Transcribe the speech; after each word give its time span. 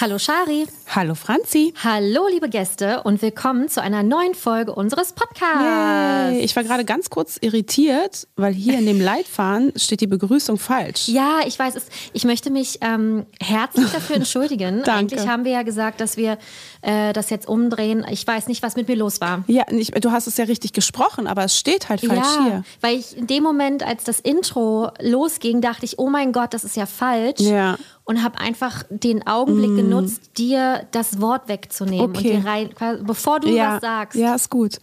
Hallo 0.00 0.18
Shari. 0.18 0.66
Hallo 0.88 1.14
Franzi. 1.14 1.74
Hallo 1.84 2.26
liebe 2.30 2.48
Gäste 2.48 3.02
und 3.02 3.20
willkommen 3.20 3.68
zu 3.68 3.82
einer 3.82 4.02
neuen 4.02 4.34
Folge 4.34 4.74
unseres 4.74 5.12
Podcasts. 5.12 6.32
Yay. 6.32 6.40
Ich 6.40 6.56
war 6.56 6.64
gerade 6.64 6.86
ganz 6.86 7.10
kurz 7.10 7.36
irritiert, 7.38 8.26
weil 8.34 8.54
hier 8.54 8.78
in 8.78 8.86
dem 8.86 8.98
Leitfaden 9.02 9.74
steht 9.76 10.00
die 10.00 10.06
Begrüßung 10.06 10.56
falsch. 10.56 11.08
Ja, 11.08 11.40
ich 11.46 11.58
weiß 11.58 11.76
es. 11.76 11.84
Ich 12.14 12.24
möchte 12.24 12.50
mich 12.50 12.78
ähm, 12.80 13.26
herzlich 13.42 13.90
dafür 13.90 14.16
entschuldigen. 14.16 14.82
Danke. 14.84 14.90
Eigentlich 14.92 15.28
haben 15.28 15.44
wir 15.44 15.52
ja 15.52 15.64
gesagt, 15.64 16.00
dass 16.00 16.16
wir 16.16 16.38
äh, 16.80 17.12
das 17.12 17.28
jetzt 17.28 17.46
umdrehen. 17.46 18.06
Ich 18.10 18.26
weiß 18.26 18.46
nicht, 18.46 18.62
was 18.62 18.76
mit 18.76 18.88
mir 18.88 18.96
los 18.96 19.20
war. 19.20 19.44
Ja, 19.48 19.64
nicht, 19.70 20.02
du 20.02 20.12
hast 20.12 20.26
es 20.26 20.38
ja 20.38 20.46
richtig 20.46 20.72
gesprochen, 20.72 21.26
aber 21.26 21.44
es 21.44 21.58
steht 21.58 21.90
halt 21.90 22.00
falsch 22.00 22.20
ja, 22.36 22.44
hier. 22.44 22.64
weil 22.80 22.96
ich 22.96 23.18
in 23.18 23.26
dem 23.26 23.42
Moment, 23.42 23.82
als 23.82 24.04
das 24.04 24.18
Intro 24.18 24.92
losging, 24.98 25.60
dachte 25.60 25.84
ich, 25.84 25.98
oh 25.98 26.08
mein 26.08 26.32
Gott, 26.32 26.54
das 26.54 26.64
ist 26.64 26.76
ja 26.76 26.86
falsch. 26.86 27.40
Ja. 27.40 27.76
Und 28.10 28.24
habe 28.24 28.40
einfach 28.40 28.82
den 28.90 29.24
Augenblick 29.26 29.76
genutzt, 29.76 30.32
dir 30.36 30.84
das 30.90 31.20
Wort 31.20 31.46
wegzunehmen 31.48 32.06
und 32.06 32.18
Okay. 32.18 32.40
dir 32.40 32.44
rein, 32.44 32.70
bevor 33.04 33.38
du 33.38 33.48
ja, 33.48 33.74
was 33.74 33.80
sagst. 33.82 34.18
ja, 34.18 34.34
ist 34.34 34.50
gut. 34.50 34.78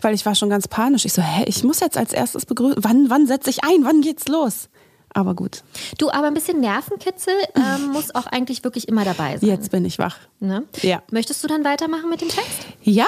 Weil 0.00 0.14
ich 0.16 0.26
war 0.26 0.34
schon 0.34 0.50
ganz 0.50 0.66
panisch. 0.66 1.04
Ich 1.04 1.12
so, 1.12 1.22
hä, 1.22 1.44
ich 1.46 1.62
muss 1.62 1.78
jetzt 1.78 1.96
als 1.96 2.12
erstes 2.12 2.44
begrüßen. 2.44 2.82
Wann, 2.82 3.08
wann 3.08 3.28
setze 3.28 3.50
ich 3.50 3.62
ein? 3.62 3.84
Wann 3.84 4.00
geht's 4.00 4.26
los? 4.26 4.68
Aber 5.14 5.34
gut, 5.34 5.62
Du, 5.98 6.08
aber 6.10 6.26
ein 6.28 6.32
bisschen 6.34 6.58
Nervenkitzel 6.60 7.34
ähm, 7.54 7.92
muss 7.92 8.14
auch 8.14 8.24
eigentlich 8.26 8.64
wirklich 8.64 8.88
immer 8.88 9.04
dabei 9.04 9.36
sein. 9.36 9.46
jetzt 9.50 9.70
bin 9.70 9.84
ich 9.84 9.98
wach. 9.98 10.16
Ne? 10.40 10.64
Ja. 10.80 11.02
Möchtest 11.12 11.44
du 11.44 11.48
dann 11.48 11.64
weitermachen 11.66 12.08
mit 12.08 12.22
dem 12.22 12.28
Text? 12.28 12.66
Ja, 12.82 13.04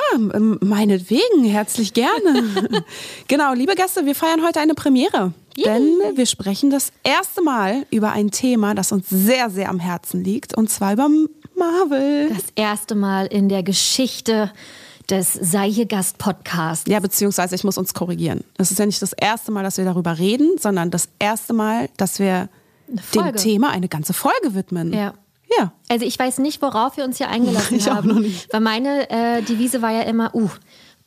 meinetwegen, 0.61 1.45
herzlich 1.45 1.95
gerne. 1.95 2.85
genau, 3.29 3.55
liebe 3.55 3.75
Gäste, 3.75 4.05
wir 4.07 4.15
feiern 4.15 4.45
heute 4.47 4.61
eine 4.61 4.75
Premiere. 4.75 5.33
Yay. 5.57 5.65
Denn 5.65 6.17
wir 6.17 6.27
sprechen 6.27 6.71
das 6.71 6.93
erste 7.03 7.43
Mal 7.43 7.87
über 7.91 8.13
ein 8.13 8.31
Thema, 8.31 8.75
das 8.75 8.93
uns 8.93 9.09
sehr, 9.09 9.51
sehr 9.51 9.69
am 9.69 9.79
Herzen 9.79 10.23
liegt. 10.23 10.57
Und 10.57 10.71
zwar 10.71 10.95
über 10.95 11.09
Marvel. 11.57 12.29
Das 12.31 12.47
erste 12.57 12.95
Mal 12.95 13.27
in 13.27 13.49
der 13.49 13.63
Geschichte 13.63 14.51
des 15.11 15.33
Sei 15.35 15.71
hier 15.71 15.87
Gast 15.87 16.19
Podcasts. 16.19 16.89
Ja, 16.89 16.99
beziehungsweise 17.01 17.55
ich 17.55 17.65
muss 17.65 17.79
uns 17.79 17.95
korrigieren. 17.95 18.43
Es 18.57 18.71
ist 18.71 18.79
ja 18.79 18.87
nicht 18.87 19.03
das 19.03 19.13
erste 19.13 19.53
Mal, 19.53 19.63
dass 19.63 19.77
wir 19.77 19.85
darüber 19.85 20.19
reden, 20.19 20.57
sondern 20.59 20.91
das 20.91 21.09
erste 21.19 21.53
Mal, 21.53 21.89
dass 21.97 22.19
wir 22.19 22.49
dem. 22.89 23.37
Thema 23.37 23.71
eine 23.71 23.89
ganze 23.89 24.13
Folge 24.13 24.55
widmen. 24.55 24.93
Ja. 24.93 25.15
Ja. 25.59 25.73
Also 25.89 26.05
ich 26.05 26.19
weiß 26.19 26.39
nicht, 26.39 26.63
worauf 26.63 26.97
wir 26.97 27.05
uns 27.05 27.19
hier 27.19 27.29
eingelassen 27.29 27.77
Ich 27.77 27.91
auch 27.91 27.97
haben. 27.97 28.09
noch 28.09 28.19
nicht. 28.19 28.53
Weil 28.53 28.61
meine 28.61 29.11
äh, 29.11 29.43
Devise 29.43 29.83
war 29.83 29.93
ja 29.93 30.03
immer, 30.03 30.35
uh, 30.35 30.51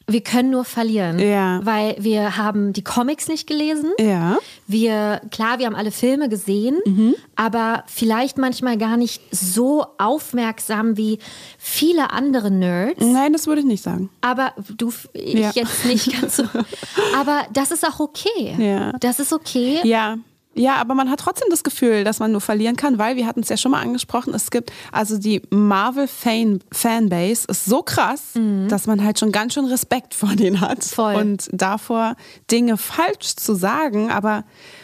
wir 0.10 0.22
können 0.22 0.52
nur 0.52 0.64
verlieren. 0.64 1.20
Ja. 1.20 1.60
Weil 1.66 1.98
wir 2.00 2.38
haben 2.38 2.72
die 2.72 2.84
Comics 2.84 3.28
nicht 3.28 3.46
gelesen. 3.46 3.92
Ja. 4.00 4.38
Wir, 4.66 5.20
klar, 5.32 5.60
wir 5.60 5.66
haben 5.66 5.76
alle 5.76 5.92
Filme 5.92 6.30
gesehen, 6.30 6.78
Mhm. 6.86 7.16
aber 7.36 7.84
vielleicht 7.88 8.38
manchmal 8.38 8.78
gar 8.78 8.96
nicht 8.96 9.22
so 9.32 9.86
aufmerksam 9.98 10.96
wie 10.98 11.20
viele 11.58 12.12
andere 12.12 12.52
Nerds. 12.52 13.04
Nein, 13.06 13.34
das 13.34 13.48
würde 13.48 13.62
ich 13.62 13.68
nicht 13.68 13.84
sagen. 13.84 14.10
Aber 14.22 14.54
du, 14.78 14.92
ich 15.14 15.34
Ja. 15.34 15.52
jetzt 15.54 15.86
nicht 15.86 16.12
ganz 16.22 16.38
so. 16.38 16.44
Aber 17.18 17.46
das 17.54 17.72
ist 17.72 17.86
auch 17.86 18.00
okay. 18.00 18.56
Ja. 18.58 18.94
Das 19.00 19.20
ist 19.20 19.34
okay. 19.34 19.80
Ja. 19.84 20.18
Ja, 20.58 20.76
aber 20.76 20.96
man 20.96 21.10
hat 21.10 21.20
trotzdem 21.20 21.48
das 21.50 21.64
Gefühl, 21.64 22.04
dass 22.04 22.20
man 22.20 22.32
nur 22.32 22.42
verlieren 22.42 22.76
kann, 22.76 22.98
weil 22.98 23.16
wir 23.16 23.28
hatten 23.28 23.42
es 23.42 23.50
ja 23.50 23.58
schon 23.58 23.72
mal 23.72 23.82
angesprochen, 23.82 24.34
es 24.34 24.50
gibt 24.52 24.72
also 24.92 25.18
die 25.18 25.42
Marvel 25.50 26.08
Fan 26.08 26.60
Fanbase 26.72 27.46
ist 27.48 27.66
so 27.66 27.84
krass, 27.84 28.34
dass 28.68 28.88
man 28.88 29.04
halt 29.04 29.20
schon 29.20 29.32
ganz 29.32 29.54
schön 29.54 29.66
Respekt 29.66 30.14
vor 30.14 30.30
denen 30.36 30.62
hat 30.62 30.84
Voll. 30.84 31.16
und 31.16 31.50
davor 31.52 32.16
Dinge 32.52 32.78
falsch 32.78 33.36
zu 33.36 33.56
sagen, 33.56 34.12
aber 34.12 34.44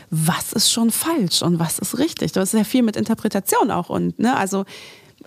was 0.10 0.54
ist 0.54 0.72
schon 0.72 0.92
falsch 0.92 1.42
und 1.42 1.60
was 1.60 1.80
ist 1.80 1.98
richtig? 1.98 2.32
Das 2.32 2.54
ist 2.54 2.58
ja 2.60 2.64
viel 2.64 2.84
mit 2.84 2.96
Interpretation 2.96 3.72
auch 3.72 3.90
und 3.90 4.20
ne, 4.20 4.36
also 4.38 4.66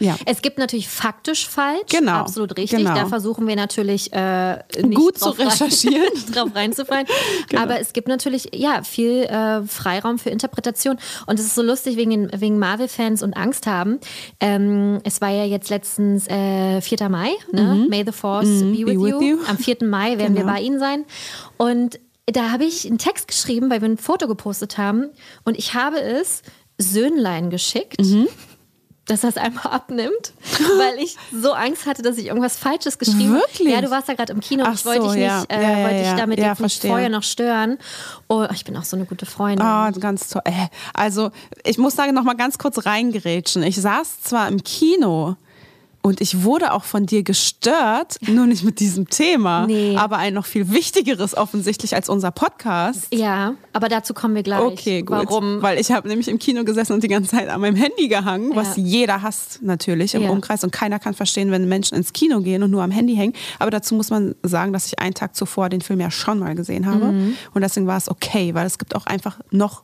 ja. 0.01 0.17
Es 0.27 0.43
gibt 0.43 0.59
natürlich 0.59 0.89
faktisch 0.89 1.49
falsch, 1.49 1.91
Genau, 1.91 2.12
absolut 2.12 2.57
richtig. 2.57 2.79
genau. 2.79 2.95
Da 2.95 3.07
versuchen 3.07 3.47
wir 3.47 3.57
natürlich 3.57 4.12
äh, 4.12 4.59
nicht 4.83 4.95
Gut 4.97 5.19
zu 5.19 5.27
drauf 5.27 5.39
rein- 5.39 5.49
recherchieren. 5.49 6.09
drauf 6.33 6.51
reinzufallen. 6.55 7.07
Genau. 7.49 7.62
Aber 7.62 7.81
es 7.81 7.93
gibt 7.93 8.09
natürlich 8.09 8.49
ja 8.55 8.83
viel 8.83 9.23
äh, 9.25 9.62
Freiraum 9.67 10.19
für 10.19 10.31
Interpretation. 10.31 10.97
Und 11.27 11.39
es 11.39 11.47
ist 11.47 11.55
so 11.55 11.62
lustig 11.62 11.97
wegen, 11.97 12.11
den- 12.11 12.41
wegen 12.41 12.59
Marvel-Fans 12.59 13.23
und 13.23 13.35
Angst 13.37 13.67
haben. 13.67 13.99
Ähm, 14.41 14.99
es 15.05 15.21
war 15.21 15.31
ja 15.31 15.45
jetzt 15.45 15.71
letztens 15.71 16.27
äh, 16.29 16.81
4. 16.81 17.09
Mai. 17.09 17.31
Ne? 17.53 17.87
May 17.89 18.03
the 18.05 18.12
Force 18.12 18.47
be, 18.49 18.73
with, 18.73 18.79
Mhm. 18.79 18.85
be 18.87 19.01
with 19.01 19.11
you. 19.12 19.21
you. 19.21 19.39
Am 19.49 19.59
4. 19.59 19.77
Mai 19.85 20.19
werden 20.19 20.35
wir 20.35 20.43
Genau. 20.43 20.53
bei 20.55 20.61
Ihnen 20.61 20.79
sein. 20.79 21.05
Und 21.56 22.01
da 22.27 22.51
habe 22.51 22.65
ich 22.65 22.85
einen 22.87 22.99
Text 22.99 23.29
geschrieben, 23.29 23.71
weil 23.71 23.81
wir 23.83 23.89
ein 23.89 23.99
Foto 23.99 24.27
gepostet 24.27 24.79
haben. 24.79 25.11
Und 25.45 25.56
ich 25.56 25.75
habe 25.75 26.01
es 26.01 26.43
Söhnlein 26.79 27.51
geschickt 27.51 28.01
Mhm. 28.01 28.27
Dass 29.06 29.22
er 29.22 29.31
es 29.31 29.37
einmal 29.37 29.67
abnimmt, 29.69 30.33
weil 30.78 30.99
ich 31.03 31.17
so 31.33 31.53
Angst 31.53 31.87
hatte, 31.87 32.03
dass 32.03 32.19
ich 32.19 32.27
irgendwas 32.27 32.56
Falsches 32.56 32.99
geschrieben 32.99 33.34
habe. 33.34 33.41
Wirklich? 33.41 33.69
Ja, 33.72 33.81
du 33.81 33.91
warst 33.91 34.09
ja 34.09 34.15
gerade 34.15 34.33
im 34.33 34.41
Kino. 34.41 34.65
Ach 34.67 34.75
ich 34.75 34.84
wollte 34.84 35.03
so, 35.03 35.06
dich 35.09 35.17
nicht, 35.17 35.27
ja. 35.27 35.44
äh, 35.49 35.62
Ja, 35.62 35.71
ja, 35.78 35.84
wollte 35.84 36.03
ich 36.03 36.21
damit 36.21 36.39
Ja, 36.39 36.55
nicht 36.59 36.83
vorher 36.83 37.09
noch 37.09 37.22
stören. 37.22 37.78
Oh, 38.28 38.44
ich 38.53 38.65
bin 38.65 38.77
auch 38.77 38.84
so 38.84 38.97
eine 38.97 39.06
gute 39.06 39.25
Freundin. 39.27 39.65
Ah, 39.65 39.91
ganz 39.93 40.28
toll. 40.28 40.43
Äh, 40.44 40.69
Also, 40.93 41.31
ich 41.65 41.78
muss 41.78 41.94
da 41.94 42.11
noch 42.11 42.25
mal 42.25 42.34
ganz 42.37 42.59
kurz 42.59 42.84
reingerätschen. 42.84 43.62
Ich 43.62 43.77
saß 43.81 44.22
zwar 44.22 44.49
im 44.49 44.62
Kino 44.65 45.37
und 46.06 46.21
ich 46.21 46.44
wurde 46.44 46.72
auch 46.72 46.84
von 46.84 47.05
dir 47.05 47.25
gestört, 47.25 48.17
nur 48.28 48.47
nicht 48.47 48.62
mit 48.62 48.78
diesem 48.78 49.09
Thema, 49.09 49.67
Nee. 49.67 49.97
aber 49.97 50.19
ein 50.19 50.34
noch 50.34 50.47
viel 50.47 50.71
wichtigeres 50.71 51.37
offensichtlich 51.37 51.94
als 51.97 52.09
unser 52.09 52.31
Podcast. 52.31 53.09
Ja, 53.12 53.55
aber 53.72 53.89
dazu 53.89 54.15
kommen 54.15 54.34
wir 54.37 54.43
gleich. 54.44 54.61
Okay, 54.61 55.03
gut. 55.03 55.17
Warum? 55.28 55.62
Weil 55.62 55.81
ich 55.81 55.91
habe 55.91 56.06
nämlich 56.06 56.28
im 56.28 56.39
Kino 56.39 56.62
gesessen 56.65 56.93
und 56.93 57.03
die 57.03 57.09
ganze 57.09 57.31
Zeit 57.31 57.49
an 57.49 57.61
meinem 57.61 57.75
Handy 57.77 58.06
gehangen, 58.09 58.53
was 58.55 58.77
Ja. 58.77 58.83
jeder 58.84 59.22
hasst 59.22 59.62
natürlich 59.62 60.15
im 60.15 60.22
Ja. 60.22 60.31
Umkreis 60.31 60.62
und 60.62 60.71
keiner 60.71 60.99
kann 61.00 61.15
verstehen, 61.15 61.50
wenn 61.50 61.69
Menschen 61.69 61.97
ins 61.97 62.12
Kino 62.12 62.41
gehen 62.41 62.62
und 62.62 62.71
nur 62.71 62.83
am 62.84 62.91
Handy 62.93 63.17
hängen. 63.17 63.33
Aber 63.59 63.71
dazu 63.73 63.94
muss 63.97 64.11
man 64.11 64.34
sagen, 64.44 64.73
dass 64.73 64.87
ich 64.87 65.00
einen 65.00 65.15
Tag 65.15 65.34
zuvor 65.34 65.69
den 65.71 65.81
Film 65.81 65.99
ja 66.00 66.11
schon 66.12 66.38
mal 66.38 66.55
gesehen 66.55 66.87
habe 66.87 67.06
Mhm. 67.06 67.34
und 67.53 67.62
deswegen 67.62 67.87
war 67.88 67.97
es 67.97 68.09
okay, 68.09 68.55
weil 68.55 68.67
es 68.67 68.78
gibt 68.78 68.94
auch 68.94 69.06
einfach 69.06 69.41
noch 69.50 69.83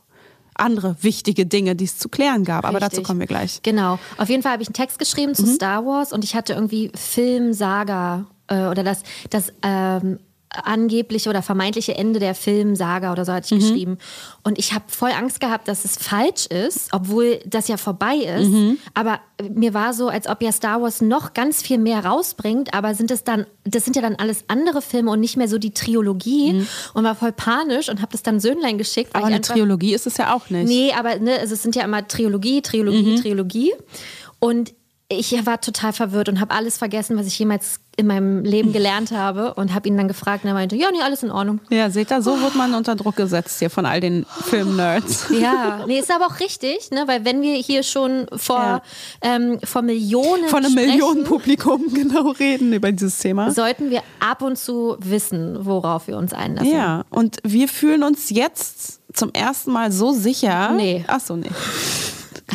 andere 0.55 0.95
wichtige 1.01 1.45
Dinge, 1.45 1.75
die 1.75 1.85
es 1.85 1.97
zu 1.97 2.09
klären 2.09 2.43
gab. 2.43 2.65
Aber 2.65 2.79
dazu 2.79 2.97
Richtig. 2.97 3.07
kommen 3.07 3.19
wir 3.19 3.27
gleich. 3.27 3.59
Genau. 3.63 3.99
Auf 4.17 4.29
jeden 4.29 4.43
Fall 4.43 4.53
habe 4.53 4.61
ich 4.63 4.69
einen 4.69 4.73
Text 4.73 4.99
geschrieben 4.99 5.31
Mhm. 5.31 5.35
zu 5.35 5.47
Star 5.47 5.85
Wars 5.85 6.13
und 6.13 6.23
ich 6.23 6.35
hatte 6.35 6.53
irgendwie 6.53 6.91
Filmsaga 6.95 8.25
äh, 8.47 8.65
oder 8.67 8.83
das, 8.83 9.03
das 9.29 9.51
ähm, 9.63 10.19
angebliche 10.63 11.29
oder 11.29 11.41
vermeintliche 11.41 11.95
Ende 11.95 12.19
der 12.19 12.35
Filmsaga 12.35 13.11
oder 13.11 13.25
so 13.25 13.33
hatte 13.33 13.53
Mhm. 13.53 13.59
ich 13.59 13.67
geschrieben. 13.67 13.97
Und 14.43 14.59
ich 14.59 14.73
habe 14.73 14.85
voll 14.87 15.11
Angst 15.11 15.39
gehabt, 15.39 15.67
dass 15.67 15.85
es 15.85 15.97
falsch 15.97 16.45
ist, 16.47 16.89
obwohl 16.91 17.39
das 17.45 17.67
ja 17.67 17.77
vorbei 17.77 18.15
ist. 18.17 18.49
Mhm. 18.49 18.77
Aber 18.93 19.19
mir 19.51 19.73
war 19.73 19.93
so, 19.93 20.09
als 20.09 20.27
ob 20.27 20.41
ja 20.41 20.51
Star 20.51 20.81
Wars 20.81 21.01
noch 21.01 21.33
ganz 21.33 21.61
viel 21.61 21.77
mehr 21.77 22.05
rausbringt, 22.05 22.73
aber 22.73 22.93
sind 22.95 23.09
es 23.11 23.23
dann, 23.23 23.45
das 23.63 23.83
sind 23.85 23.95
ja 23.95 24.01
dann 24.01 24.15
alles 24.15 24.43
andere 24.47 24.81
Filme 24.81 25.11
und 25.11 25.19
nicht 25.19 25.37
mehr 25.37 25.47
so 25.47 25.57
die 25.57 25.73
Trilogie 25.73 26.65
und 26.93 27.03
war 27.03 27.15
voll 27.15 27.31
panisch 27.31 27.89
und 27.89 28.01
habe 28.01 28.11
das 28.11 28.21
dann 28.23 28.39
Söhnlein 28.39 28.77
geschickt. 28.77 29.13
Mhm. 29.13 29.17
Aber 29.17 29.25
eine 29.27 29.35
einfach- 29.37 29.53
Trilogie 29.55 29.93
ist 29.93 30.05
es 30.07 30.17
ja 30.17 30.33
auch 30.35 30.49
nicht. 30.49 30.67
Nee, 30.67 30.91
aber 30.97 31.17
ne, 31.19 31.39
also 31.39 31.53
es 31.55 31.63
sind 31.63 31.75
ja 31.75 31.83
immer 31.83 32.07
Trilogie, 32.07 32.61
Trilogie, 32.61 33.15
Trilogie. 33.19 33.73
Und 34.39 34.73
ich 35.13 35.45
war 35.45 35.59
total 35.61 35.93
verwirrt 35.93 36.29
und 36.29 36.39
habe 36.39 36.53
alles 36.53 36.77
vergessen, 36.77 37.17
was 37.17 37.27
ich 37.27 37.37
jemals 37.39 37.79
in 37.95 38.07
meinem 38.07 38.43
Leben 38.43 38.73
gelernt 38.73 39.11
habe 39.11 39.53
und 39.53 39.73
habe 39.75 39.87
ihn 39.87 39.95
dann 39.95 40.07
gefragt 40.07 40.43
und 40.43 40.47
er 40.49 40.55
meinte, 40.55 40.75
ja, 40.75 40.87
nee, 40.91 41.01
alles 41.03 41.21
in 41.21 41.29
Ordnung. 41.29 41.59
Ja, 41.69 41.91
seht 41.91 42.11
ihr, 42.11 42.23
so 42.23 42.41
wird 42.41 42.55
man 42.55 42.73
unter 42.73 42.95
Druck 42.95 43.15
gesetzt 43.17 43.59
hier 43.59 43.69
von 43.69 43.85
all 43.85 43.99
den 43.99 44.25
Filmnerds. 44.45 45.27
Ja, 45.39 45.83
nee, 45.85 45.99
ist 45.99 46.09
aber 46.11 46.25
auch 46.25 46.39
richtig, 46.39 46.89
ne, 46.91 47.03
weil 47.07 47.23
wenn 47.25 47.41
wir 47.43 47.53
hier 47.55 47.83
schon 47.83 48.25
vor, 48.35 48.57
Ja. 48.59 48.81
ähm, 49.21 49.59
vor 49.63 49.83
Millionen 49.83 50.47
Von 50.47 50.65
einem 50.65 50.73
Millionenpublikum 50.73 51.83
genau 51.93 52.29
reden 52.31 52.73
über 52.73 52.91
dieses 52.91 53.19
Thema. 53.19 53.51
sollten 53.51 53.89
wir 53.91 54.01
ab 54.19 54.41
und 54.41 54.57
zu 54.57 54.95
wissen, 54.99 55.57
worauf 55.65 56.07
wir 56.07 56.17
uns 56.17 56.33
einlassen. 56.33 56.71
Ja, 56.71 57.03
und 57.11 57.37
wir 57.43 57.67
fühlen 57.67 58.01
uns 58.03 58.29
jetzt 58.31 59.01
zum 59.13 59.31
ersten 59.33 59.71
Mal 59.71 59.91
so 59.91 60.11
sicher. 60.13 60.71
Nee. 60.71 61.05
Ach 61.07 61.19
so, 61.19 61.35
nee. 61.35 61.49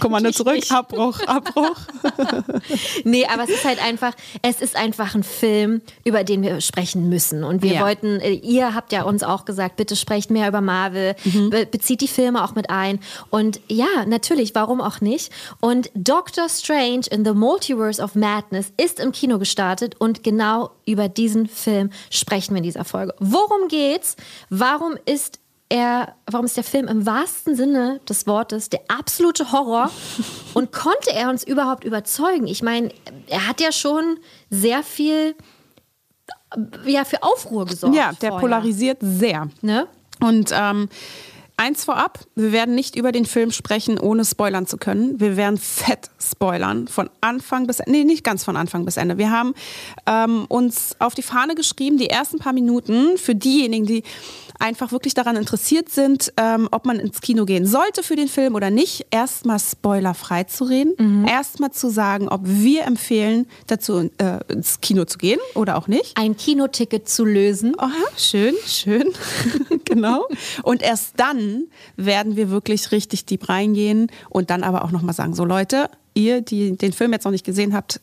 Kommando 0.01 0.31
zurück. 0.31 0.63
Abbruch, 0.71 1.21
Abbruch. 1.27 1.77
Nee, 3.05 3.27
aber 3.27 3.45
es 3.45 3.51
ist 3.51 3.65
halt 3.65 3.83
einfach, 3.83 4.13
es 4.43 4.61
ist 4.61 4.77
einfach 4.77 5.15
ein 5.15 5.23
Film, 5.23 5.81
über 6.05 6.25
den 6.25 6.43
wir 6.43 6.61
sprechen 6.61 7.09
müssen. 7.09 7.45
Und 7.45 7.63
wir 7.63 7.75
Ja. 7.75 7.81
wollten, 7.83 8.21
äh, 8.21 8.33
ihr 8.33 8.75
habt 8.75 8.93
ja 8.93 9.03
uns 9.03 9.23
auch 9.23 9.45
gesagt, 9.45 9.77
bitte 9.77 9.97
sprecht 9.97 10.31
mehr 10.31 10.49
über 10.49 10.61
Marvel, 10.61 11.15
Mhm. 11.25 11.51
be 11.51 11.67
bezieht 11.67 12.01
die 12.01 12.09
Filme 12.09 12.45
auch 12.45 12.55
mit 12.55 12.71
ein. 12.71 13.01
Und 13.31 13.61
ja, 13.69 13.87
natürlich, 14.07 14.55
warum 14.55 14.81
auch 14.81 15.01
nicht? 15.01 15.31
Und 15.61 15.91
Doctor 15.95 16.49
Strange 16.49 17.03
in 17.11 17.25
the 17.25 17.33
Multiverse 17.33 18.03
of 18.03 18.15
Madness 18.15 18.73
ist 18.77 19.01
im 19.01 19.13
Kino 19.13 19.39
gestartet 19.39 19.97
und 19.99 20.23
genau 20.23 20.71
über 20.87 21.09
diesen 21.09 21.47
Film 21.49 21.91
sprechen 22.11 22.55
wir 22.55 22.59
in 22.59 22.65
dieser 22.65 22.85
Folge. 22.85 23.15
Worum 23.19 23.69
geht's? 23.69 24.17
Warum 24.51 24.97
ist 25.05 25.39
er, 25.69 26.15
warum 26.27 26.47
ist 26.47 26.57
der 26.57 26.65
Film 26.65 26.89
im 26.89 27.05
wahrsten 27.05 27.55
Sinne 27.55 28.01
des 28.09 28.27
Wortes 28.27 28.71
der 28.71 28.81
absolute 28.89 29.53
Horror 29.53 29.91
und 30.55 30.73
konnte 30.73 31.13
er 31.13 31.29
uns 31.29 31.45
überhaupt 31.45 31.85
überzeugen? 31.85 32.47
Ich 32.47 32.63
meine, 32.63 32.91
er 33.27 33.47
hat 33.47 33.61
ja 33.61 33.73
schon 33.73 34.19
sehr 34.51 34.83
viel 34.83 35.35
ja, 36.87 37.05
für 37.05 37.23
Aufruhr 37.23 37.67
gesorgt. 37.67 37.95
Ja, 37.95 38.13
der 38.13 38.31
vorher. 38.31 38.41
polarisiert 38.41 38.99
sehr. 39.01 39.49
Ne? 39.61 39.87
Und 40.21 40.51
ähm, 40.53 40.89
eins 41.59 41.85
vorab, 41.85 42.21
wir 42.35 42.53
werden 42.53 42.75
nicht 42.75 42.97
über 42.97 43.13
den 43.13 43.27
Film 43.27 43.51
sprechen, 43.51 43.99
ohne 43.99 44.25
spoilern 44.25 44.67
zu 44.67 44.79
können. 44.79 45.21
Wir 45.21 45.37
werden 45.37 45.59
fett 45.59 46.11
spoilern, 46.19 46.89
von 46.89 47.11
Anfang 47.21 47.67
bis 47.67 47.81
Ende. 47.81 47.99
Nee, 47.99 48.05
nicht 48.05 48.25
ganz 48.25 48.45
von 48.45 48.57
Anfang 48.57 48.85
bis 48.85 48.97
Ende. 48.97 49.19
Wir 49.19 49.31
haben 49.31 49.55
ähm, 50.07 50.47
uns 50.49 50.97
auf 51.01 51.15
die 51.15 51.23
Fahne 51.23 51.55
geschrieben, 51.55 51.99
die 51.99 52.09
ersten 52.09 52.39
paar 52.39 52.53
Minuten 52.53 53.19
für 53.19 53.35
diejenigen, 53.35 53.85
die 53.87 54.03
einfach 54.59 54.91
wirklich 54.93 55.15
daran 55.15 55.37
interessiert 55.37 55.89
sind, 55.89 56.33
ähm, 56.37 56.69
ob 56.73 56.85
man 56.85 56.99
ins 56.99 57.21
Kino 57.21 57.45
gehen 57.45 57.65
sollte 57.67 58.03
für 58.03 58.17
den 58.17 58.29
Film 58.29 58.55
oder 58.55 58.71
nicht, 58.71 59.07
erstmal 59.11 59.59
spoilerfrei 59.61 60.45
zu 60.45 60.65
reden, 60.65 60.95
Mhm. 60.99 61.27
erstmal 61.29 61.71
zu 61.71 61.91
sagen, 61.91 62.29
ob 62.29 62.41
wir 62.45 62.85
empfehlen, 62.85 63.47
dazu 63.69 64.11
äh, 64.19 64.39
ins 64.53 64.81
Kino 64.81 65.05
zu 65.05 65.19
gehen 65.19 65.39
oder 65.55 65.77
auch 65.77 65.87
nicht. 65.89 66.17
Ein 66.17 66.37
Kinoticket 66.37 67.09
zu 67.09 67.25
lösen. 67.25 67.75
Aha, 67.79 67.93
schön, 68.17 68.55
schön. 68.67 69.05
genau. 69.85 70.27
Und 70.63 70.83
erst 70.83 71.13
dann 71.17 71.65
werden 71.97 72.37
wir 72.37 72.51
wirklich 72.51 72.91
richtig 72.93 73.27
deep 73.27 73.49
reingehen 73.49 74.11
und 74.29 74.51
dann 74.51 74.63
aber 74.65 74.85
auch 74.85 74.91
nochmal 74.91 75.15
sagen, 75.15 75.35
so 75.35 75.45
Leute, 75.45 75.89
ihr, 76.15 76.41
die 76.41 76.77
den 76.77 76.93
Film 76.93 77.13
jetzt 77.13 77.25
noch 77.25 77.33
nicht 77.33 77.45
gesehen 77.47 77.75
habt, 77.75 78.01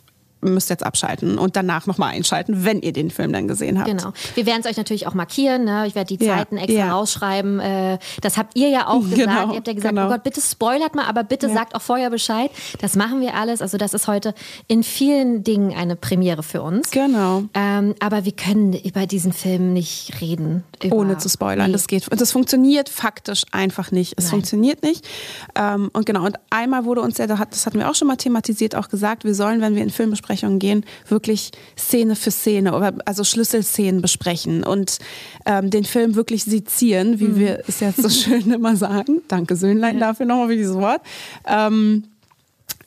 müsst 0.54 0.70
jetzt 0.70 0.86
abschalten 0.86 1.38
und 1.38 1.56
danach 1.56 1.86
nochmal 1.88 2.14
einschalten, 2.14 2.66
wenn 2.66 2.82
ihr 2.82 2.94
den 2.94 3.10
Film 3.12 3.34
dann 3.34 3.48
gesehen 3.48 3.80
habt. 3.80 3.90
Genau. 3.90 4.14
Wir 4.36 4.46
werden 4.46 4.62
es 4.64 4.70
euch 4.70 4.78
natürlich 4.78 5.08
auch 5.08 5.14
markieren. 5.14 5.66
Ne? 5.66 5.88
Ich 5.88 5.96
werde 5.96 6.16
die 6.16 6.24
Ja, 6.24 6.38
Zeiten 6.38 6.58
extra 6.58 6.78
ja. 6.80 6.94
rausschreiben. 6.94 7.60
Äh, 7.60 8.00
das 8.22 8.38
habt 8.38 8.56
ihr 8.58 8.70
ja 8.70 8.88
auch 8.88 9.02
gesagt. 9.10 9.18
Genau, 9.18 9.50
ihr 9.52 9.58
habt 9.58 9.68
ja 9.68 9.74
gesagt, 9.74 9.96
genau. 9.96 10.08
oh 10.08 10.10
Gott, 10.10 10.24
bitte 10.24 10.42
spoilert 10.42 10.96
mal, 10.96 11.06
aber 11.06 11.24
bitte 11.24 11.50
sagt 11.52 11.76
auch 11.76 11.82
vorher 11.82 12.10
Bescheid. 12.10 12.52
Das 12.82 12.96
machen 12.96 13.22
wir 13.22 13.36
alles. 13.36 13.62
Also 13.62 13.78
das 13.78 13.94
ist 13.94 14.08
heute 14.08 14.34
in 14.68 14.84
vielen 14.84 15.44
Dingen 15.44 15.74
eine 15.76 15.96
Premiere 15.96 16.44
für 16.44 16.62
uns. 16.62 16.92
Genau. 16.92 17.44
Ähm, 17.54 17.96
aber 18.00 18.26
wir 18.26 18.32
können 18.32 18.74
über 18.74 19.06
diesen 19.06 19.34
Film 19.34 19.74
nicht 19.74 20.22
reden. 20.22 20.64
Ohne 20.92 21.18
zu 21.18 21.30
spoilern. 21.30 21.68
Nee. 21.68 21.74
Das 21.74 21.88
geht. 21.88 22.06
Das 22.10 22.32
funktioniert 22.32 22.90
faktisch 22.90 23.44
einfach 23.52 23.92
nicht. 23.92 24.14
Es 24.18 24.26
Nein. 24.26 24.32
funktioniert 24.32 24.84
nicht. 24.84 25.08
Ähm, 25.56 25.90
und 25.94 26.06
genau, 26.06 26.26
und 26.26 26.38
einmal 26.50 26.86
wurde 26.86 27.02
uns 27.02 27.18
ja, 27.18 27.28
das 27.28 27.66
hatten 27.66 27.80
wir 27.80 27.90
auch 27.90 27.96
schon 27.96 28.08
mal 28.08 28.16
thematisiert, 28.16 28.76
auch 28.76 28.90
gesagt, 28.90 29.24
wir 29.24 29.36
sollen, 29.36 29.62
wenn 29.62 29.76
wir 29.76 29.84
in 29.84 29.90
Filmbesprechungen 30.36 30.60
gehen, 30.60 30.86
wirklich 31.08 31.52
Szene 31.78 32.16
für 32.16 32.32
Szene 32.32 32.76
oder 32.76 32.94
also 33.06 33.24
Schlüsselszenen 33.24 34.02
besprechen 34.02 34.64
und 34.64 35.00
ähm, 35.46 35.70
den 35.70 35.84
Film 35.86 36.16
wirklich 36.16 36.44
sezieren, 36.44 37.20
wie 37.20 37.36
wir 37.38 37.64
es 37.68 37.80
jetzt 37.80 38.02
so 38.02 38.10
schön 38.10 38.52
immer 38.52 38.76
sagen. 38.76 39.22
Danke 39.28 39.56
Söhnlein 39.56 40.00
dafür 40.00 40.26
nochmal 40.26 40.48
für 40.50 40.56
dieses 40.58 40.76
Wort. 40.76 41.02
Ähm, 41.48 42.04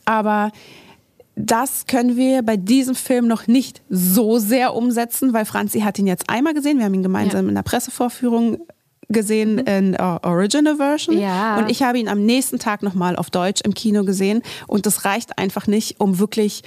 aber 0.04 0.52
das 1.36 1.86
können 1.86 2.16
wir 2.16 2.42
bei 2.42 2.56
diesem 2.56 2.94
Film 2.94 3.28
noch 3.28 3.46
nicht 3.46 3.80
so 3.88 4.38
sehr 4.38 4.74
umsetzen, 4.74 5.32
weil 5.32 5.44
Franzi 5.44 5.80
hat 5.80 5.98
ihn 5.98 6.06
jetzt 6.06 6.28
einmal 6.28 6.54
gesehen. 6.54 6.78
Wir 6.78 6.84
haben 6.86 6.94
ihn 6.94 7.02
gemeinsam 7.02 7.44
Ja. 7.44 7.48
in 7.50 7.54
der 7.54 7.62
Pressevorführung 7.62 8.58
gesehen 9.10 9.58
in 9.60 9.94
äh, 9.94 9.98
Original 10.22 10.76
Version 10.76 11.18
Ja. 11.18 11.56
und 11.58 11.70
ich 11.70 11.82
habe 11.82 11.98
ihn 11.98 12.08
am 12.08 12.26
nächsten 12.26 12.58
Tag 12.58 12.82
nochmal 12.82 13.16
auf 13.16 13.30
Deutsch 13.30 13.62
im 13.64 13.72
Kino 13.72 14.04
gesehen 14.04 14.42
und 14.66 14.84
das 14.84 15.06
reicht 15.06 15.38
einfach 15.38 15.66
nicht, 15.66 15.98
um 15.98 16.18
wirklich 16.18 16.62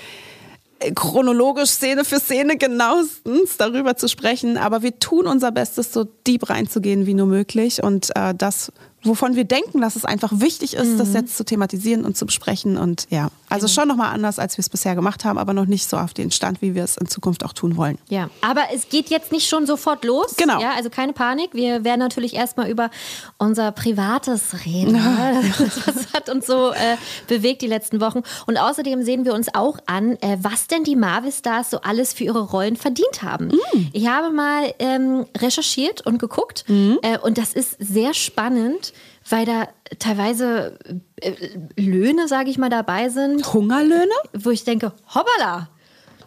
chronologisch 0.95 1.69
Szene 1.69 2.04
für 2.04 2.19
Szene 2.19 2.57
genauestens 2.57 3.57
darüber 3.57 3.95
zu 3.95 4.07
sprechen, 4.07 4.57
aber 4.57 4.81
wir 4.81 5.00
tun 5.00 5.28
unser 5.28 5.51
Bestes, 5.51 5.94
so 5.94 6.06
deep 6.25 6.50
reinzugehen 6.50 7.06
wie 7.06 7.13
nur 7.13 7.28
möglich. 7.28 7.83
Und 7.83 8.10
äh, 8.16 8.33
das, 8.36 8.72
wovon 9.03 9.36
wir 9.36 9.45
denken, 9.45 9.81
dass 9.81 9.95
es 9.95 10.06
einfach 10.06 10.31
wichtig 10.36 10.75
ist, 10.75 11.00
das 11.00 11.13
jetzt 11.13 11.38
zu 11.38 11.44
thematisieren 11.44 12.06
und 12.06 12.18
zu 12.18 12.25
besprechen 12.25 12.77
und 12.77 13.07
ja, 13.09 13.30
also 13.50 13.68
schon 13.68 13.88
nochmal 13.88 14.13
anders, 14.13 14.39
als 14.39 14.57
wir 14.57 14.62
es 14.62 14.69
bisher 14.69 14.95
gemacht 14.95 15.25
haben, 15.25 15.38
aber 15.38 15.53
noch 15.53 15.65
nicht 15.65 15.89
so 15.89 15.98
auf 15.98 16.13
den 16.13 16.31
Stand, 16.31 16.62
wie 16.62 16.74
wir 16.75 16.83
es 16.83 16.98
in 16.98 17.07
Zukunft 17.07 17.44
auch 17.44 17.53
tun 17.53 17.75
wollen. 17.75 17.98
Ja, 18.09 18.30
aber 18.42 18.62
es 18.74 18.89
geht 18.89 19.09
jetzt 19.09 19.31
nicht 19.31 19.50
schon 19.50 19.65
sofort 19.65 20.06
los. 20.06 20.36
Genau. 20.38 20.62
Ja, 20.62 20.71
also 20.75 20.89
keine 20.89 21.13
Panik. 21.13 21.53
Wir 21.53 21.83
werden 21.83 22.00
natürlich 22.00 22.36
erstmal 22.36 22.69
über 22.69 22.89
unser 23.38 23.71
Privates 23.71 24.65
reden. 24.65 24.92
ne? 24.94 25.44
Das 25.86 26.13
hat 26.13 26.30
uns 26.30 26.45
so 26.45 26.71
äh, 26.71 26.98
bewegt 27.27 27.62
die 27.62 27.68
letzten 27.68 28.00
Wochen. 28.01 28.21
Und 28.45 28.57
außerdem 28.57 29.03
sehen 29.03 29.25
wir 29.25 29.33
uns 29.33 29.53
auch 29.53 29.80
an, 29.86 30.18
äh, 30.21 30.38
was 30.42 30.68
denn 30.68 30.83
die 30.83 30.95
Marvel-Stars 30.95 31.71
so 31.71 31.81
alles 31.81 32.13
für 32.13 32.24
ihre 32.24 32.42
Rollen 32.42 32.75
verdient 32.75 33.24
haben. 33.24 33.48
Mm. 33.48 33.88
Ich 33.94 34.07
habe 34.07 34.31
mal 34.31 34.74
ähm, 34.80 35.25
recherchiert 35.38 36.06
und 36.06 36.19
geguckt 36.19 36.65
äh, 36.69 37.18
und 37.19 37.38
das 37.38 37.53
ist 37.53 37.75
sehr 37.80 38.13
spannend, 38.13 38.91
weil 39.31 39.45
da 39.45 39.68
teilweise 40.00 40.78
äh, 41.22 41.33
Löhne, 41.78 42.28
sage 42.28 42.50
ich 42.50 42.57
mal, 42.57 42.69
dabei 42.69 43.10
sind, 43.10 43.54
Hungerlöhne? 43.54 44.12
wo 44.33 44.50
ich 44.51 44.63
denke, 44.63 44.94
hoppala. 45.13 45.69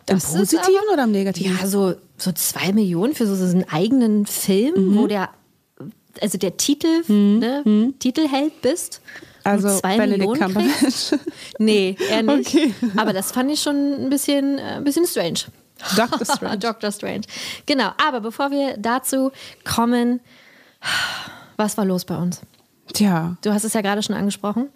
Im 0.09 0.19
Positiven 0.19 0.65
aber- 0.85 0.93
oder 0.95 1.05
im 1.05 1.13
Negativen? 1.13 1.57
ja, 1.59 1.67
so, 1.67 1.95
so 2.19 2.33
zwei 2.33 2.73
Millionen 2.73 3.15
für 3.15 3.27
so, 3.27 3.35
so 3.37 3.45
einen 3.45 3.65
eigenen 3.71 4.27
Film, 4.27 4.91
Mhm. 4.93 4.99
wo 4.99 5.07
der, 5.07 5.31
also 6.21 6.37
der 6.39 6.57
Titel, 6.59 7.03
ne, 7.09 7.93
Titelheld 7.99 8.61
bist. 8.61 9.01
also 9.45 9.79
zwei 9.79 9.97
Benedict 9.97 10.19
Millionen? 10.31 10.55
Cumberbatch. 10.55 11.13
Nee, 11.59 11.97
eher 12.11 12.23
nicht. 12.23 12.55
Okay. 12.55 12.75
Aber 12.97 13.13
das 13.13 13.33
fand 13.33 13.51
ich 13.51 13.61
schon 13.63 13.95
ein 13.95 14.11
bisschen, 14.11 14.59
äh, 14.59 14.77
ein 14.77 14.85
bisschen 14.85 15.07
strange. 15.07 15.41
Doctor 15.97 16.25
Strange. 16.25 16.59
Doctor 16.69 16.93
Strange. 16.93 17.23
Genau, 17.67 17.91
aber 18.07 18.21
bevor 18.21 18.51
wir 18.51 18.77
dazu 18.79 19.33
kommen, 19.65 20.21
was 21.57 21.77
war 21.77 21.85
los 21.85 22.05
bei 22.05 22.17
uns? 22.17 22.41
Tja, 22.95 23.37
Du 23.43 23.53
hast 23.53 23.65
es 23.65 23.75
ja 23.75 23.81
gerade 23.83 24.03
schon 24.03 24.15
angesprochen. 24.17 24.69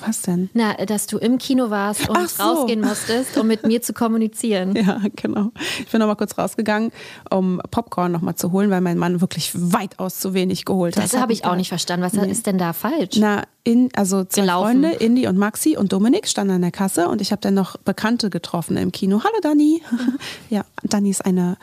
was 0.00 0.20
denn? 0.20 0.50
Na, 0.52 0.74
dass 0.74 1.06
du 1.06 1.16
im 1.16 1.38
Kino 1.38 1.70
warst 1.70 2.08
und 2.10 2.28
so. 2.28 2.42
rausgehen 2.42 2.82
musstest, 2.82 3.38
um 3.38 3.46
mit 3.46 3.66
mir 3.66 3.80
zu 3.80 3.92
kommunizieren. 3.94 4.76
Ja, 4.76 5.00
genau. 5.16 5.50
Ich 5.80 5.90
bin 5.90 6.00
noch 6.00 6.06
mal 6.06 6.14
kurz 6.14 6.36
rausgegangen, 6.36 6.92
um 7.30 7.60
Popcorn 7.70 8.12
noch 8.12 8.20
mal 8.20 8.36
zu 8.36 8.52
holen, 8.52 8.70
weil 8.70 8.82
mein 8.82 8.98
Mann 8.98 9.20
wirklich 9.22 9.50
weitaus 9.54 10.20
zu 10.20 10.34
wenig 10.34 10.66
geholt 10.66 10.96
hat. 10.96 11.04
Das 11.04 11.16
habe 11.18 11.32
ich 11.32 11.46
auch 11.46 11.56
nicht 11.56 11.68
verstanden. 11.68 12.04
Was 12.04 12.12
ist 12.14 12.46
denn 12.46 12.58
da 12.58 12.74
falsch? 12.74 13.16
Na, 13.16 13.44
in, 13.64 13.88
also 13.96 14.24
zwei 14.24 14.42
Gelaufen. 14.42 14.82
Freunde, 14.82 14.90
Indy 14.98 15.26
und 15.26 15.38
Maxi 15.38 15.76
und 15.76 15.92
Dominik 15.92 16.28
standen 16.28 16.52
an 16.54 16.62
der 16.62 16.70
Kasse 16.70 17.08
und 17.08 17.20
ich 17.22 17.32
habe 17.32 17.40
dann 17.40 17.54
noch 17.54 17.76
Bekannte 17.78 18.28
getroffen 18.30 18.76
im 18.76 18.92
Kino. 18.92 19.22
Hallo 19.24 19.38
Dani. 19.42 19.80
Ja, 20.50 20.64
Dani 20.82 21.10
ist 21.10 21.24
eine 21.24 21.56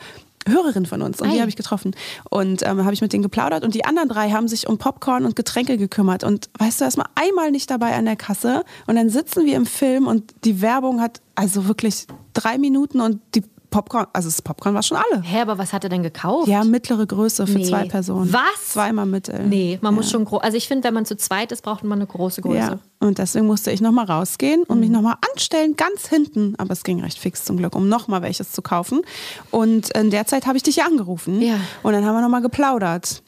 Hörerin 0.48 0.86
von 0.86 1.02
uns 1.02 1.20
und 1.20 1.28
Ei. 1.28 1.34
die 1.34 1.40
habe 1.40 1.48
ich 1.48 1.56
getroffen 1.56 1.94
und 2.30 2.66
ähm, 2.66 2.84
habe 2.84 2.94
ich 2.94 3.00
mit 3.00 3.12
denen 3.12 3.22
geplaudert 3.22 3.64
und 3.64 3.74
die 3.74 3.84
anderen 3.84 4.08
drei 4.08 4.30
haben 4.30 4.48
sich 4.48 4.68
um 4.68 4.78
Popcorn 4.78 5.24
und 5.24 5.36
Getränke 5.36 5.76
gekümmert 5.76 6.24
und 6.24 6.48
weißt 6.58 6.80
du, 6.80 6.84
erst 6.84 6.98
mal 6.98 7.06
einmal 7.14 7.50
nicht 7.50 7.70
dabei 7.70 7.94
an 7.94 8.04
der 8.04 8.16
Kasse 8.16 8.64
und 8.86 8.96
dann 8.96 9.10
sitzen 9.10 9.44
wir 9.44 9.56
im 9.56 9.66
Film 9.66 10.06
und 10.06 10.34
die 10.44 10.60
Werbung 10.60 11.00
hat 11.00 11.20
also 11.34 11.66
wirklich 11.68 12.06
drei 12.32 12.58
Minuten 12.58 13.00
und 13.00 13.20
die 13.34 13.42
Popcorn, 13.76 14.06
also 14.14 14.28
das 14.28 14.40
Popcorn 14.40 14.74
war 14.74 14.82
schon 14.82 14.96
alle. 14.96 15.20
Hä, 15.22 15.42
aber 15.42 15.58
was 15.58 15.74
hat 15.74 15.84
er 15.84 15.90
denn 15.90 16.02
gekauft? 16.02 16.48
Ja, 16.48 16.64
mittlere 16.64 17.06
Größe 17.06 17.46
für 17.46 17.58
Nee. 17.58 17.64
zwei 17.68 17.84
Personen. 17.84 18.32
Was? 18.32 18.68
Zweimal 18.72 19.04
mittel. 19.04 19.46
Nee, 19.46 19.78
man 19.82 19.94
muss 19.94 20.10
schon 20.10 20.24
groß. 20.24 20.40
Also 20.42 20.56
ich 20.56 20.66
finde, 20.66 20.84
wenn 20.88 20.94
man 20.94 21.04
zu 21.04 21.14
zweit 21.16 21.52
ist, 21.52 21.60
braucht 21.62 21.84
man 21.84 21.98
eine 21.98 22.06
große 22.06 22.40
Größe. 22.40 22.56
Ja, 22.56 22.78
und 23.00 23.18
deswegen 23.18 23.46
musste 23.46 23.70
ich 23.70 23.82
nochmal 23.82 24.06
rausgehen 24.06 24.62
und 24.62 24.76
Mhm. 24.76 24.80
mich 24.80 24.90
nochmal 24.90 25.16
anstellen, 25.32 25.76
ganz 25.76 26.08
hinten. 26.08 26.54
Aber 26.56 26.72
es 26.72 26.84
ging 26.84 27.02
recht 27.02 27.18
fix 27.18 27.44
zum 27.44 27.58
Glück, 27.58 27.76
um 27.76 27.88
nochmal 27.90 28.22
welches 28.22 28.52
zu 28.52 28.62
kaufen. 28.62 29.02
Und 29.50 29.90
in 29.90 30.08
der 30.10 30.26
Zeit 30.26 30.46
habe 30.46 30.56
ich 30.56 30.62
dich 30.62 30.76
ja 30.76 30.86
angerufen. 30.86 31.42
Ja. 31.42 31.56
Und 31.82 31.92
dann 31.92 32.04
haben 32.06 32.14
wir 32.14 32.22
nochmal 32.22 32.40
geplaudert. 32.42 33.22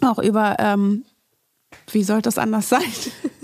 Auch 0.00 0.18
über, 0.18 0.56
ähm, 0.60 1.04
wie 1.92 2.04
sollte 2.04 2.22
das 2.22 2.38
anders 2.38 2.70
sein? 2.70 2.80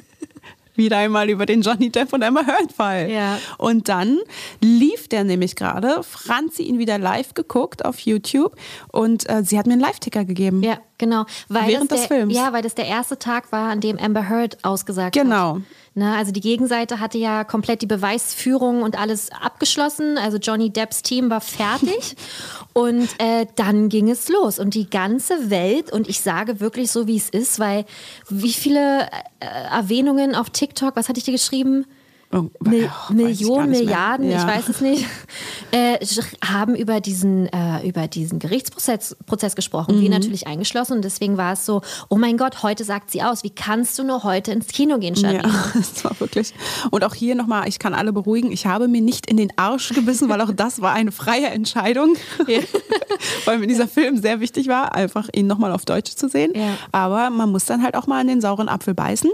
Wieder 0.81 0.97
einmal 0.97 1.29
über 1.29 1.45
den 1.45 1.61
Johnny 1.61 1.91
Depp 1.91 2.13
und 2.15 2.23
Emma 2.23 2.41
Heard 2.47 2.73
Fall. 2.73 3.11
Ja. 3.11 3.39
Und 3.59 3.91
dann 3.91 4.19
lief 4.63 5.09
der 5.09 5.25
nämlich 5.25 5.55
gerade. 5.57 6.03
Franzi 6.03 6.63
ihn 6.63 6.79
wieder 6.79 6.97
live 6.97 7.35
geguckt 7.35 7.85
auf 7.85 7.99
YouTube 8.01 8.57
und 8.91 9.29
äh, 9.29 9.43
sie 9.45 9.59
hat 9.59 9.67
mir 9.67 9.75
einen 9.75 9.83
Live-Ticker 9.83 10.25
gegeben. 10.25 10.63
Ja, 10.63 10.79
genau. 10.97 11.27
Weil 11.49 11.69
Während 11.69 11.93
das 11.93 12.01
des 12.01 12.09
der, 12.09 12.17
Films. 12.17 12.35
Ja, 12.35 12.55
weil 12.55 12.63
das 12.63 12.75
der 12.75 12.87
erste 12.87 13.19
Tag 13.19 13.53
war, 13.53 13.71
an 13.71 13.81
dem 13.83 13.99
Amber 13.99 14.29
Heard 14.31 14.57
ausgesagt 14.65 15.15
Genau. 15.15 15.57
hat. 15.57 15.63
Ne, 15.95 16.17
also 16.17 16.31
die 16.31 16.41
Gegenseite 16.41 17.01
hatte 17.01 17.19
ja 17.19 17.43
komplett 17.43 17.83
die 17.83 17.87
Beweisführung 17.87 18.83
und 18.83 18.97
alles 18.97 19.31
abgeschlossen. 19.33 20.19
Also 20.19 20.39
Johnny 20.39 20.71
Depps 20.71 21.03
Team 21.03 21.31
war 21.31 21.41
fertig. 21.41 22.15
und 22.73 23.09
äh, 23.19 23.47
dann 23.57 23.89
ging 23.89 24.09
es 24.09 24.29
los. 24.29 24.61
Und 24.61 24.75
die 24.75 24.89
ganze 24.89 25.51
Welt, 25.51 25.93
und 25.93 26.09
ich 26.09 26.21
sage 26.21 26.61
wirklich 26.61 26.93
so, 26.93 27.09
wie 27.09 27.17
es 27.17 27.29
ist, 27.29 27.59
weil 27.59 27.87
wie 28.29 28.53
viele 28.53 29.09
äh, 29.41 29.47
Erwähnungen 29.73 30.37
auf 30.37 30.51
TikTok, 30.51 30.95
was 30.95 31.09
hatte 31.09 31.19
ich 31.19 31.25
dir 31.25 31.33
geschrieben? 31.33 31.87
Mil 32.33 32.85
ich 32.85 33.11
Millionen, 33.17 33.71
mehr. 33.71 33.81
Milliarden, 33.81 34.31
Ja. 34.31 34.39
ich 34.39 34.47
weiß 34.47 34.69
es 34.69 34.81
nicht, 34.81 35.05
äh, 35.73 35.99
haben 36.45 36.77
über 36.77 37.01
diesen, 37.01 37.47
äh, 37.53 37.87
über 37.89 38.07
diesen 38.07 38.39
Gerichtsprozess 38.39 39.17
Prozess 39.27 39.57
gesprochen, 39.57 39.97
Mhm. 39.97 40.03
wir 40.03 40.11
natürlich 40.11 40.47
eingeschlossen. 40.47 40.93
Und 40.95 41.03
deswegen 41.05 41.37
war 41.37 41.55
es 41.55 41.67
so, 41.67 41.83
oh 42.09 42.17
mein 42.17 42.37
Gott, 42.37 42.63
heute 42.63 42.85
sagt 42.85 43.11
sie 43.11 43.23
aus. 43.23 43.43
Wie 43.43 43.51
kannst 43.51 43.99
du 43.99 44.05
nur 44.05 44.23
heute 44.23 44.53
ins 44.53 44.69
Kino 44.69 44.99
gehen, 44.99 45.17
Charlene? 45.17 45.43
Ja, 45.49 45.65
das 45.75 46.05
war 46.05 46.19
wirklich. 46.21 46.55
Und 46.91 47.03
auch 47.05 47.15
hier 47.15 47.35
nochmal, 47.35 47.69
ich 47.69 47.79
kann 47.81 47.95
alle 47.95 48.13
beruhigen, 48.13 48.53
ich 48.53 48.65
habe 48.67 48.87
mir 48.87 49.01
nicht 49.01 49.29
in 49.29 49.37
den 49.37 49.53
Arsch 49.57 49.89
gebissen, 49.89 50.29
weil 50.29 50.41
auch 50.41 50.53
das 50.55 50.81
war 50.81 50.93
eine 50.93 51.11
freie 51.13 51.47
Entscheidung. 51.49 52.15
weil 53.45 53.59
mir 53.59 53.67
dieser 53.67 53.89
Film 53.89 54.17
sehr 54.19 54.41
wichtig 54.41 54.69
war, 54.69 54.95
einfach 54.95 55.29
ihn 55.35 55.47
nochmal 55.49 55.73
auf 55.73 55.85
Deutsch 55.85 56.15
zu 56.15 56.29
sehen. 56.29 56.53
Ja. 56.55 56.77
Aber 56.93 57.31
man 57.31 57.51
muss 57.51 57.65
dann 57.65 57.83
halt 57.83 57.97
auch 57.97 58.07
mal 58.07 58.21
in 58.21 58.29
den 58.29 58.41
sauren 58.41 58.69
Apfel 58.69 58.95
beißen. 58.95 59.31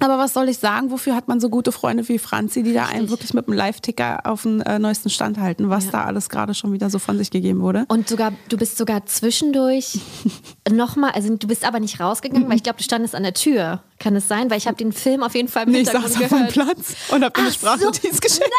Aber 0.00 0.18
was 0.18 0.32
soll 0.32 0.48
ich 0.48 0.58
sagen, 0.58 0.90
wofür 0.90 1.14
hat 1.14 1.28
man 1.28 1.40
so 1.40 1.48
gute 1.48 1.72
Freunde 1.72 2.08
wie 2.08 2.18
Franzi, 2.18 2.62
die 2.62 2.72
da 2.72 2.86
einen 2.86 3.10
wirklich 3.10 3.34
mit 3.34 3.46
dem 3.46 3.54
Live-Ticker 3.54 4.20
auf 4.24 4.42
den 4.42 4.60
äh, 4.62 4.78
neuesten 4.78 5.10
Stand 5.10 5.38
halten, 5.38 5.68
was 5.68 5.90
da 5.90 6.04
alles 6.04 6.28
gerade 6.28 6.54
schon 6.54 6.72
wieder 6.72 6.90
so 6.90 6.98
von 6.98 7.18
sich 7.18 7.30
gegeben 7.30 7.60
wurde? 7.60 7.84
Und 7.88 8.08
sogar, 8.08 8.32
du 8.48 8.56
bist 8.56 8.78
sogar 8.78 9.06
zwischendurch 9.06 10.00
nochmal, 10.70 11.12
also 11.12 11.36
du 11.36 11.46
bist 11.46 11.64
aber 11.64 11.80
nicht 11.80 12.00
rausgegangen, 12.00 12.48
weil 12.48 12.56
ich 12.56 12.62
glaube, 12.64 12.78
du 12.78 12.84
standest 12.84 13.14
an 13.14 13.22
der 13.22 13.34
Tür. 13.34 13.82
Kann 14.00 14.16
es 14.16 14.26
sein? 14.26 14.50
Weil 14.50 14.58
ich 14.58 14.66
habe 14.66 14.76
den 14.76 14.92
Film 14.92 15.22
auf 15.22 15.34
jeden 15.34 15.48
Fall 15.48 15.64
im 15.64 15.72
Nee, 15.72 15.80
ich 15.80 15.90
saß 15.90 16.04
auf 16.04 16.12
dem 16.14 16.28
gehört. 16.28 16.52
Platz 16.52 16.94
und 17.10 17.22
habe 17.22 17.32
dir 17.32 17.40
eine 17.42 17.48
Ach 17.48 17.52
so, 17.52 17.58
Sprachnotiz 17.58 18.20
geschickt. 18.20 18.50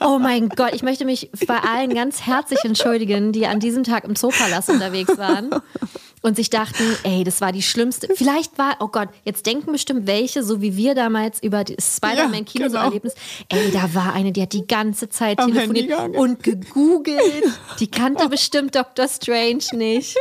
Oh 0.00 0.18
mein 0.18 0.48
Gott, 0.48 0.74
ich 0.74 0.82
möchte 0.82 1.04
mich 1.04 1.30
bei 1.46 1.58
allen 1.60 1.94
ganz 1.94 2.22
herzlich 2.22 2.64
entschuldigen, 2.64 3.32
die 3.32 3.46
an 3.46 3.60
diesem 3.60 3.84
Tag 3.84 4.04
im 4.04 4.16
Zoopalast 4.16 4.68
unterwegs 4.68 5.16
waren 5.16 5.50
und 6.22 6.34
sich 6.34 6.50
dachten, 6.50 6.82
ey, 7.04 7.22
das 7.22 7.40
war 7.40 7.52
die 7.52 7.62
schlimmste. 7.62 8.08
Vielleicht 8.14 8.58
war, 8.58 8.76
oh 8.80 8.88
Gott, 8.88 9.08
jetzt 9.24 9.46
denken 9.46 9.70
bestimmt 9.70 10.08
welche, 10.08 10.42
so 10.42 10.60
wie 10.60 10.76
wir 10.76 10.96
damals 10.96 11.40
über 11.40 11.62
das 11.62 12.00
Ja, 12.02 12.10
Spider-Man-Kino-Erlebnis. 12.10 13.14
Ey, 13.48 13.70
da 13.70 13.94
war 13.94 14.12
eine, 14.12 14.32
die 14.32 14.42
hat 14.42 14.52
die 14.52 14.66
ganze 14.66 15.08
Zeit 15.08 15.38
Am 15.38 15.52
telefoniert 15.52 16.16
und 16.16 16.42
gegoogelt. 16.42 17.44
Die 17.78 17.88
kannte 17.88 18.28
bestimmt 18.28 18.74
Dr. 18.74 19.06
Strange 19.08 19.64
nicht. 19.74 20.16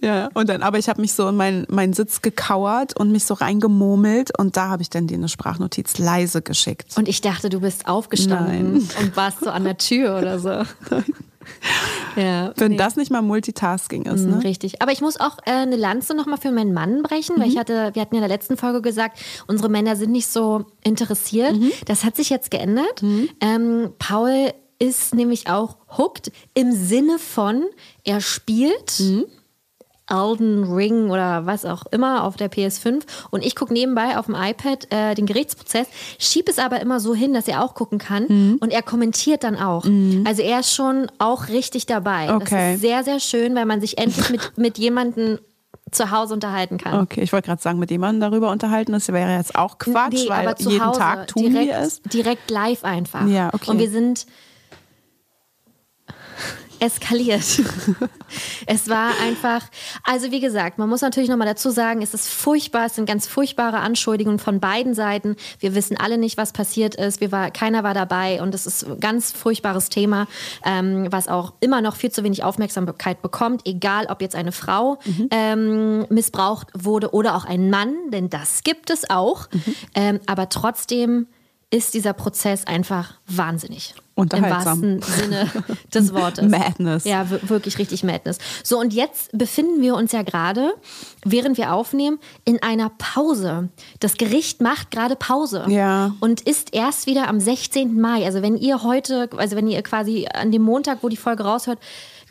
Ja, 0.00 0.30
und 0.32 0.48
dann, 0.48 0.62
aber 0.62 0.78
ich 0.78 0.88
habe 0.88 1.00
mich 1.00 1.12
so 1.12 1.28
in 1.28 1.36
meinen 1.36 1.66
meinen 1.68 1.92
Sitz 1.92 2.22
gekauert 2.22 2.98
und 2.98 3.12
mich 3.12 3.24
so 3.26 3.34
reingemurmelt 3.34 4.36
und 4.38 4.56
da 4.56 4.68
habe 4.68 4.82
ich 4.82 4.90
dann 4.90 5.06
dir 5.06 5.16
eine 5.16 5.28
Sprachnotiz 5.28 5.98
leise 5.98 6.42
geschickt. 6.42 6.96
Und 6.96 7.08
ich 7.08 7.20
dachte, 7.20 7.48
du 7.48 7.60
bist 7.60 7.86
aufgestanden 7.88 8.88
und 9.00 9.16
warst 9.16 9.40
so 9.40 9.50
an 9.50 9.64
der 9.64 9.78
Tür 9.78 10.18
oder 10.18 10.38
so. 10.38 10.62
Ja, 12.16 12.52
Wenn 12.56 12.72
nee. 12.72 12.76
das 12.76 12.96
nicht 12.96 13.10
mal 13.10 13.22
Multitasking 13.22 14.02
ist, 14.06 14.22
Mhm, 14.24 14.30
ne? 14.30 14.44
Richtig. 14.44 14.82
Aber 14.82 14.90
ich 14.90 15.00
muss 15.00 15.20
auch 15.20 15.38
äh, 15.44 15.50
eine 15.52 15.76
Lanze 15.76 16.14
nochmal 16.14 16.38
für 16.38 16.50
meinen 16.50 16.72
Mann 16.72 17.02
brechen, 17.02 17.38
weil 17.38 17.48
ich 17.48 17.56
hatte, 17.58 17.90
wir 17.94 18.02
hatten 18.02 18.14
ja 18.14 18.22
in 18.22 18.28
der 18.28 18.36
letzten 18.36 18.56
Folge 18.56 18.82
gesagt, 18.82 19.18
unsere 19.46 19.68
Männer 19.68 19.94
sind 19.96 20.10
nicht 20.10 20.26
so 20.26 20.64
interessiert. 20.82 21.54
Das 21.84 22.04
hat 22.04 22.16
sich 22.16 22.30
jetzt 22.30 22.50
geändert. 22.50 23.02
Ähm, 23.40 23.92
Paul 23.98 24.50
ist 24.78 25.14
nämlich 25.14 25.48
auch 25.48 25.76
hooked 25.96 26.32
im 26.54 26.72
Sinne 26.72 27.18
von, 27.18 27.62
er 28.04 28.20
spielt. 28.20 29.00
Elden 30.08 30.64
Ring 30.72 31.10
oder 31.10 31.46
was 31.46 31.64
auch 31.64 31.84
immer 31.90 32.24
auf 32.24 32.36
der 32.36 32.50
PS5 32.50 33.02
und 33.30 33.44
ich 33.44 33.56
gucke 33.56 33.72
nebenbei 33.72 34.18
auf 34.18 34.26
dem 34.26 34.34
iPad 34.36 34.86
äh, 34.92 35.14
den 35.14 35.26
Gerichtsprozess, 35.26 35.88
schieb 36.18 36.48
es 36.48 36.58
aber 36.58 36.80
immer 36.80 37.00
so 37.00 37.14
hin, 37.14 37.34
dass 37.34 37.48
er 37.48 37.64
auch 37.64 37.74
gucken 37.74 37.98
kann 37.98 38.26
Mhm. 38.28 38.58
und 38.60 38.72
er 38.72 38.82
kommentiert 38.82 39.42
dann 39.44 39.56
auch. 39.56 39.84
Also 40.24 40.42
er 40.42 40.60
ist 40.60 40.72
schon 40.72 41.10
auch 41.18 41.48
richtig 41.48 41.86
dabei. 41.86 42.26
Das 42.26 42.36
Okay. 42.36 42.74
ist 42.74 42.80
sehr, 42.80 43.02
sehr 43.04 43.18
schön, 43.20 43.54
weil 43.54 43.66
man 43.66 43.80
sich 43.80 43.98
endlich 43.98 44.30
mit, 44.30 44.56
mit 44.58 44.78
jemandem 44.78 45.38
zu 45.92 46.10
Hause 46.10 46.34
unterhalten 46.34 46.78
kann. 46.78 47.00
Okay, 47.00 47.22
ich 47.22 47.32
wollte 47.32 47.46
gerade 47.46 47.62
sagen, 47.62 47.78
mit 47.78 47.90
jemandem 47.92 48.20
darüber 48.20 48.50
unterhalten, 48.50 48.92
das 48.92 49.06
wäre 49.08 49.36
jetzt 49.36 49.54
auch 49.56 49.78
Quatsch, 49.78 50.14
Nee, 50.24 50.28
weil 50.28 50.54
jeden 50.58 50.84
Hause, 50.84 50.98
Tag 50.98 51.28
tun 51.28 51.42
direkt, 51.50 51.66
wir 51.68 51.78
es. 51.78 52.02
Direkt 52.02 52.50
live 52.50 52.82
einfach. 52.84 53.26
Ja, 53.28 53.50
okay. 53.52 53.70
Und 53.70 53.78
wir 53.78 53.88
sind 53.90 54.26
eskaliert. 56.80 57.44
es 58.66 58.88
war 58.88 59.10
einfach, 59.22 59.62
also 60.04 60.30
wie 60.30 60.40
gesagt, 60.40 60.78
man 60.78 60.88
muss 60.88 61.00
natürlich 61.00 61.28
nochmal 61.28 61.46
dazu 61.46 61.70
sagen, 61.70 62.02
es 62.02 62.14
ist 62.14 62.28
furchtbar, 62.28 62.86
es 62.86 62.96
sind 62.96 63.06
ganz 63.06 63.26
furchtbare 63.26 63.78
Anschuldigungen 63.78 64.38
von 64.38 64.60
beiden 64.60 64.94
Seiten. 64.94 65.36
Wir 65.60 65.74
wissen 65.74 65.96
alle 65.96 66.18
nicht, 66.18 66.36
was 66.36 66.52
passiert 66.52 66.94
ist. 66.94 67.20
Wir 67.20 67.32
war, 67.32 67.50
keiner 67.50 67.82
war 67.82 67.94
dabei 67.94 68.42
und 68.42 68.54
es 68.54 68.66
ist 68.66 68.86
ein 68.86 69.00
ganz 69.00 69.32
furchtbares 69.32 69.88
Thema, 69.88 70.26
ähm, 70.64 71.08
was 71.10 71.28
auch 71.28 71.54
immer 71.60 71.80
noch 71.80 71.96
viel 71.96 72.10
zu 72.10 72.22
wenig 72.24 72.44
Aufmerksamkeit 72.44 73.22
bekommt, 73.22 73.66
egal 73.66 74.06
ob 74.06 74.20
jetzt 74.20 74.34
eine 74.34 74.52
Frau 74.52 74.98
ähm, 75.30 76.06
missbraucht 76.08 76.68
wurde 76.74 77.12
oder 77.12 77.36
auch 77.36 77.44
ein 77.44 77.70
Mann, 77.70 77.94
denn 78.10 78.30
das 78.30 78.62
gibt 78.62 78.90
es 78.90 79.08
auch. 79.08 79.48
Ähm, 79.94 80.20
aber 80.26 80.48
trotzdem 80.48 81.26
ist 81.70 81.94
dieser 81.94 82.12
Prozess 82.12 82.66
einfach 82.66 83.14
wahnsinnig. 83.26 83.94
Unterhaltsam. 84.14 84.82
Im 84.82 85.00
wahrsten 85.02 85.02
Sinne 85.02 85.50
des 85.92 86.14
Wortes. 86.14 86.44
Madness. 86.48 87.04
Ja, 87.04 87.28
wir- 87.28 87.48
wirklich 87.50 87.76
richtig 87.78 88.02
Madness. 88.02 88.38
So, 88.64 88.78
und 88.78 88.94
jetzt 88.94 89.36
befinden 89.36 89.82
wir 89.82 89.94
uns 89.94 90.12
ja 90.12 90.22
gerade, 90.22 90.72
während 91.24 91.58
wir 91.58 91.72
aufnehmen, 91.74 92.18
in 92.44 92.62
einer 92.62 92.90
Pause. 92.96 93.68
Das 94.00 94.16
Gericht 94.16 94.62
macht 94.62 94.90
gerade 94.90 95.16
Pause. 95.16 95.66
Ja. 95.68 96.14
Und 96.20 96.40
ist 96.42 96.72
erst 96.72 97.06
wieder 97.06 97.28
am 97.28 97.40
16. 97.40 98.00
Mai. 98.00 98.24
Also 98.24 98.40
wenn 98.42 98.56
ihr 98.56 98.82
heute, 98.84 99.28
also 99.36 99.56
wenn 99.56 99.66
ihr 99.68 99.82
quasi 99.82 100.26
an 100.32 100.50
dem 100.52 100.62
Montag, 100.62 100.98
wo 101.02 101.08
die 101.10 101.16
Folge 101.18 101.42
raushört, 101.44 101.78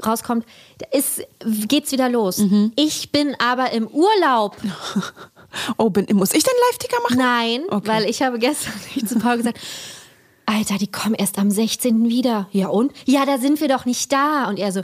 rauskommt, 0.03 0.45
ist, 0.91 1.21
geht's 1.67 1.91
wieder 1.91 2.09
los. 2.09 2.39
Mhm. 2.39 2.71
Ich 2.77 3.11
bin 3.11 3.35
aber 3.39 3.71
im 3.73 3.87
Urlaub. 3.87 4.57
Oh, 5.77 5.89
bin, 5.89 6.05
muss 6.15 6.33
ich 6.33 6.43
den 6.43 6.53
Live-Ticker 6.69 7.01
machen? 7.03 7.17
Nein, 7.17 7.61
Okay. 7.69 7.87
weil 7.87 8.09
ich 8.09 8.21
habe 8.21 8.39
gestern 8.39 8.73
zu 9.07 9.19
Paul 9.19 9.37
gesagt, 9.37 9.59
Alter, 10.45 10.77
die 10.77 10.87
kommen 10.91 11.15
erst 11.15 11.39
am 11.39 11.49
16. 11.49 12.07
wieder. 12.07 12.47
Ja 12.51 12.67
und? 12.67 12.91
Ja, 13.05 13.25
da 13.25 13.37
sind 13.39 13.59
wir 13.61 13.67
doch 13.67 13.85
nicht 13.85 14.11
da. 14.13 14.47
Und 14.47 14.59
er 14.59 14.71
so, 14.71 14.81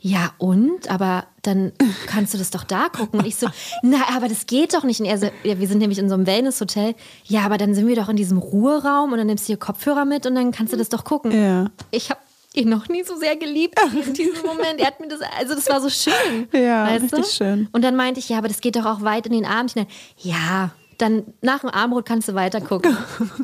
ja 0.00 0.32
und? 0.38 0.90
Aber 0.90 1.24
dann 1.42 1.72
kannst 2.08 2.34
du 2.34 2.38
das 2.38 2.50
doch 2.50 2.64
da 2.64 2.88
gucken. 2.88 3.20
Und 3.20 3.26
ich 3.26 3.36
so, 3.36 3.46
na, 3.82 3.98
aber 4.16 4.28
das 4.28 4.46
geht 4.46 4.74
doch 4.74 4.82
nicht. 4.82 4.98
Und 5.00 5.06
er 5.06 5.18
so, 5.18 5.30
ja, 5.44 5.58
wir 5.60 5.68
sind 5.68 5.78
nämlich 5.78 5.98
in 6.00 6.08
so 6.08 6.14
einem 6.16 6.26
Wellness-Hotel. 6.26 6.94
Ja, 7.26 7.42
aber 7.42 7.58
dann 7.58 7.74
sind 7.74 7.86
wir 7.86 7.94
doch 7.96 8.08
in 8.08 8.16
diesem 8.16 8.38
Ruheraum 8.38 9.12
und 9.12 9.18
dann 9.18 9.28
nimmst 9.28 9.48
du 9.48 9.52
dir 9.52 9.56
Kopfhörer 9.58 10.04
mit 10.04 10.26
und 10.26 10.34
dann 10.34 10.50
kannst 10.50 10.72
du 10.72 10.76
das 10.76 10.88
doch 10.88 11.04
gucken. 11.04 11.30
Ja. 11.30 11.66
Ich 11.92 12.10
habe 12.10 12.20
ihn 12.56 12.68
noch 12.68 12.88
nie 12.88 13.02
so 13.02 13.16
sehr 13.16 13.36
geliebt 13.36 13.78
in 14.06 14.14
diesem 14.14 14.46
Moment. 14.46 14.78
Er 14.80 14.86
hat 14.86 15.00
mir 15.00 15.08
das, 15.08 15.20
also 15.38 15.54
das 15.54 15.68
war 15.68 15.80
so 15.80 15.90
schön. 15.90 16.48
Ja, 16.52 16.86
weißt 16.86 17.12
du? 17.12 17.16
richtig 17.16 17.36
schön. 17.36 17.68
Und 17.72 17.82
dann 17.82 17.96
meinte 17.96 18.20
ich, 18.20 18.28
ja, 18.28 18.38
aber 18.38 18.48
das 18.48 18.60
geht 18.60 18.76
doch 18.76 18.86
auch 18.86 19.02
weit 19.02 19.26
in 19.26 19.32
den 19.32 19.44
Abend 19.44 19.72
hinein. 19.72 19.88
Ja, 20.18 20.70
dann 20.98 21.24
nach 21.40 21.60
dem 21.60 21.70
Armbrot 21.70 22.06
kannst 22.06 22.28
du 22.28 22.34
weiter 22.34 22.60
gucken. 22.60 22.96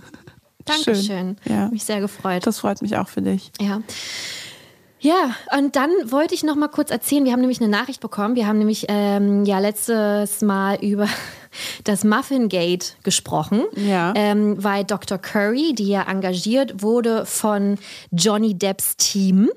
Dankeschön. 0.65 1.03
Schön, 1.03 1.37
ja. 1.45 1.69
Mich 1.69 1.85
sehr 1.85 2.01
gefreut. 2.01 2.47
Das 2.47 2.61
freut 2.61 2.81
mich 2.83 2.97
auch 2.97 3.09
für 3.09 3.23
dich. 3.23 3.51
Ja. 3.61 3.83
Ja, 5.03 5.35
und 5.59 5.77
dann 5.77 5.91
wollte 6.05 6.35
ich 6.35 6.43
noch 6.43 6.57
mal 6.57 6.69
kurz 6.69 6.91
erzählen, 6.91 7.25
wir 7.25 7.33
haben 7.33 7.41
nämlich 7.41 7.61
eine 7.61 7.71
Nachricht 7.71 8.01
bekommen. 8.01 8.37
Wir 8.37 8.47
haben 8.47 8.59
nämlich 8.59 8.85
ähm, 8.89 9.47
ja 9.47 9.59
letztes 9.59 10.43
Mal 10.43 10.77
über 10.85 11.09
das 11.85 12.05
Muffin 12.05 12.49
Gate 12.49 12.97
gesprochen, 13.03 13.65
Ja. 13.77 14.13
ähm, 14.17 14.63
weil 14.63 14.85
Dr. 14.85 15.19
Curry, 15.19 15.75
die 15.75 15.89
ja 15.89 16.03
engagiert 16.03 16.83
wurde 16.83 17.27
von 17.27 17.79
Johnny 18.13 18.55
Depps 18.57 18.97
Team, 18.97 19.51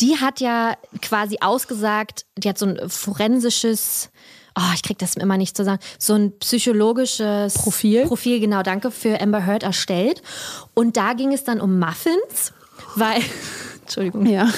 die 0.00 0.16
hat 0.18 0.40
ja 0.40 0.74
quasi 1.02 1.38
ausgesagt, 1.40 2.26
die 2.36 2.48
hat 2.48 2.58
so 2.58 2.66
ein 2.66 2.78
forensisches 2.88 4.10
Oh, 4.58 4.72
ich 4.74 4.82
krieg 4.82 4.98
das 4.98 5.14
immer 5.14 5.36
nicht 5.36 5.56
zusammen. 5.56 5.78
So 5.98 6.14
ein 6.14 6.36
psychologisches 6.40 7.54
Profil? 7.54 8.04
Profil, 8.06 8.40
genau, 8.40 8.62
danke, 8.64 8.90
für 8.90 9.20
Amber 9.20 9.46
Heard 9.46 9.62
erstellt. 9.62 10.22
Und 10.74 10.96
da 10.96 11.12
ging 11.12 11.32
es 11.32 11.44
dann 11.44 11.60
um 11.60 11.78
Muffins, 11.78 12.52
weil, 12.96 13.20
Entschuldigung, 13.90 14.24
Ja. 14.26 14.48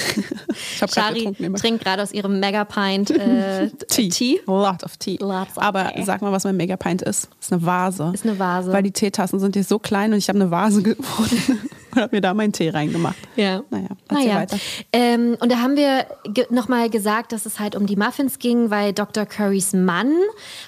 Ich 0.74 0.82
habe 0.82 0.92
gerade 0.92 1.14
getrunken. 1.14 1.54
trinkt 1.54 1.82
gerade 1.84 2.02
aus 2.02 2.12
ihrem 2.12 2.38
Megapint 2.38 3.10
äh, 3.12 3.70
Tea. 3.88 4.08
Tea. 4.10 4.40
Lot 4.46 4.84
of 4.84 4.96
tea. 4.98 5.16
Lots 5.20 5.56
of 5.56 5.62
Aber 5.62 5.90
tea. 5.94 6.02
sag 6.04 6.20
mal, 6.20 6.32
was 6.32 6.44
mein 6.44 6.56
Megapint 6.56 7.00
ist. 7.02 7.28
Das 7.38 7.46
ist 7.46 7.52
eine 7.52 7.64
Vase. 7.66 8.10
Ist 8.12 8.26
eine 8.26 8.38
Vase. 8.38 8.72
Weil 8.72 8.82
die 8.82 8.90
Teetassen 8.92 9.40
sind 9.40 9.54
hier 9.54 9.64
so 9.64 9.78
klein 9.78 10.12
und 10.12 10.18
ich 10.18 10.28
habe 10.28 10.38
eine 10.38 10.50
Vase 10.50 10.82
gefunden 10.82 11.60
und 11.94 12.00
habe 12.00 12.16
mir 12.16 12.20
da 12.20 12.34
meinen 12.34 12.52
Tee 12.52 12.70
reingemacht. 12.70 13.16
Ja. 13.36 13.62
Naja, 13.70 13.88
Naja. 14.10 14.34
weiter. 14.36 14.58
Ähm, 14.92 15.36
und 15.40 15.50
da 15.52 15.58
haben 15.58 15.76
wir 15.76 16.06
ge 16.24 16.46
nochmal 16.50 16.90
gesagt, 16.90 17.32
dass 17.32 17.46
es 17.46 17.60
halt 17.60 17.76
um 17.76 17.86
die 17.86 17.96
Muffins 17.96 18.38
ging, 18.38 18.70
weil 18.70 18.92
Dr. 18.92 19.26
Currys 19.26 19.72
Mann 19.72 20.12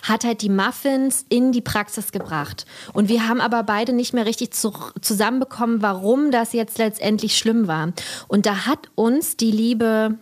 hat 0.02 0.24
halt 0.24 0.42
die 0.42 0.48
Muffins 0.50 1.24
in 1.28 1.52
die 1.52 1.60
Praxis 1.62 2.12
gebracht. 2.12 2.66
Und 2.92 3.08
wir 3.08 3.28
haben 3.28 3.40
aber 3.40 3.62
beide 3.62 3.92
nicht 3.92 4.12
mehr 4.12 4.26
richtig 4.26 4.52
zu 4.52 4.72
zusammenbekommen, 5.00 5.82
warum 5.82 6.30
das 6.30 6.52
jetzt 6.52 6.78
letztendlich 6.78 7.36
schlimm 7.36 7.66
war. 7.68 7.92
Und 8.28 8.46
da 8.46 8.66
hat 8.66 8.90
uns 8.94 9.36
die 9.36 9.50
liebe 9.50 10.18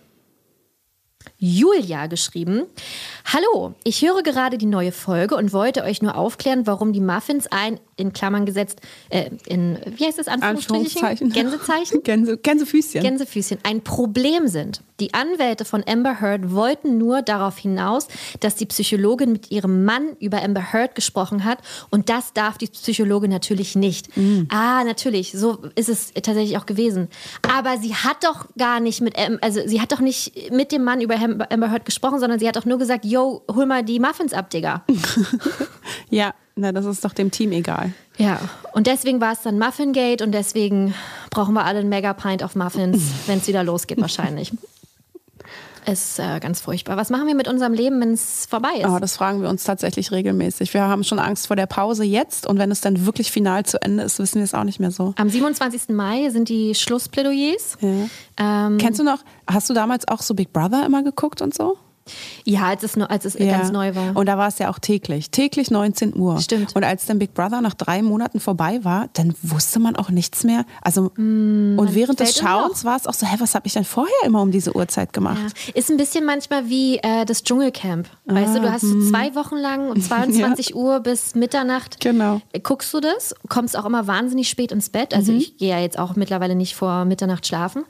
Julia 1.38 2.06
geschrieben. 2.06 2.64
Hallo, 3.24 3.74
ich 3.84 4.02
höre 4.02 4.22
gerade 4.22 4.58
die 4.58 4.66
neue 4.66 4.92
Folge 4.92 5.36
und 5.36 5.52
wollte 5.52 5.84
euch 5.84 6.02
nur 6.02 6.16
aufklären, 6.16 6.66
warum 6.66 6.92
die 6.92 7.00
Muffins 7.00 7.46
ein, 7.50 7.78
in 7.96 8.12
Klammern 8.12 8.46
gesetzt, 8.46 8.80
äh, 9.10 9.30
in, 9.46 9.78
wie 9.96 10.04
heißt 10.04 10.18
das, 10.18 10.26
Anführungszeichen? 10.28 11.30
Gänsezeichen? 11.30 12.02
Gänse, 12.02 12.36
Gänsefüßchen. 12.36 13.02
Gänsefüßchen 13.02 13.58
ein 13.62 13.82
Problem 13.82 14.48
sind. 14.48 14.82
Die 14.98 15.14
Anwälte 15.14 15.64
von 15.64 15.82
Amber 15.86 16.20
Heard 16.20 16.52
wollten 16.52 16.98
nur 16.98 17.22
darauf 17.22 17.58
hinaus, 17.58 18.08
dass 18.40 18.54
die 18.56 18.66
Psychologin 18.66 19.32
mit 19.32 19.50
ihrem 19.50 19.84
Mann 19.84 20.16
über 20.20 20.42
Amber 20.42 20.72
Heard 20.72 20.94
gesprochen 20.94 21.44
hat 21.44 21.58
und 21.90 22.08
das 22.08 22.32
darf 22.32 22.58
die 22.58 22.66
Psychologin 22.66 23.30
natürlich 23.30 23.74
nicht. 23.74 24.16
Mhm. 24.16 24.48
Ah, 24.50 24.84
natürlich, 24.84 25.32
so 25.32 25.58
ist 25.74 25.88
es 25.88 26.12
tatsächlich 26.14 26.56
auch 26.58 26.66
gewesen. 26.66 27.08
Aber 27.56 27.78
sie 27.78 27.94
hat 27.94 28.24
doch 28.24 28.46
gar 28.58 28.80
nicht 28.80 29.00
mit, 29.00 29.14
also 29.42 29.60
sie 29.66 29.80
hat 29.80 29.92
doch 29.92 30.00
nicht 30.00 30.52
mit 30.52 30.72
dem 30.72 30.84
Mann 30.84 31.00
über 31.00 31.14
Am- 31.16 31.42
Amber 31.50 31.70
Heard 31.70 31.84
gesprochen, 31.84 32.18
sondern 32.20 32.38
sie 32.38 32.46
hat 32.48 32.56
doch 32.56 32.64
nur 32.64 32.78
gesagt, 32.78 33.04
yo, 33.12 33.42
hol 33.54 33.66
mal 33.66 33.84
die 33.84 34.00
Muffins 34.00 34.32
ab, 34.32 34.50
Digga. 34.50 34.84
Ja, 36.10 36.34
na, 36.56 36.72
das 36.72 36.84
ist 36.84 37.04
doch 37.04 37.14
dem 37.14 37.30
Team 37.30 37.52
egal. 37.52 37.92
Ja, 38.18 38.38
und 38.74 38.86
deswegen 38.86 39.20
war 39.22 39.32
es 39.32 39.40
dann 39.40 39.58
Muffingate 39.58 40.22
und 40.22 40.32
deswegen 40.32 40.94
brauchen 41.30 41.54
wir 41.54 41.64
alle 41.64 41.78
einen 41.78 41.88
Mega 41.88 42.12
Pint 42.12 42.42
auf 42.42 42.54
Muffins, 42.54 43.02
wenn 43.26 43.38
es 43.38 43.48
wieder 43.48 43.64
losgeht 43.64 43.98
wahrscheinlich. 44.00 44.52
Ist 45.86 46.20
äh, 46.20 46.38
ganz 46.38 46.60
furchtbar. 46.60 46.96
Was 46.96 47.10
machen 47.10 47.26
wir 47.26 47.34
mit 47.34 47.48
unserem 47.48 47.72
Leben, 47.72 48.00
wenn 48.00 48.12
es 48.12 48.46
vorbei 48.46 48.74
ist? 48.78 48.86
Oh, 48.86 48.98
das 49.00 49.16
fragen 49.16 49.42
wir 49.42 49.48
uns 49.48 49.64
tatsächlich 49.64 50.12
regelmäßig. 50.12 50.72
Wir 50.74 50.82
haben 50.82 51.02
schon 51.02 51.18
Angst 51.18 51.48
vor 51.48 51.56
der 51.56 51.66
Pause 51.66 52.04
jetzt 52.04 52.46
und 52.46 52.58
wenn 52.58 52.70
es 52.70 52.82
dann 52.82 53.04
wirklich 53.06 53.32
final 53.32 53.64
zu 53.64 53.80
Ende 53.82 54.04
ist, 54.04 54.18
wissen 54.18 54.36
wir 54.36 54.44
es 54.44 54.54
auch 54.54 54.64
nicht 54.64 54.78
mehr 54.78 54.92
so. 54.92 55.14
Am 55.16 55.28
27. 55.28 55.88
Mai 55.88 56.28
sind 56.28 56.50
die 56.50 56.74
Schlussplädoyers. 56.74 57.78
Ähm, 57.80 58.78
Kennst 58.78 59.00
du 59.00 59.04
noch, 59.04 59.18
hast 59.48 59.70
du 59.70 59.74
damals 59.74 60.06
auch 60.06 60.22
so 60.22 60.34
Big 60.34 60.52
Brother 60.52 60.84
immer 60.86 61.02
geguckt 61.02 61.40
und 61.42 61.54
so? 61.54 61.78
Ja, 62.44 62.62
als 62.62 62.82
es, 62.82 62.96
als 62.98 63.24
es 63.24 63.36
ganz 63.36 63.70
neu 63.70 63.94
war. 63.94 64.16
Und 64.16 64.26
da 64.26 64.38
war 64.38 64.48
es 64.48 64.58
ja 64.58 64.70
auch 64.70 64.78
täglich. 64.78 65.30
Täglich 65.30 65.70
19 65.70 66.16
Uhr. 66.16 66.40
Stimmt. 66.40 66.74
Und 66.74 66.84
als 66.84 67.06
dann 67.06 67.18
Big 67.18 67.34
Brother 67.34 67.60
nach 67.60 67.74
drei 67.74 68.02
Monaten 68.02 68.40
vorbei 68.40 68.80
war, 68.82 69.08
dann 69.12 69.34
wusste 69.42 69.78
man 69.78 69.96
auch 69.96 70.10
nichts 70.10 70.44
mehr. 70.44 70.64
Also, 70.82 71.12
und 71.16 71.88
während 71.94 72.20
des 72.20 72.36
Mm, 72.36 72.46
Schauens 72.46 72.84
war 72.84 72.96
es 72.96 73.06
auch 73.06 73.14
so, 73.14 73.26
hä, 73.26 73.36
was 73.38 73.54
habe 73.54 73.66
ich 73.66 73.72
denn 73.74 73.84
vorher 73.84 74.14
immer 74.24 74.40
um 74.42 74.50
diese 74.50 74.74
Uhrzeit 74.74 75.12
gemacht? 75.12 75.54
Ja. 75.66 75.74
Ist 75.74 75.90
ein 75.90 75.96
bisschen 75.96 76.24
manchmal 76.24 76.68
wie 76.68 76.98
äh, 76.98 77.24
das 77.24 77.42
Dschungelcamp. 77.44 78.08
Weißt 78.26 78.56
du, 78.56 78.60
du 78.60 78.72
hast 78.72 78.82
so 78.82 79.08
zwei 79.08 79.34
Wochen 79.34 79.56
lang 79.56 79.90
um 79.90 80.00
22 80.00 80.74
Uhr 80.74 81.00
bis 81.00 81.34
Mitternacht. 81.34 82.00
Genau. 82.00 82.40
Guckst 82.62 82.92
du 82.94 83.00
das, 83.00 83.34
kommst 83.48 83.76
auch 83.76 83.84
immer 83.84 84.06
wahnsinnig 84.06 84.48
spät 84.48 84.72
ins 84.72 84.90
Bett. 84.90 85.14
Also 85.14 85.32
ich 85.32 85.56
gehe 85.56 85.70
ja 85.70 85.78
jetzt 85.78 85.98
auch 85.98 86.16
mittlerweile 86.16 86.54
nicht 86.54 86.74
vor 86.74 87.04
Mitternacht 87.04 87.46
schlafen. 87.46 87.84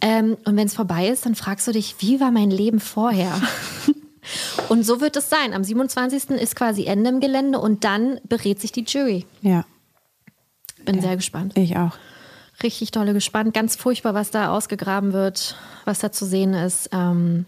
Ähm, 0.00 0.36
und 0.44 0.56
wenn 0.56 0.66
es 0.66 0.74
vorbei 0.74 1.08
ist, 1.08 1.26
dann 1.26 1.34
fragst 1.34 1.66
du 1.66 1.72
dich, 1.72 1.96
wie 2.00 2.20
war 2.20 2.30
mein 2.30 2.50
Leben 2.50 2.80
vorher? 2.80 3.32
und 4.68 4.84
so 4.84 5.00
wird 5.00 5.16
es 5.16 5.28
sein. 5.30 5.52
Am 5.52 5.64
27. 5.64 6.30
ist 6.30 6.56
quasi 6.56 6.84
Ende 6.84 7.10
im 7.10 7.20
Gelände 7.20 7.58
und 7.58 7.84
dann 7.84 8.20
berät 8.24 8.60
sich 8.60 8.72
die 8.72 8.84
Jury. 8.84 9.26
Ja, 9.42 9.64
Bin 10.84 11.00
sehr 11.00 11.16
gespannt. 11.16 11.56
ich 11.56 11.76
auch. 11.76 11.92
Richtig 12.62 12.92
dolle 12.92 13.12
gespannt. 13.14 13.52
Ganz 13.52 13.74
furchtbar, 13.76 14.14
was 14.14 14.30
da 14.30 14.54
ausgegraben 14.54 15.12
wird, 15.12 15.56
was 15.84 15.98
da 15.98 16.12
zu 16.12 16.24
sehen 16.24 16.54
ist. 16.54 16.88
Ähm, 16.92 17.46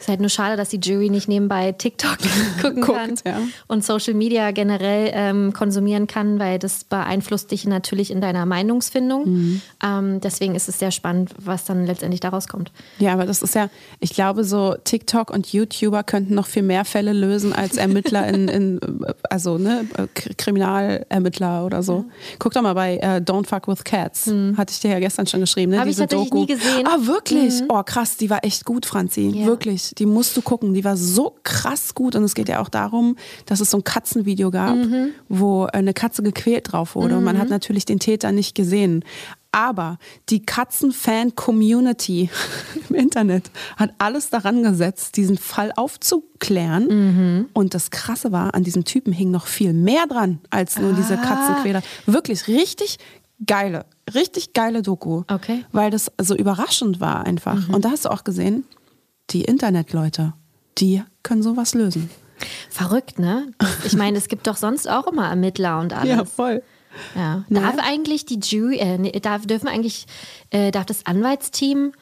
ist 0.00 0.08
halt 0.08 0.20
nur 0.20 0.30
schade, 0.30 0.56
dass 0.56 0.70
die 0.70 0.78
Jury 0.82 1.10
nicht 1.10 1.28
nebenbei 1.28 1.72
TikTok 1.72 2.16
gucken 2.62 2.82
Guckt, 2.82 2.98
kann 2.98 3.14
ja. 3.26 3.38
und 3.68 3.84
Social 3.84 4.14
Media 4.14 4.50
generell 4.50 5.10
ähm, 5.12 5.52
konsumieren 5.52 6.06
kann, 6.06 6.38
weil 6.38 6.58
das 6.58 6.84
beeinflusst 6.84 7.50
dich 7.50 7.66
natürlich 7.66 8.10
in 8.10 8.20
deiner 8.20 8.46
Meinungsfindung. 8.46 9.24
Mhm. 9.28 9.62
Ähm, 9.84 10.20
deswegen 10.20 10.54
ist 10.54 10.68
es 10.68 10.78
sehr 10.78 10.90
spannend, 10.90 11.30
was 11.38 11.64
dann 11.64 11.86
letztendlich 11.86 12.20
daraus 12.20 12.48
kommt. 12.48 12.72
Ja, 12.98 13.12
aber 13.12 13.26
das 13.26 13.42
ist 13.42 13.54
ja, 13.54 13.68
ich 14.00 14.10
glaube, 14.14 14.44
so 14.44 14.74
TikTok 14.82 15.30
und 15.30 15.52
YouTuber 15.52 16.02
könnten 16.02 16.34
noch 16.34 16.46
viel 16.46 16.62
mehr 16.62 16.84
Fälle 16.84 17.12
lösen 17.12 17.52
als 17.52 17.76
Ermittler 17.76 18.26
in, 18.28 18.48
in 18.48 18.80
also 19.28 19.58
ne, 19.58 19.84
K- 20.14 20.30
Kriminalermittler 20.36 21.64
oder 21.64 21.82
so. 21.82 22.06
Guck 22.38 22.54
doch 22.54 22.62
mal 22.62 22.74
bei 22.74 22.96
äh, 22.96 23.16
Don't 23.20 23.46
Fuck 23.46 23.68
with 23.68 23.84
Cats. 23.84 24.30
Hatte 24.56 24.72
ich 24.72 24.80
dir 24.80 24.90
ja 24.90 24.98
gestern 25.00 25.26
schon 25.26 25.40
geschrieben, 25.40 25.72
ne? 25.72 25.80
Hab 25.80 25.86
ich 25.86 25.96
tatsächlich 25.96 26.30
Doku. 26.30 26.40
nie 26.40 26.46
gesehen. 26.46 26.86
Ah, 26.86 27.06
wirklich? 27.06 27.62
Oh, 27.68 27.82
krass, 27.82 28.16
die 28.16 28.30
war 28.30 28.44
echt 28.44 28.64
gut, 28.64 28.86
Franzi. 28.86 29.28
Ja. 29.34 29.46
Wirklich. 29.46 29.89
Die 29.98 30.06
musst 30.06 30.36
du 30.36 30.42
gucken. 30.42 30.74
Die 30.74 30.84
war 30.84 30.96
so 30.96 31.36
krass 31.42 31.94
gut. 31.94 32.14
Und 32.14 32.24
es 32.24 32.34
geht 32.34 32.48
ja 32.48 32.60
auch 32.60 32.68
darum, 32.68 33.16
dass 33.46 33.60
es 33.60 33.70
so 33.70 33.78
ein 33.78 33.84
Katzenvideo 33.84 34.50
gab, 34.50 34.76
wo 35.28 35.64
eine 35.64 35.94
Katze 35.94 36.22
gequält 36.22 36.72
drauf 36.72 36.94
wurde. 36.94 37.16
Und 37.16 37.24
man 37.24 37.38
hat 37.38 37.48
natürlich 37.48 37.84
den 37.84 37.98
Täter 37.98 38.32
nicht 38.32 38.54
gesehen. 38.54 39.04
Aber 39.52 39.98
die 40.28 40.44
Katzenfan-Community 40.44 42.30
im 42.88 42.94
Internet 42.94 43.50
hat 43.76 43.90
alles 43.98 44.30
daran 44.30 44.62
gesetzt, 44.62 45.16
diesen 45.16 45.38
Fall 45.38 45.72
aufzuklären. 45.74 47.48
Und 47.52 47.74
das 47.74 47.90
Krasse 47.90 48.30
war, 48.32 48.54
an 48.54 48.62
diesem 48.62 48.84
Typen 48.84 49.12
hing 49.12 49.30
noch 49.30 49.46
viel 49.46 49.72
mehr 49.72 50.06
dran 50.06 50.38
als 50.50 50.78
nur 50.78 50.92
diese 50.92 51.16
Katzenquäler. 51.16 51.82
Wirklich 52.06 52.46
richtig 52.46 52.98
geile, 53.46 53.86
richtig 54.14 54.52
geile 54.52 54.82
Doku. 54.82 55.24
Okay. 55.28 55.64
Weil 55.72 55.90
das 55.90 56.12
so 56.20 56.36
überraschend 56.36 57.00
war 57.00 57.24
einfach. 57.26 57.68
Und 57.70 57.84
da 57.84 57.90
hast 57.90 58.04
du 58.04 58.10
auch 58.10 58.24
gesehen, 58.24 58.64
die 59.30 59.42
Internetleute, 59.42 60.32
die 60.78 61.02
können 61.22 61.42
sowas 61.42 61.74
lösen. 61.74 62.10
Verrückt, 62.70 63.18
ne? 63.18 63.52
Ich 63.84 63.94
meine, 63.94 64.16
es 64.16 64.28
gibt 64.28 64.46
doch 64.46 64.56
sonst 64.56 64.88
auch 64.88 65.06
immer 65.06 65.28
Ermittler 65.28 65.78
und 65.80 65.92
alles. 65.96 66.30
voll. 66.30 66.62
Ja. 67.14 67.44
Ne? 67.48 67.60
Darf 67.60 67.76
eigentlich 67.78 68.24
die 68.26 68.40
Jury, 68.40 68.78
äh, 68.78 68.98
nee, 68.98 69.12
darf, 69.20 69.46
dürfen 69.46 69.68
eigentlich, 69.68 70.06
äh, 70.50 70.70
darf 70.70 70.86
das 70.86 71.06
Anwaltsteam 71.06 71.92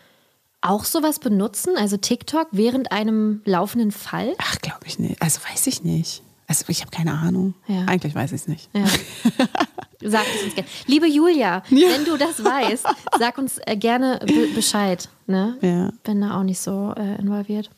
auch 0.61 0.85
sowas 0.85 1.19
benutzen, 1.19 1.75
also 1.77 1.97
TikTok, 1.97 2.49
während 2.53 2.91
einem 2.91 3.43
laufenden 3.45 3.93
Fall? 3.93 4.35
Ach, 4.39 4.57
glaube 4.61 4.81
ich 4.87 4.99
nicht. 4.99 5.21
Also 5.21 5.41
weiß 5.53 5.67
ich 5.67 5.85
nicht. 5.85 6.23
Also 6.47 6.65
ich 6.69 6.81
habe 6.81 6.91
keine 6.91 7.13
Ahnung. 7.13 7.55
Ja. 7.67 7.85
Eigentlich 7.85 8.15
weiß 8.15 8.33
ich 8.33 8.41
es 8.43 8.49
nicht. 8.49 8.71
Ja. 8.73 8.85
Sag 10.03 10.25
es 10.35 10.45
uns 10.45 10.55
gerne. 10.55 10.69
Liebe 10.87 11.07
Julia, 11.09 11.63
Ja. 11.69 11.89
wenn 11.91 12.05
du 12.05 12.17
das 12.17 12.43
weißt, 12.43 12.87
sag 13.19 13.37
uns 13.39 13.59
äh, 13.67 13.77
gerne 13.77 14.21
be 14.25 14.47
Bescheid. 14.55 15.09
Ne? 15.29 15.57
Ja. 15.61 15.91
Bin 16.05 16.21
da 16.23 16.39
auch 16.39 16.43
nicht 16.43 16.59
so 16.61 16.93
äh, 16.97 17.21
involviert. 17.21 17.71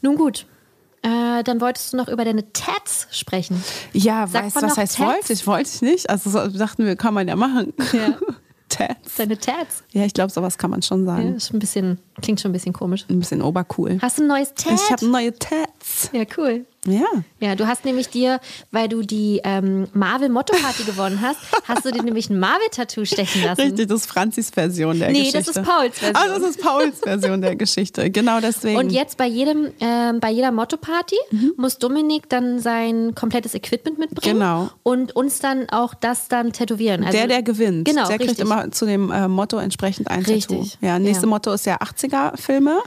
Nun 0.00 0.16
gut, 0.16 0.46
äh, 1.02 1.42
dann 1.42 1.60
wolltest 1.60 1.92
du 1.92 1.96
noch 1.96 2.08
über 2.08 2.24
deine 2.24 2.50
Tats 2.52 3.08
sprechen. 3.10 3.62
Ja, 3.92 4.26
Sagt 4.26 4.46
weißt 4.46 4.62
was 4.62 4.76
heißt 4.78 4.96
Tats? 4.96 5.08
wollte 5.08 5.32
ich? 5.32 5.46
Wollte 5.46 5.70
ich 5.74 5.82
nicht. 5.82 6.08
Also 6.10 6.30
so 6.30 6.46
dachten 6.56 6.86
wir, 6.86 6.96
kann 6.96 7.12
man 7.12 7.26
ja 7.28 7.36
machen. 7.36 7.72
Ja. 7.92 8.14
Tats. 8.70 9.16
Deine 9.16 9.36
Tats. 9.38 9.84
Ja, 9.92 10.04
ich 10.04 10.14
glaube, 10.14 10.32
sowas 10.32 10.56
kann 10.56 10.70
man 10.70 10.82
schon 10.82 11.06
Ja, 11.06 11.14
sagen. 11.16 11.34
ist 11.36 11.48
schon 11.48 11.56
ein 11.56 11.60
bisschen, 11.60 11.98
klingt 12.22 12.40
schon 12.40 12.50
ein 12.50 12.54
bisschen 12.54 12.72
komisch. 12.72 13.04
Ein 13.10 13.18
bisschen 13.20 13.42
obercool. 13.42 13.98
Hast 14.00 14.18
du 14.18 14.22
ein 14.22 14.28
neues 14.28 14.54
Tat? 14.54 14.72
Ich 14.72 14.90
habe 14.90 15.06
neue 15.06 15.32
Tats. 15.38 15.83
Ja, 16.12 16.24
cool. 16.36 16.64
Ja. 16.86 17.06
Ja, 17.40 17.54
du 17.54 17.66
hast 17.66 17.86
nämlich 17.86 18.08
dir, 18.10 18.40
weil 18.70 18.88
du 18.88 19.00
die 19.00 19.40
ähm, 19.42 19.88
Marvel 19.94 20.28
Motto 20.28 20.54
Party 20.54 20.82
gewonnen 20.84 21.20
hast, 21.22 21.38
hast 21.66 21.86
du 21.86 21.90
dir 21.90 22.02
nämlich 22.02 22.28
ein 22.28 22.38
Marvel-Tattoo 22.38 23.06
stechen 23.06 23.42
lassen. 23.42 23.62
Richtig, 23.62 23.88
das 23.88 24.00
ist 24.02 24.06
Franzis 24.06 24.50
Version 24.50 24.98
der 24.98 25.08
Nee, 25.10 25.20
Geschichte. 25.30 25.38
das 25.38 25.56
ist 25.56 25.62
Pauls 25.64 25.98
Version. 25.98 26.16
Ah, 26.16 26.38
das 26.38 26.42
ist 26.50 26.60
Pauls 26.60 26.98
Version 27.00 27.40
der 27.40 27.56
Geschichte. 27.56 28.10
Genau 28.10 28.38
deswegen. 28.40 28.76
Und 28.76 28.90
jetzt 28.92 29.16
bei 29.16 29.26
jedem, 29.26 29.70
ähm, 29.80 30.20
bei 30.20 30.30
jeder 30.30 30.52
Motto-Party 30.52 31.16
muss 31.56 31.78
Dominik 31.78 32.28
dann 32.28 32.58
sein 32.58 33.14
komplettes 33.14 33.54
Equipment 33.54 33.98
mitbringen 33.98 34.34
Genau. 34.34 34.68
und 34.82 35.16
uns 35.16 35.38
dann 35.38 35.66
auch 35.70 35.94
das 35.94 36.28
dann 36.28 36.52
tätuieren. 36.52 37.02
Also, 37.02 37.16
der, 37.16 37.28
der 37.28 37.42
gewinnt, 37.42 37.86
Genau, 37.88 38.06
der 38.06 38.18
kriegt 38.18 38.30
richtig. 38.32 38.44
immer 38.44 38.70
zu 38.72 38.84
dem 38.84 39.10
äh, 39.10 39.26
Motto 39.26 39.56
entsprechend 39.56 40.10
ein 40.10 40.22
Richtig, 40.24 40.72
Tattoo. 40.72 40.86
Ja, 40.86 40.98
nächste 40.98 41.24
ja. 41.24 41.30
Motto 41.30 41.50
ist 41.52 41.64
ja 41.64 41.78
80er-Filme. 41.78 42.78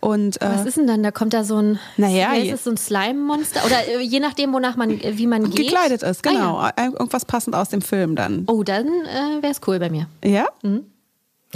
Und 0.00 0.40
äh, 0.40 0.46
Was 0.48 0.64
ist 0.64 0.76
denn 0.78 0.86
dann? 0.86 1.02
Da 1.02 1.10
kommt 1.10 1.34
da 1.34 1.44
so 1.44 1.58
ein, 1.60 1.78
Naja, 1.98 2.30
heißt 2.30 2.52
es, 2.52 2.64
so 2.64 2.70
ein 2.70 2.76
Slime-Monster? 2.78 3.60
Oder 3.66 3.86
äh, 3.86 4.00
je 4.00 4.18
nachdem, 4.20 4.52
wonach 4.52 4.76
man, 4.76 4.90
äh, 4.90 5.18
wie 5.18 5.26
man 5.26 5.50
geht. 5.50 5.68
gekleidet 5.68 6.02
ist, 6.02 6.26
Ah, 6.26 6.30
genau. 6.30 6.60
ja. 6.60 6.68
Äh, 6.76 6.86
Irgendwas 6.86 7.24
passend 7.26 7.54
aus 7.54 7.68
dem 7.68 7.82
Film 7.82 8.16
dann. 8.16 8.44
Oh, 8.46 8.62
dann 8.62 8.86
äh, 8.86 9.42
wäre 9.42 9.52
es 9.52 9.60
cool 9.66 9.78
bei 9.78 9.90
mir. 9.90 10.06
Ja? 10.24 10.46
Mhm. 10.62 10.84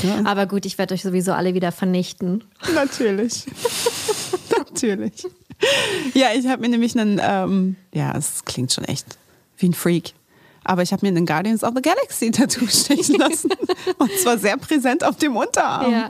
ja. 0.02 0.20
Aber 0.26 0.44
gut, 0.46 0.66
ich 0.66 0.76
werde 0.76 0.92
euch 0.94 1.02
sowieso 1.02 1.32
alle 1.32 1.54
wieder 1.54 1.72
vernichten. 1.72 2.44
Natürlich. 2.74 3.46
Natürlich. 4.58 5.26
Ja, 6.12 6.28
ich 6.36 6.46
habe 6.46 6.60
mir 6.62 6.68
nämlich 6.68 6.98
einen, 6.98 7.20
ähm, 7.22 7.76
ja, 7.94 8.12
es 8.16 8.44
klingt 8.44 8.72
schon 8.72 8.84
echt 8.84 9.06
wie 9.56 9.68
ein 9.68 9.74
Freak. 9.74 10.12
Aber 10.64 10.82
ich 10.82 10.92
habe 10.92 11.04
mir 11.04 11.10
einen 11.10 11.26
Guardians 11.26 11.62
of 11.62 11.72
the 11.74 11.82
Galaxy 11.82 12.30
Tattoo 12.32 12.66
stechen 12.66 13.16
lassen. 13.16 13.50
und 13.98 14.10
zwar 14.22 14.38
sehr 14.38 14.56
präsent 14.56 15.04
auf 15.04 15.16
dem 15.16 15.36
Unterarm. 15.36 15.92
Ja. 15.92 16.08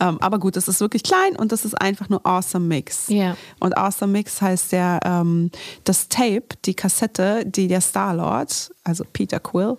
Ähm, 0.00 0.18
aber 0.20 0.38
gut, 0.38 0.56
es 0.56 0.68
ist 0.68 0.80
wirklich 0.80 1.02
klein 1.02 1.36
und 1.36 1.52
das 1.52 1.64
ist 1.64 1.74
einfach 1.80 2.08
nur 2.08 2.24
Awesome 2.26 2.66
Mix. 2.66 3.08
Ja. 3.08 3.36
Und 3.60 3.76
Awesome 3.76 4.12
Mix 4.12 4.40
heißt 4.40 4.72
ja 4.72 4.98
ähm, 5.04 5.50
das 5.84 6.08
Tape, 6.08 6.44
die 6.64 6.74
Kassette, 6.74 7.44
die 7.46 7.68
der 7.68 7.80
Star-Lord, 7.80 8.70
also 8.84 9.02
Peter 9.12 9.40
Quill, 9.40 9.78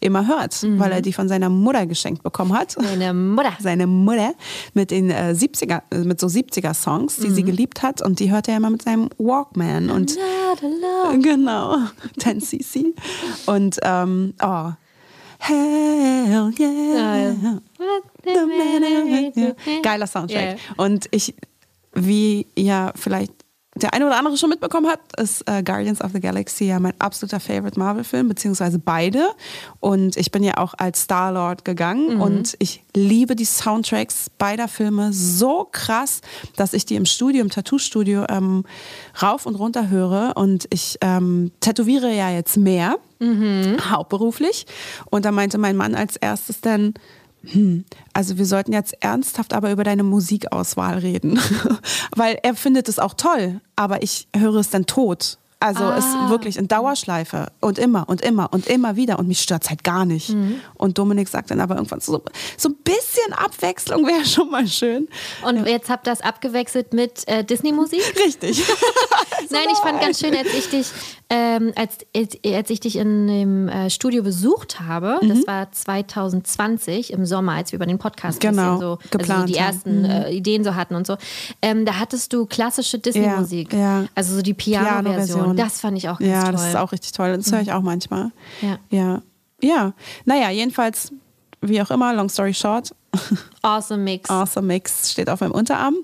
immer 0.00 0.26
hört, 0.26 0.62
Mhm. 0.62 0.78
weil 0.78 0.90
er 0.92 1.02
die 1.02 1.12
von 1.12 1.28
seiner 1.28 1.48
Mutter 1.50 1.86
geschenkt 1.86 2.22
bekommen 2.22 2.52
hat 2.58 2.76
Meine 2.80 3.12
Mutter. 3.12 3.52
seine 3.60 3.86
Mutter 3.86 4.32
mit 4.74 4.90
den 4.90 5.10
äh, 5.10 5.34
70er, 5.36 5.82
äh, 5.90 5.98
mit 5.98 6.18
so 6.20 6.26
70er 6.26 6.72
Songs, 6.74 7.16
die 7.16 7.30
sie 7.30 7.42
Mhm. 7.42 7.46
geliebt 7.46 7.82
hat 7.82 8.00
und 8.02 8.18
die 8.18 8.30
hörte 8.30 8.50
er 8.52 8.56
immer 8.56 8.70
mit 8.70 8.82
seinem 8.82 9.10
Walkman 9.18 9.90
und 9.90 10.16
genau 11.22 11.76
10cc 12.18 12.94
und 13.46 13.78
ähm, 13.82 14.34
oh 14.42 14.70
Hell 15.38 16.50
yeah. 16.58 17.28
Ja, 17.28 17.60
ja. 18.24 19.52
Geiler 19.82 20.06
Soundtrack. 20.06 20.56
Ja. 20.58 20.84
Und 20.84 21.08
ich 21.10 21.34
wie 21.92 22.46
ihr 22.54 22.92
vielleicht 22.96 23.32
der 23.76 23.92
eine 23.92 24.06
oder 24.06 24.18
andere 24.18 24.36
schon 24.38 24.48
mitbekommen 24.48 24.88
hat, 24.88 25.00
ist 25.18 25.48
äh, 25.48 25.62
Guardians 25.62 26.00
of 26.00 26.12
the 26.12 26.20
Galaxy 26.20 26.64
ja 26.64 26.80
mein 26.80 26.94
absoluter 26.98 27.40
Favorite 27.40 27.78
Marvel-Film, 27.78 28.28
beziehungsweise 28.28 28.78
beide. 28.78 29.28
Und 29.80 30.16
ich 30.16 30.30
bin 30.30 30.42
ja 30.42 30.56
auch 30.56 30.74
als 30.78 31.02
Star-Lord 31.02 31.64
gegangen 31.64 32.20
und 32.20 32.56
ich 32.58 32.82
liebe 32.94 33.36
die 33.36 33.44
Soundtracks 33.44 34.30
beider 34.38 34.66
Filme 34.68 35.12
so 35.12 35.68
krass, 35.70 36.22
dass 36.56 36.72
ich 36.72 36.86
die 36.86 36.96
im 36.96 37.04
Studio, 37.04 37.42
im 37.42 37.50
Tattoo-Studio 37.50 38.24
ähm, 38.30 38.64
rauf 39.22 39.44
und 39.44 39.56
runter 39.56 39.90
höre. 39.90 40.32
Und 40.36 40.66
ich 40.70 40.96
ähm, 41.02 41.52
tätowiere 41.60 42.12
ja 42.14 42.30
jetzt 42.30 42.56
mehr, 42.56 42.96
hauptberuflich. 43.90 44.66
Und 45.10 45.24
da 45.24 45.32
meinte 45.32 45.58
mein 45.58 45.76
Mann 45.76 45.94
als 45.94 46.16
erstes 46.16 46.60
dann, 46.60 46.94
hm, 47.52 47.84
also 48.12 48.38
wir 48.38 48.46
sollten 48.46 48.72
jetzt 48.72 48.94
ernsthaft 49.00 49.52
aber 49.52 49.70
über 49.70 49.84
deine 49.84 50.02
Musikauswahl 50.02 50.98
reden. 50.98 51.38
Weil 52.16 52.38
er 52.42 52.54
findet 52.54 52.88
es 52.88 52.98
auch 52.98 53.14
toll, 53.14 53.60
aber 53.76 54.02
ich 54.02 54.28
höre 54.34 54.56
es 54.56 54.70
dann 54.70 54.86
tot. 54.86 55.38
Also 55.58 55.84
es 55.84 56.04
ist 56.04 56.28
wirklich 56.28 56.58
in 56.58 56.68
Dauerschleife 56.68 57.50
und 57.60 57.78
immer 57.78 58.08
und 58.10 58.20
immer 58.20 58.52
und 58.52 58.66
immer 58.66 58.94
wieder 58.96 59.18
und 59.18 59.26
mich 59.26 59.40
stört 59.40 59.64
es 59.64 59.70
halt 59.70 59.84
gar 59.84 60.04
nicht. 60.04 60.36
Und 60.74 60.98
Dominik 60.98 61.28
sagt 61.28 61.50
dann 61.50 61.60
aber 61.60 61.76
irgendwann 61.76 62.00
so, 62.00 62.22
so 62.58 62.68
ein 62.68 62.76
bisschen 62.84 63.32
Abwechslung 63.32 64.06
wäre 64.06 64.26
schon 64.26 64.50
mal 64.50 64.68
schön. 64.68 65.08
Und 65.42 65.66
jetzt 65.66 65.88
habt 65.88 66.06
ihr 66.06 66.10
das 66.10 66.20
abgewechselt 66.20 66.92
mit 66.92 67.26
äh, 67.26 67.42
Disney-Musik? 67.42 68.02
Richtig. 68.26 68.62
Nein, 69.50 69.68
ich 69.72 69.78
fand 69.78 70.00
ganz 70.00 70.20
schön, 70.20 70.36
als 70.36 70.52
ich 70.52 70.68
dich, 70.68 70.88
ähm, 71.28 71.72
als, 71.74 71.98
als, 72.14 72.70
ich 72.70 72.80
dich 72.80 72.96
in 72.96 73.26
dem 73.26 73.68
äh, 73.68 73.90
Studio 73.90 74.22
besucht 74.22 74.80
habe, 74.80 75.18
Mhm. 75.22 75.28
das 75.28 75.46
war 75.46 75.72
2020 75.72 77.12
im 77.12 77.26
Sommer, 77.26 77.52
als 77.52 77.72
wir 77.72 77.76
über 77.78 77.86
den 77.86 77.98
Podcast 77.98 78.38
Genau, 78.40 78.62
so, 78.78 78.86
also 78.92 78.98
geplant 79.10 79.48
so 79.48 79.54
die 79.54 79.58
ersten 79.58 80.04
äh, 80.04 80.30
Ideen 80.30 80.62
so 80.64 80.74
hatten 80.74 80.94
und 80.94 81.06
so, 81.06 81.16
ähm, 81.62 81.84
da 81.84 81.98
hattest 81.98 82.32
du 82.32 82.46
klassische 82.46 82.98
Disney-Musik, 82.98 83.72
Ja, 83.72 83.78
ja. 84.02 84.04
also 84.14 84.36
so 84.36 84.42
die 84.42 84.54
Piano-Version. 84.54 85.02
Piano-Version. 85.04 85.56
das 85.56 85.80
fand 85.80 85.98
ich 85.98 86.08
auch 86.08 86.18
ganz 86.18 86.30
Ja, 86.30 86.42
toll. 86.44 86.52
das 86.52 86.68
ist 86.68 86.76
auch 86.76 86.92
richtig 86.92 87.12
toll. 87.12 87.36
Das 87.36 87.50
höre 87.50 87.60
ich 87.60 87.72
auch 87.72 87.82
manchmal. 87.82 88.30
Ja. 88.62 88.78
Ja. 88.90 89.22
Ja. 89.62 89.92
Naja, 90.26 90.50
jedenfalls, 90.50 91.12
wie 91.60 91.80
auch 91.82 91.90
immer, 91.90 92.14
long 92.14 92.28
story 92.28 92.54
short, 92.54 92.92
awesome 93.62 94.02
Mix. 94.02 94.30
Awesome 94.30 94.66
Mix 94.66 95.12
steht 95.12 95.28
auf 95.30 95.40
meinem 95.40 95.52
Unterarm. 95.52 95.96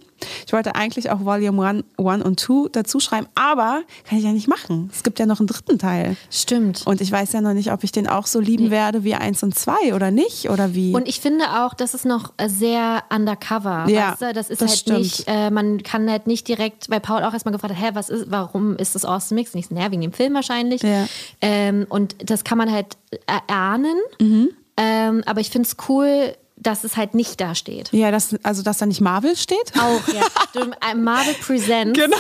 Ich 0.47 0.53
wollte 0.53 0.75
eigentlich 0.77 1.11
auch 1.11 1.25
Volume 1.25 1.67
1 1.67 1.85
One 1.97 2.23
und 2.23 2.39
2 2.39 2.69
dazu 2.71 3.01
schreiben, 3.01 3.27
aber 3.35 3.83
kann 4.09 4.19
ich 4.19 4.25
ja 4.25 4.33
nicht 4.33 4.49
machen. 4.49 4.89
Es 4.93 5.03
gibt 5.03 5.19
ja 5.19 5.27
noch 5.27 5.41
einen 5.41 5.49
dritten 5.49 5.79
Teil. 5.79 6.17
Stimmt. 6.31 6.83
Und 6.87 7.01
ich 7.01 7.11
weiß 7.11 7.33
ja 7.33 7.41
noch 7.41 7.55
nicht, 7.55 7.73
ob 7.73 7.83
ich 7.83 7.91
den 7.91 8.07
auch 8.07 8.27
so 8.27 8.39
lieben 8.39 8.71
werde 8.71 9.03
wie 9.03 9.15
1 9.15 9.43
und 9.43 9.55
2 9.55 9.95
oder 9.95 10.11
nicht 10.11 10.49
oder 10.49 10.75
wie. 10.75 10.95
Und 10.95 11.09
ich 11.09 11.21
finde 11.21 11.65
auch, 11.65 11.75
das 11.75 11.95
ist 11.95 12.05
noch 12.05 12.33
sehr 12.47 13.03
undercover. 13.11 13.87
Ja, 13.89 14.13
weißt 14.13 14.23
du? 14.23 14.33
Das 14.33 14.51
ist 14.51 14.63
das 14.63 14.71
halt 14.71 14.79
stimmt. 14.79 14.99
nicht, 14.99 15.25
äh, 15.27 15.51
man 15.51 15.83
kann 15.83 16.09
halt 16.09 16.27
nicht 16.27 16.47
direkt, 16.47 16.89
weil 16.89 17.01
Paul 17.01 17.25
auch 17.25 17.33
erstmal 17.33 17.53
gefragt 17.53 17.75
hat, 17.75 17.83
hä, 17.83 17.91
was 17.95 18.09
ist, 18.09 18.31
warum 18.31 18.77
ist 18.77 18.95
das 18.95 19.05
Awesome 19.05 19.41
Mix? 19.41 19.55
Nicht, 19.55 19.73
naja, 19.73 19.91
wegen 19.91 20.03
dem 20.03 20.13
Film 20.13 20.35
wahrscheinlich. 20.35 20.83
Ja. 20.83 21.07
Ähm, 21.41 21.87
und 21.89 22.15
das 22.31 22.45
kann 22.45 22.59
man 22.59 22.71
halt 22.71 22.97
erahnen. 23.27 23.97
Mhm. 24.21 24.51
Ähm, 24.77 25.23
aber 25.27 25.41
ich 25.41 25.51
finde 25.51 25.69
es 25.69 25.77
cool, 25.89 26.35
dass 26.57 26.85
es 26.85 26.97
halt 26.97 27.15
nicht 27.15 27.41
da 27.41 27.55
steht. 27.55 27.93
ja, 27.93 28.11
das, 28.11 28.37
also 28.43 28.63
dass 28.63 28.79
da 28.79 28.87
nicht 28.87 29.01
Marvel 29.01 29.37
steht. 29.37 29.73
Auch, 29.79 30.09
ja. 30.15 30.23
Äh, 30.91 30.95
Marvel 30.95 31.35
Presents 31.35 31.99
Genau. 31.99 32.17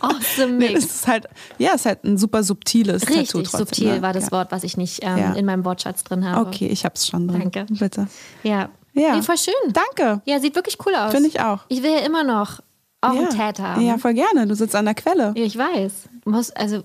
Awesome 0.00 0.52
Nee, 0.54 0.70
Mix. 0.70 0.86
das 0.86 0.94
ist 0.96 1.06
halt, 1.06 1.26
ja, 1.58 1.70
es 1.70 1.82
ist 1.82 1.86
halt 1.86 2.04
ein 2.04 2.18
super 2.18 2.42
subtiles 2.42 3.02
Tattoo 3.02 3.18
Richtig 3.18 3.32
trotzdem. 3.44 3.58
subtil 3.60 3.92
ne? 3.96 4.02
war 4.02 4.12
das 4.12 4.26
ja. 4.26 4.32
Wort, 4.32 4.52
was 4.52 4.64
ich 4.64 4.76
nicht 4.76 5.00
ähm, 5.02 5.16
Ja. 5.18 5.32
in 5.34 5.46
meinem 5.46 5.64
Wortschatz 5.64 6.04
drin 6.04 6.28
habe. 6.28 6.48
Okay, 6.48 6.66
ich 6.66 6.84
hab's 6.84 7.06
schon 7.06 7.28
drin. 7.28 7.50
Danke. 7.50 7.72
Bitte. 7.72 8.08
Ja. 8.42 8.68
Ja. 8.92 9.14
Nee, 9.14 9.22
voll 9.22 9.38
schön. 9.38 9.54
Danke. 9.72 10.20
Ja, 10.24 10.40
sieht 10.40 10.56
wirklich 10.56 10.76
cool 10.84 10.94
aus. 10.94 11.12
Finde 11.12 11.28
ich 11.28 11.40
auch. 11.40 11.60
Ich 11.68 11.82
will 11.82 11.92
ja 11.92 12.00
immer 12.00 12.24
noch 12.24 12.60
auch 13.00 13.14
ja. 13.14 13.28
einen 13.28 13.58
haben. 13.58 13.80
Ja, 13.82 13.98
voll 13.98 14.14
gerne. 14.14 14.46
Du 14.46 14.54
sitzt 14.54 14.74
an 14.74 14.84
der 14.84 14.94
Quelle. 14.94 15.32
Ja, 15.36 15.44
ich 15.44 15.56
weiß. 15.56 15.92
Muss, 16.24 16.50
also 16.50 16.82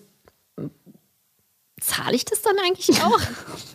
zahle 1.85 2.15
ich 2.15 2.25
das 2.25 2.41
dann 2.41 2.55
eigentlich 2.65 3.01
auch? 3.03 3.19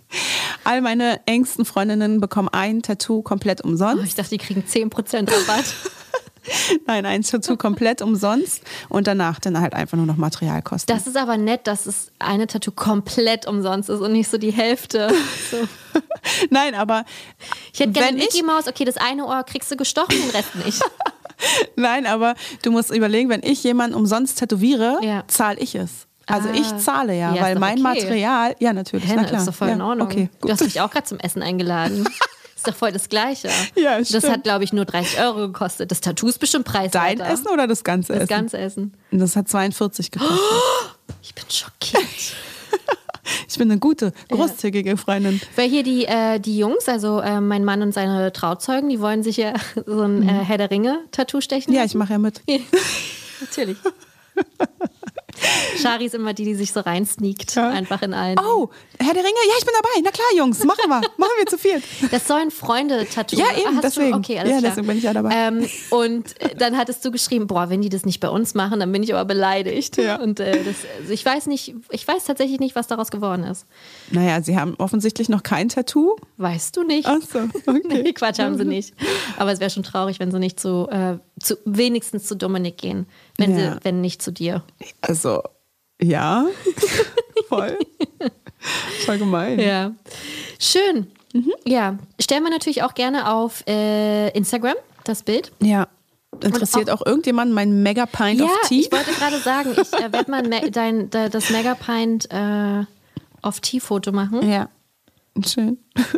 All 0.65 0.81
meine 0.81 1.21
engsten 1.27 1.65
Freundinnen 1.65 2.21
bekommen 2.21 2.49
ein 2.49 2.83
Tattoo 2.83 3.23
komplett 3.23 3.61
Oh, 3.65 3.69
umsonst. 3.69 4.05
ich 4.05 4.15
dachte, 4.15 4.31
die 4.31 4.39
kriegen 4.39 4.63
10% 4.69 5.31
Rabatt. 5.31 5.65
Nein, 6.87 7.05
ein 7.07 7.23
Tattoo 7.23 7.57
komplett 7.57 8.01
umsonst 8.03 8.63
und 8.89 9.07
danach 9.07 9.39
dann 9.41 9.61
halt 9.61 9.75
einfach 9.75 9.97
nur 9.99 10.07
noch 10.07 10.17
Materialkosten. 10.17 10.93
Das 10.95 11.07
ist 11.07 11.17
aber 11.17 11.37
nett, 11.37 11.67
dass 11.67 11.85
es 11.87 12.11
eine 12.19 12.47
Tattoo 12.47 12.73
komplett 12.73 13.47
umsonst 13.47 13.91
ist 13.91 14.01
und 14.01 14.13
nicht 14.13 14.29
so 14.31 14.39
die 14.39 14.51
Hälfte. 14.51 15.13
So. 15.51 15.69
Nein, 16.51 16.75
aber 16.75 17.05
Ich 17.73 17.81
hätte 17.81 17.93
gerne 17.93 18.09
Wenn 18.09 18.17
Mickey 18.17 18.39
ich- 18.39 18.43
Maus, 18.43 18.67
okay, 18.67 18.85
das 18.85 18.97
eine 18.97 19.27
Ohr 19.27 19.45
kriegst 19.45 19.71
du 19.71 19.77
gestochen, 19.77 20.17
den 20.19 20.31
Rest 20.31 20.55
nicht. 20.65 20.83
nein, 21.77 22.07
aber 22.07 22.35
du 22.63 22.71
musst 22.71 22.91
überlegen, 22.91 23.29
wenn 23.29 23.43
ich 23.43 23.63
jemanden 23.65 23.95
umsonst 23.95 24.39
tätowiere, 24.39 24.99
Ja. 25.03 25.25
zahle 25.27 25.59
ich 25.61 25.75
es. 25.75 26.07
Also 26.33 26.49
Ah. 26.49 26.53
ich 26.55 26.77
zahle 26.79 27.17
ja, 27.17 27.35
Ja, 27.35 27.43
weil 27.43 27.59
mein 27.59 27.75
okay. 27.75 27.83
Material, 27.83 28.57
ja 28.59 28.73
natürlich, 28.73 29.09
Henne, 29.09 29.23
na 29.23 29.29
klar. 29.29 29.41
ist 29.41 29.49
doch 29.49 29.55
voll 29.55 29.69
ja, 29.69 29.75
in 29.75 29.81
Ordnung. 29.83 30.07
Okay, 30.09 30.29
du 30.41 30.49
hast 30.51 30.63
mich 30.63 30.81
auch 30.81 30.91
gerade 30.91 31.07
zum 31.07 31.19
Essen 31.19 31.43
eingeladen. 31.43 32.09
Ist 32.57 32.69
doch 32.69 32.75
voll 32.77 32.93
das 32.93 33.09
Gleiche. 33.09 33.49
Ja, 33.75 33.97
das 33.99 34.09
stimmt. 34.09 34.29
hat, 34.29 34.43
glaube 34.43 34.65
ich, 34.65 34.75
nur 34.75 34.85
30 34.85 35.19
Euro 35.19 35.39
gekostet. 35.47 35.91
Das 35.91 36.03
Tattoo 36.03 36.29
ist 36.29 36.39
bestimmt 36.39 36.67
preiswerter. 36.67 37.17
Dein 37.25 37.33
Essen 37.33 37.47
oder 37.49 37.67
das 37.67 37.85
ganze 37.85 38.13
Das 38.13 38.25
Essen? 38.25 38.29
ganze 38.29 38.59
Essen. 38.59 38.95
Das 39.11 39.35
hat 39.35 39.49
42 39.49 40.11
gekostet. 40.11 40.39
Ich 41.23 41.35
bin 41.35 41.45
schockiert. 41.49 42.05
Ich 43.49 43.57
bin 43.59 43.71
eine 43.71 43.79
gute, 43.81 44.13
großzügige 44.29 44.97
Freundin. 44.97 45.41
Weil 45.57 45.69
hier 45.71 45.83
die, 45.85 46.05
äh, 46.05 46.39
die 46.41 46.59
Jungs, 46.59 46.89
also 46.89 47.21
äh, 47.21 47.41
mein 47.41 47.65
Mann 47.65 47.81
und 47.83 47.95
seine 47.95 48.33
Trauzeugen, 48.33 48.89
die 48.91 49.01
wollen 49.01 49.23
sich 49.23 49.37
ja 49.39 49.55
so 49.87 50.03
ein 50.03 50.23
äh, 50.29 50.33
Herr 50.45 50.59
der 50.59 50.71
Ringe-Tattoo 50.71 51.41
stechen. 51.41 51.73
Mhm. 51.73 51.79
Ja, 51.79 51.85
ich 51.85 51.95
mache 51.95 52.13
ja 52.15 52.19
mit. 52.19 52.43
Natürlich. 53.41 53.77
Shari 55.81 56.07
ist 56.07 56.15
immer 56.15 56.33
die, 56.35 56.45
die 56.45 56.55
sich 56.55 56.73
so 56.73 56.81
reinsneakt, 56.81 57.55
Ja. 57.55 57.69
einfach 57.71 58.03
in 58.03 58.13
allen. 58.15 58.37
Oh, 58.39 58.69
Herr 58.99 59.15
der 59.15 59.23
Ringe, 59.23 59.35
ja, 59.49 59.55
ich 59.59 59.65
bin 59.65 59.75
dabei. 59.75 59.89
Na 60.05 60.11
klar, 60.11 60.27
Jungs, 60.37 60.63
machen 60.65 60.89
wir. 60.89 61.01
machen 61.17 61.33
wir 61.39 61.47
zu 61.47 61.59
viel. 61.59 61.83
Das 62.11 62.27
soll 62.27 62.41
ein 62.41 62.51
Freunde-Tattoo 62.51 63.37
Ja, 63.37 63.47
eben, 63.59 63.77
hast 63.77 63.85
deswegen. 63.85 64.13
Du? 64.13 64.19
Okay, 64.19 64.39
alles 64.39 64.51
Ja, 64.53 64.59
klar. 64.59 64.71
deswegen 64.71 64.87
bin 64.87 64.99
ich 64.99 65.05
ja 65.05 65.13
dabei. 65.13 65.31
Ähm, 65.35 65.67
und 65.91 66.41
äh, 66.41 66.55
dann 66.57 66.77
hattest 66.77 67.05
du 67.05 67.11
geschrieben, 67.11 67.47
boah, 67.47 67.71
wenn 67.71 67.81
die 67.83 67.89
das 67.89 68.05
nicht 68.05 68.21
bei 68.21 68.29
uns 68.29 68.55
machen, 68.55 68.81
dann 68.81 68.93
bin 68.93 69.03
ich 69.03 69.15
aber 69.15 69.25
beleidigt. 69.25 69.97
Ja. 69.97 70.17
Und 70.21 70.41
äh, 70.41 70.63
das, 70.65 70.77
also 71.01 71.13
ich 71.13 71.25
weiß 71.25 71.47
nicht, 71.47 71.75
ich 71.91 72.07
weiß 72.07 72.25
tatsächlich 72.25 72.61
nicht, 72.61 72.75
was 72.75 72.87
daraus 72.87 73.11
geworden 73.11 73.45
ist. 73.45 73.67
Naja, 74.11 74.43
sie 74.43 74.59
haben 74.59 74.75
offensichtlich 74.79 75.29
noch 75.29 75.43
kein 75.43 75.69
Tattoo. 75.69 76.17
Weißt 76.37 76.77
du 76.77 76.83
nicht? 76.85 77.07
Ach 77.09 77.19
so, 77.23 77.39
okay. 77.67 77.81
Nee, 77.89 78.13
Quatsch 78.13 78.39
haben 78.39 78.57
sie 78.57 78.65
nicht. 78.65 78.95
Aber 79.37 79.53
es 79.53 79.61
wäre 79.61 79.71
schon 79.71 79.83
traurig, 79.83 80.21
wenn 80.21 80.31
sie 80.31 80.39
nicht 80.39 80.61
zu, 80.61 80.89
äh, 80.91 81.19
zu 81.41 81.57
wenigstens 81.65 82.27
zu 82.27 82.37
Dominik 82.37 82.77
gehen. 82.79 83.07
Wenn 83.41 83.59
Ja. 83.59 83.75
sie, 83.75 83.79
wenn 83.85 84.01
nicht 84.01 84.23
zu 84.23 84.31
dir. 84.33 84.63
Also, 85.01 85.43
ja, 86.01 86.47
voll. 87.49 87.77
Voll 89.07 89.19
gemein. 89.19 89.59
Ja. 89.59 89.93
Schön. 90.59 91.11
Mhm. 91.33 91.53
Ja. 91.67 91.99
Stellen 92.21 92.43
wir 92.43 92.51
natürlich 92.51 92.83
auch 92.83 92.95
gerne 92.95 93.31
auf 93.33 93.67
äh, 93.67 94.29
Instagram 94.31 94.75
das 95.05 95.23
Bild. 95.23 95.53
Ja. 95.63 95.89
Interessiert 96.43 96.91
auch, 96.91 97.05
irgendjemand 97.05 97.53
mein 97.53 97.83
Mega 97.83 98.07
Pint 98.07 98.41
ja, 98.41 98.47
of 98.47 98.53
Tea? 98.69 98.81
ich 98.81 98.93
wollte 98.93 99.13
gerade 99.13 99.39
sagen, 99.41 99.71
ich 99.73 99.93
äh, 99.93 100.13
werde 100.13 100.31
mal 100.31 100.43
dein, 100.71 101.11
de, 101.11 101.29
das 101.29 101.51
Megapint 101.51 102.31
äh, 102.31 102.85
of 103.43 103.61
Tea 103.61 103.81
Foto 103.81 104.13
machen. 104.13 104.49
ja. 104.49 104.69
Schön. 105.47 105.79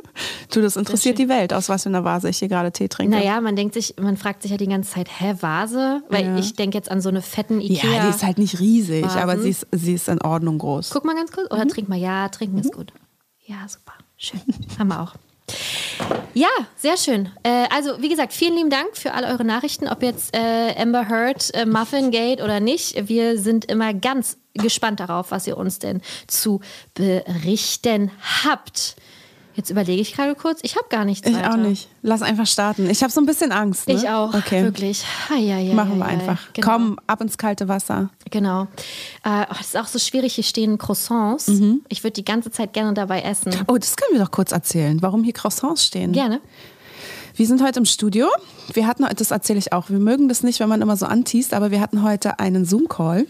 Du, 0.52 0.60
das 0.60 0.76
interessiert 0.76 1.18
die 1.18 1.30
Welt, 1.30 1.54
aus 1.54 1.70
was 1.70 1.84
für 1.84 1.88
einer 1.88 2.04
Vase 2.04 2.28
ich 2.28 2.36
hier 2.38 2.48
gerade 2.48 2.70
Tee 2.72 2.86
trinke. 2.86 3.16
Naja, 3.16 3.40
man 3.40 3.56
denkt 3.56 3.72
sich, 3.72 3.94
man 3.98 4.18
fragt 4.18 4.42
sich 4.42 4.50
ja 4.50 4.58
die 4.58 4.66
ganze 4.66 4.92
Zeit, 4.92 5.08
hä, 5.18 5.34
Vase? 5.40 6.02
Weil 6.10 6.26
Ja. 6.26 6.36
ich 6.36 6.56
denke 6.56 6.76
jetzt 6.76 6.90
an 6.90 7.00
so 7.00 7.08
eine 7.08 7.22
fetten 7.22 7.58
Ikea. 7.62 7.90
Ja, 7.90 8.02
die 8.04 8.10
ist 8.10 8.22
halt 8.22 8.36
nicht 8.36 8.60
riesig, 8.60 9.02
Vasen. 9.06 9.18
aber 9.22 9.38
sie 9.38 9.48
ist, 9.48 9.66
sie 9.72 9.94
ist 9.94 10.08
in 10.08 10.20
Ordnung 10.20 10.58
groß. 10.58 10.90
Guck 10.90 11.06
mal 11.06 11.14
ganz 11.14 11.32
kurz. 11.32 11.48
Mhm. 11.50 11.56
Oder 11.56 11.66
trink 11.68 11.88
mal. 11.88 11.96
Ja, 11.98 12.28
trinken 12.28 12.58
ist 12.58 12.70
gut. 12.74 12.92
Ja, 13.46 13.66
super. 13.66 13.94
Schön. 14.18 14.42
Haben 14.78 14.88
wir 14.88 15.00
auch. 15.00 15.14
Ja, 16.34 16.48
sehr 16.76 16.98
schön. 16.98 17.30
Äh, 17.42 17.64
also, 17.74 18.00
wie 18.02 18.10
gesagt, 18.10 18.34
vielen 18.34 18.54
lieben 18.56 18.70
Dank 18.70 18.94
für 18.94 19.14
all 19.14 19.24
eure 19.24 19.44
Nachrichten, 19.44 19.88
ob 19.88 20.02
jetzt 20.02 20.36
äh, 20.36 20.74
Amber 20.76 21.08
Heard, 21.08 21.50
äh, 21.54 21.64
Muffin 21.64 22.10
Gate 22.10 22.42
oder 22.42 22.60
nicht. 22.60 23.08
Wir 23.08 23.38
sind 23.38 23.64
immer 23.66 23.94
ganz 23.94 24.36
gespannt 24.54 25.00
darauf, 25.00 25.30
was 25.30 25.46
ihr 25.46 25.56
uns 25.56 25.78
denn 25.78 26.00
zu 26.26 26.60
berichten 26.94 28.10
habt. 28.44 28.96
Jetzt 29.54 29.68
überlege 29.68 30.00
ich 30.00 30.14
gerade 30.14 30.34
kurz. 30.34 30.60
Ich 30.62 30.76
habe 30.76 30.86
gar 30.88 31.04
nichts 31.04 31.28
Ich 31.28 31.34
weiter. 31.36 31.52
auch 31.52 31.56
nicht. 31.58 31.88
Lass 32.00 32.22
einfach 32.22 32.46
starten. 32.46 32.88
Ich 32.88 33.02
habe 33.02 33.12
so 33.12 33.20
ein 33.20 33.26
bisschen 33.26 33.52
Angst. 33.52 33.86
Ne? 33.86 33.94
Ich 33.94 34.08
auch. 34.08 34.32
Okay. 34.32 34.62
Wirklich. 34.64 35.04
Ai, 35.30 35.52
ai, 35.52 35.70
ai, 35.70 35.74
Machen 35.74 35.98
wir 35.98 36.06
ai, 36.06 36.08
ai. 36.08 36.12
einfach. 36.12 36.52
Genau. 36.54 36.66
Komm, 36.66 36.98
ab 37.06 37.20
ins 37.20 37.36
kalte 37.36 37.68
Wasser. 37.68 38.08
Genau. 38.30 38.62
Äh, 39.24 39.42
oh, 39.50 39.54
das 39.58 39.60
ist 39.66 39.76
auch 39.76 39.88
so 39.88 39.98
schwierig. 39.98 40.36
Hier 40.36 40.44
stehen 40.44 40.78
Croissants. 40.78 41.48
Mhm. 41.48 41.82
Ich 41.90 42.02
würde 42.02 42.14
die 42.14 42.24
ganze 42.24 42.50
Zeit 42.50 42.72
gerne 42.72 42.94
dabei 42.94 43.20
essen. 43.20 43.52
Oh, 43.68 43.76
das 43.76 43.96
können 43.96 44.16
wir 44.18 44.24
doch 44.24 44.30
kurz 44.30 44.52
erzählen, 44.52 45.02
warum 45.02 45.22
hier 45.22 45.34
Croissants 45.34 45.84
stehen. 45.84 46.12
Gerne. 46.12 46.40
Wir 47.36 47.46
sind 47.46 47.62
heute 47.62 47.78
im 47.78 47.84
Studio. 47.84 48.28
Wir 48.72 48.86
hatten, 48.86 49.04
das 49.16 49.30
erzähle 49.32 49.58
ich 49.58 49.74
auch, 49.74 49.90
wir 49.90 49.98
mögen 49.98 50.28
das 50.28 50.42
nicht, 50.42 50.60
wenn 50.60 50.68
man 50.70 50.80
immer 50.80 50.96
so 50.96 51.04
anteast, 51.04 51.52
aber 51.52 51.70
wir 51.70 51.80
hatten 51.82 52.02
heute 52.02 52.38
einen 52.38 52.64
Zoom-Call. 52.64 53.26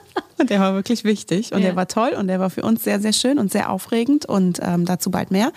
Und 0.38 0.50
der 0.50 0.60
war 0.60 0.74
wirklich 0.74 1.02
wichtig 1.04 1.52
und 1.52 1.60
Ja. 1.60 1.68
der 1.68 1.76
war 1.76 1.88
toll 1.88 2.10
und 2.10 2.28
der 2.28 2.38
war 2.38 2.50
für 2.50 2.60
uns 2.60 2.84
sehr, 2.84 3.00
sehr 3.00 3.14
schön 3.14 3.38
und 3.38 3.50
sehr 3.50 3.70
aufregend 3.70 4.26
und 4.26 4.60
ähm, 4.62 4.84
dazu 4.84 5.10
bald 5.10 5.30
mehr. 5.30 5.50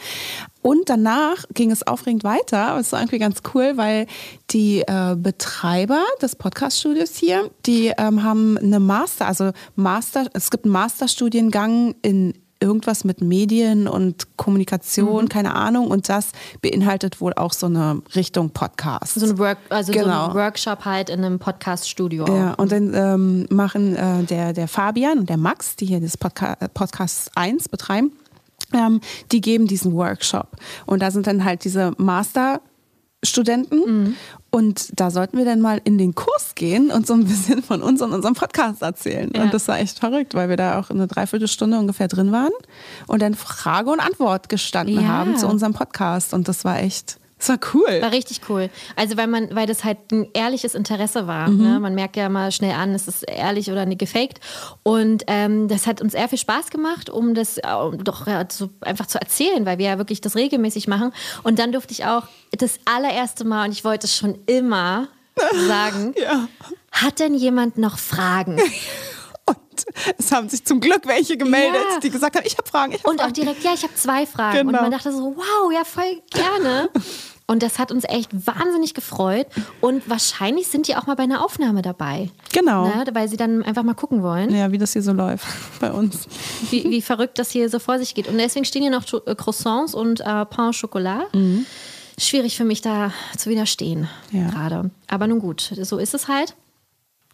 Und 0.62 0.88
danach 0.90 1.44
ging 1.54 1.70
es 1.70 1.86
aufregend 1.86 2.24
weiter. 2.24 2.78
Es 2.80 2.94
war 2.94 3.02
irgendwie 3.02 3.20
ganz 3.20 3.42
cool, 3.54 3.74
weil 3.76 4.08
die 4.52 4.80
äh, 4.88 5.18
Betreiber 5.18 6.02
des 6.22 6.38
Podcast-Studios 6.38 7.18
hier, 7.18 7.52
die 7.66 7.92
ähm, 7.98 8.24
haben 8.24 8.58
eine 8.58 8.80
Master, 8.80 9.28
also 9.28 9.52
Master, 9.76 10.28
es 10.34 10.50
gibt 10.50 10.64
einen 10.64 10.72
Masterstudiengang 10.72 11.96
in 12.02 12.34
irgendwas 12.62 13.04
mit 13.04 13.22
Medien 13.22 13.88
und 13.88 14.38
Kommunikation, 14.38 15.26
mhm. 15.26 15.30
keine 15.30 15.56
Ahnung. 15.56 15.88
Und 15.88 16.10
das 16.10 16.32
beinhaltet 16.62 17.22
wohl 17.22 17.34
auch 17.34 17.54
so 17.54 17.68
eine 17.68 18.02
Richtung 18.16 18.50
Podcast. 18.52 19.16
So 19.16 19.26
ein, 19.26 19.38
Work, 19.38 19.58
also 19.70 19.92
genau. 19.92 20.26
so 20.26 20.32
ein 20.32 20.36
Workshop 20.36 20.86
halt 20.86 21.10
in 21.10 21.24
einem 21.24 21.40
Podcast-Studio. 21.40 22.28
Ja, 22.28 22.54
und 22.54 22.72
dann 22.72 22.94
ähm, 22.94 23.48
machen 23.50 23.96
äh, 23.96 24.24
der, 24.24 24.54
der 24.54 24.68
Fabian 24.68 25.20
und 25.20 25.30
der 25.30 25.38
Max, 25.38 25.76
die 25.76 25.86
hier 25.86 26.02
das 26.02 26.18
Podca 26.18 26.56
Podcast 26.74 27.32
1 27.36 27.70
betreiben, 27.70 28.12
ähm, 28.74 29.00
die 29.32 29.42
geben 29.42 29.68
diesen 29.68 29.94
Workshop. 29.94 30.50
Und 30.86 31.02
da 31.02 31.12
sind 31.12 31.28
dann 31.28 31.46
halt 31.46 31.64
diese 31.64 31.94
Master- 31.98 32.62
Studenten. 33.24 33.78
Mhm. 33.78 34.16
Und 34.50 35.00
da 35.00 35.12
sollten 35.12 35.38
wir 35.38 35.46
dann 35.46 35.62
mal 35.62 35.80
in 35.84 35.98
den 35.98 36.16
Kurs 36.16 36.56
gehen 36.56 36.90
und 36.90 37.06
so 37.06 37.14
ein 37.14 37.26
bisschen 37.26 37.62
von 37.62 37.82
uns 37.82 38.02
und 38.02 38.14
unserem 38.14 38.34
Podcast 38.34 38.82
erzählen. 38.82 39.32
Ja. 39.36 39.44
Und 39.44 39.54
das 39.54 39.68
war 39.68 39.80
echt 39.80 40.00
verrückt, 40.00 40.34
weil 40.34 40.50
wir 40.50 40.58
da 40.58 40.80
auch 40.80 40.90
eine 40.90 41.08
Dreiviertelstunde 41.08 41.78
ungefähr 41.78 42.08
drin 42.08 42.32
waren 42.32 42.54
und 43.08 43.22
dann 43.22 43.36
Frage 43.36 43.92
und 43.92 44.00
Antwort 44.00 44.50
gestanden 44.50 45.02
ja. 45.02 45.08
haben 45.08 45.38
zu 45.38 45.48
unserem 45.48 45.74
Podcast. 45.74 46.34
Und 46.34 46.48
das 46.48 46.66
war 46.66 46.80
echt 46.80 47.20
das 47.40 47.48
war 47.48 47.60
cool. 47.74 48.02
War 48.02 48.12
richtig 48.12 48.42
cool. 48.50 48.70
Also 48.98 49.16
weil 49.16 49.28
man, 49.28 49.56
weil 49.56 49.66
das 49.66 49.86
halt 49.86 50.12
ein 50.12 50.28
ehrliches 50.34 50.76
Interesse 50.76 51.26
war. 51.26 51.50
Mhm. 51.50 51.64
Ne? 51.64 51.80
Man 51.80 51.96
merkt 51.96 52.18
ja 52.18 52.28
mal 52.28 52.52
schnell 52.52 52.74
an, 52.74 52.94
ist 52.94 53.08
es 53.08 53.24
ehrlich 53.24 53.72
oder 53.72 53.86
nicht 53.86 54.00
gefaked. 54.00 54.42
Und 54.84 55.24
ähm, 55.28 55.70
das 55.70 55.88
hat 55.88 56.02
uns 56.02 56.12
sehr 56.12 56.28
viel 56.28 56.38
Spaß 56.38 56.70
gemacht, 56.70 57.10
um 57.10 57.34
das 57.34 57.58
äh, 57.58 57.62
doch 58.04 58.28
ja, 58.28 58.46
so 58.50 58.70
einfach 58.82 59.08
zu 59.08 59.22
erzählen, 59.22 59.66
weil 59.66 59.78
wir 59.78 59.86
ja 59.86 59.98
wirklich 59.98 60.20
das 60.20 60.36
regelmäßig 60.36 60.90
machen. 60.90 61.14
Und 61.44 61.60
dann 61.60 61.72
durfte 61.72 61.94
ich 61.94 62.06
auch 62.06 62.24
das 62.52 62.78
allererste 62.84 63.46
Mal, 63.46 63.68
und 63.68 63.72
ich 63.72 63.86
wollte 63.86 64.06
es 64.06 64.16
schon 64.16 64.38
immer 64.46 65.08
sagen, 65.68 66.14
ja. 66.22 66.50
hat 66.92 67.20
denn 67.20 67.36
jemand 67.36 67.78
noch 67.78 67.98
Fragen? 67.98 68.60
Und 69.86 70.16
es 70.18 70.32
haben 70.32 70.50
sich 70.50 70.66
zum 70.66 70.80
Glück 70.80 71.08
welche 71.08 71.38
gemeldet, 71.38 71.82
ja. 71.94 72.00
die 72.00 72.10
gesagt 72.10 72.36
haben, 72.36 72.46
ich 72.46 72.58
habe 72.58 72.68
Fragen. 72.68 72.94
Ich 72.94 73.00
hab 73.04 73.10
und 73.10 73.18
Fragen. 73.18 73.30
auch 73.30 73.34
direkt, 73.34 73.64
ja, 73.64 73.74
ich 73.74 73.84
habe 73.84 73.96
zwei 73.96 74.26
Fragen. 74.26 74.68
Genau. 74.68 74.78
Und 74.78 74.82
man 74.84 74.92
dachte 74.92 75.12
so, 75.12 75.36
wow, 75.36 75.72
ja, 75.72 75.84
voll 75.84 76.22
gerne. 76.32 76.90
Und 77.50 77.64
das 77.64 77.80
hat 77.80 77.92
uns 77.92 78.04
echt 78.08 78.30
wahnsinnig 78.46 78.94
gefreut. 78.94 79.48
Und 79.82 80.08
wahrscheinlich 80.08 80.68
sind 80.68 80.88
die 80.88 80.96
auch 80.96 81.08
mal 81.08 81.16
bei 81.16 81.24
einer 81.24 81.44
Aufnahme 81.44 81.82
dabei. 81.82 82.30
Genau. 82.54 82.86
Ne? 82.86 83.06
Weil 83.12 83.28
sie 83.28 83.38
dann 83.38 83.64
einfach 83.64 83.82
mal 83.82 83.96
gucken 83.96 84.22
wollen. 84.22 84.54
Ja, 84.54 84.72
wie 84.72 84.78
das 84.78 84.94
hier 84.94 85.02
so 85.02 85.14
läuft 85.14 85.48
bei 85.80 85.92
uns. 85.92 86.28
Wie, 86.70 86.84
wie 86.84 87.02
verrückt 87.02 87.40
das 87.40 87.50
hier 87.50 87.68
so 87.72 87.80
vor 87.80 87.98
sich 87.98 88.14
geht. 88.14 88.28
Und 88.28 88.38
deswegen 88.38 88.66
stehen 88.66 88.84
hier 88.84 88.92
noch 88.92 89.04
äh, 89.26 89.34
Croissants 89.34 89.96
und 89.96 90.20
äh, 90.20 90.46
Pain 90.46 90.70
au 90.70 90.72
Chocolat. 90.80 91.34
Mhm. 91.34 91.66
Schwierig 92.20 92.56
für 92.56 92.66
mich 92.66 92.82
da 92.82 93.14
zu 93.36 93.50
widerstehen 93.50 94.08
ja. 94.32 94.48
gerade. 94.52 94.92
Aber 95.08 95.26
nun 95.26 95.40
gut, 95.40 95.74
so 95.82 95.98
ist 95.98 96.14
es 96.14 96.28
halt. 96.28 96.54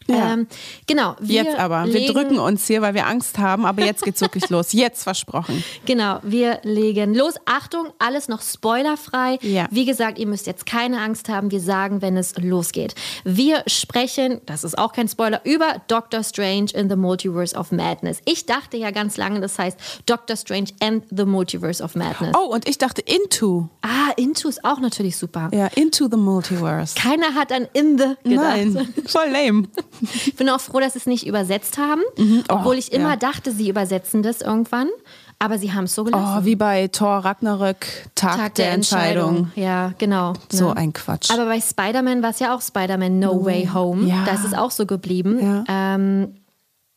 Ja. 0.08 0.34
Ähm, 0.34 0.48
genau. 0.88 1.16
jetzt 1.22 1.58
aber. 1.58 1.86
Wir 1.88 2.12
drücken 2.12 2.38
uns 2.38 2.68
hier, 2.68 2.82
weil 2.82 2.94
wir 2.94 3.08
Angst 3.08 3.40
haben, 3.40 3.66
aber 3.66 3.84
jetzt 3.84 4.04
geht's 4.04 4.22
wirklich 4.22 4.50
los. 4.50 4.74
Jetzt 4.74 5.04
versprochen. 5.04 5.64
Genau, 5.86 6.20
wir 6.24 6.60
legen 6.64 7.14
los. 7.14 7.36
Achtung, 7.46 7.88
alles 8.00 8.28
noch 8.28 8.42
spoilerfrei. 8.42 9.38
Ja. 9.42 9.68
Wie 9.72 9.86
gesagt, 9.86 10.18
ihr 10.18 10.26
müsst 10.26 10.48
jetzt 10.48 10.66
keine 10.66 11.00
Angst 11.00 11.30
haben. 11.30 11.52
Wir 11.52 11.60
sagen, 11.60 12.02
wenn 12.02 12.18
es 12.18 12.36
losgeht. 12.38 12.96
Wir 13.24 13.64
sprechen, 13.68 14.42
das 14.46 14.64
ist 14.64 14.78
auch 14.78 14.94
kein 14.94 15.08
Spoiler, 15.08 15.42
über 15.44 15.82
Doctor 15.88 16.24
Strange 16.24 16.68
in 16.74 16.90
the 16.90 16.96
Multiverse 16.96 17.56
of 17.56 17.72
Madness. 17.72 18.20
Ich 18.26 18.46
dachte 18.46 18.78
ja 18.78 18.92
ganz 18.92 19.18
lange, 19.18 19.42
das 19.42 19.60
heißt 19.60 19.78
Doctor 20.06 20.36
Strange 20.36 20.70
and 20.82 21.04
the 21.12 21.26
Multiverse 21.26 21.84
of 21.84 21.96
Madness. 21.96 22.36
Oh, 22.36 22.54
und 22.54 22.68
ich 22.68 22.78
dachte 22.78 23.02
Into. 23.02 23.70
Ah, 23.82 24.12
Into 24.16 24.50
ist 24.50 24.64
auch 24.66 24.80
natürlich 24.80 25.18
super. 25.18 25.50
Ja, 25.54 25.68
Into 25.76 26.08
the 26.10 26.18
Multiverse. 26.18 26.96
Keiner 26.96 27.36
hat 27.36 27.52
an 27.52 27.68
In 27.74 27.98
the 27.98 28.16
gedacht. 28.24 28.58
Nein, 28.58 28.94
voll 29.06 29.30
lame. 29.30 29.68
Ich 30.26 30.36
bin 30.36 30.50
auch 30.50 30.60
froh, 30.60 30.80
dass 30.80 30.94
sie 30.94 31.00
es 31.00 31.06
nicht 31.06 31.26
übersetzt 31.28 31.78
haben, 31.78 32.02
mhm. 32.18 32.44
oh, 32.50 32.56
obwohl 32.56 32.78
ich 32.78 32.92
immer 32.92 33.12
ja. 33.12 33.16
dachte, 33.16 33.52
sie 33.52 33.70
übersetzen 33.70 34.24
das 34.24 34.42
irgendwann. 34.42 34.90
Aber 35.38 35.60
sie 35.60 35.74
haben 35.74 35.84
es 35.84 35.94
so 35.94 36.06
gelassen. 36.06 36.38
Oh, 36.40 36.46
wie 36.46 36.56
bei 36.56 36.88
Thor 36.88 37.18
Ragnarök, 37.18 37.86
Tag, 38.16 38.38
Tag 38.38 38.56
der, 38.56 38.66
der 38.66 38.74
Entscheidung. 38.74 39.38
Entscheidung. 39.38 39.52
Ja, 39.56 39.94
genau. 39.98 40.34
So 40.50 40.70
ne? 40.70 40.78
ein 40.78 40.94
Quatsch. 40.94 41.30
Aber 41.30 41.46
bei 41.46 41.60
Spider-Man 41.60 42.24
war 42.24 42.30
es 42.30 42.40
ja 42.40 42.56
auch 42.56 42.62
Spider-Man 42.62 43.20
No 43.20 43.32
oh. 43.32 43.46
Way 43.46 43.70
Home. 43.74 44.08
Ja. 44.08 44.24
Da 44.26 44.34
ist 44.34 44.46
es 44.46 44.54
auch 44.54 44.72
so 44.72 44.86
geblieben. 44.86 45.40
Ja. 45.42 45.64
Ähm, 45.68 46.36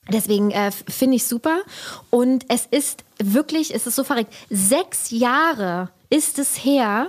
deswegen 0.09 0.53
äh, 0.53 0.71
finde 0.71 1.17
ich 1.17 1.27
super. 1.27 1.59
Und 2.11 2.45
es 2.49 2.67
ist 2.67 3.03
wirklich, 3.19 3.75
es 3.75 3.89
ist 3.89 3.97
so 3.97 4.05
verrückt. 4.05 4.33
Sechs 4.51 5.11
Jahre 5.11 5.91
ist 6.09 6.39
es 6.39 6.65
her, 6.65 7.09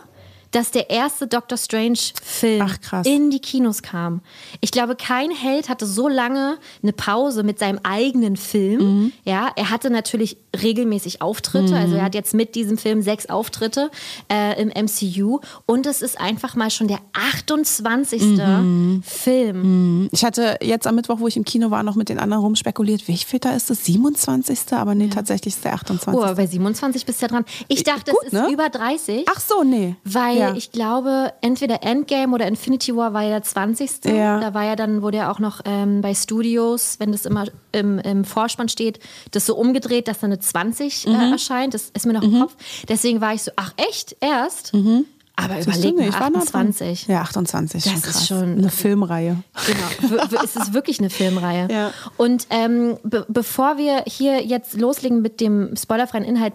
dass 0.52 0.72
der 0.72 0.90
erste 0.90 1.28
Doctor 1.28 1.58
Strange-Film 1.58 2.66
in 3.06 3.30
die 3.30 3.40
Kinos 3.40 3.82
kam. 3.82 4.22
Ich 4.62 4.72
glaube, 4.72 4.96
kein 4.96 5.32
Held 5.32 5.70
hatte 5.70 5.86
so 5.86 6.08
lange 6.08 6.58
eine 6.82 6.94
Pause 6.94 7.44
mit 7.44 7.60
seinem 7.60 7.80
eigenen 7.84 8.36
Film. 8.36 8.82
Mhm. 8.82 9.14
Ja, 9.26 9.52
er 9.56 9.70
hatte 9.70 9.90
natürlich 9.90 10.38
regelmäßig 10.62 11.22
Auftritte. 11.22 11.74
Mhm. 11.74 11.80
Also 11.80 11.96
er 11.96 12.04
hat 12.04 12.16
jetzt 12.16 12.34
mit 12.34 12.56
diesem 12.56 12.78
Film 12.78 13.02
sechs 13.02 13.28
Auftritte 13.28 13.92
äh, 14.32 14.60
im 14.62 14.70
MCU. 14.70 15.40
Und 15.66 15.86
es 15.86 16.02
ist 16.02 16.20
einfach 16.20 16.56
mal 16.56 16.72
schon 16.72 16.88
der 16.88 17.00
28. 17.14 18.22
Mhm. 18.22 19.04
Film. 19.06 20.02
Mhm. 20.02 20.10
Ich 20.12 20.26
hatte 20.26 20.58
jetzt 20.62 20.88
am 20.88 20.96
Mittwoch, 20.96 21.20
wo 21.20 21.28
ich 21.28 21.38
im 21.38 21.46
Kino 21.46 21.70
war, 21.70 21.84
noch 21.84 21.96
mit 21.96 22.10
den 22.10 22.20
anderen 22.20 22.44
rumspekuliert, 22.44 23.08
wie 23.08 23.18
viel 23.18 23.40
da 23.40 23.52
ist 23.52 23.70
das? 23.70 23.86
27. 23.86 24.60
Aber 24.72 24.96
nee, 24.96 25.06
ja. 25.06 25.12
tatsächlich 25.12 25.56
ist 25.56 25.64
der 25.64 25.74
28. 25.74 26.14
Oh, 26.14 26.36
bei 26.36 26.48
27 26.48 27.06
bist 27.06 27.22
du 27.22 27.26
ja 27.26 27.30
dran. 27.30 27.46
Ich 27.68 27.84
dachte, 27.84 28.12
Gut, 28.12 28.22
es 28.26 28.34
ist 28.34 28.42
ne? 28.42 28.52
über 28.52 28.70
30. 28.70 29.26
Ach 29.30 29.40
so, 29.40 29.64
nee. 29.64 29.96
Weil 30.04 30.39
ja. 30.40 30.54
ich 30.56 30.72
glaube, 30.72 31.34
entweder 31.42 31.84
Endgame 31.84 32.34
oder 32.34 32.48
Infinity 32.48 32.96
War 32.96 33.14
war 33.14 33.24
ja 33.24 33.30
der 33.30 33.44
20. 33.44 34.06
Ja. 34.06 34.40
Da 34.40 34.54
war 34.54 34.64
ja 34.64 34.76
dann, 34.76 35.02
wurde 35.02 35.18
ja 35.18 35.32
auch 35.32 35.40
noch 35.40 35.62
ähm, 35.66 36.02
bei 36.02 36.14
Studios, 36.14 36.96
wenn 37.00 37.12
das 37.12 37.26
immer 37.26 37.46
im, 37.72 38.00
im, 38.00 38.26
Vorspann 38.26 38.70
steht, 38.70 39.00
das 39.32 39.46
so 39.46 39.56
umgedreht, 39.56 40.08
dass 40.08 40.20
dann 40.20 40.32
eine 40.32 40.40
20 40.40 41.06
äh, 41.06 41.10
mhm. 41.10 41.16
äh, 41.16 41.32
erscheint. 41.32 41.74
Das 41.74 41.92
ist 41.94 42.06
mir 42.06 42.14
noch 42.14 42.24
mhm. 42.24 42.36
im 42.36 42.42
Kopf. 42.42 42.56
Deswegen 42.88 43.22
war 43.22 43.34
ich 43.34 43.44
so, 43.44 43.52
ach 43.56 43.74
echt, 43.78 44.16
erst? 44.22 44.74
Mhm. 44.74 45.06
Aber 45.42 45.62
Siehst 45.62 45.86
überleg 45.86 45.98
mal, 45.98 46.10
28. 46.10 47.08
Ja, 47.08 47.22
28. 47.22 47.84
Das 47.84 47.94
schon 47.94 48.10
ist 48.10 48.28
schon 48.28 48.58
eine 48.58 48.70
Filmreihe. 48.70 49.38
Genau, 49.68 50.24
es 50.44 50.56
ist 50.56 50.74
wirklich 50.74 51.00
eine 51.00 51.10
Filmreihe. 51.10 51.70
Ja. 51.72 51.92
Und 52.18 52.48
ähm, 52.50 52.98
be 53.04 53.26
bevor 53.30 53.78
wir 53.78 54.04
hier 54.06 54.44
jetzt 54.44 54.74
loslegen 54.74 55.22
mit 55.22 55.40
dem 55.40 55.76
spoilerfreien 55.78 56.26
Inhalt, 56.26 56.54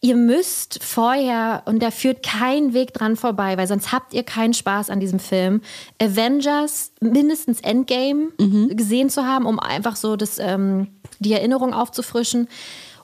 ihr 0.00 0.16
müsst 0.16 0.82
vorher, 0.82 1.62
und 1.64 1.82
da 1.82 1.90
führt 1.90 2.22
kein 2.22 2.72
Weg 2.72 2.92
dran 2.92 3.16
vorbei, 3.16 3.56
weil 3.56 3.66
sonst 3.66 3.92
habt 3.92 4.14
ihr 4.14 4.22
keinen 4.22 4.54
Spaß 4.54 4.90
an 4.90 5.00
diesem 5.00 5.18
Film, 5.18 5.60
Avengers, 6.00 6.92
mindestens 7.00 7.60
Endgame 7.60 8.28
mhm. 8.38 8.76
gesehen 8.76 9.10
zu 9.10 9.26
haben, 9.26 9.46
um 9.46 9.58
einfach 9.58 9.96
so 9.96 10.16
das, 10.16 10.38
ähm, 10.38 10.88
die 11.18 11.32
Erinnerung 11.32 11.74
aufzufrischen. 11.74 12.48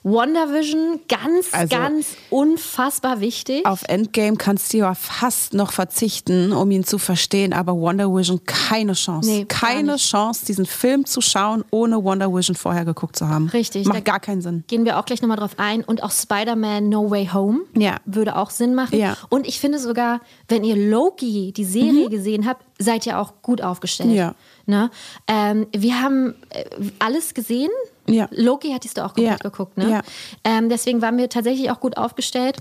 WandaVision, 0.05 1.01
ganz, 1.09 1.49
also, 1.53 1.75
ganz 1.75 2.09
unfassbar 2.29 3.21
wichtig. 3.21 3.65
Auf 3.65 3.85
Endgame 3.89 4.37
kannst 4.37 4.73
du 4.73 4.77
ja 4.77 4.95
fast 4.95 5.55
noch 5.55 5.73
verzichten, 5.73 6.53
um 6.53 6.71
ihn 6.71 6.85
zu 6.85 6.99
verstehen, 6.99 7.55
aber 7.55 7.73
WandaVision 7.73 8.45
keine 8.45 8.93
Chance. 8.93 9.31
Nee, 9.31 9.47
keine 9.47 9.97
Chance, 9.97 10.45
diesen 10.45 10.67
Film 10.67 11.07
zu 11.07 11.23
schauen, 11.23 11.65
ohne 11.71 12.05
WandaVision 12.05 12.55
vorher 12.55 12.85
geguckt 12.85 13.17
zu 13.17 13.29
haben. 13.29 13.49
Richtig. 13.49 13.87
Macht 13.87 14.05
gar 14.05 14.21
keinen 14.21 14.43
Sinn. 14.43 14.65
Gehen 14.67 14.85
wir 14.85 14.99
auch 14.99 15.07
gleich 15.07 15.23
nochmal 15.23 15.39
drauf 15.39 15.53
ein. 15.57 15.83
Und 15.83 16.03
auch 16.03 16.13
Spider-Man 16.13 16.91
No 16.91 17.11
Way 17.11 17.31
Home 17.33 17.61
ja. 17.75 17.97
würde 18.05 18.37
auch 18.37 18.51
Sinn 18.51 18.75
machen. 18.75 18.99
Ja. 18.99 19.17
Und 19.31 19.47
ich 19.47 19.59
finde 19.59 19.79
sogar, 19.79 20.21
wenn 20.49 20.65
ihr 20.65 20.77
Loki, 20.77 21.53
die 21.57 21.65
Serie, 21.65 22.07
mhm. 22.07 22.11
gesehen 22.11 22.47
habt, 22.47 22.63
seid 22.79 23.07
ihr 23.07 23.19
auch 23.19 23.41
gut 23.41 23.63
aufgestellt. 23.63 24.13
Ja. 24.13 24.35
Ne? 24.67 24.91
Ähm, 25.29 25.67
wir 25.75 26.03
haben 26.03 26.35
äh, 26.51 26.65
alles 26.99 27.33
gesehen, 27.33 27.71
ja. 28.07 28.29
Loki 28.31 28.73
hattest 28.73 28.99
du 28.99 29.05
auch 29.05 29.17
ja. 29.17 29.37
geguckt, 29.37 29.77
ne? 29.77 29.91
Ja. 29.91 30.03
Ähm, 30.45 30.69
deswegen 30.69 31.03
waren 31.03 31.17
wir 31.19 31.29
tatsächlich 31.29 31.71
auch 31.71 31.81
gut 31.81 31.97
aufgestellt. 31.97 32.59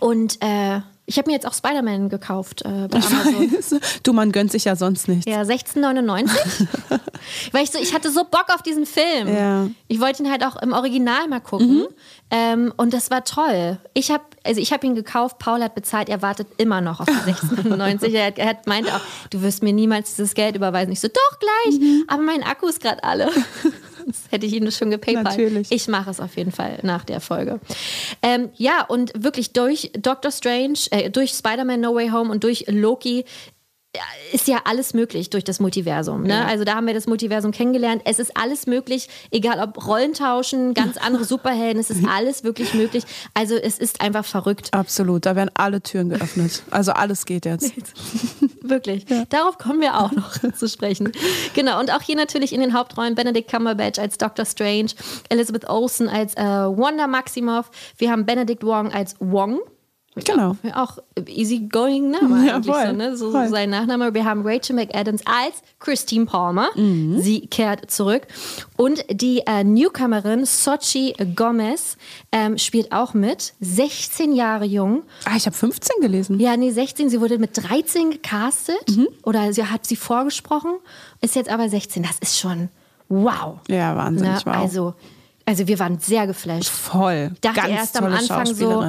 Und 0.00 0.38
äh, 0.42 0.80
ich 1.04 1.18
habe 1.18 1.28
mir 1.28 1.34
jetzt 1.34 1.46
auch 1.46 1.52
Spider-Man 1.52 2.08
gekauft 2.08 2.62
äh, 2.62 2.88
bei 2.88 2.98
Amazon. 2.98 3.52
Weiß. 3.52 4.00
Du, 4.02 4.12
man 4.12 4.32
gönnt 4.32 4.52
sich 4.52 4.64
ja 4.64 4.76
sonst 4.76 5.08
nicht. 5.08 5.28
Ja, 5.28 5.42
16,99. 5.42 6.30
Weil 7.52 7.64
ich 7.64 7.70
so, 7.70 7.78
ich 7.78 7.92
hatte 7.92 8.10
so 8.10 8.24
Bock 8.24 8.46
auf 8.54 8.62
diesen 8.62 8.86
Film. 8.86 9.28
Ja. 9.28 9.68
Ich 9.88 10.00
wollte 10.00 10.22
ihn 10.22 10.30
halt 10.30 10.44
auch 10.44 10.56
im 10.62 10.72
Original 10.72 11.28
mal 11.28 11.40
gucken. 11.40 11.80
Mhm. 11.80 11.86
Ähm, 12.30 12.74
und 12.76 12.94
das 12.94 13.10
war 13.10 13.24
toll. 13.24 13.78
Ich 13.94 14.10
habe 14.10 14.24
also 14.44 14.60
ich 14.60 14.72
ihn 14.82 14.94
gekauft, 14.94 15.38
Paul 15.38 15.62
hat 15.62 15.74
bezahlt, 15.74 16.08
er 16.08 16.22
wartet 16.22 16.48
immer 16.56 16.80
noch 16.80 17.00
auf 17.00 17.06
die 17.06 17.12
16,99. 17.32 18.12
er, 18.12 18.36
er 18.36 18.48
hat 18.48 18.66
meint 18.66 18.92
auch, 18.92 19.00
du 19.30 19.42
wirst 19.42 19.62
mir 19.62 19.72
niemals 19.72 20.14
dieses 20.14 20.34
Geld 20.34 20.56
überweisen. 20.56 20.92
Ich 20.92 21.00
so, 21.00 21.08
doch 21.08 21.38
gleich, 21.38 21.80
mhm. 21.80 22.04
aber 22.08 22.22
mein 22.22 22.42
Akku 22.42 22.66
ist 22.66 22.80
gerade 22.80 23.02
alle. 23.04 23.30
Sonst 24.04 24.30
hätte 24.30 24.46
ich 24.46 24.52
ihn 24.54 24.70
schon 24.72 24.90
gepaypalt. 24.90 25.24
Natürlich. 25.24 25.70
Ich 25.70 25.88
mache 25.88 26.10
es 26.10 26.20
auf 26.20 26.36
jeden 26.36 26.52
Fall 26.52 26.78
nach 26.82 27.04
der 27.04 27.20
Folge. 27.20 27.60
Ähm, 28.22 28.50
ja, 28.56 28.84
und 28.84 29.12
wirklich 29.16 29.52
durch 29.52 29.90
Doctor 29.94 30.30
Strange, 30.30 30.78
äh, 30.90 31.10
durch 31.10 31.30
Spider-Man 31.30 31.80
No 31.80 31.94
Way 31.94 32.08
Home 32.10 32.30
und 32.30 32.44
durch 32.44 32.64
Loki 32.68 33.24
ist 34.32 34.48
ja 34.48 34.62
alles 34.64 34.94
möglich 34.94 35.28
durch 35.28 35.44
das 35.44 35.60
Multiversum. 35.60 36.22
Ne? 36.22 36.46
Also 36.46 36.64
da 36.64 36.76
haben 36.76 36.86
wir 36.86 36.94
das 36.94 37.06
Multiversum 37.06 37.52
kennengelernt. 37.52 38.02
Es 38.06 38.18
ist 38.18 38.34
alles 38.36 38.66
möglich, 38.66 39.08
egal 39.30 39.60
ob 39.60 39.86
Rollentauschen, 39.86 40.72
ganz 40.72 40.96
andere 40.96 41.24
Superhelden, 41.24 41.78
es 41.78 41.90
ist 41.90 42.02
alles 42.08 42.42
wirklich 42.42 42.72
möglich. 42.72 43.04
Also 43.34 43.54
es 43.54 43.78
ist 43.78 44.00
einfach 44.00 44.24
verrückt. 44.24 44.72
Absolut, 44.72 45.26
da 45.26 45.36
werden 45.36 45.50
alle 45.54 45.82
Türen 45.82 46.08
geöffnet. 46.08 46.62
Also 46.70 46.92
alles 46.92 47.26
geht 47.26 47.44
jetzt. 47.44 47.72
Wirklich. 48.62 49.04
Darauf 49.28 49.58
kommen 49.58 49.80
wir 49.80 49.98
auch 49.98 50.12
noch 50.12 50.38
zu 50.56 50.68
sprechen. 50.68 51.12
Genau, 51.52 51.78
und 51.78 51.92
auch 51.92 52.00
hier 52.00 52.16
natürlich 52.16 52.54
in 52.54 52.60
den 52.60 52.72
Hauptrollen 52.72 53.14
Benedict 53.14 53.50
Cumberbatch 53.50 53.98
als 53.98 54.16
Doctor 54.16 54.46
Strange, 54.46 54.92
Elizabeth 55.28 55.68
Olsen 55.68 56.08
als 56.08 56.34
äh, 56.34 56.42
Wanda 56.42 57.06
Maximoff, 57.06 57.70
wir 57.98 58.10
haben 58.10 58.24
Benedict 58.24 58.64
Wong 58.64 58.92
als 58.92 59.16
Wong. 59.18 59.60
Genau. 60.14 60.56
Ja, 60.62 60.82
auch 60.84 60.98
easygoing 61.26 62.10
Name 62.10 62.46
Ja, 62.46 62.56
eigentlich 62.56 62.74
voll, 62.74 62.86
so, 62.88 62.92
ne? 62.92 63.16
so 63.16 63.30
voll. 63.32 63.48
sein 63.48 63.70
Nachname. 63.70 64.12
Wir 64.12 64.24
haben 64.26 64.42
Rachel 64.46 64.76
McAdams 64.76 65.22
als 65.26 65.62
Christine 65.80 66.26
Palmer. 66.26 66.68
Mhm. 66.76 67.20
Sie 67.22 67.46
kehrt 67.46 67.90
zurück. 67.90 68.26
Und 68.76 69.04
die 69.10 69.38
äh, 69.46 69.64
Newcomerin 69.64 70.44
Sochi 70.44 71.14
Gomez 71.34 71.96
ähm, 72.30 72.58
spielt 72.58 72.92
auch 72.92 73.14
mit. 73.14 73.54
16 73.60 74.34
Jahre 74.34 74.66
jung. 74.66 75.02
Ah, 75.24 75.36
ich 75.36 75.46
habe 75.46 75.56
15 75.56 76.02
gelesen. 76.02 76.38
Ja, 76.40 76.56
nee, 76.58 76.70
16. 76.72 77.08
Sie 77.08 77.20
wurde 77.20 77.38
mit 77.38 77.52
13 77.56 78.10
gecastet. 78.10 78.84
Mhm. 78.90 79.08
Oder 79.22 79.52
sie 79.54 79.64
hat 79.64 79.86
sie 79.86 79.96
vorgesprochen. 79.96 80.72
Ist 81.22 81.36
jetzt 81.36 81.48
aber 81.48 81.68
16. 81.70 82.02
Das 82.02 82.18
ist 82.20 82.38
schon 82.38 82.68
wow. 83.08 83.60
Ja, 83.68 83.92
Ne? 83.92 83.98
wahnsinnig. 83.98 84.44
wow. 84.46 84.56
Also, 84.56 84.94
also 85.46 85.66
wir 85.66 85.78
waren 85.78 85.98
sehr 86.00 86.26
geflasht. 86.26 86.68
Voll. 86.68 87.32
dachte 87.40 87.60
Ganz 87.62 87.70
erst 87.72 87.96
am 87.98 88.12
Anfang 88.12 88.46
so. 88.46 88.84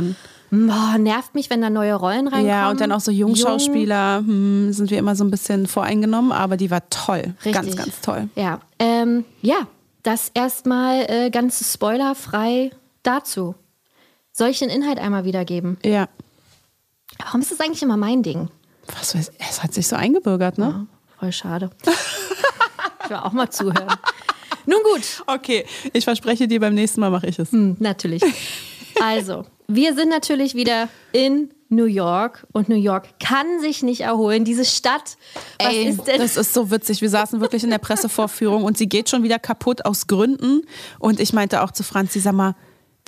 Boah, 0.54 0.98
nervt 0.98 1.34
mich, 1.34 1.50
wenn 1.50 1.62
da 1.62 1.70
neue 1.70 1.96
Rollen 1.96 2.28
reinkommen. 2.28 2.48
Ja, 2.48 2.70
und 2.70 2.80
dann 2.80 2.92
auch 2.92 3.00
so 3.00 3.12
Jungschauspieler 3.12 4.20
hm, 4.20 4.72
sind 4.72 4.92
wir 4.92 5.00
immer 5.00 5.16
so 5.16 5.24
ein 5.24 5.32
bisschen 5.32 5.68
voreingenommen, 5.68 6.32
aber 6.32 6.58
die 6.58 6.70
war 6.70 6.88
toll. 6.90 7.34
Richtig. 7.44 7.54
Ganz, 7.54 7.76
ganz 7.76 8.02
toll. 8.02 8.30
Ja, 8.36 8.60
ähm, 8.80 9.26
ja 9.42 9.68
das 10.04 10.32
erstmal 10.34 11.10
äh, 11.10 11.30
ganz 11.30 11.74
spoilerfrei 11.74 12.72
dazu. 13.04 13.56
Soll 14.32 14.50
ich 14.50 14.60
den 14.60 14.70
Inhalt 14.70 15.00
einmal 15.00 15.26
wiedergeben? 15.26 15.78
Ja. 15.84 16.08
Warum 17.20 17.42
ist 17.42 17.52
das 17.52 17.60
eigentlich 17.60 17.82
immer 17.82 17.98
mein 17.98 18.22
Ding? 18.22 18.50
Was 18.98 19.16
weiß 19.16 19.32
es 19.50 19.64
hat 19.64 19.74
sich 19.74 19.88
so 19.88 19.96
eingebürgert, 19.96 20.58
ne? 20.58 20.88
Voll 21.20 21.32
schade. 21.32 21.70
ich 23.04 23.10
will 23.10 23.18
auch 23.18 23.32
mal 23.32 23.50
zuhören. 23.50 23.88
Nun 24.66 24.80
gut, 24.84 25.24
Okay, 25.28 25.66
ich 25.94 26.04
verspreche 26.04 26.48
dir, 26.48 26.60
beim 26.60 26.74
nächsten 26.74 27.02
Mal 27.02 27.10
mache 27.10 27.28
ich 27.28 27.40
es. 27.40 27.52
Hm, 27.52 27.78
natürlich. 27.80 28.24
Also, 29.02 29.46
wir 29.68 29.96
sind 29.96 30.10
natürlich 30.10 30.56
wieder 30.56 30.90
in 31.12 31.50
New 31.70 31.86
York 31.86 32.46
und 32.52 32.70
New 32.70 32.76
York 32.76 33.20
kann 33.20 33.60
sich 33.60 33.84
nicht 33.84 34.02
erholen. 34.02 34.46
Diese 34.46 34.66
Stadt, 34.66 35.18
was 35.60 35.74
Ey, 35.74 35.86
ist 35.90 36.04
denn? 36.06 36.20
das 36.20 36.38
ist 36.38 36.54
so 36.54 36.72
witzig. 36.72 37.02
Wir 37.02 37.10
saßen 37.10 37.42
wirklich 37.42 37.64
in 37.64 37.70
der 37.70 37.80
Pressevorführung 37.80 38.64
und 38.64 38.78
sie 38.78 38.88
geht 38.88 39.10
schon 39.10 39.24
wieder 39.24 39.40
kaputt 39.40 39.86
aus 39.86 40.08
Gründen. 40.08 40.62
Und 41.00 41.20
ich 41.20 41.34
meinte 41.34 41.64
auch 41.64 41.72
zu 41.72 41.84
Franzi, 41.84 42.20
sag 42.20 42.34
mal, 42.34 42.56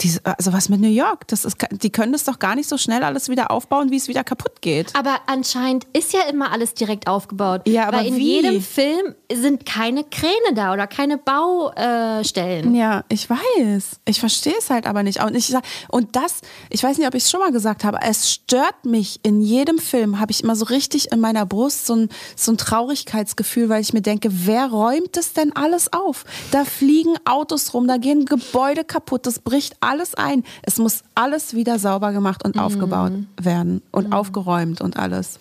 diese, 0.02 0.20
also 0.26 0.52
was 0.52 0.68
mit 0.68 0.82
New 0.82 0.90
York? 0.90 1.28
Das 1.28 1.46
ist, 1.46 1.56
die 1.72 1.90
können 1.90 2.12
das 2.12 2.26
doch 2.26 2.40
gar 2.40 2.56
nicht 2.56 2.68
so 2.68 2.78
schnell 2.78 3.04
alles 3.04 3.30
wieder 3.30 3.50
aufbauen, 3.50 3.92
wie 3.92 3.96
es 3.96 4.08
wieder 4.08 4.24
kaputt 4.24 4.62
geht. 4.62 4.94
aber 4.96 5.22
anscheinend 5.28 5.86
ist 5.94 6.12
ja 6.14 6.22
immer 6.30 6.52
alles 6.52 6.74
direkt 6.74 7.08
aufgebaut. 7.08 7.62
Ja, 7.66 7.88
aber 7.88 7.98
Weil 8.00 8.08
in 8.08 8.18
wie? 8.18 8.36
jedem 8.36 8.62
Film 8.62 9.16
sind 9.34 9.66
keine 9.66 10.04
Kräne 10.04 10.54
da 10.54 10.74
oder 10.74 10.88
keine 10.88 11.18
Baustellen. 11.18 12.76
Ja, 12.76 13.04
ich 13.10 13.30
weiß. 13.30 14.00
Ich 14.06 14.20
verstehe 14.20 14.56
es 14.60 14.70
halt 14.70 14.86
aber 14.86 15.04
nicht. 15.04 15.24
Und, 15.24 15.36
ich 15.36 15.54
und 15.90 16.16
das, 16.16 16.42
ich 16.70 16.84
weiß 16.84 16.98
nicht, 16.98 17.08
ob 17.08 17.16
ich 17.16 17.24
es 17.24 17.32
schon 17.32 17.40
mal 17.40 17.52
gesagt 17.52 17.84
habe, 17.84 18.00
es 18.02 18.30
stört 18.32 18.86
mich 18.86 19.20
in 19.24 19.42
jedem 19.42 19.78
Film, 19.78 20.20
habe 20.20 20.32
ich 20.32 20.44
immer 20.44 20.56
so 20.56 20.66
richtig 20.66 21.12
in 21.12 21.20
meiner 21.20 21.46
Brust 21.46 21.86
so 21.86 21.96
ein, 21.96 22.10
so 22.36 22.52
ein 22.52 22.58
Traurigkeitsgefühl, 22.58 23.70
weil 23.70 23.82
ich 23.82 23.94
mir 23.94 24.02
denke, 24.02 24.30
wer 24.32 24.68
räumt 24.68 25.16
das 25.16 25.34
denn 25.34 25.56
alles 25.56 25.94
auf? 25.94 26.26
Da 26.52 26.66
fliegen 26.66 27.16
Autos 27.26 27.74
rum, 27.74 27.88
da 27.88 27.98
gehen 27.98 28.26
Gebäude 28.26 28.84
kaputt, 28.84 29.26
das 29.26 29.40
bricht 29.40 29.78
alles 29.86 30.16
ein. 30.16 30.44
Es 30.64 30.78
muss 30.78 31.04
alles 31.16 31.54
wieder 31.54 31.80
sauber 31.80 32.12
gemacht 32.12 32.44
und 32.44 32.58
aufgebaut 32.60 33.14
werden 33.42 33.82
und 33.92 34.12
aufgeräumt 34.14 34.82
und 34.82 34.98
alles. 34.98 35.40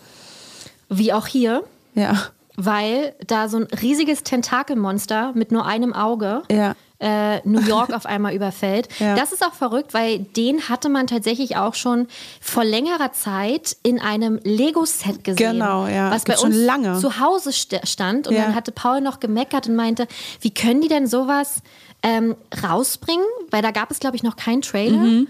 Wie 0.89 1.13
auch 1.13 1.27
hier, 1.27 1.65
Ja. 1.95 2.15
weil 2.57 3.15
da 3.27 3.49
so 3.49 3.57
ein 3.59 3.65
riesiges 3.83 4.23
Tentakelmonster 4.23 5.33
mit 5.35 5.51
nur 5.51 5.67
einem 5.67 5.93
Auge 5.93 6.43
Ja. 6.51 6.75
äh, 7.01 7.41
New 7.47 7.61
York 7.61 7.93
auf 7.95 8.07
einmal 8.07 8.35
überfällt. 8.35 8.89
Ja. 9.01 9.17
Das 9.17 9.33
ist 9.33 9.45
auch 9.45 9.53
verrückt, 9.55 9.93
weil 9.95 10.21
den 10.21 10.69
hatte 10.69 10.89
man 10.89 11.07
tatsächlich 11.09 11.57
auch 11.57 11.75
schon 11.75 12.07
vor 12.41 12.65
längerer 12.65 13.13
Zeit 13.13 13.77
in 13.83 14.01
einem 14.01 14.39
Lego-Set 14.45 15.25
gesehen. 15.25 15.53
Genau, 15.55 15.87
ja. 15.89 16.11
Was 16.13 16.23
bei 16.23 16.35
Gibt's 16.35 16.43
schon 16.43 16.53
uns 16.53 16.61
lange. 16.65 16.99
zu 17.01 17.19
Hause 17.19 17.51
st 17.53 17.81
stand. 17.85 18.29
Und 18.29 18.35
Ja. 18.35 18.45
dann 18.45 18.55
hatte 18.55 18.71
Paul 18.73 19.01
noch 19.01 19.19
gemeckert 19.21 19.67
und 19.69 19.75
meinte, 19.75 20.07
wie 20.41 20.53
können 20.55 20.81
die 20.81 20.89
denn 20.89 21.07
sowas 21.09 21.61
ähm, 22.05 22.37
rausbringen? 22.63 23.27
Weil 23.51 23.63
da 23.63 23.73
gab 23.73 23.91
es, 23.91 23.99
glaube 23.99 24.15
ich, 24.15 24.23
noch 24.23 24.37
keinen 24.37 24.63
Trailer. 24.63 25.25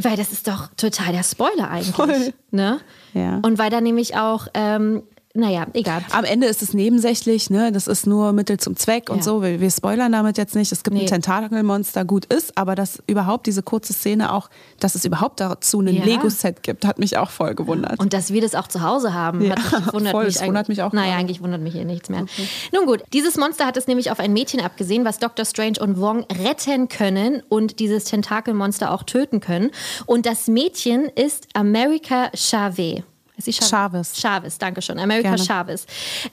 Weil 0.00 0.16
das 0.16 0.32
ist 0.32 0.48
doch 0.48 0.68
total 0.78 1.12
der 1.12 1.22
Spoiler 1.22 1.70
eigentlich. 1.70 1.88
Mhm. 1.88 1.92
Voll. 1.92 2.32
Ne? 2.50 2.80
Ja. 3.12 3.40
Und 3.42 3.58
weil 3.58 3.68
da 3.70 3.82
nämlich 3.82 4.16
auch, 4.16 4.46
ähm, 4.54 5.02
naja, 5.34 5.66
egal. 5.72 6.04
Am 6.10 6.24
Ende 6.24 6.46
ist 6.46 6.60
es 6.62 6.74
nebensächlich, 6.74 7.48
ne? 7.48 7.72
Das 7.72 7.86
ist 7.86 8.06
nur 8.06 8.32
Mittel 8.32 8.58
zum 8.58 8.76
Zweck 8.76 9.08
und 9.08 9.18
Ja. 9.18 9.22
so. 9.22 9.42
Wir, 9.42 9.60
wir 9.60 9.70
spoilern 9.70 10.12
damit 10.12 10.36
jetzt 10.36 10.54
nicht. 10.54 10.72
Es 10.72 10.82
gibt 10.84 10.94
Nee. 10.94 11.02
ein 11.02 11.06
Tentakelmonster, 11.06 12.04
gut 12.04 12.26
ist, 12.26 12.56
aber 12.58 12.74
dass 12.74 13.02
überhaupt 13.06 13.46
diese 13.46 13.62
kurze 13.62 13.92
Szene 13.94 14.32
auch, 14.32 14.50
dass 14.78 14.94
es 14.94 15.04
überhaupt 15.04 15.40
dazu 15.40 15.80
ein 15.80 15.88
Ja. 15.88 16.04
Lego-Set 16.04 16.62
gibt, 16.62 16.84
hat 16.84 16.98
mich 16.98 17.16
auch 17.16 17.30
voll 17.30 17.54
gewundert. 17.54 17.98
Und 17.98 18.12
dass 18.12 18.32
wir 18.32 18.40
das 18.42 18.54
auch 18.54 18.68
zu 18.68 18.82
Hause 18.82 19.14
haben, 19.14 19.40
Ja, 19.42 19.56
hat 19.56 19.84
mich, 19.86 19.92
wundert, 19.94 20.12
voll, 20.12 20.24
mich 20.26 20.34
das 20.34 20.46
wundert 20.46 20.68
mich 20.68 20.82
auch 20.82 20.92
Naja, 20.92 21.16
eigentlich 21.16 21.40
wundert 21.42 21.62
mich 21.62 21.72
hier 21.72 21.84
nichts 21.84 22.08
mehr. 22.10 22.26
Nun 22.72 22.86
gut, 22.86 23.02
dieses 23.12 23.36
Monster 23.38 23.64
hat 23.66 23.76
es 23.76 23.86
nämlich 23.86 24.10
auf 24.10 24.18
ein 24.20 24.32
Mädchen 24.32 24.60
abgesehen, 24.60 25.04
was 25.04 25.18
Dr. 25.18 25.44
Strange 25.46 25.78
und 25.80 25.98
Wong 26.00 26.24
retten 26.44 26.88
können 26.88 27.42
und 27.48 27.78
dieses 27.80 28.04
Tentakelmonster 28.04 28.90
auch 28.92 29.02
töten 29.02 29.40
können. 29.40 29.70
Und 30.06 30.26
das 30.26 30.46
Mädchen 30.48 31.04
ist 31.14 31.48
America 31.54 32.30
Chavez. 32.34 33.02
Ist 33.36 33.44
sie 33.44 33.52
Chavez. 33.52 34.20
Chavez, 34.20 34.58
danke 34.58 34.82
schön. 34.82 34.98
America 34.98 35.30
Gerne. 35.30 35.44
Chavez. 35.44 35.86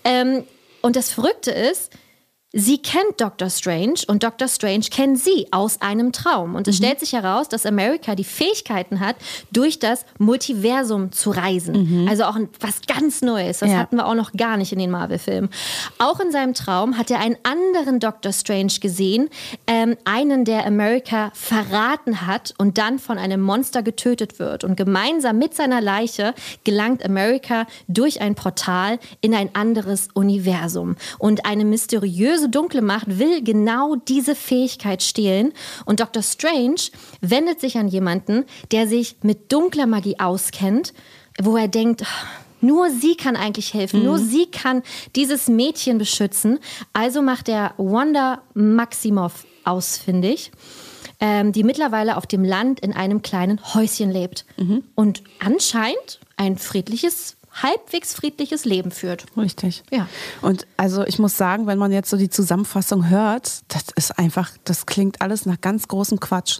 Ähm, 0.03 0.43
und 0.81 0.95
das 0.95 1.11
Verrückte 1.11 1.51
ist, 1.51 1.91
Sie 2.51 2.79
kennt 2.79 3.21
Dr. 3.21 3.47
Strange 3.51 3.99
und 4.07 4.23
Dr. 4.23 4.47
Strange 4.47 4.85
kennt 4.89 5.19
sie 5.19 5.45
aus 5.51 5.81
einem 5.81 6.11
Traum. 6.11 6.55
Und 6.55 6.67
es 6.67 6.77
stellt 6.77 6.99
sich 6.99 7.13
heraus, 7.13 7.47
dass 7.47 7.63
America 7.63 8.15
die 8.15 8.23
Fähigkeiten 8.23 8.99
hat, 9.01 9.17
durch 9.51 9.77
das 9.77 10.03
Multiversum 10.17 11.11
zu 11.11 11.29
reisen. 11.29 12.07
Also 12.09 12.23
auch 12.23 12.37
was 12.59 12.81
ganz 12.87 13.21
Neues. 13.21 13.59
Das 13.59 13.69
Ja. 13.69 13.77
hatten 13.77 13.97
wir 13.97 14.07
auch 14.07 14.15
noch 14.15 14.31
gar 14.31 14.57
nicht 14.57 14.71
in 14.73 14.79
den 14.79 14.89
Marvel-Filmen. 14.89 15.51
Auch 15.99 16.19
in 16.19 16.31
seinem 16.31 16.55
Traum 16.55 16.97
hat 16.97 17.11
er 17.11 17.19
einen 17.19 17.37
anderen 17.43 17.99
Dr. 17.99 18.33
Strange 18.33 18.73
gesehen, 18.81 19.29
ähm, 19.67 19.95
einen, 20.05 20.43
der 20.43 20.65
America 20.65 21.29
verraten 21.35 22.25
hat 22.25 22.55
und 22.57 22.79
dann 22.79 22.97
von 22.97 23.19
einem 23.19 23.41
Monster 23.41 23.83
getötet 23.83 24.39
wird. 24.39 24.63
Und 24.63 24.75
gemeinsam 24.75 25.37
mit 25.37 25.53
seiner 25.53 25.81
Leiche 25.81 26.33
gelangt 26.63 27.05
America 27.05 27.67
durch 27.87 28.21
ein 28.21 28.33
Portal 28.33 28.97
in 29.21 29.35
ein 29.35 29.53
anderes 29.53 30.07
Universum. 30.15 30.95
Und 31.19 31.45
eine 31.45 31.63
mysteriöse 31.63 32.38
dunkle 32.47 32.81
Macht 32.81 33.19
will 33.19 33.43
genau 33.43 33.95
diese 33.95 34.35
Fähigkeit 34.35 35.03
stehlen. 35.03 35.53
Und 35.85 35.99
Dr. 35.99 36.23
Strange 36.23 36.81
wendet 37.21 37.59
sich 37.59 37.77
an 37.77 37.87
jemanden, 37.87 38.45
der 38.71 38.87
sich 38.87 39.17
mit 39.21 39.51
dunkler 39.51 39.87
Magie 39.87 40.19
auskennt, 40.19 40.93
wo 41.41 41.57
er 41.57 41.67
denkt, 41.67 42.03
nur 42.61 42.89
sie 42.89 43.15
kann 43.15 43.35
eigentlich 43.35 43.73
helfen, 43.73 44.03
nur 44.03 44.17
sie 44.19 44.45
kann 44.47 44.83
dieses 45.15 45.47
Mädchen 45.47 45.97
beschützen. 45.97 46.59
Also 46.93 47.21
macht 47.21 47.47
er 47.47 47.73
Wanda 47.77 48.41
Maximoff 48.53 49.45
ausfindig, 49.63 50.51
ähm, 51.21 51.51
die 51.51 51.63
mittlerweile 51.63 52.17
auf 52.17 52.27
dem 52.27 52.43
Land 52.43 52.79
in 52.81 52.93
einem 52.93 53.21
kleinen 53.21 53.61
Häuschen 53.73 54.11
lebt 54.11 54.45
und 54.95 55.23
anscheinend 55.39 56.19
ein 56.35 56.57
friedliches, 56.57 57.37
halbwegs 57.63 58.13
friedliches 58.13 58.65
Leben 58.65 58.91
führt. 58.91 59.25
Richtig. 59.37 59.83
Ja. 59.91 60.07
Und 60.41 60.67
also 60.77 61.03
ich 61.03 61.19
muss 61.19 61.37
sagen, 61.37 61.67
wenn 61.67 61.77
man 61.77 61.91
jetzt 61.91 62.09
so 62.09 62.17
die 62.17 62.29
Zusammenfassung 62.29 63.09
hört, 63.09 63.61
das 63.67 63.85
ist 63.95 64.17
einfach, 64.19 64.51
das 64.63 64.85
klingt 64.85 65.21
alles 65.21 65.45
nach 65.45 65.59
ganz 65.61 65.87
großem 65.87 66.19
Quatsch. 66.19 66.59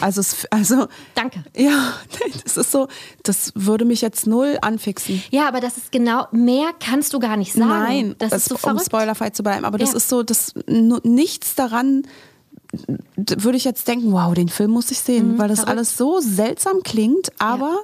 Also, 0.00 0.20
es, 0.20 0.46
also 0.50 0.86
Danke. 1.16 1.42
ja, 1.56 1.94
das 2.44 2.56
ist 2.56 2.70
so, 2.70 2.86
das 3.24 3.50
würde 3.56 3.84
mich 3.84 4.02
jetzt 4.02 4.24
null 4.26 4.56
anfixen. 4.62 5.20
Ja, 5.30 5.48
aber 5.48 5.60
das 5.60 5.76
ist 5.76 5.90
genau, 5.90 6.28
mehr 6.30 6.70
kannst 6.78 7.12
du 7.12 7.18
gar 7.18 7.36
nicht 7.36 7.52
sagen. 7.54 7.68
Nein, 7.68 8.14
das 8.18 8.32
ist 8.32 8.48
so 8.50 8.54
um 8.54 8.60
verrückt. 8.60 8.86
spoilerfrei 8.86 9.30
zu 9.30 9.42
bleiben. 9.42 9.64
Aber 9.64 9.76
das 9.78 9.90
Ja. 9.90 9.96
ist 9.96 10.08
so, 10.08 10.22
das 10.22 10.52
nichts 10.68 11.56
daran 11.56 12.02
würde 13.16 13.56
ich 13.56 13.64
jetzt 13.64 13.86
denken, 13.86 14.12
wow, 14.12 14.34
den 14.34 14.48
Film 14.48 14.70
muss 14.72 14.90
ich 14.90 14.98
sehen, 14.98 15.38
weil 15.38 15.48
das 15.48 15.58
Mhm, 15.58 15.62
verrückt. 15.62 15.78
alles 15.78 15.96
so 15.96 16.20
seltsam 16.20 16.82
klingt. 16.82 17.30
Aber 17.40 17.82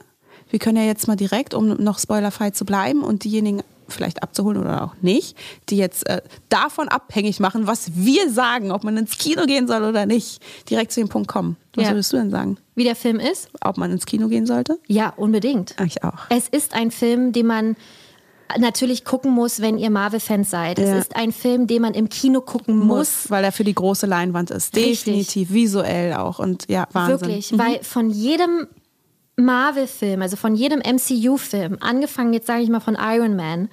wir 0.51 0.59
können 0.59 0.77
ja 0.77 0.85
jetzt 0.85 1.09
mal 1.09 1.17
direkt, 1.17 1.55
um 1.55 1.69
noch 1.69 1.99
spoilerfrei 1.99 2.51
zu 2.51 2.65
bleiben 2.65 3.03
und 3.03 3.25
diejenigen 3.25 3.63
vielleicht 3.89 4.23
abzuholen 4.23 4.59
oder 4.61 4.85
auch 4.85 4.95
nicht, 5.03 5.37
die 5.69 5.77
jetzt 5.77 6.07
äh, 6.09 6.23
davon 6.49 6.89
abhängig 6.89 7.41
machen, 7.41 7.67
was 7.67 7.91
wir 7.95 8.31
sagen, 8.31 8.71
ob 8.71 8.85
man 8.85 8.97
ins 8.97 9.19
Kino 9.19 9.47
gehen 9.47 9.67
soll 9.67 9.83
oder 9.83 10.07
nicht, 10.07 10.41
direkt 10.69 10.93
zu 10.93 11.01
dem 11.01 11.09
Punkt 11.09 11.29
kommen. 11.29 11.57
Was 11.75 11.87
Ja. 11.87 11.91
würdest 11.91 12.13
du 12.13 12.17
denn 12.17 12.31
sagen? 12.31 12.57
Wie 12.75 12.85
der 12.85 12.97
Film 12.97 13.19
ist? 13.19 13.49
Ob 13.61 13.77
man 13.79 13.91
ins 13.91 14.07
Kino 14.07 14.29
gehen 14.29 14.47
sollte? 14.47 14.79
Ja, 14.87 15.13
unbedingt. 15.17 15.75
Ich 15.85 16.05
auch. 16.05 16.19
Es 16.29 16.49
ist 16.49 16.75
ein 16.75 16.91
Film, 16.91 17.33
den 17.33 17.47
man 17.47 17.77
natürlich 18.59 19.05
gucken 19.05 19.33
muss, 19.33 19.61
wenn 19.61 19.79
ihr 19.79 19.91
Marvel-Fans 19.91 20.51
seid. 20.51 20.79
Ja. 20.79 20.85
Es 20.87 21.07
ist 21.07 21.17
ein 21.17 21.33
Film, 21.33 21.67
den 21.67 21.83
man 21.83 21.95
im 21.95 22.09
Kino 22.09 22.41
gucken 22.41 22.77
muss. 22.79 22.87
muss. 22.87 23.31
Weil 23.31 23.45
er 23.45 23.53
für 23.53 23.65
die 23.65 23.75
große 23.75 24.07
Leinwand 24.07 24.51
ist. 24.51 24.75
Definitiv, 24.75 25.17
Richtig. 25.17 25.53
visuell 25.53 26.15
auch. 26.15 26.39
Und 26.39 26.65
ja, 26.69 26.89
Wahnsinn. 26.93 27.21
Wirklich, 27.21 27.53
mhm. 27.53 27.59
weil 27.59 27.83
von 27.83 28.11
jedem 28.11 28.67
Marvel-Film, 29.41 30.23
also 30.23 30.37
von 30.37 30.55
jedem 30.55 30.81
MCU-Film, 30.81 31.79
angefangen 31.81 32.33
jetzt 32.33 32.47
sage 32.47 32.63
ich 32.63 32.69
mal 32.69 32.81
von 32.81 32.97
Iron 33.01 33.37
Man, 33.37 33.69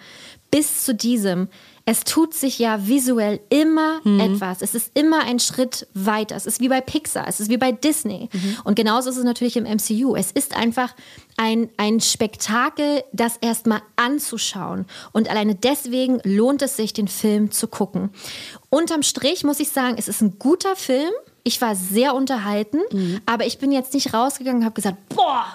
bis 0.52 0.84
zu 0.84 0.96
diesem, 0.96 1.50
es 1.90 2.02
tut 2.02 2.34
sich 2.34 2.60
ja 2.60 2.86
visuell 2.86 3.40
immer 3.48 4.02
mhm. 4.04 4.20
etwas. 4.20 4.62
Es 4.62 4.76
ist 4.76 4.92
immer 4.94 5.24
ein 5.24 5.40
Schritt 5.40 5.88
weiter. 5.94 6.36
Es 6.36 6.46
ist 6.46 6.60
wie 6.60 6.68
bei 6.68 6.82
Pixar, 6.82 7.26
es 7.30 7.40
ist 7.40 7.50
wie 7.50 7.56
bei 7.56 7.72
Disney. 7.72 8.28
Mhm. 8.34 8.58
Und 8.66 8.76
genauso 8.76 9.10
ist 9.10 9.16
es 9.16 9.24
natürlich 9.24 9.56
im 9.56 9.64
MCU. 9.64 10.14
Es 10.14 10.34
ist 10.34 10.54
einfach 10.54 10.94
ein, 11.38 11.70
ein 11.78 12.02
Spektakel, 12.02 13.06
das 13.14 13.38
erstmal 13.38 13.82
anzuschauen. 13.96 14.86
Und 15.14 15.30
alleine 15.30 15.56
deswegen 15.56 16.20
lohnt 16.26 16.62
es 16.62 16.76
sich, 16.76 16.92
den 16.92 17.08
Film 17.08 17.52
zu 17.52 17.70
gucken. 17.70 18.10
Unterm 18.70 19.02
Strich 19.02 19.46
muss 19.46 19.62
ich 19.62 19.70
sagen, 19.70 19.96
es 19.98 20.10
ist 20.10 20.20
ein 20.22 20.40
guter 20.40 20.76
Film. 20.76 21.14
Ich 21.48 21.62
war 21.62 21.76
sehr 21.78 22.14
unterhalten, 22.14 22.80
mhm. 22.92 23.22
aber 23.26 23.46
ich 23.46 23.58
bin 23.58 23.72
jetzt 23.72 23.94
nicht 23.94 24.14
rausgegangen 24.14 24.60
und 24.60 24.66
habe 24.66 24.76
gesagt, 24.76 24.98
boah, 25.08 25.46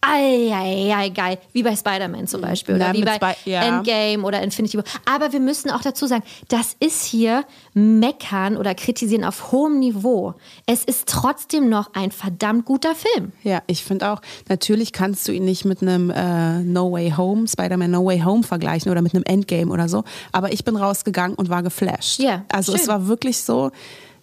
Eieiei, 0.00 1.10
geil. 1.10 1.38
Wie 1.52 1.62
bei 1.62 1.76
Spider-Man 1.76 2.26
zum 2.26 2.40
Beispiel. 2.40 2.74
Oder 2.74 2.88
ja, 2.88 2.92
wie 2.94 3.04
bei 3.04 3.16
Sp 3.18 3.34
ja. 3.44 3.62
Endgame 3.62 4.24
oder 4.24 4.42
Infinity 4.42 4.78
War. 4.78 4.84
Aber 5.04 5.32
wir 5.32 5.38
müssen 5.40 5.70
auch 5.70 5.82
dazu 5.82 6.06
sagen, 6.06 6.24
das 6.48 6.76
ist 6.80 7.04
hier 7.04 7.44
meckern 7.74 8.56
oder 8.56 8.74
kritisieren 8.74 9.24
auf 9.24 9.52
hohem 9.52 9.78
Niveau. 9.78 10.34
Es 10.66 10.84
ist 10.84 11.08
trotzdem 11.08 11.68
noch 11.68 11.94
ein 11.94 12.10
verdammt 12.10 12.64
guter 12.64 12.94
Film. 12.94 13.32
Ja, 13.44 13.62
ich 13.66 13.84
finde 13.84 14.10
auch, 14.10 14.20
natürlich 14.48 14.92
kannst 14.92 15.28
du 15.28 15.32
ihn 15.32 15.44
nicht 15.44 15.64
mit 15.64 15.82
einem 15.82 16.10
äh, 16.10 16.60
No 16.62 16.90
Way 16.90 17.14
Home, 17.16 17.46
Spider-Man 17.46 17.90
No 17.90 18.04
Way 18.04 18.20
Home 18.20 18.42
vergleichen 18.42 18.90
oder 18.90 19.02
mit 19.02 19.14
einem 19.14 19.24
Endgame 19.24 19.70
oder 19.70 19.88
so. 19.88 20.04
Aber 20.32 20.52
ich 20.52 20.64
bin 20.64 20.76
rausgegangen 20.76 21.36
und 21.36 21.48
war 21.48 21.62
geflasht. 21.62 22.18
Ja, 22.20 22.44
also 22.50 22.72
schön. 22.72 22.80
es 22.80 22.88
war 22.88 23.08
wirklich 23.08 23.38
so 23.38 23.72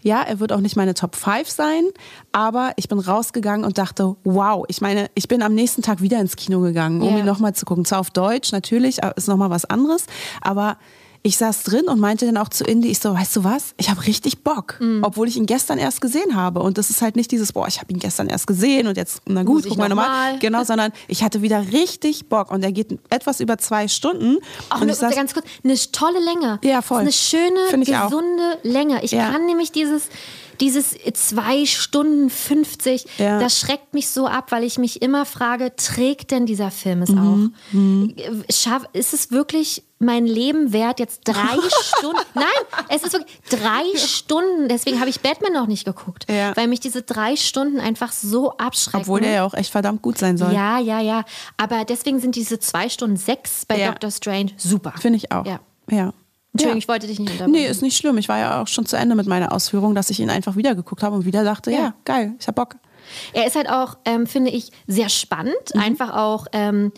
ja, 0.05 0.21
er 0.21 0.39
wird 0.39 0.53
auch 0.53 0.59
nicht 0.59 0.75
meine 0.75 0.93
Top 0.93 1.15
5 1.15 1.49
sein, 1.49 1.83
aber 2.31 2.73
ich 2.75 2.87
bin 2.87 2.99
rausgegangen 2.99 3.65
und 3.65 3.79
dachte, 3.79 4.15
wow, 4.23 4.63
ich 4.67 4.79
meine, 4.79 5.09
ich 5.15 5.27
bin 5.27 5.41
am 5.41 5.55
nächsten 5.55 5.81
Tag 5.81 5.99
wieder 5.99 6.21
ins 6.21 6.35
Kino 6.35 6.61
gegangen, 6.61 7.01
um 7.01 7.09
yeah. 7.09 7.19
ihn 7.19 7.25
nochmal 7.25 7.55
zu 7.55 7.65
gucken. 7.65 7.85
Zwar 7.85 8.01
auf 8.01 8.11
Deutsch, 8.11 8.51
natürlich, 8.51 8.99
ist 9.15 9.27
nochmal 9.27 9.49
was 9.49 9.65
anderes, 9.65 10.05
aber 10.41 10.77
ich 11.25 11.37
saß 11.37 11.63
drin 11.63 11.87
und 11.87 11.99
meinte 11.99 12.27
dann 12.27 12.37
auch 12.37 12.49
zu 12.49 12.63
Indy, 12.63 12.89
ich 12.89 12.99
so, 12.99 13.15
weißt 13.15 13.37
du 13.37 13.43
was, 13.43 13.73
ich 13.77 13.89
habe 13.89 14.05
richtig 14.05 14.43
Bock, 14.43 14.77
mhm. 14.79 15.01
obwohl 15.03 15.27
ich 15.27 15.35
ihn 15.35 15.47
gestern 15.47 15.79
erst 15.79 15.99
gesehen 15.99 16.35
habe. 16.35 16.61
Und 16.61 16.77
das 16.77 16.91
ist 16.91 17.01
halt 17.01 17.15
nicht 17.15 17.31
dieses, 17.31 17.51
boah, 17.51 17.67
ich 17.67 17.79
habe 17.81 17.91
ihn 17.91 17.97
gestern 17.97 18.27
erst 18.27 18.45
gesehen 18.45 18.85
und 18.85 18.95
jetzt, 18.95 19.23
na 19.25 19.41
gut, 19.41 19.65
guck 19.67 19.79
mal 19.79 19.89
nochmal. 19.89 20.37
Genau, 20.37 20.63
sondern 20.63 20.91
ich 21.07 21.23
hatte 21.23 21.41
wieder 21.41 21.71
richtig 21.71 22.29
Bock 22.29 22.51
und 22.51 22.63
er 22.63 22.71
geht 22.71 22.99
etwas 23.09 23.39
über 23.39 23.57
zwei 23.57 23.87
Stunden. 23.87 24.37
Auch 24.69 24.81
und 24.81 25.03
eine, 25.03 25.15
ganz 25.15 25.33
kurz, 25.33 25.47
eine 25.63 25.75
tolle 25.91 26.19
Länge. 26.19 26.59
Ja, 26.63 26.83
voll. 26.83 26.99
eine 26.99 27.11
schöne, 27.11 27.59
gesunde 27.71 28.59
Länge. 28.61 29.03
Ich 29.03 29.09
ja. 29.09 29.31
kann 29.31 29.47
nämlich 29.47 29.71
dieses 29.71 30.09
dieses 30.61 30.95
zwei 31.13 31.65
Stunden 31.65 32.29
50, 32.29 33.05
ja. 33.17 33.39
das 33.39 33.59
schreckt 33.59 33.93
mich 33.93 34.07
so 34.09 34.27
ab, 34.27 34.51
weil 34.51 34.63
ich 34.63 34.77
mich 34.77 35.01
immer 35.01 35.25
frage, 35.25 35.75
trägt 35.75 36.31
denn 36.31 36.45
dieser 36.45 36.71
Film 36.71 37.01
es 37.01 37.09
mhm. 37.09 37.19
auch? 37.19 37.73
Mhm. 37.73 38.15
Schaff, 38.49 38.87
ist 38.93 39.13
es 39.13 39.31
wirklich 39.31 39.83
mein 40.05 40.25
Leben 40.25 40.71
wert, 40.71 40.99
jetzt 40.99 41.21
drei 41.25 41.57
Stunden? 41.81 42.19
Nein, 42.33 42.45
es 42.89 43.03
ist 43.03 43.13
wirklich 43.13 43.37
drei 43.49 43.97
Stunden. 43.97 44.69
Deswegen 44.69 44.99
habe 44.99 45.09
ich 45.09 45.21
Batman 45.21 45.53
noch 45.53 45.67
nicht 45.67 45.85
geguckt, 45.85 46.25
ja. 46.29 46.55
weil 46.55 46.67
mich 46.67 46.79
diese 46.79 47.01
drei 47.01 47.35
Stunden 47.35 47.79
einfach 47.79 48.11
so 48.11 48.51
abschrecken. 48.57 49.01
Obwohl 49.01 49.21
der 49.21 49.31
ja 49.31 49.45
auch 49.45 49.53
echt 49.53 49.71
verdammt 49.71 50.01
gut 50.01 50.17
sein 50.17 50.37
soll. 50.37 50.53
Ja, 50.53 50.79
ja, 50.79 50.99
ja. 50.99 51.23
Aber 51.57 51.85
deswegen 51.85 52.19
sind 52.19 52.35
diese 52.35 52.59
zwei 52.59 52.89
Stunden 52.89 53.17
sechs 53.17 53.65
bei 53.65 53.79
ja. 53.79 53.91
Doctor 53.91 54.11
Strange 54.11 54.51
super. 54.57 54.93
Finde 54.97 55.17
ich 55.17 55.31
auch. 55.31 55.45
Ja. 55.45 55.59
ja. 55.89 56.13
Entschuldigung, 56.53 56.77
ja. 56.77 56.83
ich 56.83 56.87
wollte 56.87 57.07
dich 57.07 57.19
nicht 57.19 57.31
unterbrechen. 57.31 57.51
Nee, 57.51 57.67
ist 57.67 57.81
nicht 57.81 57.97
schlimm. 57.97 58.17
Ich 58.17 58.29
war 58.29 58.37
ja 58.37 58.61
auch 58.61 58.67
schon 58.67 58.85
zu 58.85 58.95
Ende 58.95 59.15
mit 59.15 59.27
meiner 59.27 59.51
Ausführung, 59.51 59.93
dass 59.93 60.09
ich 60.09 60.21
ihn 60.21 60.29
einfach 60.29 60.55
wieder 60.55 60.73
geguckt 60.73 61.03
habe 61.03 61.15
und 61.15 61.25
wieder 61.25 61.43
dachte, 61.43 61.69
ja, 61.69 61.77
ja 61.77 61.93
geil, 62.05 62.33
ich 62.39 62.47
hab 62.47 62.55
Bock. 62.55 62.75
Er 63.33 63.45
ist 63.45 63.55
halt 63.55 63.69
auch, 63.69 63.97
ähm, 64.05 64.25
finde 64.25 64.51
ich, 64.51 64.71
sehr 64.87 65.09
spannend. 65.09 65.53
Mhm. 65.73 65.81
Einfach 65.81 66.15
auch 66.15 66.47
ähm, 66.53 66.91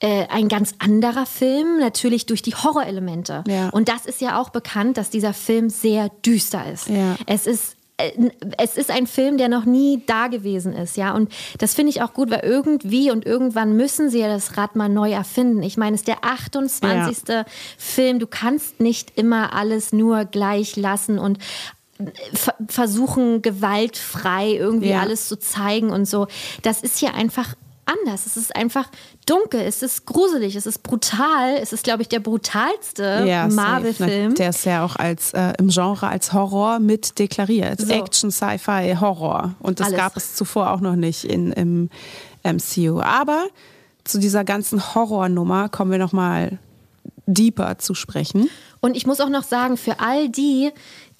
äh, 0.00 0.26
ein 0.28 0.48
ganz 0.48 0.74
anderer 0.78 1.26
Film, 1.26 1.78
natürlich 1.80 2.26
durch 2.26 2.42
die 2.42 2.54
Horrorelemente. 2.54 3.42
Ja. 3.48 3.68
Und 3.70 3.88
das 3.88 4.06
ist 4.06 4.20
ja 4.20 4.40
auch 4.40 4.50
bekannt, 4.50 4.96
dass 4.96 5.10
dieser 5.10 5.34
Film 5.34 5.70
sehr 5.70 6.08
düster 6.24 6.70
ist. 6.70 6.88
Ja. 6.88 7.16
Es 7.26 7.46
ist 7.46 7.76
äh, 7.96 8.12
es 8.58 8.76
ist 8.76 8.90
ein 8.90 9.06
Film, 9.08 9.38
der 9.38 9.48
noch 9.48 9.64
nie 9.64 10.02
da 10.06 10.28
gewesen 10.28 10.72
ist, 10.72 10.96
ja. 10.96 11.12
Und 11.12 11.32
das 11.58 11.74
finde 11.74 11.90
ich 11.90 12.00
auch 12.00 12.12
gut, 12.12 12.30
weil 12.30 12.44
irgendwie 12.44 13.10
und 13.10 13.26
irgendwann 13.26 13.76
müssen 13.76 14.08
sie 14.08 14.20
ja 14.20 14.28
das 14.28 14.56
Rad 14.56 14.76
mal 14.76 14.88
neu 14.88 15.10
erfinden. 15.10 15.62
Ich 15.64 15.76
meine, 15.76 15.96
es 15.96 16.02
ist 16.02 16.08
der 16.08 16.24
28. 16.24 17.28
Ja. 17.28 17.44
Film. 17.76 18.20
Du 18.20 18.28
kannst 18.28 18.80
nicht 18.80 19.18
immer 19.18 19.52
alles 19.52 19.92
nur 19.92 20.24
gleich 20.26 20.76
lassen 20.76 21.18
und 21.18 21.38
äh, 21.98 22.04
versuchen, 22.68 23.42
gewaltfrei 23.42 24.52
irgendwie 24.52 24.90
ja. 24.90 25.00
alles 25.00 25.26
zu 25.26 25.36
zeigen 25.36 25.90
und 25.90 26.04
so. 26.04 26.28
Das 26.62 26.82
ist 26.82 26.98
hier 26.98 27.14
einfach 27.14 27.56
anders. 27.88 28.26
Es 28.26 28.36
ist 28.36 28.54
einfach 28.54 28.88
dunkel, 29.26 29.60
es 29.60 29.82
ist 29.82 30.06
gruselig, 30.06 30.56
es 30.56 30.66
ist 30.66 30.82
brutal. 30.82 31.56
Es 31.60 31.72
ist, 31.72 31.84
glaube 31.84 32.02
ich, 32.02 32.08
der 32.08 32.20
brutalste 32.20 33.24
ja, 33.26 33.48
Marvel-Film. 33.48 34.34
Der 34.34 34.50
ist 34.50 34.64
ja 34.64 34.84
auch 34.84 34.96
als, 34.96 35.32
äh, 35.32 35.54
im 35.58 35.68
Genre 35.68 36.08
als 36.08 36.32
Horror 36.32 36.78
mit 36.78 37.18
deklariert. 37.18 37.80
So. 37.80 37.92
Action, 37.92 38.30
Sci-Fi, 38.30 38.96
Horror. 39.00 39.54
Und 39.60 39.80
das 39.80 39.88
Alles. 39.88 39.98
gab 39.98 40.16
es 40.16 40.34
zuvor 40.34 40.70
auch 40.70 40.80
noch 40.80 40.96
nicht 40.96 41.24
in, 41.24 41.52
im 41.52 41.90
MCU. 42.44 43.00
Aber 43.00 43.46
zu 44.04 44.18
dieser 44.18 44.44
ganzen 44.44 44.94
Horrornummer 44.94 45.68
kommen 45.68 45.90
wir 45.90 45.98
nochmal 45.98 46.58
deeper 47.26 47.78
zu 47.78 47.94
sprechen. 47.94 48.48
Und 48.80 48.96
ich 48.96 49.06
muss 49.06 49.20
auch 49.20 49.28
noch 49.28 49.42
sagen, 49.42 49.76
für 49.76 50.00
all 50.00 50.28
die, 50.28 50.70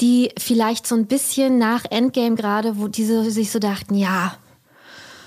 die 0.00 0.30
vielleicht 0.38 0.86
so 0.86 0.94
ein 0.94 1.06
bisschen 1.06 1.58
nach 1.58 1.84
Endgame 1.90 2.36
gerade, 2.36 2.78
wo 2.78 2.88
diese 2.88 3.30
sich 3.30 3.50
so 3.50 3.58
dachten, 3.58 3.94
ja, 3.94 4.34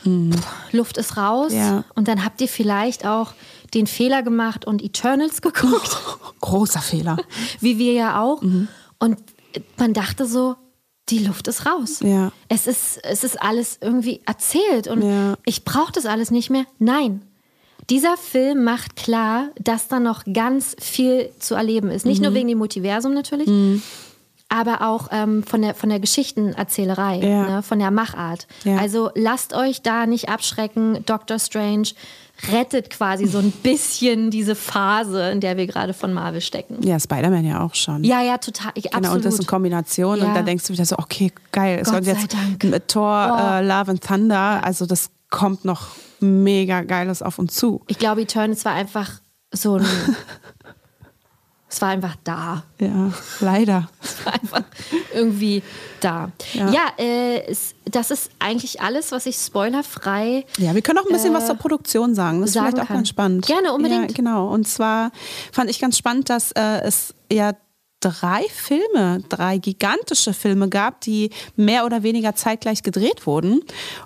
Mhm. 0.03 0.31
Luft 0.71 0.97
ist 0.97 1.17
raus. 1.17 1.53
Ja. 1.53 1.83
Und 1.95 2.07
dann 2.07 2.23
habt 2.25 2.41
ihr 2.41 2.47
vielleicht 2.47 3.05
auch 3.05 3.33
den 3.73 3.87
Fehler 3.87 4.23
gemacht 4.23 4.65
und 4.65 4.81
Eternals 4.81 5.41
geguckt. 5.41 5.97
Großer 6.41 6.81
Fehler. 6.81 7.17
Wie 7.59 7.77
wir 7.77 7.93
ja 7.93 8.21
auch. 8.21 8.41
Mhm. 8.41 8.67
Und 8.99 9.17
man 9.77 9.93
dachte 9.93 10.25
so, 10.25 10.55
die 11.09 11.19
Luft 11.19 11.47
ist 11.47 11.65
raus. 11.65 11.99
Ja. 12.01 12.31
Es, 12.47 12.67
ist, 12.67 12.99
es 13.03 13.23
ist 13.23 13.41
alles 13.41 13.77
irgendwie 13.81 14.21
erzählt 14.25 14.87
und 14.87 15.01
ja. 15.01 15.35
ich 15.45 15.65
brauche 15.65 15.91
das 15.91 16.05
alles 16.05 16.31
nicht 16.31 16.49
mehr. 16.49 16.65
Nein. 16.79 17.23
Dieser 17.89 18.15
Film 18.15 18.63
macht 18.63 18.95
klar, 18.95 19.49
dass 19.59 19.87
da 19.87 19.99
noch 19.99 20.23
ganz 20.31 20.75
viel 20.79 21.29
zu 21.39 21.55
erleben 21.55 21.89
ist. 21.89 22.05
Nicht 22.05 22.19
mhm. 22.19 22.25
nur 22.25 22.33
wegen 22.35 22.47
dem 22.47 22.59
Multiversum 22.59 23.13
natürlich, 23.13 23.47
mhm 23.47 23.81
aber 24.51 24.81
auch 24.81 25.07
ähm, 25.11 25.43
von, 25.43 25.61
der, 25.61 25.73
von 25.73 25.89
der 25.89 25.99
Geschichtenerzählerei, 25.99 27.19
ja. 27.19 27.49
ne, 27.49 27.63
von 27.63 27.79
der 27.79 27.89
Machart. 27.89 28.47
Ja. 28.65 28.77
Also 28.77 29.09
lasst 29.15 29.53
euch 29.53 29.81
da 29.81 30.05
nicht 30.05 30.27
abschrecken. 30.29 31.03
Doctor 31.05 31.39
Strange 31.39 31.89
rettet 32.51 32.89
quasi 32.89 33.27
so 33.27 33.37
ein 33.37 33.51
bisschen 33.63 34.29
diese 34.29 34.55
Phase, 34.55 35.31
in 35.31 35.39
der 35.39 35.55
wir 35.55 35.67
gerade 35.67 35.93
von 35.93 36.11
Marvel 36.11 36.41
stecken. 36.41 36.83
Ja, 36.83 36.99
Spider-Man 36.99 37.45
ja 37.45 37.63
auch 37.63 37.75
schon. 37.75 38.03
Ja, 38.03 38.21
ja, 38.21 38.37
total. 38.37 38.71
Ich, 38.75 38.91
genau, 38.91 39.13
und 39.13 39.23
das 39.23 39.39
in 39.39 39.45
Kombination. 39.45 40.19
Ja. 40.19 40.25
Und 40.25 40.35
da 40.35 40.41
denkst 40.41 40.67
du 40.67 40.73
wieder 40.73 40.85
so, 40.85 40.97
okay, 40.97 41.31
geil. 41.53 41.79
Es 41.81 41.89
kommt 41.89 42.05
jetzt 42.05 42.33
Dank. 42.33 42.63
mit 42.65 42.87
Thor, 42.89 43.37
oh. 43.39 43.53
äh, 43.53 43.65
Love 43.65 43.91
and 43.91 44.03
Thunder. 44.03 44.63
Also 44.63 44.85
das 44.85 45.11
kommt 45.29 45.63
noch 45.63 45.87
mega 46.19 46.81
Geiles 46.81 47.21
auf 47.21 47.39
uns 47.39 47.55
zu. 47.55 47.81
Ich 47.87 47.97
glaube, 47.97 48.21
Eternals 48.21 48.65
war 48.65 48.73
einfach 48.73 49.21
so 49.53 49.77
ein 49.77 49.85
Es 51.71 51.81
war 51.81 51.87
einfach 51.87 52.17
da. 52.25 52.63
Ja, 52.79 53.13
leider. 53.39 53.89
es 54.03 54.25
war 54.25 54.33
einfach 54.33 54.63
irgendwie 55.13 55.63
da. 56.01 56.29
Ja, 56.53 56.69
ja 56.69 56.81
äh, 56.97 57.45
es, 57.49 57.75
das 57.85 58.11
ist 58.11 58.29
eigentlich 58.39 58.81
alles, 58.81 59.13
was 59.13 59.25
ich 59.25 59.37
spoilerfrei. 59.37 60.45
Ja, 60.57 60.75
wir 60.75 60.81
können 60.81 60.99
auch 60.99 61.05
ein 61.05 61.13
bisschen 61.13 61.31
äh, 61.31 61.37
was 61.37 61.47
zur 61.47 61.55
Produktion 61.55 62.13
sagen. 62.13 62.41
Das 62.41 62.49
ist 62.49 62.57
vielleicht 62.57 62.79
auch 62.79 62.87
kann. 62.87 62.97
ganz 62.97 63.09
spannend. 63.09 63.45
Gerne, 63.47 63.71
unbedingt. 63.71 64.11
Ja, 64.11 64.15
genau. 64.15 64.49
Und 64.49 64.67
zwar 64.67 65.11
fand 65.53 65.69
ich 65.69 65.79
ganz 65.79 65.97
spannend, 65.97 66.29
dass 66.29 66.51
äh, 66.51 66.81
es 66.83 67.13
ja 67.31 67.53
drei 68.01 68.43
Filme, 68.49 69.23
drei 69.29 69.57
gigantische 69.57 70.33
Filme 70.33 70.67
gab, 70.67 71.01
die 71.01 71.29
mehr 71.55 71.85
oder 71.85 72.03
weniger 72.03 72.35
zeitgleich 72.35 72.83
gedreht 72.83 73.25
wurden. 73.25 73.61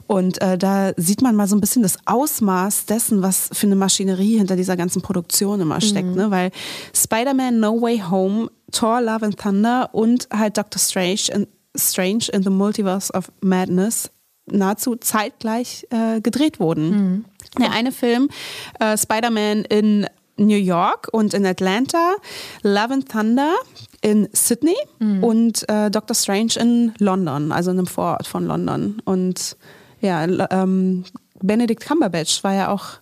Und 0.05 0.41
äh, 0.41 0.57
da 0.57 0.91
sieht 0.97 1.21
man 1.21 1.35
mal 1.35 1.47
so 1.47 1.55
ein 1.55 1.61
bisschen 1.61 1.81
das 1.81 1.97
Ausmaß 2.05 2.85
dessen, 2.85 3.21
was 3.21 3.49
für 3.51 3.65
eine 3.65 3.75
Maschinerie 3.75 4.37
hinter 4.37 4.55
dieser 4.55 4.77
ganzen 4.77 5.01
Produktion 5.01 5.61
immer 5.61 5.81
steckt. 5.81 6.09
Mhm. 6.09 6.15
Ne? 6.15 6.31
Weil 6.31 6.51
Spider-Man 6.93 7.59
No 7.59 7.81
Way 7.81 8.03
Home, 8.09 8.51
Thor 8.71 9.01
Love 9.01 9.25
and 9.25 9.39
Thunder 9.39 9.89
und 9.93 10.27
halt 10.31 10.57
Doctor 10.57 10.79
Strange 10.79 11.21
in, 11.33 11.47
Strange 11.75 12.25
in 12.31 12.43
the 12.43 12.49
Multiverse 12.49 13.11
of 13.13 13.31
Madness 13.41 14.11
nahezu 14.47 14.95
zeitgleich 14.95 15.87
äh, 15.89 16.21
gedreht 16.21 16.59
wurden. 16.59 16.89
Mhm. 16.89 17.25
Der 17.59 17.71
eine 17.71 17.91
Film, 17.91 18.29
äh, 18.79 18.97
Spider-Man 18.97 19.65
in 19.65 20.07
New 20.38 20.57
York 20.57 21.07
und 21.11 21.33
in 21.33 21.45
Atlanta, 21.45 22.15
Love 22.63 22.93
and 22.93 23.09
Thunder 23.09 23.55
in 24.01 24.27
Sydney 24.33 24.75
mhm. 24.99 25.23
und 25.23 25.69
äh, 25.69 25.89
Doctor 25.89 26.15
Strange 26.15 26.53
in 26.59 26.93
London, 26.99 27.51
also 27.51 27.71
in 27.71 27.77
einem 27.77 27.88
Vorort 27.88 28.27
von 28.27 28.45
London. 28.45 29.01
Und 29.05 29.57
ja, 30.01 30.25
ähm, 30.51 31.05
Benedict 31.41 31.86
Cumberbatch 31.86 32.43
war 32.43 32.53
ja 32.53 32.69
auch 32.69 32.99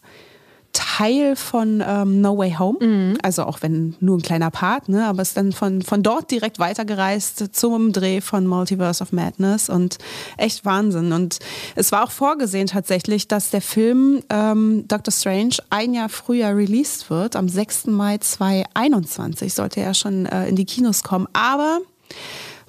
Teil 0.74 1.36
von 1.36 1.84
ähm, 1.86 2.22
No 2.22 2.38
Way 2.38 2.56
Home. 2.60 2.78
Also 3.22 3.44
auch 3.44 3.62
wenn 3.62 3.96
nur 4.00 4.18
ein 4.18 4.22
kleiner 4.22 4.52
Part, 4.52 4.90
ne? 4.90 5.06
aber 5.06 5.22
ist 5.22 5.38
dann 5.38 5.52
von, 5.52 5.82
von 5.82 6.04
dort 6.04 6.32
direkt 6.32 6.60
weitergereist 6.60 7.56
zum 7.56 7.94
Dreh 7.94 8.22
von 8.22 8.46
Multiverse 8.48 9.02
of 9.02 9.12
Madness 9.12 9.70
und 9.70 9.98
echt 10.38 10.66
Wahnsinn. 10.66 11.14
Und 11.14 11.40
es 11.76 11.92
war 11.92 12.04
auch 12.04 12.12
vorgesehen 12.12 12.68
tatsächlich, 12.68 13.28
dass 13.28 13.52
der 13.52 13.62
Film 13.62 14.24
ähm, 14.30 14.86
Doctor 14.88 15.12
Strange 15.12 15.58
ein 15.70 15.94
Jahr 15.94 16.10
früher 16.10 16.56
released 16.56 17.10
wird. 17.10 17.36
Am 17.36 17.48
6. 17.48 17.88
Mai 17.88 18.18
2021 18.18 19.54
sollte 19.54 19.80
er 19.80 19.94
schon 19.94 20.26
äh, 20.26 20.48
in 20.48 20.56
die 20.56 20.66
Kinos 20.66 21.04
kommen. 21.04 21.28
Aber 21.34 21.80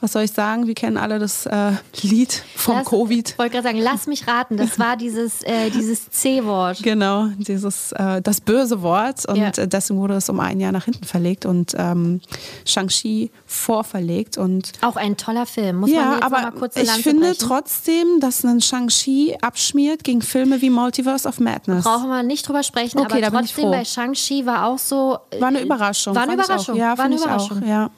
was 0.05 0.13
soll 0.13 0.23
ich 0.23 0.33
sagen? 0.33 0.67
Wir 0.67 0.75
kennen 0.75 0.99
alle 0.99 1.19
das 1.19 1.47
äh, 1.47 1.73
Lied 2.03 2.43
vom 2.57 2.77
Lass- 2.77 2.87
Covid. 2.87 3.31
Ich 3.31 3.39
wollte 3.39 3.53
gerade 3.53 3.65
sagen, 3.69 3.79
lass 3.79 4.07
mich 4.07 4.29
raten, 4.29 4.57
das 4.59 4.79
war 4.79 4.97
dieses, 4.99 5.43
äh, 5.43 5.71
dieses 5.71 6.11
C-Wort. 6.11 6.83
Genau, 6.83 7.29
dieses 7.39 7.93
äh, 7.93 8.21
das 8.21 8.41
böse 8.43 8.83
Wort 8.83 9.25
und 9.27 9.37
Ja. 9.37 9.51
deswegen 9.51 9.99
wurde 9.99 10.15
es 10.15 10.29
um 10.29 10.41
ein 10.41 10.61
Jahr 10.61 10.73
nach 10.73 10.85
hinten 10.85 11.05
verlegt 11.05 11.47
und 11.47 11.75
ähm, 11.79 12.21
Shang-Chi 12.67 13.31
vorverlegt 13.47 14.37
und 14.39 14.73
Auch 14.83 14.97
ein 14.97 15.17
toller 15.17 15.47
Film, 15.47 15.77
muss 15.81 15.91
man 15.91 15.99
ja, 15.99 16.13
jetzt 16.13 16.21
noch 16.21 16.27
aber 16.27 16.43
mal 16.43 16.51
kurz 16.53 16.77
ich 16.77 16.91
finde 16.91 17.29
brechen. 17.31 17.39
trotzdem, 17.39 18.21
dass 18.21 18.45
ein 18.45 18.61
Shang-Chi 18.61 19.39
abschmiert 19.41 20.05
gegen 20.05 20.21
Filme 20.23 20.61
wie 20.61 20.69
Multiverse 20.71 21.27
of 21.27 21.41
Madness. 21.41 21.85
Brauchen 21.85 22.09
wir 22.09 22.23
nicht 22.23 22.47
drüber 22.47 22.63
sprechen, 22.63 22.99
Okay, 23.01 23.21
da 23.23 23.29
aber 23.29 23.39
bin 23.39 23.47
ich 23.47 23.53
trotzdem 23.55 23.71
bei 23.71 23.85
Shang-Chi 23.85 24.45
war 24.47 24.67
auch 24.67 24.79
so. 24.79 25.19
äh, 25.31 25.41
War 25.41 25.49
eine 25.49 25.63
Überraschung. 25.63 26.15
War 26.15 26.25
eine 26.25 26.35
Überraschung. 26.35 26.75
Auch. 26.75 26.79
Ja, 26.79 26.99
war 26.99 27.05
eine 27.07 27.17
Überraschung. 27.17 27.63
Auch, 27.63 27.67
ja. 27.67 27.91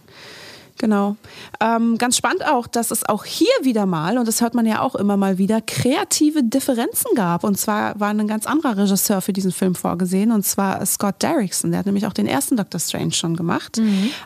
Genau. 0.79 1.16
Ähm, 1.61 1.97
ganz 1.97 2.16
spannend 2.16 2.47
auch, 2.47 2.66
dass 2.66 2.91
es 2.91 3.09
auch 3.09 3.24
hier 3.24 3.49
wieder 3.62 3.87
mal, 3.87 4.18
und 4.18 4.29
das 4.29 4.41
hört 4.41 4.55
man 4.55 4.66
ja 4.66 4.81
auch 4.81 4.95
immer 4.95 5.16
mal 5.16 5.39
wieder, 5.39 5.61
kreative 5.61 6.43
Differenzen 6.43 7.14
gab. 7.14 7.45
Und 7.45 7.59
zwar 7.59 7.99
war 7.99 8.11
ein 8.11 8.29
ganz 8.29 8.47
anderer 8.47 8.77
Regisseur 8.77 9.20
für 9.20 9.33
diesen 9.33 9.53
Film 9.53 9.74
vorgesehen, 9.74 10.33
und 10.33 10.45
zwar 10.45 10.85
Scott 10.85 11.22
Derrickson. 11.22 11.70
Der 11.70 11.79
hat 11.79 11.87
nämlich 11.87 12.07
auch 12.07 12.12
den 12.12 12.27
ersten 12.27 12.57
Doctor 12.57 12.81
Strange 12.81 13.12
schon 13.12 13.37
gemacht. 13.37 13.81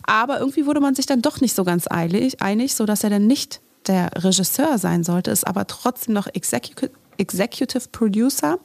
Aber 0.06 0.40
irgendwie 0.40 0.66
wurde 0.66 0.80
man 0.80 0.94
sich 0.94 1.06
dann 1.06 1.22
doch 1.22 1.40
nicht 1.40 1.54
so 1.54 1.64
ganz 1.64 1.86
eilig, 1.90 2.42
einig, 2.42 2.74
sodass 2.74 3.04
er 3.04 3.10
dann 3.10 3.26
nicht 3.26 3.60
der 3.86 4.10
Regisseur 4.16 4.78
sein 4.78 5.04
sollte, 5.04 5.30
ist 5.30 5.46
aber 5.46 5.66
trotzdem 5.66 6.14
noch 6.14 6.26
Executive, 6.26 6.90
Executive 7.16 7.88
Producer. 7.92 8.58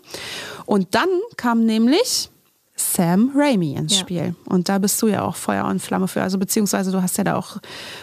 Und 0.66 0.94
dann 0.96 1.10
kam 1.38 1.66
nämlich 1.66 2.30
Sam 2.78 3.32
Raimi 3.36 3.74
ins 3.76 3.94
Ja. 3.94 4.00
Spiel. 4.00 4.36
Und 4.46 4.68
da 4.68 4.80
bist 4.80 5.02
du 5.02 5.08
ja 5.08 5.22
auch 5.24 5.36
Feuer 5.38 5.66
und 5.66 5.82
Flamme 5.82 6.08
für. 6.10 6.22
Also 6.22 6.38
beziehungsweise 6.38 6.92
du 6.92 7.02
hast 7.02 7.18
ja 7.18 7.24
da 7.24 7.36
auch 7.38 7.58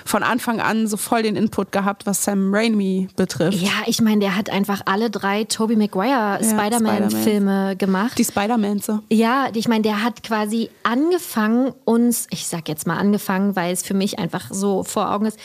von 0.05 0.23
Anfang 0.23 0.61
an 0.61 0.87
so 0.87 0.97
voll 0.97 1.23
den 1.23 1.37
Input 1.37 1.73
gehabt, 1.73 2.07
was 2.07 2.25
Sam 2.25 2.55
Raimi 2.55 3.09
betrifft. 3.14 3.59
Ja, 3.61 3.70
ich 3.87 4.01
meine, 4.01 4.20
der 4.20 4.35
hat 4.35 4.49
einfach 4.49 4.81
alle 4.87 5.11
drei 5.11 5.45
Tobey 5.45 5.77
Maguire 5.77 6.39
Spider-Man-Filme 6.43 7.77
gemacht. 7.77 8.18
Die 8.18 8.25
Spider-Mans. 8.25 8.87
so. 8.87 9.01
Ja, 9.11 9.49
ich 9.53 9.68
meine, 9.68 9.83
der 9.83 10.03
hat 10.03 10.23
quasi 10.23 10.70
angefangen, 10.83 11.73
uns, 11.85 12.27
ich 12.31 12.47
sag 12.47 12.68
jetzt 12.68 12.87
mal 12.87 12.97
angefangen, 12.97 13.57
weil 13.57 13.73
es 13.73 13.83
für 13.83 13.95
mich 13.95 14.18
einfach 14.18 14.51
so 14.51 14.85
vor 14.85 15.11
Augen 15.11 15.27
ist, 15.27 15.39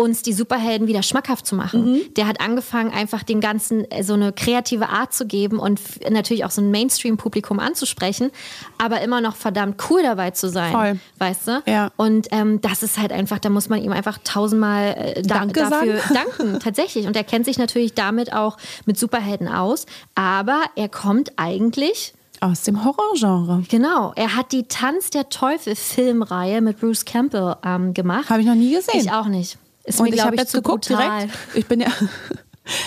uns 0.00 0.22
die 0.22 0.32
Superhelden 0.32 0.86
wieder 0.86 1.02
schmackhaft 1.02 1.44
zu 1.44 1.56
machen. 1.56 1.92
Mhm. 1.92 2.14
Der 2.14 2.28
hat 2.28 2.40
angefangen, 2.40 2.92
einfach 2.92 3.24
dem 3.24 3.40
Ganzen 3.40 3.90
äh, 3.90 4.04
so 4.04 4.14
eine 4.14 4.32
kreative 4.32 4.90
Art 4.90 5.12
zu 5.12 5.26
geben 5.26 5.58
und 5.58 5.80
natürlich 6.08 6.44
auch 6.44 6.52
so 6.52 6.62
ein 6.62 6.70
Mainstream-Publikum 6.70 7.58
anzusprechen, 7.58 8.30
aber 8.78 9.00
immer 9.00 9.20
noch 9.20 9.34
verdammt 9.34 9.82
cool 9.90 10.04
dabei 10.04 10.30
zu 10.30 10.50
sein. 10.50 10.70
Voll. 10.70 11.00
Weißt 11.18 11.48
du? 11.48 11.62
Ja. 11.66 11.90
Und 11.96 12.28
ähm, 12.30 12.60
das 12.60 12.84
ist 12.84 12.96
halt 12.96 13.10
einfach, 13.10 13.40
da 13.40 13.50
muss 13.50 13.68
man 13.68 13.82
ihm 13.82 13.90
einfach 13.90 14.18
tausendmal 14.22 15.14
äh, 15.16 15.22
da, 15.22 15.40
Danke 15.40 15.60
dafür 15.68 15.98
sagen. 15.98 16.14
danken, 16.38 16.60
tatsächlich. 16.60 17.08
Und 17.08 17.16
er 17.16 17.24
kennt 17.24 17.44
sich 17.44 17.58
natürlich 17.58 17.94
damit 17.94 18.32
auch 18.32 18.56
mit 18.86 18.96
Superhelden 18.96 19.48
aus, 19.48 19.84
aber 20.14 20.62
er 20.76 20.88
kommt 20.88 21.32
eigentlich 21.34 22.14
Aus 22.40 22.62
dem 22.62 22.84
Horrorgenre. 22.84 23.64
Genau, 23.68 24.12
er 24.14 24.36
hat 24.36 24.52
die 24.52 24.68
Tanz 24.68 25.10
der 25.10 25.28
Teufel 25.28 25.74
Filmreihe 25.74 26.60
mit 26.60 26.78
Bruce 26.78 27.04
Campbell 27.04 27.56
ähm, 27.64 27.94
gemacht. 27.94 28.30
Habe 28.30 28.42
ich 28.42 28.46
noch 28.46 28.54
nie 28.54 28.72
gesehen. 28.72 29.00
Ich 29.00 29.10
auch 29.10 29.26
nicht. 29.26 29.58
Ist 29.88 30.00
Und 30.00 30.10
mir, 30.10 30.16
ich 30.16 30.22
habe 30.24 30.36
jetzt 30.36 30.52
geguckt 30.52 30.86
brutal. 30.88 31.20
direkt. 31.26 31.34
Ich 31.54 31.66
bin 31.66 31.80
ja. 31.80 31.88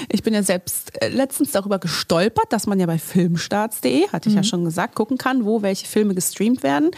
Ich 0.10 0.22
bin 0.22 0.36
ja 0.36 0.44
selbst 0.44 0.92
äh, 1.02 1.08
letztens 1.10 1.54
darüber 1.54 1.80
gestolpert, 1.80 2.46
dass 2.54 2.68
man 2.68 2.80
ja 2.80 2.86
bei 2.86 3.00
filmstarts.de, 3.00 4.10
hatte 4.10 4.30
Mhm. 4.30 4.34
ich 4.34 4.36
ja 4.36 4.44
schon 4.44 4.64
gesagt, 4.64 4.94
gucken 4.94 5.18
kann, 5.18 5.44
wo 5.44 5.64
welche 5.64 5.88
Filme 5.88 6.14
gestreamt 6.14 6.62
werden. 6.62 6.92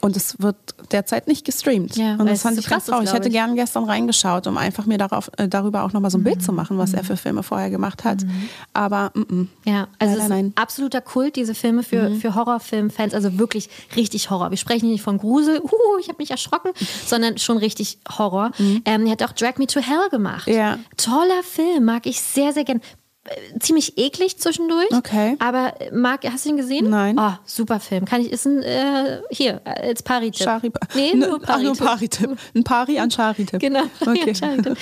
Und 0.00 0.16
es 0.16 0.40
wird 0.40 0.56
derzeit 0.92 1.28
nicht 1.28 1.44
gestreamt. 1.44 1.96
Ja, 1.96 2.14
und 2.14 2.26
das 2.26 2.42
fand 2.42 2.58
ich 2.58 2.66
krass 2.66 2.86
traurig. 2.86 3.08
Ich 3.08 3.12
hätte 3.12 3.28
gern 3.28 3.54
gestern 3.54 3.84
reingeschaut, 3.84 4.46
um 4.46 4.56
einfach 4.56 4.86
mir 4.86 4.98
darauf, 4.98 5.30
äh, 5.36 5.48
darüber 5.48 5.82
auch 5.84 5.92
nochmal 5.92 6.10
so 6.10 6.18
ein 6.18 6.24
Bild 6.24 6.42
zu 6.42 6.52
machen, 6.52 6.78
was 6.78 6.94
er 6.94 7.04
für 7.04 7.16
Filme 7.16 7.42
vorher 7.42 7.70
gemacht 7.70 8.04
hat. 8.04 8.24
Aber 8.72 9.12
mm, 9.14 9.20
mm. 9.20 9.48
Ja, 9.64 9.88
also 9.98 10.12
Leider 10.12 10.12
es 10.12 10.22
ist 10.22 10.28
nein. 10.28 10.44
Mhm. 10.46 10.52
ein 10.52 10.62
absoluter 10.62 11.00
Kult, 11.00 11.36
diese 11.36 11.54
Filme 11.54 11.82
für, 11.82 12.14
für 12.14 12.34
Horrorfilmfans, 12.34 13.14
also 13.14 13.38
wirklich 13.38 13.68
richtig 13.94 14.30
Horror. 14.30 14.50
Wir 14.50 14.56
sprechen 14.56 14.86
hier 14.86 14.92
nicht 14.92 15.02
von 15.02 15.18
Grusel, 15.18 15.60
uh, 15.60 15.98
ich 16.00 16.08
habe 16.08 16.16
mich 16.18 16.30
erschrocken, 16.30 16.72
sondern 17.06 17.38
schon 17.38 17.58
richtig 17.58 17.98
Horror. 18.18 18.52
Ähm, 18.58 19.06
er 19.06 19.12
hat 19.12 19.22
auch 19.22 19.32
Drag 19.32 19.58
Me 19.58 19.66
to 19.66 19.80
Hell 19.80 20.08
gemacht. 20.10 20.46
Mhm. 20.46 20.54
Ja. 20.54 20.78
Toller 20.96 21.42
Film, 21.42 21.84
mag 21.84 22.06
ich 22.06 22.20
sehr, 22.20 22.52
sehr 22.52 22.64
gern. 22.64 22.80
Äh, 23.24 23.58
Ziemlich 23.58 23.98
eklig 23.98 24.38
zwischendurch. 24.38 24.90
Okay. 24.92 25.36
Aber 25.40 25.74
mag, 25.92 26.20
hast 26.30 26.46
du 26.46 26.50
ihn 26.50 26.56
gesehen? 26.56 26.88
Nein. 26.88 27.16
Oh, 27.18 27.32
super 27.44 27.78
Film. 27.78 28.06
Kann 28.06 28.22
ich, 28.22 28.32
ist 28.32 28.46
ein, 28.46 28.62
äh, 28.62 29.20
hier, 29.30 29.60
als 29.64 30.02
Pari-Tipp. 30.02 30.42
Schari 30.44 30.72
Nee, 30.94 31.12
Ne, 31.14 31.26
nur 31.28 31.40
ach, 31.46 31.60
nur 31.60 31.76
Pari-Tipp. 31.76 32.28
Pari-Tipp. 32.28 32.38
Ein 32.54 32.64
Pari 32.64 32.98
an 32.98 33.10
Schari-Tipp. 33.10 33.60
Genau. 33.60 33.82
Okay. 34.00 34.28
Ja, 34.28 34.32
Charlie. 34.32 34.74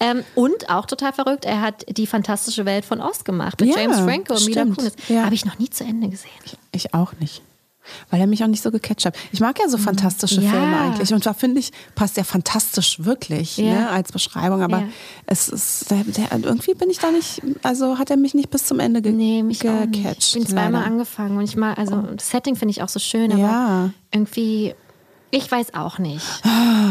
ähm, 0.00 0.22
und 0.34 0.68
auch 0.68 0.84
total 0.86 1.12
verrückt, 1.14 1.44
er 1.46 1.62
hat 1.62 1.84
die 1.96 2.06
fantastische 2.06 2.66
Welt 2.66 2.84
von 2.84 3.00
Oz 3.00 3.24
gemacht 3.24 3.60
mit 3.60 3.70
Ja, 3.74 3.80
James 3.80 3.98
Franco 4.00 4.34
und 4.34 4.44
Mila. 4.46 4.64
Kunis. 4.64 4.92
Ja. 5.08 5.24
Habe 5.24 5.34
ich 5.34 5.44
noch 5.46 5.58
nie 5.58 5.70
zu 5.70 5.82
Ende 5.84 6.08
gesehen. 6.08 6.30
Ich 6.72 6.92
auch 6.92 7.14
nicht. 7.18 7.42
Weil 8.10 8.20
er 8.20 8.26
mich 8.26 8.42
auch 8.42 8.48
nicht 8.48 8.62
so 8.62 8.70
gecatcht 8.70 9.06
hat. 9.06 9.14
Ich 9.32 9.40
mag 9.40 9.58
ja 9.58 9.68
so 9.68 9.78
fantastische 9.78 10.40
Ja. 10.40 10.50
Filme 10.50 10.76
eigentlich. 10.80 11.12
Und 11.12 11.24
da 11.26 11.32
finde 11.34 11.60
ich, 11.60 11.70
passt 11.94 12.16
ja 12.16 12.24
fantastisch 12.24 13.04
wirklich 13.04 13.56
Ja. 13.56 13.64
ne, 13.72 13.90
als 13.90 14.12
Beschreibung. 14.12 14.62
Aber 14.62 14.80
Ja. 14.80 14.88
es 15.26 15.48
ist, 15.48 15.90
der, 15.90 16.04
der, 16.04 16.32
irgendwie 16.44 16.74
bin 16.74 16.90
ich 16.90 16.98
da 16.98 17.10
nicht, 17.10 17.42
also 17.62 17.98
hat 17.98 18.10
er 18.10 18.16
mich 18.16 18.34
nicht 18.34 18.50
bis 18.50 18.64
zum 18.64 18.80
Ende 18.80 19.02
ge 19.02 19.12
Nee, 19.12 19.42
mich 19.42 19.60
gecatcht. 19.60 20.28
Ich 20.28 20.32
bin 20.34 20.46
zweimal 20.46 20.72
leider. 20.82 20.86
angefangen 20.86 21.36
und 21.38 21.44
ich 21.44 21.56
mal, 21.56 21.74
also 21.74 22.00
das 22.02 22.30
Setting 22.30 22.56
finde 22.56 22.70
ich 22.72 22.82
auch 22.82 22.88
so 22.88 22.98
schön, 22.98 23.32
aber 23.32 23.40
Ja. 23.40 23.90
irgendwie, 24.12 24.74
ich 25.30 25.50
weiß 25.50 25.74
auch 25.74 25.98
nicht. 25.98 26.24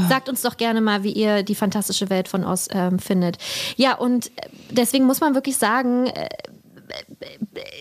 Sagt 0.09 0.29
uns 0.29 0.41
doch 0.41 0.57
gerne 0.57 0.81
mal, 0.81 1.03
wie 1.03 1.11
ihr 1.13 1.43
die 1.43 1.55
fantastische 1.55 2.09
Welt 2.09 2.27
von 2.27 2.43
Oz 2.43 2.67
ähm, 2.71 2.99
findet. 2.99 3.37
Ja, 3.75 3.95
und 3.95 4.31
deswegen 4.71 5.05
muss 5.05 5.19
man 5.21 5.33
wirklich 5.35 5.57
sagen, 5.57 6.07
äh, 6.07 6.27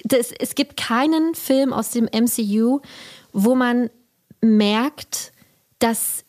das, 0.04 0.32
es 0.38 0.54
gibt 0.54 0.76
keinen 0.76 1.34
Film 1.34 1.72
aus 1.72 1.90
dem 1.90 2.04
MCU, 2.04 2.80
wo 3.32 3.54
man 3.54 3.90
merkt, 4.40 5.32
dass 5.78 6.24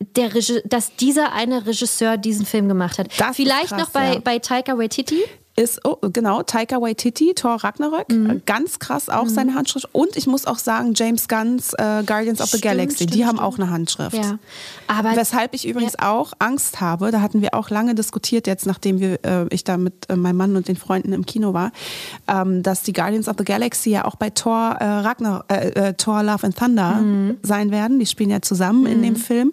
der 0.00 0.34
Regi 0.34 0.60
dass 0.64 0.96
dieser 0.96 1.32
eine 1.32 1.66
Regisseur 1.66 2.16
diesen 2.16 2.46
Film 2.46 2.68
gemacht 2.68 2.98
hat. 2.98 3.08
Das 3.18 3.36
Vielleicht 3.36 3.68
krass, 3.68 3.80
noch 3.80 3.90
bei, 3.90 4.14
ja. 4.14 4.18
bei 4.20 4.38
Taika 4.38 4.76
Waititi. 4.76 5.22
Ist, 5.56 5.80
oh, 5.84 5.96
genau, 6.12 6.42
Taika 6.42 6.80
Waititi, 6.80 7.32
Thor 7.34 7.62
Ragnarök. 7.62 8.08
Mhm. 8.10 8.42
Ganz 8.44 8.80
krass 8.80 9.08
auch 9.08 9.28
seine 9.28 9.54
Handschrift. 9.54 9.88
Und 9.92 10.16
ich 10.16 10.26
muss 10.26 10.46
auch 10.46 10.58
sagen, 10.58 10.94
James 10.96 11.28
Gunn's 11.28 11.74
äh, 11.74 12.02
Guardians 12.04 12.40
of 12.40 12.46
the 12.46 12.58
Stimmt, 12.58 12.62
Galaxy, 12.64 12.96
stimmt, 12.96 13.14
die 13.14 13.24
haben 13.24 13.36
stimmt. 13.36 13.48
auch 13.48 13.58
eine 13.58 13.70
Handschrift. 13.70 14.16
Ja, 14.16 14.38
aber 14.88 15.14
Weshalb 15.14 15.54
ich 15.54 15.66
übrigens 15.68 15.96
auch 15.96 16.32
Angst 16.40 16.80
habe, 16.80 17.12
da 17.12 17.20
hatten 17.20 17.40
wir 17.40 17.54
auch 17.54 17.70
lange 17.70 17.94
diskutiert, 17.94 18.48
jetzt 18.48 18.66
nachdem 18.66 18.98
wir, 18.98 19.24
äh, 19.24 19.46
ich 19.50 19.62
da 19.62 19.76
mit 19.76 20.10
äh, 20.10 20.16
meinem 20.16 20.38
Mann 20.38 20.56
und 20.56 20.66
den 20.66 20.76
Freunden 20.76 21.12
im 21.12 21.24
Kino 21.24 21.54
war, 21.54 21.70
ähm, 22.26 22.64
dass 22.64 22.82
die 22.82 22.92
Guardians 22.92 23.28
of 23.28 23.36
the 23.38 23.44
Galaxy 23.44 23.90
ja 23.90 24.06
auch 24.06 24.16
bei 24.16 24.30
Thor, 24.30 24.76
äh, 24.80 24.84
Ragnar, 24.84 25.44
äh, 25.48 25.68
äh, 25.68 25.94
Thor 25.94 26.24
Love 26.24 26.44
and 26.46 26.56
Thunder 26.58 26.94
Mhm. 26.96 27.38
sein 27.42 27.70
werden. 27.70 28.00
Die 28.00 28.06
spielen 28.06 28.30
ja 28.30 28.42
zusammen 28.42 28.86
in 28.86 29.02
dem 29.02 29.14
Film. 29.14 29.52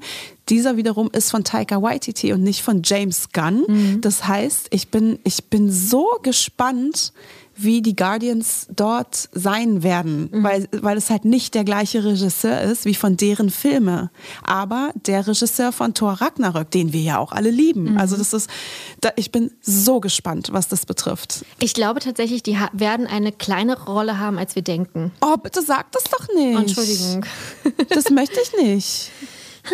Dieser 0.52 0.78
wiederum 0.78 1.10
ist 1.12 1.32
von 1.32 1.44
Taika 1.44 1.82
Waititi 1.82 2.32
und 2.34 2.44
nicht 2.44 2.62
von 2.62 2.82
James 2.84 3.30
Gunn. 3.34 3.64
Mhm. 3.68 4.02
Das 4.02 4.28
heißt, 4.28 4.68
ich 4.70 4.90
bin, 4.90 5.18
ich 5.24 5.46
bin 5.46 5.72
so 5.72 6.06
gespannt, 6.22 7.14
wie 7.56 7.82
die 7.82 7.96
Guardians 7.96 8.66
dort 8.76 9.30
sein 9.34 9.84
werden, 9.84 10.30
Mhm. 10.32 10.44
weil, 10.44 10.68
weil 10.72 10.98
es 10.98 11.10
halt 11.10 11.26
nicht 11.26 11.54
der 11.54 11.64
gleiche 11.64 12.04
Regisseur 12.04 12.60
ist 12.62 12.86
wie 12.86 12.96
von 12.96 13.18
deren 13.18 13.50
Filme. 13.52 14.10
Aber 14.42 14.92
der 15.06 15.28
Regisseur 15.28 15.72
von 15.72 15.94
Thor 15.94 16.14
Ragnarök, 16.14 16.72
den 16.72 16.92
wir 16.92 17.02
ja 17.02 17.18
auch 17.20 17.32
alle 17.34 17.52
lieben. 17.52 17.92
Mhm. 17.92 17.98
Also 17.98 18.18
das 18.18 18.34
ist, 18.34 18.50
da, 19.02 19.10
ich 19.16 19.32
bin 19.32 19.52
so 19.62 20.00
gespannt, 20.00 20.50
was 20.52 20.70
das 20.70 20.86
betrifft. 20.86 21.46
ich 21.60 21.74
glaube 21.74 22.00
tatsächlich, 22.00 22.42
die 22.42 22.58
werden 22.74 23.06
eine 23.06 23.32
kleinere 23.32 23.86
Rolle 23.92 24.18
haben, 24.18 24.38
als 24.40 24.56
wir 24.56 24.64
denken. 24.64 25.12
Oh, 25.22 25.38
bitte 25.38 25.62
sag 25.62 25.92
das 25.92 26.04
doch 26.06 26.28
nicht. 26.36 26.58
Entschuldigung. 26.58 27.26
Das 27.90 28.10
möchte 28.10 28.40
ich 28.42 28.64
nicht. 28.64 29.12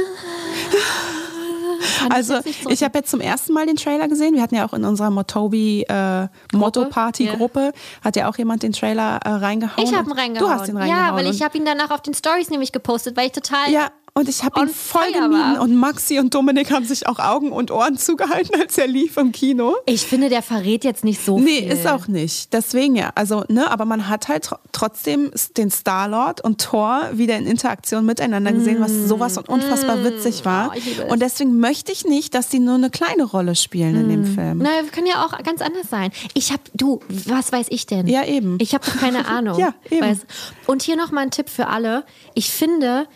Also 2.09 2.35
ich 2.69 2.83
habe 2.83 2.99
jetzt 2.99 3.11
zum 3.11 3.21
ersten 3.21 3.53
Mal 3.53 3.65
den 3.65 3.75
Trailer 3.75 4.07
gesehen. 4.07 4.33
Wir 4.33 4.41
hatten 4.41 4.55
ja 4.55 4.67
auch 4.67 4.73
in 4.73 4.83
unserer 4.85 5.09
Motobi 5.09 5.83
äh, 5.87 6.27
Motto 6.53 6.85
Party 6.85 7.25
Ja. 7.25 7.35
Gruppe 7.35 7.71
hat 8.03 8.15
ja 8.15 8.29
auch 8.29 8.37
jemand 8.37 8.63
den 8.63 8.71
Trailer 8.71 9.19
äh, 9.23 9.29
reingehauen. 9.29 9.85
ich 9.87 9.95
habe 9.95 10.09
ihn 10.09 10.17
reingehauen. 10.17 10.51
Du 10.51 10.59
hast 10.59 10.69
ihn 10.69 10.77
reingehauen. 10.77 11.05
Ja, 11.07 11.15
weil 11.15 11.27
ich 11.27 11.41
habe 11.41 11.57
ihn 11.57 11.65
danach 11.65 11.91
auf 11.91 12.01
den 12.01 12.13
Stories 12.13 12.49
nämlich 12.49 12.71
gepostet, 12.71 13.17
weil 13.17 13.27
ich 13.27 13.31
total 13.33 13.71
Ja, 13.71 13.89
Und 14.17 14.27
ich 14.29 14.43
habe 14.43 14.59
ihn 14.61 14.67
voll 14.69 15.11
gemieden. 15.11 15.59
Und 15.59 15.75
Maxi 15.75 16.17
und 16.19 16.33
Dominik 16.33 16.71
haben 16.71 16.85
sich 16.85 17.07
auch 17.07 17.19
Augen 17.19 17.51
und 17.51 17.69
Ohren 17.71 17.97
zugehalten, 17.97 18.59
als 18.59 18.77
er 18.77 18.87
lief 18.87 19.17
im 19.17 19.31
Kino. 19.31 19.75
Ich 19.85 20.01
finde, 20.01 20.29
der 20.29 20.41
verrät 20.41 20.83
jetzt 20.83 21.03
nicht 21.03 21.23
so 21.23 21.39
Nee, 21.39 21.59
viel. 21.61 21.71
ist 21.71 21.85
auch 21.87 22.07
nicht. 22.07 22.51
Deswegen 22.53 22.95
ja. 22.95 23.11
Also, 23.15 23.43
ne, 23.47 23.69
aber 23.69 23.85
man 23.85 24.07
hat 24.09 24.27
halt 24.27 24.45
tr 24.45 24.59
trotzdem 24.71 25.31
den 25.57 25.69
Star-Lord 25.71 26.41
und 26.43 26.61
Thor 26.61 27.01
wieder 27.13 27.37
in 27.37 27.45
Interaktion 27.47 28.05
miteinander 28.05 28.51
gesehen, 28.53 28.79
was 28.79 28.91
sowas 29.07 29.35
von 29.35 29.45
unfassbar 29.45 30.03
witzig 30.03 30.45
war. 30.45 30.71
Oh, 30.75 30.79
liebe 30.83 31.03
es. 31.03 31.11
und 31.11 31.19
deswegen 31.21 31.59
möchte 31.59 31.91
ich 31.91 32.05
nicht, 32.05 32.33
dass 32.35 32.49
die 32.49 32.59
nur 32.59 32.75
eine 32.75 32.89
kleine 32.89 33.23
Rolle 33.23 33.55
spielen 33.55 33.95
in 33.95 34.09
dem 34.09 34.25
Film. 34.25 34.59
Naja, 34.59 34.83
wir 34.83 34.91
können 34.91 35.07
ja 35.07 35.25
auch 35.25 35.37
ganz 35.43 35.61
anders 35.61 35.89
sein. 35.89 36.11
Ich 36.33 36.51
hab, 36.51 36.59
du, 36.73 37.01
was 37.09 37.51
weiß 37.51 37.67
ich 37.69 37.85
denn? 37.87 38.07
Ja, 38.07 38.23
eben. 38.25 38.57
Ich 38.61 38.73
habe 38.73 38.85
doch 38.85 38.97
keine 38.97 39.27
Ahnung. 39.27 39.59
Ja, 39.59 39.73
eben. 39.89 40.05
Weiß- 40.05 40.21
Und 40.67 40.81
hier 40.83 40.95
nochmal 40.95 41.23
ein 41.23 41.31
Tipp 41.31 41.49
für 41.49 41.67
alle. 41.67 42.03
Ich 42.35 42.49
finde, 42.51 43.07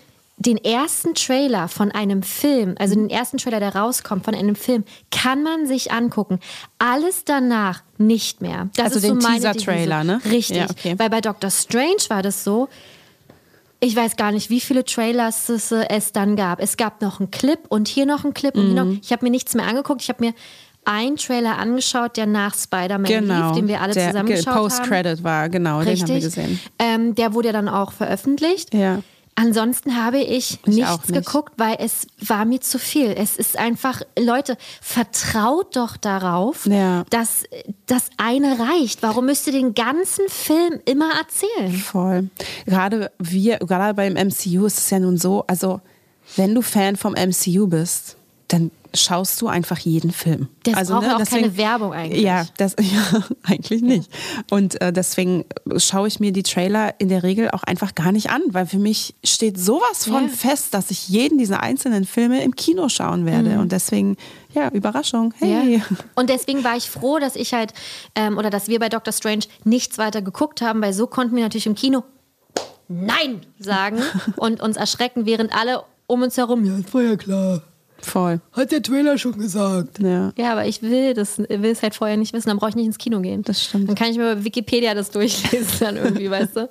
den 0.42 0.58
ersten 0.58 1.14
Trailer 1.14 1.68
von 1.68 1.92
einem 1.92 2.24
Film, 2.24 2.76
also 2.80 2.96
den 2.96 3.10
ersten 3.10 3.38
Trailer, 3.38 3.60
der 3.60 3.76
rauskommt 3.76 4.26
von 4.26 4.34
einem 4.34 4.56
Film, 4.56 4.84
kann 5.12 5.44
man 5.44 5.68
sich 5.68 5.92
angucken. 5.92 6.40
Alles 6.80 7.26
danach 7.26 7.84
nicht 7.98 8.42
mehr. 8.42 8.70
Das 8.76 8.86
Also 8.86 8.98
ist 8.98 9.04
so 9.08 9.14
den 9.14 9.18
meine 9.24 9.36
Teaser-Trailer, 9.36 10.04
ne? 10.04 10.22
Richtig. 10.32 10.58
Ja, 10.58 10.68
okay. 10.70 10.96
Weil 10.98 11.10
bei 11.10 11.22
Doctor 11.22 11.50
Strange 11.52 12.04
war 12.10 12.24
das 12.24 12.44
so, 12.44 12.70
ich 13.80 13.96
weiß 13.96 14.16
gar 14.16 14.32
nicht, 14.32 14.50
wie 14.50 14.62
viele 14.62 14.86
Trailers 14.86 15.50
es, 15.50 15.72
äh, 15.72 15.86
es 15.90 16.12
dann 16.12 16.36
gab. 16.36 16.60
Es 16.62 16.78
gab 16.78 17.02
noch 17.02 17.20
einen 17.20 17.32
Clip 17.32 17.60
und 17.70 17.88
hier 17.88 18.06
noch 18.06 18.24
einen 18.24 18.34
Clip 18.34 18.56
und 18.56 18.72
hier 18.74 18.84
Mhm. 18.84 18.92
noch. 18.94 19.00
Ich 19.02 19.12
habe 19.12 19.26
mir 19.26 19.32
nichts 19.32 19.54
mehr 19.56 19.66
angeguckt. 19.68 20.02
Ich 20.02 20.10
habe 20.10 20.24
mir 20.24 20.34
einen 20.86 21.18
Trailer 21.18 21.58
angeschaut, 21.60 22.18
der 22.18 22.26
nach 22.26 22.56
Spider-Man 22.56 23.04
Genau. 23.06 23.48
lief, 23.50 23.56
den 23.58 23.68
wir 23.68 23.82
alle 23.82 23.94
der 23.94 24.08
zusammen 24.10 24.28
ge- 24.28 24.38
geschaut 24.38 24.54
haben. 24.56 24.62
Post-Credit 24.64 25.24
war, 25.24 25.50
genau, 25.50 25.82
den 25.84 25.88
haben 26.00 26.08
wir 26.08 26.16
Richtig. 26.16 26.24
gesehen. 26.24 26.60
Ähm, 26.80 27.16
der 27.16 27.34
wurde 27.34 27.50
ja 27.50 27.54
dann 27.54 27.70
auch 27.70 27.92
veröffentlicht. 27.92 28.74
Ja. 28.74 29.02
Ansonsten 29.36 29.96
habe 29.96 30.20
ich, 30.20 30.60
Ich 30.62 30.66
nichts 30.68 31.08
nicht. 31.10 31.14
geguckt, 31.26 31.54
weil 31.58 31.78
es 31.80 32.06
war 32.20 32.46
mir 32.46 32.60
zu 32.62 32.78
viel. 32.78 33.08
Es 33.18 33.38
ist 33.38 33.58
einfach, 33.58 34.02
Leute, 34.20 34.58
vertraut 34.82 35.76
doch 35.76 35.98
darauf, 35.98 36.66
Ja. 36.66 37.06
dass 37.10 37.44
das 37.88 38.10
eine 38.18 38.58
reicht. 38.60 39.02
Warum 39.02 39.26
müsst 39.26 39.48
ihr 39.48 39.54
den 39.54 39.74
ganzen 39.74 40.26
Film 40.28 40.80
immer 40.86 41.12
erzählen? 41.18 41.72
Voll. 41.74 42.30
Gerade 42.66 43.12
wir, 43.20 43.58
gerade 43.60 43.94
beim 43.94 44.14
MCU 44.14 44.66
ist 44.66 44.78
es 44.80 44.90
ja 44.90 45.00
nun 45.00 45.18
so, 45.18 45.44
also 45.48 45.82
wenn 46.36 46.54
du 46.54 46.62
Fan 46.62 46.96
vom 46.96 47.14
MCU 47.14 47.68
bist, 47.68 48.18
dann 48.52 48.72
schaust 48.94 49.42
du 49.42 49.48
einfach 49.48 49.78
jeden 49.78 50.12
Film. 50.12 50.50
Das 50.64 50.76
also, 50.76 50.96
braucht 50.96 51.06
ja 51.06 51.16
auch 51.16 51.26
keine 51.26 51.56
Werbung 51.56 51.94
eigentlich. 51.94 52.22
Ja, 52.22 52.46
das, 52.58 52.76
ja 52.80 53.24
eigentlich 53.44 53.82
nicht. 53.82 54.12
Und 54.50 54.82
äh, 54.82 54.92
deswegen 54.92 55.46
schaue 55.78 56.10
ich 56.10 56.20
mir 56.20 56.34
die 56.34 56.44
Trailer 56.44 57.00
in 57.00 57.08
der 57.08 57.24
Regel 57.24 57.52
auch 57.52 57.64
einfach 57.64 57.96
gar 57.96 58.12
nicht 58.12 58.32
an, 58.32 58.42
weil 58.48 58.66
für 58.66 58.80
mich 58.80 59.16
steht 59.24 59.58
sowas 59.58 60.06
von 60.06 60.24
Ja. 60.24 60.30
fest, 60.30 60.74
dass 60.74 60.92
ich 60.92 61.08
jeden 61.08 61.38
dieser 61.38 61.64
einzelnen 61.64 62.06
Filme 62.06 62.44
im 62.44 62.56
Kino 62.56 62.90
schauen 62.90 63.26
werde. 63.26 63.60
Und 63.60 63.72
deswegen, 63.72 64.18
ja, 64.54 64.68
Überraschung. 64.70 65.34
Hey. 65.38 65.64
Mhm. 65.64 65.72
Ja. 65.72 65.82
Und 66.16 66.30
deswegen 66.30 66.64
war 66.66 66.76
ich 66.76 66.90
froh, 66.90 67.18
dass 67.20 67.38
ich 67.38 67.54
halt, 67.54 67.74
ähm, 68.16 68.38
oder 68.38 68.50
dass 68.50 68.68
wir 68.68 68.80
bei 68.80 68.90
Doctor 68.90 69.14
Strange 69.14 69.46
nichts 69.64 69.98
weiter 69.98 70.22
geguckt 70.22 70.62
haben, 70.62 70.82
weil 70.82 70.94
so 70.94 71.08
konnten 71.08 71.36
wir 71.36 71.44
natürlich 71.44 71.68
im 71.68 71.76
Kino 71.76 72.04
Nein 72.90 73.42
sagen 73.58 74.00
und 74.36 74.62
uns 74.62 74.76
erschrecken, 74.76 75.26
während 75.26 75.56
alle 75.56 75.84
um 76.08 76.24
uns 76.24 76.36
herum, 76.36 76.66
ja, 76.66 76.78
Das 76.78 76.94
war 76.94 77.02
ja 77.04 77.16
klar. 77.16 77.62
Voll. 78.06 78.40
Hat 78.54 78.72
der 78.72 78.82
Trailer 78.82 79.18
schon 79.18 79.38
gesagt. 79.38 80.00
Ja. 80.00 80.32
Ja, 80.38 80.52
aber 80.54 80.66
ich 80.66 80.82
will 80.82 81.14
das 81.14 81.38
will 81.38 81.66
es 81.66 81.82
halt 81.84 81.96
vorher 81.96 82.18
nicht 82.18 82.34
wissen, 82.34 82.50
dann 82.50 82.58
brauche 82.58 82.70
ich 82.72 82.76
nicht 82.76 82.86
ins 82.88 82.98
Kino 82.98 83.20
gehen. 83.22 83.44
Das 83.44 83.64
stimmt. 83.64 83.88
Dann 83.90 83.96
kann 83.96 84.10
ich 84.10 84.18
mir 84.18 84.36
bei 84.36 84.44
Wikipedia 84.44 84.94
das 84.94 85.12
durchlesen 85.12 85.68
dann 85.80 85.98
irgendwie, 85.98 86.30
weißt 86.32 86.56
du. 86.56 86.70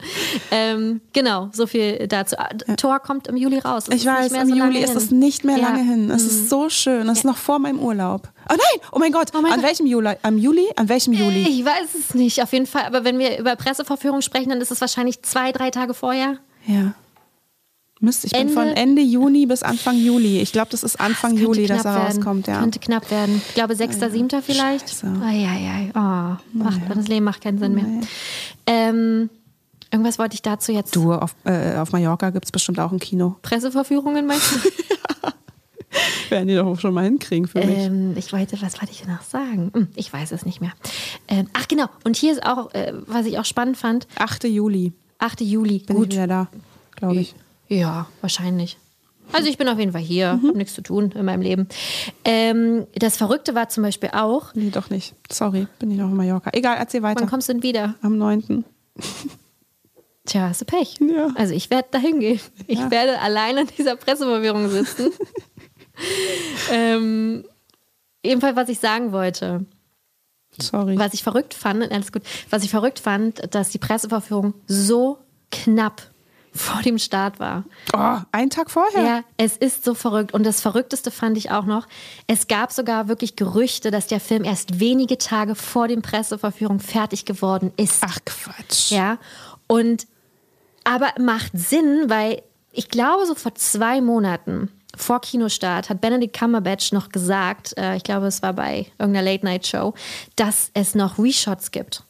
Ähm, 0.50 1.00
genau, 1.12 1.48
so 1.52 1.66
viel 1.66 2.06
dazu. 2.08 2.36
Ah, 2.38 2.48
Tor 2.76 2.98
kommt 3.00 3.28
im 3.28 3.36
Juli 3.36 3.58
raus. 3.58 3.84
Es 3.88 3.94
Ich 3.96 4.00
ist 4.02 4.06
weiß, 4.06 4.22
nicht 4.22 4.32
mehr 4.32 4.42
im 4.42 4.48
so 4.48 4.54
lange 4.56 4.72
Juli 4.72 4.84
ist 4.84 4.90
hin. 4.90 4.98
es 4.98 5.10
nicht 5.10 5.44
mehr 5.44 5.56
Ja. 5.58 5.68
Mhm. 5.70 5.74
lange 5.76 5.84
hin. 5.90 6.10
Es 6.10 6.22
ist 6.24 6.48
so 6.50 6.68
schön. 6.68 7.08
Es 7.08 7.18
ist 7.18 7.24
noch 7.24 7.36
vor 7.36 7.58
meinem 7.58 7.78
Urlaub. 7.78 8.28
Oh 8.48 8.54
nein! 8.54 8.88
Oh 8.92 8.98
mein 8.98 9.12
Gott! 9.12 9.28
mein 9.32 9.44
An 9.46 9.60
Gott. 9.60 9.62
welchem 9.68 9.86
Juli? 9.86 10.10
Am 10.22 10.36
Juli? 10.38 10.66
An 10.76 10.88
welchem 10.88 11.12
Juli? 11.12 11.46
Ich 11.48 11.64
weiß 11.64 11.94
es 11.98 12.14
nicht, 12.14 12.42
auf 12.42 12.52
jeden 12.52 12.66
Fall. 12.66 12.84
Aber 12.84 13.04
wenn 13.04 13.18
wir 13.18 13.38
über 13.38 13.54
Presseverführung 13.54 14.22
sprechen, 14.22 14.48
dann 14.48 14.60
ist 14.60 14.72
es 14.72 14.80
wahrscheinlich 14.80 15.22
zwei, 15.22 15.52
drei 15.52 15.70
Tage 15.70 15.94
vorher. 15.94 16.38
Ja. 16.66 16.94
Müsste 18.02 18.26
ich 18.28 18.32
bin 18.32 18.42
Ende- 18.42 18.54
von 18.54 18.66
Ende 18.68 19.02
Juni 19.02 19.44
bis 19.46 19.62
Anfang 19.62 19.96
Juli. 19.98 20.40
Ich 20.40 20.52
glaube, 20.52 20.68
das 20.70 20.82
ist 20.82 20.98
Anfang 20.98 21.32
Könnte 21.32 21.44
Juli, 21.44 21.66
dass 21.66 21.84
er 21.84 21.94
werden. 21.96 22.16
rauskommt. 22.16 22.46
Ja. 22.46 22.58
Könnte 22.60 22.78
knapp 22.78 23.10
werden. 23.10 23.42
Ich 23.48 23.54
glaube, 23.54 23.74
6., 23.76 23.98
7. 24.10 24.28
vielleicht. 24.42 24.88
Scheiße. 24.88 25.06
Eieiei. 25.22 25.90
Oh, 25.94 26.36
macht, 26.58 26.80
Das 26.88 27.08
Leben 27.08 27.24
macht 27.26 27.42
keinen 27.42 27.58
Sinn 27.58 27.74
mehr. 27.74 27.84
Ähm, 28.66 29.28
irgendwas 29.92 30.18
wollte 30.18 30.34
ich 30.34 30.40
dazu 30.42 30.72
jetzt. 30.72 30.96
Du, 30.96 31.12
auf, 31.12 31.34
äh, 31.44 31.76
auf 31.76 31.92
Mallorca 31.92 32.30
gibt 32.30 32.46
es 32.46 32.52
bestimmt 32.52 32.80
auch 32.80 32.90
ein 32.90 32.98
Kino. 33.00 33.36
Presseverführungen 33.42 34.26
meinst 34.26 34.50
du? 34.54 34.58
Werden 36.30 36.46
die 36.48 36.54
doch 36.54 36.78
schon 36.78 36.94
mal 36.94 37.04
hinkriegen 37.04 37.48
für 37.48 37.58
mich. 37.58 37.76
ähm, 37.76 38.14
ich 38.16 38.32
wollte, 38.32 38.56
was 38.62 38.80
wollte 38.80 38.92
ich 38.92 39.00
denn 39.02 39.12
noch 39.12 39.22
sagen? 39.22 39.72
Hm, 39.74 39.88
ich 39.96 40.12
weiß 40.12 40.30
es 40.30 40.46
nicht 40.46 40.60
mehr. 40.60 40.70
Ähm, 41.26 41.48
ach 41.52 41.66
genau. 41.66 41.86
Und 42.04 42.16
hier 42.16 42.32
ist 42.32 42.46
auch, 42.46 42.72
äh, 42.72 42.92
was 43.06 43.26
ich 43.26 43.38
auch 43.40 43.44
spannend 43.44 43.76
fand, 43.76 44.06
8. 44.16 44.44
Juli 44.44 44.92
8. 45.18 45.40
Juli. 45.40 45.80
bin 45.80 45.96
ich 46.04 46.12
wieder 46.12 46.26
da, 46.28 46.48
glaube 46.96 47.16
ich. 47.16 47.34
Ja, 47.70 48.06
wahrscheinlich. 48.20 48.76
Also 49.32 49.48
ich 49.48 49.56
bin 49.58 49.68
auf 49.68 49.78
jeden 49.78 49.92
Fall 49.92 50.00
hier, 50.00 50.34
Mhm. 50.34 50.48
habe 50.48 50.58
nichts 50.58 50.74
zu 50.74 50.82
tun 50.82 51.12
in 51.14 51.24
meinem 51.24 51.40
Leben. 51.42 51.68
Ähm, 52.24 52.86
das 52.96 53.16
Verrückte 53.16 53.54
war 53.54 53.68
zum 53.68 53.84
Beispiel 53.84 54.10
auch, 54.12 54.52
Nee, 54.54 54.70
doch 54.70 54.90
nicht. 54.90 55.14
Sorry, 55.30 55.68
bin 55.78 55.90
ich 55.92 55.96
noch 55.98 56.08
in 56.08 56.16
Mallorca. 56.16 56.50
Egal, 56.52 56.76
erzähl 56.78 57.02
weiter. 57.02 57.20
wann 57.20 57.28
kommst 57.30 57.48
du 57.48 57.52
denn 57.52 57.62
wieder? 57.62 57.94
Am 58.02 58.18
9. 58.18 58.64
Tja, 60.26 60.48
hast 60.48 60.60
du 60.60 60.64
Pech. 60.64 60.96
Ja. 61.00 61.28
Also 61.36 61.54
ich 61.54 61.70
werde 61.70 61.88
dahin 61.92 62.18
gehen. 62.20 62.40
Ich 62.66 62.78
Ja. 62.80 62.90
werde 62.90 63.20
allein 63.20 63.56
an 63.58 63.68
dieser 63.78 63.94
Presseverwirrung 63.96 64.68
sitzen. 64.68 65.10
ähm, 66.72 67.44
ebenfalls, 68.22 68.56
was 68.56 68.68
ich 68.68 68.78
sagen 68.80 69.12
wollte, 69.12 69.64
Sorry. 70.60 70.98
was 70.98 71.14
ich 71.14 71.22
verrückt 71.22 71.54
fand, 71.54 71.90
alles 71.90 72.12
gut, 72.12 72.22
was 72.50 72.64
ich 72.64 72.70
verrückt 72.70 72.98
fand, 72.98 73.54
dass 73.54 73.70
die 73.70 73.78
Presseverführung 73.78 74.54
so 74.66 75.18
knapp 75.50 76.09
vor 76.52 76.82
dem 76.82 76.98
Start 76.98 77.38
war. 77.38 77.64
Oh, 77.94 78.18
einen 78.32 78.50
Tag 78.50 78.70
vorher? 78.70 79.02
Ja, 79.02 79.24
es 79.36 79.56
ist 79.56 79.84
so 79.84 79.94
verrückt. 79.94 80.32
Und 80.32 80.44
das 80.44 80.60
Verrückteste 80.60 81.10
fand 81.10 81.36
ich 81.36 81.50
auch 81.50 81.64
noch, 81.64 81.86
es 82.26 82.48
gab 82.48 82.72
sogar 82.72 83.08
wirklich 83.08 83.36
Gerüchte, 83.36 83.90
dass 83.90 84.06
der 84.08 84.20
Film 84.20 84.44
erst 84.44 84.80
wenige 84.80 85.18
Tage 85.18 85.54
vor 85.54 85.88
dem 85.88 86.02
Presseverführung 86.02 86.80
fertig 86.80 87.24
geworden 87.24 87.72
ist. 87.76 88.02
Ach 88.04 88.18
Quatsch. 88.24 88.90
Ja, 88.90 89.18
und 89.66 90.06
aber 90.84 91.12
macht 91.18 91.52
Sinn, 91.54 92.04
weil 92.08 92.42
ich 92.72 92.88
glaube, 92.88 93.26
so 93.26 93.34
vor 93.34 93.54
zwei 93.54 94.00
Monaten 94.00 94.70
vor 94.96 95.20
Kinostart 95.20 95.88
hat 95.88 96.00
Benedict 96.00 96.36
Cumberbatch 96.36 96.92
noch 96.92 97.10
gesagt, 97.10 97.76
äh, 97.78 97.96
ich 97.96 98.02
glaube, 98.02 98.26
es 98.26 98.42
war 98.42 98.52
bei 98.52 98.86
irgendeiner 98.98 99.30
Late-Night-Show, 99.30 99.94
dass 100.36 100.70
es 100.74 100.94
noch 100.94 101.18
Reshots 101.18 101.70
gibt. 101.70 102.02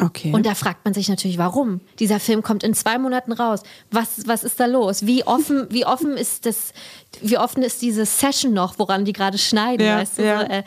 Okay. 0.00 0.32
Und 0.32 0.46
da 0.46 0.54
fragt 0.54 0.84
man 0.84 0.94
sich 0.94 1.08
natürlich, 1.08 1.38
warum? 1.38 1.80
Dieser 1.98 2.20
Film 2.20 2.42
kommt 2.42 2.62
in 2.62 2.72
zwei 2.74 2.98
Monaten 2.98 3.32
raus. 3.32 3.62
Was, 3.90 4.26
was 4.28 4.44
ist 4.44 4.60
da 4.60 4.66
los? 4.66 5.06
Wie 5.06 5.26
offen, 5.26 5.66
wie 5.70 5.84
offen 5.84 6.16
ist 6.16 6.46
das, 6.46 6.72
wie 7.20 7.36
offen 7.38 7.62
ist 7.64 7.82
diese 7.82 8.06
Session 8.06 8.52
noch, 8.52 8.78
woran 8.78 9.04
die 9.04 9.12
gerade 9.12 9.38
schneiden, 9.38 9.84
Ja, 9.84 9.98
weißt 9.98 10.18
du? 10.18 10.24
ja. 10.24 10.42
Äh, 10.42 10.62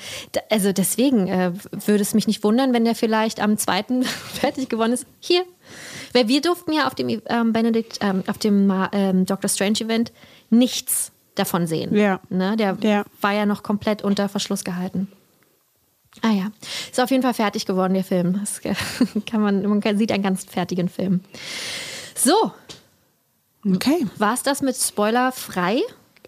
also 0.50 0.74
deswegen 0.74 1.28
äh, 1.28 1.54
würde 1.86 2.02
es 2.02 2.14
mich 2.14 2.28
nicht 2.28 2.44
wundern, 2.44 2.74
wenn 2.74 2.84
der 2.84 2.96
vielleicht 2.96 3.40
am 3.40 3.58
zweiten 3.58 4.04
fertig 4.34 4.68
geworden 4.70 4.92
ist. 4.94 5.06
Hier. 5.20 5.44
Weil 6.14 6.28
wir 6.28 6.42
durften 6.42 6.74
ja 6.74 6.88
auf 6.88 6.96
dem 6.96 7.22
ähm, 7.28 7.54
Benedict, 7.54 8.00
ähm, 8.02 8.24
auf 8.28 8.38
dem 8.38 8.72
ähm, 8.92 9.26
Doctor 9.26 9.50
Strange 9.50 9.80
Event 9.80 10.12
nichts 10.50 11.14
davon 11.36 11.68
sehen. 11.68 11.96
Ja. 11.96 12.20
Ne? 12.30 12.58
Der 12.58 12.78
Ja. 12.82 13.06
war 13.22 13.32
ja 13.34 13.46
noch 13.46 13.64
komplett 13.64 14.04
unter 14.04 14.28
Verschluss 14.28 14.66
gehalten. 14.66 15.08
Ah 16.22 16.32
ja, 16.32 16.52
ist 16.92 17.00
auf 17.00 17.10
jeden 17.10 17.24
Fall 17.24 17.34
fertig 17.34 17.66
geworden, 17.66 17.94
der 17.94 18.04
Film. 18.04 18.40
Das 18.40 18.62
kann 19.26 19.42
man, 19.42 19.66
man 19.66 19.80
kann- 19.82 19.98
sieht 19.98 20.12
einen 20.12 20.24
ganz 20.24 20.44
fertigen 20.44 20.90
Film. 20.90 21.22
So, 22.16 22.52
okay. 23.66 24.06
war 24.18 24.34
es 24.34 24.44
das 24.44 24.62
mit 24.62 24.76
Spoiler 24.76 25.32
frei? 25.32 25.82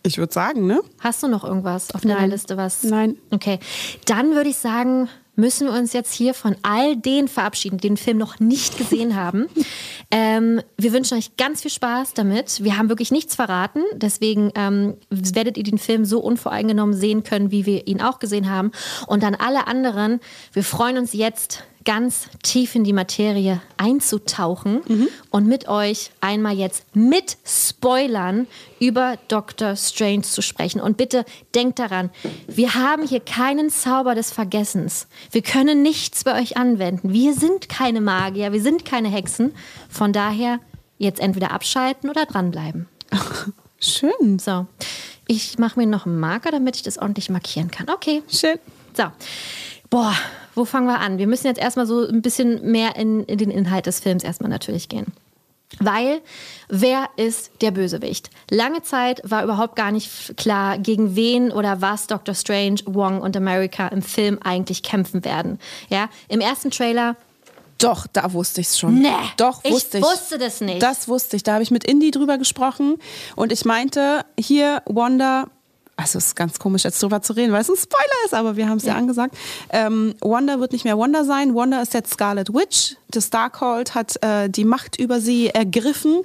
Ich 0.04 0.18
würde 0.18 0.34
sagen, 0.34 0.66
ne? 0.68 0.82
Hast 1.00 1.22
du 1.24 1.28
noch 1.28 1.44
irgendwas 1.44 1.94
auf 1.94 2.02
deiner. 2.02 2.28
Liste, 2.28 2.58
was? 2.58 2.84
Nein. 2.84 3.18
Okay, 3.32 3.60
dann 4.06 4.36
würde 4.36 4.50
ich 4.50 4.58
sagen, 4.58 5.10
müssen 5.36 5.68
wir 5.68 5.74
uns 5.74 5.94
jetzt 5.94 6.14
hier 6.14 6.34
von 6.34 6.56
all 6.62 6.96
denen 6.96 7.28
verabschieden, 7.28 7.78
die 7.78 7.88
den 7.88 7.98
Film 7.98 8.18
noch 8.18 8.40
nicht 8.40 8.78
gesehen 8.78 9.16
haben. 9.16 9.48
ähm, 10.12 10.62
wir 10.78 10.94
wünschen 10.94 11.18
euch 11.18 11.36
ganz 11.38 11.62
viel 11.62 11.72
Spaß 11.72 12.14
damit. 12.14 12.64
Wir 12.64 12.78
haben 12.78 12.90
wirklich 12.90 13.12
nichts 13.12 13.36
verraten, 13.36 13.84
deswegen 13.96 14.52
ähm, 14.56 14.96
werdet 15.10 15.58
ihr 15.58 15.64
den 15.64 15.78
Film 15.78 16.06
so 16.06 16.20
unvoreingenommen 16.20 16.96
sehen 16.96 17.24
können, 17.24 17.52
wie 17.52 17.66
wir 17.66 17.88
ihn 17.88 18.02
auch 18.02 18.20
gesehen 18.20 18.50
haben. 18.50 18.72
Und 19.08 19.24
an 19.24 19.36
alle 19.36 19.68
anderen, 19.68 20.20
wir 20.54 20.64
freuen 20.64 20.98
uns 20.98 21.14
jetzt 21.14 21.64
ganz 21.84 22.28
tief 22.42 22.76
in 22.76 22.84
die 22.84 22.94
Materie 22.94 23.62
einzutauchen 23.78 24.82
und 25.30 25.48
mit 25.48 25.68
euch 25.68 26.12
einmal 26.22 26.56
jetzt 26.56 26.86
mit 26.96 27.38
Spoilern 27.46 28.48
über 28.80 29.18
Doctor 29.28 29.76
Strange 29.76 30.22
zu 30.22 30.42
sprechen. 30.42 30.82
Und 30.82 30.98
bitte 30.98 31.26
denkt 31.56 31.80
daran, 31.80 32.10
wir 32.48 32.76
haben 32.76 33.08
hier 33.08 33.20
keinen 33.20 33.70
Zauber 33.70 34.16
des 34.16 34.32
Vergessens. 34.32 35.08
Wir 35.32 35.42
können 35.42 35.82
nichts 35.82 36.24
bei 36.24 36.42
euch 36.42 36.58
anwenden. 36.58 37.14
Wir 37.14 37.34
sind 37.34 37.70
keine 37.70 38.02
Magier, 38.02 38.52
wir 38.54 38.62
sind 38.62 38.86
keine 38.86 39.10
Hexen. 39.10 39.54
Von 39.90 40.14
daher 40.14 40.60
jetzt 40.98 41.20
entweder 41.20 41.52
abschalten 41.52 42.10
oder 42.10 42.26
dranbleiben. 42.26 42.88
Schön. 43.80 44.40
So, 44.40 44.68
ich 45.28 45.58
mache 45.58 45.80
mir 45.80 45.86
noch 45.86 46.06
einen 46.06 46.20
Marker, 46.20 46.52
damit 46.52 46.76
ich 46.76 46.84
das 46.84 46.98
ordentlich 46.98 47.30
markieren 47.30 47.72
kann. 47.72 47.90
Okay. 47.90 48.24
Schön. 48.28 48.60
So. 48.96 49.06
Boah, 49.94 50.16
wo 50.56 50.66
fangen 50.66 50.88
wir 50.88 51.02
an? 51.02 51.20
Wir 51.20 51.28
müssen 51.28 51.46
jetzt 51.46 51.60
erstmal 51.60 51.86
so 51.86 52.08
ein 52.08 52.24
bisschen 52.24 52.72
mehr 52.72 52.96
in, 52.96 53.26
in 53.26 53.38
den 53.38 53.52
Inhalt 53.52 53.86
des 53.86 54.00
Films 54.00 54.24
erstmal 54.24 54.50
natürlich 54.50 54.90
gehen. 54.90 55.06
Weil, 55.78 56.22
wer 56.68 57.10
ist 57.16 57.52
der 57.62 57.70
Bösewicht? 57.70 58.32
Lange 58.50 58.82
Zeit 58.82 59.22
war 59.24 59.44
überhaupt 59.44 59.76
gar 59.76 59.92
nicht 59.92 60.36
klar, 60.36 60.80
gegen 60.80 61.16
wen 61.16 61.52
oder 61.52 61.82
was 61.82 62.08
Doctor 62.08 62.34
Strange, 62.34 62.80
Wong 62.86 63.22
und 63.22 63.38
America 63.38 63.88
im 63.90 64.02
Film 64.02 64.40
eigentlich 64.44 64.82
kämpfen 64.82 65.24
werden. 65.26 65.60
Ja, 65.90 66.10
im 66.28 66.42
ersten 66.42 66.72
Trailer 66.72 67.16
Doch, 67.78 68.08
da 68.08 68.34
wusste 68.34 68.62
ich 68.62 68.68
es 68.70 68.80
schon. 68.80 68.98
Nee, 68.98 69.12
Doch, 69.38 69.60
ich 69.64 69.74
wusste 69.74 70.00
ich. 70.00 70.04
wusste 70.04 70.40
das 70.40 70.60
nicht. 70.60 70.82
Das 70.82 71.08
wusste 71.08 71.36
ich. 71.36 71.44
Da 71.44 71.54
habe 71.54 71.62
ich 71.62 71.70
mit 71.70 71.84
Indy 71.84 72.10
drüber 72.10 72.40
gesprochen 72.40 72.96
und 73.36 73.52
ich 73.52 73.64
meinte, 73.64 74.26
hier, 74.40 74.82
Wanda, 74.86 75.50
also 75.96 76.18
es 76.18 76.28
ist 76.28 76.36
ganz 76.36 76.60
komisch 76.60 76.84
jetzt 76.84 77.02
drüber 77.02 77.22
zu 77.22 77.34
reden, 77.34 77.52
weil 77.52 77.62
es 77.62 77.70
ein 77.70 77.76
Spoiler 77.76 78.26
ist, 78.26 78.34
aber 78.34 78.56
wir 78.56 78.68
haben 78.68 78.78
es 78.78 78.86
ja. 78.86 78.96
angesagt. 78.96 79.38
Ähm, 79.70 80.16
Wanda 80.22 80.60
wird 80.60 80.72
nicht 80.72 80.86
mehr 80.86 80.98
Wanda 80.98 81.24
sein. 81.24 81.54
Wanda 81.54 81.82
ist 81.82 81.94
jetzt 81.94 82.14
Scarlet 82.14 82.54
Witch. 82.54 82.96
Das 83.10 83.30
Darkhold 83.30 83.94
hat 83.94 84.22
äh, 84.24 84.50
die 84.50 84.66
Macht 84.66 85.00
über 85.00 85.22
sie 85.22 85.50
ergriffen. 85.50 86.24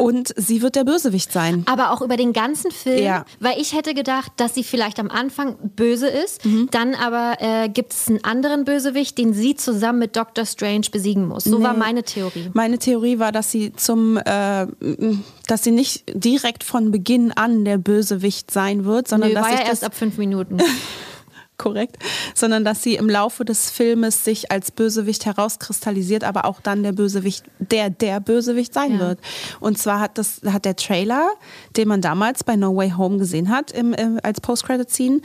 Und 0.00 0.32
sie 0.36 0.62
wird 0.62 0.76
der 0.76 0.84
Bösewicht 0.84 1.30
sein. 1.32 1.62
Aber 1.66 1.92
auch 1.92 2.00
über 2.00 2.16
den 2.16 2.32
ganzen 2.32 2.70
Film, 2.70 3.02
Ja. 3.02 3.24
weil 3.38 3.60
ich 3.60 3.74
hätte 3.74 3.94
gedacht, 3.94 4.32
dass 4.36 4.54
sie 4.54 4.64
vielleicht 4.64 4.98
am 4.98 5.10
Anfang 5.10 5.56
böse 5.76 6.08
ist, 6.08 6.44
Mhm. 6.44 6.68
dann 6.70 6.94
aber 6.94 7.36
äh, 7.40 7.68
gibt 7.68 7.92
es 7.92 8.08
einen 8.08 8.24
anderen 8.24 8.64
Bösewicht, 8.64 9.18
den 9.18 9.34
sie 9.34 9.54
zusammen 9.54 9.98
mit 10.00 10.16
Doctor 10.16 10.44
Strange 10.46 10.86
besiegen 10.90 11.28
muss. 11.28 11.44
So 11.44 11.62
war 11.62 11.72
Nee. 11.74 11.78
meine 11.78 12.02
Theorie. 12.02 12.50
Meine 12.54 12.78
Theorie 12.78 13.18
war, 13.18 13.32
dass 13.32 13.50
sie 13.50 13.72
zum, 13.74 14.16
äh, 14.16 14.66
dass 15.46 15.64
sie 15.64 15.70
nicht 15.70 16.04
direkt 16.14 16.64
von 16.64 16.90
Beginn 16.90 17.32
an 17.32 17.64
der 17.64 17.78
Bösewicht 17.78 18.50
sein 18.50 18.84
wird, 18.84 19.08
sondern 19.08 19.30
Nö, 19.30 19.34
dass 19.34 19.44
war 19.44 19.52
ja 19.52 19.66
erst 19.66 19.84
ab 19.84 19.94
fünf 19.94 20.16
Minuten. 20.18 20.58
korrekt, 21.60 21.96
sondern 22.34 22.64
dass 22.64 22.82
sie 22.82 22.94
im 22.96 23.08
Laufe 23.08 23.44
des 23.44 23.70
Filmes 23.70 24.24
sich 24.24 24.50
als 24.50 24.70
Bösewicht 24.72 25.26
herauskristallisiert, 25.26 26.24
aber 26.24 26.44
auch 26.46 26.60
dann 26.60 26.82
der 26.82 26.92
Bösewicht, 26.92 27.44
der 27.58 27.90
der 27.90 28.18
Bösewicht 28.20 28.74
sein 28.74 28.94
Ja. 28.94 28.98
wird. 29.00 29.18
Und 29.60 29.78
zwar 29.78 30.00
hat 30.00 30.18
das 30.18 30.40
hat 30.46 30.64
der 30.64 30.76
Trailer, 30.76 31.28
den 31.76 31.86
man 31.88 32.00
damals 32.00 32.42
bei 32.42 32.56
No 32.56 32.74
Way 32.74 32.90
Home 32.96 33.18
gesehen 33.18 33.50
hat, 33.50 33.70
im, 33.72 33.92
im, 33.92 34.18
als 34.22 34.40
Post-Credit-Scene, 34.40 35.20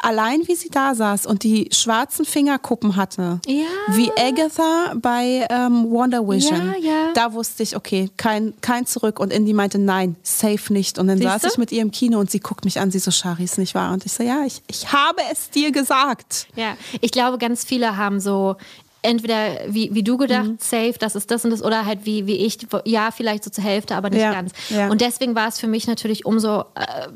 allein 0.00 0.46
wie 0.46 0.54
sie 0.54 0.68
da 0.68 0.94
saß 0.94 1.26
und 1.26 1.42
die 1.42 1.68
schwarzen 1.72 2.24
Fingerkuppen 2.24 2.96
hatte, 2.96 3.40
Ja. 3.46 3.64
wie 3.88 4.10
Agatha 4.18 4.94
bei 4.96 5.46
ähm, 5.50 5.90
Wonder 5.90 6.26
Vision, 6.28 6.74
Ja, 6.80 6.90
ja. 6.90 7.12
da 7.14 7.32
wusste 7.32 7.62
ich, 7.62 7.74
okay, 7.74 8.10
kein, 8.16 8.54
kein 8.60 8.86
Zurück. 8.86 9.18
Und 9.18 9.32
Indy 9.32 9.52
meinte, 9.52 9.78
nein, 9.78 10.16
safe 10.22 10.72
nicht. 10.72 10.98
Und 10.98 11.08
dann 11.08 11.18
Siehste? 11.18 11.40
saß 11.40 11.52
ich 11.52 11.58
mit 11.58 11.72
ihr 11.72 11.82
im 11.82 11.90
Kino 11.90 12.18
und 12.20 12.30
sie 12.30 12.40
guckt 12.40 12.64
mich 12.64 12.78
an, 12.80 12.90
sie 12.90 12.98
so, 12.98 13.10
Shari, 13.10 13.44
ist 13.44 13.58
nicht 13.58 13.74
wahr. 13.74 13.92
Und 13.92 14.04
ich 14.06 14.12
so, 14.12 14.22
ja, 14.22 14.44
ich, 14.46 14.62
ich 14.68 14.92
habe 14.92 15.20
es 15.32 15.50
dir 15.50 15.72
gesagt. 15.72 16.46
Ja, 16.54 16.76
ich 17.00 17.10
glaube, 17.10 17.38
ganz 17.38 17.64
viele 17.64 17.96
haben 17.96 18.20
so 18.20 18.56
entweder 19.04 19.60
wie, 19.68 19.94
wie 19.94 20.02
du 20.02 20.16
gedacht, 20.16 20.46
Mhm. 20.46 20.56
safe, 20.58 20.94
das 20.98 21.14
ist 21.14 21.30
das 21.30 21.44
und 21.44 21.50
das, 21.50 21.62
oder 21.62 21.86
halt 21.86 22.00
wie, 22.04 22.26
wie 22.26 22.36
ich, 22.36 22.58
ja, 22.84 23.10
vielleicht 23.10 23.44
so 23.44 23.50
zur 23.50 23.62
Hälfte, 23.62 23.94
aber 23.94 24.10
nicht 24.10 24.20
Ja, 24.20 24.32
ganz. 24.32 24.52
ja. 24.70 24.90
Und 24.90 25.00
deswegen 25.00 25.34
war 25.34 25.48
es 25.48 25.60
für 25.60 25.66
mich 25.68 25.86
natürlich 25.86 26.24
umso 26.26 26.60
äh, 26.60 26.64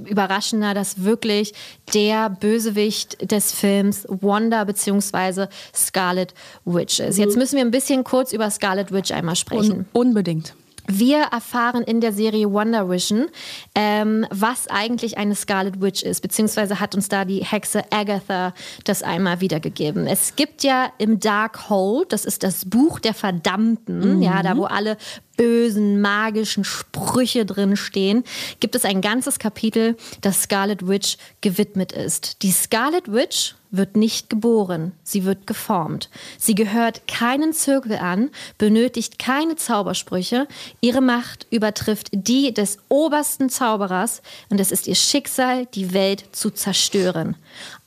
überraschender, 0.09 0.75
dass 0.75 1.03
wirklich 1.03 1.55
der 1.95 2.31
Bösewicht 2.31 3.31
des 3.31 3.53
Films 3.53 4.07
Wanda 4.09 4.65
bzw. 4.65 5.47
Scarlet 5.75 6.35
Witch 6.65 7.01
ist. 7.01 7.17
Mhm. 7.17 7.25
Jetzt 7.25 7.37
müssen 7.37 7.57
wir 7.57 7.65
ein 7.65 7.71
bisschen 7.71 8.05
kurz 8.05 8.33
über 8.33 8.51
Scarlet 8.51 8.93
Witch 8.93 9.11
einmal 9.13 9.37
sprechen. 9.37 9.87
Un 9.93 10.09
unbedingt. 10.09 10.55
Wir 10.91 11.19
erfahren 11.19 11.83
in 11.83 12.01
der 12.01 12.15
Serie 12.15 12.51
Wonder 12.51 12.89
Vision, 12.89 13.27
ähm, 13.75 14.27
was 14.31 14.69
eigentlich 14.69 15.19
eine 15.19 15.35
Scarlet 15.35 15.83
Witch 15.83 16.03
ist, 16.03 16.23
beziehungsweise 16.23 16.81
hat 16.81 16.95
uns 16.95 17.09
da 17.09 17.27
die 17.27 17.45
Hexe 17.45 17.85
Agatha 17.93 18.55
das 18.85 19.03
einmal 19.03 19.43
wiedergegeben. 19.43 20.07
Es 20.07 20.35
gibt 20.35 20.65
ja 20.65 20.91
im 20.97 21.21
Darkhold, 21.21 22.13
das 22.13 22.25
ist 22.25 22.43
das 22.43 22.65
Buch 22.65 23.01
der 23.01 23.13
Verdammten, 23.13 24.23
ja, 24.23 24.43
da 24.43 24.57
wo 24.57 24.65
alle 24.65 24.97
bösen, 25.37 26.01
magischen 26.01 26.65
Sprüche 26.65 27.45
drin 27.45 27.77
stehen, 27.77 28.25
gibt 28.61 28.75
es 28.75 28.87
ein 28.87 29.03
ganzes 29.03 29.39
Kapitel, 29.39 29.95
das 30.23 30.43
Scarlet 30.43 30.89
Witch 30.89 31.19
gewidmet 31.43 31.93
ist. 31.93 32.43
Die 32.43 32.51
Scarlet 32.51 33.13
Witch 33.13 33.55
wird 33.71 33.97
nicht 33.97 34.31
geboren, 34.31 34.93
sie 35.03 35.25
wird 35.25 35.47
geformt. 35.47 36.09
Sie 36.39 36.55
gehört 36.55 37.07
keinen 37.07 37.53
Zirkel 37.53 37.97
an, 37.97 38.31
benötigt 38.57 39.19
keine 39.19 39.57
Zaubersprüche. 39.57 40.49
Ihre 40.81 41.01
Macht 41.01 41.47
übertrifft 41.51 42.09
die 42.13 42.53
des 42.55 42.79
obersten 42.89 43.51
Zauberers 43.51 44.23
und 44.49 44.61
es 44.61 44.73
ist 44.73 44.87
ihr 44.87 44.95
Schicksal, 44.95 45.67
die 45.67 45.93
Welt 45.93 46.25
zu 46.33 46.51
zerstören. 46.51 47.37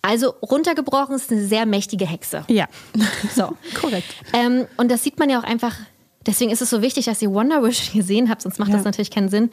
Also 0.01 0.33
runtergebrochen 0.41 1.15
ist 1.15 1.31
eine 1.31 1.45
sehr 1.45 1.65
mächtige 1.65 2.05
Hexe. 2.05 2.43
Ja. 2.47 2.67
So. 3.35 3.55
Korrekt. 3.79 4.15
Ähm, 4.33 4.67
und 4.77 4.89
das 4.89 5.03
sieht 5.03 5.19
man 5.19 5.29
ja 5.29 5.39
auch 5.39 5.43
einfach. 5.43 5.75
Deswegen 6.25 6.51
ist 6.51 6.61
es 6.61 6.69
so 6.69 6.81
wichtig, 6.81 7.05
dass 7.05 7.21
ihr 7.21 7.31
Wonder 7.31 7.63
Vision 7.63 7.93
gesehen 7.99 8.29
habt, 8.29 8.41
sonst 8.43 8.59
macht 8.59 8.69
Ja. 8.69 8.75
das 8.75 8.85
natürlich 8.85 9.11
keinen 9.11 9.29
Sinn. 9.29 9.49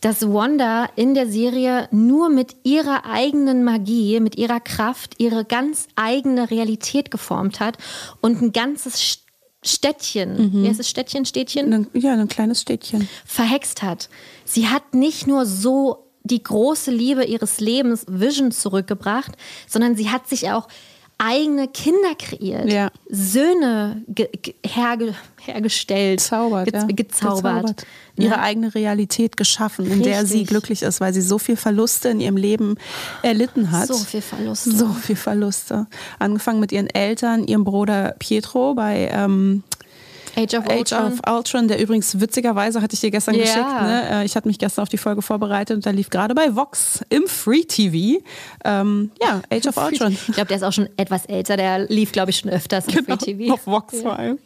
Dass 0.00 0.22
Wanda 0.30 0.88
in 0.96 1.14
der 1.14 1.26
Serie 1.28 1.88
nur 1.90 2.28
mit 2.28 2.56
ihrer 2.62 3.06
eigenen 3.06 3.64
Magie, 3.64 4.20
mit 4.20 4.36
ihrer 4.36 4.60
Kraft, 4.60 5.14
ihre 5.18 5.44
ganz 5.44 5.86
eigene 5.96 6.50
Realität 6.50 7.10
geformt 7.10 7.60
hat 7.60 7.78
und 8.20 8.42
ein 8.42 8.52
ganzes 8.52 8.96
St- 8.96 9.18
Städtchen, 9.62 10.54
wie 10.62 10.68
heißt 10.68 10.80
es 10.80 10.88
Städtchen, 10.88 11.26
Städtchen? 11.26 11.86
Ja, 11.92 12.14
ein 12.14 12.28
kleines 12.28 12.62
Städtchen. 12.62 13.06
verhext 13.26 13.82
hat. 13.82 14.08
Sie 14.46 14.68
hat 14.68 14.94
nicht 14.94 15.26
nur 15.26 15.44
so 15.44 16.06
die 16.22 16.42
große 16.42 16.90
Liebe 16.90 17.24
ihres 17.24 17.60
Lebens, 17.60 18.06
Vision, 18.08 18.52
zurückgebracht, 18.52 19.32
sondern 19.68 19.96
sie 19.96 20.08
hat 20.08 20.26
sich 20.28 20.50
auch 20.50 20.66
eigene 21.20 21.68
Kinder 21.68 22.14
kreiert, 22.18 22.72
Ja. 22.72 22.90
Söhne 23.10 24.02
ge 24.08 24.28
ge 24.42 24.54
herge 24.64 25.14
hergestellt, 25.40 26.20
Zaubert, 26.20 26.70
ge 26.72 26.80
ja. 26.80 26.86
gezaubert. 26.86 27.84
Ne? 28.16 28.24
Ihre 28.24 28.40
eigene 28.40 28.74
Realität 28.74 29.36
geschaffen, 29.36 29.90
in 29.90 30.02
der 30.02 30.24
sie 30.26 30.38
Richtig. 30.38 30.48
glücklich 30.48 30.82
ist, 30.82 31.00
weil 31.00 31.12
sie 31.14 31.22
so 31.22 31.38
viel 31.38 31.56
Verluste 31.56 32.08
in 32.08 32.20
ihrem 32.20 32.36
Leben 32.36 32.76
erlitten 33.22 33.70
hat. 33.70 33.88
So 33.88 33.94
viel 33.96 34.22
Verluste. 34.22 34.70
So 34.70 34.88
viel 34.92 35.16
Verluste. 35.16 35.86
Angefangen 36.18 36.60
mit 36.60 36.72
ihren 36.72 36.88
Eltern, 36.88 37.44
ihrem 37.44 37.64
Bruder 37.64 38.14
Pietro 38.18 38.74
bei 38.74 39.10
ähm, 39.12 39.62
Age 40.36 40.54
of 40.54 40.64
Age 40.66 40.78
Ultron. 40.92 41.12
of 41.12 41.20
Ultron, 41.28 41.68
der 41.68 41.80
übrigens 41.80 42.20
witzigerweise 42.20 42.80
hatte 42.82 42.94
ich 42.94 43.00
dir 43.00 43.10
gestern 43.10 43.34
Ja. 43.34 43.42
geschickt. 43.42 43.82
Ne? 43.82 44.10
Äh, 44.10 44.24
Ich 44.24 44.36
hatte 44.36 44.48
mich 44.48 44.58
gestern 44.58 44.82
auf 44.82 44.88
die 44.88 44.98
Folge 44.98 45.22
vorbereitet 45.22 45.76
und 45.76 45.86
da 45.86 45.90
lief 45.90 46.10
gerade 46.10 46.34
bei 46.34 46.54
Vox 46.54 47.00
im 47.08 47.26
Free 47.26 47.62
TV. 47.64 48.22
Ähm, 48.64 49.10
ja, 49.22 49.40
Age 49.50 49.66
of 49.68 49.76
Ultron. 49.76 50.12
Ich 50.12 50.34
glaube, 50.34 50.46
der 50.48 50.56
ist 50.58 50.62
auch 50.62 50.72
schon 50.72 50.88
etwas 50.96 51.26
älter. 51.26 51.56
Der 51.56 51.80
lief, 51.88 52.12
glaube 52.12 52.30
ich, 52.30 52.38
schon 52.38 52.50
öfters 52.50 52.86
im 52.88 53.04
Free 53.04 53.16
TV. 53.16 53.54
Auf 53.54 53.66
Vox 53.66 54.00
vor 54.00 54.18
allem. 54.18 54.38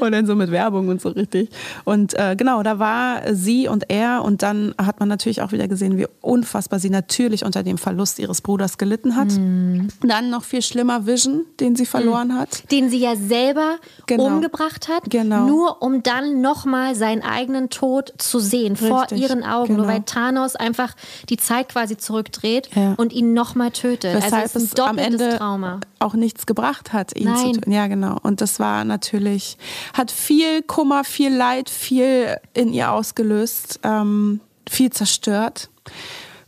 Und 0.00 0.12
dann 0.12 0.26
so 0.26 0.34
mit 0.34 0.50
Werbung 0.50 0.88
und 0.88 1.00
so 1.00 1.08
richtig. 1.10 1.50
Und 1.84 2.14
äh, 2.14 2.34
genau, 2.36 2.62
da 2.62 2.78
war 2.78 3.34
sie 3.34 3.68
und 3.68 3.84
er 3.90 4.22
und 4.24 4.42
dann 4.42 4.74
hat 4.78 5.00
man 5.00 5.08
natürlich 5.08 5.42
auch 5.42 5.52
wieder 5.52 5.68
gesehen, 5.68 5.96
wie 5.98 6.06
unfassbar 6.20 6.78
sie 6.78 6.90
natürlich 6.90 7.44
unter 7.44 7.62
dem 7.62 7.78
Verlust 7.78 8.18
ihres 8.18 8.40
Bruders 8.40 8.78
gelitten 8.78 9.16
hat. 9.16 9.28
Mhm. 9.32 9.88
Dann 10.02 10.30
noch 10.30 10.44
viel 10.44 10.62
schlimmer 10.62 11.06
Vision, 11.06 11.44
den 11.60 11.76
sie 11.76 11.86
verloren 11.86 12.38
hat. 12.38 12.70
den 12.70 12.90
sie 12.90 12.98
ja 12.98 13.16
selber 13.16 13.76
Genau. 14.06 14.26
umgebracht 14.26 14.88
hat, 14.88 15.04
Genau. 15.10 15.31
Nur 15.40 15.82
um 15.82 16.02
dann 16.02 16.40
nochmal 16.40 16.94
seinen 16.94 17.22
eigenen 17.22 17.70
Tod 17.70 18.12
zu 18.18 18.38
sehen 18.38 18.76
vor 18.76 19.02
Richtig, 19.02 19.20
ihren 19.22 19.44
Augen, 19.44 19.74
nur 19.76 19.84
genau. 19.86 19.94
weil 19.96 20.02
Thanos 20.04 20.56
einfach 20.56 20.94
die 21.28 21.36
Zeit 21.36 21.68
quasi 21.70 21.96
zurückdreht 21.96 22.68
Ja. 22.74 22.94
und 22.96 23.12
ihn 23.12 23.32
nochmal 23.34 23.70
tötet. 23.70 24.14
Weshalb 24.16 24.34
also 24.44 24.58
es 24.58 24.64
ist 24.64 24.80
ein 24.80 24.88
am 24.88 24.98
Ende 24.98 25.38
Trauma. 25.38 25.80
auch 25.98 26.14
nichts 26.14 26.46
gebracht 26.46 26.92
hat, 26.92 27.16
ihn 27.16 27.24
Nein. 27.24 27.54
zu 27.54 27.60
tun. 27.60 27.72
Ja, 27.72 27.86
genau. 27.86 28.16
Und 28.22 28.40
das 28.40 28.60
war 28.60 28.84
natürlich, 28.84 29.56
hat 29.94 30.10
viel 30.10 30.62
Kummer, 30.62 31.04
viel 31.04 31.34
Leid, 31.34 31.70
viel 31.70 32.36
in 32.54 32.72
ihr 32.72 32.92
ausgelöst, 32.92 33.80
ähm, 33.82 34.40
viel 34.68 34.90
zerstört. 34.90 35.68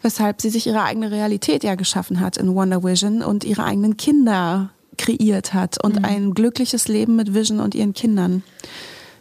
Weshalb 0.03 0.43
sie 0.43 0.51
sich 0.51 0.67
ihre 0.67 0.83
eigene 0.83 1.11
Realität 1.11 1.65
ja 1.65 1.77
geschaffen 1.77 2.21
hat 2.21 2.37
in 2.37 2.55
Wonder 2.55 2.85
Vision 2.85 3.23
und 3.23 3.43
ihre 3.43 3.65
eigenen 3.65 3.97
Kinder 3.97 4.69
kreiert 4.97 5.55
hat 5.55 5.83
und 5.83 5.99
Mhm. 5.99 6.05
ein 6.05 6.35
glückliches 6.35 6.89
Leben 6.89 7.17
mit 7.17 7.35
Vision 7.35 7.61
und 7.61 7.75
ihren 7.75 7.95
Kindern. 7.95 8.43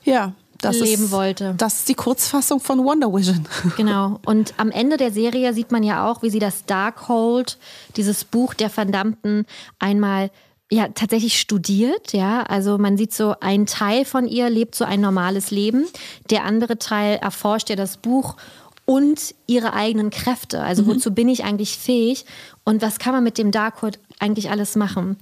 Ja, 0.03 0.33
das 0.59 0.79
Leben 0.79 1.05
ist, 1.05 1.11
wollte. 1.11 1.55
Das 1.57 1.79
ist 1.79 1.89
die 1.89 1.93
Kurzfassung 1.93 2.59
von 2.59 2.83
Wonder 2.83 3.13
Vision. 3.13 3.45
Genau. 3.77 4.19
Und 4.25 4.53
am 4.57 4.71
Ende 4.71 4.97
der 4.97 5.11
Serie 5.11 5.53
sieht 5.53 5.71
man 5.71 5.83
ja 5.83 6.09
auch, 6.09 6.23
wie 6.23 6.29
sie 6.29 6.39
das 6.39 6.65
Darkhold, 6.65 7.57
dieses 7.97 8.23
Buch 8.23 8.53
der 8.53 8.69
Verdammten, 8.69 9.45
einmal 9.79 10.31
ja 10.71 10.87
tatsächlich 10.87 11.39
studiert, 11.39 12.13
ja. 12.13 12.43
Also 12.43 12.77
man 12.77 12.97
sieht 12.97 13.13
so, 13.13 13.35
ein 13.41 13.65
Teil 13.65 14.05
von 14.05 14.27
ihr 14.27 14.49
lebt 14.49 14.73
so 14.75 14.85
ein 14.85 15.01
normales 15.01 15.51
Leben, 15.51 15.85
der 16.29 16.45
andere 16.45 16.79
Teil 16.79 17.17
erforscht 17.17 17.69
ja 17.69 17.75
das 17.75 17.97
Buch 17.97 18.35
und 18.85 19.35
ihre 19.47 19.73
eigenen 19.73 20.09
Kräfte. 20.09 20.61
Also 20.61 20.85
wozu 20.87 21.13
bin 21.13 21.29
ich 21.29 21.43
eigentlich 21.43 21.77
fähig 21.77 22.25
und 22.63 22.81
was 22.81 22.99
kann 22.99 23.13
man 23.13 23.23
mit 23.23 23.37
dem 23.37 23.51
Darkhold 23.51 23.99
eigentlich 24.19 24.49
alles 24.49 24.75
machen? 24.75 25.17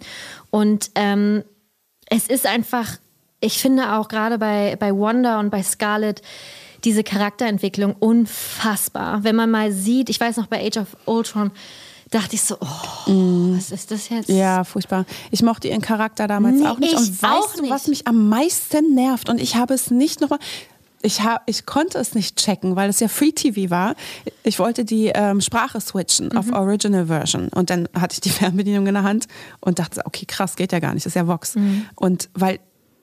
Und 0.52 0.92
ähm, 0.96 1.44
es 2.06 2.28
ist 2.28 2.46
einfach, 2.46 2.98
ich 3.40 3.60
finde 3.60 3.94
auch 3.94 4.08
gerade 4.08 4.38
bei, 4.38 4.76
bei 4.80 4.92
Wanda 4.92 5.40
und 5.40 5.50
bei 5.50 5.64
Scarlett, 5.64 6.22
diese 6.84 7.04
Charakterentwicklung 7.04 7.96
unfassbar. 7.98 9.24
Wenn 9.24 9.36
man 9.36 9.50
mal 9.50 9.72
sieht, 9.72 10.10
ich 10.10 10.20
weiß 10.20 10.38
noch 10.38 10.48
bei 10.48 10.66
Age 10.66 10.78
of 10.78 10.98
Ultron, 11.06 11.52
dachte 12.10 12.36
ich 12.36 12.42
so, 12.42 12.58
oh, 12.60 13.10
mm. 13.10 13.56
was 13.56 13.72
ist 13.72 13.92
das 13.92 14.10
jetzt? 14.10 14.30
Ja, 14.30 14.64
furchtbar. 14.64 15.06
Ich 15.32 15.42
mochte 15.42 15.70
ihren 15.70 15.82
Charakter 15.82 16.28
damals 16.28 16.60
nee, 16.60 16.68
auch 16.68 16.78
nicht. 16.78 16.96
Und 16.96 17.22
weißt 17.22 17.60
du, 17.60 17.70
was 17.70 17.88
mich 17.88 18.08
am 18.08 18.30
meisten 18.30 18.94
nervt? 18.94 19.30
Und 19.30 19.40
ich 19.40 19.56
habe 19.56 19.74
es 19.74 19.90
nicht 19.90 20.22
nochmal. 20.22 20.40
Ich, 21.04 21.22
hab, 21.22 21.44
ich 21.48 21.66
konnte 21.66 21.98
es 21.98 22.16
nicht 22.16 22.38
checken, 22.38 22.76
weil 22.76 22.90
es 22.90 23.00
ja 23.00 23.08
Free 23.08 23.32
TV 23.32 23.70
war. 23.70 23.96
Ich 24.44 24.60
wollte 24.60 24.86
die 24.86 25.12
ähm, 25.14 25.42
Sprache 25.42 25.82
switchen 25.82 26.28
mhm. 26.28 26.38
auf 26.38 26.52
Original 26.52 27.08
Version. 27.08 27.50
Und 27.50 27.70
dann 27.70 27.88
hatte 27.94 28.14
ich 28.14 28.22
die 28.22 28.30
Fernbedienung 28.32 28.88
in 28.88 28.94
der 28.94 29.04
Hand 29.04 29.28
und 29.60 29.80
dachte, 29.80 30.02
okay, 30.06 30.26
krass, 30.26 30.56
geht 30.56 30.72
ja 30.72 30.80
gar 30.80 30.94
nicht, 30.94 31.06
das 31.06 31.12
ist 31.12 31.16
ja 31.16 31.28
Vox. 31.28 31.56
Mhm. 31.56 31.86
Und 31.96 32.30
weil 32.34 32.60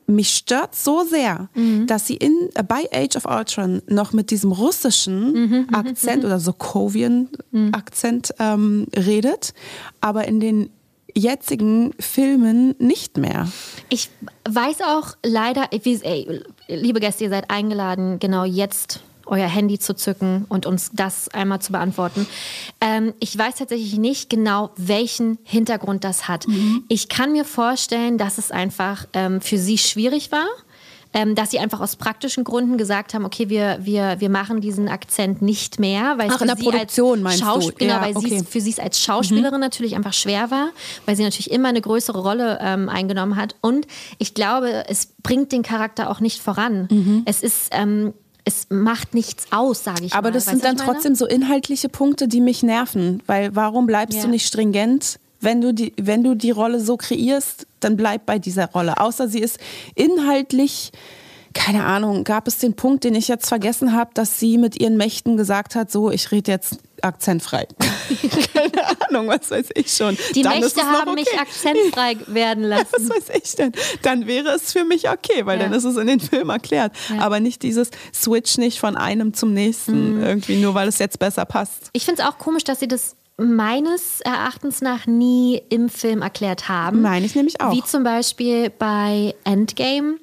mich 0.08 0.30
stört 0.30 0.74
so 0.74 1.04
sehr, 1.04 1.48
mhm. 1.54 1.86
dass 1.86 2.06
sie 2.06 2.16
in, 2.16 2.48
äh, 2.54 2.62
bei 2.62 2.88
Age 2.92 3.16
of 3.16 3.26
Ultron 3.26 3.82
noch 3.88 4.12
mit 4.12 4.30
diesem 4.30 4.52
russischen 4.52 5.32
mhm, 5.32 5.66
mhm 5.68 5.74
Akzent 5.74 6.22
mhm. 6.22 6.26
oder 6.26 6.40
Sokovian-Akzent 6.40 8.34
ähm, 8.38 8.86
redet, 8.96 9.52
aber 10.00 10.26
in 10.26 10.40
den 10.40 10.70
jetzigen 11.14 11.92
Filmen 11.98 12.74
nicht 12.78 13.16
mehr. 13.16 13.48
Ich 13.88 14.10
weiß 14.48 14.82
auch 14.82 15.14
leider, 15.24 15.68
liebe 16.68 17.00
Gäste, 17.00 17.24
ihr 17.24 17.30
seid 17.30 17.50
eingeladen, 17.50 18.18
genau 18.18 18.44
jetzt 18.44 19.00
euer 19.28 19.48
Handy 19.48 19.78
zu 19.78 19.94
zücken 19.94 20.46
und 20.48 20.66
uns 20.66 20.90
das 20.92 21.28
einmal 21.28 21.60
zu 21.60 21.72
beantworten. 21.72 22.26
Ähm, 22.80 23.14
ich 23.20 23.36
weiß 23.36 23.56
tatsächlich 23.56 23.98
nicht 23.98 24.30
genau, 24.30 24.70
welchen 24.76 25.38
Hintergrund 25.44 26.04
das 26.04 26.28
hat. 26.28 26.48
Mhm. 26.48 26.84
Ich 26.88 27.08
kann 27.08 27.32
mir 27.32 27.44
vorstellen, 27.44 28.18
dass 28.18 28.38
es 28.38 28.50
einfach 28.50 29.06
ähm, 29.12 29.40
für 29.40 29.58
sie 29.58 29.78
schwierig 29.78 30.32
war. 30.32 30.46
Ähm, 31.14 31.34
dass 31.34 31.50
sie 31.50 31.58
einfach 31.58 31.80
aus 31.80 31.96
praktischen 31.96 32.44
Gründen 32.44 32.76
gesagt 32.76 33.14
haben, 33.14 33.24
okay, 33.24 33.48
wir, 33.48 33.78
wir, 33.80 34.16
wir 34.18 34.28
machen 34.28 34.60
diesen 34.60 34.88
Akzent 34.88 35.40
nicht 35.40 35.80
mehr, 35.80 36.18
weil 36.18 36.28
Ach, 36.30 36.40
in 36.42 36.48
der 36.48 36.54
Produktion 36.54 37.22
meinst 37.22 37.40
du? 37.40 37.72
Genau, 37.78 37.94
ja, 37.94 38.02
weil 38.02 38.14
okay. 38.14 38.42
für 38.48 38.60
sie 38.60 38.70
es 38.70 38.78
als 38.78 39.00
Schauspielerin 39.00 39.54
mhm. 39.54 39.60
natürlich 39.60 39.96
einfach 39.96 40.12
schwer 40.12 40.50
war, 40.50 40.68
weil 41.06 41.16
sie 41.16 41.22
natürlich 41.22 41.50
immer 41.50 41.70
eine 41.70 41.80
größere 41.80 42.20
Rolle 42.20 42.58
ähm, 42.60 42.90
eingenommen 42.90 43.36
hat. 43.36 43.56
Und 43.62 43.86
ich 44.18 44.34
glaube, 44.34 44.84
es 44.88 45.06
bringt 45.22 45.50
den 45.50 45.62
Charakter 45.62 46.10
auch 46.10 46.20
nicht 46.20 46.42
voran. 46.42 46.88
Mhm. 46.90 47.22
Es 47.24 47.42
ist 47.42 47.68
ähm, 47.72 48.12
es 48.48 48.66
macht 48.70 49.12
nichts 49.12 49.46
aus, 49.50 49.84
sage 49.84 50.06
ich 50.06 50.14
Aber 50.14 50.28
mal. 50.28 50.32
das 50.32 50.46
weißt 50.46 50.62
sind 50.62 50.64
dann 50.64 50.76
trotzdem 50.78 51.14
so 51.14 51.26
inhaltliche 51.26 51.90
Punkte, 51.90 52.28
die 52.28 52.40
mich 52.40 52.62
nerven. 52.62 53.22
Weil 53.26 53.54
warum 53.54 53.86
bleibst 53.86 54.16
ja. 54.16 54.24
du 54.24 54.30
nicht 54.30 54.46
stringent? 54.46 55.18
Wenn 55.40 55.60
du, 55.60 55.72
die, 55.72 55.92
wenn 56.00 56.24
du 56.24 56.34
die 56.34 56.50
Rolle 56.50 56.80
so 56.80 56.96
kreierst, 56.96 57.66
dann 57.80 57.96
bleib 57.96 58.26
bei 58.26 58.38
dieser 58.38 58.70
Rolle. 58.70 58.98
Außer 58.98 59.28
sie 59.28 59.40
ist 59.40 59.58
inhaltlich 59.94 60.92
keine 61.54 61.84
Ahnung, 61.84 62.24
gab 62.24 62.46
es 62.46 62.58
den 62.58 62.74
Punkt, 62.74 63.04
den 63.04 63.14
ich 63.14 63.26
jetzt 63.26 63.48
vergessen 63.48 63.92
habe, 63.92 64.10
dass 64.14 64.38
sie 64.38 64.58
mit 64.58 64.80
ihren 64.80 64.96
Mächten 64.96 65.36
gesagt 65.36 65.74
hat, 65.74 65.90
so, 65.90 66.10
ich 66.10 66.30
rede 66.30 66.52
jetzt 66.52 66.78
akzentfrei. 67.02 67.66
keine 68.52 69.08
Ahnung, 69.08 69.28
was 69.28 69.50
weiß 69.50 69.66
ich 69.74 69.92
schon. 69.92 70.16
Die 70.34 70.42
Dann 70.42 70.60
Mächte 70.60 70.82
haben 70.82 71.10
okay. 71.10 71.20
mich 71.20 71.40
akzentfrei 71.40 72.16
werden 72.26 72.64
lassen. 72.64 72.86
was 72.92 73.10
weiß 73.10 73.40
ich 73.42 73.56
denn? 73.56 73.72
Dann 74.02 74.26
wäre 74.26 74.50
es 74.50 74.72
für 74.72 74.84
mich 74.84 75.08
okay, 75.08 75.46
weil 75.46 75.58
ja. 75.58 75.64
dann 75.64 75.72
ist 75.72 75.84
es 75.84 75.96
in 75.96 76.06
den 76.06 76.20
Film 76.20 76.50
erklärt. 76.50 76.92
Ja. 77.08 77.20
Aber 77.20 77.40
nicht 77.40 77.62
dieses 77.62 77.90
Switch 78.14 78.58
nicht 78.58 78.78
von 78.78 78.96
einem 78.96 79.34
zum 79.34 79.52
nächsten 79.52 80.16
mhm. 80.16 80.24
irgendwie, 80.24 80.56
nur 80.56 80.74
weil 80.74 80.88
es 80.88 80.98
jetzt 80.98 81.18
besser 81.18 81.44
passt. 81.44 81.90
Ich 81.92 82.04
finde 82.04 82.22
es 82.22 82.28
auch 82.28 82.38
komisch, 82.38 82.64
dass 82.64 82.80
sie 82.80 82.88
das 82.88 83.16
meines 83.38 84.20
Erachtens 84.20 84.82
nach 84.82 85.06
nie 85.06 85.62
im 85.70 85.88
Film 85.88 86.22
erklärt 86.22 86.68
haben. 86.68 87.02
Meine 87.02 87.24
ich 87.24 87.34
nämlich 87.34 87.60
auch. 87.60 87.72
Wie 87.72 87.82
zum 87.82 88.02
Beispiel 88.02 88.68
bei 88.70 89.34
Endgame 89.44 90.16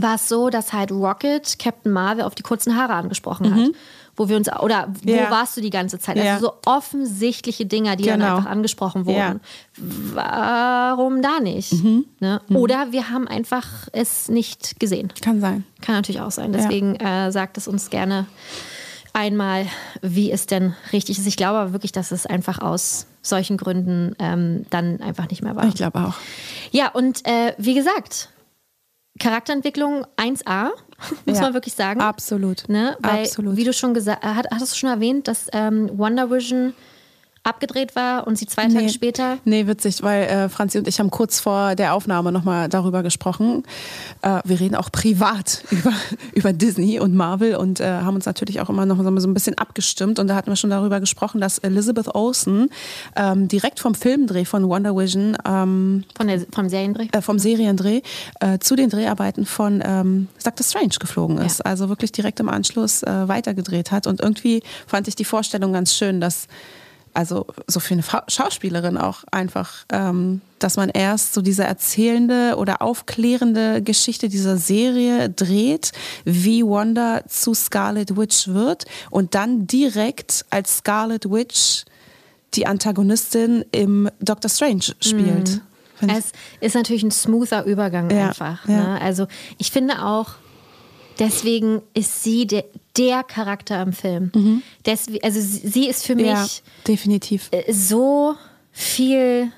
war 0.00 0.14
es 0.14 0.28
so, 0.28 0.48
dass 0.48 0.72
halt 0.72 0.90
Rocket 0.92 1.58
Captain 1.58 1.92
Marvel 1.92 2.24
auf 2.24 2.34
die 2.34 2.42
kurzen 2.42 2.76
Haare 2.76 2.94
angesprochen 2.94 3.50
mhm. 3.50 3.54
hat. 3.54 3.70
Wo 4.14 4.28
wir 4.28 4.36
uns, 4.36 4.52
oder 4.60 4.92
wo 5.02 5.10
ja. 5.10 5.30
warst 5.30 5.56
du 5.56 5.62
die 5.62 5.70
ganze 5.70 5.98
Zeit? 5.98 6.18
Also 6.18 6.28
ja. 6.28 6.38
so 6.38 6.52
offensichtliche 6.66 7.64
Dinge, 7.64 7.96
die 7.96 8.04
genau. 8.04 8.18
dann 8.18 8.36
einfach 8.36 8.50
angesprochen 8.50 9.06
wurden. 9.06 9.16
Ja. 9.16 10.92
Warum 10.98 11.22
da 11.22 11.40
nicht? 11.40 11.72
Mhm. 11.72 12.04
Ne? 12.20 12.42
Mhm. 12.46 12.56
Oder 12.56 12.92
wir 12.92 13.08
haben 13.08 13.26
einfach 13.26 13.66
es 13.92 14.28
nicht 14.28 14.78
gesehen. 14.78 15.10
Kann 15.22 15.40
sein. 15.40 15.64
Kann 15.80 15.94
natürlich 15.94 16.20
auch 16.20 16.30
sein. 16.30 16.52
Deswegen 16.52 16.96
äh, 16.96 17.32
sagt 17.32 17.56
es 17.56 17.66
uns 17.66 17.88
gerne 17.88 18.26
einmal, 19.12 19.66
wie 20.00 20.30
es 20.30 20.46
denn 20.46 20.74
richtig 20.92 21.18
ist. 21.18 21.26
Ich 21.26 21.36
glaube 21.36 21.58
aber 21.58 21.72
wirklich, 21.72 21.92
dass 21.92 22.10
es 22.10 22.26
einfach 22.26 22.60
aus 22.60 23.06
solchen 23.22 23.56
Gründen 23.56 24.14
ähm, 24.18 24.66
dann 24.70 25.00
einfach 25.00 25.28
nicht 25.30 25.42
mehr 25.42 25.56
war. 25.56 25.66
Ich 25.66 25.74
glaube 25.74 26.00
auch. 26.00 26.14
Ja, 26.70 26.88
und 26.88 27.26
äh, 27.26 27.54
wie 27.58 27.74
gesagt, 27.74 28.30
Charakterentwicklung 29.18 30.06
1A, 30.16 30.70
muss 31.26 31.36
ja, 31.36 31.42
man 31.42 31.54
wirklich 31.54 31.74
sagen. 31.74 32.00
Absolut. 32.00 32.68
Ne? 32.68 32.96
Weil, 33.00 33.22
absolut. 33.24 33.56
wie 33.56 33.64
du 33.64 33.72
schon 33.72 33.94
gesagt 33.94 34.24
hast, 34.24 34.50
hattest 34.50 34.72
du 34.72 34.76
schon 34.76 34.90
erwähnt, 34.90 35.28
dass 35.28 35.48
ähm, 35.52 35.90
Wonder 35.96 36.30
Vision 36.30 36.74
abgedreht 37.44 37.96
war 37.96 38.26
und 38.26 38.38
sie 38.38 38.46
zwei 38.46 38.68
Tage 38.68 38.88
später. 38.88 39.38
Nee, 39.44 39.66
witzig, 39.66 40.02
weil 40.02 40.24
äh, 40.24 40.48
Franzi 40.48 40.78
und 40.78 40.86
ich 40.86 41.00
haben 41.00 41.10
kurz 41.10 41.40
vor 41.40 41.74
der 41.74 41.94
Aufnahme 41.94 42.30
nochmal 42.30 42.68
darüber 42.68 43.02
gesprochen. 43.02 43.64
Äh, 44.22 44.40
wir 44.44 44.60
reden 44.60 44.76
auch 44.76 44.92
privat 44.92 45.64
über, 45.70 45.92
über 46.34 46.52
Disney 46.52 47.00
und 47.00 47.14
Marvel 47.14 47.56
und 47.56 47.80
äh, 47.80 47.84
haben 47.84 48.14
uns 48.14 48.26
natürlich 48.26 48.60
auch 48.60 48.68
immer 48.68 48.86
noch 48.86 49.02
so 49.02 49.28
ein 49.28 49.34
bisschen 49.34 49.58
abgestimmt. 49.58 50.20
Und 50.20 50.28
da 50.28 50.36
hatten 50.36 50.50
wir 50.50 50.56
schon 50.56 50.70
darüber 50.70 51.00
gesprochen, 51.00 51.40
dass 51.40 51.58
Elizabeth 51.58 52.14
Olsen 52.14 52.68
ähm, 53.16 53.48
direkt 53.48 53.80
vom 53.80 53.96
Filmdreh 53.96 54.44
von 54.44 54.68
Wonder 54.68 54.96
Vision, 54.96 55.36
ähm, 55.44 56.04
von 56.16 56.28
der, 56.28 56.42
vom 56.52 56.68
Seriendreh, 56.68 57.08
äh, 57.10 57.20
vom 57.22 57.40
Seriendreh 57.40 58.02
äh, 58.38 58.58
zu 58.60 58.76
den 58.76 58.88
Dreharbeiten 58.88 59.46
von 59.46 59.82
ähm, 59.84 60.28
Dr. 60.44 60.64
Strange 60.64 60.94
geflogen 61.00 61.38
ist. 61.38 61.58
Ja. 61.58 61.64
Also 61.64 61.88
wirklich 61.88 62.12
direkt 62.12 62.38
im 62.38 62.48
Anschluss 62.48 63.02
äh, 63.02 63.28
weitergedreht 63.28 63.90
hat. 63.90 64.06
Und 64.06 64.20
irgendwie 64.20 64.62
fand 64.86 65.08
ich 65.08 65.16
die 65.16 65.24
Vorstellung 65.24 65.72
ganz 65.72 65.94
schön, 65.94 66.20
dass 66.20 66.46
also 67.14 67.46
so 67.66 67.80
für 67.80 67.94
eine 67.94 68.04
Schauspielerin 68.28 68.96
auch 68.96 69.24
einfach, 69.30 69.84
ähm, 69.90 70.40
dass 70.58 70.76
man 70.76 70.88
erst 70.88 71.34
so 71.34 71.42
diese 71.42 71.64
erzählende 71.64 72.56
oder 72.56 72.82
aufklärende 72.82 73.82
Geschichte 73.82 74.28
dieser 74.28 74.56
Serie 74.56 75.28
dreht, 75.28 75.92
wie 76.24 76.62
Wanda 76.62 77.22
zu 77.26 77.54
Scarlet 77.54 78.16
Witch 78.16 78.48
wird 78.48 78.86
und 79.10 79.34
dann 79.34 79.66
direkt 79.66 80.44
als 80.50 80.78
Scarlet 80.78 81.30
Witch 81.30 81.84
die 82.54 82.66
Antagonistin 82.66 83.64
im 83.72 84.10
Doctor 84.20 84.50
Strange 84.50 84.94
spielt. 85.00 85.60
Mhm. 86.00 86.08
Es 86.08 86.32
ist 86.60 86.74
natürlich 86.74 87.04
ein 87.04 87.10
smoother 87.10 87.64
Übergang 87.64 88.10
ja, 88.10 88.28
einfach. 88.28 88.68
Ja. 88.68 88.94
Ne? 88.94 89.00
Also 89.00 89.26
ich 89.58 89.70
finde 89.70 90.04
auch, 90.04 90.30
deswegen 91.18 91.80
ist 91.94 92.24
sie 92.24 92.46
der, 92.46 92.64
der 92.96 93.22
Charakter 93.22 93.80
im 93.82 93.92
Film. 93.92 94.30
Mhm. 94.34 94.62
Deswegen, 94.84 95.24
also 95.24 95.40
sie 95.40 95.88
ist 95.88 96.04
für 96.04 96.14
mich 96.14 96.26
ja, 96.26 96.46
definitiv 96.86 97.48
äh, 97.50 97.72
so 97.72 98.34
viel. 98.70 99.50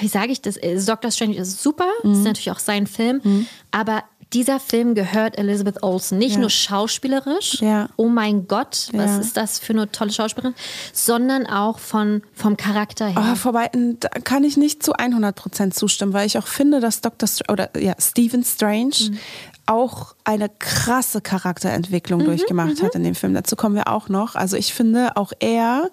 Wie 0.00 0.08
sage 0.08 0.32
ich 0.32 0.40
das? 0.40 0.56
Äh, 0.56 0.80
Doctor 0.84 1.10
Strange 1.10 1.36
ist 1.36 1.62
super, 1.62 1.88
mhm. 2.02 2.12
ist 2.12 2.24
natürlich 2.24 2.50
auch 2.50 2.58
sein 2.58 2.86
Film, 2.86 3.20
mhm. 3.22 3.46
aber 3.70 4.04
dieser 4.34 4.58
Film 4.58 4.94
gehört 4.94 5.38
Elizabeth 5.38 5.82
Olsen. 5.82 6.18
Nicht 6.18 6.34
ja. 6.34 6.40
nur 6.40 6.50
schauspielerisch, 6.50 7.60
ja. 7.60 7.88
oh 7.96 8.08
mein 8.08 8.48
Gott, 8.48 8.88
was 8.92 9.10
ja. 9.10 9.18
ist 9.18 9.36
das 9.36 9.58
für 9.60 9.72
eine 9.72 9.90
tolle 9.90 10.12
Schauspielerin, 10.12 10.54
sondern 10.92 11.46
auch 11.46 11.78
von, 11.78 12.22
vom 12.32 12.56
Charakter 12.56 13.06
her. 13.06 13.32
Oh, 13.32 13.36
vorbei, 13.36 13.70
da 13.72 14.08
kann 14.08 14.42
ich 14.42 14.56
nicht 14.56 14.82
zu 14.82 14.94
100% 14.94 15.70
zustimmen, 15.70 16.12
weil 16.12 16.26
ich 16.26 16.36
auch 16.36 16.48
finde, 16.48 16.80
dass 16.80 17.00
Dr. 17.00 17.28
Str 17.28 17.52
oder 17.52 17.70
ja, 17.78 17.94
Stephen 18.00 18.44
Strange 18.44 18.94
mhm 19.10 19.18
auch 19.66 20.14
eine 20.24 20.48
krasse 20.48 21.20
Charakterentwicklung 21.20 22.20
mhm, 22.20 22.26
durchgemacht 22.26 22.82
hat 22.82 22.94
mhm. 22.94 23.00
in 23.00 23.04
dem 23.04 23.14
Film. 23.14 23.34
Dazu 23.34 23.56
kommen 23.56 23.74
wir 23.74 23.88
auch 23.88 24.08
noch. 24.08 24.34
Also 24.34 24.56
ich 24.56 24.74
finde 24.74 25.16
auch 25.16 25.32
er, 25.40 25.90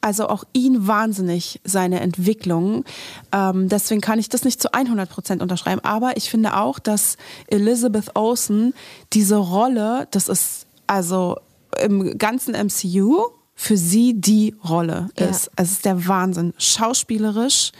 also 0.00 0.28
auch 0.28 0.44
ihn 0.52 0.86
wahnsinnig, 0.86 1.60
seine 1.64 2.00
Entwicklung. 2.00 2.84
Ähm, 3.32 3.68
deswegen 3.68 4.00
kann 4.00 4.18
ich 4.18 4.28
das 4.28 4.44
nicht 4.44 4.60
zu 4.60 4.72
100 4.72 5.08
Prozent 5.08 5.42
unterschreiben. 5.42 5.80
Aber 5.84 6.16
ich 6.16 6.30
finde 6.30 6.56
auch, 6.56 6.78
dass 6.78 7.16
Elizabeth 7.46 8.14
Olsen 8.16 8.74
diese 9.12 9.36
Rolle, 9.36 10.08
das 10.10 10.28
ist 10.28 10.66
also 10.86 11.38
im 11.80 12.18
ganzen 12.18 12.54
MCU 12.54 13.28
für 13.54 13.76
sie 13.76 14.14
die 14.20 14.54
Rolle 14.68 15.08
ist. 15.14 15.44
Ja. 15.46 15.50
Es 15.56 15.72
ist 15.72 15.84
der 15.84 16.06
Wahnsinn. 16.08 16.52
Schauspielerisch, 16.58 17.72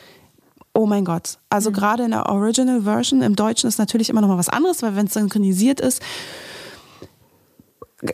Oh 0.75 0.87
mein 0.87 1.05
Gott. 1.05 1.39
Also 1.51 1.71
mhm. 1.71 1.75
gerade 1.75 2.05
in 2.05 2.11
der 2.13 2.27
Original 2.27 2.83
Version, 2.83 3.23
im 3.23 3.37
Deutschen 3.37 3.69
ist 3.69 3.79
natürlich 3.79 4.09
immer 4.09 4.21
noch 4.21 4.29
mal 4.29 4.39
was 4.39 4.49
anderes, 4.49 4.83
weil 4.83 4.97
wenn 4.97 5.07
es 5.07 5.15
synchronisiert 5.15 5.81
ist, 5.81 6.03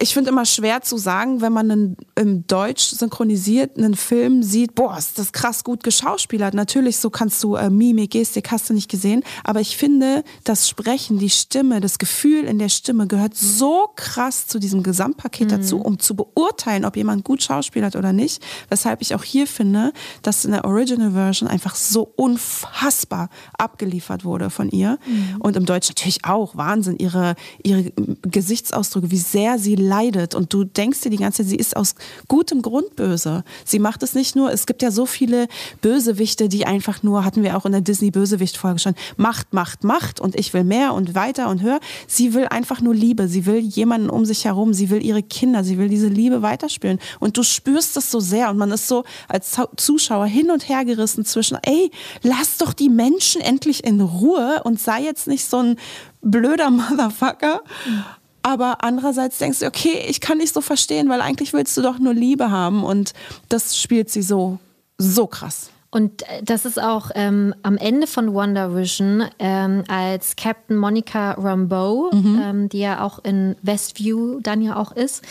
ich 0.01 0.13
finde 0.13 0.31
immer 0.31 0.45
schwer 0.45 0.83
zu 0.83 0.99
sagen, 0.99 1.41
wenn 1.41 1.53
man 1.53 1.71
einen, 1.71 1.97
im 2.15 2.47
Deutsch 2.47 2.85
synchronisierten 2.89 3.97
Film 3.97 4.43
sieht, 4.43 4.75
boah, 4.75 4.99
ist 4.99 5.19
das 5.19 5.33
krass 5.33 5.65
gut 5.65 5.83
geschauspielert. 5.83 6.53
Natürlich, 6.53 6.99
so 6.99 7.09
kannst 7.09 7.43
du 7.43 7.55
äh, 7.55 7.71
Mimik, 7.71 8.11
Gestik, 8.11 8.51
hast 8.51 8.69
du 8.69 8.75
nicht 8.75 8.91
gesehen. 8.91 9.25
Aber 9.45 9.61
ich 9.61 9.79
finde, 9.79 10.25
das 10.45 10.69
Sprechen, 10.69 11.19
die 11.19 11.31
Stimme, 11.31 11.81
das 11.81 11.99
Gefühl 11.99 12.45
in 12.45 12.59
der 12.59 12.69
Stimme 12.69 13.07
gehört 13.07 13.35
so 13.35 13.89
krass 13.97 14.47
zu 14.47 14.59
diesem 14.59 14.83
Gesamtpaket 14.83 15.47
mhm. 15.51 15.57
dazu, 15.57 15.81
um 15.81 15.99
zu 15.99 16.15
beurteilen, 16.15 16.85
ob 16.85 16.95
jemand 16.95 17.25
gut 17.25 17.43
schauspielert 17.43 17.97
oder 17.97 18.13
nicht. 18.13 18.43
Weshalb 18.69 19.01
ich 19.01 19.15
auch 19.15 19.25
hier 19.25 19.47
finde, 19.47 19.95
dass 20.21 20.45
in 20.45 20.51
der 20.51 20.67
Original 20.67 21.13
Version 21.13 21.49
einfach 21.49 21.75
so 21.75 22.13
unfassbar 22.17 23.31
abgeliefert 23.57 24.27
wurde 24.27 24.51
von 24.51 24.69
ihr. 24.69 24.99
Mhm. 25.07 25.37
Und 25.39 25.57
im 25.57 25.65
Deutsch 25.65 25.89
natürlich 25.89 26.27
auch. 26.27 26.57
Wahnsinn, 26.57 26.97
ihre, 26.99 27.37
ihre 27.63 27.91
Gesichtsausdrücke, 28.23 29.11
wie 29.11 29.17
sehr 29.17 29.59
sie 29.59 29.78
leidet 29.79 30.35
und 30.35 30.53
du 30.53 30.65
denkst 30.65 31.01
dir 31.01 31.11
die 31.11 31.17
ganze 31.17 31.43
Zeit, 31.43 31.51
sie 31.51 31.57
ist 31.57 31.77
aus 31.77 31.95
gutem 32.29 32.63
Grund 32.63 32.97
böse. 32.97 33.45
Sie 33.65 33.79
macht 33.79 34.03
es 34.03 34.15
nicht 34.15 34.37
nur, 34.37 34.53
es 34.53 34.67
gibt 34.67 34.83
ja 34.83 34.91
so 34.91 35.07
viele 35.07 35.49
Bösewichte, 35.81 36.49
die 36.49 36.67
einfach 36.67 37.03
nur, 37.03 37.25
hatten 37.25 37.43
wir 37.43 37.57
auch 37.57 37.67
in 37.67 37.73
der 37.73 37.81
Disney-Bösewicht-Folge 37.81 38.79
schon, 38.79 38.95
Macht, 39.17 39.55
Macht, 39.55 39.85
Macht 39.85 40.21
und 40.21 40.37
ich 40.37 40.53
will 40.55 40.65
mehr 40.65 40.95
und 40.95 41.15
weiter 41.15 41.49
und 41.49 41.63
höher. 41.63 41.81
Sie 42.07 42.35
will 42.35 42.47
einfach 42.49 42.81
nur 42.81 42.95
Liebe, 42.95 43.29
sie 43.29 43.47
will 43.47 43.59
jemanden 43.59 44.11
um 44.11 44.25
sich 44.25 44.45
herum, 44.45 44.75
sie 44.75 44.91
will 44.91 45.05
ihre 45.05 45.23
Kinder, 45.23 45.65
sie 45.65 45.79
will 45.79 45.89
diese 45.89 46.09
Liebe 46.09 46.43
weiterspielen 46.43 46.99
und 47.21 47.37
du 47.37 47.43
spürst 47.43 47.97
es 47.97 48.11
so 48.11 48.21
sehr 48.21 48.51
und 48.51 48.59
man 48.59 48.71
ist 48.71 48.89
so 48.89 49.05
als 49.29 49.57
Zuschauer 49.77 50.27
hin 50.27 50.51
und 50.51 50.69
her 50.69 50.85
gerissen 50.85 51.25
zwischen, 51.25 51.59
ey, 51.63 51.91
lass 52.23 52.59
doch 52.59 52.73
die 52.73 52.89
Menschen 52.89 53.41
endlich 53.41 53.85
in 53.85 54.01
Ruhe 54.01 54.63
und 54.65 54.81
sei 54.81 55.03
jetzt 55.03 55.27
nicht 55.27 55.45
so 55.45 55.59
ein 55.59 55.77
blöder 56.23 56.71
Motherfucker. 56.71 57.63
Mhm. 57.87 58.05
Aber 58.49 58.83
andererseits 58.83 59.37
denkst 59.37 59.59
du, 59.59 59.67
okay, 59.67 60.07
ich 60.09 60.23
kann 60.23 60.39
nicht 60.39 60.55
so 60.55 60.63
verstehen, 60.63 61.11
weil 61.11 61.21
eigentlich 61.21 61.53
willst 61.53 61.77
du 61.77 61.83
doch 61.83 61.99
nur 61.99 62.15
Liebe 62.15 62.51
haben. 62.51 62.83
Und 62.83 63.13
das 63.51 63.77
spielt 63.77 64.09
sie 64.09 64.23
so, 64.23 64.59
so 64.97 65.27
krass. 65.27 65.69
Und 65.91 66.23
äh, 66.23 66.43
das 66.43 66.65
ist 66.65 66.81
auch 66.81 67.11
ähm, 67.15 67.55
am 67.63 67.77
Ende 67.77 68.07
von 68.07 68.33
Wonder 68.33 68.75
Vision, 68.75 69.25
ähm, 69.39 69.85
als 69.89 70.35
Captain 70.37 70.79
Monica 70.79 71.33
Rambeau, 71.33 72.11
mhm. 72.11 72.41
ähm, 72.43 72.69
die 72.71 72.79
ja 72.79 73.03
auch 73.03 73.19
in 73.23 73.55
Westview 73.61 74.41
dann 74.41 74.63
ja 74.63 74.77
auch 74.77 74.93
ist, 74.93 75.23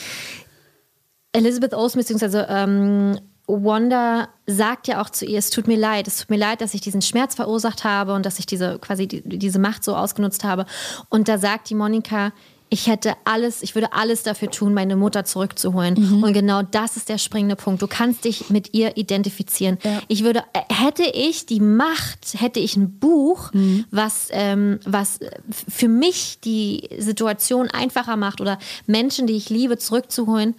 Elizabeth 1.31 1.73
Olsen, 1.73 1.99
beziehungsweise 1.99 2.45
ähm, 2.49 3.19
Wanda 3.47 4.27
sagt 4.45 4.87
ja 4.87 5.01
auch 5.01 5.09
zu 5.09 5.25
ihr, 5.25 5.39
es 5.39 5.49
tut 5.49 5.67
mir 5.67 5.77
leid, 5.77 6.07
es 6.07 6.19
tut 6.19 6.29
mir 6.29 6.37
leid, 6.37 6.61
dass 6.61 6.75
ich 6.75 6.81
diesen 6.81 7.01
Schmerz 7.01 7.33
verursacht 7.33 7.83
habe 7.83 8.13
und 8.13 8.27
dass 8.27 8.37
ich 8.37 8.45
diese 8.45 8.77
quasi 8.77 9.07
die, 9.07 9.21
diese 9.23 9.57
Macht 9.57 9.83
so 9.83 9.95
ausgenutzt 9.95 10.43
habe. 10.43 10.67
Und 11.09 11.27
da 11.27 11.39
sagt 11.39 11.71
die 11.71 11.75
Monika, 11.75 12.31
ich 12.69 12.87
hätte 12.87 13.13
alles, 13.23 13.63
ich 13.63 13.75
würde 13.75 13.93
alles 13.93 14.23
dafür 14.23 14.51
tun, 14.51 14.73
meine 14.73 14.95
Mutter 14.95 15.23
zurückzuholen. 15.23 15.95
Mhm. 15.97 16.23
Und 16.23 16.33
genau 16.33 16.63
das 16.63 16.97
ist 16.97 17.09
der 17.09 17.17
springende 17.17 17.55
Punkt. 17.55 17.81
Du 17.81 17.87
kannst 17.87 18.25
dich 18.25 18.49
mit 18.49 18.73
ihr 18.73 18.97
identifizieren. 18.97 19.77
Ja. 19.83 20.01
Ich 20.07 20.23
würde, 20.23 20.43
äh, 20.53 20.73
hätte 20.73 21.03
ich 21.03 21.45
die 21.45 21.59
Macht, 21.59 22.35
hätte 22.37 22.59
ich 22.59 22.75
ein 22.75 22.99
Buch, 22.99 23.53
mhm. 23.53 23.85
was, 23.91 24.27
ähm, 24.31 24.79
was 24.85 25.19
für 25.67 25.87
mich 25.87 26.39
die 26.41 26.89
Situation 26.97 27.69
einfacher 27.69 28.17
macht 28.17 28.41
oder 28.41 28.59
Menschen, 28.85 29.27
die 29.27 29.35
ich 29.35 29.49
liebe, 29.49 29.77
zurückzuholen. 29.77 30.55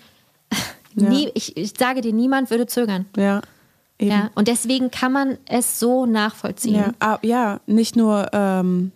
Ja. 0.94 1.11
Nie, 1.11 1.30
ich, 1.34 1.56
ich 1.56 1.74
sage 1.78 2.00
dir, 2.00 2.12
niemand 2.12 2.50
würde 2.50 2.66
zögern. 2.66 3.06
Ja. 3.16 3.40
Eben. 3.98 4.11
Ja, 4.11 4.30
und 4.34 4.48
deswegen 4.48 4.90
kann 4.90 5.12
man 5.12 5.38
es 5.46 5.78
so 5.78 6.06
nachvollziehen. 6.06 6.74
Ja, 6.74 6.92
ah, 6.98 7.18
ja 7.22 7.61
nicht 7.66 7.94
nur 7.94 8.28
ähm, 8.32 8.90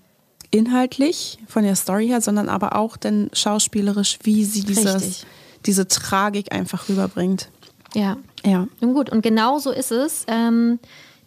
inhaltlich 0.52 1.38
von 1.48 1.64
der 1.64 1.74
Story 1.74 2.06
her, 2.06 2.20
sondern 2.20 2.48
aber 2.48 2.76
auch 2.76 2.96
dann 2.96 3.30
schauspielerisch, 3.32 4.18
wie 4.22 4.44
sie 4.44 4.62
dieses, 4.62 5.26
diese 5.66 5.88
Tragik 5.88 6.52
einfach 6.52 6.88
rüberbringt. 6.88 7.48
Ja. 7.94 8.18
Ja. 8.44 8.68
Und 8.80 8.94
gut, 8.94 9.10
und 9.10 9.22
genau 9.22 9.58
so 9.58 9.70
ist 9.70 9.90
es. 9.90 10.24
Ähm, 10.28 10.78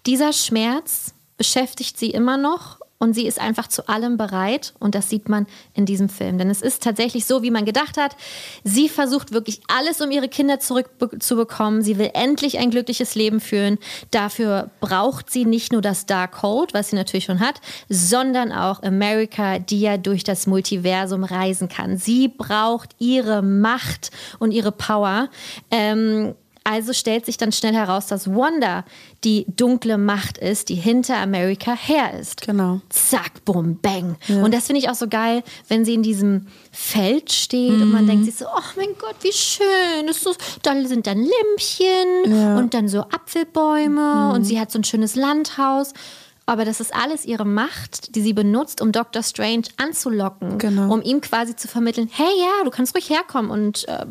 dieser 0.05 0.31
Schmerz 0.31 1.13
beschäftigt 1.37 1.97
sie 1.97 2.11
immer 2.11 2.37
noch 2.37 2.79
und 3.05 3.13
sie 3.13 3.27
ist 3.27 3.39
einfach 3.39 3.67
zu 3.67 3.87
allem 3.87 4.17
bereit 4.17 4.73
und 4.79 4.95
das 4.95 5.09
sieht 5.09 5.29
man 5.29 5.45
in 5.75 5.85
diesem 5.85 6.09
Film. 6.09 6.39
Denn 6.39 6.49
es 6.49 6.63
ist 6.63 6.81
tatsächlich 6.81 7.25
so, 7.25 7.43
wie 7.43 7.51
man 7.51 7.63
gedacht 7.63 7.97
hat. 7.97 8.15
Sie 8.63 8.89
versucht 8.89 9.31
wirklich 9.31 9.61
alles, 9.67 10.01
um 10.01 10.09
ihre 10.09 10.27
Kinder 10.27 10.59
zurückzubekommen. 10.59 11.83
Sie 11.83 11.99
will 11.99 12.09
endlich 12.15 12.57
ein 12.57 12.71
glückliches 12.71 13.13
Leben 13.13 13.39
führen. 13.39 13.77
Dafür 14.09 14.71
braucht 14.79 15.29
sie 15.29 15.45
nicht 15.45 15.71
nur 15.71 15.81
das 15.81 16.07
Dark 16.07 16.41
Hold, 16.41 16.73
was 16.73 16.89
sie 16.89 16.95
natürlich 16.95 17.25
schon 17.25 17.39
hat, 17.39 17.61
sondern 17.89 18.51
auch 18.51 18.81
America, 18.81 19.59
die 19.59 19.81
ja 19.81 19.97
durch 19.97 20.23
das 20.23 20.47
Multiversum 20.47 21.23
reisen 21.23 21.69
kann. 21.69 21.97
Sie 21.97 22.27
braucht 22.27 22.95
ihre 22.97 23.43
Macht 23.43 24.09
und 24.39 24.49
ihre 24.51 24.71
Power. 24.71 25.29
Ähm, 25.69 26.33
also 26.65 26.93
stellt 26.93 27.27
sich 27.27 27.37
dann 27.37 27.51
schnell 27.51 27.75
heraus, 27.75 28.07
dass 28.07 28.27
Wanda 28.27 28.85
die 29.23 29.45
dunkle 29.55 29.99
Macht 29.99 30.39
ist, 30.39 30.69
die 30.69 30.75
hinter 30.75 31.17
America 31.17 31.75
her 31.75 32.19
ist. 32.19 32.41
Genau. 32.41 32.81
Zack, 32.89 33.45
bum, 33.45 33.77
bang. 33.81 34.17
Ja. 34.27 34.43
Und 34.43 34.51
das 34.51 34.65
finde 34.65 34.79
ich 34.79 34.89
auch 34.89 34.95
so 34.95 35.07
geil, 35.07 35.43
wenn 35.67 35.85
sie 35.85 35.93
in 35.93 36.01
diesem 36.01 36.47
Feld 36.71 37.31
steht 37.31 37.71
mhm. 37.71 37.81
und 37.83 37.91
man 37.91 38.03
mhm. 38.05 38.09
denkt 38.09 38.25
sich 38.25 38.35
so, 38.35 38.45
oh 38.45 38.63
mein 38.75 38.89
Gott, 38.99 39.15
wie 39.21 39.31
schön. 39.31 40.07
Ist 40.09 40.23
so, 40.23 40.33
da 40.63 40.73
sind 40.85 41.05
dann 41.05 41.19
Lämpchen 41.19 42.35
ja. 42.35 42.57
und 42.57 42.73
dann 42.73 42.89
so 42.89 43.01
Apfelbäume 43.01 44.29
mhm. 44.29 44.31
und 44.31 44.43
sie 44.43 44.59
hat 44.59 44.71
so 44.71 44.79
ein 44.79 44.83
schönes 44.83 45.15
Landhaus. 45.15 45.93
Aber 46.47 46.63
das 46.63 46.79
ist 46.79 46.93
alles 46.93 47.25
ihre 47.25 47.45
Macht, 47.45 48.15
die 48.15 48.21
sie 48.21 48.33
benutzt, 48.33 48.79
um 48.79 48.91
Dr. 48.91 49.23
Strange 49.23 49.63
anzulocken. 49.77 50.59
Genau. 50.59 50.93
Um 50.93 51.01
ihm 51.01 51.19
quasi 51.19 51.55
zu 51.55 51.67
vermitteln, 51.67 52.07
hey 52.11 52.29
ja, 52.37 52.63
du 52.63 52.69
kannst 52.69 52.93
ruhig 52.93 53.09
herkommen 53.09 53.49
und 53.49 53.87
äh, 53.87 54.05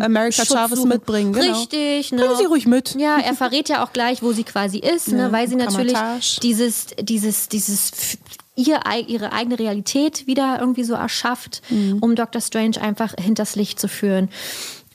America 0.00 0.44
Chavez 0.44 0.84
mitbringen. 0.84 1.32
Genau. 1.32 1.56
Richtig. 1.56 2.10
Ne? 2.10 2.22
Bringen 2.22 2.36
Sie 2.38 2.44
ruhig 2.44 2.66
mit. 2.66 2.96
Ja, 2.96 3.18
er 3.18 3.34
verrät 3.34 3.68
ja 3.68 3.84
auch 3.84 3.92
gleich, 3.92 4.22
wo 4.22 4.32
sie 4.32 4.42
quasi 4.42 4.78
ist, 4.78 5.08
ne? 5.08 5.18
ja, 5.18 5.26
ne? 5.26 5.32
weil 5.32 5.48
sie 5.48 5.54
natürlich 5.54 5.96
dieses, 6.42 6.86
dieses, 7.00 7.48
dieses 7.48 8.18
ihr, 8.56 8.80
ihre 9.06 9.32
eigene 9.32 9.58
Realität 9.58 10.26
wieder 10.26 10.58
irgendwie 10.58 10.84
so 10.84 10.94
erschafft, 10.94 11.62
mhm. 11.70 11.98
um 12.00 12.16
Dr. 12.16 12.40
Strange 12.40 12.80
einfach 12.80 13.14
hinters 13.16 13.54
Licht 13.54 13.78
zu 13.78 13.88
führen. 13.88 14.28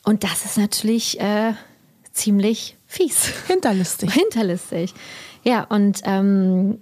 Und 0.03 0.23
das 0.25 0.43
ist 0.43 0.57
natürlich 0.57 1.19
äh, 1.21 1.53
ziemlich 2.11 2.75
fies. 2.85 3.29
Hinterlistig. 3.47 4.11
Hinterlistig. 4.13 4.93
Ja, 5.43 5.63
und 5.63 6.01
ähm, 6.03 6.79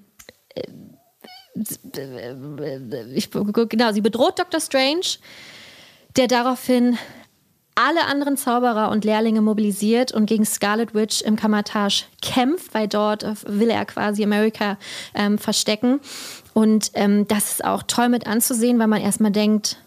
ich, 3.14 3.30
genau, 3.32 3.92
sie 3.92 4.02
bedroht 4.02 4.40
Dr. 4.40 4.60
Strange, 4.60 5.18
der 6.16 6.28
daraufhin 6.28 6.98
alle 7.76 8.06
anderen 8.08 8.36
Zauberer 8.36 8.90
und 8.92 9.06
Lehrlinge 9.06 9.42
mobilisiert 9.42 10.12
und 10.12 10.26
gegen 10.26 10.46
Scarlet 10.46 10.94
Witch 10.94 11.22
im 11.22 11.38
Kammertage 11.38 12.04
kämpft, 12.22 12.74
weil 12.74 12.90
dort 12.90 13.24
will 13.48 13.70
er 13.70 13.86
quasi 13.86 14.24
Amerika 14.24 14.78
ähm, 15.16 15.38
verstecken. 15.38 16.02
Und 16.54 16.92
ähm, 16.96 17.26
das 17.28 17.52
ist 17.52 17.64
auch 17.64 17.84
toll 17.84 18.10
mit 18.10 18.28
anzusehen, 18.28 18.80
weil 18.80 18.88
man 18.88 19.02
erstmal 19.02 19.32
denkt, 19.32 19.78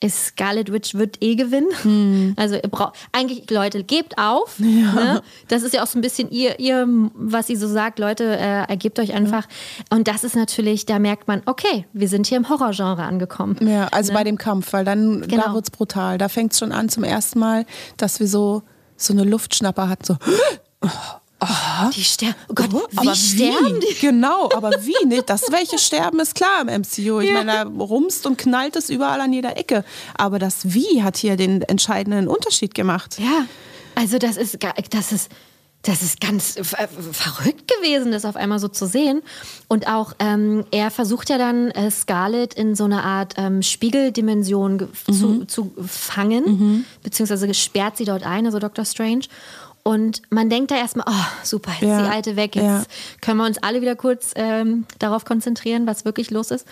ist 0.00 0.26
Scarlet 0.26 0.72
Witch 0.72 0.94
wird 0.94 1.22
eh 1.22 1.34
gewinnen. 1.34 1.68
Hm. 1.82 2.34
Also 2.36 2.54
ihr 2.54 2.68
braucht 2.68 2.94
eigentlich 3.12 3.50
Leute 3.50 3.82
gebt 3.84 4.18
auf. 4.18 4.56
Ja. 4.68 4.92
Ne? 4.92 5.22
Das 5.48 5.62
ist 5.62 5.74
ja 5.74 5.82
auch 5.82 5.86
so 5.86 5.98
ein 5.98 6.02
bisschen 6.02 6.30
ihr, 6.30 6.60
ihr, 6.60 6.86
was 7.14 7.46
sie 7.46 7.56
so 7.56 7.66
sagt, 7.66 7.98
Leute 7.98 8.24
äh, 8.24 8.68
ergebt 8.68 8.98
euch 9.00 9.12
einfach. 9.12 9.44
Ja. 9.48 9.96
Und 9.96 10.08
das 10.08 10.24
ist 10.24 10.36
natürlich, 10.36 10.86
da 10.86 10.98
merkt 10.98 11.26
man, 11.26 11.42
okay, 11.46 11.86
wir 11.92 12.08
sind 12.08 12.26
hier 12.26 12.36
im 12.36 12.48
Horrorgenre 12.48 13.02
angekommen. 13.02 13.56
Ja, 13.60 13.88
also 13.88 14.12
ne? 14.12 14.18
bei 14.18 14.24
dem 14.24 14.38
Kampf, 14.38 14.72
weil 14.72 14.84
dann 14.84 15.26
genau. 15.26 15.46
da 15.46 15.54
wird's 15.54 15.70
brutal. 15.70 16.18
Da 16.18 16.28
fängt 16.28 16.52
es 16.52 16.58
schon 16.58 16.70
an 16.70 16.88
zum 16.88 17.02
ersten 17.02 17.38
Mal, 17.38 17.66
dass 17.96 18.20
wir 18.20 18.28
so 18.28 18.62
so 18.98 19.12
eine 19.12 19.24
Luftschnapper 19.24 19.88
hat 19.88 20.04
so 20.04 20.16
Aha. 21.40 21.90
Die 21.94 22.02
sterben. 22.02 22.34
Oh 22.48 22.54
Gott, 22.54 22.68
oh, 22.72 23.02
wie 23.02 23.14
sterben 23.14 23.80
die? 23.80 23.94
Genau, 24.00 24.50
aber 24.54 24.70
wie? 24.80 25.06
nicht? 25.06 25.30
Das 25.30 25.52
welche 25.52 25.78
sterben 25.78 26.18
ist 26.18 26.34
klar 26.34 26.62
im 26.62 26.82
MCU. 26.82 27.20
Ich 27.20 27.28
ja. 27.28 27.34
meine, 27.34 27.52
da 27.52 27.84
rumst 27.84 28.26
und 28.26 28.38
knallt 28.38 28.74
es 28.74 28.90
überall 28.90 29.20
an 29.20 29.32
jeder 29.32 29.56
Ecke. 29.56 29.84
Aber 30.16 30.38
das 30.38 30.74
Wie 30.74 31.02
hat 31.02 31.16
hier 31.16 31.36
den 31.36 31.62
entscheidenden 31.62 32.26
Unterschied 32.26 32.74
gemacht. 32.74 33.18
Ja, 33.20 33.46
also 33.94 34.18
das 34.18 34.36
ist, 34.36 34.58
das 34.90 35.12
ist, 35.12 35.30
das 35.82 36.02
ist 36.02 36.20
ganz 36.20 36.58
verrückt 37.12 37.68
gewesen, 37.68 38.10
das 38.10 38.24
auf 38.24 38.34
einmal 38.34 38.58
so 38.58 38.66
zu 38.66 38.86
sehen. 38.86 39.22
Und 39.68 39.86
auch 39.86 40.14
ähm, 40.18 40.64
er 40.72 40.90
versucht 40.90 41.30
ja 41.30 41.38
dann 41.38 41.70
äh, 41.70 41.90
Scarlett 41.90 42.54
in 42.54 42.74
so 42.74 42.84
eine 42.84 43.04
Art 43.04 43.34
ähm, 43.36 43.62
Spiegeldimension 43.62 44.88
mhm. 45.06 45.12
zu, 45.12 45.44
zu 45.44 45.72
fangen, 45.86 46.44
mhm. 46.44 46.84
beziehungsweise 47.04 47.52
sperrt 47.54 47.96
sie 47.96 48.04
dort 48.04 48.24
ein, 48.24 48.44
also 48.46 48.58
Dr. 48.58 48.84
Strange. 48.84 49.26
Und 49.88 50.20
man 50.28 50.50
denkt 50.50 50.70
da 50.70 50.76
erstmal, 50.76 51.06
oh, 51.08 51.26
super, 51.42 51.70
jetzt 51.80 51.88
ja. 51.88 52.02
die 52.02 52.10
alte 52.10 52.36
weg, 52.36 52.54
jetzt 52.56 52.62
ja. 52.62 52.82
können 53.22 53.38
wir 53.38 53.46
uns 53.46 53.56
alle 53.56 53.80
wieder 53.80 53.96
kurz 53.96 54.32
ähm, 54.36 54.84
darauf 54.98 55.24
konzentrieren, 55.24 55.86
was 55.86 56.04
wirklich 56.04 56.30
los 56.30 56.50
ist. 56.50 56.66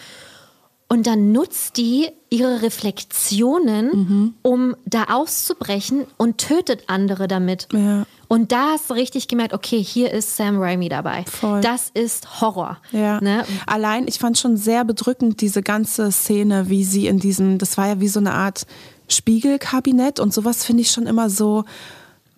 Und 0.87 1.07
dann 1.07 1.33
nutzt 1.33 1.79
die 1.79 2.11
ihre 2.29 2.61
Reflexionen, 2.61 3.87
mhm. 3.87 4.35
um 4.43 4.77
da 4.85 5.05
auszubrechen 5.05 6.05
und 6.19 6.37
tötet 6.37 6.85
andere 6.89 7.27
damit. 7.27 7.69
Ja. 7.73 8.05
Und 8.29 8.53
da 8.53 8.73
hast 8.73 8.91
du 8.91 8.95
richtig 8.95 9.29
gemerkt, 9.29 9.55
okay, 9.55 9.83
hier 9.83 10.13
ist 10.13 10.37
Sam 10.37 10.61
Raimi 10.61 10.91
dabei. 10.91 11.25
Voll. 11.25 11.63
Das 11.63 11.91
ist 11.95 12.43
Horror. 12.43 12.77
Ja. 12.93 13.19
Ne? 13.23 13.47
Allein, 13.67 14.07
ich 14.09 14.19
fand 14.19 14.37
schon 14.37 14.59
sehr 14.59 14.85
bedrückend 14.85 15.41
diese 15.41 15.63
ganze 15.63 16.13
Szene, 16.13 16.69
wie 16.69 16.85
sie 16.85 17.07
in 17.07 17.19
diesem, 17.19 17.57
das 17.57 17.79
war 17.79 17.89
ja 17.89 17.99
wie 17.99 18.09
so 18.09 18.21
eine 18.21 18.35
Art 18.35 18.67
Spiegelkabinett 19.09 20.21
und 20.21 20.35
sowas 20.35 20.67
finde 20.67 20.83
ich 20.83 20.91
schon 20.91 21.07
immer 21.07 21.31
so, 21.31 21.65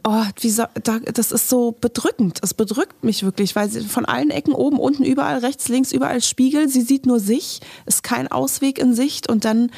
oh, 0.09 0.25
wie 0.41 0.51
so, 0.51 0.65
da, 0.83 0.99
das 1.01 1.33
ist 1.33 1.51
so 1.51 1.73
bedrückend. 1.73 2.39
Es 2.43 2.55
bedrückt 2.55 3.05
mich 3.05 3.23
wirklich, 3.23 3.55
weil 3.55 3.69
sie 3.69 3.83
von 3.83 4.07
allen 4.07 4.31
Ecken, 4.31 4.55
oben, 4.55 4.79
unten, 4.79 5.05
überall, 5.05 5.39
rechts, 5.39 5.69
links, 5.69 5.93
überall 5.93 6.23
Spiegel. 6.23 6.69
Sie 6.69 6.81
sieht 6.81 7.05
nur 7.05 7.21
sich, 7.21 7.61
ist 7.85 8.03
kein 8.03 8.29
Ausweg 8.29 8.79
in 8.79 8.95
Sicht 8.95 9.29
und 9.29 9.45
dann 9.45 9.71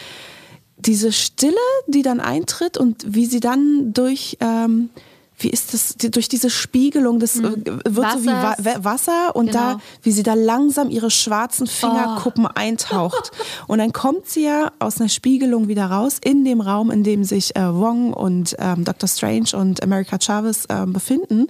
diese 0.77 1.13
Stille, 1.13 1.57
die 1.89 2.03
dann 2.03 2.21
eintritt 2.21 2.79
und 2.79 3.05
wie 3.07 3.27
sie 3.27 3.41
dann 3.41 3.93
durch 3.93 4.39
ähm, 4.41 4.91
wie 5.43 5.51
ist 5.51 5.75
das, 5.75 5.95
durch 5.97 6.29
diese 6.29 6.51
Spiegelung, 6.51 7.19
das 7.19 7.37
mhm. 7.37 7.65
wird 7.65 7.97
Wassers. 7.97 8.23
so 8.23 8.27
wie 8.27 8.65
Wa 8.65 8.85
Wasser 8.85 9.37
und 9.37 9.47
genau. 9.47 9.59
da, 9.59 9.81
wie 10.03 10.13
sie 10.13 10.23
da 10.23 10.35
langsam 10.35 10.91
ihre 10.91 11.11
schwarzen 11.11 11.67
Fingerkuppen 11.67 12.47
oh. 12.47 12.51
eintaucht. 12.55 13.31
und 13.67 13.79
dann 13.79 13.93
kommt 13.93 14.27
sie 14.27 14.45
ja 14.45 14.73
aus 14.79 15.01
einer 15.01 15.09
Spiegelung 15.09 15.69
wieder 15.69 15.87
raus 15.87 16.19
in 16.23 16.45
dem 16.45 16.61
Raum, 16.61 16.91
in 16.91 17.05
dem 17.05 17.25
sich 17.25 17.57
äh, 17.57 17.75
Wong 17.75 18.13
und 18.13 18.57
ähm, 18.59 18.85
Dr. 18.85 19.09
Strange 19.09 19.51
und 19.55 19.83
America 19.83 20.19
Chavez 20.21 20.67
äh, 20.69 20.87
befinden. 20.87 21.47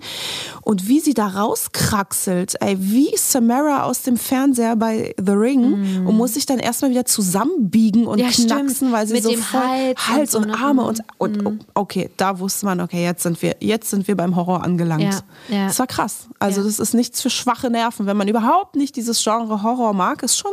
Und 0.62 0.88
wie 0.88 1.00
sie 1.00 1.14
da 1.14 1.26
rauskraxelt, 1.28 2.56
ey, 2.60 2.76
wie 2.78 3.10
Samara 3.16 3.84
aus 3.84 4.02
dem 4.02 4.16
Fernseher 4.16 4.76
bei 4.76 5.14
The 5.18 5.32
Ring 5.32 6.02
mm. 6.02 6.06
und 6.06 6.16
muss 6.16 6.34
sich 6.34 6.46
dann 6.46 6.58
erstmal 6.58 6.90
wieder 6.90 7.04
zusammenbiegen 7.04 8.06
und 8.06 8.18
ja, 8.18 8.28
knacksen, 8.28 8.74
stimmt. 8.74 8.92
weil 8.92 9.06
sie 9.06 9.14
Mit 9.14 9.22
so 9.24 9.36
voll 9.36 9.60
Hals, 9.60 10.08
Hals 10.08 10.34
und, 10.34 10.44
und, 10.44 10.52
so 10.52 10.64
Arme 10.64 10.82
und, 10.82 11.00
und, 11.18 11.46
und, 11.46 11.66
okay, 11.74 12.10
da 12.16 12.38
wusste 12.38 12.66
man, 12.66 12.80
okay, 12.80 13.02
jetzt 13.02 13.22
sind 13.22 13.40
wir, 13.42 13.56
jetzt 13.60 13.79
jetzt 13.80 13.90
sind 13.90 14.06
wir 14.06 14.16
beim 14.16 14.36
Horror 14.36 14.62
angelangt. 14.62 15.02
Ja, 15.02 15.20
ja. 15.48 15.66
Das 15.66 15.78
war 15.78 15.86
krass. 15.86 16.28
Also 16.38 16.60
ja. 16.60 16.66
das 16.66 16.78
ist 16.78 16.94
nichts 16.94 17.22
für 17.22 17.30
schwache 17.30 17.70
Nerven. 17.70 18.06
Wenn 18.06 18.16
man 18.16 18.28
überhaupt 18.28 18.76
nicht 18.76 18.94
dieses 18.96 19.22
Genre 19.22 19.62
Horror 19.62 19.94
mag, 19.94 20.22
ist 20.22 20.36
schon, 20.36 20.52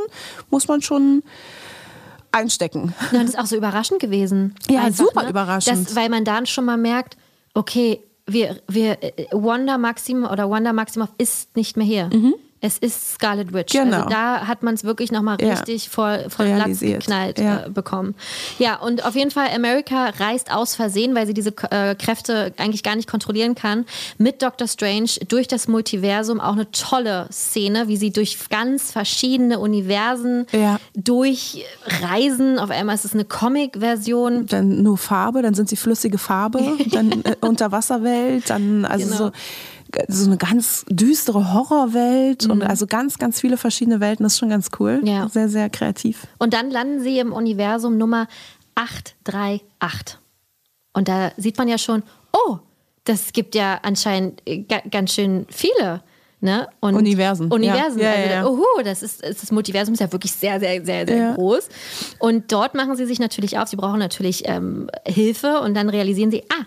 muss 0.50 0.68
man 0.68 0.82
schon 0.82 1.24
einstecken. 2.32 2.94
Ja, 3.12 3.20
das 3.20 3.30
ist 3.30 3.40
auch 3.40 3.46
so 3.46 3.56
überraschend 3.58 4.00
gewesen. 4.00 4.56
Ja, 4.70 4.84
Einfach, 4.84 5.06
super 5.06 5.24
ne? 5.24 5.30
überraschend. 5.30 5.88
Das, 5.88 5.96
weil 5.96 6.10
man 6.10 6.24
dann 6.24 6.46
schon 6.46 6.66
mal 6.66 6.78
merkt, 6.78 7.18
okay, 7.54 8.02
wir, 8.26 8.62
wir, 8.68 9.04
äh, 9.04 9.26
Wanda 9.32 9.78
Maxim 9.78 10.26
oder 10.26 10.50
Wanda 10.50 10.74
Maximoff 10.74 11.10
ist 11.18 11.56
nicht 11.56 11.78
mehr 11.78 11.86
hier. 11.86 12.10
Mhm. 12.14 12.36
Es 12.60 12.80
ist 12.80 13.14
Scarlet 13.14 13.54
Witch. 13.54 13.74
Genau. 13.74 13.98
Also 13.98 14.10
da 14.10 14.48
hat 14.48 14.64
man 14.64 14.74
es 14.74 14.84
wirklich 14.84 15.12
nochmal 15.12 15.36
richtig 15.36 15.86
ja. 15.86 15.92
vor, 15.92 16.18
vor 16.30 16.46
Latz 16.46 16.80
geknallt 16.80 17.38
ja. 17.40 17.66
äh, 17.66 17.70
bekommen. 17.70 18.16
Ja, 18.58 18.80
und 18.80 19.06
auf 19.06 19.16
jeden 19.16 19.30
Fall, 19.30 19.50
America 19.54 20.10
reist 20.18 20.52
aus 20.52 20.74
Versehen, 20.74 21.14
weil 21.14 21.28
sie 21.28 21.36
diese 21.36 21.54
äh, 21.70 21.94
Kräfte 21.94 22.54
eigentlich 22.58 22.82
gar 22.82 22.96
nicht 22.96 23.08
kontrollieren 23.08 23.54
kann, 23.54 23.86
mit 24.18 24.42
Doctor 24.42 24.68
Strange 24.68 25.10
durch 25.28 25.48
das 25.48 25.68
Multiversum. 25.68 26.40
Auch 26.40 26.54
eine 26.54 26.72
tolle 26.72 27.28
Szene, 27.32 27.88
wie 27.88 27.98
sie 27.98 28.12
durch 28.12 28.50
ganz 28.50 28.92
verschiedene 28.92 29.60
Universen 29.60 30.48
ja. 30.52 30.80
durchreisen. 30.96 32.58
Auf 32.58 32.72
einmal 32.72 32.96
ist 32.96 33.06
es 33.06 33.14
eine 33.14 33.26
Comic-Version. 33.26 34.48
Dann 34.48 34.82
nur 34.82 34.98
Farbe, 34.98 35.44
dann 35.44 35.54
sind 35.54 35.70
sie 35.70 35.76
flüssige 35.76 36.18
Farbe, 36.18 36.78
dann 36.92 37.24
äh, 37.24 37.36
Unterwasserwelt, 37.42 38.50
dann 38.50 38.84
also 38.84 39.06
genau. 39.06 39.18
so 39.18 39.32
so 40.08 40.26
eine 40.26 40.38
ganz 40.38 40.86
düstere 40.90 41.54
Horrorwelt 41.54 42.46
mhm. 42.46 42.52
und 42.52 42.64
also 42.64 42.88
ganz, 42.88 43.18
ganz 43.18 43.42
viele 43.42 43.58
verschiedene 43.58 44.00
Welten. 44.00 44.24
Das 44.24 44.34
ist 44.34 44.40
schon 44.40 44.50
ganz 44.50 44.70
cool. 44.80 45.02
Ja. 45.04 45.30
Sehr, 45.30 45.50
sehr 45.50 45.70
kreativ. 45.70 46.28
Und 46.38 46.54
dann 46.54 46.70
landen 46.72 47.02
sie 47.02 47.20
im 47.20 47.34
Universum 47.34 47.98
Nummer 47.98 48.28
838. 48.76 50.18
Und 50.94 51.08
da 51.08 51.32
sieht 51.38 51.58
man 51.58 51.68
ja 51.68 51.78
schon, 51.78 52.04
oh, 52.34 52.58
das 53.04 53.32
gibt 53.34 53.56
ja 53.56 53.80
anscheinend 53.84 54.42
ganz 54.92 55.14
schön 55.14 55.46
viele. 55.50 56.02
Ne? 56.40 56.68
Und 56.82 56.96
Universen. 56.96 57.52
Universen. 57.52 58.00
Ja. 58.00 58.14
Ja, 58.14 58.24
also, 58.24 58.34
ja, 58.34 58.46
Oho, 58.46 58.84
das, 58.84 59.02
ist, 59.02 59.24
das 59.24 59.52
Multiversum 59.52 59.94
ist 59.94 60.02
ja 60.02 60.12
wirklich 60.12 60.32
sehr, 60.32 60.60
sehr, 60.60 60.86
sehr, 60.86 61.08
sehr 61.08 61.34
groß. 61.34 61.68
Und 62.20 62.52
dort 62.52 62.76
machen 62.76 62.96
sie 62.96 63.08
sich 63.08 63.20
natürlich 63.20 63.58
auf. 63.58 63.70
Sie 63.70 63.76
brauchen 63.76 63.98
natürlich 63.98 64.48
ähm, 64.48 64.88
Hilfe 65.06 65.62
und 65.62 65.74
dann 65.74 65.90
realisieren 65.90 66.30
sie, 66.30 66.44
ah, 66.50 66.66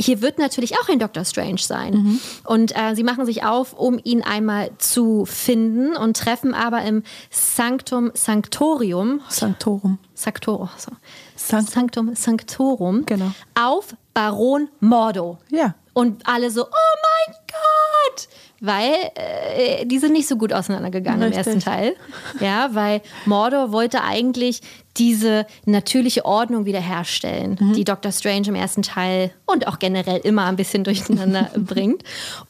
hier 0.00 0.20
wird 0.20 0.38
natürlich 0.38 0.78
auch 0.78 0.88
ein 0.88 0.98
Dr. 0.98 1.24
Strange 1.24 1.58
sein. 1.58 1.94
Mhm. 1.94 2.20
Und 2.44 2.76
äh, 2.76 2.94
sie 2.94 3.02
machen 3.02 3.24
sich 3.24 3.44
auf, 3.44 3.72
um 3.72 3.98
ihn 4.02 4.22
einmal 4.22 4.70
zu 4.78 5.24
finden 5.24 5.96
und 5.96 6.16
treffen 6.16 6.54
aber 6.54 6.82
im 6.82 7.02
Sanctum 7.30 8.10
Sanctorium. 8.14 9.20
Sanctorum. 9.28 9.98
Sanctorum. 10.14 10.68
So. 10.76 10.92
Sanct 11.36 11.70
Sanctum 11.70 12.14
Sanctorum. 12.14 13.06
Genau. 13.06 13.32
Auf 13.54 13.96
Baron 14.12 14.68
Mordo. 14.80 15.38
Ja. 15.50 15.74
Und 15.92 16.26
alle 16.26 16.50
so, 16.50 16.64
oh 16.64 17.26
mein 17.26 17.36
Gott! 17.46 18.28
Weil 18.60 18.92
äh, 19.14 19.86
die 19.86 19.98
sind 19.98 20.12
nicht 20.12 20.28
so 20.28 20.36
gut 20.36 20.52
auseinandergegangen 20.52 21.22
Richtig. 21.22 21.46
im 21.46 21.52
ersten 21.54 21.60
Teil. 21.60 21.96
Ja, 22.40 22.68
weil 22.72 23.00
Mordor 23.24 23.72
wollte 23.72 24.02
eigentlich 24.02 24.60
diese 24.96 25.46
natürliche 25.64 26.24
Ordnung 26.24 26.66
wiederherstellen, 26.66 27.56
mhm. 27.58 27.72
die 27.72 27.84
Dr. 27.84 28.12
Strange 28.12 28.48
im 28.48 28.54
ersten 28.54 28.82
Teil 28.82 29.32
und 29.46 29.66
auch 29.66 29.78
generell 29.78 30.20
immer 30.24 30.44
ein 30.46 30.56
bisschen 30.56 30.84
durcheinander 30.90 31.50
bringt. 31.56 32.02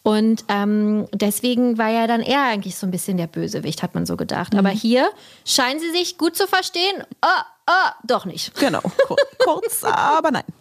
Und 0.02 0.44
ähm, 0.48 1.06
deswegen 1.12 1.78
war 1.78 1.90
ja 1.90 2.06
dann 2.06 2.22
er 2.22 2.42
eigentlich 2.44 2.76
so 2.76 2.86
ein 2.86 2.90
bisschen 2.90 3.16
der 3.16 3.26
Bösewicht, 3.28 3.82
hat 3.82 3.94
man 3.94 4.06
so 4.06 4.16
gedacht. 4.16 4.52
Mhm. 4.52 4.58
Aber 4.58 4.70
hier 4.70 5.08
scheinen 5.44 5.78
sie 5.78 5.90
sich 5.90 6.18
gut 6.18 6.36
zu 6.36 6.46
verstehen. 6.46 7.04
Oh, 7.22 7.42
oh, 7.68 7.90
doch 8.04 8.24
nicht. 8.24 8.54
Genau, 8.56 8.82
kurz, 9.38 9.84
aber 9.84 10.30
nein. 10.30 10.44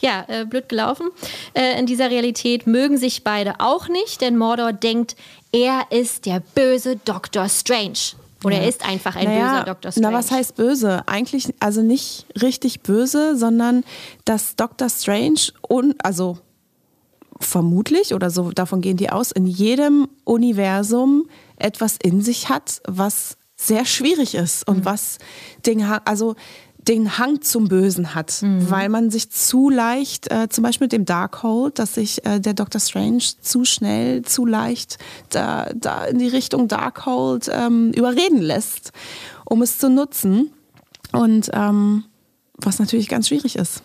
Ja, 0.00 0.24
äh, 0.28 0.44
blöd 0.44 0.68
gelaufen. 0.68 1.08
Äh, 1.54 1.78
in 1.78 1.86
dieser 1.86 2.10
Realität 2.10 2.66
mögen 2.66 2.98
sich 2.98 3.24
beide 3.24 3.60
auch 3.60 3.88
nicht, 3.88 4.20
denn 4.20 4.36
Mordor 4.36 4.72
denkt, 4.72 5.16
er 5.52 5.86
ist 5.90 6.26
der 6.26 6.42
böse 6.54 6.96
Dr. 7.04 7.48
Strange. 7.48 8.16
Oder 8.44 8.58
er 8.58 8.68
ist 8.68 8.86
einfach 8.86 9.16
ein 9.16 9.24
naja, 9.24 9.50
böser 9.52 9.64
Dr. 9.64 9.92
Strange. 9.92 10.08
Na, 10.08 10.16
was 10.16 10.30
heißt 10.30 10.56
böse? 10.56 11.02
Eigentlich, 11.06 11.54
also 11.58 11.82
nicht 11.82 12.26
richtig 12.40 12.82
böse, 12.82 13.36
sondern 13.36 13.82
dass 14.24 14.56
Dr. 14.56 14.88
Strange 14.88 15.52
und, 15.62 16.04
also 16.04 16.38
vermutlich, 17.40 18.14
oder 18.14 18.30
so 18.30 18.50
davon 18.50 18.80
gehen 18.80 18.96
die 18.96 19.10
aus, 19.10 19.32
in 19.32 19.46
jedem 19.46 20.08
Universum 20.24 21.28
etwas 21.56 21.96
in 22.02 22.20
sich 22.20 22.48
hat, 22.48 22.80
was 22.86 23.36
sehr 23.56 23.86
schwierig 23.86 24.34
ist 24.34 24.68
und 24.68 24.80
mhm. 24.80 24.84
was 24.84 25.18
den, 25.64 25.82
also 25.82 26.36
den 26.88 27.18
Hang 27.18 27.42
zum 27.42 27.68
Bösen 27.68 28.14
hat, 28.14 28.42
mhm. 28.42 28.70
weil 28.70 28.88
man 28.88 29.10
sich 29.10 29.30
zu 29.30 29.70
leicht, 29.70 30.30
äh, 30.30 30.48
zum 30.48 30.62
Beispiel 30.62 30.86
mit 30.86 30.92
dem 30.92 31.04
Darkhold, 31.04 31.78
dass 31.78 31.94
sich 31.94 32.24
äh, 32.24 32.40
der 32.40 32.54
Dr. 32.54 32.80
Strange 32.80 33.22
zu 33.40 33.64
schnell, 33.64 34.22
zu 34.22 34.46
leicht 34.46 34.98
da, 35.30 35.68
da 35.74 36.04
in 36.04 36.18
die 36.18 36.28
Richtung 36.28 36.68
Darkhold 36.68 37.50
ähm, 37.52 37.92
überreden 37.92 38.40
lässt, 38.40 38.92
um 39.44 39.62
es 39.62 39.78
zu 39.78 39.90
nutzen. 39.90 40.52
Und 41.12 41.50
ähm, 41.52 42.04
was 42.58 42.78
natürlich 42.78 43.08
ganz 43.08 43.28
schwierig 43.28 43.56
ist. 43.56 43.82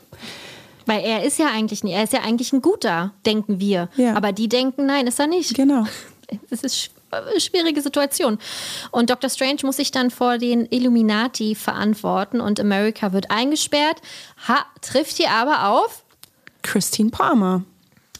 Weil 0.85 1.03
er 1.03 1.23
ist 1.23 1.39
ja 1.39 1.47
eigentlich, 1.47 1.83
er 1.83 2.03
ist 2.03 2.13
ja 2.13 2.21
eigentlich 2.21 2.53
ein 2.53 2.61
guter, 2.61 3.13
denken 3.25 3.59
wir. 3.59 3.89
Ja. 3.97 4.15
Aber 4.15 4.31
die 4.31 4.49
denken, 4.49 4.85
nein, 4.85 5.07
ist 5.07 5.19
er 5.19 5.27
nicht. 5.27 5.53
Genau. 5.55 5.85
Es 6.49 6.63
ist 6.63 6.91
schwierige 7.37 7.81
Situation. 7.81 8.37
Und 8.91 9.09
Dr. 9.09 9.29
Strange 9.29 9.59
muss 9.63 9.77
sich 9.77 9.91
dann 9.91 10.11
vor 10.11 10.37
den 10.37 10.65
Illuminati 10.69 11.55
verantworten 11.55 12.41
und 12.41 12.59
America 12.59 13.13
wird 13.13 13.31
eingesperrt, 13.31 14.01
ha, 14.47 14.65
trifft 14.81 15.17
hier 15.17 15.31
aber 15.31 15.67
auf 15.67 16.03
Christine 16.61 17.09
Palmer. 17.09 17.63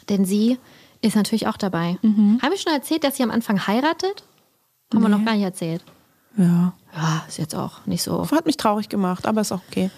Denn 0.09 0.26
sie 0.26 0.57
ist 1.01 1.16
natürlich 1.16 1.47
auch 1.47 1.57
dabei. 1.57 1.97
Mhm. 2.01 2.39
Haben 2.41 2.51
wir 2.51 2.57
schon 2.57 2.74
erzählt, 2.74 3.03
dass 3.03 3.18
sie 3.18 3.24
am 3.24 3.32
Anfang 3.32 3.66
heiratet? 3.68 4.24
Haben 4.93 5.01
nee. 5.01 5.09
wir 5.09 5.18
noch 5.18 5.26
gar 5.26 5.36
nicht 5.36 5.43
erzählt. 5.43 5.84
Ja. 6.38 6.74
Ja, 6.93 7.24
ist 7.28 7.38
jetzt 7.38 7.55
auch 7.55 7.86
nicht 7.86 8.03
so. 8.03 8.30
Hat 8.32 8.45
mich 8.45 8.57
traurig 8.57 8.89
gemacht, 8.89 9.26
aber 9.26 9.41
ist 9.41 9.51
auch 9.51 9.62
okay. 9.70 9.89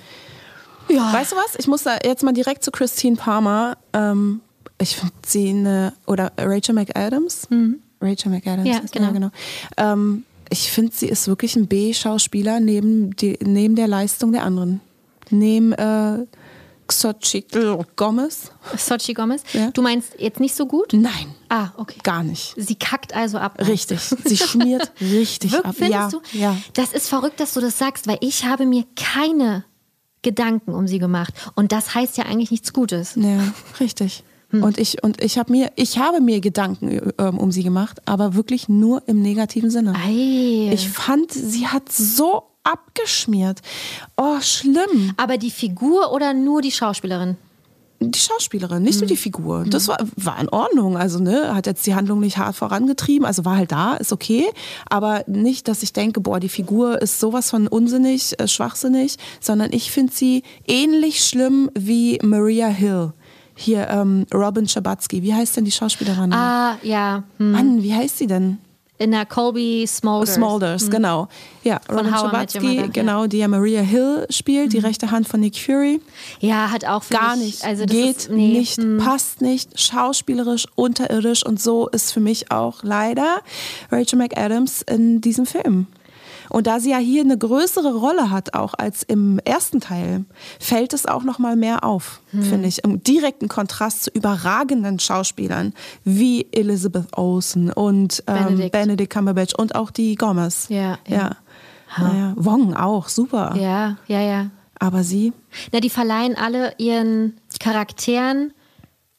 Ja. 0.89 1.11
Weißt 1.13 1.31
du 1.31 1.35
was? 1.35 1.55
Ich 1.57 1.67
muss 1.67 1.83
da 1.83 1.97
jetzt 2.03 2.23
mal 2.23 2.33
direkt 2.33 2.63
zu 2.63 2.71
Christine 2.71 3.15
Palmer. 3.15 3.77
Ähm, 3.93 4.41
ich 4.77 4.97
finde 4.97 5.13
sie 5.25 5.49
eine, 5.49 5.93
oder 6.05 6.31
Rachel 6.37 6.75
McAdams. 6.75 7.49
Mhm. 7.49 7.81
Rachel 8.03 8.31
McAdams. 8.31 8.67
Ja, 8.67 8.81
genau. 8.91 9.11
Genau. 9.11 9.29
Ähm, 9.77 10.25
ich 10.49 10.71
finde, 10.71 10.91
sie 10.93 11.07
ist 11.07 11.27
wirklich 11.27 11.55
ein 11.55 11.67
B-Schauspieler 11.67 12.59
neben, 12.59 13.15
neben 13.41 13.75
der 13.75 13.87
Leistung 13.87 14.31
der 14.31 14.43
anderen. 14.43 14.81
Neben 15.29 15.73
äh, 15.73 16.25
Xochitl 16.87 17.85
Gomez. 17.95 18.51
Xochitl 18.77 19.13
Gomez? 19.13 19.43
Ja. 19.53 19.71
Du 19.71 19.81
meinst 19.81 20.13
jetzt 20.19 20.39
nicht 20.39 20.55
so 20.55 20.65
gut? 20.65 20.93
Nein. 20.93 21.33
Ah, 21.49 21.69
okay. 21.77 21.99
Gar 22.03 22.23
nicht. 22.23 22.53
Sie 22.57 22.75
kackt 22.75 23.15
also 23.15 23.37
ab. 23.37 23.59
Ne? 23.59 23.67
Richtig. 23.67 23.99
Sie 24.25 24.37
schmiert 24.37 24.91
richtig 25.01 25.53
Wirk, 25.53 25.65
ab. 25.65 25.75
Findest 25.75 25.93
ja, 25.93 26.09
du? 26.09 26.21
Ja. 26.37 26.57
Das 26.73 26.93
ist 26.93 27.07
verrückt, 27.09 27.39
dass 27.39 27.53
du 27.53 27.61
das 27.61 27.77
sagst, 27.77 28.07
weil 28.07 28.17
ich 28.21 28.45
habe 28.45 28.65
mir 28.65 28.85
keine 28.95 29.63
Gedanken 30.21 30.73
um 30.73 30.87
sie 30.87 30.99
gemacht. 30.99 31.33
Und 31.55 31.71
das 31.71 31.95
heißt 31.95 32.17
ja 32.17 32.25
eigentlich 32.25 32.51
nichts 32.51 32.73
Gutes. 32.73 33.15
Ja, 33.15 33.53
richtig. 33.79 34.23
Hm. 34.53 34.63
Und 34.63 34.77
ich, 34.77 35.03
und 35.03 35.21
ich, 35.21 35.37
hab 35.37 35.49
mir, 35.49 35.71
ich 35.75 35.97
habe 35.97 36.21
mir 36.21 36.39
Gedanken 36.39 37.11
ähm, 37.17 37.39
um 37.39 37.51
sie 37.51 37.63
gemacht, 37.63 38.01
aber 38.05 38.35
wirklich 38.35 38.69
nur 38.69 39.01
im 39.07 39.21
negativen 39.21 39.71
Sinne. 39.71 39.93
Ei. 39.95 40.71
Ich 40.71 40.87
fand, 40.87 41.31
sie 41.31 41.67
hat 41.67 41.91
so 41.91 42.43
abgeschmiert. 42.63 43.61
Oh, 44.15 44.39
schlimm. 44.41 45.13
Aber 45.17 45.37
die 45.37 45.51
Figur 45.51 46.13
oder 46.13 46.33
nur 46.33 46.61
die 46.61 46.71
Schauspielerin? 46.71 47.35
die 48.11 48.19
Schauspielerin, 48.19 48.83
nicht 48.83 48.99
nur 48.99 49.07
die 49.07 49.17
Figur. 49.17 49.65
Das 49.67 49.87
war, 49.87 49.97
war 50.15 50.39
in 50.39 50.49
Ordnung. 50.49 50.97
Also, 50.97 51.19
ne, 51.19 51.53
hat 51.53 51.67
jetzt 51.67 51.85
die 51.85 51.95
Handlung 51.95 52.19
nicht 52.19 52.37
hart 52.37 52.55
vorangetrieben. 52.55 53.25
Also 53.25 53.45
war 53.45 53.55
halt 53.55 53.71
da, 53.71 53.95
ist 53.95 54.11
okay. 54.11 54.45
Aber 54.89 55.23
nicht, 55.27 55.67
dass 55.67 55.83
ich 55.83 55.93
denke, 55.93 56.19
boah, 56.19 56.39
die 56.39 56.49
Figur 56.49 57.01
ist 57.01 57.19
sowas 57.19 57.49
von 57.49 57.67
unsinnig, 57.67 58.39
äh, 58.39 58.47
schwachsinnig, 58.47 59.15
sondern 59.39 59.71
ich 59.71 59.91
finde 59.91 60.13
sie 60.13 60.43
ähnlich 60.67 61.23
schlimm 61.23 61.69
wie 61.75 62.19
Maria 62.21 62.67
Hill. 62.67 63.13
Hier, 63.55 63.87
ähm, 63.89 64.25
Robin 64.33 64.67
Schabatsky. 64.67 65.21
Wie 65.21 65.33
heißt 65.33 65.57
denn 65.57 65.65
die 65.65 65.71
Schauspielerin? 65.71 66.33
Ah, 66.33 66.77
ja. 66.81 67.23
Hm. 67.37 67.51
Mann, 67.51 67.83
wie 67.83 67.93
heißt 67.93 68.17
sie 68.17 68.27
denn? 68.27 68.57
In 68.99 69.11
der 69.11 69.25
Colby 69.25 69.85
Smulders. 69.87 70.35
Smulders, 70.35 70.89
genau. 70.89 71.27
Ja, 71.63 71.81
Robin 71.89 72.05
Met 72.05 72.13
Your 72.13 72.19
Schabatsky, 72.19 72.89
genau, 72.93 73.25
die 73.25 73.39
ja 73.39 73.47
Maria 73.47 73.81
Hill 73.81 74.27
spielt, 74.29 74.71
die 74.71 74.77
rechte 74.77 75.09
Hand 75.09 75.27
von 75.27 75.39
Nick 75.39 75.57
Fury. 75.57 75.99
Ja, 76.39 76.69
hat 76.71 76.85
auch 76.85 77.03
für 77.03 77.15
Gar 77.15 77.35
mich, 77.35 77.45
nicht. 77.45 77.65
Also 77.65 77.85
das 77.85 77.91
Geht 77.91 78.17
ist, 78.17 78.29
nee, 78.29 78.49
nicht, 78.49 78.77
hm. 78.77 78.99
passt 78.99 79.41
nicht, 79.41 79.79
schauspielerisch, 79.79 80.67
unterirdisch 80.75 81.43
und 81.43 81.59
so 81.59 81.87
ist 81.89 82.11
für 82.11 82.19
mich 82.19 82.51
auch 82.51 82.83
leider 82.83 83.41
Rachel 83.91 84.19
McAdams 84.19 84.83
in 84.83 85.21
diesem 85.21 85.47
Film. 85.47 85.87
Und 86.53 86.67
da 86.67 86.79
sie 86.79 86.91
ja 86.91 86.99
hier 86.99 87.23
eine 87.23 87.35
größere 87.35 87.95
Rolle 87.95 88.29
hat 88.29 88.53
auch 88.53 88.75
als 88.77 89.01
im 89.01 89.39
ersten 89.39 89.81
Teil, 89.81 90.23
fällt 90.59 90.93
es 90.93 91.07
auch 91.07 91.23
noch 91.23 91.39
mal 91.39 91.55
mehr 91.55 91.83
auf, 91.83 92.21
Hm. 92.29 92.43
finde 92.43 92.67
ich, 92.67 92.83
im 92.83 93.01
direkten 93.01 93.47
Kontrast 93.47 94.03
zu 94.03 94.11
überragenden 94.11 94.99
Schauspielern 94.99 95.73
wie 96.03 96.45
Elizabeth 96.51 97.17
Olsen 97.17 97.71
und 97.71 98.23
ähm, 98.27 98.35
Benedict. 98.45 98.71
Benedict. 98.71 99.09
Cumberbatch 99.11 99.55
und 99.55 99.73
auch 99.73 99.89
die 99.89 100.13
Gomez. 100.13 100.67
Ja, 100.69 100.99
ja. 101.07 101.17
ja. 101.17 101.31
Naja, 101.97 102.33
Wong 102.35 102.75
auch, 102.75 103.07
super. 103.07 103.55
Ja, 103.59 103.97
ja, 104.07 104.21
ja. 104.21 104.51
Aber 104.77 105.03
sie, 105.03 105.33
Na, 105.71 105.79
die 105.79 105.89
verleihen 105.89 106.35
alle 106.37 106.73
ihren 106.77 107.37
Charakteren 107.59 108.53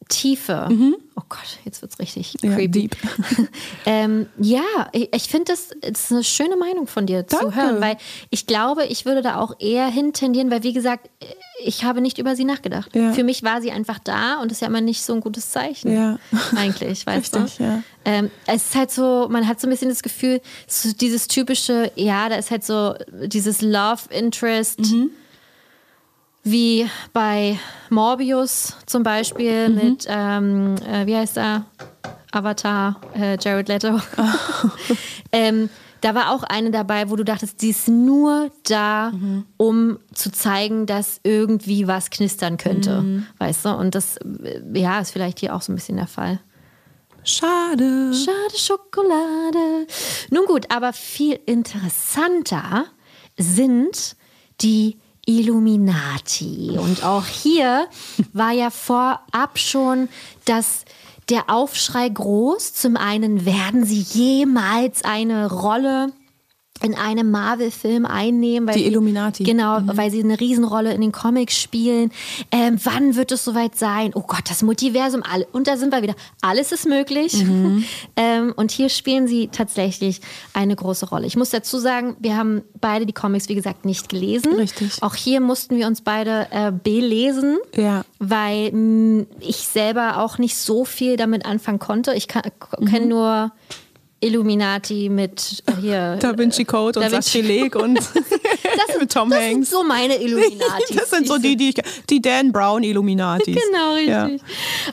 Tiefe. 0.09 0.68
Oh 1.16 1.22
Gott, 1.28 1.59
jetzt 1.64 1.81
wird's 1.82 1.98
richtig 1.98 2.35
Mhm. 2.43 2.51
Ja, 2.51 2.56
creepy. 2.56 2.90
ähm, 3.86 4.26
ja, 4.39 4.62
ich, 4.93 5.14
ich 5.14 5.24
finde, 5.24 5.52
das, 5.52 5.70
das 5.81 6.05
ist 6.05 6.12
eine 6.12 6.24
schöne 6.24 6.56
Meinung 6.56 6.86
von 6.86 7.06
dir 7.06 7.26
zu 7.26 7.36
Danke. 7.36 7.56
hören, 7.56 7.81
weil 7.81 7.97
ich 8.31 8.47
glaube, 8.47 8.85
ich 8.86 9.05
würde 9.06 9.22
da 9.22 9.40
auch 9.40 9.55
eher 9.60 9.86
hintendieren, 9.86 10.51
weil 10.51 10.62
wie 10.62 10.72
gesagt, 10.72 11.09
ich 11.62 11.85
habe 11.85 12.01
nicht 12.01 12.18
über 12.18 12.35
sie 12.36 12.44
nachgedacht. 12.44 12.94
Ja. 12.97 13.12
Für 13.12 13.22
mich 13.24 13.43
war 13.43 13.62
sie 13.62 13.70
einfach 13.70 13.98
da 13.98 14.40
und 14.40 14.51
das 14.51 14.56
ist 14.59 14.62
ja 14.62 14.68
immer 14.68 14.81
nicht 14.81 15.02
so 15.02 15.12
ein 15.14 15.20
gutes 15.20 15.51
Zeichen. 15.51 15.93
Ja. 15.94 16.18
Eigentlich, 16.56 17.06
weißt 17.06 17.35
Richtig, 17.36 17.56
du? 17.59 17.62
ja. 17.64 17.82
Ähm, 18.05 18.31
es 18.47 18.64
ist 18.70 18.74
halt 18.74 18.90
so, 18.90 19.28
man 19.31 19.47
hat 19.48 19.60
so 19.60 19.66
ein 19.66 19.70
bisschen 19.70 19.89
das 19.89 20.02
Gefühl, 20.02 20.40
so 20.66 20.93
dieses 20.93 21.28
typische, 21.28 21.90
ja, 21.94 22.28
da 22.28 22.36
ist 22.36 22.51
halt 22.51 22.64
so 22.64 22.94
dieses 23.26 23.62
Love 23.62 24.02
Interest 24.10 24.81
Mhm. 24.81 25.10
Wie 26.44 26.88
bei 27.12 27.58
Morbius 27.90 28.76
zum 28.86 29.02
Beispiel 29.02 29.68
Mhm. 29.70 29.74
mit, 29.74 30.06
ähm, 30.08 30.74
äh, 30.86 31.06
wie 31.06 31.16
heißt 31.16 31.38
er? 31.38 31.64
Avatar, 32.32 33.00
äh, 33.14 33.36
Jared 33.40 33.68
Leto. 33.68 34.00
ähm, 35.32 35.68
da 36.00 36.14
war 36.14 36.32
auch 36.32 36.42
eine 36.42 36.70
dabei, 36.70 37.08
wo 37.08 37.16
du 37.16 37.24
dachtest, 37.24 37.62
die 37.62 37.70
ist 37.70 37.88
nur 37.88 38.50
da, 38.68 39.10
Mhm. 39.12 39.46
um 39.56 39.98
zu 40.12 40.30
zeigen, 40.30 40.84
dass 40.86 41.18
irgendwie 41.22 41.86
was 41.86 42.10
knistern 42.10 42.58
könnte. 42.58 43.00
Mhm. 43.00 43.26
Weißt 43.38 43.64
du? 43.64 43.70
Und 43.70 43.94
das, 43.94 44.18
äh, 44.18 44.60
ja, 44.74 45.00
ist 45.00 45.12
vielleicht 45.12 45.40
hier 45.40 45.54
auch 45.54 45.62
so 45.62 45.72
ein 45.72 45.76
bisschen 45.76 45.96
der 45.96 46.06
Fall. 46.08 46.40
schade. 47.26 48.12
Schade 48.12 48.54
Schokolade. 48.58 49.86
Nun 50.30 50.44
gut, 50.44 50.66
aber 50.70 50.92
viel 50.92 51.40
interessanter 51.46 52.84
sind 53.38 54.16
die 54.60 54.98
Illuminati. 55.26 56.76
Und 56.78 57.05
auch 57.05 57.26
hier 57.26 57.88
war 58.32 58.52
ja 58.52 58.70
vorab 58.70 59.59
schon 59.59 60.09
das 60.44 60.84
der 61.28 61.48
Aufschrei 61.48 62.09
groß. 62.09 62.74
Zum 62.74 62.96
einen 62.96 63.46
werden 63.46 63.84
sie 63.84 64.01
jemals 64.01 65.05
eine 65.05 65.51
Rolle 65.51 66.12
in 66.85 66.94
einem 66.94 67.31
Marvel-Film 67.31 68.05
einnehmen. 68.06 68.69
Weil 68.69 68.74
Die 68.77 68.82
sie- 68.82 68.86
Illuminati. 68.89 69.43
Genau, 69.44 69.78
weil 69.85 70.11
sie 70.11 70.23
eine 70.23 70.39
Riesenrolle 70.39 70.93
in 70.93 71.01
den 71.01 71.12
Comics 71.12 71.59
spielen. 71.59 72.11
Ähm, 72.52 72.78
wann 72.85 73.16
wird 73.16 73.32
es 73.32 73.44
soweit 73.44 73.77
sein? 73.77 74.12
Oh 74.15 74.23
Gott, 74.27 74.43
das 74.51 74.62
Multiversum, 74.62 75.23
alle. 75.23 75.47
Und 75.52 75.66
da 75.66 75.77
sind 75.77 75.93
wir 75.93 76.02
wieder. 76.02 76.15
Alles 76.43 76.73
ist 76.73 76.86
möglich. 76.86 77.44
ähm, 78.16 78.52
und 78.56 78.70
hier 78.70 78.89
spielen 78.89 79.27
sie 79.27 79.48
tatsächlich 79.48 80.20
eine 80.52 80.77
große 80.77 81.09
Rolle. 81.09 81.27
Ich 81.27 81.36
muss 81.36 81.51
dazu 81.51 81.78
sagen, 81.78 82.16
wir 82.20 82.36
haben 82.36 82.62
beide 82.81 83.06
die 83.06 83.12
Comics, 83.12 83.48
wie 83.48 83.55
gesagt, 83.55 83.85
nicht 83.85 84.09
gelesen. 84.09 84.52
Richtig. 84.55 85.02
Auch 85.02 85.15
hier 85.15 85.40
mussten 85.40 85.77
wir 85.77 85.86
uns 85.86 86.02
beide 86.02 86.48
äh, 86.51 86.70
belesen. 86.73 87.59
Ja. 87.74 88.05
Weil 88.19 88.73
mh, 88.73 89.27
ich 89.40 89.56
selber 89.56 90.19
auch 90.20 90.39
nicht 90.39 90.56
so 90.56 90.85
viel 90.85 91.16
damit 91.16 91.47
anfangen 91.47 91.78
konnte. 91.78 92.15
Ich 92.15 92.28
kenne 92.28 93.06
nur 93.06 93.52
Illuminati 94.24 95.09
mit 95.09 95.62
äh, 95.66 95.80
hier. 95.80 96.16
Da 96.20 96.36
Vinci 96.36 96.64
Code 96.64 96.98
und 97.01 97.06
Da 97.06 97.12
Vinci 97.12 97.30
Sakrileg 97.42 97.76
und 97.76 97.94
mit 99.01 99.12
Tom 99.12 99.30
das 99.30 99.38
Hanks. 99.40 99.68
sind 99.70 99.78
so 99.78 99.82
meine 99.84 100.16
Illuminati. 100.20 100.94
das 100.94 101.10
sind 101.10 101.26
so 101.26 101.38
die, 101.38 101.56
die 101.56 101.70
ich, 101.70 101.76
die 102.10 102.20
Dan 102.22 102.52
Brown 102.52 102.82
Illuminatis. 102.82 103.55
Genau, 103.55 103.96
Ja. 103.96 104.24
richtig. 104.24 104.42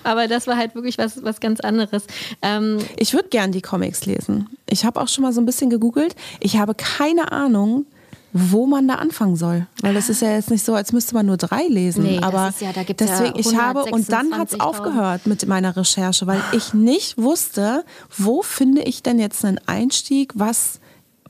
Aber 0.03 0.27
das 0.27 0.47
war 0.47 0.57
halt 0.57 0.75
wirklich 0.75 0.97
was, 0.97 1.23
was 1.23 1.39
ganz 1.39 1.59
anderes. 1.59 2.03
Ähm, 2.41 2.79
Ich 2.97 3.13
würde 3.13 3.29
gern 3.29 3.51
die 3.51 3.61
Comics 3.61 4.05
lesen. 4.05 4.49
Ich 4.69 4.85
habe 4.85 4.99
auch 5.01 5.07
schon 5.07 5.23
mal 5.23 5.33
so 5.33 5.41
ein 5.41 5.45
bisschen 5.45 5.69
gegoogelt. 5.69 6.15
Ich 6.39 6.57
habe 6.57 6.73
keine 6.75 7.31
Ahnung, 7.31 7.85
wo 8.33 8.65
man 8.65 8.87
da 8.87 8.95
anfangen 8.95 9.35
soll. 9.35 9.67
Weil 9.81 9.93
das 9.93 10.09
ist 10.09 10.21
ja 10.21 10.31
jetzt 10.31 10.49
nicht 10.49 10.63
so, 10.65 10.73
als 10.73 10.91
müsste 10.93 11.13
man 11.15 11.25
nur 11.25 11.37
drei 11.37 11.63
lesen. 11.67 12.03
Nee, 12.03 12.15
das 12.17 12.23
Aber 12.25 12.49
ist 12.49 12.61
ja- 12.61 12.71
da 12.73 12.83
gibt's 12.83 13.03
ja 13.05 13.09
deswegen, 13.19 13.39
ich 13.39 13.55
habe, 13.57 13.83
und 13.85 14.11
dann 14.11 14.37
hat 14.37 14.49
es 14.49 14.55
126.000. 14.55 14.61
aufgehört 14.61 15.27
mit 15.27 15.45
meiner 15.47 15.75
Recherche, 15.75 16.27
weil 16.27 16.41
ich 16.53 16.73
nicht 16.73 17.17
wusste, 17.17 17.83
wo 18.17 18.41
finde 18.41 18.83
ich 18.83 19.03
denn 19.03 19.19
jetzt 19.19 19.43
einen 19.43 19.59
Einstieg, 19.67 20.31
was, 20.35 20.79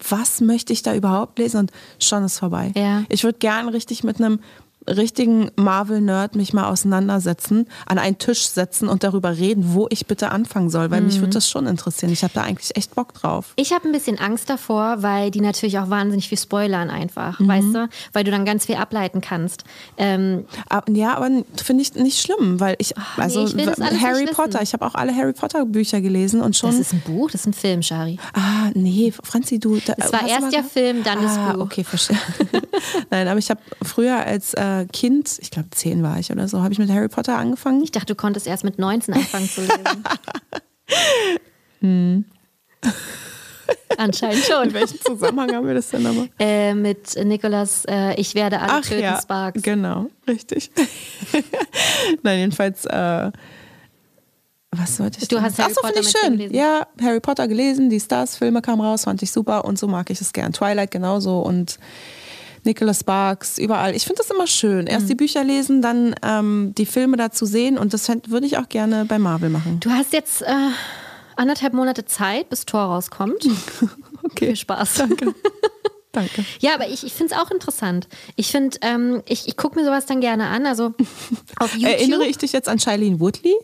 was 0.09 0.41
möchte 0.41 0.73
ich 0.73 0.83
da 0.83 0.93
überhaupt 0.95 1.39
lesen? 1.39 1.57
Und 1.61 1.71
schon 1.99 2.23
ist 2.23 2.39
vorbei. 2.39 2.71
Ja. 2.75 3.03
Ich 3.09 3.23
würde 3.23 3.39
gern 3.39 3.69
richtig 3.69 4.03
mit 4.03 4.17
einem 4.19 4.39
richtigen 4.87 5.51
Marvel-Nerd 5.57 6.35
mich 6.35 6.53
mal 6.53 6.67
auseinandersetzen, 6.69 7.67
an 7.85 7.97
einen 7.99 8.17
Tisch 8.17 8.47
setzen 8.49 8.87
und 8.89 9.03
darüber 9.03 9.37
reden, 9.37 9.73
wo 9.73 9.87
ich 9.89 10.07
bitte 10.07 10.31
anfangen 10.31 10.69
soll, 10.69 10.89
weil 10.91 11.01
mich 11.01 11.17
Mhm. 11.17 11.21
würde 11.21 11.33
das 11.33 11.49
schon 11.49 11.67
interessieren. 11.67 12.11
Ich 12.11 12.23
habe 12.23 12.33
da 12.33 12.41
eigentlich 12.43 12.75
echt 12.75 12.95
Bock 12.95 13.13
drauf. 13.13 13.53
ich 13.57 13.73
habe 13.73 13.87
ein 13.87 13.91
bisschen 13.91 14.17
Angst 14.19 14.49
davor, 14.49 15.03
weil 15.03 15.29
die 15.31 15.41
natürlich 15.41 15.77
auch 15.79 15.89
wahnsinnig 15.89 16.29
viel 16.29 16.37
spoilern 16.37 16.89
einfach, 16.89 17.39
Mhm. 17.39 17.47
weißt 17.47 17.75
du? 17.75 17.89
Weil 18.13 18.23
du 18.23 18.31
dann 18.31 18.43
ganz 18.45 18.65
viel 18.65 18.75
ableiten 18.75 19.21
kannst. 19.21 19.63
Ähm, 19.97 20.45
ja, 20.89 21.15
aber 21.15 21.29
finde 21.63 21.83
ich 21.83 21.93
nicht 21.95 22.19
schlimm, 22.19 22.59
weil 22.59 22.75
ich, 22.79 22.93
also 23.17 23.45
ich 23.45 23.55
das 23.55 23.79
alles 23.79 24.01
Harry 24.01 24.25
Potter, 24.25 24.61
ich 24.61 24.73
habe 24.73 24.85
auch 24.85 24.95
alle 24.95 25.15
Harry 25.15 25.33
Potter 25.33 25.65
Bücher 25.65 26.01
gelesen 26.01 26.41
und 26.41 26.55
schon. 26.57 26.71
das 26.71 26.79
ist 26.79 26.93
ein 26.93 27.01
Buch, 27.05 27.29
das 27.31 27.41
ist 27.41 27.47
ein 27.47 27.53
Film, 27.53 27.81
Shari. 27.83 28.17
ah, 28.33 28.71
nee, 28.73 29.13
Franzi, 29.23 29.59
du. 29.59 29.77
Da, 29.85 29.93
Es 29.97 30.11
war 30.11 30.27
erst 30.27 30.51
der 30.53 30.63
Film, 30.63 31.03
dann 31.03 31.21
das 31.21 31.37
ah, 31.37 31.53
Buch. 31.53 31.61
okay, 31.65 31.83
verstehe. 31.83 32.17
Nein, 33.11 33.27
aber 33.27 33.37
ich 33.37 33.49
habe 33.49 33.59
früher 33.83 34.17
als 34.25 34.53
äh, 34.55 34.70
Kind, 34.91 35.37
ich 35.41 35.51
glaube 35.51 35.69
zehn 35.71 36.03
war 36.03 36.19
ich 36.19 36.31
oder 36.31 36.47
so, 36.47 36.61
habe 36.61 36.73
ich 36.73 36.79
mit 36.79 36.89
Harry 36.89 37.07
Potter 37.09 37.37
angefangen. 37.37 37.81
Ich 37.83 37.91
dachte, 37.91 38.07
du 38.07 38.15
konntest 38.15 38.47
erst 38.47 38.63
mit 38.63 38.79
19 38.79 39.13
anfangen 39.13 39.49
zu 39.49 39.61
lesen. 39.61 39.79
Hm. 41.81 42.25
Anscheinend 43.97 44.43
schon. 44.45 44.67
In 44.69 44.73
welchem 44.73 44.99
Zusammenhang 45.01 45.51
haben 45.55 45.67
wir 45.67 45.73
das 45.73 45.89
denn 45.89 46.03
nochmal? 46.03 46.29
Äh, 46.39 46.73
mit 46.73 47.15
Nicolas, 47.25 47.85
äh, 47.85 48.13
ich 48.19 48.35
werde 48.35 48.59
alle 48.59 48.71
Ach 48.73 48.81
töten, 48.81 49.01
ja, 49.01 49.19
Sparks. 49.21 49.61
genau, 49.61 50.07
richtig. 50.27 50.71
Nein, 52.23 52.39
jedenfalls, 52.39 52.85
äh, 52.85 53.31
was 54.71 54.97
sollte 54.97 55.19
ich 55.21 55.27
Du 55.27 55.35
denn- 55.35 55.45
hast 55.45 55.59
Harry 55.59 55.71
Ach 55.71 55.75
so, 55.75 55.81
Potter 55.87 55.99
ich 56.01 56.09
schön. 56.11 56.31
gelesen. 56.37 56.55
Ja, 56.55 56.87
Harry 57.01 57.19
Potter 57.19 57.47
gelesen, 57.47 57.89
die 57.89 57.99
Stars, 57.99 58.37
Filme 58.37 58.61
kamen 58.61 58.81
raus, 58.81 59.03
fand 59.03 59.21
ich 59.21 59.31
super 59.31 59.65
und 59.65 59.77
so 59.79 59.87
mag 59.87 60.09
ich 60.09 60.21
es 60.21 60.33
gern. 60.33 60.53
Twilight 60.53 60.91
genauso 60.91 61.39
und 61.41 61.77
Nicholas 62.63 62.99
Sparks, 62.99 63.57
überall. 63.57 63.95
Ich 63.95 64.03
finde 64.03 64.19
das 64.19 64.29
immer 64.29 64.47
schön. 64.47 64.81
Mhm. 64.81 64.87
Erst 64.87 65.09
die 65.09 65.15
Bücher 65.15 65.43
lesen, 65.43 65.81
dann 65.81 66.15
ähm, 66.23 66.73
die 66.77 66.85
Filme 66.85 67.17
dazu 67.17 67.45
sehen 67.45 67.77
und 67.77 67.93
das 67.93 68.07
würde 68.27 68.45
ich 68.45 68.57
auch 68.57 68.69
gerne 68.69 69.05
bei 69.05 69.17
Marvel 69.19 69.49
machen. 69.49 69.79
Du 69.79 69.89
hast 69.89 70.13
jetzt 70.13 70.41
äh, 70.43 70.53
anderthalb 71.35 71.73
Monate 71.73 72.05
Zeit, 72.05 72.49
bis 72.49 72.65
Tor 72.65 72.81
rauskommt. 72.81 73.47
Okay, 74.23 74.45
Viel 74.47 74.55
Spaß. 74.55 74.93
danke. 74.93 75.33
danke. 76.11 76.45
Ja, 76.59 76.75
aber 76.75 76.87
ich, 76.87 77.03
ich 77.03 77.11
finde 77.11 77.33
es 77.33 77.39
auch 77.41 77.49
interessant. 77.49 78.07
Ich 78.35 78.51
finde, 78.51 78.77
ähm, 78.81 79.23
ich, 79.27 79.47
ich 79.47 79.57
gucke 79.57 79.79
mir 79.79 79.83
sowas 79.83 80.05
dann 80.05 80.21
gerne 80.21 80.47
an. 80.47 80.67
Also 80.67 80.93
auf 81.59 81.73
YouTube, 81.75 81.91
Erinnere 81.91 82.25
ich 82.27 82.37
dich 82.37 82.53
jetzt 82.53 82.69
an 82.69 82.77
Shailene 82.77 83.19
Woodley? 83.19 83.55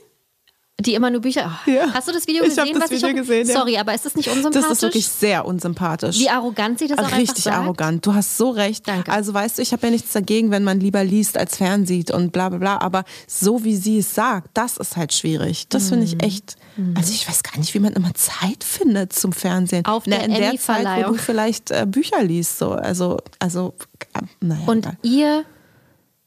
Die 0.80 0.94
immer 0.94 1.10
nur 1.10 1.22
Bücher. 1.22 1.52
Oh, 1.66 1.72
Ja. 1.72 1.92
Hast 1.92 2.08
du 2.08 2.12
das 2.12 2.28
Video 2.28 2.44
Ich 2.44 2.52
hab 2.58 2.66
gesehen? 2.66 2.74
das 2.80 2.84
was 2.84 2.92
Video 2.92 3.08
ich 3.10 3.16
gesehen, 3.16 3.48
ja. 3.48 3.54
Sorry, 3.56 3.78
aber 3.80 3.96
ist 3.96 4.06
das 4.06 4.14
nicht 4.16 4.28
unsympathisch? 4.30 4.62
Das 4.62 4.72
ist 4.78 4.82
wirklich 4.84 5.08
sehr 5.08 5.44
unsympathisch. 5.46 6.20
Wie 6.20 6.30
arrogant 6.30 6.78
sie 6.78 6.88
das 6.88 7.00
auch 7.00 7.06
einfach 7.06 7.18
Richtig 7.18 7.44
sagt? 7.46 7.58
arrogant. 7.58 8.06
Du 8.06 8.14
hast 8.14 8.38
so 8.38 8.52
recht. 8.52 8.88
Danke. 8.88 9.12
Also 9.12 9.34
weißt 9.34 9.58
du, 9.58 9.64
ich 9.64 9.72
habe 9.74 9.88
ja 9.88 9.92
nichts 9.92 10.14
dagegen, 10.14 10.52
wenn 10.52 10.64
man 10.64 10.80
lieber 10.80 11.04
liest 11.04 11.36
als 11.38 11.58
fernsieht 11.58 12.12
und 12.12 12.32
bla 12.32 12.50
bla 12.50 12.60
bla. 12.60 12.78
Aber 12.80 13.06
so 13.26 13.64
wie 13.64 13.76
sie 13.76 13.98
es 14.00 14.14
sagt, 14.14 14.50
das 14.54 14.78
ist 14.78 14.96
halt 14.98 15.14
schwierig. 15.14 15.68
Das 15.70 15.90
finde 15.90 16.06
Mhm. 16.06 16.14
ich 16.20 16.24
echt. 16.24 16.56
Also 16.96 17.12
ich 17.12 17.28
weiß 17.28 17.42
gar 17.42 17.58
nicht, 17.58 17.74
wie 17.74 17.80
man 17.80 17.94
immer 17.94 18.14
Zeit 18.14 18.64
findet 18.64 19.14
zum 19.14 19.32
Fernsehen. 19.34 19.84
Auf 19.86 20.04
Na, 20.06 20.18
der 20.18 20.26
in 20.26 20.34
der 20.36 20.60
Zeit, 20.60 20.86
wo 21.08 21.14
du 21.14 21.18
vielleicht 21.18 21.72
äh, 21.72 21.88
Bücher 21.88 22.24
liest. 22.24 22.60
So. 22.60 22.74
Also, 22.74 23.18
also, 23.40 23.74
äh, 24.14 24.20
naja. 24.42 24.62
Und 24.68 24.86
egal. 24.86 24.98
ihr 25.02 25.46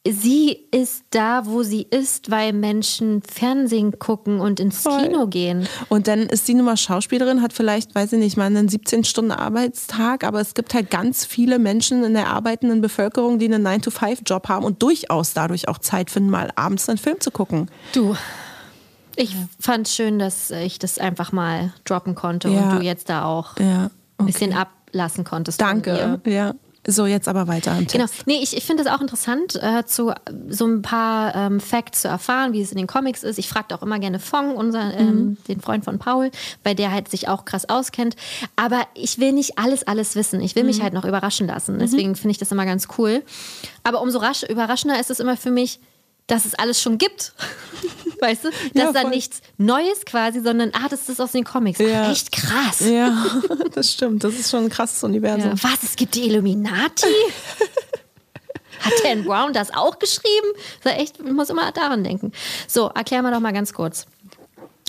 sie 0.09 0.59
ist 0.71 1.05
da, 1.11 1.45
wo 1.45 1.63
sie 1.63 1.83
ist, 1.83 2.31
weil 2.31 2.53
Menschen 2.55 3.23
Fernsehen 3.23 3.99
gucken 3.99 4.41
und 4.41 4.59
ins 4.59 4.83
Voll. 4.83 5.03
Kino 5.03 5.27
gehen. 5.27 5.67
Und 5.89 6.09
dann 6.09 6.21
ist 6.21 6.47
sie 6.47 6.55
nun 6.55 6.65
mal 6.65 6.77
Schauspielerin, 6.79 7.43
hat 7.43 7.53
vielleicht, 7.53 7.95
weiß 7.95 8.15
ich 8.15 8.19
nicht, 8.19 8.37
mal 8.37 8.47
einen 8.47 8.69
17-Stunden-Arbeitstag, 8.69 10.25
aber 10.25 10.41
es 10.41 10.55
gibt 10.55 10.73
halt 10.75 10.91
ganz 10.91 11.25
viele 11.25 11.59
Menschen 11.59 12.03
in 12.05 12.15
der 12.15 12.29
arbeitenden 12.29 12.81
Bevölkerung, 12.81 13.39
die 13.39 13.47
einen 13.53 13.67
9-to-5-Job 13.67 14.49
haben 14.49 14.65
und 14.65 14.83
durchaus 14.83 15.35
dadurch 15.35 15.69
auch 15.69 15.79
Zeit 15.79 16.11
finden, 16.11 16.31
mal 16.31 16.51
abends 16.57 16.89
einen 16.89 16.99
Film 16.99 17.21
zu 17.21 17.31
gucken. 17.31 17.71
Du. 17.93 18.17
Ich 19.17 19.37
fand 19.59 19.87
schön, 19.89 20.19
dass 20.19 20.51
ich 20.51 20.79
das 20.79 20.99
einfach 20.99 21.31
mal 21.33 21.75
droppen 21.85 22.15
konnte 22.15 22.49
Ja. 22.49 22.71
und 22.71 22.79
du 22.79 22.85
jetzt 22.85 23.11
da 23.11 23.25
auch 23.25 23.59
Ja. 23.59 23.91
ein 24.19 24.27
bisschen 24.27 24.55
ablassen 24.55 25.25
konntest. 25.25 25.61
Danke. 25.61 26.21
Ja. 26.25 26.55
So, 26.87 27.05
jetzt 27.05 27.29
aber 27.29 27.47
weiter 27.47 27.73
am 27.73 27.87
Genau. 27.87 28.07
Nee, 28.25 28.41
ich, 28.43 28.57
ich 28.57 28.65
finde 28.65 28.83
es 28.83 28.89
auch 28.89 29.03
interessant, 29.03 29.55
äh, 29.63 29.85
zu, 29.85 30.15
so 30.49 30.67
ein 30.67 30.81
paar 30.81 31.35
ähm, 31.35 31.61
Facts 31.61 32.03
zu 32.03 32.09
erfahren, 32.09 32.55
wie 32.55 32.63
es 32.63 32.71
in 32.71 32.79
den 32.79 32.87
Comics 32.87 33.23
ist. 33.23 33.39
Ich 33.39 33.49
frage 33.49 33.75
auch 33.75 33.83
immer 33.83 33.99
gerne 33.99 34.19
Fong, 34.19 34.57
unser, 34.57 34.95
ähm, 34.95 35.37
den 35.47 35.61
Freund 35.61 35.85
von 35.85 35.99
Paul, 35.99 36.31
weil 36.65 36.75
der 36.75 36.91
halt 36.91 37.11
sich 37.11 37.29
auch 37.29 37.45
krass 37.45 37.69
auskennt. 37.69 38.17
Aber 38.57 38.87
ich 38.95 39.19
will 39.19 39.33
nicht 39.33 39.59
alles, 39.59 39.87
alles 39.87 40.17
wissen. 40.17 40.41
Ich 40.41 40.57
will 40.57 40.65
mich 40.65 40.81
halt 40.81 40.95
noch 40.95 41.05
überraschen 41.05 41.47
lassen. 41.47 41.79
Deswegen 41.79 42.17
finde 42.17 42.33
ich 42.33 42.39
das 42.39 42.51
immer 42.51 42.65
ganz 42.65 42.89
cool. 42.97 43.23
Aber 43.83 44.01
umso 44.01 44.19
rasch, 44.19 44.43
überraschender 44.43 44.99
ist 44.99 45.11
es 45.11 45.21
immer 45.21 45.37
für 45.37 45.51
mich, 45.51 45.81
dass 46.31 46.45
es 46.45 46.55
alles 46.55 46.81
schon 46.81 46.99
gibt. 46.99 47.33
Weißt 48.21 48.45
du? 48.45 48.51
Dass 48.51 48.75
Ja, 48.75 48.93
da 48.93 49.05
nichts 49.09 49.41
Neues 49.57 50.05
quasi, 50.05 50.41
sondern, 50.41 50.71
ah, 50.75 50.89
das 50.89 51.09
ist 51.09 51.21
aus 51.21 51.33
den 51.33 51.45
Comics. 51.45 51.79
Ja. 51.79 52.05
Ach, 52.05 52.11
echt 52.11 52.31
krass. 52.33 52.81
Ja, 52.81 53.27
das 53.75 53.93
stimmt. 53.93 54.23
Das 54.25 54.35
ist 54.35 54.51
schon 54.51 54.65
ein 54.65 54.71
krasses 54.71 55.03
Universum. 55.03 55.53
Ja. 55.53 55.63
Was, 55.63 55.83
es 55.83 55.97
gibt 55.97 56.15
die 56.15 56.27
Illuminati? 56.29 57.07
Hat 58.81 58.93
Dan 59.05 59.25
Brown 59.25 59.53
das 59.53 59.75
auch 59.75 59.99
geschrieben? 59.99 60.49
Das 60.83 60.95
echt, 60.95 61.19
ich 61.21 61.33
muss 61.33 61.51
immer 61.51 61.71
daran 61.73 62.03
denken. 62.05 62.33
So, 62.67 62.89
erklär 62.89 63.23
mal 63.23 63.33
doch 63.33 63.41
mal 63.41 63.53
ganz 63.53 63.73
kurz. 63.73 64.07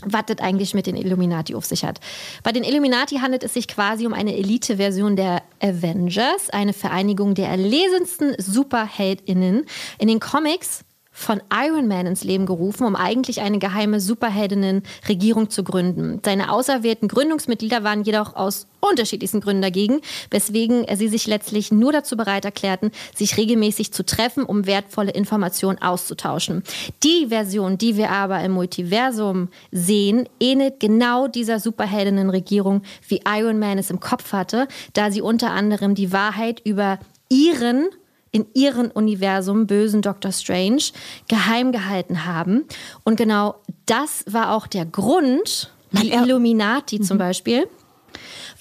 Was 0.04 0.24
das 0.28 0.40
eigentlich 0.40 0.74
mit 0.74 0.88
den 0.88 0.96
Illuminati 0.96 1.54
auf 1.54 1.66
sich 1.66 1.84
hat. 1.84 2.00
Bei 2.42 2.52
den 2.52 2.64
Illuminati 2.64 3.18
handelt 3.18 3.44
es 3.44 3.54
sich 3.54 3.68
quasi 3.68 4.08
um 4.08 4.14
eine 4.14 4.36
Elite-Version 4.36 5.16
der 5.16 5.44
Avengers, 5.62 6.50
eine 6.52 6.74
Vereinigung 6.74 7.36
der 7.36 7.50
erlesensten 7.50 8.34
SuperheldInnen. 8.40 9.66
In 10.00 10.08
den 10.08 10.20
Comics 10.20 10.84
von 11.12 11.42
Iron 11.54 11.88
Man 11.88 12.08
ins 12.08 12.24
Leben 12.24 12.46
gerufen, 12.46 12.86
um 12.86 12.96
eigentlich 12.96 13.42
eine 13.42 13.60
geheime 13.60 14.00
Superheldinnen-Regierung 14.00 15.50
zu 15.50 15.64
gründen. 15.64 16.22
Seine 16.24 16.52
auserwählten 16.52 17.10
Gründungsmitglieder 17.10 17.84
waren 17.84 18.04
jedoch 18.04 18.36
aus 18.36 18.68
unterschiedlichsten 18.80 19.42
Gründen 19.42 19.62
dagegen, 19.62 20.02
weswegen 20.32 20.86
sie 20.96 21.10
sich 21.10 21.28
letztlich 21.28 21.72
nur 21.72 21.92
dazu 21.92 22.18
bereit 22.18 22.46
erklärten, 22.46 22.92
sich 23.16 23.38
regelmäßig 23.38 23.94
zu 23.94 24.04
treffen, 24.06 24.44
um 24.44 24.66
wertvolle 24.66 25.12
Informationen 25.12 25.82
auszutauschen. 25.82 26.64
Die 27.04 27.28
Version, 27.28 27.78
die 27.78 27.98
wir 27.98 28.10
aber 28.10 28.42
im 28.42 28.54
Multiversum 28.54 29.50
sehen, 29.72 30.28
ähnelt 30.40 30.80
genau 30.80 31.28
dieser 31.28 31.60
Superheldinnen-Regierung, 31.60 32.82
wie 33.08 33.22
Iron 33.28 33.60
Man 33.60 33.78
es 33.78 33.92
im 33.92 34.00
Kopf 34.00 34.34
hatte, 34.34 34.68
da 34.94 35.12
sie 35.12 35.22
unter 35.22 35.52
anderem 35.52 35.94
die 35.94 36.12
Wahrheit 36.12 36.62
über 36.66 37.00
ihren 37.30 37.90
in 38.32 38.46
ihrem 38.54 38.90
Universum 38.92 39.68
bösen 39.68 40.02
Dr. 40.02 40.32
Strange 40.32 40.84
geheim 41.28 41.72
gehalten 41.72 42.26
haben. 42.26 42.66
Und 43.04 43.18
genau 43.18 43.56
das 43.86 44.24
war 44.28 44.56
auch 44.56 44.68
der 44.68 44.86
Grund, 44.86 45.72
die 45.92 46.12
er- 46.12 46.24
Illuminati 46.24 47.02
zum 47.02 47.18
Beispiel, 47.18 47.68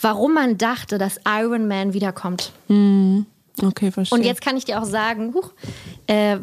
warum 0.01 0.35
man 0.35 0.59
dachte, 0.59 0.99
dass 0.99 1.21
Iron 1.27 1.69
Man 1.69 1.93
wiederkommt. 1.93 2.53
Okay, 2.69 3.91
verstehe. 3.93 4.19
Und 4.19 4.25
jetzt 4.25 4.41
kann 4.41 4.57
ich 4.57 4.65
dir 4.65 4.81
auch 4.81 4.87
sagen, 4.87 5.35
huch, 5.35 5.51
äh, 6.07 6.39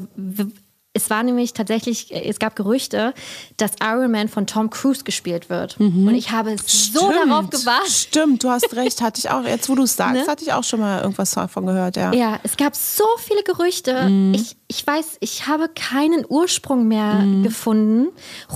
es 0.98 1.10
war 1.10 1.24
nämlich 1.24 1.53
tatsächlich, 1.53 2.11
äh, 2.14 2.28
es 2.28 2.40
gab 2.40 2.56
Gerüchte, 2.56 3.14
dass 3.57 3.72
Iron 3.82 4.11
Man 4.11 4.28
von 4.28 4.45
Tom 4.48 4.69
Cruise 4.69 5.03
gespielt 5.03 5.49
wird. 5.49 5.78
Und 5.80 6.14
ich 6.15 6.32
habe 6.32 6.56
so 6.65 7.11
darauf 7.11 7.49
gewartet. 7.49 7.90
Stimmt, 7.91 8.44
du 8.44 8.49
hast 8.49 8.76
recht. 8.76 9.02
Hatte 9.02 9.19
ich 9.19 9.30
auch, 9.30 9.44
jetzt 9.44 9.69
wo 9.69 9.76
du 9.76 9.84
es 9.84 9.95
sagst, 9.95 10.14
Ne? 10.26 10.28
hatte 10.28 10.44
ich 10.44 10.52
auch 10.53 10.64
schon 10.64 10.80
mal 10.80 11.02
irgendwas 11.02 11.32
davon 11.32 11.65
gehört, 11.65 11.95
ja. 11.95 12.11
Ja, 12.14 12.40
es 12.44 12.57
gab 12.57 12.76
so 12.76 13.06
viele 13.19 13.44
Gerüchte. 13.44 14.10
Mhm. 14.10 14.34
Ich, 14.34 14.56
ich 14.69 14.85
weiß, 14.85 15.18
ich 15.22 15.48
habe 15.48 15.69
keinen 15.73 16.26
Ursprung 16.27 16.88
mehr 16.89 17.23
gefunden. 17.41 18.07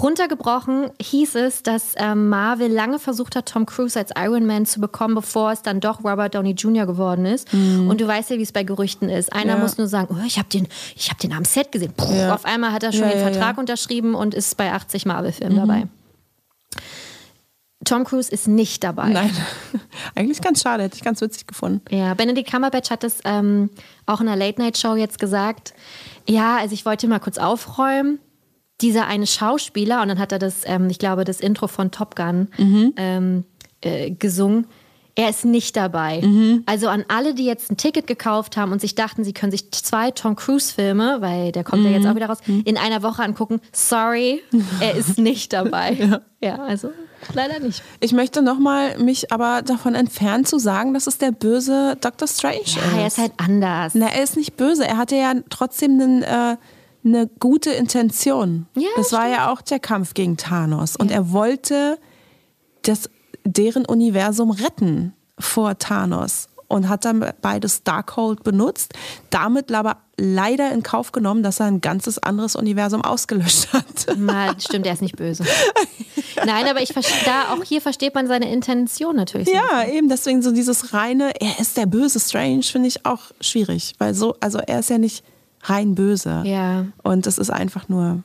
Runtergebrochen 0.01 0.89
hieß 1.01 1.35
es, 1.35 1.63
dass 1.63 1.93
ähm, 1.95 2.27
Marvel 2.27 2.69
lange 2.71 2.99
versucht 2.99 3.35
hat, 3.35 3.47
Tom 3.47 3.65
Cruise 3.65 3.97
als 3.97 4.11
Iron 4.17 4.45
Man 4.45 4.65
zu 4.65 4.81
bekommen, 4.81 5.15
bevor 5.15 5.51
es 5.53 5.61
dann 5.61 5.79
doch 5.79 6.03
Robert 6.03 6.35
Downey 6.35 6.51
Jr. 6.51 6.85
geworden 6.85 7.25
ist. 7.25 7.47
Und 7.53 8.01
du 8.01 8.07
weißt 8.07 8.29
ja, 8.31 8.37
wie 8.37 8.41
es 8.43 8.51
bei 8.51 8.63
Gerüchten 8.63 9.09
ist. 9.09 9.31
Einer 9.31 9.53
Mhm. 9.53 9.59
Ja. 9.59 9.63
muss 9.63 9.77
nur 9.77 9.87
sagen, 9.87 10.17
oh, 10.19 10.23
ich 10.25 10.37
habe 10.37 10.49
den, 10.49 10.67
ich 10.95 11.09
hab 11.09 11.17
den 11.19 11.31
am 11.33 11.45
Set 11.45 11.71
gesehen. 11.71 11.93
Puh, 11.95 12.11
Ja. 12.13 12.33
Auf 12.33 12.43
einmal 12.45 12.73
hat 12.73 12.83
er 12.83 12.91
schon 12.91 13.03
Ja, 13.03 13.09
den 13.11 13.19
Mhm. 13.19 13.31
Vertrag 13.31 13.57
unterschrieben 13.57 14.13
und 14.15 14.33
ist 14.33 14.57
bei 14.57 14.73
80 14.73 15.05
Marvel-Filmen 15.05 15.55
dabei. 15.55 15.87
Tom 17.85 18.03
Cruise 18.03 18.31
ist 18.31 18.47
nicht 18.47 18.83
dabei. 18.83 19.09
Nein, 19.09 19.31
eigentlich 20.15 20.41
ganz 20.41 20.61
schade, 20.61 20.83
hätte 20.83 20.95
ich 20.95 21.03
ganz 21.03 21.21
witzig 21.21 21.47
gefunden. 21.47 21.81
Ja, 21.89 22.13
Benedict 22.13 22.49
Cumberbatch 22.49 22.89
hat 22.91 23.03
es 23.03 23.19
ähm, 23.25 23.69
auch 24.05 24.21
in 24.21 24.27
einer 24.27 24.37
Late-Night-Show 24.37 24.95
jetzt 24.95 25.19
gesagt. 25.19 25.73
Ja, 26.27 26.57
also 26.57 26.73
ich 26.73 26.85
wollte 26.85 27.07
mal 27.07 27.19
kurz 27.19 27.37
aufräumen. 27.37 28.19
Dieser 28.81 29.07
eine 29.07 29.27
Schauspieler, 29.27 30.01
und 30.01 30.07
dann 30.07 30.19
hat 30.19 30.31
er 30.31 30.39
das, 30.39 30.61
ähm, 30.65 30.89
ich 30.89 30.99
glaube, 30.99 31.23
das 31.23 31.39
Intro 31.39 31.67
von 31.67 31.91
Top 31.91 32.15
Gun 32.15 32.47
ähm, 32.97 33.45
äh, 33.81 34.11
gesungen. 34.11 34.67
Er 35.15 35.29
ist 35.29 35.43
nicht 35.43 35.75
dabei. 35.75 36.23
Also 36.65 36.87
an 36.87 37.03
alle, 37.09 37.35
die 37.35 37.45
jetzt 37.45 37.69
ein 37.69 37.77
Ticket 37.77 38.07
gekauft 38.07 38.55
haben 38.55 38.71
und 38.71 38.79
sich 38.79 38.95
dachten, 38.95 39.23
sie 39.25 39.33
können 39.33 39.51
sich 39.51 39.69
zwei 39.71 40.09
Tom 40.11 40.35
Cruise-Filme, 40.35 41.17
weil 41.19 41.51
der 41.51 41.63
kommt 41.65 41.83
ja 41.83 41.91
jetzt 41.91 42.07
auch 42.07 42.15
wieder 42.15 42.27
raus, 42.27 42.39
in 42.47 42.77
einer 42.77 43.03
Woche 43.03 43.21
angucken. 43.21 43.59
Sorry, 43.73 44.41
er 44.79 44.95
ist 44.95 45.17
nicht 45.17 45.51
dabei. 45.51 46.21
ja. 46.41 46.55
also 46.63 46.91
leider 47.33 47.59
nicht. 47.59 47.83
Ich 47.99 48.13
möchte 48.13 48.41
nochmal 48.41 48.97
mich 48.97 49.31
aber 49.31 49.61
davon 49.61 49.95
entfernen 49.95 50.45
zu 50.45 50.59
sagen, 50.59 50.93
dass 50.93 51.07
es 51.07 51.17
der 51.17 51.31
böse 51.31 51.97
Dr. 51.99 52.27
Strange 52.27 52.61
ist. 52.61 52.75
Ja, 52.75 52.99
er 52.99 53.07
ist 53.07 53.17
halt 53.17 53.33
anders. 53.37 53.93
Na, 53.95 54.07
er 54.07 54.23
ist 54.23 54.37
nicht 54.37 54.57
böse. 54.57 54.85
Er 54.87 54.97
hatte 54.97 55.15
ja 55.15 55.33
trotzdem 55.49 55.99
einen, 55.99 56.23
äh, 56.23 56.57
eine 57.03 57.27
gute 57.39 57.71
Intention. 57.71 58.67
Ja, 58.75 58.89
das 58.95 59.11
war 59.11 59.27
ja 59.27 59.51
auch 59.51 59.61
der 59.61 59.79
Kampf 59.79 60.13
gegen 60.13 60.37
Thanos. 60.37 60.95
Und 60.95 61.11
er 61.11 61.31
wollte 61.31 61.97
das, 62.83 63.09
deren 63.43 63.85
Universum 63.85 64.51
retten 64.51 65.13
vor 65.39 65.77
Thanos. 65.77 66.47
Und 66.71 66.87
hat 66.87 67.03
dann 67.03 67.33
beides 67.41 67.83
Darkhold 67.83 68.43
benutzt, 68.43 68.93
damit 69.29 69.73
aber 69.73 69.97
leider 70.15 70.71
in 70.71 70.83
Kauf 70.83 71.11
genommen, 71.11 71.43
dass 71.43 71.59
er 71.59 71.65
ein 71.65 71.81
ganzes 71.81 72.17
anderes 72.17 72.55
Universum 72.55 73.03
ausgelöscht 73.03 73.73
hat. 73.73 74.17
Mal, 74.17 74.55
stimmt, 74.57 74.85
er 74.85 74.93
ist 74.93 75.01
nicht 75.01 75.17
böse. 75.17 75.43
Nein, 76.45 76.65
aber 76.69 76.81
ich 76.81 76.93
verstehe, 76.93 77.25
da 77.25 77.53
auch 77.53 77.61
hier 77.63 77.81
versteht 77.81 78.15
man 78.15 78.27
seine 78.27 78.49
Intention 78.49 79.17
natürlich. 79.17 79.49
so. 79.49 79.53
Ja, 79.53 79.85
eben 79.85 80.07
deswegen 80.07 80.41
so 80.41 80.51
dieses 80.51 80.93
reine, 80.93 81.33
er 81.41 81.59
ist 81.59 81.75
der 81.75 81.87
böse 81.87 82.21
Strange, 82.21 82.63
finde 82.63 82.87
ich 82.87 83.05
auch 83.05 83.31
schwierig, 83.41 83.93
weil 83.97 84.13
so, 84.13 84.35
also 84.39 84.59
er 84.59 84.79
ist 84.79 84.89
ja 84.89 84.97
nicht 84.97 85.25
rein 85.63 85.93
böse. 85.93 86.43
Ja. 86.45 86.85
Und 87.03 87.27
es 87.27 87.37
ist 87.37 87.49
einfach 87.49 87.89
nur, 87.89 88.23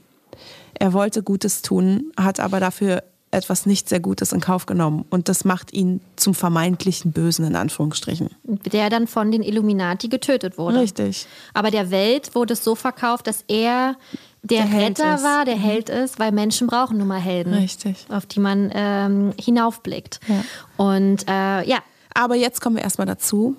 er 0.74 0.92
wollte 0.92 1.24
Gutes 1.24 1.62
tun, 1.62 2.12
hat 2.16 2.38
aber 2.38 2.60
dafür 2.60 3.02
etwas 3.36 3.66
nicht 3.66 3.88
sehr 3.88 4.00
Gutes 4.00 4.32
in 4.32 4.40
Kauf 4.40 4.66
genommen. 4.66 5.04
Und 5.10 5.28
das 5.28 5.44
macht 5.44 5.72
ihn 5.72 6.00
zum 6.16 6.34
vermeintlichen 6.34 7.12
Bösen, 7.12 7.44
in 7.44 7.54
Anführungsstrichen. 7.54 8.30
Der 8.72 8.90
dann 8.90 9.06
von 9.06 9.30
den 9.30 9.42
Illuminati 9.42 10.08
getötet 10.08 10.58
wurde. 10.58 10.80
Richtig. 10.80 11.26
Aber 11.54 11.70
der 11.70 11.90
Welt 11.90 12.34
wurde 12.34 12.54
es 12.54 12.64
so 12.64 12.74
verkauft, 12.74 13.26
dass 13.26 13.44
er 13.46 13.96
der, 14.42 14.62
Der 14.62 14.70
Held 14.70 15.00
Retter 15.00 15.22
war, 15.22 15.44
der 15.44 15.56
Held 15.56 15.88
ist, 15.88 16.18
weil 16.18 16.32
Menschen 16.32 16.66
brauchen 16.66 16.98
nun 16.98 17.08
mal 17.08 17.20
Helden. 17.20 17.52
Richtig. 17.54 18.06
Auf 18.08 18.26
die 18.26 18.40
man 18.40 18.70
ähm, 18.74 19.32
hinaufblickt. 19.40 20.20
Ja. 20.28 20.44
Und 20.76 21.28
äh, 21.28 21.68
ja, 21.68 21.78
Aber 22.14 22.36
jetzt 22.36 22.60
kommen 22.60 22.76
wir 22.76 22.82
erstmal 22.82 23.06
dazu, 23.06 23.56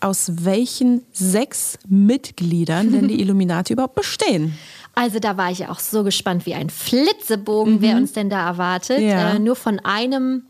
aus 0.00 0.32
welchen 0.44 1.02
sechs 1.12 1.78
Mitgliedern 1.88 2.92
denn 2.92 3.08
die 3.08 3.20
Illuminati 3.22 3.72
überhaupt 3.72 3.94
bestehen. 3.94 4.58
Also 4.98 5.18
da 5.20 5.36
war 5.36 5.50
ich 5.52 5.58
ja 5.60 5.70
auch 5.70 5.78
so 5.78 6.02
gespannt 6.04 6.46
wie 6.46 6.54
ein 6.54 6.70
Flitzebogen, 6.70 7.80
wer 7.82 7.96
uns 7.96 8.12
denn 8.12 8.30
da 8.30 8.46
erwartet. 8.46 8.98
Mhm. 9.00 9.08
Ja. 9.08 9.30
Äh, 9.34 9.38
nur 9.38 9.54
von 9.54 9.78
einem 9.80 10.46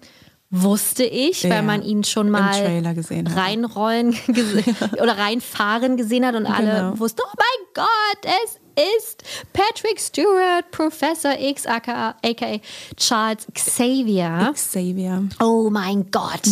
wusste 0.51 1.03
ich, 1.05 1.43
Ja, 1.43 1.51
weil 1.51 1.63
man 1.63 1.83
ihn 1.83 2.05
schon 2.05 2.31
mal 2.31 2.53
Trailer 2.53 2.95
gesehen 2.95 3.29
hat. 3.29 3.37
reinrollen 3.37 4.17
oder 5.03 5.19
reinfahren 5.19 5.97
gesehen 5.97 6.25
hat 6.25 6.37
und 6.37 6.47
alle 6.47 6.71
Genau. 6.91 6.99
wussten, 7.01 7.21
oh 7.25 7.37
mein 7.37 7.85
Gott, 7.85 8.33
es 8.45 8.59
ist 9.01 9.25
Patrick 9.53 9.99
Stewart, 10.01 10.71
Professor 10.71 11.33
X, 11.39 11.67
aka, 11.67 12.15
aka 12.25 12.61
Charles 12.97 13.47
Xavier. 13.53 14.53
Xavier. 14.55 15.25
Oh 15.43 15.69
mein 15.71 16.09
Gott. 16.13 16.47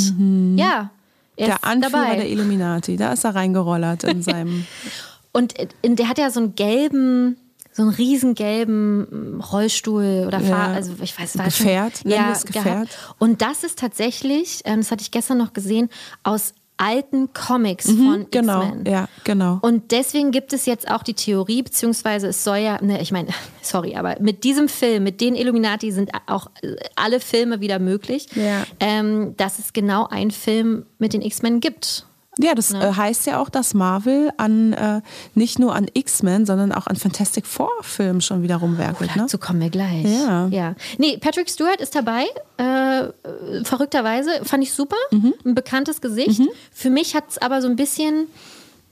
Ja, 0.56 0.90
er 1.36 1.46
Der 1.46 1.64
Anführer 1.64 1.92
dabei. 2.02 2.16
der 2.16 2.28
Illuminati. 2.28 2.96
Da 2.96 3.12
ist 3.12 3.24
er 3.24 3.34
reingerollert 3.36 4.02
in 4.04 4.22
seinem. 4.22 4.66
Und 5.32 5.58
äh, 5.58 5.66
der 5.84 6.08
hat 6.08 6.18
ja 6.18 6.30
so 6.30 6.40
einen 6.40 6.54
gelben, 6.56 7.36
so 7.76 7.82
einen 7.82 7.90
riesen 7.90 8.34
gelben 8.34 9.42
Rollstuhl 9.52 10.24
oder 10.26 10.38
Fahr 10.40 10.68
Ja. 10.70 10.74
also 10.74 10.92
ich 11.02 11.18
weiß 11.18 11.36
war 11.38 11.46
Gefährt, 11.46 11.98
schon, 11.98 12.10
ja, 12.10 12.32
Gefährt. 12.32 12.52
gehabt. 12.64 12.98
Und 13.18 13.42
das 13.42 13.64
ist 13.64 13.78
tatsächlich, 13.78 14.60
ähm, 14.64 14.78
das 14.80 14.90
hatte 14.92 15.02
ich 15.02 15.10
gestern 15.10 15.38
noch 15.38 15.52
gesehen, 15.52 15.88
aus 16.22 16.54
alten 16.76 17.32
Comics 17.32 17.86
von 17.86 18.26
Genau, 18.32 18.62
X-Men. 18.62 18.84
ja, 18.86 19.08
genau. 19.22 19.58
Und 19.62 19.92
deswegen 19.92 20.32
gibt 20.32 20.52
es 20.52 20.66
jetzt 20.66 20.90
auch 20.90 21.04
die 21.04 21.14
Theorie, 21.14 21.62
beziehungsweise 21.62 22.26
es 22.28 22.42
soll 22.42 22.56
ja, 22.58 22.82
ne, 22.82 23.00
ich 23.00 23.12
meine, 23.12 23.28
sorry, 23.62 23.94
aber 23.96 24.16
mit 24.20 24.42
diesem 24.42 24.68
Film, 24.68 25.04
mit 25.04 25.20
den 25.20 25.36
Illuminati 25.36 25.92
sind 25.92 26.10
auch 26.26 26.48
äh, 26.62 26.74
alle 26.96 27.20
Filme 27.20 27.60
wieder 27.60 27.78
möglich, 27.78 28.26
Ja. 28.34 28.64
ähm, 28.80 29.34
dass 29.36 29.58
es 29.60 29.72
genau 29.72 30.06
einen 30.08 30.32
Film 30.32 30.86
mit 30.98 31.12
den 31.12 31.22
X-Men 31.22 31.60
gibt. 31.60 32.06
Ja, 32.38 32.54
das 32.54 32.72
äh, 32.72 32.92
heißt 32.94 33.26
ja 33.26 33.40
auch, 33.40 33.48
dass 33.48 33.74
Marvel 33.74 34.32
an 34.36 34.72
äh, 34.72 35.00
nicht 35.34 35.58
nur 35.58 35.74
an 35.74 35.86
X-Men, 35.92 36.46
sondern 36.46 36.72
auch 36.72 36.86
an 36.86 36.96
Fantastic 36.96 37.46
Four-Filmen 37.46 38.20
schon 38.20 38.42
wieder 38.42 38.56
rumwerkelt. 38.56 39.14
Ne? 39.14 39.22
Dazu 39.22 39.38
kommen 39.38 39.60
wir 39.60 39.70
gleich. 39.70 40.04
Ja. 40.04 40.48
ja. 40.48 40.74
Nee, 40.98 41.18
Patrick 41.18 41.48
Stewart 41.48 41.80
ist 41.80 41.94
dabei. 41.94 42.24
Äh, 42.56 43.64
verrückterweise 43.64 44.30
fand 44.44 44.64
ich 44.64 44.72
super. 44.72 44.96
Mhm. 45.10 45.34
Ein 45.44 45.54
bekanntes 45.54 46.00
Gesicht. 46.00 46.42
Für 46.72 46.90
mich 46.90 47.14
hat 47.14 47.24
es 47.30 47.38
aber 47.38 47.62
so 47.62 47.68
ein 47.68 47.76
bisschen 47.76 48.26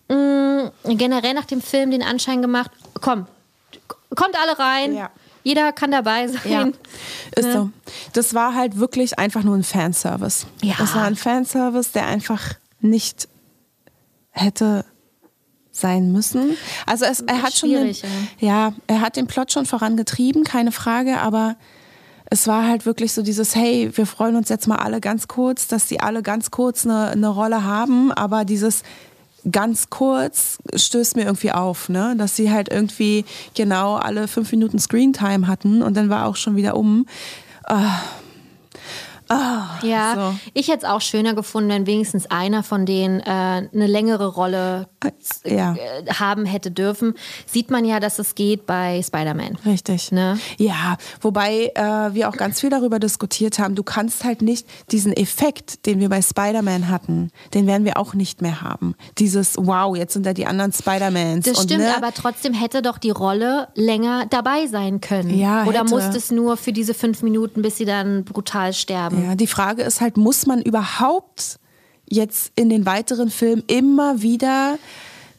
mh, 0.09 0.70
generell 0.85 1.35
nach 1.35 1.47
dem 1.47 1.60
Film 1.60 1.90
den 1.90 2.02
Anschein 2.02 2.43
gemacht, 2.43 2.70
komm, 3.01 3.27
kommt 4.14 4.36
alle 4.40 4.59
rein. 4.59 4.94
Ja. 4.94 5.10
Jeder 5.44 5.73
kann 5.73 5.90
dabei 5.90 6.28
sein. 6.28 6.40
Ja, 6.44 6.69
ist 7.35 7.52
so. 7.52 7.70
Das 8.12 8.32
war 8.32 8.55
halt 8.55 8.78
wirklich 8.78 9.19
einfach 9.19 9.43
nur 9.43 9.56
ein 9.56 9.64
Fanservice. 9.64 10.47
Ja. 10.62 10.74
Das 10.78 10.94
war 10.94 11.02
ein 11.02 11.16
Fanservice, 11.16 11.90
der 11.93 12.06
einfach 12.06 12.55
nicht 12.81 13.28
hätte 14.33 14.85
sein 15.71 16.13
müssen. 16.13 16.57
Also 16.87 17.07
es, 17.07 17.21
er 17.21 17.43
hat 17.43 17.55
schon 17.55 17.71
den, 17.71 17.97
ja, 18.41 18.75
er 18.87 19.01
hat 19.01 19.17
den 19.17 19.27
Plot 19.27 19.53
schon 19.53 19.65
vorangetrieben, 19.65 20.45
keine 20.45 20.73
Frage, 20.73 21.19
aber 21.21 21.57
es 22.27 22.47
war 22.47 22.67
halt 22.67 22.87
wirklich 22.87 23.13
so 23.13 23.23
dieses, 23.23 23.55
hey, 23.55 23.91
wir 23.95 24.07
freuen 24.07 24.37
uns 24.37 24.49
jetzt 24.49 24.67
mal 24.67 24.77
alle 24.77 25.01
ganz 25.01 25.29
kurz, 25.29 25.69
dass 25.69 25.87
die 25.87 26.01
alle 26.01 26.23
ganz 26.23 26.51
kurz 26.51 26.85
eine, 26.85 27.09
eine 27.09 27.29
Rolle 27.29 27.65
haben, 27.65 28.13
aber 28.13 28.45
dieses 28.45 28.83
ganz 29.51 29.91
kurz 29.91 30.59
stößt 30.75 31.17
mir 31.17 31.25
irgendwie 31.25 31.53
auf, 31.53 31.89
ne? 31.89 32.15
dass 32.17 32.37
sie 32.37 32.51
halt 32.51 32.71
irgendwie 32.71 33.25
genau 33.55 33.97
alle 33.97 34.29
fünf 34.29 34.51
Minuten 34.53 34.79
Screentime 34.79 35.47
hatten 35.47 35.83
und 35.83 35.97
dann 35.97 36.09
war 36.09 36.27
auch 36.27 36.37
schon 36.37 36.57
wieder 36.57 36.77
um. 36.77 37.07
Ja, 39.83 40.15
So. 40.15 40.39
ich 40.55 40.69
hätte 40.69 40.85
es 40.87 40.91
auch 40.91 41.01
schöner 41.01 41.35
gefunden, 41.35 41.71
wenn 41.71 41.87
wenigstens 41.87 42.31
einer 42.31 42.63
von 42.63 42.87
denen 42.87 43.21
äh, 43.21 43.25
eine 43.25 43.87
längere 43.87 44.27
Rolle 44.27 44.89
Ja. 45.45 45.75
äh, 45.75 46.07
haben 46.13 46.45
hätte 46.45 46.71
dürfen. 46.71 47.15
Sieht 47.47 47.71
man 47.71 47.85
ja, 47.85 48.01
dass 48.01 48.19
es 48.19 48.35
geht 48.35 48.67
bei 48.67 49.03
Spider-Man. 49.03 49.59
Richtig. 49.67 50.13
Ne? 50.13 50.39
Ja, 50.59 50.97
wobei 51.21 51.73
äh, 51.75 52.15
wir 52.15 52.29
auch 52.29 52.37
ganz 52.37 52.61
viel 52.61 52.71
darüber 52.71 52.99
diskutiert 52.99 53.59
haben, 53.59 53.75
du 53.75 53.83
kannst 53.83 54.25
halt 54.25 54.43
nicht 54.43 54.67
diesen 54.91 55.13
Effekt, 55.13 55.87
den 55.87 56.01
wir 56.01 56.09
bei 56.09 56.23
Spider-Man 56.23 56.89
hatten, 56.89 57.31
den 57.55 57.67
werden 57.67 57.85
wir 57.85 57.97
auch 57.97 58.15
nicht 58.15 58.43
mehr 58.43 58.61
haben. 58.63 58.95
Dieses, 59.19 59.57
wow, 59.59 59.97
jetzt 59.97 60.13
sind 60.13 60.27
da 60.27 60.33
die 60.33 60.47
anderen 60.47 60.73
Spider-Mans. 60.73 61.47
Das 61.47 61.59
und, 61.59 61.65
stimmt, 61.65 61.85
ne, 61.85 61.97
aber 61.97 62.13
trotzdem 62.13 62.55
hätte 62.55 62.83
doch 62.83 62.99
die 62.99 63.11
Rolle 63.11 63.69
länger 63.75 64.27
dabei 64.31 64.67
sein 64.67 65.01
können. 65.01 65.37
Ja, 65.39 65.65
Oder 65.65 65.81
hätte. 65.81 65.91
muss 65.91 66.05
es 66.15 66.31
nur 66.31 66.57
für 66.57 66.73
diese 66.73 66.95
fünf 66.95 67.23
Minuten, 67.23 67.63
bis 67.63 67.77
sie 67.77 67.85
dann 67.85 68.25
brutal 68.25 68.73
sterben? 68.73 69.22
Ja, 69.23 69.36
die 69.36 69.47
Frage 69.47 69.82
ist 69.82 70.01
halt, 70.01 70.16
muss 70.16 70.47
man 70.47 70.62
überhaupt 70.62 71.61
jetzt 72.09 72.51
in 72.57 72.69
den 72.69 72.86
weiteren 72.86 73.31
Filmen 73.31 73.62
immer 73.69 74.20
wieder 74.20 74.78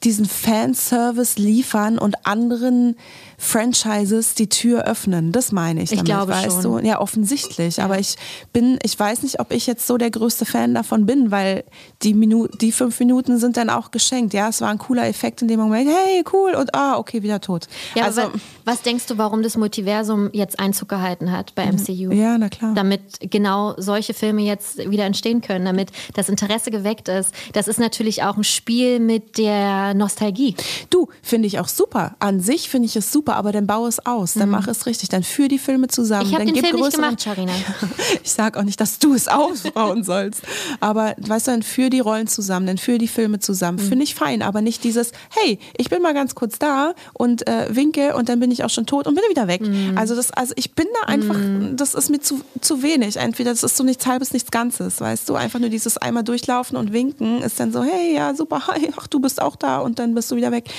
diesen 0.03 0.25
Fanservice 0.25 1.37
liefern 1.37 1.99
und 1.99 2.25
anderen 2.25 2.95
Franchises 3.37 4.35
die 4.35 4.49
Tür 4.49 4.83
öffnen. 4.85 5.31
Das 5.31 5.51
meine 5.51 5.83
ich 5.83 5.91
Ich 5.91 5.97
damit, 5.97 6.05
glaube 6.05 6.31
weißt 6.31 6.61
schon. 6.63 6.81
du? 6.81 6.87
Ja, 6.87 6.99
offensichtlich. 6.99 7.81
Aber 7.81 7.99
ich 7.99 8.15
bin, 8.51 8.79
ich 8.83 8.97
weiß 8.99 9.23
nicht, 9.23 9.39
ob 9.39 9.51
ich 9.51 9.67
jetzt 9.67 9.87
so 9.87 9.97
der 9.97 10.11
größte 10.11 10.45
Fan 10.45 10.73
davon 10.73 11.05
bin, 11.05 11.31
weil 11.31 11.63
die 12.01 12.13
Minu 12.13 12.47
die 12.47 12.71
fünf 12.71 12.99
Minuten 12.99 13.37
sind 13.37 13.57
dann 13.57 13.69
auch 13.69 13.91
geschenkt. 13.91 14.33
Ja, 14.33 14.49
es 14.49 14.61
war 14.61 14.69
ein 14.69 14.77
cooler 14.77 15.07
Effekt 15.07 15.41
in 15.41 15.47
dem 15.47 15.59
Moment. 15.59 15.89
Hey, 15.89 16.23
cool. 16.33 16.55
Und 16.55 16.73
ah, 16.75 16.97
okay, 16.97 17.23
wieder 17.23 17.41
tot. 17.41 17.67
Ja, 17.95 18.05
also, 18.05 18.21
aber 18.21 18.31
was 18.65 18.81
denkst 18.81 19.05
du, 19.07 19.17
warum 19.17 19.43
das 19.43 19.57
Multiversum 19.57 20.29
jetzt 20.33 20.59
Einzug 20.59 20.89
gehalten 20.89 21.31
hat 21.31 21.55
bei 21.55 21.65
MCU? 21.65 22.11
ja, 22.11 22.37
na 22.37 22.49
klar. 22.49 22.73
Damit 22.75 23.01
genau 23.19 23.73
solche 23.77 24.13
Filme 24.13 24.41
jetzt 24.41 24.89
wieder 24.89 25.05
entstehen 25.05 25.41
können, 25.41 25.65
damit 25.65 25.91
das 26.13 26.29
Interesse 26.29 26.71
geweckt 26.71 27.07
ist. 27.07 27.33
Das 27.53 27.67
ist 27.67 27.79
natürlich 27.79 28.23
auch 28.23 28.37
ein 28.37 28.43
Spiel 28.43 28.99
mit 28.99 29.37
der 29.37 29.93
Nostalgie. 29.93 30.55
Du, 30.89 31.09
finde 31.21 31.47
ich 31.47 31.59
auch 31.59 31.67
super. 31.67 32.15
An 32.19 32.39
sich 32.39 32.69
finde 32.69 32.87
ich 32.87 32.95
es 32.95 33.11
super, 33.11 33.22
aber 33.29 33.51
dann 33.51 33.65
baue 33.67 33.87
es 33.89 34.05
aus, 34.05 34.33
dann 34.33 34.49
mach 34.49 34.67
es 34.67 34.85
richtig, 34.85 35.09
dann 35.09 35.23
führ 35.23 35.47
die 35.47 35.59
Filme 35.59 35.87
zusammen. 35.87 36.23
Mhm. 36.25 36.29
Ich 36.29 36.35
habe 36.35 36.45
den 36.45 36.53
gib 36.55 36.65
Film 36.65 36.75
nicht 36.77 36.85
größeren- 36.87 36.95
gemacht, 36.97 37.21
Sharina. 37.23 37.53
Ich 38.23 38.31
sage 38.31 38.59
auch 38.59 38.63
nicht, 38.63 38.79
dass 38.79 38.99
du 38.99 39.13
es 39.13 39.27
ausbauen 39.27 40.03
sollst. 40.03 40.41
Aber 40.79 41.15
weißt 41.17 41.47
du, 41.47 41.51
dann 41.51 41.63
führ 41.63 41.89
die 41.89 41.99
Rollen 41.99 42.27
zusammen, 42.27 42.67
dann 42.67 42.77
führ 42.77 42.97
die 42.97 43.07
Filme 43.07 43.39
zusammen. 43.39 43.77
Mhm. 43.83 43.87
Finde 43.89 44.03
ich 44.03 44.15
fein, 44.15 44.41
aber 44.41 44.61
nicht 44.61 44.83
dieses, 44.83 45.11
hey, 45.29 45.59
ich 45.77 45.89
bin 45.89 46.01
mal 46.01 46.13
ganz 46.13 46.35
kurz 46.35 46.59
da 46.59 46.93
und 47.13 47.47
äh, 47.47 47.67
winke 47.75 48.15
und 48.15 48.29
dann 48.29 48.39
bin 48.39 48.51
ich 48.51 48.63
auch 48.63 48.69
schon 48.69 48.85
tot 48.85 49.07
und 49.07 49.15
bin 49.15 49.23
wieder 49.29 49.47
weg. 49.47 49.61
Mhm. 49.61 49.97
Also 49.97 50.15
das, 50.15 50.31
also 50.31 50.53
ich 50.57 50.73
bin 50.73 50.87
da 51.01 51.07
einfach, 51.07 51.37
das 51.75 51.93
ist 51.95 52.09
mir 52.09 52.19
zu, 52.19 52.41
zu 52.61 52.81
wenig. 52.83 53.17
Entweder 53.17 53.51
das 53.51 53.63
ist 53.63 53.77
so 53.77 53.83
nichts 53.83 54.05
halbes, 54.05 54.33
nichts 54.33 54.51
Ganzes, 54.51 54.99
weißt 55.01 55.27
du? 55.29 55.35
Einfach 55.35 55.59
nur 55.59 55.69
dieses 55.69 55.97
einmal 55.97 56.23
durchlaufen 56.23 56.77
und 56.77 56.93
winken 56.93 57.41
ist 57.41 57.59
dann 57.59 57.71
so, 57.71 57.83
hey, 57.83 58.15
ja, 58.15 58.33
super, 58.35 58.67
hi, 58.67 58.89
ach, 58.97 59.07
du 59.07 59.19
bist 59.19 59.41
auch 59.41 59.55
da 59.55 59.79
und 59.79 59.99
dann 59.99 60.13
bist 60.15 60.31
du 60.31 60.35
wieder 60.35 60.51
weg. 60.51 60.69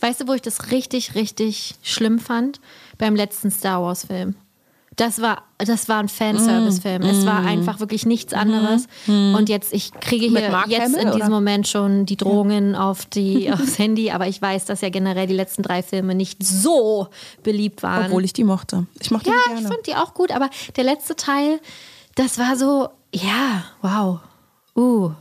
Weißt 0.00 0.20
du, 0.20 0.28
wo 0.28 0.32
ich 0.32 0.42
das 0.42 0.70
richtig, 0.70 1.14
richtig 1.14 1.74
schlimm 1.82 2.18
fand? 2.18 2.60
Beim 2.98 3.14
letzten 3.16 3.50
Star 3.50 3.82
Wars-Film. 3.82 4.34
Das 4.96 5.22
war, 5.22 5.44
das 5.56 5.88
war 5.88 5.98
ein 5.98 6.08
Fanservice-Film. 6.08 7.02
Es 7.02 7.24
war 7.24 7.38
einfach 7.38 7.80
wirklich 7.80 8.04
nichts 8.04 8.34
anderes. 8.34 8.86
Und 9.06 9.48
jetzt, 9.48 9.72
ich 9.72 9.92
kriege 9.92 10.26
hier 10.26 10.50
Mark 10.50 10.68
jetzt 10.68 10.82
Hamill, 10.82 10.98
in 10.98 11.06
diesem 11.12 11.20
oder? 11.20 11.30
Moment 11.30 11.68
schon 11.68 12.04
die 12.04 12.16
Drohungen 12.16 12.74
auf 12.74 13.06
die, 13.06 13.50
aufs 13.52 13.78
Handy, 13.78 14.10
aber 14.10 14.26
ich 14.26 14.42
weiß, 14.42 14.66
dass 14.66 14.82
ja 14.82 14.90
generell 14.90 15.26
die 15.26 15.34
letzten 15.34 15.62
drei 15.62 15.82
Filme 15.82 16.14
nicht 16.14 16.44
so 16.44 17.08
beliebt 17.42 17.82
waren. 17.82 18.06
Obwohl 18.06 18.24
ich 18.24 18.32
die 18.32 18.44
mochte. 18.44 18.86
Ich 19.00 19.10
mochte 19.10 19.30
ja, 19.30 19.36
die 19.46 19.54
ich 19.54 19.60
gerne. 19.60 19.68
fand 19.74 19.86
die 19.86 19.94
auch 19.94 20.12
gut, 20.12 20.32
aber 20.32 20.50
der 20.76 20.84
letzte 20.84 21.16
Teil, 21.16 21.60
das 22.16 22.38
war 22.38 22.56
so, 22.56 22.88
ja, 23.14 23.64
wow. 23.80 24.18
Uh, 24.76 25.12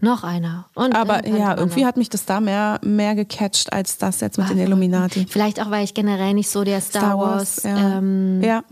noch 0.00 0.22
einer. 0.24 0.66
Und 0.74 0.94
Aber 0.94 1.26
ja, 1.26 1.56
irgendwie 1.56 1.84
hat 1.86 1.96
mich 1.96 2.08
das 2.08 2.24
da 2.24 2.40
mehr, 2.40 2.78
mehr 2.84 3.14
gecatcht 3.14 3.72
als 3.72 3.98
das 3.98 4.20
jetzt 4.20 4.38
mit 4.38 4.48
den 4.48 4.58
Illuminati. 4.58 5.26
Vielleicht 5.28 5.60
auch, 5.60 5.70
weil 5.70 5.84
ich 5.84 5.94
generell 5.94 6.34
nicht 6.34 6.48
so 6.50 6.62
der 6.64 6.80
Star, 6.80 7.02
Star 7.02 7.18
Wars, 7.18 7.64
Wars, 7.64 7.64
ja. 7.64 7.98
ähm, 7.98 8.40
Ja. 8.42 8.62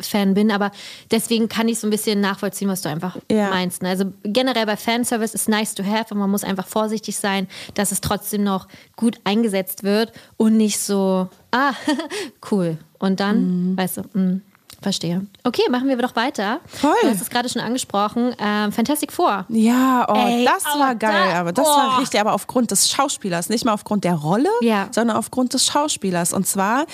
Fan 0.00 0.34
bin, 0.34 0.50
aber 0.50 0.70
deswegen 1.10 1.48
kann 1.48 1.66
ich 1.66 1.78
so 1.80 1.86
ein 1.86 1.90
bisschen 1.90 2.20
nachvollziehen, 2.20 2.68
was 2.68 2.82
du 2.82 2.90
einfach 2.90 3.16
Ja. 3.30 3.48
meinst. 3.48 3.82
ne? 3.82 3.88
Also 3.88 4.04
generell 4.22 4.66
bei 4.66 4.76
Fanservice 4.76 5.34
ist 5.34 5.48
nice 5.48 5.74
to 5.74 5.82
have 5.82 6.12
und 6.12 6.20
man 6.20 6.30
muss 6.30 6.44
einfach 6.44 6.66
vorsichtig 6.66 7.16
sein, 7.16 7.48
dass 7.74 7.90
es 7.90 8.00
trotzdem 8.02 8.42
noch 8.44 8.68
gut 8.96 9.18
eingesetzt 9.24 9.82
wird 9.82 10.12
und 10.36 10.56
nicht 10.58 10.78
so, 10.78 11.28
ah, 11.52 11.72
cool. 12.50 12.76
Und 12.98 13.20
dann, 13.20 13.70
Mhm. 13.72 13.76
weißt 13.78 13.96
du, 13.98 14.02
mh, 14.12 14.40
verstehe. 14.82 15.26
Okay, 15.44 15.62
machen 15.70 15.88
wir 15.88 15.96
doch 15.96 16.16
weiter. 16.16 16.60
Voll. 16.66 16.92
Du 17.02 17.08
hast 17.08 17.20
es 17.22 17.30
gerade 17.30 17.48
schon 17.48 17.62
angesprochen. 17.62 18.34
Ähm, 18.38 18.72
Fantastic 18.72 19.12
Four. 19.12 19.46
Ja, 19.48 20.06
oh, 20.08 20.14
Ey, 20.14 20.44
das 20.44 20.64
oh, 20.74 20.78
war 20.78 20.94
geil, 20.94 21.30
da- 21.32 21.40
aber 21.40 21.52
das 21.52 21.66
oh. 21.66 21.70
war 21.70 22.00
richtig, 22.00 22.20
aber 22.20 22.32
aufgrund 22.34 22.70
des 22.70 22.90
Schauspielers, 22.90 23.48
nicht 23.48 23.64
mal 23.64 23.72
aufgrund 23.72 24.04
der 24.04 24.14
Rolle, 24.14 24.48
Ja. 24.60 24.88
sondern 24.90 25.16
aufgrund 25.16 25.54
des 25.54 25.66
Schauspielers. 25.66 26.32
Und 26.32 26.46
zwar 26.46 26.86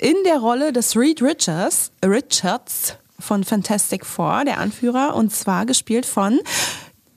in 0.00 0.16
der 0.24 0.38
Rolle 0.38 0.72
des 0.72 0.96
Reed 0.96 1.22
Richards, 1.22 1.90
Richards 2.04 2.96
von 3.18 3.44
Fantastic 3.44 4.04
Four, 4.04 4.44
der 4.44 4.58
Anführer, 4.58 5.14
und 5.16 5.32
zwar 5.34 5.66
gespielt 5.66 6.06
von 6.06 6.38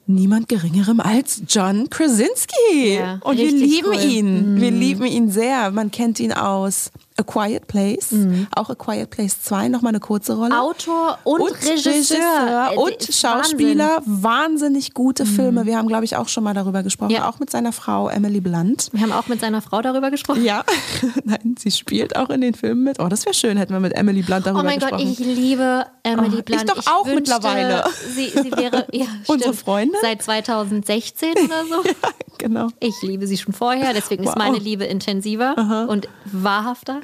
niemand 0.08 0.50
geringerem 0.50 1.00
als 1.00 1.42
John 1.48 1.90
Krasinski. 1.90 2.96
Ja, 2.96 3.20
und 3.22 3.38
wir 3.38 3.52
lieben 3.52 3.90
cool. 3.90 3.96
Mhm. 3.98 4.10
ihn. 4.10 4.62
Wir 4.62 4.72
lieben 4.72 5.06
ihn 5.06 5.30
sehr. 5.30 5.70
Man 5.72 5.92
kennt 5.92 6.20
ihn 6.20 6.34
aus 6.34 6.92
A 7.20 7.24
Quiet 7.24 7.68
Place, 7.68 8.12
Mhm. 8.12 8.48
auch 8.56 8.70
A 8.70 8.76
Quiet 8.76 9.10
Place 9.10 9.42
2, 9.44 9.68
nochmal 9.68 9.90
eine 9.92 10.00
kurze 10.00 10.36
Rolle. 10.38 10.58
Autor 10.60 11.18
und, 11.26 11.42
Regisseur. 11.42 12.18
Äh, 12.72 12.76
und 12.78 12.92
Wahnsinn. 12.92 13.14
Schauspieler. 13.14 14.02
Wahnsinnig 14.06 14.94
gute 14.94 15.26
Filme. 15.26 15.66
Wir 15.66 15.78
haben, 15.78 15.88
glaube 15.88 16.06
ich, 16.06 16.16
auch 16.16 16.30
schon 16.30 16.44
mal 16.44 16.54
darüber 16.54 16.82
gesprochen. 16.84 17.12
Ja. 17.12 17.28
Auch 17.30 17.40
mit 17.40 17.50
seiner 17.50 17.74
Frau 17.74 18.08
Emily 18.10 18.40
Blunt. 18.40 18.90
Wir 18.94 19.02
haben 19.02 19.12
auch 19.12 19.28
mit 19.28 19.42
seiner 19.42 19.62
Frau 19.62 19.82
darüber 19.82 20.12
gesprochen. 20.12 20.44
Ja, 20.46 20.64
nein, 21.26 21.56
sie 21.60 21.72
spielt 21.72 22.16
auch 22.16 22.30
in 22.30 22.42
den 22.42 22.54
Filmen 22.54 22.84
mit. 22.84 23.00
Oh, 23.00 23.08
das 23.10 23.26
wäre 23.26 23.34
schön, 23.34 23.58
hätten 23.58 23.74
wir 23.74 23.80
mit 23.82 23.94
Emily 23.96 24.22
Blunt 24.22 24.46
darüber 24.46 24.62
Oh 24.62 24.64
mein 24.64 24.80
Gott, 24.80 24.92
gesprochen. 24.92 25.12
ich 25.12 25.20
liebe 25.20 25.86
Emily 26.04 26.38
Oh, 26.40 26.42
Blunt. 26.44 26.64
ich 26.64 26.72
doch 26.74 26.88
auch 26.88 27.06
wünschte, 27.06 27.34
mittlerweile. 27.36 27.84
Sie, 28.16 28.30
sie 28.30 28.52
wäre 28.52 28.88
ja, 28.94 29.06
Unsere 29.28 29.54
Freundin? 29.54 29.98
Seit 30.02 30.22
2016 30.22 31.34
oder 31.46 31.66
so. 31.66 31.84
ja, 31.86 32.10
genau. 32.38 32.68
Ich 32.80 32.96
liebe 33.02 33.28
sie 33.28 33.38
schon 33.38 33.54
vorher, 33.54 33.94
deswegen 33.94 34.24
ist 34.24 34.30
Wow. 34.30 34.38
meine 34.38 34.58
Liebe 34.60 34.86
intensiver 34.86 35.86
und 35.90 36.08
wahrhafter. 36.26 37.02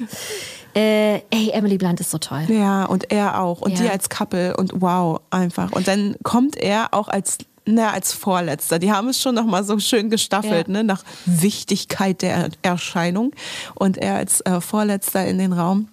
Äh, 0.74 1.22
ey, 1.30 1.50
Emily 1.52 1.78
Blunt 1.78 2.00
ist 2.00 2.10
so 2.10 2.18
toll. 2.18 2.44
Ja, 2.48 2.84
und 2.84 3.10
er 3.10 3.40
auch. 3.40 3.62
Und 3.62 3.72
Ja. 3.78 3.84
die 3.84 3.90
als 3.90 4.08
Couple. 4.10 4.56
Und 4.56 4.72
wow, 4.74 5.20
einfach. 5.30 5.72
Und 5.72 5.88
dann 5.88 6.16
kommt 6.22 6.56
er 6.56 6.92
auch 6.92 7.08
als, 7.08 7.38
na, 7.64 7.92
als 7.92 8.12
Vorletzter. 8.12 8.78
Die 8.78 8.92
haben 8.92 9.08
es 9.08 9.20
schon 9.20 9.34
nochmal 9.34 9.64
so 9.64 9.78
schön 9.78 10.10
gestaffelt, 10.10 10.68
Ja. 10.68 10.72
ne? 10.74 10.84
nach 10.84 11.02
Wichtigkeit 11.24 12.20
der 12.20 12.50
Erscheinung. 12.62 13.32
Und 13.74 13.96
er 13.96 14.16
als 14.16 14.42
äh, 14.42 14.60
Vorletzter 14.60 15.26
in 15.26 15.38
den 15.38 15.52
Raum. 15.54 15.88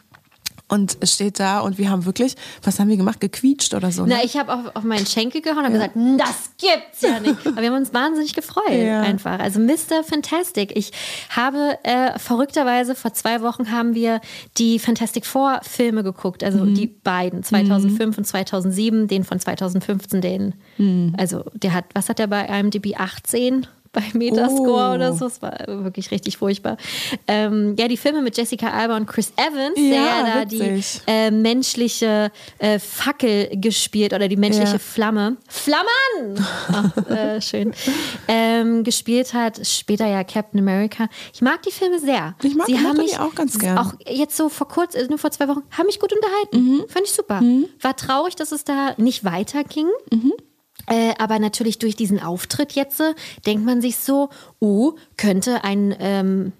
Und 0.73 0.97
steht 1.03 1.39
da 1.39 1.59
und 1.59 1.77
wir 1.77 1.89
haben 1.89 2.05
wirklich, 2.05 2.35
was 2.63 2.79
haben 2.79 2.89
wir 2.89 2.97
gemacht? 2.97 3.19
Gequietscht 3.19 3.73
oder 3.73 3.91
so? 3.91 4.05
Ne? 4.05 4.15
Na, 4.17 4.23
ich 4.25 4.37
habe 4.37 4.53
auf, 4.53 4.75
auf 4.75 4.83
meinen 4.83 5.05
Schenkel 5.05 5.41
gehauen 5.41 5.65
und 5.65 5.71
gesagt, 5.73 5.95
das 5.95 6.51
gibt's 6.57 7.01
ja 7.01 7.19
nicht. 7.19 7.35
Aber 7.47 7.61
wir 7.61 7.69
haben 7.69 7.77
uns 7.77 7.93
wahnsinnig 7.93 8.33
gefreut 8.33 8.63
Ja. 8.71 9.01
einfach. 9.01 9.39
Also 9.39 9.59
Mr. 9.59 10.03
Fantastic. 10.03 10.75
Ich 10.75 10.91
habe 11.29 11.77
äh, 11.83 12.17
verrückterweise 12.19 12.95
vor 12.95 13.13
zwei 13.13 13.41
Wochen 13.41 13.71
haben 13.71 13.95
wir 13.95 14.19
die 14.57 14.79
Fantastic 14.79 15.25
Four 15.25 15.59
Filme 15.63 16.03
geguckt, 16.03 16.43
also 16.43 16.59
Mhm. 16.65 16.75
die 16.75 16.87
beiden, 16.87 17.43
2005 17.43 18.17
und 18.17 18.25
2007, 18.25 19.07
den 19.07 19.23
von 19.23 19.39
2015, 19.39 20.21
den, 20.21 20.53
Mhm. 20.77 21.13
also 21.17 21.43
der 21.53 21.73
hat, 21.73 21.85
was 21.93 22.09
hat 22.09 22.19
der 22.19 22.27
bei 22.27 22.45
IMDb 22.45 22.95
18? 22.97 23.67
Bei 23.93 24.01
Metascore 24.13 24.91
Oh. 24.91 24.95
oder 24.95 25.13
so, 25.13 25.27
es 25.27 25.39
war 25.41 25.53
wirklich 25.67 26.09
richtig 26.09 26.37
furchtbar. 26.37 26.77
Ähm, 27.27 27.75
ja, 27.77 27.87
die 27.87 27.95
Filme 27.97 28.21
mit 28.23 28.35
Jessica 28.35 28.71
Alba 28.71 28.97
und 28.97 29.05
Chris 29.05 29.31
Evans, 29.37 29.75
der 29.75 29.83
Ja, 29.85 30.05
ja 30.27 30.35
da 30.39 30.45
die 30.45 30.59
witzig. 30.59 31.01
äh, 31.05 31.29
menschliche 31.29 32.31
äh, 32.57 32.79
Fackel 32.79 33.49
gespielt 33.53 34.13
oder 34.13 34.27
die 34.27 34.35
menschliche 34.35 34.73
Ja. 34.73 34.79
Flamme. 34.79 35.37
Flammen! 35.47 36.45
Ach, 36.71 36.97
äh, 37.09 37.39
schön. 37.41 37.71
Ähm, 38.27 38.83
gespielt 38.83 39.33
hat, 39.35 39.65
später 39.65 40.07
ja 40.07 40.23
Captain 40.23 40.59
America. 40.59 41.07
Ich 41.33 41.41
mag 41.41 41.61
die 41.61 41.71
Filme 41.71 41.99
sehr. 41.99 42.35
Ich 42.41 42.55
mag- 42.55 42.65
Sie 42.65 42.79
haben 42.79 42.95
die 42.95 43.01
mich 43.03 43.19
auch 43.19 43.35
ganz 43.35 43.59
gern. 43.59 43.77
Auch 43.77 43.93
jetzt 44.07 44.35
so 44.35 44.49
vor 44.49 44.67
kurz, 44.67 44.95
äh, 44.95 45.05
nur 45.07 45.19
vor 45.19 45.29
zwei 45.31 45.47
Wochen, 45.47 45.61
haben 45.71 45.85
mich 45.85 45.99
gut 45.99 46.11
unterhalten. 46.13 46.57
Mhm. 46.77 46.85
Fand 46.87 47.05
ich 47.05 47.11
super. 47.13 47.41
War 47.81 47.95
traurig, 47.95 48.35
dass 48.35 48.51
es 48.51 48.63
da 48.63 48.95
nicht 48.97 49.23
weiterging. 49.23 49.87
Mhm. 50.11 50.33
Äh, 50.87 51.13
aber 51.17 51.39
natürlich 51.39 51.79
durch 51.79 51.95
diesen 51.95 52.21
Auftritt 52.21 52.73
jetzt 52.73 52.99
äh, 52.99 53.13
denkt 53.45 53.65
man 53.65 53.81
sich 53.81 53.97
so, 53.97 54.29
oh, 54.59 54.93
könnte 55.17 55.63
ein 55.63 55.95
ähm, 55.99 56.51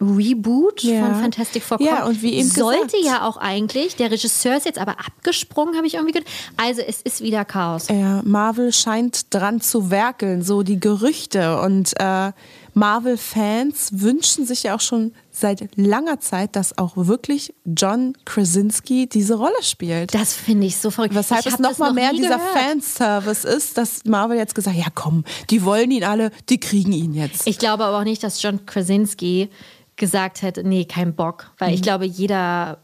Reboot 0.00 0.82
Ja. 0.82 1.04
von 1.06 1.14
Fantastic 1.22 1.62
Four 1.62 1.78
kommen. 1.78 1.88
Ja, 1.88 2.04
und 2.06 2.22
wie 2.22 2.34
eben 2.34 2.48
Sollte 2.48 2.96
gesagt. 2.96 3.04
ja 3.04 3.26
auch 3.26 3.36
eigentlich. 3.36 3.96
Der 3.96 4.10
Regisseur 4.10 4.56
ist 4.56 4.66
jetzt 4.66 4.78
aber 4.78 4.96
abgesprungen, 4.98 5.76
habe 5.76 5.86
ich 5.86 5.94
irgendwie 5.94 6.12
gehört. 6.12 6.28
Also 6.56 6.82
es 6.82 7.02
ist 7.02 7.20
wieder 7.22 7.44
Chaos. 7.44 7.88
Ja, 7.88 8.20
Marvel 8.24 8.72
scheint 8.72 9.32
dran 9.32 9.60
zu 9.60 9.90
werkeln, 9.90 10.42
so 10.42 10.62
die 10.62 10.80
Gerüchte. 10.80 11.60
Und 11.60 11.92
äh, 12.00 12.32
Marvel-Fans 12.74 14.00
wünschen 14.00 14.46
sich 14.46 14.64
ja 14.64 14.74
auch 14.74 14.80
schon 14.80 15.12
seit 15.30 15.76
langer 15.76 16.20
Zeit, 16.20 16.56
dass 16.56 16.78
auch 16.78 16.92
wirklich 16.96 17.54
John 17.64 18.16
Krasinski 18.24 19.08
diese 19.08 19.34
Rolle 19.34 19.62
spielt. 19.62 20.14
Das 20.14 20.34
finde 20.34 20.66
ich 20.66 20.78
so 20.78 20.90
verrückt. 20.90 21.14
Weshalb 21.14 21.46
es 21.46 21.54
hab 21.54 21.60
noch 21.60 21.92
mehr 21.92 22.12
dieser 22.12 22.36
gehört. 22.36 22.58
Fanservice 22.58 23.44
ist, 23.44 23.78
dass 23.78 24.04
Marvel 24.04 24.36
jetzt 24.36 24.54
gesagt 24.54 24.76
ja 24.76 24.86
komm, 24.94 25.24
die 25.50 25.64
wollen 25.64 25.90
ihn 25.90 26.04
alle, 26.04 26.30
die 26.48 26.58
kriegen 26.60 26.92
ihn 26.92 27.14
jetzt. 27.14 27.46
Ich 27.46 27.58
glaube 27.58 27.84
aber 27.84 27.98
auch 27.98 28.04
nicht, 28.04 28.22
dass 28.22 28.40
John 28.42 28.64
Krasinski 28.66 29.50
gesagt 29.96 30.42
hätte, 30.42 30.64
nee, 30.64 30.84
kein 30.84 31.14
Bock. 31.14 31.50
Weil 31.58 31.74
ich 31.74 31.82
glaube, 31.82 32.06
jeder 32.06 32.78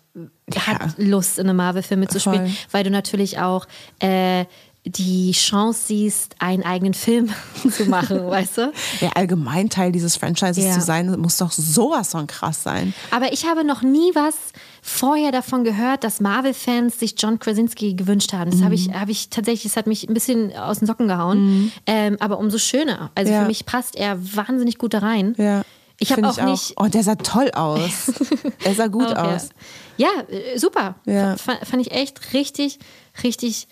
hat 0.57 0.99
Lust, 0.99 1.39
in 1.39 1.49
einem 1.49 1.57
Marvel-Film 1.57 2.01
mitzuspielen, 2.01 2.47
Voll. 2.47 2.57
weil 2.73 2.85
du 2.85 2.91
natürlich 2.91 3.39
auch 3.39 3.67
äh, 4.01 4.45
die 4.87 5.33
Chance 5.33 5.81
siehst, 5.89 6.37
einen 6.39 6.63
eigenen 6.63 6.95
Film 6.95 7.31
zu 7.71 7.85
machen, 7.87 8.27
weißt 8.31 8.59
du? 8.59 8.73
ja, 9.01 9.11
allgemein 9.15 9.69
Teil 9.69 9.93
dieses 9.93 10.17
Franchises 10.17 10.65
Ja. 10.65 10.73
zu 10.73 10.81
sein, 10.81 11.11
muss 11.21 11.37
doch 11.37 11.53
sowas 11.53 12.11
von 12.13 12.27
krass 12.27 12.63
sein. 12.63 12.95
Aber 13.11 13.33
ich 13.33 13.45
habe 13.45 13.65
noch 13.65 13.83
nie 13.83 14.13
was 14.15 14.35
vorher 14.81 15.31
davon 15.33 15.65
gehört, 15.65 16.05
dass 16.05 16.21
Marvel-Fans 16.21 16.99
sich 16.99 17.15
John 17.19 17.39
Krasinski 17.39 17.95
gewünscht 17.95 18.33
haben. 18.33 18.51
Das 18.51 18.61
habe 18.61 18.71
Mhm. 18.71 18.75
ich, 18.75 18.93
habe 18.95 19.11
ich 19.11 19.29
tatsächlich, 19.29 19.65
das 19.65 19.77
hat 19.77 19.87
mich 19.87 20.09
ein 20.09 20.15
bisschen 20.15 20.57
aus 20.57 20.79
den 20.79 20.87
Socken 20.87 21.09
gehauen. 21.09 21.71
Ähm, 21.87 22.17
aber 22.21 22.39
umso 22.39 22.57
schöner. 22.59 23.11
Also 23.15 23.33
Ja. 23.33 23.43
für 23.43 23.47
mich 23.47 23.67
passt 23.67 23.95
er 23.97 24.17
wahnsinnig 24.37 24.79
gut 24.79 24.95
da 24.95 25.01
rein. 25.01 25.35
Ja. 25.37 25.63
Ich 26.01 26.13
habe 26.13 26.23
Find 26.23 26.39
auch 26.39 26.45
nicht. 26.45 26.75
Oh, 26.77 26.87
der 26.87 27.03
sah 27.03 27.17
toll 27.17 27.51
aus. 27.51 28.13
er 28.65 28.75
sah 28.75 28.87
gut 28.87 29.09
Auch, 29.17 29.33
aus. 29.35 29.49
Ja, 29.97 30.09
äh, 30.31 30.57
super. 30.57 30.95
Ja. 31.05 31.35
F 31.35 31.41
fand 31.43 31.81
ich 31.85 31.91
echt 31.91 32.33
richtig, 32.35 32.79
richtig 33.25 33.67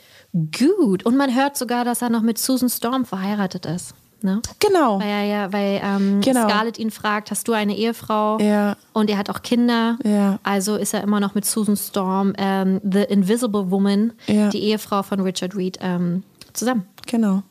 gut. 0.57 1.05
Und 1.05 1.17
man 1.17 1.35
hört 1.35 1.57
sogar, 1.57 1.85
dass 1.85 2.03
er 2.03 2.11
noch 2.11 2.23
mit 2.23 2.39
Susan 2.39 2.69
Storm 2.69 3.05
verheiratet 3.05 3.67
ist. 3.67 3.95
Ne? 4.23 4.41
Genau. 4.61 4.99
Weil, 4.99 5.07
er 5.09 5.25
ja, 5.25 5.53
weil 5.53 5.81
ähm, 5.85 6.21
Genau. 6.23 6.49
Scarlett 6.49 6.79
ihn 6.79 6.91
fragt, 6.91 7.31
hast 7.31 7.47
du 7.49 7.53
eine 7.53 7.77
Ehefrau? 7.77 8.39
Ja. 8.39 8.77
Und 8.95 9.11
er 9.11 9.19
hat 9.19 9.29
auch 9.31 9.43
Kinder. 9.43 9.99
Ja. 10.05 10.39
Also 10.43 10.77
ist 10.77 10.95
er 10.95 11.03
immer 11.03 11.21
noch 11.21 11.35
mit 11.35 11.45
Susan 11.45 11.77
Storm, 11.77 12.33
ähm, 12.39 12.81
The 12.83 13.03
Invisible 13.03 13.71
Woman, 13.71 14.13
Ja. 14.27 14.49
die 14.49 14.61
Ehefrau 14.63 15.03
von 15.03 15.21
Richard 15.21 15.55
Reed, 15.55 15.79
ähm, 15.83 16.23
zusammen. 16.55 16.87
Genau. 17.07 17.43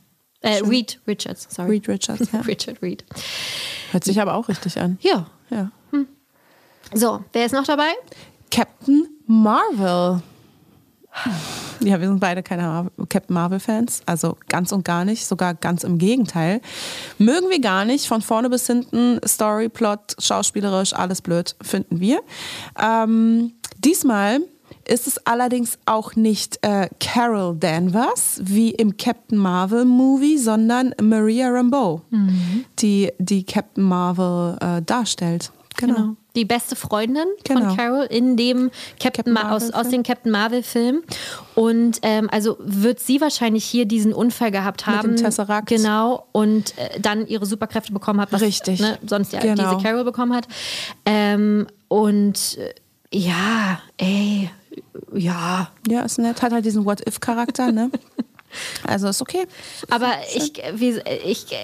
Äh, 0.41 0.59
Reed 0.67 0.99
Richards, 1.07 1.47
sorry. 1.49 1.69
Reed 1.71 1.87
Richards, 1.87 2.29
ja. 2.33 2.41
Richard 2.41 2.81
Reed. 2.81 3.05
Hört 3.91 4.03
sich 4.03 4.19
aber 4.19 4.33
auch 4.33 4.49
richtig 4.49 4.79
an. 4.81 4.97
Ja. 5.01 5.27
Ja. 5.49 5.71
So, 6.93 7.23
wer 7.33 7.45
ist 7.45 7.51
noch 7.53 7.65
dabei? 7.65 7.89
Captain 8.51 9.07
Marvel. 9.27 10.21
Ja, 11.81 11.99
wir 11.99 12.07
sind 12.07 12.19
beide 12.19 12.43
keine 12.43 12.63
Mar 12.63 12.91
Captain 13.09 13.33
Marvel-Fans, 13.33 14.01
also 14.05 14.37
ganz 14.49 14.71
und 14.71 14.85
gar 14.85 15.05
nicht, 15.05 15.25
sogar 15.25 15.53
ganz 15.53 15.83
im 15.83 15.97
Gegenteil. 15.97 16.61
Mögen 17.17 17.49
wir 17.49 17.59
gar 17.61 17.85
nicht, 17.85 18.07
von 18.07 18.21
vorne 18.21 18.49
bis 18.49 18.67
hinten, 18.67 19.19
Story, 19.25 19.69
Plot, 19.69 20.15
schauspielerisch, 20.19 20.93
alles 20.93 21.21
blöd, 21.21 21.55
finden 21.61 21.99
wir. 21.99 22.21
Ähm, 22.81 23.53
diesmal 23.77 24.39
ist 24.87 25.07
es 25.07 25.25
allerdings 25.25 25.77
auch 25.85 26.15
nicht 26.15 26.59
äh, 26.61 26.89
Carol 26.99 27.55
Danvers 27.57 28.39
wie 28.43 28.71
im 28.71 28.97
Captain 28.97 29.37
Marvel 29.37 29.85
Movie, 29.85 30.37
sondern 30.37 30.93
Maria 31.01 31.49
Rambeau, 31.49 32.01
die 32.79 33.11
die 33.17 33.43
Captain 33.43 33.83
Marvel 33.83 34.57
äh, 34.61 34.81
darstellt. 34.81 35.51
Genau. 35.77 36.15
Die 36.35 36.45
beste 36.45 36.75
Freundin 36.75 37.25
Genau. 37.43 37.61
von 37.69 37.77
Carol 37.77 38.05
in 38.05 38.35
dem 38.37 38.71
Captain, 38.99 39.33
Captain 39.33 39.33
Ma 39.33 39.51
aus, 39.55 39.71
aus 39.71 39.89
dem 39.89 40.03
Captain 40.03 40.31
Marvel-Film. 40.31 41.03
Und 41.55 41.99
ähm, 42.01 42.29
also 42.31 42.57
wird 42.59 42.99
sie 42.99 43.21
wahrscheinlich 43.21 43.63
hier 43.65 43.85
diesen 43.85 44.13
Unfall 44.13 44.51
gehabt 44.51 44.85
Mit 44.85 44.95
dem 44.95 44.97
haben. 44.99 45.15
Tesseract. 45.15 45.67
Genau. 45.67 46.27
Und 46.31 46.77
äh, 46.77 46.99
dann 46.99 47.25
ihre 47.27 47.45
Superkräfte 47.45 47.93
bekommen 47.93 48.19
hat, 48.21 48.31
was 48.31 48.41
Richtig. 48.41 48.79
Ne, 48.79 48.97
sonst 49.07 49.33
ja 49.33 49.39
Genau. 49.39 49.71
diese 49.75 49.83
Carol 49.83 50.03
bekommen 50.03 50.33
hat. 50.35 50.47
Ähm, 51.05 51.67
und 51.87 52.57
äh, 52.57 52.73
ja, 53.13 53.79
ey, 53.97 54.49
ja. 55.13 55.69
Ja, 55.87 56.01
ist 56.01 56.17
nett. 56.19 56.41
Hat 56.41 56.51
halt 56.51 56.65
diesen 56.65 56.83
What-If-Charakter, 56.85 57.71
ne? 57.71 57.89
Also 58.87 59.09
ist 59.09 59.21
okay. 59.21 59.47
Aber 59.89 60.11
ich, 60.33 60.53
wie, 60.75 60.97
ich, 61.25 61.51
äh, 61.51 61.55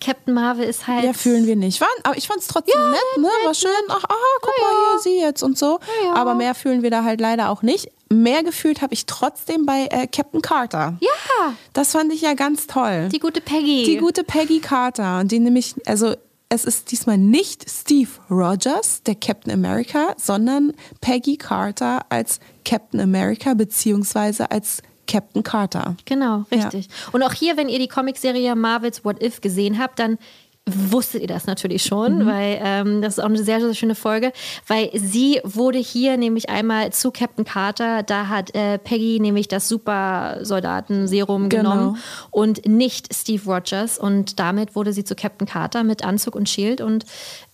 Captain 0.00 0.34
Marvel 0.34 0.64
ist 0.64 0.86
halt. 0.86 1.04
Ja, 1.04 1.12
fühlen 1.12 1.46
wir 1.46 1.56
nicht. 1.56 1.80
War, 1.80 1.88
aber 2.04 2.16
ich 2.16 2.26
fand 2.26 2.40
es 2.40 2.46
trotzdem 2.46 2.78
nett, 2.90 3.00
ne? 3.18 3.28
War 3.44 3.54
schön. 3.54 3.70
Ach, 3.88 4.04
aha, 4.04 4.16
guck 4.42 4.52
mal 4.60 4.70
hier, 4.70 5.00
sie 5.02 5.20
jetzt 5.20 5.42
und 5.42 5.58
so. 5.58 5.78
ja. 6.04 6.14
Aber 6.14 6.34
mehr 6.34 6.54
fühlen 6.54 6.82
wir 6.82 6.90
da 6.90 7.04
halt 7.04 7.20
leider 7.20 7.50
auch 7.50 7.62
nicht. 7.62 7.90
Mehr 8.12 8.42
gefühlt 8.42 8.82
habe 8.82 8.92
ich 8.92 9.06
trotzdem 9.06 9.66
bei 9.66 9.86
äh, 9.90 10.06
Captain 10.06 10.42
Carter. 10.42 10.96
Ja, 11.00 11.54
Das 11.72 11.92
fand 11.92 12.12
ich 12.12 12.22
ja 12.22 12.34
ganz 12.34 12.66
toll. 12.66 13.08
die 13.10 13.18
gute 13.20 13.40
Peggy. 13.40 13.84
Die 13.84 13.96
gute 13.98 14.24
Peggy 14.24 14.60
Carter. 14.60 15.20
Und 15.20 15.30
die 15.32 15.38
nämlich, 15.38 15.74
also 15.86 16.14
es 16.48 16.64
ist 16.64 16.90
diesmal 16.90 17.18
nicht 17.18 17.70
Steve 17.70 18.10
Rogers, 18.28 19.04
der 19.04 19.14
Captain 19.14 19.52
America, 19.52 20.14
sondern 20.16 20.72
Peggy 21.00 21.36
Carter 21.36 22.04
als 22.08 22.40
Captain 22.64 22.98
America 23.00 23.54
beziehungsweise 23.54 24.50
als 24.50 24.82
Captain 25.10 25.42
Carter. 25.42 25.96
Genau, 26.04 26.44
Ja. 26.50 26.62
richtig. 26.62 26.88
Und 27.12 27.22
auch 27.22 27.32
hier, 27.32 27.56
wenn 27.56 27.68
ihr 27.68 27.78
die 27.78 27.88
Comicserie 27.88 28.54
Marvels 28.54 29.04
What 29.04 29.22
If 29.22 29.40
gesehen 29.40 29.78
habt, 29.78 29.98
dann 29.98 30.18
wusstet 30.66 31.22
ihr 31.22 31.26
das 31.26 31.46
natürlich 31.46 31.82
schon, 31.82 32.18
Mhm. 32.18 32.26
weil 32.26 32.60
ähm, 32.62 33.02
das 33.02 33.14
ist 33.18 33.24
auch 33.24 33.28
eine 33.28 33.42
sehr, 33.42 33.60
sehr 33.60 33.74
schöne 33.74 33.94
Folge, 33.96 34.30
weil 34.68 34.90
sie 34.94 35.40
wurde 35.42 35.78
hier 35.78 36.16
nämlich 36.16 36.48
einmal 36.50 36.92
zu 36.92 37.10
Captain 37.10 37.44
Carter, 37.44 38.02
da 38.04 38.28
hat 38.28 38.54
äh, 38.54 38.78
Peggy 38.78 39.18
nämlich 39.20 39.48
das 39.48 39.68
Supersoldaten-Serum 39.68 41.48
Genau. 41.48 41.70
genommen 41.70 41.96
und 42.30 42.66
nicht 42.68 43.12
Steve 43.14 43.42
Rogers 43.52 43.98
und 43.98 44.38
damit 44.38 44.76
wurde 44.76 44.92
sie 44.92 45.02
zu 45.04 45.14
Captain 45.14 45.46
Carter 45.48 45.82
mit 45.82 46.04
Anzug 46.04 46.34
und 46.36 46.48
Schild 46.48 46.80
und 46.80 47.04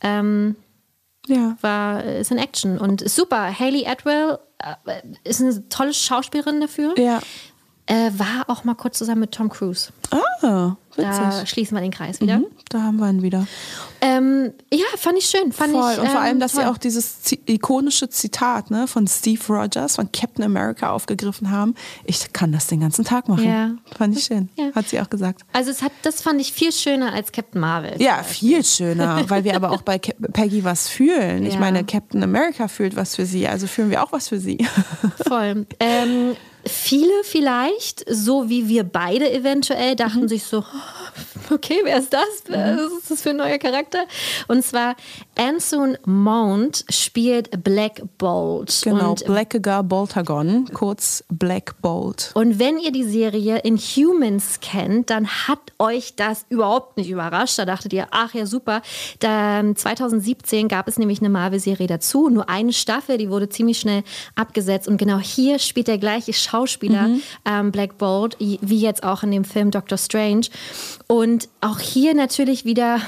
ähm, 0.03 0.57
Ja. 1.27 1.57
war 1.61 2.05
ist 2.05 2.31
in 2.31 2.39
Action 2.39 2.79
und 2.79 3.03
ist 3.03 3.17
super. 3.17 3.59
Haley 3.59 3.87
Atwell 3.87 4.39
äh, 4.59 5.03
ist 5.25 5.41
eine 5.41 5.69
tolle 5.69 5.93
Schauspielerin 5.93 6.61
dafür. 6.61 6.99
Ja. 6.99 7.21
Äh, 7.89 8.11
war 8.19 8.45
auch 8.49 8.65
mal 8.65 8.75
kurz 8.75 8.99
zusammen 8.99 9.21
mit 9.21 9.33
Tom 9.33 9.49
Cruise. 9.49 9.91
Ah, 10.11 10.73
witzig. 10.97 11.07
Da 11.21 11.47
schließen 11.47 11.77
wir 11.77 11.83
den 11.83 11.93
Kreis 11.93 12.21
wieder. 12.21 12.39
Mhm, 12.39 12.47
da 12.69 12.83
haben 12.83 12.97
wir 12.97 13.09
ihn 13.09 13.23
wieder. 13.23 13.47
Ähm, 14.01 14.53
ja, 14.73 14.85
fand 14.97 15.19
ich 15.19 15.27
schön. 15.27 15.53
Fand 15.53 15.73
Voll. 15.73 15.93
ich, 15.93 15.99
Und 16.01 16.07
vor 16.09 16.17
ähm, 16.21 16.23
allem, 16.27 16.41
dass 16.41 16.53
toll. 16.53 16.65
sie 16.65 16.69
auch 16.71 16.79
dieses 16.79 17.23
zi- 17.23 17.41
ikonische 17.47 18.09
Zitat 18.09 18.71
ne, 18.73 18.89
von 18.89 19.07
Steve 19.07 19.41
Rogers, 19.49 19.97
von 19.97 20.11
Captain 20.11 20.45
America 20.45 20.91
aufgegriffen 20.91 21.51
haben. 21.53 21.75
Ich 22.05 22.33
kann 22.33 22.51
das 22.51 22.67
den 22.67 22.81
ganzen 22.81 23.05
Tag 23.05 23.29
machen. 23.29 23.45
Ja. 23.49 23.71
Fand 23.97 24.17
ich 24.19 24.25
schön. 24.25 24.49
Ja. 24.57 24.73
Hat 24.75 24.89
sie 24.89 25.01
auch 25.01 25.09
gesagt. 25.09 25.43
Also 25.53 25.71
es 25.71 25.81
hat, 25.83 25.93
das 26.03 26.23
fand 26.23 26.41
ich 26.41 26.53
viel 26.53 26.73
schöner 26.73 27.13
als 27.13 27.31
Captain 27.31 27.61
Marvel. 27.61 28.01
Ja, 28.03 28.23
viel 28.25 28.65
schöner, 28.65 29.23
weil 29.31 29.45
wir 29.45 29.55
aber 29.55 29.71
auch 29.71 29.83
bei 29.83 29.99
Cap- 30.01 30.17
Peggy 30.33 30.65
was 30.65 30.89
fühlen. 30.89 31.47
Ich 31.47 31.55
Ja. 31.55 31.61
meine, 31.61 31.85
Captain 31.85 32.23
America 32.23 32.67
fühlt 32.67 32.97
was 32.97 33.15
für 33.15 33.27
sie, 33.27 33.47
also 33.47 33.69
fühlen 33.69 33.91
wir 33.91 34.03
auch 34.03 34.11
was 34.13 34.27
für 34.29 34.41
sie. 34.41 34.67
Voll. 35.29 35.67
Ähm, 35.81 36.37
viele 36.67 37.13
vielleicht, 37.25 38.05
so 38.09 38.49
wie 38.49 38.69
wir 38.69 38.85
beide 38.85 39.33
eventuell, 39.33 39.97
dachten 39.97 40.23
Mhm. 40.23 40.29
sich 40.29 40.45
so, 40.45 40.65
okay, 41.51 41.81
wer 41.85 41.99
ist 41.99 42.13
das? 42.13 42.27
Was 42.49 42.93
ist 42.99 43.11
das 43.11 43.23
für 43.23 43.31
ein 43.31 43.37
neuer 43.37 43.59
Charakter? 43.59 44.05
Und 44.49 44.65
zwar 44.65 44.97
Anson 45.37 45.97
Mount 46.05 46.85
spielt 46.91 47.63
Black 47.63 48.03
Bolt. 48.19 48.81
Genau, 48.83 49.11
Und 49.11 49.25
Blackagar 49.27 49.83
Boltagon, 49.83 50.69
kurz 50.73 51.25
Black 51.31 51.81
Bolt. 51.83 52.31
Und 52.35 52.59
wenn 52.59 52.79
ihr 52.79 52.93
die 52.93 53.05
Serie 53.05 53.59
Inhumans 53.59 54.61
kennt, 54.61 55.11
dann 55.11 55.27
hat 55.27 55.59
euch 55.79 56.15
das 56.17 56.47
überhaupt 56.49 56.97
nicht 56.97 57.11
überrascht. 57.11 57.59
Da 57.59 57.65
dachtet 57.65 57.93
ihr, 57.93 58.09
ach 58.11 58.35
ja, 58.35 58.47
super. 58.47 58.83
Da, 59.21 59.63
2017 59.75 60.69
gab 60.69 60.89
es 60.89 60.99
nämlich 60.99 61.21
eine 61.21 61.29
Marvel-Serie 61.29 61.87
dazu, 61.87 62.29
nur 62.29 62.49
eine 62.49 62.73
Staffel, 62.73 63.19
die 63.19 63.31
wurde 63.31 63.49
ziemlich 63.49 63.79
schnell 63.79 64.03
abgesetzt. 64.35 64.89
Und 64.89 64.97
genau 64.97 65.19
hier 65.19 65.59
spielt 65.59 65.89
der 65.89 65.99
gleiche 65.99 66.33
Schauspieler, 66.33 66.56
ähm, 67.45 67.73
Black 67.73 67.99
Bolt, 67.99 68.37
wie 68.39 68.81
jetzt 68.81 69.03
auch 69.05 69.23
in 69.23 69.31
dem 69.31 69.45
Film 69.45 69.71
Doctor 69.71 69.99
Strange. 69.99 70.47
Und 71.07 71.49
auch 71.61 71.79
hier 71.79 72.15
natürlich 72.15 72.65
wieder 72.65 73.01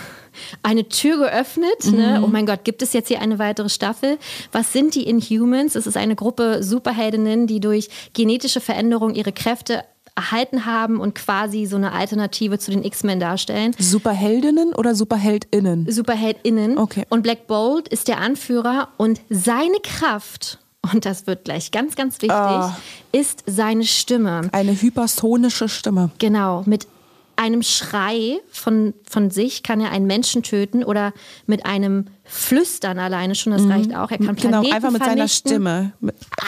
eine 0.62 0.88
Tür 0.88 1.18
geöffnet. 1.18 1.86
Ne? 1.92 2.22
Oh 2.24 2.28
mein 2.28 2.46
Gott, 2.46 2.64
gibt 2.64 2.82
es 2.82 2.92
jetzt 2.92 3.08
hier 3.08 3.20
eine 3.20 3.38
weitere 3.38 3.68
Staffel? 3.68 4.18
Was 4.52 4.72
sind 4.72 4.94
die 4.94 5.02
Inhumans? 5.04 5.74
Es 5.74 5.86
ist 5.86 5.96
eine 5.96 6.14
Gruppe 6.14 6.62
Superheldinnen, 6.62 7.46
die 7.46 7.60
durch 7.60 7.88
genetische 8.12 8.60
Veränderung 8.60 9.14
ihre 9.14 9.32
Kräfte 9.32 9.84
erhalten 10.18 10.66
haben 10.66 10.98
und 10.98 11.14
quasi 11.14 11.66
so 11.66 11.76
eine 11.76 11.92
Alternative 11.92 12.58
zu 12.58 12.72
den 12.72 12.82
X-Men 12.82 13.20
darstellen. 13.20 13.74
Superheldinnen 13.78 14.74
oder 14.74 14.96
Superheldinnen? 14.96 15.90
SuperheldInnen. 15.90 16.76
Okay. 16.76 17.04
Und 17.08 17.22
Black 17.22 17.46
Bolt 17.46 17.86
ist 17.86 18.08
der 18.08 18.18
Anführer 18.18 18.88
und 18.96 19.20
seine 19.30 19.78
Kraft, 19.82 20.58
und 20.92 21.04
das 21.04 21.26
wird 21.26 21.44
gleich 21.44 21.70
ganz, 21.70 21.94
ganz 21.96 22.14
wichtig, 22.16 22.30
Ah. 22.30 22.76
ist 23.12 23.44
seine 23.46 23.84
Stimme. 23.84 24.42
Eine 24.52 24.72
hypersonische 24.80 25.68
Stimme. 25.68 26.10
Genau, 26.18 26.62
mit 26.66 26.86
einem 27.36 27.62
Schrei 27.62 28.38
von, 28.50 28.94
von 29.08 29.30
sich 29.30 29.62
kann 29.62 29.80
er 29.80 29.92
einen 29.92 30.06
Menschen 30.08 30.42
töten 30.42 30.82
oder 30.82 31.12
mit 31.46 31.66
einem 31.66 32.06
Flüstern 32.24 32.98
alleine 32.98 33.36
schon, 33.36 33.52
das 33.52 33.62
reicht 33.68 33.94
auch. 33.94 34.10
Er 34.10 34.18
kann 34.18 34.34
Genau, 34.34 34.60
Planeten 34.62 34.74
einfach 34.74 34.90
mit 34.90 35.04
seiner 35.04 35.28
Stimme. 35.28 35.92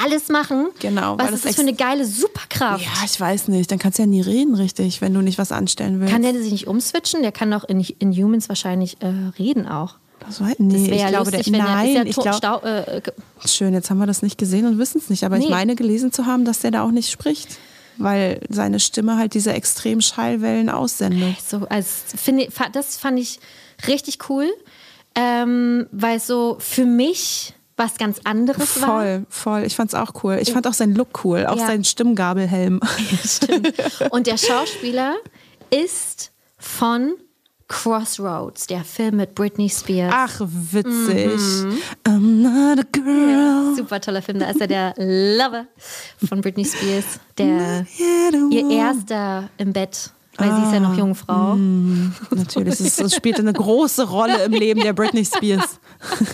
Alles 0.04 0.28
machen. 0.30 0.66
Genau, 0.80 1.16
Was 1.16 1.26
das 1.26 1.34
ist 1.36 1.44
das 1.46 1.54
für 1.54 1.60
eine 1.62 1.74
geile 1.74 2.04
Superkraft? 2.04 2.84
Ja, 2.84 2.90
ich 3.04 3.20
weiß 3.20 3.46
nicht. 3.48 3.70
Dann 3.70 3.78
kannst 3.78 3.98
du 3.98 4.02
ja 4.02 4.06
nie 4.08 4.20
reden 4.20 4.56
richtig, 4.56 5.00
wenn 5.00 5.14
du 5.14 5.20
nicht 5.20 5.38
was 5.38 5.52
anstellen 5.52 6.00
willst. 6.00 6.12
Kann 6.12 6.22
der 6.22 6.34
sich 6.34 6.50
nicht 6.50 6.66
umswitchen? 6.66 7.22
Der 7.22 7.30
kann 7.30 7.52
doch 7.52 7.62
in, 7.62 7.80
in 8.00 8.12
Humans 8.12 8.48
wahrscheinlich 8.48 8.96
äh, 9.00 9.06
reden 9.38 9.68
auch. 9.68 9.94
Das 10.26 10.40
weiß, 10.40 10.54
nee, 10.58 10.74
Das 10.74 10.82
ich 10.96 11.00
ja 11.00 11.08
glaube, 11.08 11.30
lustig, 11.30 11.52
der, 11.52 11.60
er 11.60 11.66
nein, 11.74 11.94
ja 11.94 12.02
ich 12.04 12.16
glaube, 12.16 12.36
Stau, 12.36 12.60
äh, 12.60 13.00
schön, 13.46 13.74
jetzt 13.74 13.90
haben 13.90 13.98
wir 13.98 14.06
das 14.06 14.22
nicht 14.22 14.38
gesehen 14.38 14.66
und 14.66 14.78
wissen 14.78 14.98
es 14.98 15.10
nicht, 15.10 15.24
aber 15.24 15.36
ich 15.38 15.44
Nee. 15.44 15.50
meine 15.50 15.74
gelesen 15.76 16.12
zu 16.12 16.26
haben, 16.26 16.44
dass 16.44 16.60
der 16.60 16.70
da 16.70 16.82
auch 16.84 16.90
nicht 16.90 17.10
spricht, 17.10 17.58
weil 17.96 18.40
seine 18.48 18.80
Stimme 18.80 19.16
halt 19.16 19.34
diese 19.34 19.52
extremen 19.52 20.02
Schallwellen 20.02 20.68
aussendet. 20.70 21.36
So, 21.46 21.66
also 21.68 21.88
finde, 22.16 22.50
fa- 22.50 22.68
das 22.72 22.96
fand 22.96 23.18
ich 23.18 23.40
richtig 23.86 24.18
cool, 24.30 24.46
ähm, 25.14 25.86
weil 25.92 26.16
es 26.18 26.26
so 26.26 26.56
für 26.60 26.86
mich 26.86 27.54
was 27.76 27.96
ganz 27.96 28.20
anderes 28.24 28.80
war. 28.82 28.88
Voll, 29.00 29.26
voll. 29.30 29.62
Ich 29.64 29.74
fand's 29.74 29.94
auch 29.94 30.22
cool. 30.22 30.38
Ich 30.42 30.52
fand 30.52 30.66
auch 30.66 30.74
seinen 30.74 30.94
Look 30.94 31.24
cool, 31.24 31.46
auch 31.46 31.56
Ja. 31.56 31.66
seinen 31.66 31.84
Stimmgabelhelm. 31.84 32.78
Stimmt. 33.26 33.72
Und 34.10 34.26
der 34.26 34.36
Schauspieler 34.36 35.14
ist 35.70 36.30
von 36.58 37.14
Crossroads, 37.70 38.66
der 38.66 38.82
Film 38.82 39.18
mit 39.18 39.36
Britney 39.36 39.68
Spears. 39.68 40.12
Ach, 40.12 40.40
witzig. 40.40 41.38
Mhm. 41.38 41.78
I'm 42.04 42.42
not 42.42 42.80
a 42.80 42.82
girl. 42.90 43.76
Super 43.76 44.00
toller 44.00 44.20
Film. 44.20 44.40
Da 44.40 44.50
ist 44.50 44.60
er 44.60 44.66
der 44.66 44.94
Lover 44.96 45.66
von 46.28 46.40
Britney 46.40 46.64
Spears, 46.64 47.20
der 47.38 47.86
ihr 48.50 48.70
erster 48.70 49.48
im 49.56 49.72
Bett, 49.72 50.10
weil 50.40 50.54
sie 50.56 50.62
ist 50.66 50.72
ja 50.72 50.80
noch 50.80 50.92
Ah. 50.92 50.98
Jungfrau. 50.98 51.54
Natürlich, 52.34 52.74
es, 52.74 52.80
ist- 52.80 53.00
es 53.00 53.14
spielt 53.14 53.38
eine 53.38 53.52
große 53.52 54.08
Rolle 54.08 54.44
im 54.44 54.52
Leben 54.52 54.80
der 54.80 54.92
Britney 54.92 55.24
Spears. 55.24 55.78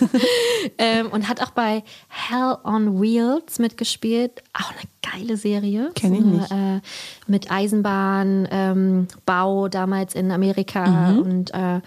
Ähm, 0.79 1.07
und 1.11 1.27
hat 1.27 1.41
auch 1.41 1.51
bei 1.51 1.83
Hell 2.07 2.57
on 2.63 3.01
Wheels 3.01 3.57
mitgespielt. 3.59 4.43
Auch 4.53 4.71
eine 4.71 4.89
geile 5.25 5.37
Serie. 5.37 5.91
Kenn 5.95 6.13
ich 6.13 6.21
nicht. 6.21 6.51
Äh, 6.51 6.81
mit 7.27 7.49
Eisenbahn, 7.51 8.47
ähm, 8.51 9.07
Bau 9.25 9.67
damals 9.69 10.13
in 10.15 10.31
Amerika. 10.31 10.85
Mhm. 11.11 11.19
Und 11.19 11.53
äh, 11.53 11.81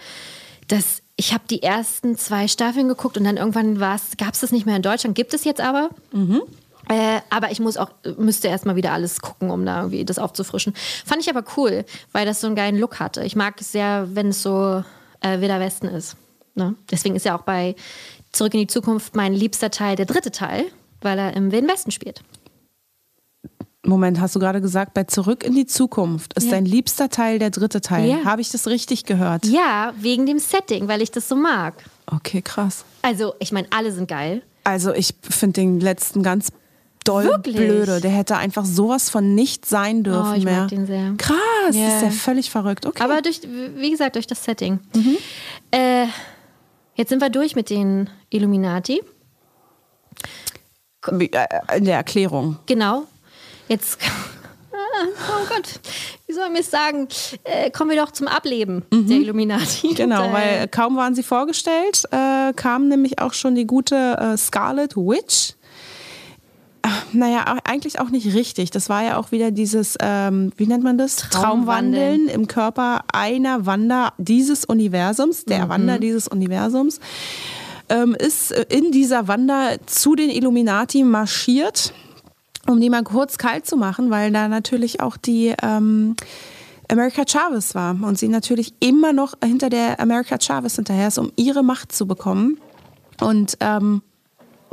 das, 0.67 1.01
ich 1.15 1.33
habe 1.33 1.43
die 1.49 1.63
ersten 1.63 2.17
zwei 2.17 2.47
Staffeln 2.47 2.87
geguckt 2.87 3.17
und 3.17 3.23
dann 3.23 3.37
irgendwann 3.37 3.77
gab 3.79 4.33
es 4.33 4.39
das 4.41 4.51
nicht 4.51 4.65
mehr 4.65 4.75
in 4.75 4.81
Deutschland. 4.81 5.15
Gibt 5.15 5.33
es 5.33 5.43
jetzt 5.43 5.61
aber. 5.61 5.89
Mhm. 6.11 6.41
Äh, 6.89 7.19
aber 7.29 7.51
ich 7.51 7.59
muss 7.59 7.77
auch, 7.77 7.91
müsste 8.17 8.47
erstmal 8.47 8.75
wieder 8.75 8.91
alles 8.91 9.21
gucken, 9.21 9.49
um 9.51 9.65
da 9.65 9.77
irgendwie 9.81 10.03
das 10.05 10.19
aufzufrischen. 10.19 10.73
Fand 11.05 11.21
ich 11.21 11.29
aber 11.29 11.43
cool, 11.57 11.85
weil 12.11 12.25
das 12.25 12.41
so 12.41 12.47
einen 12.47 12.55
geilen 12.55 12.77
Look 12.79 12.99
hatte. 12.99 13.23
Ich 13.23 13.35
mag 13.35 13.59
es 13.61 13.71
sehr, 13.71 14.07
wenn 14.13 14.29
es 14.29 14.41
so 14.41 14.83
äh, 15.21 15.39
Wilder 15.39 15.59
Westen 15.59 15.87
ist. 15.87 16.15
Ne? 16.55 16.75
Deswegen 16.89 17.15
ist 17.15 17.25
ja 17.25 17.37
auch 17.37 17.43
bei 17.43 17.75
Zurück 18.31 18.53
in 18.53 18.61
die 18.61 18.67
Zukunft 18.67 19.15
mein 19.15 19.33
liebster 19.33 19.71
Teil 19.71 19.95
der 19.95 20.05
dritte 20.05 20.31
Teil, 20.31 20.65
weil 21.01 21.17
er 21.19 21.35
im 21.35 21.51
Wilden 21.51 21.69
Westen 21.69 21.91
spielt. 21.91 22.21
Moment, 23.83 24.21
hast 24.21 24.35
du 24.35 24.39
gerade 24.39 24.61
gesagt, 24.61 24.93
bei 24.93 25.05
Zurück 25.05 25.43
in 25.43 25.55
die 25.55 25.65
Zukunft 25.65 26.33
ist 26.35 26.45
Ja. 26.45 26.51
dein 26.51 26.65
liebster 26.65 27.09
Teil 27.09 27.39
der 27.39 27.49
dritte 27.49 27.81
Teil. 27.81 28.07
Ja. 28.07 28.25
Habe 28.25 28.41
ich 28.41 28.51
das 28.51 28.67
richtig 28.67 29.05
gehört? 29.05 29.45
Ja, 29.45 29.93
wegen 29.97 30.25
dem 30.27 30.37
Setting, 30.37 30.87
weil 30.87 31.01
ich 31.01 31.09
das 31.11 31.27
so 31.27 31.35
mag. 31.35 31.83
Okay, 32.05 32.41
krass. 32.43 32.85
Also, 33.01 33.33
ich 33.39 33.51
meine, 33.51 33.67
alle 33.71 33.91
sind 33.91 34.07
geil. 34.07 34.43
Also 34.63 34.93
ich 34.93 35.15
finde 35.27 35.61
den 35.61 35.79
letzten 35.79 36.21
ganz 36.21 36.51
doll 37.03 37.25
Wirklich? 37.25 37.55
blöde. 37.55 37.99
Der 38.01 38.11
hätte 38.11 38.37
einfach 38.37 38.65
sowas 38.65 39.09
von 39.09 39.33
nicht 39.35 39.65
sein 39.65 40.03
dürfen 40.03 40.31
Oh, 40.31 40.35
ich 40.37 40.43
mag 40.45 40.53
mehr. 40.53 40.67
den 40.67 40.85
sehr. 40.85 41.13
Krass, 41.17 41.37
Ja. 41.75 41.87
ist 41.87 42.01
ja 42.03 42.09
völlig 42.11 42.49
verrückt. 42.51 42.85
Okay. 42.85 43.03
Aber 43.03 43.21
durch, 43.21 43.41
wie 43.75 43.89
gesagt, 43.91 44.15
durch 44.15 44.27
das 44.27 44.43
Setting. 44.43 44.79
Mhm. 44.95 45.17
Äh, 45.71 46.05
jetzt 46.95 47.09
sind 47.09 47.21
wir 47.21 47.29
durch 47.29 47.55
mit 47.55 47.69
den 47.69 48.09
Illuminati. 48.29 49.01
Äh, 51.07 51.47
in 51.77 51.85
der 51.85 51.95
Erklärung. 51.95 52.57
Genau. 52.65 53.03
Jetzt. 53.67 53.97
Oh 55.03 55.45
Gott, 55.47 55.79
wie 56.27 56.33
soll 56.33 56.49
man 56.49 56.57
es 56.57 56.69
sagen? 56.69 57.07
Äh, 57.45 57.71
kommen 57.71 57.89
wir 57.91 57.97
doch 57.97 58.11
zum 58.11 58.27
Ableben 58.27 58.83
der 58.91 59.17
Illuminati. 59.17 59.87
Mhm. 59.87 59.95
Genau, 59.95 60.23
Und, 60.25 60.29
äh, 60.31 60.33
weil 60.33 60.67
kaum 60.67 60.95
waren 60.97 61.15
sie 61.15 61.23
vorgestellt, 61.23 62.03
äh, 62.11 62.51
kam 62.53 62.87
nämlich 62.87 63.17
auch 63.19 63.33
schon 63.33 63.55
die 63.55 63.65
gute 63.65 63.95
äh, 64.19 64.37
Scarlet 64.37 64.95
Witch. 64.97 65.53
Naja, 67.13 67.57
eigentlich 67.65 67.99
auch 67.99 68.09
nicht 68.09 68.33
richtig. 68.33 68.71
Das 68.71 68.87
war 68.89 69.03
ja 69.03 69.17
auch 69.17 69.31
wieder 69.31 69.51
dieses, 69.51 69.97
ähm, 69.99 70.51
wie 70.57 70.65
nennt 70.65 70.83
man 70.83 70.97
das? 70.97 71.17
Traumwandeln. 71.17 72.27
im 72.27 72.47
Körper 72.47 73.01
einer 73.11 73.65
Wanda 73.65 74.13
dieses 74.17 74.65
Universums, 74.65 75.45
Mhm. 75.45 75.49
der 75.49 75.69
Wanda 75.69 75.97
dieses 75.97 76.27
Universums, 76.27 76.99
ähm, 77.89 78.15
ist 78.15 78.51
äh, 78.51 78.65
in 78.69 78.91
dieser 78.91 79.27
Wanda 79.27 79.75
zu 79.85 80.15
den 80.15 80.29
Illuminati 80.29 81.03
marschiert, 81.03 81.93
um 82.67 82.79
die 82.79 82.89
mal 82.89 83.03
kurz 83.03 83.37
kalt 83.37 83.65
zu 83.67 83.75
machen, 83.75 84.09
weil 84.09 84.31
da 84.31 84.47
natürlich 84.47 85.01
auch 85.01 85.17
die 85.17 85.53
ähm, 85.61 86.15
America 86.89 87.23
Chavez 87.27 87.75
war 87.75 87.95
und 88.01 88.17
sie 88.17 88.27
natürlich 88.29 88.73
immer 88.79 89.11
noch 89.13 89.33
hinter 89.43 89.69
der 89.69 89.99
America 89.99 90.37
Chavez 90.39 90.75
hinterher 90.75 91.09
ist, 91.09 91.17
um 91.17 91.31
ihre 91.35 91.63
Macht 91.63 91.91
zu 91.91 92.05
bekommen. 92.07 92.57
Und 93.19 93.57
ähm, 93.59 94.01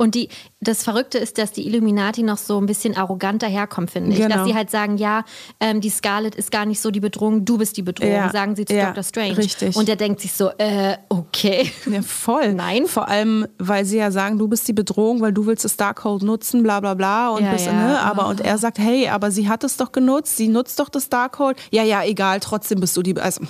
Und 0.01 0.15
die, 0.15 0.29
das 0.61 0.83
Verrückte 0.83 1.17
ist, 1.17 1.37
dass 1.37 1.51
die 1.51 1.67
Illuminati 1.67 2.23
noch 2.23 2.37
so 2.37 2.57
ein 2.57 2.65
bisschen 2.65 2.95
arrogant 2.95 3.43
daherkommt, 3.43 3.91
finde 3.91 4.11
ich. 4.11 4.17
Genau. 4.17 4.33
Dass 4.33 4.47
sie 4.47 4.55
halt 4.55 4.71
sagen, 4.71 4.95
ja, 4.95 5.25
ähm, 5.59 5.81
die 5.81 5.89
Scarlet 5.89 6.35
ist 6.35 6.51
gar 6.51 6.65
nicht 6.65 6.79
so 6.79 6.89
die 6.89 7.01
Bedrohung, 7.01 7.43
du 7.43 7.57
bist 7.57 7.75
die 7.75 7.81
Bedrohung, 7.81 8.09
Ja, 8.13 8.29
sagen 8.29 8.55
sie 8.55 8.63
zu 8.63 8.73
ja, 8.73 8.91
Dr. 8.91 9.03
Strange. 9.03 9.37
richtig. 9.37 9.75
Und 9.75 9.89
der 9.89 9.97
denkt 9.97 10.21
sich 10.21 10.31
so, 10.31 10.51
äh, 10.57 10.95
okay. 11.09 11.69
ja, 11.91 12.01
voll. 12.01 12.53
Nein. 12.53 12.85
Vor 12.85 13.09
allem, 13.09 13.45
weil 13.57 13.83
sie 13.83 13.97
ja 13.97 14.09
sagen, 14.09 14.39
du 14.39 14.47
bist 14.47 14.69
die 14.69 14.73
Bedrohung, 14.73 15.19
weil 15.19 15.33
du 15.33 15.45
willst 15.45 15.65
das 15.65 15.75
Darkhold 15.75 16.23
nutzen, 16.23 16.63
bla 16.63 16.79
bla 16.79 16.93
bla. 16.93 17.31
Und 17.31 17.43
Ja, 17.43 17.51
bist. 17.51 17.65
Ne? 17.67 17.99
Aber 17.99 18.27
und 18.27 18.39
er 18.39 18.57
sagt, 18.57 18.79
hey, 18.79 19.09
aber 19.09 19.31
sie 19.31 19.49
hat 19.49 19.65
es 19.65 19.75
doch 19.75 19.91
genutzt, 19.91 20.37
sie 20.37 20.47
nutzt 20.47 20.79
doch 20.79 20.87
das 20.87 21.09
Darkhold. 21.09 21.57
Ja, 21.71 21.83
ja, 21.83 22.05
egal, 22.05 22.39
trotzdem 22.39 22.79
bist 22.79 22.95
du 22.95 23.03
die. 23.03 23.17
Also, 23.19 23.41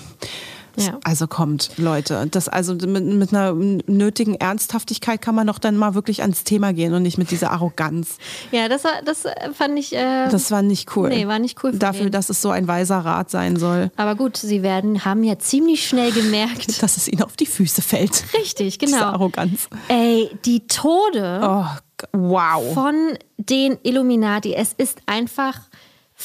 Ja. 0.86 1.00
also 1.04 1.28
kommt, 1.28 1.72
Leute. 1.78 2.28
Das 2.32 2.48
also 2.50 2.74
mit, 2.74 3.06
mit 3.06 3.34
einer 3.34 3.54
nötigen 3.54 4.36
Ernsthaftigkeit 4.36 5.22
kann 5.22 5.36
man 5.36 5.48
doch 5.48 5.60
dann 5.60 5.78
mal 5.78 5.94
wirklich 5.96 6.22
ans 6.22 6.44
Thema 6.44 6.74
gehen 6.74 6.94
und 6.94 7.04
nicht 7.04 7.18
mit 7.18 7.32
dieser 7.32 7.52
Arroganz. 7.52 8.18
Ja, 8.52 8.68
das, 8.70 8.84
war, 8.84 9.02
das 9.06 9.24
fand 9.54 9.78
ich. 9.80 9.94
Äh, 9.96 10.30
Das 10.30 10.52
war 10.52 10.62
nicht 10.62 10.96
cool. 10.96 11.10
Nee, 11.10 11.28
war 11.28 11.40
nicht 11.40 11.64
cool 11.64 11.72
von 11.72 11.80
Dafür, 11.80 12.02
denen. 12.02 12.12
dass 12.12 12.30
es 12.30 12.42
so 12.42 12.50
ein 12.50 12.68
weiser 12.68 13.00
Rat 13.00 13.30
sein 13.30 13.58
soll. 13.58 13.92
aber 13.98 14.16
gut, 14.16 14.38
sie 14.38 14.64
werden, 14.64 15.06
haben 15.06 15.24
ja 15.24 15.38
ziemlich 15.40 15.88
schnell 15.88 16.12
gemerkt. 16.12 16.82
Dass 16.82 16.98
es 16.98 17.08
ihnen 17.08 17.22
auf 17.24 17.36
die 17.38 17.46
Füße 17.46 17.82
fällt. 17.82 18.24
Richtig, 18.38 18.78
Diese 18.78 18.94
genau. 18.94 19.06
Arroganz. 19.08 19.68
Ey, 19.88 20.30
die 20.46 20.66
Tode 20.68 21.42
Oh, 21.44 21.66
wow. 22.14 22.74
von 22.74 22.96
den 23.38 23.78
Illuminati. 23.84 24.54
Es 24.54 24.74
ist 24.78 25.00
einfach 25.06 25.60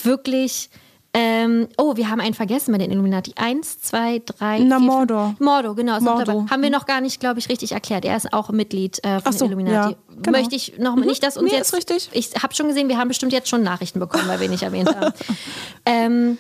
wirklich. 0.03 0.71
Ähm, 1.17 1.69
oh, 1.79 1.97
wir 1.97 2.11
haben 2.11 2.21
einen 2.21 2.35
vergessen 2.35 2.73
bei 2.73 2.79
den 2.79 2.91
Illuminati. 2.91 3.33
Eins, 3.37 3.81
zwei, 3.81 4.21
drei. 4.27 4.59
Na, 4.59 4.79
vier, 4.79 4.87
Mordor. 4.87 5.27
Fünf. 5.29 5.41
Mordor, 5.41 5.77
genau. 5.77 6.01
Mordor. 6.01 6.25
dabei. 6.25 6.51
Haben 6.51 6.63
wir 6.63 6.71
noch 6.71 6.87
gar 6.87 7.01
nicht, 7.01 7.21
glaube 7.21 7.39
ich, 7.39 7.49
richtig 7.49 7.71
erklärt. 7.71 8.05
Er 8.05 8.17
ist 8.17 8.33
auch 8.33 8.51
Mitglied 8.51 8.99
äh, 9.05 9.21
von 9.21 9.33
so, 9.33 9.45
den 9.45 9.53
Illuminati. 9.53 9.93
ja, 9.93 9.99
genau. 10.23 10.39
Möchte 10.39 10.57
ich 10.57 10.77
noch 10.79 10.97
nicht, 10.97 11.23
dass 11.23 11.37
uns 11.37 11.49
Nee, 11.51 11.57
jetzt. 11.57 11.69
ist 11.69 11.75
richtig. 11.77 12.11
Ich 12.13 12.43
habe 12.43 12.53
schon 12.53 12.67
gesehen, 12.67 12.89
wir 12.89 12.99
haben 12.99 13.07
bestimmt 13.09 13.33
jetzt 13.33 13.49
schon 13.49 13.63
Nachrichten 13.63 14.01
bekommen, 14.01 14.27
weil 14.27 14.41
wir 14.41 14.49
nicht 14.49 14.65
erwähnt 14.65 14.93
haben. 14.95 15.13
ähm, 15.87 16.39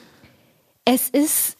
es 0.84 1.08
ist. 1.08 1.56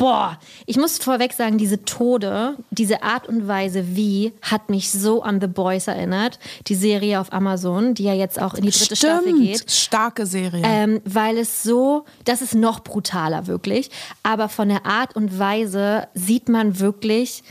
Boah, 0.00 0.38
ich 0.64 0.78
muss 0.78 0.96
vorweg 0.96 1.34
sagen, 1.34 1.58
diese 1.58 1.84
Tode, 1.84 2.56
diese 2.70 3.02
Art 3.02 3.28
und 3.28 3.46
Weise, 3.46 3.94
wie, 3.96 4.32
hat 4.40 4.70
mich 4.70 4.90
so 4.90 5.22
an 5.22 5.42
The 5.42 5.46
Boys 5.46 5.88
erinnert. 5.88 6.38
Die 6.68 6.74
Serie 6.74 7.20
auf 7.20 7.34
Amazon, 7.34 7.92
die 7.92 8.04
ja 8.04 8.14
jetzt 8.14 8.40
auch 8.40 8.54
in 8.54 8.62
die 8.62 8.70
dritte 8.70 8.96
Stimmt, 8.96 9.12
Staffel 9.12 9.38
geht. 9.38 9.70
starke 9.70 10.24
Serie. 10.24 10.62
Ähm, 10.64 11.02
weil 11.04 11.36
es 11.36 11.62
so, 11.62 12.06
das 12.24 12.40
ist 12.40 12.54
noch 12.54 12.80
brutaler 12.80 13.46
wirklich. 13.46 13.90
Aber 14.22 14.48
von 14.48 14.70
der 14.70 14.86
Art 14.86 15.16
und 15.16 15.38
Weise 15.38 16.08
sieht 16.14 16.48
man 16.48 16.80
wirklich, 16.80 17.42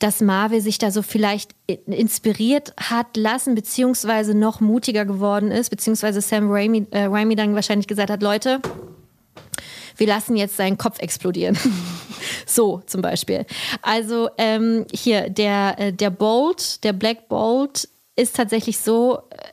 dass 0.00 0.20
Marvel 0.20 0.60
sich 0.60 0.78
da 0.78 0.90
so 0.90 1.02
vielleicht 1.02 1.52
inspiriert 1.86 2.74
hat 2.80 3.16
lassen, 3.16 3.54
beziehungsweise 3.54 4.34
noch 4.34 4.58
mutiger 4.58 5.04
geworden 5.04 5.52
ist, 5.52 5.70
beziehungsweise 5.70 6.20
Sam 6.20 6.50
Raimi, 6.50 6.84
äh, 6.90 7.04
Raimi 7.04 7.36
dann 7.36 7.54
wahrscheinlich 7.54 7.86
gesagt 7.86 8.10
hat, 8.10 8.24
Leute, 8.24 8.60
wir 9.96 10.06
lassen 10.06 10.36
jetzt 10.36 10.56
seinen 10.56 10.78
Kopf 10.78 10.98
explodieren. 11.00 11.58
so 12.46 12.82
zum 12.86 13.02
Beispiel. 13.02 13.46
Also 13.82 14.28
ähm, 14.38 14.86
hier, 14.92 15.30
der, 15.30 15.78
äh, 15.78 15.92
der 15.92 16.10
Bolt, 16.10 16.84
der 16.84 16.92
Black 16.92 17.28
Bolt 17.28 17.88
ist 18.16 18.36
tatsächlich 18.36 18.78
so, 18.78 19.18
äh, 19.30 19.48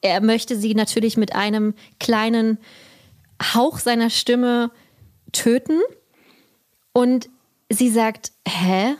er 0.00 0.20
möchte 0.20 0.56
sie 0.56 0.74
natürlich 0.74 1.16
mit 1.16 1.34
einem 1.34 1.74
kleinen 1.98 2.58
Hauch 3.54 3.78
seiner 3.78 4.10
Stimme 4.10 4.70
töten. 5.32 5.80
Und 6.92 7.28
sie 7.70 7.90
sagt, 7.90 8.32
hä? 8.46 8.94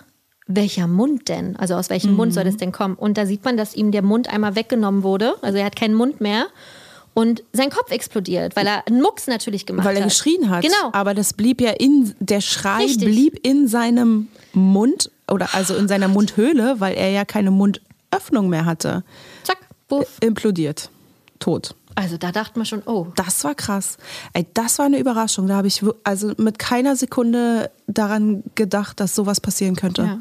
Welcher 0.51 0.87
Mund 0.87 1.29
denn? 1.29 1.57
Also 1.57 1.75
aus 1.75 1.91
welchem 1.91 2.13
mhm. 2.13 2.17
Mund 2.17 2.35
soll 2.35 2.45
das 2.45 2.57
denn 2.57 2.73
kommen? 2.73 2.95
Und 2.95 3.19
da 3.19 3.27
sieht 3.27 3.45
man, 3.45 3.59
dass 3.59 3.75
ihm 3.75 3.93
der 3.93 4.01
Mund 4.01 4.31
einmal 4.31 4.57
weggenommen 4.57 5.03
wurde. 5.03 5.35
Also 5.43 5.59
er 5.59 5.67
hat 5.67 5.77
keinen 5.77 5.95
Mund 5.95 6.23
mehr 6.23 6.47
und 7.19 7.43
sein 7.53 7.69
Kopf 7.69 7.91
explodiert, 7.91 8.55
weil 8.55 8.69
er 8.69 8.87
einen 8.87 9.01
Mucks 9.01 9.27
natürlich 9.27 9.67
gemacht 9.67 9.85
hat. 9.85 9.91
Weil 9.91 9.97
er 9.97 10.05
hat. 10.05 10.11
geschrien 10.11 10.51
hat. 10.51 10.63
Genau. 10.63 10.91
Aber 10.93 11.15
das 11.15 11.33
blieb 11.33 11.61
ja 11.61 11.73
in, 11.73 12.15
der 12.21 12.41
Schrei 12.41 12.85
Richtig. 12.85 13.09
blieb 13.09 13.45
in 13.45 13.67
seinem 13.67 14.29
Mund 14.53 15.11
oder 15.27 15.53
also 15.53 15.75
in 15.75 15.89
seiner 15.89 16.07
Mundhöhle, 16.07 16.77
weil 16.79 16.95
er 16.95 17.11
ja 17.11 17.25
keine 17.25 17.51
Mundöffnung 17.51 18.49
mehr 18.49 18.67
hatte. 18.67 19.03
Zack, 19.43 19.59
buff. 19.89 20.19
Implodiert. 20.21 20.91
Tot. 21.41 21.75
Also 21.97 22.19
da 22.19 22.31
dachten 22.31 22.61
wir 22.61 22.65
schon, 22.65 22.85
oh. 22.87 23.09
Das 23.17 23.43
war 23.43 23.57
krass. 23.57 23.97
Ey, 24.33 24.47
das 24.55 24.79
war 24.79 24.87
eine 24.87 25.01
Überraschung. 25.01 25.49
Da 25.49 25.57
habe 25.57 25.67
ich 25.67 25.83
also 26.05 26.35
mit 26.37 26.61
keiner 26.61 26.95
Sekunde 26.95 27.73
daran 27.89 28.45
gedacht, 28.55 29.01
dass 29.01 29.17
sowas 29.17 29.41
passieren 29.41 29.75
könnte. 29.75 30.03
Ja. 30.03 30.19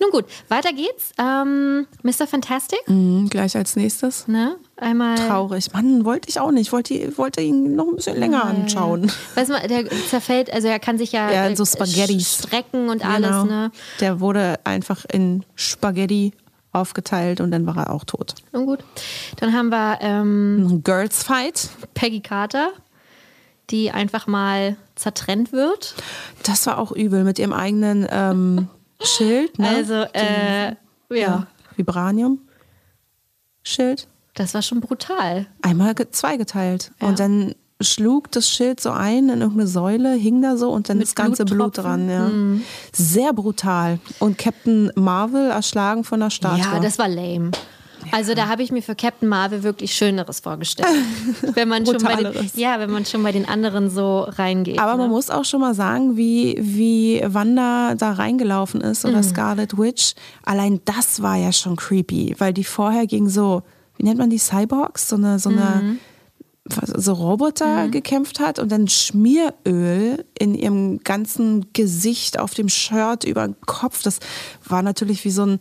Nun 0.00 0.10
gut, 0.10 0.24
weiter 0.48 0.72
geht's. 0.72 1.12
Ähm, 1.18 1.86
Mr. 2.02 2.26
Fantastic. 2.26 2.80
Mhm, 2.88 3.28
gleich 3.28 3.56
als 3.56 3.76
nächstes. 3.76 4.26
Ne? 4.28 4.56
Einmal. 4.76 5.16
Traurig. 5.16 5.72
Mann, 5.74 6.04
wollte 6.06 6.28
ich 6.30 6.40
auch 6.40 6.50
nicht. 6.52 6.72
Wollte, 6.72 7.16
wollte 7.18 7.42
ihn 7.42 7.76
noch 7.76 7.86
ein 7.88 7.96
bisschen 7.96 8.16
länger 8.18 8.44
anschauen. 8.44 9.12
Weißt 9.34 9.50
du, 9.50 9.68
der 9.68 9.88
zerfällt, 10.08 10.52
also 10.52 10.68
er 10.68 10.78
kann 10.78 10.96
sich 10.96 11.12
ja, 11.12 11.30
Ja, 11.30 11.46
in 11.46 11.54
so 11.56 11.64
äh, 11.64 11.66
Spaghettis. 11.66 12.38
strecken 12.44 12.88
und 12.88 13.04
alles, 13.04 13.28
Genau. 13.30 13.44
ne? 13.44 13.70
Der 14.00 14.20
wurde 14.20 14.58
einfach 14.64 15.04
in 15.12 15.44
Spaghetti 15.54 16.32
aufgeteilt 16.72 17.40
und 17.40 17.50
dann 17.50 17.66
war 17.66 17.76
er 17.76 17.90
auch 17.92 18.04
tot. 18.04 18.34
Nun 18.52 18.64
gut. 18.64 18.78
Dann 19.38 19.52
haben 19.52 19.68
wir 19.70 19.98
ähm, 20.00 20.80
Girls 20.84 21.22
Fight. 21.22 21.68
Peggy 21.94 22.20
Carter, 22.20 22.70
die 23.70 23.90
einfach 23.90 24.26
mal 24.26 24.76
zertrennt 24.94 25.52
wird. 25.52 25.94
Das 26.44 26.66
war 26.66 26.78
auch 26.78 26.92
übel 26.92 27.24
mit 27.24 27.38
ihrem 27.38 27.52
eigenen 27.52 28.06
ähm, 28.10 28.68
Schild. 29.02 29.58
Ne? 29.58 29.68
Also, 29.68 29.94
äh, 30.12 30.74
ja, 31.12 31.46
Vibranium. 31.76 32.40
Schild. 33.62 34.08
das 34.34 34.54
war 34.54 34.62
schon 34.62 34.80
brutal. 34.80 35.46
Einmal 35.62 35.94
ge- 35.94 36.10
zweigeteilt. 36.10 36.92
Ja. 37.00 37.08
Und 37.08 37.18
dann 37.20 37.54
schlug 37.82 38.30
das 38.32 38.48
Schild 38.48 38.80
so 38.80 38.90
ein 38.90 39.28
in 39.28 39.40
irgendeine 39.40 39.66
Säule, 39.66 40.12
hing 40.14 40.42
da 40.42 40.56
so 40.56 40.70
und 40.70 40.88
dann 40.88 40.98
Mit 40.98 41.06
das 41.08 41.14
ganze 41.14 41.44
Blut 41.44 41.78
dran. 41.78 42.08
Ja. 42.10 42.28
Mhm. 42.28 42.62
Sehr 42.92 43.32
brutal. 43.32 43.98
Und 44.18 44.38
Captain 44.38 44.90
Marvel 44.96 45.50
erschlagen 45.50 46.04
von 46.04 46.20
der 46.20 46.30
Statue. 46.30 46.58
Ja, 46.58 46.78
das 46.80 46.98
war 46.98 47.08
lame. 47.08 47.50
Also 48.12 48.34
da 48.34 48.48
habe 48.48 48.62
ich 48.62 48.72
mir 48.72 48.82
für 48.82 48.94
Captain 48.94 49.28
Marvel 49.28 49.62
wirklich 49.62 49.94
Schöneres 49.94 50.40
vorgestellt. 50.40 50.88
wenn 51.54 51.68
man 51.68 51.84
schon 51.86 51.98
bei 51.98 52.16
den, 52.16 52.50
ja, 52.54 52.78
wenn 52.80 52.90
man 52.90 53.04
schon 53.06 53.22
bei 53.22 53.32
den 53.32 53.48
anderen 53.48 53.90
so 53.90 54.20
reingeht. 54.20 54.78
Aber 54.78 54.92
ne? 54.92 54.98
man 54.98 55.10
muss 55.10 55.30
auch 55.30 55.44
schon 55.44 55.60
mal 55.60 55.74
sagen, 55.74 56.16
wie, 56.16 56.56
wie 56.60 57.22
Wanda 57.26 57.94
da 57.94 58.12
reingelaufen 58.12 58.80
ist 58.80 59.04
Mhm. 59.04 59.10
oder 59.10 59.22
Scarlet 59.22 59.78
Witch. 59.78 60.14
Allein 60.44 60.80
das 60.84 61.22
war 61.22 61.36
ja 61.36 61.52
schon 61.52 61.76
creepy, 61.76 62.34
weil 62.38 62.52
die 62.52 62.64
vorher 62.64 63.06
gegen 63.06 63.28
so, 63.28 63.62
wie 63.96 64.04
nennt 64.04 64.18
man 64.18 64.30
die 64.30 64.38
Cyborgs? 64.38 65.08
So 65.08 65.16
eine, 65.16 65.38
so 65.38 65.50
eine 65.50 65.80
Mhm. 65.82 65.98
so 66.94 67.14
Roboter 67.14 67.88
gekämpft 67.88 68.38
hat 68.38 68.58
und 68.58 68.70
dann 68.70 68.86
Schmieröl 68.86 70.24
in 70.38 70.54
ihrem 70.54 71.00
ganzen 71.00 71.72
Gesicht 71.72 72.38
auf 72.38 72.54
dem 72.54 72.68
Shirt 72.68 73.24
über 73.24 73.46
den 73.46 73.56
Kopf. 73.66 74.02
Das 74.02 74.20
war 74.68 74.82
natürlich 74.82 75.24
wie 75.24 75.30
so 75.30 75.44
ein 75.44 75.58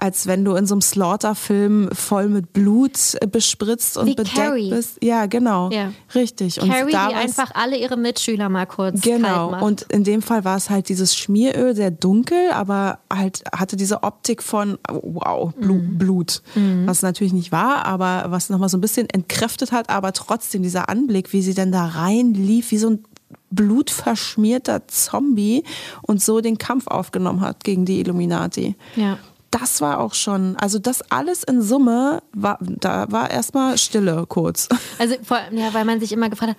als 0.00 0.26
wenn 0.26 0.44
du 0.44 0.54
in 0.54 0.66
so 0.66 0.74
einem 0.74 0.80
Slaughter-Film 0.82 1.90
voll 1.92 2.28
mit 2.28 2.52
Blut 2.52 2.92
äh, 3.20 3.26
bespritzt 3.26 3.96
und 3.96 4.06
Wie 4.06 4.14
bedeckt 4.14 4.36
Carrie. 4.36 4.70
bist. 4.70 4.98
Ja, 5.02 5.26
genau. 5.26 5.70
Ja. 5.70 5.92
Richtig. 6.14 6.60
Und 6.60 6.70
Carrie, 6.70 6.92
da 6.92 7.08
die 7.08 7.14
einfach 7.14 7.50
alle 7.54 7.76
ihre 7.76 7.96
Mitschüler 7.96 8.48
mal 8.48 8.66
kurz 8.66 9.00
Genau, 9.02 9.64
und 9.64 9.82
in 9.82 10.04
dem 10.04 10.22
Fall 10.22 10.44
war 10.44 10.56
es 10.56 10.70
halt 10.70 10.88
dieses 10.88 11.14
Schmieröl, 11.16 11.74
sehr 11.76 11.90
dunkel, 11.90 12.50
aber 12.52 12.98
halt 13.12 13.42
hatte 13.54 13.76
diese 13.76 14.02
Optik 14.02 14.42
von, 14.42 14.78
wow, 14.88 15.52
Blu 15.54 15.74
Mhm. 15.74 15.98
Blut. 15.98 16.42
Was 16.86 17.02
natürlich 17.02 17.32
nicht 17.32 17.52
war, 17.52 17.84
aber 17.84 18.26
was 18.28 18.50
nochmal 18.50 18.68
so 18.68 18.76
ein 18.76 18.80
bisschen 18.80 19.08
entkräftet 19.08 19.72
hat, 19.72 19.90
aber 19.90 20.12
trotzdem 20.12 20.62
dieser 20.62 20.88
Anblick, 20.88 21.32
wie 21.32 21.42
sie 21.42 21.54
dann 21.54 21.72
da 21.72 21.84
reinlief, 21.86 22.70
wie 22.70 22.78
so 22.78 22.90
ein 22.90 23.04
blutverschmierter 23.50 24.86
Zombie 24.88 25.64
und 26.02 26.22
so 26.22 26.40
den 26.40 26.58
Kampf 26.58 26.86
aufgenommen 26.86 27.40
hat 27.40 27.64
gegen 27.64 27.84
die 27.84 28.00
Illuminati. 28.00 28.76
ja. 28.96 29.18
Das 29.50 29.80
war 29.80 29.98
auch 29.98 30.14
schon, 30.14 30.56
also 30.56 30.78
das 30.78 31.02
alles 31.10 31.42
in 31.42 31.60
Summe, 31.60 32.22
war, 32.32 32.58
da 32.60 33.10
war 33.10 33.30
erstmal 33.30 33.78
Stille 33.78 34.24
kurz. 34.28 34.68
Also 34.98 35.16
vor, 35.22 35.40
ja, 35.50 35.74
weil 35.74 35.84
man 35.84 35.98
sich 35.98 36.12
immer 36.12 36.30
gefragt 36.30 36.52
hat, 36.52 36.58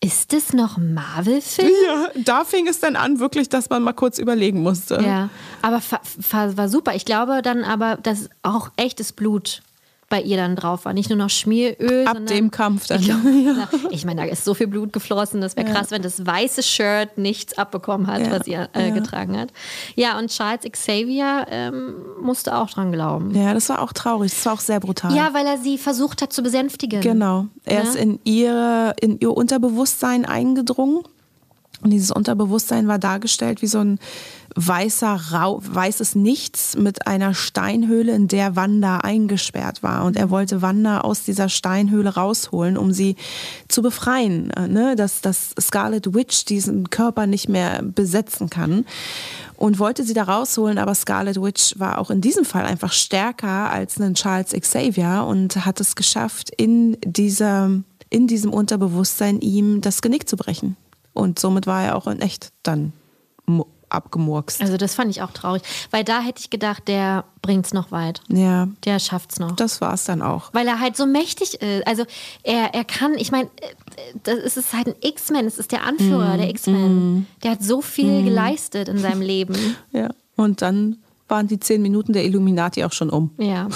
ist 0.00 0.32
das 0.32 0.52
noch 0.52 0.78
Marvel-Film? 0.78 1.70
Ja, 1.86 2.08
da 2.22 2.44
fing 2.44 2.66
es 2.68 2.80
dann 2.80 2.96
an, 2.96 3.18
wirklich, 3.18 3.48
dass 3.48 3.70
man 3.70 3.82
mal 3.82 3.92
kurz 3.92 4.18
überlegen 4.18 4.62
musste. 4.62 5.00
Ja, 5.02 5.30
aber 5.62 5.80
war 6.56 6.68
super. 6.68 6.94
Ich 6.94 7.04
glaube 7.04 7.42
dann 7.42 7.64
aber, 7.64 7.96
dass 7.96 8.28
auch 8.42 8.70
echtes 8.76 9.12
Blut 9.12 9.62
bei 10.08 10.22
ihr 10.22 10.36
dann 10.36 10.54
drauf 10.54 10.84
war. 10.84 10.92
Nicht 10.92 11.08
nur 11.10 11.18
noch 11.18 11.30
Schmieröl. 11.30 12.06
Ab 12.06 12.18
dem 12.26 12.52
Kampf 12.52 12.86
dann. 12.86 13.00
Ich, 13.00 13.08
na, 13.08 13.68
ich 13.90 14.04
meine, 14.04 14.22
da 14.22 14.28
ist 14.28 14.44
so 14.44 14.54
viel 14.54 14.68
Blut 14.68 14.92
geflossen. 14.92 15.40
Das 15.40 15.56
wäre 15.56 15.68
krass, 15.70 15.90
wenn 15.90 16.02
das 16.02 16.24
weiße 16.24 16.62
Shirt 16.62 17.18
nichts 17.18 17.58
abbekommen 17.58 18.06
hat, 18.06 18.20
Ja, 18.20 18.30
was 18.30 18.44
sie 18.44 18.52
äh, 18.52 18.68
ja. 18.74 18.90
getragen 18.90 19.36
hat. 19.36 19.48
Ja, 19.96 20.16
und 20.18 20.30
Charles 20.30 20.60
Xavier 20.70 21.46
ähm, 21.50 21.94
musste 22.22 22.56
auch 22.56 22.70
dran 22.70 22.92
glauben. 22.92 23.34
Ja, 23.34 23.52
das 23.52 23.68
war 23.68 23.82
auch 23.82 23.92
traurig. 23.92 24.30
Das 24.32 24.46
war 24.46 24.52
auch 24.52 24.60
sehr 24.60 24.78
brutal. 24.78 25.14
Ja, 25.16 25.34
weil 25.34 25.44
er 25.46 25.58
sie 25.58 25.76
versucht 25.76 26.22
hat 26.22 26.32
zu 26.32 26.42
besänftigen. 26.42 27.00
Genau. 27.00 27.46
Er 27.64 27.82
Ne? 27.82 27.88
ist 27.88 27.96
in, 27.96 28.20
ihre, 28.22 28.94
in 29.00 29.18
ihr 29.18 29.36
Unterbewusstsein 29.36 30.24
eingedrungen. 30.24 31.02
Und 31.82 31.90
dieses 31.90 32.10
Unterbewusstsein 32.12 32.86
war 32.88 32.98
dargestellt 32.98 33.60
wie 33.60 33.66
so 33.66 33.80
ein 33.80 33.98
weißer 34.56 35.20
Rau 35.32 35.60
weißes 35.62 36.14
Nichts 36.14 36.76
mit 36.76 37.06
einer 37.06 37.34
Steinhöhle, 37.34 38.14
in 38.14 38.26
der 38.26 38.56
Wanda 38.56 38.98
eingesperrt 38.98 39.82
war. 39.82 40.04
Und 40.04 40.16
er 40.16 40.30
wollte 40.30 40.62
Wanda 40.62 41.02
aus 41.02 41.24
dieser 41.24 41.48
Steinhöhle 41.48 42.14
rausholen, 42.14 42.78
um 42.78 42.92
sie 42.92 43.16
zu 43.68 43.82
befreien. 43.82 44.50
äh, 44.50 44.66
Ne? 44.66 44.96
Dass, 44.96 45.20
dass 45.20 45.54
Scarlet 45.60 46.14
Witch 46.14 46.46
diesen 46.46 46.90
Körper 46.90 47.26
nicht 47.26 47.48
mehr 47.48 47.82
besetzen 47.82 48.50
kann. 48.50 48.86
Und 49.56 49.78
wollte 49.78 50.04
sie 50.04 50.12
da 50.14 50.24
rausholen, 50.24 50.76
aber 50.78 50.94
Scarlet 50.94 51.40
Witch 51.40 51.78
war 51.78 51.98
auch 51.98 52.10
in 52.10 52.20
diesem 52.20 52.44
Fall 52.44 52.66
einfach 52.66 52.92
stärker 52.92 53.70
als 53.70 53.98
ein 53.98 54.14
Charles 54.14 54.52
Xavier 54.52 55.24
und 55.26 55.64
hat 55.64 55.80
es 55.80 55.96
geschafft, 55.96 56.50
in, 56.56 56.98
dieser, 57.02 57.70
in 58.10 58.26
diesem 58.26 58.52
Unterbewusstsein 58.52 59.40
ihm 59.40 59.80
das 59.80 60.02
Genick 60.02 60.28
zu 60.28 60.36
brechen. 60.36 60.76
Und 61.14 61.38
somit 61.38 61.66
war 61.66 61.84
er 61.84 61.96
auch 61.96 62.06
in 62.06 62.20
echt 62.20 62.52
dann 62.62 62.92
abgemurkst. 63.88 64.60
Also 64.60 64.76
das 64.76 64.94
fand 64.94 65.10
ich 65.10 65.22
auch 65.22 65.30
traurig. 65.32 65.62
Weil 65.90 66.04
da 66.04 66.20
hätte 66.20 66.40
ich 66.40 66.50
gedacht, 66.50 66.88
der 66.88 67.24
bringt's 67.42 67.72
noch 67.72 67.90
weit. 67.92 68.20
Ja, 68.28 68.68
Der 68.84 68.98
schafft's 68.98 69.38
noch. 69.38 69.52
das 69.56 69.80
war 69.80 69.94
es 69.94 70.04
dann 70.04 70.22
auch. 70.22 70.52
Weil 70.52 70.66
er 70.66 70.80
halt 70.80 70.96
so 70.96 71.06
mächtig 71.06 71.54
ist. 71.60 71.86
Also 71.86 72.04
er, 72.42 72.74
er 72.74 72.84
kann, 72.84 73.14
ich 73.14 73.30
meine, 73.30 73.48
das 74.24 74.38
ist 74.38 74.56
es 74.56 74.72
halt 74.72 74.88
ein 74.88 74.94
X-Men, 75.02 75.46
es 75.46 75.58
ist 75.58 75.72
der 75.72 75.84
Anführer 75.84 76.34
Mhm. 76.34 76.38
der 76.38 76.50
X-Men. 76.50 77.26
Der 77.42 77.50
hat 77.52 77.62
so 77.62 77.80
viel 77.80 78.24
geleistet 78.24 78.88
in 78.88 78.98
seinem 78.98 79.22
Leben. 79.22 79.56
Ja. 79.92 80.08
Und 80.36 80.60
dann 80.62 80.98
waren 81.28 81.46
die 81.48 81.58
zehn 81.58 81.80
Minuten 81.82 82.12
der 82.12 82.24
Illuminati 82.24 82.84
auch 82.84 82.92
schon 82.92 83.10
um. 83.10 83.30
Ja. 83.38 83.68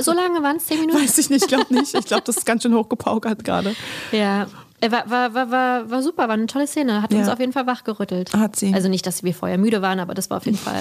So 0.00 0.12
lange 0.12 0.42
waren 0.42 0.56
es, 0.56 0.66
zehn 0.66 0.80
Minuten? 0.80 1.00
Weiß 1.02 1.18
ich 1.18 1.28
nicht, 1.30 1.42
ich 1.42 1.48
glaube 1.48 1.72
nicht. 1.74 1.94
Ich 1.94 2.04
glaube, 2.06 2.22
das 2.24 2.38
ist 2.38 2.46
ganz 2.46 2.62
schön 2.62 2.74
hochgepaukert 2.74 3.44
gerade. 3.44 3.74
Ja. 4.12 4.46
Er 4.80 4.92
War, 4.92 5.10
war, 5.10 5.50
war, 5.50 5.90
war, 5.90 6.02
super, 6.02 6.24
war 6.28 6.34
eine 6.34 6.46
tolle 6.46 6.66
Szene. 6.66 7.02
Hat 7.02 7.12
uns 7.14 7.26
Ja. 7.26 7.32
auf 7.32 7.40
jeden 7.40 7.52
Fall 7.52 7.66
wachgerüttelt. 7.66 8.32
Hat 8.34 8.56
sie. 8.56 8.74
Also 8.74 8.88
nicht, 8.88 9.06
dass 9.06 9.22
wir 9.22 9.34
vorher 9.34 9.58
müde 9.58 9.80
waren, 9.82 10.00
aber 10.00 10.14
das 10.14 10.28
war 10.30 10.36
auf 10.38 10.44
jeden 10.46 10.58
Fall 10.66 10.80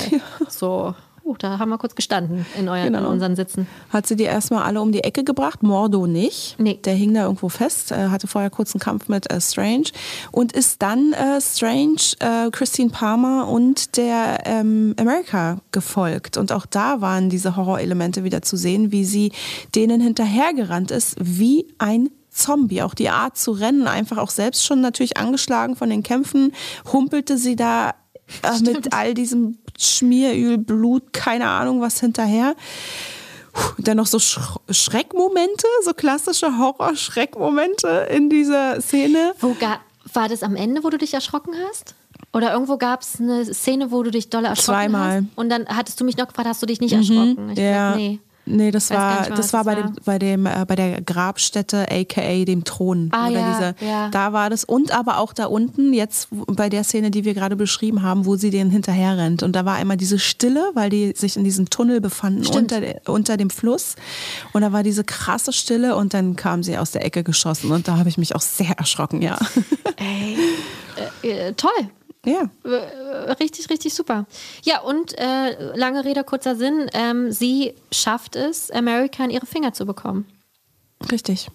so. 0.49 0.93
uh, 1.23 1.35
da 1.39 1.57
haben 1.59 1.69
wir 1.69 1.77
kurz 1.79 1.95
gestanden 1.95 2.45
in, 2.59 2.67
euer, 2.69 2.83
Genau. 2.85 2.99
in 2.99 3.05
unseren 3.05 3.35
Sitzen. 3.35 3.67
Hat 3.89 4.05
sie 4.05 4.15
die 4.15 4.25
erstmal 4.25 4.63
alle 4.63 4.79
um 4.81 4.91
die 4.91 5.03
Ecke 5.03 5.23
gebracht, 5.23 5.63
Mordo 5.63 6.05
nicht. 6.07 6.55
Nee. 6.59 6.79
Der 6.83 6.93
hing 6.93 7.13
da 7.15 7.23
irgendwo 7.23 7.49
fest, 7.49 7.91
äh, 7.91 8.09
hatte 8.09 8.27
vorher 8.27 8.49
kurz 8.51 8.75
einen 8.75 8.81
Kampf 8.81 9.07
mit 9.07 9.31
äh, 9.31 9.39
Strange 9.41 9.85
und 10.31 10.51
ist 10.51 10.81
dann 10.83 11.13
äh, 11.13 11.39
Strange, 11.41 11.95
äh, 12.19 12.51
Christine 12.51 12.89
Palmer 12.91 13.47
und 13.47 13.97
der 13.97 14.39
ähm, 14.45 14.93
America 14.99 15.57
gefolgt. 15.71 16.37
Und 16.37 16.51
auch 16.51 16.65
da 16.65 17.01
waren 17.01 17.29
diese 17.29 17.55
Horrorelemente 17.55 18.23
wieder 18.23 18.41
zu 18.43 18.55
sehen, 18.57 18.91
wie 18.91 19.05
sie 19.05 19.31
denen 19.73 20.01
hinterhergerannt 20.01 20.91
ist, 20.91 21.15
wie 21.19 21.65
ein 21.79 22.09
Zombie. 22.35 22.81
Auch 22.81 22.93
die 22.93 23.09
Art 23.09 23.37
zu 23.37 23.51
rennen, 23.51 23.87
einfach 23.87 24.17
auch 24.17 24.29
selbst 24.29 24.65
schon 24.65 24.81
natürlich 24.81 25.17
angeschlagen 25.17 25.75
von 25.75 25.89
den 25.89 26.03
Kämpfen, 26.03 26.53
humpelte 26.91 27.37
sie 27.37 27.55
da 27.55 27.95
äh, 28.43 28.59
mit 28.61 28.93
all 28.93 29.13
diesem 29.13 29.57
Schmieröl, 29.77 30.57
Blut, 30.57 31.13
keine 31.13 31.47
Ahnung 31.47 31.81
was 31.81 31.99
hinterher. 31.99 32.55
Dann 33.77 33.97
noch 33.97 34.05
so 34.07 34.19
Sch 34.19 34.39
Schreckmomente, 34.69 35.65
so 35.83 35.93
klassische 35.93 36.57
Horror-Schreckmomente 36.57 38.07
in 38.11 38.29
dieser 38.29 38.81
Szene. 38.81 39.33
Wo 39.39 39.55
war 40.13 40.27
das 40.29 40.43
am 40.43 40.55
Ende, 40.55 40.83
wo 40.83 40.89
du 40.89 40.97
dich 40.97 41.13
erschrocken 41.13 41.53
hast? 41.69 41.95
Oder 42.33 42.51
irgendwo 42.51 42.77
gab 42.77 43.01
es 43.01 43.19
eine 43.19 43.45
Szene, 43.45 43.91
wo 43.91 44.03
du 44.03 44.11
dich 44.11 44.29
doll 44.29 44.43
erschrocken 44.43 44.79
Zweimal. 44.91 45.15
hast? 45.21 45.37
Und 45.37 45.49
dann 45.49 45.67
hattest 45.67 45.99
du 46.01 46.03
mich 46.05 46.17
noch 46.17 46.27
gefragt, 46.27 46.49
hast 46.49 46.61
du 46.61 46.65
dich 46.65 46.81
nicht 46.81 46.91
erschrocken? 46.91 47.51
Ich 47.51 47.59
Ja. 47.59 47.93
gesagt, 47.93 47.97
nee. 47.97 48.19
Nee, 48.47 48.71
das 48.71 48.89
Weiß 48.89 48.97
war, 48.97 49.19
nicht 49.21 49.37
das 49.37 49.53
war 49.53 49.63
das 49.63 49.75
bei 49.75 49.81
war. 49.81 49.89
dem, 49.89 49.95
bei 50.05 50.19
dem, 50.19 50.45
äh, 50.45 50.65
bei 50.67 50.75
der 50.75 51.01
Grabstätte, 51.01 51.87
aka 51.89 52.45
dem 52.45 52.63
Thron. 52.63 53.09
Ah, 53.11 53.27
Oder 53.27 53.39
ja, 53.39 53.73
diese, 53.75 53.89
ja. 53.89 54.09
Da 54.09 54.33
war 54.33 54.49
das. 54.49 54.63
Und 54.63 54.91
aber 54.91 55.17
auch 55.17 55.33
da 55.33 55.45
unten, 55.45 55.93
jetzt 55.93 56.27
bei 56.31 56.69
der 56.69 56.83
Szene, 56.83 57.09
die 57.09 57.25
wir 57.25 57.33
gerade 57.33 57.55
beschrieben 57.55 58.03
haben, 58.03 58.25
wo 58.25 58.35
sie 58.35 58.51
denen 58.51 58.69
hinterher 58.69 59.17
rennt. 59.17 59.41
Und 59.41 59.55
da 59.55 59.65
war 59.65 59.75
einmal 59.75 59.97
diese 59.97 60.19
Stille, 60.19 60.71
weil 60.75 60.89
die 60.89 61.13
sich 61.15 61.37
in 61.37 61.43
diesem 61.43 61.69
Tunnel 61.69 62.01
befanden 62.01 62.43
Stimmt. 62.43 62.71
unter, 62.71 63.11
unter 63.11 63.37
dem 63.37 63.49
Fluss. 63.49 63.95
Und 64.53 64.61
da 64.61 64.71
war 64.71 64.83
diese 64.83 65.03
krasse 65.03 65.51
Stille 65.51 65.95
und 65.95 66.13
dann 66.13 66.35
kam 66.35 66.61
sie 66.61 66.77
aus 66.77 66.91
der 66.91 67.03
Ecke 67.03 67.23
geschossen. 67.23 67.71
Und 67.71 67.87
da 67.87 67.97
habe 67.97 68.09
ich 68.09 68.17
mich 68.17 68.35
auch 68.35 68.41
sehr 68.41 68.77
erschrocken, 68.77 69.21
ja. 69.21 69.37
Ey, 69.97 70.37
äh, 71.23 71.47
äh, 71.47 71.53
toll. 71.53 71.71
Ja. 72.25 72.49
Äh, 72.63 73.31
Richtig, 73.33 73.69
richtig 73.69 73.93
super. 73.93 74.25
Ja, 74.63 74.81
und 74.81 75.17
äh, 75.17 75.75
lange 75.75 76.05
Rede, 76.05 76.23
kurzer 76.23 76.55
Sinn. 76.55 76.89
Ähm, 76.93 77.31
sie 77.31 77.73
schafft 77.91 78.35
es, 78.35 78.69
America 78.71 79.23
in 79.23 79.29
ihre 79.31 79.45
Finger 79.45 79.73
zu 79.73 79.85
bekommen. 79.85 80.25
Richtig. 81.11 81.49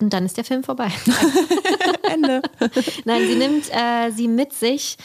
Und 0.00 0.12
dann 0.12 0.24
ist 0.24 0.36
der 0.36 0.44
Film 0.44 0.62
vorbei. 0.62 0.90
Ende. 2.12 2.42
Nein, 3.04 3.22
sie 3.26 3.34
nimmt 3.34 3.70
äh, 3.70 4.10
sie 4.10 4.28
mit 4.28 4.52
sich 4.52 4.96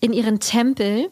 in 0.00 0.12
ihren 0.12 0.40
Tempel. 0.40 1.10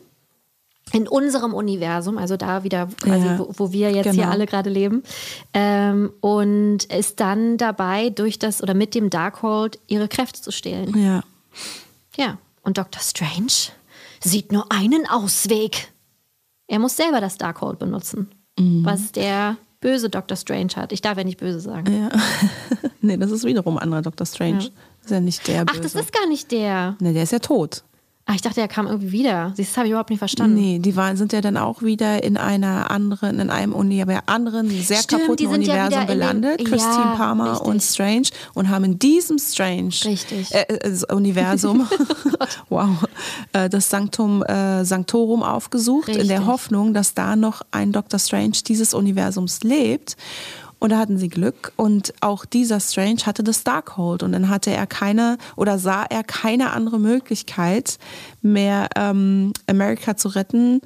In 0.93 1.09
unserem 1.09 1.55
Universum, 1.55 2.19
also 2.19 2.37
da 2.37 2.63
wieder 2.63 2.89
quasi, 3.03 3.27
Ja, 3.27 3.39
wo, 3.39 3.49
wo 3.57 3.73
wir 3.73 3.91
jetzt 3.91 4.05
hier 4.05 4.23
genau. 4.23 4.31
alle 4.31 4.47
gerade 4.47 4.69
leben, 4.69 5.03
ähm, 5.55 6.13
und 6.21 6.85
ist 6.85 7.21
dann 7.21 7.57
dabei, 7.57 8.11
durch 8.11 8.39
das 8.39 8.63
oder 8.63 8.75
mit 8.75 8.95
dem 8.95 9.09
Darkhold 9.09 9.79
ihre 9.89 10.09
Kräfte 10.09 10.43
zu 10.43 10.53
stehlen. 10.53 10.97
Ja. 10.97 11.23
Ja, 12.17 12.39
und 12.65 12.79
Dr. 12.79 13.01
Strange 13.03 13.73
sieht 14.23 14.53
nur 14.53 14.71
einen 14.73 15.07
Ausweg. 15.09 15.93
Er 16.67 16.79
muss 16.79 16.97
selber 16.97 17.21
das 17.21 17.37
Darkhold 17.39 17.79
benutzen, 17.79 18.31
Mhm. 18.59 18.85
was 18.85 19.13
der 19.13 19.57
böse 19.81 20.09
Dr. 20.09 20.37
Strange 20.37 20.73
hat. 20.77 20.93
Ich 20.93 21.03
darf 21.03 21.19
ja 21.19 21.25
nicht 21.25 21.39
böse 21.41 21.61
sagen. 21.61 21.93
ja. 21.95 22.09
nee, 23.01 23.17
das 23.19 23.31
ist 23.31 23.45
wiederum 23.45 23.77
ein 23.77 23.83
anderer 23.83 24.03
Dr. 24.03 24.27
Strange. 24.27 24.63
Ja. 24.65 24.69
Das 25.03 25.07
ist 25.07 25.11
ja 25.11 25.21
nicht 25.21 25.47
der 25.49 25.63
Ach, 25.69 25.73
Böse. 25.73 25.83
das 25.83 25.95
ist 25.95 26.13
gar 26.13 26.27
nicht 26.27 26.51
der. 26.51 26.97
Nee, 27.01 27.13
der 27.13 27.25
ist 27.25 27.33
ja 27.33 27.39
tot. 27.41 27.85
Ah, 28.27 28.33
ich 28.35 28.41
dachte, 28.41 28.63
er 28.63 28.69
kam 28.69 28.87
irgendwie 28.87 29.13
wieder. 29.13 29.53
Das 29.59 29.77
habe 29.77 29.87
ich 29.87 29.91
überhaupt 29.91 30.09
nicht 30.09 30.19
verstanden. 30.19 30.55
Nee, 30.57 30.79
die 30.79 30.97
waren, 30.97 31.19
sind 31.19 31.35
ja 31.35 31.43
dann 31.43 31.59
auch 31.59 31.83
wieder 31.83 32.25
in 32.25 32.39
einer 32.39 32.91
anderen, 32.91 33.39
in 33.39 33.51
einem 33.51 33.75
Uni, 33.75 34.01
aber 34.01 34.19
anderen 34.25 34.71
sehr 34.71 34.97
Stimmt, 35.03 35.23
kaputten 35.25 35.47
ja 35.47 35.53
Universum 35.53 35.87
wieder 35.91 36.01
in 36.01 36.07
dem- 36.07 36.15
gelandet. 36.15 36.61
Ja, 36.63 36.67
Christine 36.67 37.15
Palmer 37.19 37.51
richtig. 37.53 37.67
und 37.69 37.83
Strange 37.83 38.29
und 38.55 38.71
haben 38.71 38.85
in 38.85 38.99
diesem 38.99 39.39
Strange 39.39 39.93
Richtig. 40.07 40.55
Äh, 40.55 40.63
äh, 40.71 41.13
Universum 41.13 41.87
wow, 42.71 42.89
äh, 43.53 43.69
das 43.69 43.91
Sanctum 43.91 44.43
äh, 44.43 44.87
Sanctorum 44.87 45.43
aufgesucht, 45.43 46.09
in 46.09 46.15
der 46.27 46.39
Richtig. 46.39 46.47
Hoffnung, 46.47 46.95
dass 46.95 47.13
da 47.13 47.37
noch 47.37 47.61
ein 47.73 47.93
Dr. 47.93 48.19
Strange 48.19 48.57
dieses 48.67 48.95
Universums 48.95 49.63
lebt. 49.65 50.17
Und 50.79 50.91
da 50.91 50.99
hatten 50.99 51.19
sie 51.19 51.29
Glück. 51.29 51.73
Und 51.77 52.13
auch 52.21 52.45
dieser 52.45 52.81
Strange 52.81 53.21
hatte 53.25 53.43
das 53.43 53.65
Darkhold. 53.65 54.23
Und 54.23 54.33
dann 54.33 54.49
hatte 54.49 54.71
er 54.71 54.87
keine 54.87 55.39
oder 55.57 55.79
sah 55.79 56.05
er 56.05 56.23
keine 56.25 56.73
andere 56.73 56.99
Möglichkeit 56.99 57.99
mehr 58.43 58.89
ähm, 58.97 59.53
Amerika 59.67 60.17
zu 60.17 60.29
retten, 60.29 60.81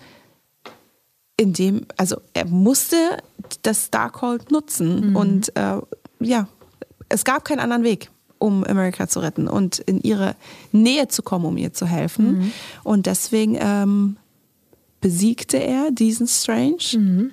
indem, 1.36 1.86
also 1.96 2.16
er 2.34 2.46
musste 2.46 2.96
das 3.62 3.90
Darkhold 3.90 4.50
nutzen. 4.50 5.16
Und 5.16 5.56
äh, 5.56 5.78
ja, 6.20 6.48
es 7.08 7.24
gab 7.24 7.44
keinen 7.44 7.60
anderen 7.60 7.84
Weg, 7.84 8.10
um 8.38 8.64
Amerika 8.64 9.08
zu 9.08 9.20
retten 9.20 9.48
und 9.48 9.78
in 9.78 10.00
ihre 10.00 10.36
Nähe 10.72 11.08
zu 11.08 11.22
kommen, 11.22 11.44
um 11.44 11.56
ihr 11.56 11.72
zu 11.72 11.86
helfen. 11.86 12.52
Und 12.84 13.06
deswegen 13.06 13.56
ähm, 13.60 14.16
besiegte 15.00 15.58
er 15.58 15.90
diesen 15.90 16.26
Strange 16.26 17.32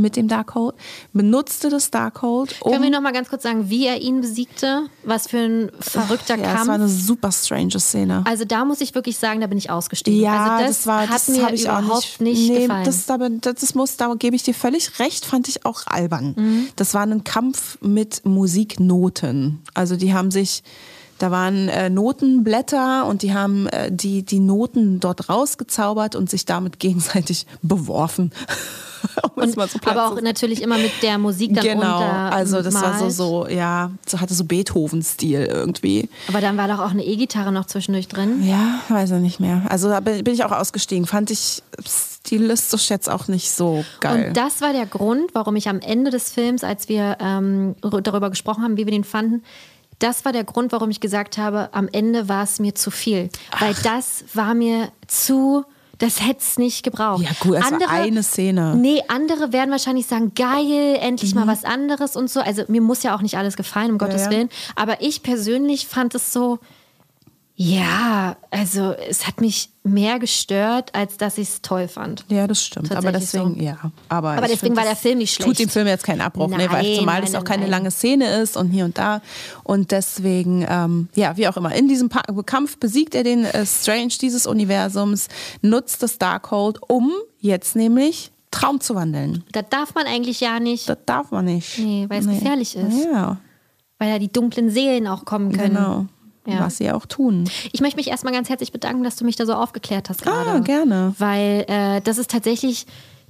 mit 0.00 0.16
dem 0.16 0.28
Darkhold, 0.28 0.74
benutzte 1.12 1.68
das 1.68 1.90
Darkhold, 1.90 2.56
um 2.60 2.72
Können 2.72 2.84
wir 2.84 2.90
noch 2.90 3.00
mal 3.00 3.12
ganz 3.12 3.28
kurz 3.28 3.42
sagen, 3.42 3.70
wie 3.70 3.86
er 3.86 4.00
ihn 4.00 4.20
besiegte? 4.20 4.86
Was 5.04 5.28
für 5.28 5.38
ein 5.38 5.70
verrückter 5.80 6.36
ja, 6.36 6.44
es 6.44 6.54
Kampf. 6.54 6.68
war 6.68 6.74
eine 6.74 6.88
super 6.88 7.32
strange 7.32 7.78
Szene. 7.78 8.24
also 8.26 8.44
da 8.44 8.64
muss 8.64 8.80
ich 8.80 8.94
wirklich 8.94 9.18
sagen, 9.18 9.40
da 9.40 9.46
bin 9.46 9.58
ich 9.58 9.70
ausgestiegen. 9.70 10.20
Ja, 10.20 10.56
also 10.56 10.66
das, 10.66 10.86
war, 10.86 11.02
hat 11.02 11.14
das 11.14 11.28
mir 11.28 11.44
habe 11.44 11.54
ich 11.54 11.68
auch 11.68 11.80
überhaupt 11.80 12.20
nicht, 12.20 12.38
nicht, 12.38 12.50
nee, 12.50 12.60
gefallen. 12.62 12.84
Das, 12.84 13.06
das, 13.06 13.54
das 13.54 13.74
muss, 13.74 13.96
da 13.96 14.14
gebe 14.18 14.36
ich 14.36 14.42
dir 14.42 14.54
völlig 14.54 14.98
recht, 14.98 15.24
fand 15.24 15.48
ich 15.48 15.64
auch 15.64 15.86
albern. 15.86 16.34
Mhm. 16.36 16.68
Das 16.76 16.94
war 16.94 17.02
ein 17.02 17.24
Kampf 17.24 17.78
mit 17.80 18.24
Musiknoten. 18.24 19.62
Also 19.74 19.96
die 19.96 20.14
haben 20.14 20.30
sich, 20.30 20.62
da 21.18 21.30
waren 21.30 21.68
äh, 21.68 21.90
Notenblätter 21.90 23.06
und 23.06 23.22
die 23.22 23.34
haben 23.34 23.66
äh, 23.68 23.90
die, 23.90 24.22
die 24.22 24.40
Noten 24.40 25.00
dort 25.00 25.28
rausgezaubert 25.28 26.14
und 26.14 26.30
sich 26.30 26.44
damit 26.44 26.78
gegenseitig 26.78 27.46
beworfen. 27.62 28.32
Um 29.34 29.42
Und, 29.42 29.54
so 29.54 29.78
aber 29.86 30.06
auch 30.08 30.20
natürlich 30.20 30.62
immer 30.62 30.78
mit 30.78 31.02
der 31.02 31.18
Musik 31.18 31.54
dann 31.54 31.64
Genau, 31.64 31.98
also 31.98 32.62
das 32.62 32.74
war 32.74 32.98
so, 32.98 33.04
malt. 33.04 33.12
so, 33.12 33.48
ja, 33.48 33.90
so 34.06 34.20
hatte 34.20 34.34
so 34.34 34.44
Beethoven-Stil 34.44 35.44
irgendwie. 35.44 36.08
Aber 36.28 36.40
dann 36.40 36.56
war 36.56 36.68
doch 36.68 36.80
auch 36.80 36.90
eine 36.90 37.04
E-Gitarre 37.04 37.52
noch 37.52 37.66
zwischendurch 37.66 38.08
drin. 38.08 38.46
Ja, 38.46 38.80
weiß 38.88 39.12
ich 39.12 39.20
nicht 39.20 39.40
mehr. 39.40 39.62
Also 39.68 39.88
da 39.88 40.00
bin 40.00 40.26
ich 40.26 40.44
auch 40.44 40.52
ausgestiegen. 40.52 41.06
Fand 41.06 41.30
ich 41.30 41.62
stilistisch 41.86 42.90
jetzt 42.90 43.08
auch 43.08 43.28
nicht 43.28 43.50
so 43.50 43.84
geil. 44.00 44.28
Und 44.28 44.36
das 44.36 44.60
war 44.60 44.72
der 44.72 44.86
Grund, 44.86 45.34
warum 45.34 45.56
ich 45.56 45.68
am 45.68 45.80
Ende 45.80 46.10
des 46.10 46.30
Films, 46.30 46.64
als 46.64 46.88
wir 46.88 47.16
ähm, 47.20 47.76
darüber 47.80 48.30
gesprochen 48.30 48.64
haben, 48.64 48.76
wie 48.76 48.86
wir 48.86 48.92
den 48.92 49.04
fanden, 49.04 49.42
das 49.98 50.24
war 50.24 50.32
der 50.32 50.44
Grund, 50.44 50.72
warum 50.72 50.90
ich 50.90 51.00
gesagt 51.00 51.38
habe, 51.38 51.70
am 51.72 51.88
Ende 51.90 52.28
war 52.28 52.44
es 52.44 52.60
mir 52.60 52.74
zu 52.74 52.90
viel. 52.90 53.30
Weil 53.58 53.74
das 53.82 54.24
war 54.32 54.54
mir 54.54 54.90
zu, 55.08 55.64
das 55.98 56.20
hätte 56.24 56.40
es 56.40 56.58
nicht 56.58 56.84
gebraucht. 56.84 57.22
Ja, 57.22 57.30
gut, 57.40 57.56
es 57.56 57.70
war 57.70 57.90
eine 57.90 58.22
Szene. 58.22 58.74
Mhm. 58.74 58.80
Nee, 58.80 59.02
andere 59.08 59.52
werden 59.52 59.70
wahrscheinlich 59.70 60.06
sagen, 60.06 60.32
geil, 60.34 60.96
endlich 61.00 61.34
mal 61.34 61.46
was 61.46 61.64
anderes 61.64 62.14
und 62.16 62.30
so. 62.30 62.40
Also 62.40 62.62
mir 62.68 62.80
muss 62.80 63.02
ja 63.02 63.16
auch 63.16 63.22
nicht 63.22 63.36
alles 63.36 63.56
gefallen, 63.56 63.90
um 63.92 63.98
Gottes 63.98 64.26
ja. 64.26 64.30
Willen. 64.30 64.48
Aber 64.76 65.00
ich 65.02 65.22
persönlich 65.22 65.86
fand 65.88 66.14
es 66.14 66.32
so, 66.32 66.60
ja, 67.60 68.36
also 68.52 68.92
es 68.92 69.26
hat 69.26 69.40
mich 69.40 69.70
mehr 69.82 70.20
gestört, 70.20 70.94
als 70.94 71.16
dass 71.16 71.38
ich 71.38 71.48
es 71.48 71.60
toll 71.60 71.88
fand. 71.88 72.24
ja, 72.28 72.46
das 72.46 72.64
stimmt. 72.64 72.94
Aber 72.94 73.10
deswegen, 73.10 73.56
so. 73.56 73.60
ja. 73.60 73.76
Aber, 74.08 74.30
Aber 74.30 74.42
deswegen 74.42 74.60
find, 74.60 74.76
war 74.76 74.84
der 74.84 74.94
Film 74.94 75.18
nicht 75.18 75.36
Tut 75.38 75.44
schlecht. 75.56 75.60
dem 75.60 75.68
Film 75.68 75.88
jetzt 75.88 76.04
keinen 76.04 76.20
Abbruch, 76.20 76.46
ne? 76.46 76.70
Weil 76.70 76.84
Nein, 76.84 76.94
zumal 77.00 77.14
nein, 77.20 77.24
das 77.24 77.34
auch 77.34 77.42
keine 77.42 77.62
nein. 77.62 77.70
lange 77.72 77.90
Szene 77.90 78.26
ist 78.40 78.56
und 78.56 78.70
hier 78.70 78.84
und 78.84 78.96
da. 78.96 79.22
Und 79.64 79.90
deswegen, 79.90 80.64
ähm, 80.68 81.08
ja, 81.16 81.36
wie 81.36 81.48
auch 81.48 81.56
immer, 81.56 81.74
in 81.74 81.88
diesem 81.88 82.08
pa 82.08 82.22
Kampf 82.46 82.78
besiegt 82.78 83.16
er 83.16 83.24
den 83.24 83.44
äh, 83.44 83.66
Strange 83.66 84.12
dieses 84.20 84.46
Universums, 84.46 85.26
nutzt 85.60 86.04
das 86.04 86.18
Darkhold, 86.18 86.78
um 86.86 87.10
jetzt 87.40 87.74
nämlich 87.74 88.30
Traum 88.52 88.80
zu 88.80 88.94
wandeln. 88.94 89.42
Das 89.50 89.64
darf 89.68 89.96
man 89.96 90.06
eigentlich 90.06 90.38
ja 90.38 90.60
nicht, 90.60 90.88
Das 90.88 90.98
darf 91.06 91.32
man 91.32 91.46
nicht. 91.46 91.76
Nee, 91.80 92.06
weil 92.08 92.20
es 92.20 92.28
gefährlich 92.28 92.76
ist. 92.76 93.04
Ja, 93.12 93.38
weil 93.98 94.10
ja 94.10 94.20
die 94.20 94.30
dunklen 94.30 94.70
Seelen 94.70 95.08
auch 95.08 95.24
kommen 95.24 95.50
können. 95.50 95.74
genau. 95.74 96.06
Ja. 96.48 96.60
Was 96.60 96.78
sie 96.78 96.90
auch 96.90 97.06
tun. 97.06 97.44
Ich 97.72 97.80
möchte 97.80 97.96
mich 97.96 98.08
erstmal 98.08 98.32
ganz 98.32 98.48
herzlich 98.48 98.72
bedanken, 98.72 99.04
dass 99.04 99.16
du 99.16 99.24
mich 99.24 99.36
da 99.36 99.44
so 99.46 99.52
aufgeklärt 99.54 100.08
hast 100.08 100.22
gerade. 100.22 100.50
Ah, 100.50 100.58
gerne. 100.60 101.14
Weil 101.18 101.64
äh, 101.68 102.00
das 102.00 102.18
ist 102.18 102.30
tatsächlich, 102.30 102.86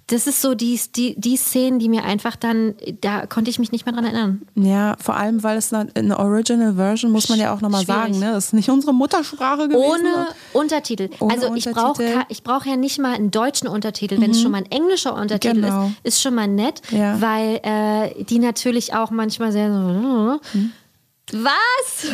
das 0.06 0.26
ist 0.26 0.40
so 0.40 0.54
die, 0.54 0.80
die, 0.96 1.14
die 1.20 1.36
Szenen, 1.36 1.78
die 1.78 1.88
mir 1.90 2.04
einfach 2.04 2.34
dann, 2.36 2.74
da 3.02 3.26
konnte 3.26 3.50
ich 3.50 3.58
mich 3.58 3.72
nicht 3.72 3.84
mehr 3.84 3.94
dran 3.94 4.04
erinnern. 4.04 4.40
Ja, 4.54 4.96
vor 4.98 5.16
allem, 5.16 5.42
weil 5.42 5.58
es 5.58 5.70
eine, 5.70 5.90
eine 5.94 6.18
Original 6.18 6.74
Version, 6.76 7.10
muss 7.12 7.28
man 7.28 7.38
ja 7.38 7.52
auch 7.54 7.60
nochmal 7.60 7.84
sagen, 7.84 8.18
ne? 8.18 8.30
Das 8.32 8.46
ist 8.46 8.52
nicht 8.54 8.70
unsere 8.70 8.94
Muttersprache 8.94 9.68
gewesen. 9.68 9.82
Ohne 9.82 10.28
Untertitel. 10.54 11.10
Ohne 11.20 11.34
also 11.34 11.54
ich 11.54 11.66
brauche 11.70 12.02
ich 12.30 12.42
brauch 12.42 12.64
ja 12.64 12.76
nicht 12.76 12.98
mal 12.98 13.14
einen 13.14 13.30
deutschen 13.30 13.68
Untertitel. 13.68 14.18
Wenn 14.18 14.30
es 14.30 14.40
schon 14.40 14.52
mal 14.52 14.58
ein 14.64 14.70
englischer 14.70 15.14
Untertitel 15.14 15.56
Genau. 15.60 15.90
ist, 16.04 16.14
ist 16.16 16.22
schon 16.22 16.34
mal 16.34 16.48
nett, 16.48 16.80
Ja. 16.90 17.20
weil 17.20 17.60
äh, 17.62 18.24
die 18.24 18.38
natürlich 18.38 18.94
auch 18.94 19.10
manchmal 19.10 19.52
sehr 19.52 19.70
so. 19.70 20.40
Was? 21.32 22.06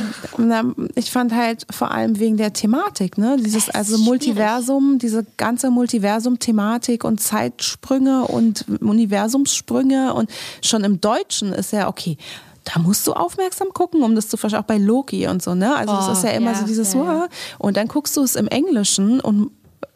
Ich 0.97 1.11
fand 1.11 1.35
halt 1.35 1.67
vor 1.71 1.91
allem 1.91 2.19
wegen 2.19 2.37
der 2.37 2.53
Thematik, 2.53 3.19
ne? 3.19 3.37
Dieses 3.39 3.71
also 3.71 3.99
Multiversum, 3.99 4.99
diese 4.99 5.25
ganze 5.37 5.71
Multiversum-Thematik 5.71 7.05
und 7.05 7.21
Zeitsprünge 7.21 8.27
und 8.27 8.65
Universumssprünge 8.81 10.15
und 10.15 10.31
schon 10.63 10.85
im 10.85 11.01
Deutschen 11.01 11.53
ist 11.53 11.73
ja 11.73 11.89
okay 11.89 12.17
da 12.65 12.81
musst 12.81 13.07
du 13.07 13.13
aufmerksam 13.13 13.69
gucken, 13.75 14.03
um 14.03 14.15
das 14.15 14.29
zu 14.29 14.39
verstehen, 14.39 14.61
auch 14.61 14.67
bei 14.67 14.79
Loki 14.79 15.29
und 15.29 15.43
so, 15.43 15.55
ne? 15.55 15.77
Also 15.77 15.93
oh, 15.93 15.97
das 15.97 16.19
ist 16.19 16.25
ja 16.25 16.31
immer 16.31 16.53
ja, 16.53 16.59
so 16.59 16.65
dieses, 16.67 16.95
ja. 16.95 17.29
und 17.59 17.77
dann 17.77 17.89
guckst 17.89 18.17
du 18.17 18.23
es 18.23 18.37
im 18.37 18.49
Englischen 18.49 19.21
und 19.21 19.51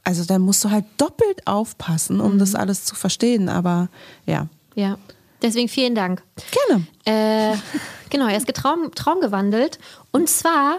also 0.04 0.24
dann 0.24 0.42
musst 0.42 0.64
du 0.64 0.70
halt 0.70 0.84
doppelt 0.98 1.46
aufpassen, 1.46 2.20
um 2.20 2.34
mhm. 2.34 2.38
das 2.38 2.54
alles 2.54 2.84
zu 2.84 2.94
verstehen, 2.94 3.48
aber 3.48 3.88
ja. 4.26 4.48
Ja, 4.74 4.98
deswegen 5.42 5.68
vielen 5.68 5.94
Dank. 5.94 6.22
Gerne. 6.68 6.86
Äh, 7.04 7.56
genau, 8.10 8.26
er 8.26 8.36
ist 8.36 8.46
getraum, 8.46 8.90
traumgewandelt 8.94 9.78
und 10.10 10.28
zwar 10.28 10.78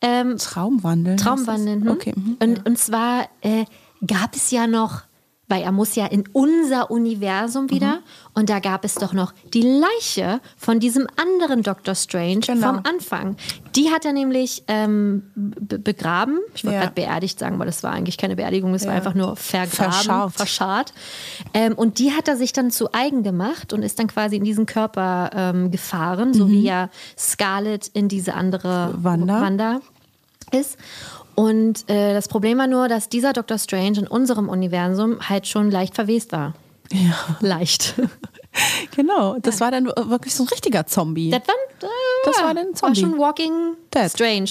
ähm, 0.00 0.36
Traumwandeln. 0.36 1.16
Traumwandeln. 1.16 1.82
Hm? 1.82 1.90
Okay. 1.90 2.12
Mhm. 2.14 2.36
Und, 2.40 2.66
und 2.66 2.78
zwar 2.78 3.28
äh, 3.40 3.64
gab 4.06 4.34
es 4.34 4.50
ja 4.50 4.66
noch 4.66 5.02
weil 5.48 5.62
er 5.62 5.72
muss 5.72 5.94
ja 5.94 6.06
in 6.06 6.24
unser 6.32 6.90
Universum 6.90 7.70
wieder. 7.70 7.96
Mhm. 7.96 8.02
Und 8.34 8.50
da 8.50 8.58
gab 8.58 8.84
es 8.84 8.94
doch 8.94 9.12
noch 9.12 9.32
die 9.54 9.62
Leiche 9.62 10.40
von 10.56 10.80
diesem 10.80 11.06
anderen 11.16 11.62
Doctor 11.62 11.94
Strange 11.94 12.40
genau. 12.40 12.74
vom 12.74 12.80
Anfang. 12.84 13.36
Die 13.74 13.90
hat 13.90 14.04
er 14.04 14.12
nämlich 14.12 14.64
ähm, 14.66 15.22
begraben. 15.34 16.40
Ich 16.54 16.64
wollte 16.64 16.74
ja. 16.74 16.82
gerade 16.82 16.94
beerdigt 16.94 17.38
sagen, 17.38 17.58
weil 17.58 17.66
das 17.66 17.82
war 17.82 17.92
eigentlich 17.92 18.18
keine 18.18 18.36
Beerdigung, 18.36 18.74
es 18.74 18.82
ja. 18.82 18.88
war 18.88 18.96
einfach 18.96 19.14
nur 19.14 19.36
vergraben, 19.36 19.70
verscharrt. 19.70 20.32
verscharrt. 20.32 20.92
Ähm, 21.54 21.74
und 21.74 21.98
die 21.98 22.12
hat 22.12 22.28
er 22.28 22.36
sich 22.36 22.52
dann 22.52 22.70
zu 22.70 22.92
eigen 22.92 23.22
gemacht 23.22 23.72
und 23.72 23.82
ist 23.82 23.98
dann 23.98 24.08
quasi 24.08 24.36
in 24.36 24.44
diesen 24.44 24.66
Körper 24.66 25.30
ähm, 25.34 25.70
gefahren, 25.70 26.30
mhm. 26.30 26.34
so 26.34 26.48
wie 26.48 26.62
ja 26.62 26.90
Scarlet 27.16 27.88
in 27.88 28.08
diese 28.08 28.34
andere 28.34 28.94
Wanda, 28.96 29.40
Wanda 29.40 29.80
ist. 30.52 30.76
Und 31.36 31.88
äh, 31.88 32.14
das 32.14 32.28
Problem 32.28 32.58
war 32.58 32.66
nur, 32.66 32.88
dass 32.88 33.08
dieser 33.10 33.34
Dr. 33.34 33.58
Strange 33.58 33.98
in 33.98 34.06
unserem 34.06 34.48
Universum 34.48 35.18
halt 35.28 35.46
schon 35.46 35.70
leicht 35.70 35.94
verwest 35.94 36.32
war. 36.32 36.54
Ja. 36.90 37.36
Leicht. 37.40 37.94
genau, 38.96 39.36
das 39.40 39.58
ja. 39.58 39.66
war 39.66 39.70
dann 39.70 39.86
wirklich 39.86 40.34
so 40.34 40.44
ein 40.44 40.48
richtiger 40.48 40.86
Zombie. 40.86 41.30
Das 41.30 41.42
war, 41.46 41.54
äh, 41.54 41.92
das 42.24 42.42
war 42.42 42.54
dann 42.54 42.74
Zombie. 42.74 43.02
War 43.02 43.10
schon 43.10 43.18
Walking 43.18 43.76
Dead. 43.94 44.10
Strange. 44.10 44.50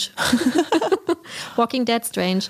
walking 1.55 1.85
Dead 1.85 2.05
Strange. 2.05 2.43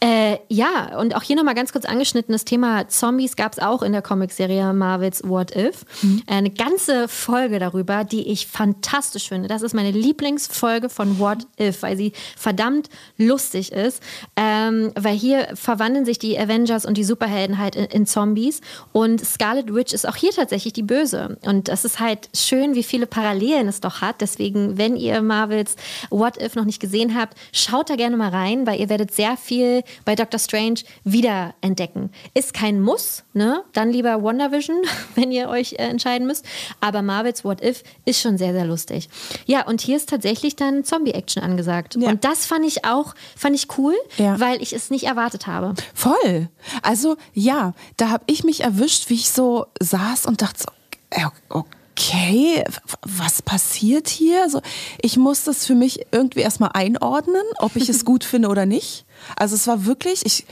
Äh, 0.00 0.38
ja, 0.48 0.98
und 0.98 1.16
auch 1.16 1.22
hier 1.22 1.36
nochmal 1.36 1.54
ganz 1.54 1.72
kurz 1.72 1.86
angeschnitten, 1.86 2.32
das 2.32 2.44
Thema 2.44 2.86
Zombies 2.88 3.34
gab 3.34 3.52
es 3.52 3.58
auch 3.58 3.82
in 3.82 3.92
der 3.92 4.02
Comicserie 4.02 4.74
Marvels 4.74 5.22
What 5.24 5.56
If. 5.56 5.86
Mhm. 6.02 6.22
Eine 6.26 6.50
ganze 6.50 7.08
Folge 7.08 7.58
darüber, 7.58 8.04
die 8.04 8.28
ich 8.28 8.46
fantastisch 8.46 9.28
finde. 9.28 9.48
Das 9.48 9.62
ist 9.62 9.74
meine 9.74 9.92
Lieblingsfolge 9.92 10.90
von 10.90 11.18
What 11.18 11.46
If, 11.58 11.82
weil 11.82 11.96
sie 11.96 12.12
verdammt 12.36 12.90
lustig 13.16 13.72
ist. 13.72 14.02
Ähm, 14.36 14.92
weil 14.96 15.16
hier 15.16 15.48
verwandeln 15.54 16.04
sich 16.04 16.18
die 16.18 16.38
Avengers 16.38 16.84
und 16.84 16.98
die 16.98 17.04
Superhelden 17.04 17.56
halt 17.56 17.74
in, 17.74 17.86
in, 17.86 18.06
Zombies. 18.06 18.60
Und 18.92 19.24
Scarlet 19.24 19.72
Witch 19.72 19.94
ist 19.94 20.06
auch 20.06 20.16
hier 20.16 20.30
tatsächlich 20.30 20.74
die 20.74 20.82
Böse. 20.82 21.38
Und 21.42 21.68
das 21.68 21.86
ist 21.86 22.00
halt 22.00 22.28
schön, 22.36 22.74
wie 22.74 22.82
viele 22.82 23.06
Parallelen 23.06 23.66
es 23.66 23.80
doch 23.80 24.02
hat. 24.02 24.20
Deswegen, 24.20 24.76
wenn 24.76 24.94
ihr 24.94 25.22
Marvels 25.22 25.76
What 26.10 26.40
If 26.40 26.54
noch 26.54 26.66
nicht 26.66 26.80
gesehen 26.80 27.18
habt, 27.18 27.34
schaut 27.52 27.88
da 27.88 27.96
gerne 27.96 28.18
mal 28.18 28.28
rein, 28.28 28.66
weil 28.66 28.78
ihr 28.78 28.90
werdet 28.90 29.14
sehr 29.14 29.38
viel 29.38 29.84
bei 30.04 30.14
Doctor 30.14 30.38
Strange 30.38 30.80
wiederentdecken. 31.04 32.10
Ist 32.34 32.54
kein 32.54 32.80
Muss, 32.80 33.24
ne? 33.32 33.62
Dann 33.72 33.90
lieber 33.90 34.22
WandaVision, 34.22 34.82
wenn 35.14 35.30
ihr 35.30 35.48
euch 35.48 35.74
äh, 35.74 35.88
entscheiden 35.88 36.26
müsst. 36.26 36.44
Aber 36.80 37.02
Marvels 37.02 37.44
What 37.44 37.62
If 37.62 37.82
ist 38.04 38.20
schon 38.20 38.38
sehr, 38.38 38.52
sehr 38.52 38.64
lustig. 38.64 39.08
Ja, 39.46 39.66
und 39.66 39.80
hier 39.80 39.96
ist 39.96 40.08
tatsächlich 40.08 40.56
dann 40.56 40.84
Zombie-Action 40.84 41.42
angesagt. 41.42 41.96
Ja. 41.96 42.08
Und 42.08 42.24
das 42.24 42.46
fand 42.46 42.64
ich 42.64 42.84
auch, 42.84 43.14
fand 43.36 43.54
ich 43.54 43.78
cool, 43.78 43.94
ja. 44.16 44.38
weil 44.40 44.62
ich 44.62 44.72
es 44.72 44.90
nicht 44.90 45.04
erwartet 45.04 45.46
habe. 45.46 45.74
Voll. 45.94 46.48
Also 46.82 47.16
ja, 47.32 47.74
da 47.96 48.10
habe 48.10 48.24
ich 48.26 48.44
mich 48.44 48.60
erwischt, 48.62 49.08
wie 49.10 49.14
ich 49.14 49.30
so 49.30 49.66
saß 49.80 50.26
und 50.26 50.42
dachte 50.42 50.64
so, 50.64 51.26
okay 51.48 51.75
okay, 51.96 52.62
was 53.02 53.40
passiert 53.42 54.08
hier? 54.08 54.42
Also 54.42 54.60
ich 55.00 55.16
muss 55.16 55.44
das 55.44 55.64
für 55.64 55.74
mich 55.74 56.06
irgendwie 56.12 56.40
erstmal 56.40 56.70
einordnen, 56.74 57.42
ob 57.58 57.76
ich 57.76 57.88
es 57.88 58.04
gut 58.04 58.24
finde 58.24 58.48
oder 58.48 58.66
nicht. 58.66 59.06
Also 59.36 59.54
es 59.54 59.66
war 59.66 59.86
wirklich, 59.86 60.24
ich, 60.26 60.46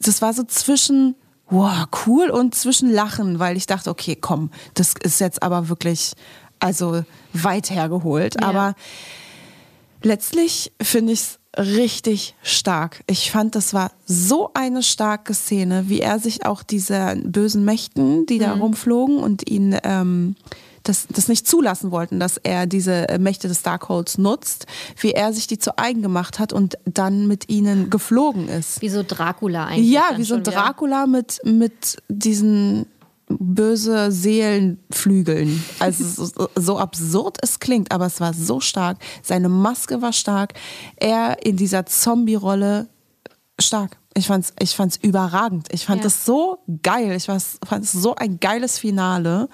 das 0.00 0.20
war 0.20 0.32
so 0.32 0.42
zwischen, 0.42 1.14
wow, 1.48 1.86
cool 2.06 2.28
und 2.28 2.54
zwischen 2.54 2.90
Lachen, 2.90 3.38
weil 3.38 3.56
ich 3.56 3.66
dachte, 3.66 3.90
okay, 3.90 4.16
komm, 4.16 4.50
das 4.74 4.94
ist 5.02 5.20
jetzt 5.20 5.42
aber 5.42 5.68
wirklich, 5.68 6.14
also 6.58 7.04
weit 7.32 7.70
hergeholt. 7.70 8.40
Ja. 8.40 8.48
Aber 8.48 8.74
letztlich 10.02 10.72
finde 10.80 11.12
ich 11.12 11.20
es 11.20 11.38
richtig 11.56 12.34
stark. 12.42 13.02
Ich 13.06 13.30
fand, 13.30 13.54
das 13.54 13.74
war 13.74 13.92
so 14.06 14.50
eine 14.54 14.82
starke 14.82 15.34
Szene, 15.34 15.88
wie 15.88 16.00
er 16.00 16.18
sich 16.18 16.46
auch 16.46 16.62
diese 16.62 17.16
bösen 17.24 17.64
Mächten, 17.64 18.26
die 18.26 18.38
da 18.38 18.54
mhm. 18.54 18.62
rumflogen 18.62 19.18
und 19.18 19.48
ihn 19.48 19.76
ähm, 19.84 20.36
das, 20.82 21.06
das 21.08 21.28
nicht 21.28 21.46
zulassen 21.46 21.90
wollten, 21.90 22.18
dass 22.18 22.38
er 22.38 22.66
diese 22.66 23.06
Mächte 23.20 23.48
des 23.48 23.62
Darkholds 23.62 24.18
nutzt, 24.18 24.66
wie 25.00 25.12
er 25.12 25.32
sich 25.32 25.46
die 25.46 25.58
zu 25.58 25.78
eigen 25.78 26.02
gemacht 26.02 26.38
hat 26.38 26.52
und 26.52 26.76
dann 26.84 27.26
mit 27.26 27.48
ihnen 27.48 27.90
geflogen 27.90 28.48
ist. 28.48 28.82
Wie 28.82 28.88
so 28.88 29.04
Dracula 29.06 29.66
eigentlich. 29.66 29.90
Ja, 29.90 30.10
wie 30.16 30.24
so 30.24 30.34
ein 30.34 30.42
Dracula 30.42 31.06
mit, 31.06 31.40
mit 31.44 31.98
diesen 32.08 32.86
böse 33.38 34.10
Seelenflügeln. 34.12 35.64
Also 35.78 36.26
so, 36.26 36.48
so, 36.54 36.78
absurd 36.78 37.38
es 37.42 37.58
klingt, 37.58 37.92
aber 37.92 38.06
es 38.06 38.20
war 38.20 38.34
so 38.34 38.60
stark. 38.60 38.98
Seine 39.22 39.48
Maske 39.48 40.02
war 40.02 40.12
stark. 40.12 40.54
Er 40.96 41.44
in 41.44 41.56
dieser 41.56 41.86
Zombie-Rolle 41.86 42.88
stark. 43.60 43.96
Ich 44.14 44.26
fand's, 44.26 44.52
ich 44.58 44.76
fand's 44.76 44.98
überragend. 45.00 45.68
Ich 45.72 45.86
fand 45.86 46.00
ja. 46.00 46.04
das 46.04 46.24
so 46.24 46.58
geil. 46.82 47.12
Ich 47.16 47.24
fand 47.24 47.84
es 47.84 47.92
so 47.92 48.14
ein 48.14 48.40
geiles 48.40 48.78
Finale. 48.78 49.48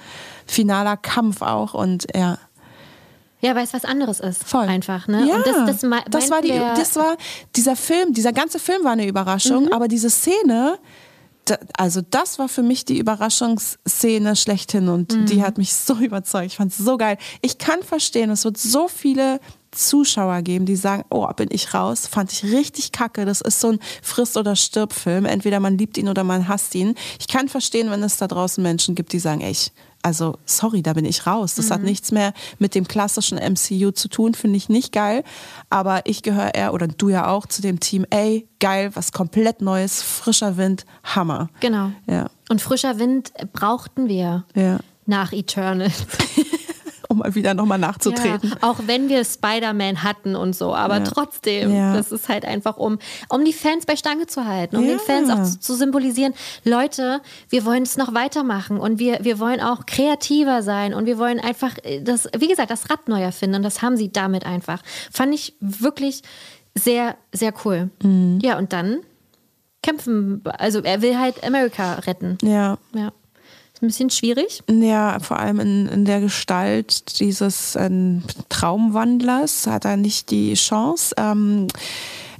Finaler 0.46 0.96
Kampf 0.96 1.42
auch 1.42 1.74
und 1.74 2.06
ja. 2.14 2.38
Ja, 3.40 3.54
weil 3.54 3.62
es 3.62 3.72
was 3.72 3.84
anderes 3.84 4.18
ist. 4.18 4.42
Voll. 4.42 4.66
Einfach, 4.66 5.06
ne? 5.06 5.26
Ja, 5.28 5.36
und 5.36 5.46
das, 5.46 5.80
das, 5.80 5.90
das 6.10 6.30
war 6.30 6.42
die, 6.42 6.48
das 6.48 6.96
war, 6.96 7.16
dieser 7.54 7.76
Film, 7.76 8.12
dieser 8.12 8.32
ganze 8.32 8.58
Film 8.58 8.82
war 8.82 8.92
eine 8.92 9.06
Überraschung, 9.06 9.66
mhm. 9.66 9.72
aber 9.72 9.86
diese 9.86 10.10
Szene, 10.10 10.78
also 11.76 12.00
das 12.00 12.38
war 12.38 12.48
für 12.48 12.62
mich 12.62 12.84
die 12.84 12.98
Überraschungsszene 12.98 14.36
schlechthin 14.36 14.88
und 14.88 15.14
mhm. 15.14 15.26
die 15.26 15.42
hat 15.42 15.58
mich 15.58 15.74
so 15.74 15.94
überzeugt. 15.94 16.46
Ich 16.46 16.56
fand 16.56 16.72
es 16.72 16.78
so 16.78 16.96
geil. 16.96 17.18
Ich 17.42 17.58
kann 17.58 17.82
verstehen, 17.82 18.30
es 18.30 18.44
wird 18.44 18.58
so 18.58 18.88
viele 18.88 19.40
Zuschauer 19.70 20.42
geben, 20.42 20.64
die 20.66 20.76
sagen, 20.76 21.04
oh, 21.10 21.26
bin 21.34 21.48
ich 21.50 21.74
raus, 21.74 22.06
fand 22.06 22.32
ich 22.32 22.44
richtig 22.44 22.92
kacke. 22.92 23.24
Das 23.24 23.40
ist 23.40 23.60
so 23.60 23.72
ein 23.72 23.78
Friss- 24.02 24.36
oder 24.36 24.56
Stirb-Film. 24.56 25.26
Entweder 25.26 25.60
man 25.60 25.76
liebt 25.76 25.98
ihn 25.98 26.08
oder 26.08 26.24
man 26.24 26.48
hasst 26.48 26.74
ihn. 26.74 26.94
Ich 27.20 27.28
kann 27.28 27.48
verstehen, 27.48 27.90
wenn 27.90 28.02
es 28.02 28.16
da 28.16 28.26
draußen 28.26 28.62
Menschen 28.62 28.94
gibt, 28.94 29.12
die 29.12 29.18
sagen, 29.18 29.40
ey, 29.40 29.50
ich 29.50 29.72
also 30.02 30.38
sorry, 30.44 30.82
da 30.82 30.92
bin 30.92 31.04
ich 31.04 31.26
raus. 31.26 31.54
Das 31.54 31.66
mhm. 31.66 31.74
hat 31.74 31.82
nichts 31.82 32.12
mehr 32.12 32.32
mit 32.58 32.74
dem 32.74 32.86
klassischen 32.86 33.38
MCU 33.38 33.90
zu 33.90 34.08
tun, 34.08 34.34
finde 34.34 34.56
ich 34.56 34.68
nicht 34.68 34.92
geil. 34.92 35.24
Aber 35.70 36.02
ich 36.04 36.22
gehöre 36.22 36.54
eher, 36.54 36.72
oder 36.72 36.88
du 36.88 37.08
ja 37.08 37.28
auch, 37.28 37.46
zu 37.46 37.62
dem 37.62 37.80
Team, 37.80 38.06
ey, 38.10 38.48
geil, 38.60 38.90
was 38.94 39.12
komplett 39.12 39.60
Neues, 39.60 40.02
frischer 40.02 40.56
Wind, 40.56 40.84
Hammer. 41.04 41.50
Genau. 41.60 41.92
Ja. 42.06 42.30
Und 42.48 42.62
frischer 42.62 42.98
Wind 42.98 43.32
brauchten 43.52 44.08
wir 44.08 44.44
ja. 44.54 44.78
nach 45.06 45.32
Eternal. 45.32 45.90
um 47.08 47.18
mal 47.18 47.34
wieder 47.34 47.54
nochmal 47.54 47.78
nachzutreten. 47.78 48.50
Ja, 48.50 48.56
auch 48.60 48.80
wenn 48.86 49.08
wir 49.08 49.24
Spider-Man 49.24 50.02
hatten 50.02 50.36
und 50.36 50.54
so, 50.54 50.74
aber 50.74 50.98
ja. 50.98 51.04
trotzdem, 51.04 51.74
ja. 51.74 51.94
das 51.94 52.12
ist 52.12 52.28
halt 52.28 52.44
einfach, 52.44 52.76
um, 52.76 52.98
um 53.30 53.44
die 53.44 53.54
Fans 53.54 53.86
bei 53.86 53.96
Stange 53.96 54.26
zu 54.26 54.44
halten, 54.44 54.76
um 54.76 54.86
den 54.86 54.98
Fans 54.98 55.30
auch 55.30 55.42
zu, 55.42 55.58
zu, 55.58 55.74
symbolisieren, 55.74 56.34
Leute, 56.64 57.20
wir 57.48 57.64
wollen 57.64 57.82
es 57.82 57.96
noch 57.96 58.12
weitermachen 58.12 58.78
und 58.78 58.98
wir, 58.98 59.20
wir 59.22 59.38
wollen 59.38 59.60
auch 59.60 59.86
kreativer 59.86 60.62
sein 60.62 60.92
und 60.92 61.06
wir 61.06 61.18
wollen 61.18 61.40
einfach 61.40 61.74
das, 62.02 62.28
wie 62.36 62.48
gesagt, 62.48 62.70
das 62.70 62.90
Rad 62.90 63.08
neu 63.08 63.22
erfinden 63.22 63.56
und 63.56 63.62
das 63.62 63.80
haben 63.80 63.96
sie 63.96 64.12
damit 64.12 64.44
einfach. 64.44 64.82
Fand 65.10 65.34
ich 65.34 65.54
wirklich 65.60 66.22
sehr, 66.74 67.16
sehr 67.32 67.54
cool. 67.64 67.88
Mhm. 68.02 68.38
Ja, 68.42 68.58
und 68.58 68.74
dann 68.74 68.98
kämpfen, 69.82 70.42
also 70.58 70.82
er 70.82 71.00
will 71.00 71.18
halt 71.18 71.42
Amerika 71.42 71.94
retten. 71.94 72.36
Ja. 72.42 72.76
Ja 72.94 73.12
ein 73.82 73.86
bisschen 73.86 74.10
schwierig. 74.10 74.62
Ja, 74.68 75.18
vor 75.20 75.38
allem 75.38 75.60
in, 75.60 75.86
in 75.86 76.04
der 76.04 76.20
Gestalt 76.20 77.20
dieses 77.20 77.76
äh, 77.76 77.90
Traumwandlers 78.48 79.66
hat 79.66 79.84
er 79.84 79.96
nicht 79.96 80.30
die 80.30 80.54
Chance. 80.54 81.14
Ähm, 81.16 81.68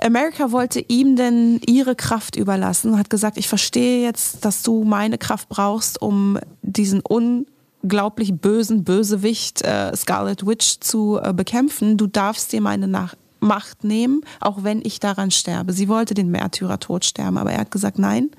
America 0.00 0.52
wollte 0.52 0.84
ihm 0.86 1.16
denn 1.16 1.60
ihre 1.66 1.96
Kraft 1.96 2.36
überlassen, 2.36 2.98
hat 2.98 3.10
gesagt, 3.10 3.36
ich 3.36 3.48
verstehe 3.48 4.02
jetzt, 4.02 4.44
dass 4.44 4.62
du 4.62 4.84
meine 4.84 5.18
Kraft 5.18 5.48
brauchst, 5.48 6.00
um 6.00 6.38
diesen 6.62 7.00
unglaublich 7.00 8.34
bösen 8.34 8.84
Bösewicht 8.84 9.62
äh, 9.62 9.94
Scarlet 9.96 10.46
Witch 10.46 10.78
zu 10.80 11.18
äh, 11.22 11.32
bekämpfen. 11.32 11.96
Du 11.96 12.06
darfst 12.06 12.52
dir 12.52 12.60
meine 12.60 12.86
Nach 12.86 13.14
Macht 13.40 13.84
nehmen, 13.84 14.22
auch 14.40 14.64
wenn 14.64 14.82
ich 14.84 14.98
daran 14.98 15.30
sterbe. 15.30 15.72
Sie 15.72 15.88
wollte 15.88 16.14
den 16.14 16.28
Märtyrertod 16.30 17.04
sterben, 17.04 17.38
aber 17.38 17.52
er 17.52 17.60
hat 17.60 17.70
gesagt, 17.70 17.98
nein 17.98 18.30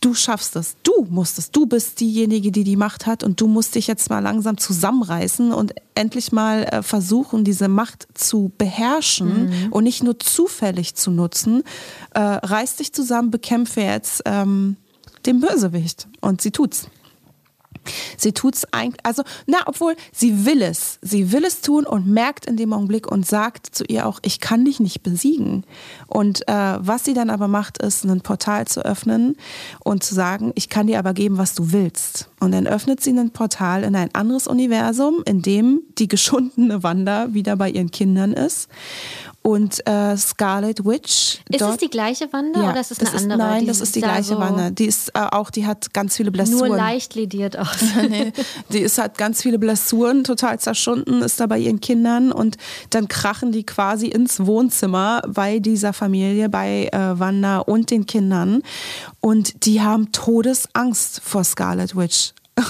du 0.00 0.14
schaffst 0.14 0.56
es, 0.56 0.76
du 0.82 1.06
musst 1.10 1.38
es, 1.38 1.50
du 1.50 1.66
bist 1.66 2.00
diejenige, 2.00 2.50
die 2.50 2.64
die 2.64 2.76
Macht 2.76 3.06
hat 3.06 3.22
und 3.22 3.40
du 3.40 3.46
musst 3.46 3.74
dich 3.74 3.86
jetzt 3.86 4.10
mal 4.10 4.20
langsam 4.20 4.58
zusammenreißen 4.58 5.52
und 5.52 5.74
endlich 5.94 6.32
mal 6.32 6.64
äh, 6.64 6.82
versuchen, 6.82 7.44
diese 7.44 7.68
Macht 7.68 8.08
zu 8.14 8.50
beherrschen 8.56 9.50
mhm. 9.50 9.72
und 9.72 9.84
nicht 9.84 10.02
nur 10.02 10.18
zufällig 10.18 10.94
zu 10.94 11.10
nutzen. 11.10 11.62
Äh, 12.14 12.20
reiß 12.20 12.76
dich 12.76 12.92
zusammen, 12.92 13.30
bekämpfe 13.30 13.82
jetzt 13.82 14.22
ähm, 14.24 14.76
den 15.26 15.40
Bösewicht 15.40 16.08
und 16.20 16.40
sie 16.40 16.50
tut's. 16.50 16.88
Sie 18.16 18.32
tut 18.32 18.56
es 18.56 18.72
eigentlich, 18.72 19.04
also, 19.04 19.22
na, 19.46 19.58
obwohl 19.66 19.96
sie 20.12 20.44
will 20.44 20.62
es. 20.62 20.98
Sie 21.02 21.32
will 21.32 21.44
es 21.44 21.60
tun 21.60 21.86
und 21.86 22.06
merkt 22.06 22.46
in 22.46 22.56
dem 22.56 22.72
Augenblick 22.72 23.10
und 23.10 23.26
sagt 23.26 23.66
zu 23.74 23.84
ihr 23.84 24.06
auch, 24.06 24.20
ich 24.22 24.40
kann 24.40 24.64
dich 24.64 24.80
nicht 24.80 25.02
besiegen. 25.02 25.64
Und 26.06 26.46
äh, 26.48 26.78
was 26.80 27.04
sie 27.04 27.14
dann 27.14 27.30
aber 27.30 27.48
macht, 27.48 27.78
ist, 27.82 28.04
ein 28.04 28.20
Portal 28.20 28.66
zu 28.66 28.84
öffnen 28.84 29.36
und 29.80 30.02
zu 30.02 30.14
sagen, 30.14 30.52
ich 30.54 30.68
kann 30.68 30.86
dir 30.86 30.98
aber 30.98 31.14
geben, 31.14 31.38
was 31.38 31.54
du 31.54 31.72
willst. 31.72 32.28
Und 32.40 32.52
dann 32.52 32.66
öffnet 32.66 33.02
sie 33.02 33.10
ein 33.10 33.30
Portal 33.30 33.84
in 33.84 33.94
ein 33.94 34.14
anderes 34.14 34.46
Universum, 34.46 35.22
in 35.24 35.42
dem 35.42 35.82
die 35.98 36.08
geschundene 36.20 36.82
Wanda 36.82 37.32
wieder 37.34 37.56
bei 37.56 37.70
ihren 37.70 37.90
Kindern 37.90 38.32
ist 38.32 38.68
und 39.42 39.86
äh, 39.86 40.16
Scarlet 40.16 40.84
Witch. 40.84 41.40
Ist 41.48 41.62
es 41.62 41.76
die 41.78 41.88
gleiche 41.88 42.30
Wanda 42.32 42.62
ja, 42.62 42.70
oder 42.70 42.80
ist 42.80 42.90
es 42.90 43.00
eine 43.00 43.10
andere? 43.14 43.38
Nein, 43.38 43.66
das 43.66 43.80
ist 43.80 43.96
die 43.96 44.00
gleiche 44.00 44.34
so 44.34 44.38
Wanda. 44.38 44.70
Die 44.70 44.84
ist 44.84 45.10
äh, 45.10 45.20
auch, 45.20 45.50
die 45.50 45.66
hat 45.66 45.94
ganz 45.94 46.16
viele 46.16 46.30
Blessuren. 46.30 46.68
Nur 46.68 46.76
leicht 46.76 47.14
lediert 47.14 47.58
aus. 47.58 47.68
nee, 48.08 48.32
die 48.70 48.80
ist 48.80 48.98
hat 48.98 49.16
ganz 49.16 49.42
viele 49.42 49.58
Blessuren, 49.58 50.24
total 50.24 50.58
zerschunden, 50.58 51.22
ist 51.22 51.40
da 51.40 51.46
bei 51.46 51.58
ihren 51.58 51.80
Kindern 51.80 52.32
und 52.32 52.58
dann 52.90 53.08
krachen 53.08 53.50
die 53.50 53.64
quasi 53.64 54.08
ins 54.08 54.44
Wohnzimmer 54.44 55.22
bei 55.26 55.58
dieser 55.58 55.92
Familie, 55.92 56.48
bei 56.48 56.88
äh, 56.92 57.18
Wanda 57.18 57.58
und 57.58 57.90
den 57.90 58.04
Kindern 58.06 58.62
und 59.20 59.64
die 59.64 59.80
haben 59.80 60.12
Todesangst 60.12 61.20
vor 61.24 61.44
Scarlet 61.44 61.96
Witch. 61.96 62.32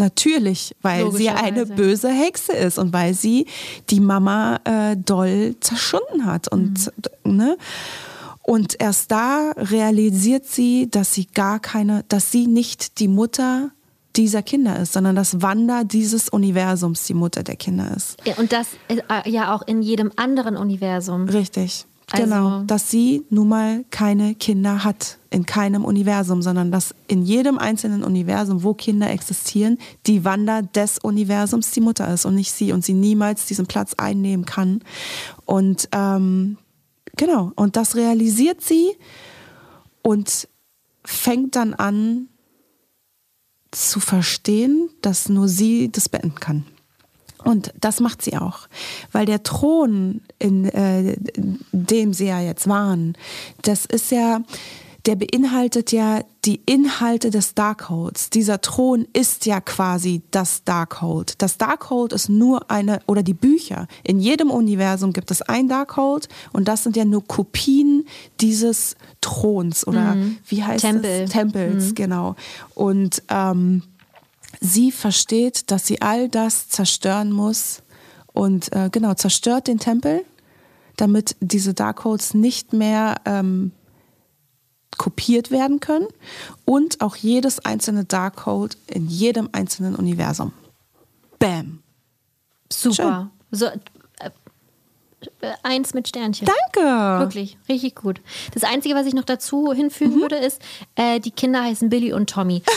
Natürlich, 0.00 0.74
weil 0.82 1.12
sie 1.12 1.28
eine 1.28 1.66
böse 1.66 2.08
Hexe 2.08 2.52
ist 2.52 2.78
und 2.78 2.92
weil 2.92 3.14
sie 3.14 3.46
die 3.90 4.00
Mama 4.00 4.60
äh, 4.64 4.96
doll 4.96 5.54
zerschunden 5.60 6.24
hat. 6.24 6.48
Und, 6.48 6.90
mhm. 7.24 7.36
ne? 7.36 7.56
und 8.42 8.80
erst 8.80 9.12
da 9.12 9.52
realisiert 9.56 10.46
sie, 10.46 10.90
dass 10.90 11.14
sie 11.14 11.26
gar 11.26 11.60
keine, 11.60 12.04
dass 12.08 12.32
sie 12.32 12.46
nicht 12.46 12.98
die 12.98 13.08
Mutter 13.08 13.70
dieser 14.16 14.42
Kinder 14.42 14.78
ist, 14.78 14.92
sondern 14.92 15.14
dass 15.14 15.40
Wanda 15.40 15.84
dieses 15.84 16.28
Universums 16.28 17.04
die 17.04 17.14
Mutter 17.14 17.42
der 17.42 17.56
Kinder 17.56 17.94
ist. 17.96 18.16
Ja, 18.24 18.34
und 18.38 18.52
das 18.52 18.68
äh, 18.88 19.30
ja 19.30 19.54
auch 19.54 19.62
in 19.62 19.82
jedem 19.82 20.10
anderen 20.16 20.56
Universum. 20.56 21.28
Richtig. 21.28 21.86
Also 22.12 22.24
genau, 22.24 22.62
dass 22.64 22.90
sie 22.90 23.24
nun 23.30 23.48
mal 23.48 23.84
keine 23.90 24.34
Kinder 24.34 24.82
hat 24.82 25.18
in 25.30 25.46
keinem 25.46 25.84
Universum, 25.84 26.42
sondern 26.42 26.72
dass 26.72 26.94
in 27.06 27.22
jedem 27.22 27.58
einzelnen 27.58 28.02
Universum, 28.02 28.64
wo 28.64 28.74
Kinder 28.74 29.10
existieren, 29.10 29.78
die 30.06 30.24
Wanda 30.24 30.62
des 30.62 30.98
Universums 30.98 31.70
die 31.70 31.80
Mutter 31.80 32.12
ist 32.12 32.24
und 32.24 32.34
nicht 32.34 32.50
sie 32.50 32.72
und 32.72 32.84
sie 32.84 32.94
niemals 32.94 33.46
diesen 33.46 33.66
Platz 33.66 33.94
einnehmen 33.94 34.44
kann. 34.44 34.82
Und 35.44 35.88
ähm, 35.92 36.58
genau, 37.16 37.52
und 37.54 37.76
das 37.76 37.94
realisiert 37.94 38.60
sie 38.60 38.90
und 40.02 40.48
fängt 41.04 41.54
dann 41.54 41.74
an 41.74 42.28
zu 43.70 44.00
verstehen, 44.00 44.90
dass 45.00 45.28
nur 45.28 45.46
sie 45.46 45.92
das 45.92 46.08
beenden 46.08 46.34
kann. 46.34 46.64
Und 47.44 47.72
das 47.80 48.00
macht 48.00 48.22
sie 48.22 48.36
auch, 48.36 48.68
weil 49.12 49.26
der 49.26 49.42
Thron, 49.42 50.20
in, 50.38 50.66
äh, 50.66 51.16
dem 51.72 52.12
sie 52.12 52.26
ja 52.26 52.40
jetzt 52.40 52.68
waren, 52.68 53.16
das 53.62 53.86
ist 53.86 54.10
ja, 54.10 54.40
der 55.06 55.16
beinhaltet 55.16 55.92
ja 55.92 56.20
die 56.44 56.60
Inhalte 56.66 57.30
des 57.30 57.54
Darkholds. 57.54 58.30
Dieser 58.30 58.60
Thron 58.60 59.06
ist 59.12 59.46
ja 59.46 59.60
quasi 59.60 60.22
das 60.30 60.64
Darkhold. 60.64 61.40
Das 61.42 61.58
Darkhold 61.58 62.12
ist 62.12 62.28
nur 62.28 62.70
eine, 62.70 63.00
oder 63.06 63.22
die 63.22 63.34
Bücher. 63.34 63.86
In 64.04 64.20
jedem 64.20 64.50
Universum 64.50 65.12
gibt 65.12 65.30
es 65.30 65.42
ein 65.42 65.68
Darkhold 65.68 66.28
und 66.52 66.68
das 66.68 66.82
sind 66.82 66.96
ja 66.96 67.04
nur 67.04 67.26
Kopien 67.26 68.06
dieses 68.40 68.96
Throns 69.20 69.86
oder 69.86 70.14
mhm. 70.14 70.38
wie 70.46 70.62
heißt 70.62 70.84
Tempel. 70.84 71.22
es? 71.22 71.30
Tempels, 71.30 71.90
mhm. 71.90 71.94
genau. 71.94 72.36
Und 72.74 73.22
ähm, 73.28 73.82
sie 74.60 74.92
versteht, 74.92 75.70
dass 75.70 75.86
sie 75.86 76.02
all 76.02 76.28
das 76.28 76.68
zerstören 76.68 77.32
muss 77.32 77.82
und 78.32 78.72
äh, 78.74 78.90
genau, 78.92 79.14
zerstört 79.14 79.66
den 79.66 79.78
Tempel, 79.78 80.24
damit 80.96 81.36
diese 81.40 81.74
Darkholds 81.74 82.34
nicht 82.34 82.72
mehr 82.72 83.16
ähm, 83.24 83.72
kopiert 84.98 85.50
werden 85.50 85.80
können 85.80 86.06
und 86.64 87.00
auch 87.00 87.16
jedes 87.16 87.58
einzelne 87.64 88.04
Darkhold 88.04 88.76
in 88.86 89.08
jedem 89.08 89.48
einzelnen 89.52 89.96
Universum. 89.96 90.52
Bam. 91.38 91.82
Super. 92.70 93.30
So, 93.50 93.66
äh, 95.40 95.52
eins 95.62 95.94
mit 95.94 96.08
Sternchen. 96.08 96.46
Danke. 96.46 97.20
Wirklich, 97.20 97.58
richtig 97.68 97.94
gut. 97.94 98.20
Das 98.52 98.64
Einzige, 98.64 98.94
was 98.94 99.06
ich 99.06 99.14
noch 99.14 99.24
dazu 99.24 99.72
hinfügen 99.72 100.16
mhm. 100.16 100.20
würde, 100.20 100.36
ist, 100.36 100.60
äh, 100.96 101.18
die 101.18 101.30
Kinder 101.30 101.64
heißen 101.64 101.88
Billy 101.88 102.12
und 102.12 102.28
Tommy. 102.28 102.62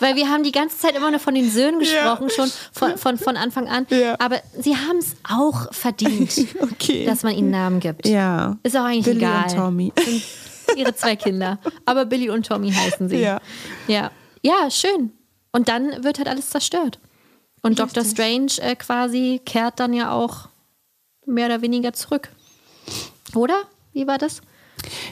Weil 0.00 0.16
wir 0.16 0.28
haben 0.28 0.42
die 0.42 0.52
ganze 0.52 0.78
Zeit 0.78 0.94
immer 0.96 1.10
nur 1.10 1.20
von 1.20 1.34
den 1.34 1.50
Söhnen 1.50 1.80
gesprochen, 1.80 2.28
ja. 2.28 2.34
schon 2.34 2.50
von, 2.72 2.98
von, 2.98 3.18
von 3.18 3.36
Anfang 3.36 3.68
an. 3.68 3.86
Ja. 3.90 4.16
Aber 4.18 4.40
sie 4.58 4.76
haben 4.76 4.98
es 4.98 5.16
auch 5.28 5.72
verdient, 5.72 6.32
okay. 6.60 7.04
dass 7.06 7.22
man 7.22 7.34
ihnen 7.34 7.50
Namen 7.50 7.80
gibt. 7.80 8.06
Ja. 8.06 8.56
Ist 8.62 8.76
auch 8.76 8.84
eigentlich 8.84 9.04
Billy 9.04 9.18
egal. 9.18 9.44
Und 9.44 9.54
Tommy. 9.56 9.92
Sind 10.04 10.78
ihre 10.78 10.94
zwei 10.94 11.16
Kinder. 11.16 11.58
Aber 11.84 12.06
Billy 12.06 12.30
und 12.30 12.46
Tommy 12.46 12.72
heißen 12.72 13.08
sie. 13.08 13.18
Ja. 13.18 13.40
Ja, 13.86 14.10
ja 14.42 14.70
schön. 14.70 15.12
Und 15.52 15.68
dann 15.68 16.02
wird 16.02 16.18
halt 16.18 16.28
alles 16.28 16.50
zerstört. 16.50 16.98
Und 17.62 17.80
Richtig. 17.80 17.94
Dr. 17.94 18.04
Strange 18.04 18.52
äh, 18.60 18.76
quasi 18.76 19.40
kehrt 19.44 19.80
dann 19.80 19.92
ja 19.92 20.12
auch 20.12 20.48
mehr 21.26 21.46
oder 21.46 21.62
weniger 21.62 21.92
zurück. 21.92 22.28
Oder? 23.34 23.62
Wie 23.92 24.06
war 24.06 24.18
das? 24.18 24.42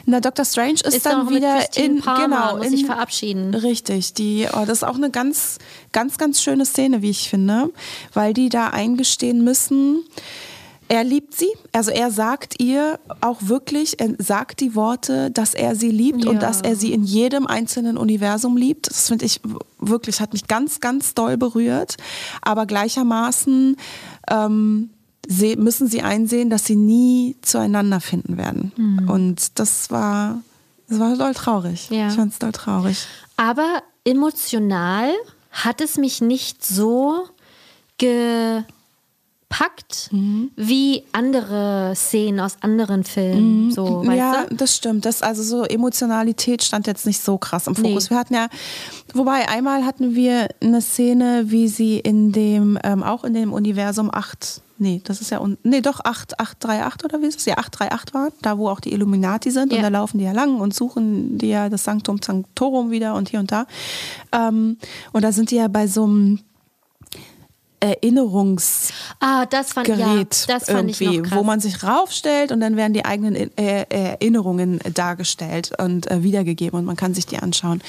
Na, 0.05 0.19
Dr. 0.19 0.45
Strange 0.45 0.73
ist, 0.73 0.95
ist 0.95 1.05
dann 1.05 1.29
wieder 1.29 1.65
in 1.75 2.01
Palmer, 2.01 2.25
genau 2.25 2.57
muss 2.57 2.67
in, 2.67 2.71
sich 2.71 2.85
verabschieden. 2.85 3.53
Richtig, 3.53 4.13
die 4.13 4.47
oh, 4.51 4.65
das 4.65 4.79
ist 4.79 4.83
auch 4.83 4.95
eine 4.95 5.09
ganz 5.09 5.57
ganz 5.91 6.17
ganz 6.17 6.41
schöne 6.41 6.65
Szene, 6.65 7.01
wie 7.01 7.09
ich 7.09 7.29
finde, 7.29 7.71
weil 8.13 8.33
die 8.33 8.49
da 8.49 8.69
eingestehen 8.69 9.43
müssen, 9.43 10.03
er 10.89 11.03
liebt 11.03 11.33
sie, 11.33 11.49
also 11.71 11.91
er 11.91 12.11
sagt 12.11 12.61
ihr 12.61 12.99
auch 13.21 13.39
wirklich, 13.41 13.99
er 13.99 14.13
sagt 14.19 14.59
die 14.59 14.75
Worte, 14.75 15.31
dass 15.31 15.53
er 15.53 15.75
sie 15.75 15.89
liebt 15.89 16.25
ja. 16.25 16.29
und 16.29 16.41
dass 16.41 16.61
er 16.61 16.75
sie 16.75 16.93
in 16.93 17.03
jedem 17.03 17.47
einzelnen 17.47 17.97
Universum 17.97 18.57
liebt. 18.57 18.89
Das 18.89 19.07
finde 19.07 19.25
ich 19.25 19.39
wirklich, 19.79 20.19
hat 20.19 20.33
mich 20.33 20.47
ganz, 20.47 20.81
ganz 20.81 21.13
doll 21.13 21.37
berührt. 21.37 21.97
Aber 22.41 22.65
gleichermaßen 22.65 23.77
ähm, 24.29 24.89
müssen 25.57 25.87
sie 25.87 26.01
einsehen, 26.01 26.49
dass 26.49 26.65
sie 26.65 26.75
nie 26.75 27.35
zueinander 27.41 28.01
finden 28.01 28.37
werden. 28.37 28.71
Mhm. 28.75 29.09
Und 29.09 29.59
das 29.59 29.89
war, 29.89 30.41
das 30.87 30.99
war 30.99 31.15
doll 31.15 31.33
traurig. 31.33 31.89
Ja. 31.89 32.07
Ich 32.07 32.13
fand 32.13 32.33
es 32.33 32.39
doll 32.39 32.51
traurig. 32.51 33.05
Aber 33.37 33.81
emotional 34.05 35.11
hat 35.51 35.81
es 35.81 35.97
mich 35.97 36.19
nicht 36.21 36.65
so 36.65 37.27
gepackt 37.97 38.65
mhm. 40.11 40.51
wie 40.55 41.03
andere 41.11 41.93
Szenen 41.95 42.39
aus 42.39 42.57
anderen 42.61 43.03
Filmen. 43.03 43.67
Mhm. 43.67 43.71
So, 43.71 44.03
ja, 44.03 44.45
du? 44.49 44.55
das 44.55 44.75
stimmt. 44.75 45.05
Das, 45.05 45.21
also 45.21 45.43
so 45.43 45.63
Emotionalität 45.63 46.63
stand 46.63 46.87
jetzt 46.87 47.05
nicht 47.05 47.21
so 47.21 47.37
krass 47.37 47.67
im 47.67 47.75
Fokus. 47.75 48.05
Nee. 48.05 48.09
Wir 48.09 48.17
hatten 48.17 48.33
ja, 48.33 48.47
wobei 49.13 49.47
einmal 49.47 49.85
hatten 49.85 50.15
wir 50.15 50.49
eine 50.61 50.81
Szene, 50.81 51.45
wie 51.47 51.67
sie 51.67 51.99
in 51.99 52.31
dem, 52.31 52.77
ähm, 52.83 53.03
auch 53.03 53.23
in 53.23 53.33
dem 53.33 53.53
Universum 53.53 54.09
8 54.11 54.61
Nee, 54.83 54.99
das 55.05 55.21
ist 55.21 55.31
ja, 55.31 55.39
un 55.39 55.57
nee, 55.63 55.79
doch 55.79 56.01
8838 56.03 57.05
oder 57.05 57.21
wie 57.21 57.27
ist 57.27 57.39
es? 57.39 57.45
Ja, 57.45 57.57
838 57.57 58.13
war, 58.13 58.29
da 58.41 58.57
wo 58.57 58.67
auch 58.67 58.81
die 58.81 58.91
Illuminati 58.91 59.49
sind 59.49 59.71
ja. 59.71 59.77
und 59.77 59.83
da 59.83 59.87
laufen 59.87 60.17
die 60.17 60.25
ja 60.25 60.33
lang 60.33 60.59
und 60.59 60.73
suchen 60.73 61.37
die 61.37 61.47
ja 61.47 61.69
das 61.69 61.85
Sanctum 61.85 62.21
Sanctorum 62.21 62.91
wieder 62.91 63.15
und 63.15 63.29
hier 63.29 63.39
und 63.39 63.49
da. 63.49 63.65
Ähm, 64.33 64.75
und 65.13 65.23
da 65.23 65.31
sind 65.31 65.51
die 65.51 65.55
ja 65.55 65.69
bei 65.69 65.87
so 65.87 66.03
einem 66.03 66.39
Erinnerungsgerät 67.79 68.93
ah, 69.21 69.45
das 69.45 69.71
fand, 69.71 69.87
ja, 69.87 70.21
das 70.47 70.65
fand 70.65 71.01
irgendwie, 71.01 71.31
wo 71.31 71.43
man 71.43 71.61
sich 71.61 71.81
raufstellt 71.81 72.51
und 72.51 72.59
dann 72.59 72.75
werden 72.75 72.91
die 72.91 73.05
eigenen 73.05 73.35
äh, 73.35 73.85
Erinnerungen 73.89 74.81
dargestellt 74.93 75.71
und 75.77 76.11
äh, 76.11 76.23
wiedergegeben 76.23 76.77
und 76.77 76.83
man 76.83 76.97
kann 76.97 77.13
sich 77.13 77.25
die 77.25 77.37
anschauen. 77.37 77.81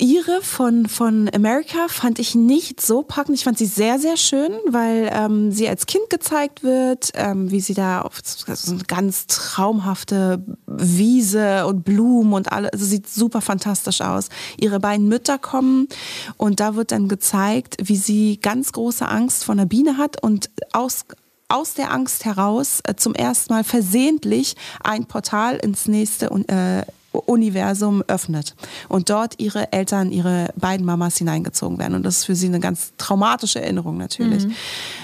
Ihre 0.00 0.42
von, 0.42 0.86
von 0.86 1.28
America 1.34 1.88
fand 1.88 2.20
ich 2.20 2.36
nicht 2.36 2.80
so 2.80 3.02
packend. 3.02 3.36
Ich 3.36 3.42
fand 3.42 3.58
sie 3.58 3.66
sehr, 3.66 3.98
sehr 3.98 4.16
schön, 4.16 4.52
weil 4.68 5.10
ähm, 5.12 5.50
sie 5.50 5.68
als 5.68 5.86
Kind 5.86 6.08
gezeigt 6.08 6.62
wird, 6.62 7.10
ähm, 7.14 7.50
wie 7.50 7.60
sie 7.60 7.74
da 7.74 8.02
auf 8.02 8.20
so 8.22 8.72
eine 8.72 8.84
ganz 8.84 9.26
traumhafte 9.26 10.40
Wiese 10.66 11.66
und 11.66 11.82
Blumen 11.84 12.32
und 12.32 12.52
alles, 12.52 12.72
also 12.74 12.84
sieht 12.84 13.08
super 13.08 13.40
fantastisch 13.40 14.00
aus. 14.00 14.28
Ihre 14.56 14.78
beiden 14.78 15.08
Mütter 15.08 15.36
kommen 15.36 15.88
und 16.36 16.60
da 16.60 16.76
wird 16.76 16.92
dann 16.92 17.08
gezeigt, 17.08 17.76
wie 17.82 17.96
sie 17.96 18.38
ganz 18.40 18.70
große 18.70 19.06
Angst 19.06 19.44
vor 19.44 19.54
einer 19.54 19.66
Biene 19.66 19.96
hat 19.96 20.22
und 20.22 20.48
aus 20.72 21.06
aus 21.48 21.72
der 21.72 21.90
Angst 21.92 22.26
heraus 22.26 22.80
äh, 22.84 22.94
zum 22.94 23.14
ersten 23.14 23.54
Mal 23.54 23.64
versehentlich 23.64 24.54
ein 24.84 25.06
Portal 25.06 25.56
ins 25.56 25.88
nächste 25.88 26.26
äh, 26.26 26.84
Universum 27.26 28.02
öffnet 28.06 28.54
und 28.88 29.10
dort 29.10 29.34
ihre 29.38 29.72
Eltern, 29.72 30.10
ihre 30.10 30.48
beiden 30.56 30.84
Mamas 30.86 31.16
hineingezogen 31.16 31.78
werden. 31.78 31.94
Und 31.94 32.04
das 32.04 32.18
ist 32.18 32.24
für 32.24 32.34
sie 32.34 32.46
eine 32.46 32.60
ganz 32.60 32.92
traumatische 32.98 33.60
Erinnerung 33.60 33.96
natürlich. 33.96 34.46
Mhm. 34.46 34.54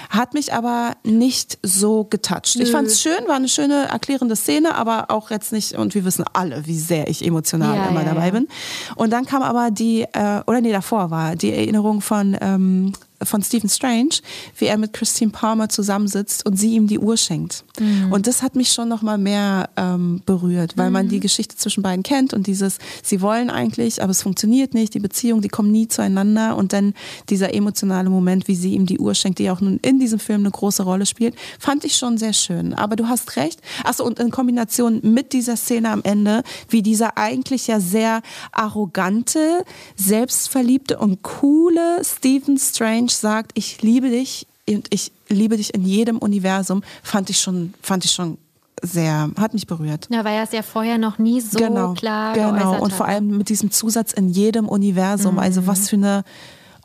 Hat 0.09 0.33
mich 0.33 0.53
aber 0.53 0.93
nicht 1.03 1.57
so 1.61 2.05
getoucht. 2.05 2.55
Ich 2.55 2.71
fand 2.71 2.87
es 2.87 3.01
schön, 3.01 3.27
war 3.27 3.35
eine 3.35 3.49
schöne 3.49 3.87
erklärende 3.87 4.35
Szene, 4.35 4.75
aber 4.75 5.09
auch 5.09 5.31
jetzt 5.31 5.51
nicht, 5.51 5.73
und 5.73 5.95
wir 5.95 6.05
wissen 6.05 6.25
alle, 6.33 6.65
wie 6.65 6.77
sehr 6.77 7.07
ich 7.09 7.25
emotional 7.25 7.75
ja, 7.75 7.85
immer 7.87 8.03
ja, 8.03 8.13
dabei 8.13 8.27
ja. 8.27 8.31
bin. 8.31 8.47
Und 8.95 9.11
dann 9.11 9.25
kam 9.25 9.41
aber 9.41 9.71
die, 9.71 10.03
äh, 10.13 10.41
oder 10.45 10.61
nee, 10.61 10.71
davor 10.71 11.11
war 11.11 11.35
die 11.35 11.51
Erinnerung 11.51 12.01
von 12.01 12.37
ähm, 12.39 12.93
von 13.23 13.41
Stephen 13.41 13.69
Strange, 13.69 14.15
wie 14.57 14.65
er 14.65 14.77
mit 14.77 14.93
Christine 14.93 15.31
Palmer 15.31 15.69
zusammensitzt 15.69 16.45
und 16.45 16.57
sie 16.57 16.75
ihm 16.75 16.87
die 16.87 16.99
Uhr 16.99 17.17
schenkt. 17.17 17.63
Mhm. 17.79 18.11
Und 18.11 18.27
das 18.27 18.41
hat 18.41 18.55
mich 18.55 18.69
schon 18.73 18.89
noch 18.89 19.01
mal 19.01 19.17
mehr 19.17 19.69
ähm, 19.77 20.21
berührt, 20.25 20.77
weil 20.77 20.87
mhm. 20.87 20.93
man 20.93 21.09
die 21.09 21.19
Geschichte 21.19 21.55
zwischen 21.55 21.83
beiden 21.83 22.03
kennt 22.03 22.33
und 22.33 22.47
dieses, 22.47 22.77
sie 23.03 23.21
wollen 23.21 23.49
eigentlich, 23.49 24.01
aber 24.01 24.11
es 24.11 24.21
funktioniert 24.21 24.73
nicht, 24.73 24.93
die 24.93 24.99
Beziehung, 24.99 25.41
die 25.41 25.49
kommen 25.49 25.71
nie 25.71 25.87
zueinander 25.87 26.55
und 26.57 26.73
dann 26.73 26.93
dieser 27.29 27.53
emotionale 27.53 28.09
Moment, 28.09 28.47
wie 28.47 28.55
sie 28.55 28.73
ihm 28.73 28.85
die 28.85 28.99
Uhr 28.99 29.15
schenkt, 29.15 29.39
die 29.39 29.49
auch 29.49 29.61
nun 29.61 29.79
in 29.81 29.99
diesem 29.99 30.19
Film 30.19 30.41
eine 30.41 30.51
große 30.51 30.83
Rolle 30.83 31.05
spielt, 31.05 31.35
fand 31.59 31.83
ich 31.83 31.97
schon 31.97 32.17
sehr 32.17 32.33
schön. 32.33 32.73
Aber 32.73 32.95
du 32.95 33.07
hast 33.07 33.35
recht. 33.37 33.61
Achso, 33.83 34.05
und 34.05 34.19
in 34.19 34.31
Kombination 34.31 34.99
mit 35.03 35.33
dieser 35.33 35.55
Szene 35.55 35.89
am 35.89 36.01
Ende, 36.03 36.43
wie 36.69 36.81
dieser 36.81 37.17
eigentlich 37.17 37.67
ja 37.67 37.79
sehr 37.79 38.21
arrogante, 38.51 39.63
selbstverliebte 39.95 40.97
und 40.97 41.23
coole 41.23 42.01
Stephen 42.03 42.57
Strange 42.57 43.04
sagt, 43.13 43.51
ich 43.55 43.81
liebe 43.81 44.09
dich 44.09 44.47
und 44.67 44.87
ich 44.89 45.11
liebe 45.29 45.57
dich 45.57 45.73
in 45.73 45.85
jedem 45.85 46.17
Universum, 46.17 46.83
fand 47.03 47.29
ich 47.29 47.39
schon, 47.39 47.73
fand 47.81 48.05
ich 48.05 48.11
schon 48.11 48.37
sehr, 48.81 49.29
hat 49.37 49.53
mich 49.53 49.67
berührt. 49.67 50.07
Ja, 50.09 50.23
weil 50.23 50.35
er 50.35 50.43
es 50.43 50.51
ja 50.51 50.61
vorher 50.61 50.97
noch 50.97 51.17
nie 51.17 51.41
so 51.41 51.57
genau, 51.57 51.93
klar 51.93 52.33
Genau, 52.33 52.81
und 52.81 52.93
vor 52.93 53.07
allem 53.07 53.37
mit 53.37 53.49
diesem 53.49 53.71
Zusatz 53.71 54.13
in 54.13 54.29
jedem 54.29 54.67
Universum. 54.67 55.35
Mhm. 55.35 55.39
Also 55.39 55.67
was 55.67 55.89
für 55.89 55.95
eine, 55.95 56.23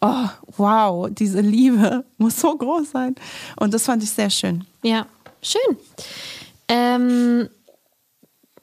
oh, 0.00 0.28
wow, 0.56 1.08
diese 1.10 1.40
Liebe 1.40 2.04
muss 2.18 2.40
so 2.40 2.56
groß 2.56 2.90
sein. 2.92 3.14
Und 3.56 3.74
das 3.74 3.84
fand 3.84 4.02
ich 4.02 4.10
sehr 4.10 4.30
schön. 4.30 4.64
Ja, 4.82 5.06
schön. 5.42 5.76
Ähm, 6.68 7.48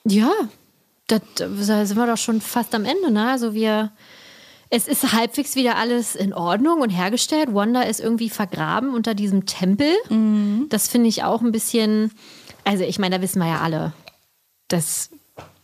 ja, 0.05 0.31
da 1.07 1.19
sind 1.35 1.97
wir 1.97 2.07
doch 2.07 2.17
schon 2.17 2.41
fast 2.41 2.73
am 2.75 2.85
Ende, 2.85 3.11
ne? 3.11 3.29
Also 3.29 3.53
wir 3.53 3.91
es 4.69 4.87
ist 4.87 5.13
halbwegs 5.13 5.55
wieder 5.55 5.77
alles 5.77 6.15
in 6.15 6.33
Ordnung 6.33 6.81
und 6.81 6.89
hergestellt. 6.89 7.53
Wanda 7.53 7.81
ist 7.81 7.99
irgendwie 7.99 8.29
vergraben 8.29 8.93
unter 8.93 9.13
diesem 9.15 9.45
Tempel. 9.45 9.91
Mhm. 10.09 10.67
Das 10.69 10.87
finde 10.87 11.09
ich 11.09 11.23
auch 11.23 11.41
ein 11.41 11.51
bisschen. 11.51 12.11
Also, 12.63 12.83
ich 12.83 12.99
meine, 12.99 13.17
da 13.17 13.21
wissen 13.21 13.39
wir 13.39 13.47
ja 13.47 13.61
alle, 13.61 13.93
dass. 14.67 15.09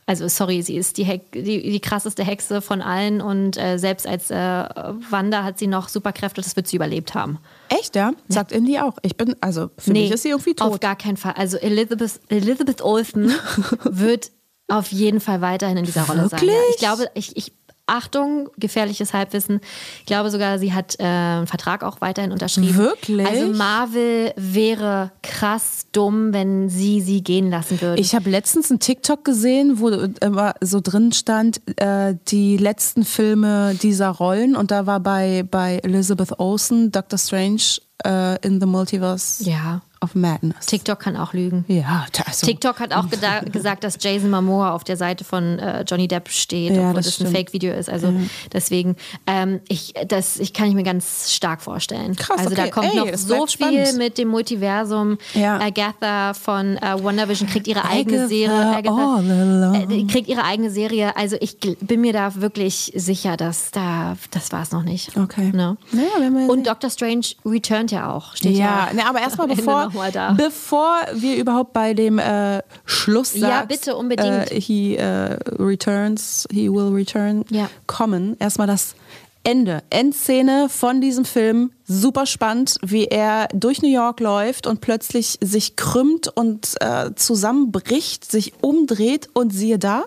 Also, 0.05 0.27
sorry, 0.27 0.61
sie 0.61 0.75
ist 0.75 0.97
die, 0.97 1.05
Hex, 1.05 1.27
die, 1.33 1.71
die 1.71 1.79
krasseste 1.79 2.25
Hexe 2.25 2.61
von 2.61 2.81
allen 2.81 3.21
und 3.21 3.55
äh, 3.55 3.77
selbst 3.77 4.05
als 4.05 4.29
äh, 4.31 4.35
Wanda 4.35 5.45
hat 5.45 5.57
sie 5.57 5.67
noch 5.67 5.87
Superkräfte, 5.87 6.41
das 6.41 6.57
wird 6.57 6.67
sie 6.67 6.75
überlebt 6.75 7.15
haben. 7.15 7.39
Echt, 7.69 7.95
ja? 7.95 8.11
Sagt 8.27 8.51
ja. 8.51 8.57
Indy 8.57 8.79
auch. 8.79 8.97
Ich 9.01 9.15
bin, 9.15 9.37
also 9.39 9.69
für 9.77 9.93
nee, 9.93 10.01
mich 10.01 10.11
ist 10.11 10.23
sie 10.23 10.31
irgendwie 10.31 10.55
tot. 10.55 10.73
Auf 10.73 10.79
gar 10.81 10.97
keinen 10.97 11.15
Fall. 11.15 11.35
Also, 11.37 11.55
Elizabeth, 11.57 12.19
Elizabeth 12.27 12.81
Olsen 12.81 13.33
wird 13.85 14.31
auf 14.67 14.91
jeden 14.91 15.21
Fall 15.21 15.39
weiterhin 15.39 15.77
in 15.77 15.85
dieser 15.85 16.03
Rolle 16.03 16.27
sein. 16.27 16.45
Ja. 16.45 16.53
Ich 16.71 16.77
glaube, 16.77 17.09
ich, 17.13 17.37
ich 17.37 17.53
Achtung, 17.85 18.49
gefährliches 18.57 19.13
Halbwissen. 19.13 19.59
Ich 19.99 20.05
glaube 20.05 20.29
sogar, 20.31 20.57
sie 20.57 20.73
hat 20.73 20.95
äh, 20.99 21.03
einen 21.03 21.47
Vertrag 21.47 21.83
auch 21.83 21.99
weiterhin 21.99 22.31
unterschrieben. 22.31 22.77
Wirklich? 22.77 23.27
Also 23.27 23.47
Marvel 23.47 24.33
wäre 24.37 25.11
krass 25.21 25.87
dumm, 25.91 26.31
wenn 26.31 26.69
sie 26.69 27.01
sie 27.01 27.21
gehen 27.23 27.49
lassen 27.49 27.81
würde. 27.81 27.99
Ich 27.99 28.15
habe 28.15 28.29
letztens 28.29 28.69
einen 28.69 28.79
TikTok 28.79 29.25
gesehen, 29.25 29.79
wo 29.79 29.89
immer 29.89 30.55
so 30.61 30.79
drin 30.81 31.11
stand, 31.11 31.61
äh, 31.77 32.15
die 32.29 32.55
letzten 32.55 33.03
Filme 33.03 33.75
dieser 33.75 34.09
Rollen 34.09 34.55
und 34.55 34.71
da 34.71 34.85
war 34.85 35.01
bei, 35.01 35.43
bei 35.49 35.79
Elizabeth 35.83 36.39
Olsen 36.39 36.91
Doctor 36.91 37.19
Strange 37.19 37.79
äh, 38.05 38.39
in 38.45 38.61
the 38.61 38.65
Multiverse. 38.65 39.43
Ja 39.43 39.81
of 40.03 40.15
Madness. 40.15 40.65
TikTok 40.65 40.99
kann 40.99 41.17
auch 41.17 41.33
lügen. 41.33 41.65
Ja, 41.67 42.05
also. 42.25 42.45
TikTok 42.45 42.79
hat 42.79 42.93
auch 42.93 43.05
gesagt, 43.51 43.83
dass 43.83 43.97
Jason 43.99 44.29
Momoa 44.29 44.73
auf 44.73 44.83
der 44.83 44.97
Seite 44.97 45.23
von 45.23 45.59
äh, 45.59 45.83
Johnny 45.87 46.07
Depp 46.07 46.29
steht, 46.29 46.73
ja, 46.73 46.89
obwohl 46.89 46.95
das, 46.95 47.17
das 47.17 47.27
ein 47.27 47.33
Fake-Video 47.33 47.73
ist. 47.73 47.89
Also 47.89 48.07
ja. 48.07 48.13
deswegen, 48.51 48.95
ähm, 49.25 49.61
ich, 49.67 49.93
das 50.07 50.37
ich 50.39 50.53
kann 50.53 50.67
ich 50.67 50.75
mir 50.75 50.83
ganz 50.83 51.31
stark 51.31 51.61
vorstellen. 51.61 52.15
Krass, 52.15 52.39
also 52.39 52.51
okay. 52.51 52.63
da 52.65 52.67
kommt 52.69 52.93
Ey, 52.93 52.97
noch 52.97 53.17
so 53.17 53.47
viel 53.47 53.69
spannend. 53.69 53.97
mit 53.97 54.17
dem 54.17 54.27
Multiversum. 54.27 55.17
Ja. 55.33 55.59
Agatha 55.59 56.33
von 56.33 56.77
äh, 56.77 57.03
WandaVision 57.03 57.49
kriegt 57.49 57.67
ihre 57.67 57.85
eigene 57.85 58.27
Serie. 58.27 58.75
Agatha, 58.75 59.73
äh, 59.75 60.03
kriegt 60.05 60.27
ihre 60.27 60.43
eigene 60.43 60.69
Serie. 60.69 61.15
Also 61.15 61.37
ich 61.39 61.57
bin 61.79 62.01
mir 62.01 62.13
da 62.13 62.35
wirklich 62.35 62.91
sicher, 62.95 63.37
dass 63.37 63.71
da 63.71 64.17
das 64.31 64.51
war 64.51 64.63
es 64.63 64.71
noch 64.71 64.83
nicht. 64.83 65.15
Okay. 65.17 65.51
No? 65.53 65.77
Ne? 65.91 66.03
Ja, 66.19 66.51
Und 66.51 66.67
Doctor 66.67 66.89
Strange 66.89 67.25
returnt 67.45 67.91
ja 67.91 68.11
auch. 68.11 68.35
Steht 68.35 68.57
ja, 68.57 68.87
ja. 68.87 68.93
Ne, 68.93 69.05
aber 69.05 69.21
erstmal 69.21 69.47
bevor 69.47 69.92
nochmal 69.93 70.11
da. 70.11 70.33
Bevor 70.33 70.93
wir 71.13 71.37
überhaupt 71.37 71.73
bei 71.73 71.93
dem 71.93 72.19
äh, 72.19 72.61
Schluss 72.85 73.35
ja, 73.35 73.65
bitte 73.65 73.95
unbedingt. 73.95 74.51
Äh, 74.51 74.59
he 74.59 74.95
äh, 74.95 75.37
returns, 75.59 76.47
he 76.51 76.69
will 76.69 76.93
return, 76.93 77.45
ja. 77.49 77.69
kommen. 77.87 78.35
Erstmal 78.39 78.67
das 78.67 78.95
Ende, 79.43 79.83
Endszene 79.89 80.69
von 80.69 81.01
diesem 81.01 81.25
Film. 81.25 81.71
Super 81.85 82.25
spannend, 82.25 82.77
wie 82.81 83.05
er 83.05 83.49
durch 83.53 83.81
New 83.81 83.91
York 83.91 84.19
läuft 84.19 84.67
und 84.67 84.79
plötzlich 84.79 85.37
sich 85.41 85.75
krümmt 85.75 86.29
und 86.29 86.75
äh, 86.79 87.11
zusammenbricht, 87.15 88.29
sich 88.29 88.53
umdreht 88.61 89.29
und 89.33 89.51
siehe 89.51 89.79
da, 89.79 90.05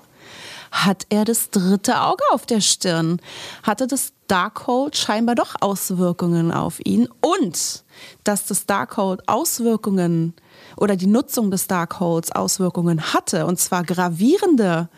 hat 0.70 1.06
er 1.10 1.24
das 1.24 1.50
dritte 1.50 2.00
Auge 2.00 2.22
auf 2.32 2.46
der 2.46 2.60
Stirn. 2.60 3.20
Hatte 3.62 3.86
das 3.86 4.12
Darkhold 4.26 4.96
scheinbar 4.96 5.34
doch 5.34 5.54
Auswirkungen 5.60 6.50
auf 6.50 6.80
ihn 6.84 7.08
und 7.20 7.84
dass 8.24 8.46
das 8.46 8.66
Darkhold 8.66 9.28
Auswirkungen 9.28 10.34
oder 10.76 10.96
die 10.96 11.06
Nutzung 11.06 11.50
des 11.50 11.66
Darkholds 11.66 12.32
Auswirkungen 12.32 13.12
hatte, 13.12 13.46
und 13.46 13.58
zwar 13.58 13.84
gravierende, 13.84 14.88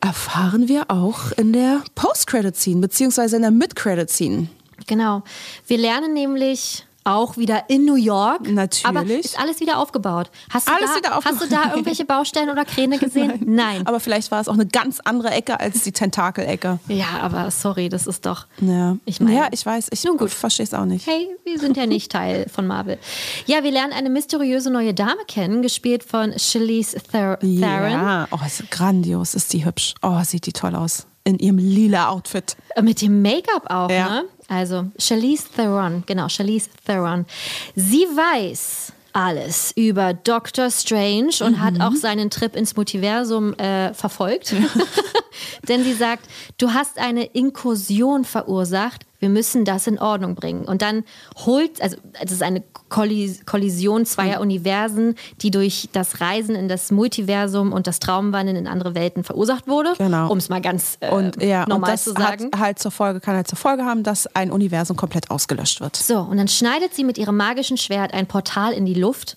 erfahren 0.00 0.68
wir 0.68 0.90
auch 0.90 1.32
in 1.32 1.52
der 1.52 1.82
Post-Credit-Scene, 1.94 2.80
beziehungsweise 2.80 3.36
in 3.36 3.42
der 3.42 3.50
Mid-Credit-Scene. 3.50 4.48
Genau. 4.86 5.22
Wir 5.66 5.78
lernen 5.78 6.12
nämlich 6.12 6.86
auch 7.06 7.36
wieder 7.36 7.68
in 7.68 7.84
New 7.84 7.96
York. 7.96 8.48
Natürlich. 8.48 8.86
Aber 8.86 9.02
ist 9.04 9.38
alles 9.38 9.60
wieder 9.60 9.78
aufgebaut. 9.78 10.30
Hast 10.50 10.68
du, 10.68 10.72
alles 10.72 10.90
da, 10.90 10.96
wieder 10.96 11.16
aufgebaut. 11.16 11.40
hast 11.40 11.50
du 11.50 11.54
da 11.54 11.70
irgendwelche 11.70 12.04
Baustellen 12.06 12.50
oder 12.50 12.64
Kräne 12.64 12.98
gesehen? 12.98 13.40
Nein. 13.44 13.76
Nein. 13.76 13.86
Aber 13.86 14.00
vielleicht 14.00 14.30
war 14.30 14.40
es 14.40 14.48
auch 14.48 14.54
eine 14.54 14.66
ganz 14.66 15.00
andere 15.00 15.30
Ecke 15.30 15.60
als 15.60 15.82
die 15.82 15.92
Tentakelecke. 15.92 16.78
Ja, 16.88 17.20
aber 17.20 17.50
sorry, 17.50 17.88
das 17.88 18.06
ist 18.06 18.26
doch. 18.26 18.46
Ja, 18.60 18.96
ich 19.04 19.20
meine. 19.20 19.36
Ja, 19.36 19.48
ich 19.50 19.64
weiß. 19.64 19.88
Ich 19.92 20.06
verstehe 20.28 20.64
es 20.64 20.74
auch 20.74 20.84
nicht. 20.84 21.06
Hey, 21.06 21.28
wir 21.44 21.58
sind 21.58 21.76
ja 21.76 21.86
nicht 21.86 22.12
Teil 22.12 22.46
von 22.52 22.66
Marvel. 22.66 22.98
Ja, 23.46 23.62
wir 23.62 23.70
lernen 23.70 23.92
eine 23.92 24.10
mysteriöse 24.10 24.70
neue 24.70 24.94
Dame 24.94 25.24
kennen, 25.28 25.62
gespielt 25.62 26.04
von 26.04 26.32
Charlize 26.38 26.98
Theron. 27.00 27.38
Ja, 27.42 28.28
oh, 28.30 28.38
ist 28.46 28.70
grandios. 28.70 29.34
Ist 29.34 29.52
die 29.52 29.64
hübsch. 29.64 29.94
Oh, 30.02 30.20
sieht 30.22 30.46
die 30.46 30.52
toll 30.52 30.74
aus. 30.74 31.06
In 31.24 31.38
ihrem 31.40 31.58
lila 31.58 32.10
Outfit. 32.10 32.56
Mit 32.80 33.02
dem 33.02 33.20
Make-up 33.20 33.68
auch, 33.68 33.90
ja. 33.90 34.08
ne? 34.08 34.24
Also 34.48 34.86
Charlize 34.98 35.44
Theron, 35.54 36.04
genau, 36.06 36.28
Charlize 36.28 36.68
Theron. 36.84 37.26
Sie 37.74 38.04
weiß 38.04 38.92
alles 39.12 39.72
über 39.76 40.12
Doctor 40.12 40.70
Strange 40.70 41.32
und 41.40 41.52
mhm. 41.52 41.62
hat 41.62 41.80
auch 41.80 41.94
seinen 41.94 42.28
Trip 42.30 42.54
ins 42.54 42.76
Multiversum 42.76 43.54
äh, 43.54 43.94
verfolgt. 43.94 44.54
Denn 45.68 45.82
sie 45.84 45.94
sagt, 45.94 46.28
du 46.58 46.72
hast 46.72 46.98
eine 46.98 47.24
Inkursion 47.24 48.24
verursacht, 48.24 49.06
wir 49.26 49.30
müssen 49.30 49.64
das 49.64 49.88
in 49.88 49.98
Ordnung 49.98 50.36
bringen. 50.36 50.64
Und 50.64 50.82
dann 50.82 51.02
holt, 51.44 51.82
also 51.82 51.96
es 52.22 52.30
ist 52.30 52.44
eine 52.44 52.62
Kollision 52.88 54.06
zweier 54.06 54.36
mhm. 54.36 54.42
Universen, 54.42 55.16
die 55.42 55.50
durch 55.50 55.88
das 55.90 56.20
Reisen 56.20 56.54
in 56.54 56.68
das 56.68 56.92
Multiversum 56.92 57.72
und 57.72 57.88
das 57.88 57.98
Traumwandeln 57.98 58.56
in 58.56 58.68
andere 58.68 58.94
Welten 58.94 59.24
verursacht 59.24 59.66
wurde. 59.66 59.94
Genau. 59.98 60.30
Um 60.30 60.38
es 60.38 60.48
mal 60.48 60.60
ganz 60.60 60.98
äh, 61.00 61.10
und, 61.10 61.42
ja, 61.42 61.66
normal 61.66 61.90
und 61.90 61.94
das 61.94 62.04
zu 62.04 62.12
sagen. 62.12 62.50
Hat 62.52 62.60
halt 62.60 62.78
zur 62.78 62.92
Folge, 62.92 63.18
kann 63.18 63.34
halt 63.34 63.48
zur 63.48 63.58
Folge 63.58 63.84
haben, 63.84 64.04
dass 64.04 64.28
ein 64.36 64.52
Universum 64.52 64.96
komplett 64.96 65.28
ausgelöscht 65.32 65.80
wird. 65.80 65.96
So, 65.96 66.20
und 66.20 66.36
dann 66.36 66.48
schneidet 66.48 66.94
sie 66.94 67.02
mit 67.02 67.18
ihrem 67.18 67.36
magischen 67.36 67.76
Schwert 67.76 68.14
ein 68.14 68.28
Portal 68.28 68.72
in 68.72 68.86
die 68.86 68.94
Luft. 68.94 69.36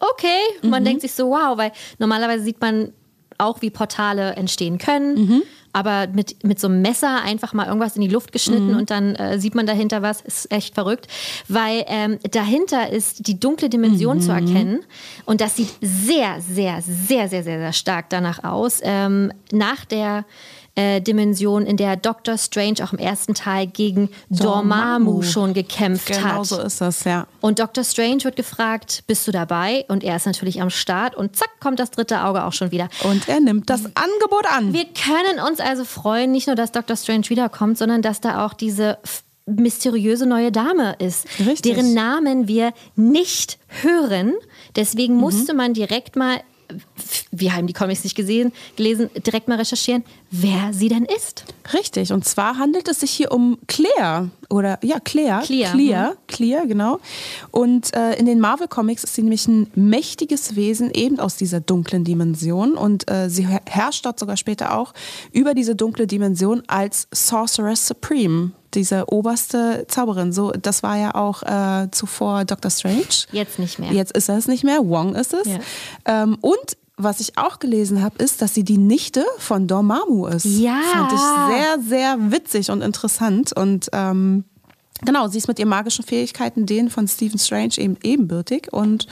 Okay, 0.00 0.40
man 0.62 0.82
mhm. 0.82 0.86
denkt 0.86 1.02
sich 1.02 1.12
so, 1.12 1.30
wow, 1.30 1.56
weil 1.56 1.70
normalerweise 1.98 2.42
sieht 2.42 2.60
man 2.60 2.92
auch, 3.38 3.62
wie 3.62 3.70
Portale 3.70 4.34
entstehen 4.34 4.78
können. 4.78 5.14
Mhm 5.14 5.42
aber 5.72 6.08
mit, 6.08 6.44
mit 6.44 6.58
so 6.58 6.68
einem 6.68 6.82
Messer 6.82 7.22
einfach 7.22 7.52
mal 7.52 7.66
irgendwas 7.66 7.96
in 7.96 8.02
die 8.02 8.08
Luft 8.08 8.32
geschnitten 8.32 8.72
mhm. 8.72 8.78
und 8.78 8.90
dann 8.90 9.14
äh, 9.14 9.38
sieht 9.38 9.54
man 9.54 9.66
dahinter 9.66 10.02
was, 10.02 10.20
ist 10.20 10.50
echt 10.52 10.74
verrückt, 10.74 11.06
weil 11.48 11.84
ähm, 11.86 12.18
dahinter 12.30 12.90
ist 12.90 13.26
die 13.26 13.38
dunkle 13.38 13.68
Dimension 13.68 14.18
mhm. 14.18 14.22
zu 14.22 14.32
erkennen 14.32 14.80
und 15.24 15.40
das 15.40 15.56
sieht 15.56 15.70
sehr, 15.80 16.40
sehr, 16.40 16.82
sehr, 16.82 17.28
sehr, 17.28 17.42
sehr, 17.42 17.58
sehr 17.58 17.72
stark 17.72 18.10
danach 18.10 18.44
aus. 18.44 18.80
Ähm, 18.82 19.32
nach 19.52 19.84
der 19.84 20.24
äh, 20.76 21.00
Dimension, 21.00 21.66
in 21.66 21.76
der 21.76 21.96
Doctor 21.96 22.38
Strange 22.38 22.76
auch 22.82 22.92
im 22.92 22.98
ersten 22.98 23.34
Teil 23.34 23.66
gegen 23.66 24.08
Dormammu, 24.30 25.22
schon 25.22 25.52
gekämpft 25.52 26.06
Genau 26.06 26.20
hat. 26.22 26.46
so 26.46 26.60
ist 26.60 26.80
das, 26.80 27.04
ja. 27.04 27.26
Und 27.40 27.58
Dr. 27.58 27.82
Strange 27.84 28.24
wird 28.24 28.36
gefragt, 28.36 29.02
bist 29.06 29.26
du 29.26 29.32
dabei? 29.32 29.84
Und 29.88 30.04
er 30.04 30.16
ist 30.16 30.26
natürlich 30.26 30.62
am 30.62 30.70
Start 30.70 31.14
und 31.16 31.36
zack, 31.36 31.50
kommt 31.60 31.78
das 31.80 31.90
dritte 31.90 32.22
Auge 32.24 32.44
auch 32.44 32.52
schon 32.52 32.70
wieder. 32.70 32.88
Und 33.04 33.28
er 33.28 33.40
nimmt 33.40 33.68
das 33.68 33.84
Angebot 33.84 34.46
an. 34.50 34.72
Wir 34.72 34.84
können 34.86 35.40
uns 35.48 35.60
also 35.60 35.84
freuen, 35.84 36.30
nicht 36.32 36.46
nur, 36.46 36.56
dass 36.56 36.72
Dr. 36.72 36.96
Strange 36.96 37.28
wiederkommt, 37.30 37.76
sondern 37.78 38.00
dass 38.02 38.20
da 38.20 38.46
auch 38.46 38.54
diese 38.54 38.98
mysteriöse 39.46 40.26
neue 40.26 40.52
Dame 40.52 40.94
ist, 41.00 41.26
Richtig. 41.40 41.74
deren 41.74 41.92
Namen 41.94 42.46
wir 42.46 42.72
nicht 42.94 43.58
hören. 43.82 44.34
Deswegen 44.76 45.14
Mhm. 45.14 45.20
musste 45.20 45.54
man 45.54 45.74
direkt 45.74 46.14
mal, 46.14 46.40
wir 47.30 47.54
haben 47.54 47.66
die 47.66 47.72
Comics 47.72 48.04
nicht 48.04 48.16
gesehen, 48.16 48.52
gelesen, 48.76 49.10
direkt 49.26 49.48
mal 49.48 49.58
recherchieren, 49.58 50.04
wer 50.30 50.72
sie 50.72 50.88
denn 50.88 51.04
ist. 51.04 51.44
Richtig, 51.72 52.12
und 52.12 52.24
zwar 52.24 52.58
handelt 52.58 52.88
es 52.88 53.00
sich 53.00 53.10
hier 53.10 53.32
um 53.32 53.58
Claire. 53.66 54.30
Oder 54.48 54.78
ja, 54.82 54.98
Claire. 54.98 55.42
Clear, 55.44 55.70
Clear, 55.72 56.16
Clear, 56.26 56.66
genau. 56.66 56.98
Und 57.52 57.94
äh, 57.94 58.14
in 58.14 58.26
den 58.26 58.40
Marvel 58.40 58.66
Comics 58.66 59.04
ist 59.04 59.14
sie 59.14 59.22
nämlich 59.22 59.46
ein 59.46 59.70
mächtiges 59.76 60.56
Wesen, 60.56 60.90
eben 60.92 61.20
aus 61.20 61.36
dieser 61.36 61.60
dunklen 61.60 62.02
Dimension. 62.02 62.72
Und 62.72 63.08
äh, 63.08 63.30
sie 63.30 63.46
her- 63.46 63.62
herrscht 63.66 64.04
dort 64.06 64.18
sogar 64.18 64.36
später 64.36 64.76
auch 64.76 64.92
über 65.32 65.54
diese 65.54 65.76
dunkle 65.76 66.08
Dimension 66.08 66.64
als 66.66 67.06
Sorceress 67.12 67.86
Supreme. 67.86 68.50
Diese 68.74 69.08
oberste 69.12 69.84
Zauberin. 69.88 70.32
So, 70.32 70.50
das 70.50 70.82
war 70.82 70.96
ja 70.96 71.14
auch 71.14 71.42
äh, 71.42 71.88
zuvor 71.92 72.44
Doctor 72.44 72.70
Strange. 72.72 73.04
Jetzt 73.30 73.58
nicht 73.58 73.78
mehr. 73.78 73.92
Jetzt 73.92 74.16
ist 74.16 74.28
er 74.28 74.36
es 74.38 74.48
nicht 74.48 74.64
mehr, 74.64 74.88
Wong 74.88 75.14
ist 75.14 75.32
es. 75.32 75.46
Ja. 75.46 75.60
Ähm, 76.06 76.38
und 76.40 76.76
was 77.02 77.20
ich 77.20 77.36
auch 77.38 77.58
gelesen 77.58 78.02
habe, 78.02 78.22
ist, 78.22 78.42
dass 78.42 78.54
sie 78.54 78.64
die 78.64 78.78
Nichte 78.78 79.24
von 79.38 79.66
Dormammu 79.66 80.26
ist. 80.26 80.44
Ja. 80.44 80.80
Fand 80.92 81.12
ich 81.12 81.20
sehr, 81.56 81.78
sehr 81.88 82.32
witzig 82.32 82.70
und 82.70 82.82
interessant. 82.82 83.52
Und 83.52 83.88
ähm, 83.92 84.44
genau, 85.04 85.28
sie 85.28 85.38
ist 85.38 85.48
mit 85.48 85.58
ihren 85.58 85.68
magischen 85.68 86.04
Fähigkeiten 86.04 86.66
denen 86.66 86.90
von 86.90 87.08
Stephen 87.08 87.38
Strange 87.38 87.78
eben 87.78 87.96
ebenbürtig. 88.02 88.72
Und 88.72 89.06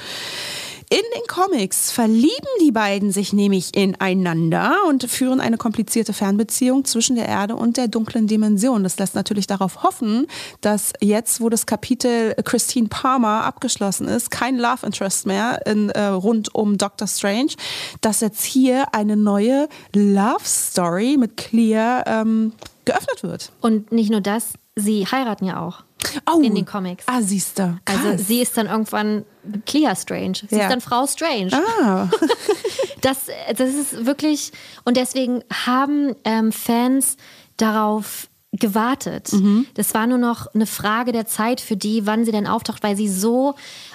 in 0.90 1.02
den 1.14 1.26
Comics 1.26 1.90
verlieben 1.90 2.30
die 2.62 2.72
beiden 2.72 3.12
sich 3.12 3.32
nämlich 3.34 3.76
ineinander 3.76 4.74
und 4.88 5.04
führen 5.04 5.40
eine 5.40 5.58
komplizierte 5.58 6.12
Fernbeziehung 6.14 6.84
zwischen 6.86 7.16
der 7.16 7.26
Erde 7.28 7.56
und 7.56 7.76
der 7.76 7.88
dunklen 7.88 8.26
Dimension. 8.26 8.82
Das 8.84 8.98
lässt 8.98 9.14
natürlich 9.14 9.46
darauf 9.46 9.82
hoffen, 9.82 10.26
dass 10.62 10.92
jetzt, 11.00 11.40
wo 11.40 11.48
das 11.50 11.66
Kapitel 11.66 12.34
Christine 12.44 12.88
Palmer 12.88 13.44
abgeschlossen 13.44 14.08
ist, 14.08 14.30
kein 14.30 14.56
Love 14.56 14.86
Interest 14.86 15.26
mehr 15.26 15.66
in, 15.66 15.90
äh, 15.90 16.04
rund 16.06 16.54
um 16.54 16.78
Doctor 16.78 17.06
Strange, 17.06 17.52
dass 18.00 18.20
jetzt 18.20 18.44
hier 18.44 18.94
eine 18.94 19.16
neue 19.16 19.68
Love 19.94 20.44
Story 20.44 21.16
mit 21.18 21.36
Clear 21.36 22.04
ähm, 22.06 22.52
geöffnet 22.86 23.22
wird. 23.22 23.52
Und 23.60 23.92
nicht 23.92 24.10
nur 24.10 24.22
das, 24.22 24.54
sie 24.74 25.06
heiraten 25.06 25.44
ja 25.44 25.60
auch 25.60 25.82
Oh. 26.30 26.40
in 26.40 26.54
den 26.54 26.64
Comics. 26.64 27.04
Ah, 27.08 27.20
siehst 27.20 27.58
du. 27.58 27.76
Also 27.84 28.22
sie 28.22 28.40
ist 28.40 28.56
dann 28.56 28.66
irgendwann 28.66 29.24
Clea 29.66 29.94
Strange. 29.96 30.34
Sie 30.48 30.56
Ja. 30.56 30.64
ist 30.64 30.70
dann 30.70 30.80
Frau 30.80 31.06
Strange. 31.06 31.50
Ah. 31.82 32.08
Das, 33.00 33.26
das 33.56 33.74
ist 33.74 34.06
wirklich, 34.06 34.50
und 34.84 34.96
deswegen 34.96 35.44
haben 35.66 36.16
ähm, 36.24 36.50
Fans 36.50 37.16
darauf 37.56 38.28
gewartet. 38.52 39.32
Mhm. 39.32 39.66
Das 39.74 39.94
war 39.94 40.08
nur 40.08 40.18
noch 40.18 40.52
eine 40.52 40.66
Frage 40.66 41.12
der 41.12 41.24
Zeit 41.26 41.60
für 41.60 41.76
die, 41.76 42.06
wann 42.06 42.24
sie 42.24 42.32
denn 42.32 42.48
auftaucht, 42.48 42.82
weil 42.82 42.96
sie 42.96 43.08
so 43.08 43.54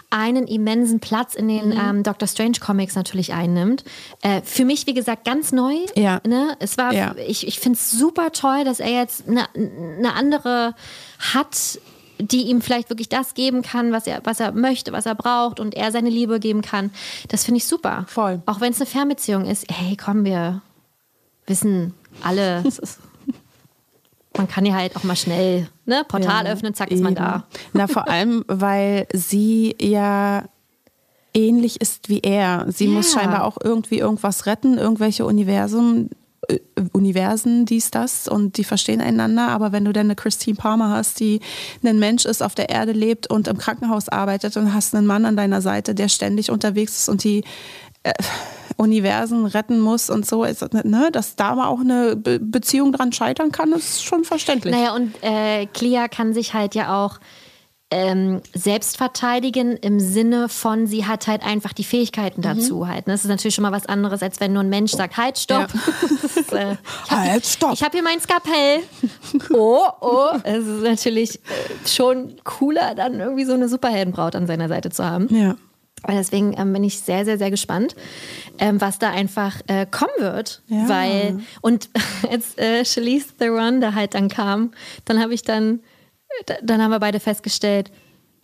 einen 0.10 0.48
immensen 0.48 1.02
Platz 1.02 1.36
in 1.36 1.48
Mhm. 1.48 1.50
den 1.50 1.72
ähm, 1.74 2.04
Doctor 2.04 2.30
Strange 2.30 2.60
Comics 2.66 2.96
natürlich 2.96 3.34
einnimmt. 3.34 3.84
Äh, 4.22 4.42
für 4.44 4.64
mich, 4.64 4.88
wie 4.88 4.94
gesagt, 4.94 5.26
ganz 5.26 5.52
neu. 5.52 5.74
Ja. 5.96 6.22
Ne? 6.26 6.56
Es 6.60 6.78
war, 6.78 6.94
Ja. 6.94 7.14
ich, 7.28 7.46
ich 7.46 7.60
finde 7.60 7.78
es 7.78 7.92
super 7.92 8.32
toll, 8.32 8.64
dass 8.64 8.80
er 8.80 8.92
jetzt 8.92 9.28
eine, 9.28 9.48
eine 9.54 10.14
andere 10.14 10.76
hat, 11.34 11.80
die 12.32 12.44
ihm 12.44 12.62
vielleicht 12.62 12.90
wirklich 12.90 13.10
das 13.10 13.34
geben 13.34 13.62
kann, 13.62 13.92
was 13.92 14.08
er, 14.08 14.22
was 14.24 14.40
er 14.40 14.52
möchte, 14.52 14.92
was 14.92 15.06
er 15.06 15.16
braucht 15.16 15.60
und 15.60 15.76
er 15.76 15.92
seine 15.92 16.10
Liebe 16.10 16.40
geben 16.40 16.62
kann. 16.62 16.92
Das 17.30 17.44
finde 17.46 17.58
ich 17.58 17.66
super. 17.66 18.06
Voll. 18.08 18.42
Auch 18.46 18.62
wenn 18.62 18.72
es 18.72 18.80
eine 18.82 18.86
Fernbeziehung 18.90 19.46
ist. 19.46 19.66
Hey, 19.72 19.96
komm, 19.98 20.26
wir 20.26 20.62
wissen 21.48 21.94
alle, 22.24 22.64
man 24.38 24.48
kann 24.48 24.66
ja 24.66 24.74
halt 24.74 24.96
auch 24.96 25.04
mal 25.04 25.16
schnell 25.16 25.68
ne, 25.86 26.04
Portal 26.08 26.46
Ja, 26.46 26.52
öffnen, 26.52 26.74
zack, 26.74 26.90
ist 26.92 27.02
man 27.04 27.14
eben. 27.14 27.24
da. 27.24 27.44
Na, 27.74 27.88
vor 27.88 28.08
allem, 28.08 28.44
weil 28.48 29.08
sie 29.14 29.76
ja 29.80 30.44
ähnlich 31.34 31.82
ist 31.82 32.10
wie 32.10 32.20
er. 32.22 32.66
Sie 32.70 32.86
Ja. 32.86 32.92
muss 32.92 33.12
scheinbar 33.12 33.44
auch 33.44 33.58
irgendwie 33.64 34.00
irgendwas 34.00 34.46
retten, 34.46 34.78
irgendwelche 34.78 35.26
Universum, 35.26 36.10
Universen, 36.92 37.66
dies, 37.66 37.92
das 37.92 38.28
und 38.28 38.58
die 38.58 38.64
verstehen 38.64 39.02
einander. 39.02 39.50
Aber 39.50 39.72
wenn 39.72 39.86
du 39.86 39.94
dann 39.94 40.08
eine 40.08 40.16
Christine 40.16 40.56
Palmer 40.56 40.90
hast, 40.90 41.20
die 41.20 41.40
ein 41.84 42.00
Mensch 42.00 42.26
ist, 42.26 42.44
auf 42.44 42.56
der 42.56 42.70
Erde 42.70 42.92
lebt 42.92 43.30
und 43.30 43.48
im 43.48 43.58
Krankenhaus 43.58 44.10
arbeitet 44.10 44.58
und 44.58 44.74
hast 44.74 44.94
einen 44.96 45.08
Mann 45.08 45.26
an 45.26 45.38
deiner 45.38 45.62
Seite, 45.62 45.96
der 45.96 46.10
ständig 46.10 46.52
unterwegs 46.52 47.00
ist 47.00 47.10
und 47.10 47.24
die 47.24 47.44
äh, 48.04 48.14
Universen 48.76 49.46
retten 49.46 49.80
muss 49.80 50.10
und 50.10 50.26
so, 50.26 50.44
ist, 50.44 50.74
ne, 50.74 51.10
dass 51.12 51.36
da 51.36 51.56
mal 51.56 51.68
auch 51.68 51.80
eine 51.80 52.16
Be 52.16 52.40
Beziehung 52.40 52.92
dran 52.92 53.14
scheitern 53.14 53.52
kann, 53.52 53.72
ist 53.72 54.04
schon 54.04 54.24
verständlich. 54.24 54.74
Naja, 54.74 54.96
und 54.96 55.14
äh, 55.22 55.68
Clea 55.68 56.08
kann 56.08 56.34
sich 56.34 56.54
halt 56.54 56.76
ja 56.76 57.04
auch 57.04 57.20
ähm, 57.96 58.42
selbst 58.56 58.98
verteidigen 58.98 59.78
im 59.78 60.00
Sinne 60.00 60.50
von, 60.50 60.88
sie 60.88 61.06
hat 61.06 61.28
halt 61.28 61.44
einfach 61.46 61.74
die 61.74 61.84
Fähigkeiten 61.84 62.42
Mhm. 62.42 62.44
dazu 62.44 62.88
halt. 62.88 63.06
ne? 63.06 63.14
Das 63.14 63.24
ist 63.24 63.30
natürlich 63.30 63.54
schon 63.54 63.62
mal 63.62 63.72
was 63.72 63.86
anderes, 63.86 64.24
als 64.24 64.40
wenn 64.40 64.52
nur 64.54 64.64
ein 64.64 64.70
Mensch 64.70 64.94
sagt, 64.94 65.16
halt, 65.18 65.38
stopp. 65.38 65.68
Ist, 66.24 66.52
äh, 66.54 66.74
ich 67.06 67.12
hab, 67.12 67.20
Halt, 67.20 67.46
stopp. 67.46 67.74
Ich 67.74 67.84
habe 67.84 67.92
hier 67.92 68.04
mein 68.04 68.20
Skalpell. 68.20 68.80
Oh, 69.54 69.86
oh. 70.02 70.30
Es 70.44 70.66
ist 70.66 70.82
natürlich 70.82 71.36
äh, 71.36 71.88
schon 71.88 72.34
cooler, 72.44 72.96
dann 72.96 73.20
irgendwie 73.20 73.46
so 73.46 73.54
eine 73.54 73.70
Superheldenbraut 73.70 74.36
an 74.36 74.48
seiner 74.48 74.68
Seite 74.70 74.90
zu 74.90 75.06
haben. 75.06 75.28
Ja. 75.30 75.56
Aber 76.04 76.14
Deswegen 76.18 76.54
ähm, 76.58 76.74
bin 76.74 76.84
ich 76.84 77.00
sehr, 77.00 77.24
sehr, 77.26 77.38
sehr 77.38 77.50
gespannt, 77.52 77.96
ähm, 78.60 78.82
was 78.82 79.00
da 79.00 79.12
einfach 79.12 79.62
äh, 79.68 79.86
kommen 79.86 80.12
wird. 80.20 80.62
Ja. 80.68 80.90
Weil, 80.90 81.40
und 81.62 81.90
als 82.32 82.58
äh, 82.58 82.84
Charlize 82.84 83.28
Theron 83.38 83.80
da 83.82 83.94
halt 83.94 84.14
dann 84.16 84.28
kam, 84.28 84.72
dann 85.06 85.22
habe 85.22 85.34
ich 85.34 85.44
dann, 85.44 85.80
da- 85.80 85.84
dann 86.62 86.82
haben 86.82 86.92
wir 86.92 87.00
beide 87.00 87.20
festgestellt, 87.20 87.92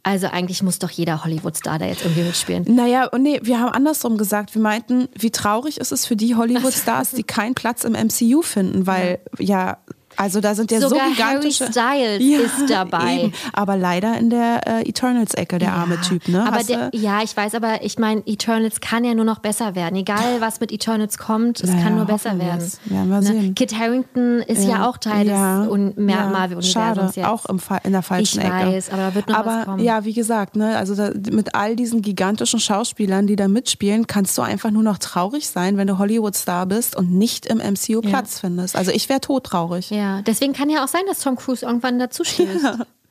also 0.04 0.28
eigentlich 0.28 0.64
muss 0.64 0.80
doch 0.80 0.90
jeder 0.90 1.24
Hollywood-Star 1.24 1.78
da 1.78 1.86
jetzt 1.86 2.04
irgendwie 2.04 2.24
mitspielen. 2.24 2.64
Naja, 2.68 3.06
und 3.06 3.22
nee, 3.22 3.40
wir 3.44 3.60
haben 3.60 3.74
andersrum 3.74 4.18
gesagt. 4.18 4.56
Wir 4.56 4.62
meinten, 4.62 5.10
wie 5.18 5.32
traurig 5.32 5.80
ist 5.80 5.92
es 5.92 6.06
für 6.06 6.16
die 6.16 6.36
Hollywood-Stars, 6.36 7.12
die 7.12 7.24
keinen 7.24 7.54
Platz 7.54 7.84
im 7.84 7.94
MCU 7.94 8.42
finden, 8.42 8.88
weil 8.88 9.20
ja, 9.40 9.78
also 10.20 10.42
da 10.42 10.54
sind 10.54 10.70
ja 10.72 10.82
Sogar 10.82 11.06
so 11.08 11.12
gigantische. 11.14 11.70
Harry 11.74 12.20
Styles 12.20 12.46
ist 12.60 12.70
dabei. 12.70 13.24
Eben. 13.24 13.34
Aber 13.54 13.78
leider 13.78 14.18
in 14.18 14.30
der 14.30 14.68
äh, 14.68 14.90
Eternals-Ecke, 14.90 15.58
der 15.60 15.74
arme 15.74 16.00
Typ, 16.02 16.28
ne? 16.28 16.46
Aber 16.46 16.62
der, 16.64 16.90
du- 16.90 16.98
ja, 16.98 17.22
ich 17.24 17.36
weiß, 17.36 17.56
aber 17.56 17.84
ich 17.84 17.98
meine, 17.98 18.22
Eternals 18.26 18.82
kann 18.82 19.04
ja 19.06 19.14
nur 19.14 19.24
noch 19.26 19.40
besser 19.40 19.76
werden. 19.76 19.96
Egal, 19.96 20.40
was 20.42 20.60
mit 20.60 20.72
Eternals 20.72 21.18
kommt, 21.18 21.62
es 21.62 21.70
Naja, 21.70 21.84
kann 21.84 21.96
nur 21.96 22.06
besser 22.06 22.38
werden. 22.38 22.72
Werden 22.86 23.10
wir 23.10 23.18
Ne? 23.22 23.24
sehen. 23.24 23.56
Kit 23.56 23.78
Harrington 23.80 24.40
ist 24.42 24.66
ja, 24.68 24.88
auch 24.88 24.98
Teil 24.98 25.28
Ja, 25.28 25.62
des 25.64 25.72
Un 25.72 25.94
ja. 26.10 26.28
Marvel-Universums 26.30 27.16
jetzt. 27.16 27.26
auch 27.28 27.46
im 27.46 27.60
Fa 27.60 27.78
in 27.84 27.92
der 27.94 28.02
falschen 28.02 28.40
Ich 28.42 28.46
Ecke. 28.46 28.68
weiß, 28.74 28.90
aber 28.92 29.02
da 29.04 29.16
wird 29.16 29.30
noch 29.30 29.38
aber, 29.38 29.50
was 29.60 29.66
kommen. 29.66 29.84
Ja, 29.84 30.04
wie 30.06 30.14
gesagt, 30.14 30.56
ne, 30.56 30.78
also 30.78 30.96
da, 30.96 31.12
mit 31.32 31.56
all 31.56 31.76
diesen 31.76 32.02
gigantischen 32.02 32.60
Schauspielern, 32.60 33.28
die 33.28 33.36
da 33.36 33.48
mitspielen, 33.48 34.08
kannst 34.08 34.38
du 34.38 34.42
einfach 34.42 34.72
nur 34.72 34.84
noch 34.84 34.98
traurig 34.98 35.48
sein, 35.50 35.78
wenn 35.78 35.88
du 35.88 35.98
Hollywood-Star 35.98 36.66
bist 36.66 36.96
und 36.96 37.12
nicht 37.14 37.46
im 37.46 37.60
MCU 37.60 38.02
Platz 38.02 38.40
findest. 38.40 38.76
Also 38.76 38.92
ich 38.92 39.08
wäre 39.10 39.22
todtraurig. 39.22 39.90
Ja, 39.90 40.09
deswegen 40.26 40.54
kann 40.54 40.70
ja 40.70 40.84
auch 40.84 40.88
sein, 40.88 41.02
dass 41.08 41.20
Tom 41.20 41.36
Cruise 41.36 41.66
irgendwann 41.66 42.00
dazu 42.00 42.24
stößt. 42.24 42.66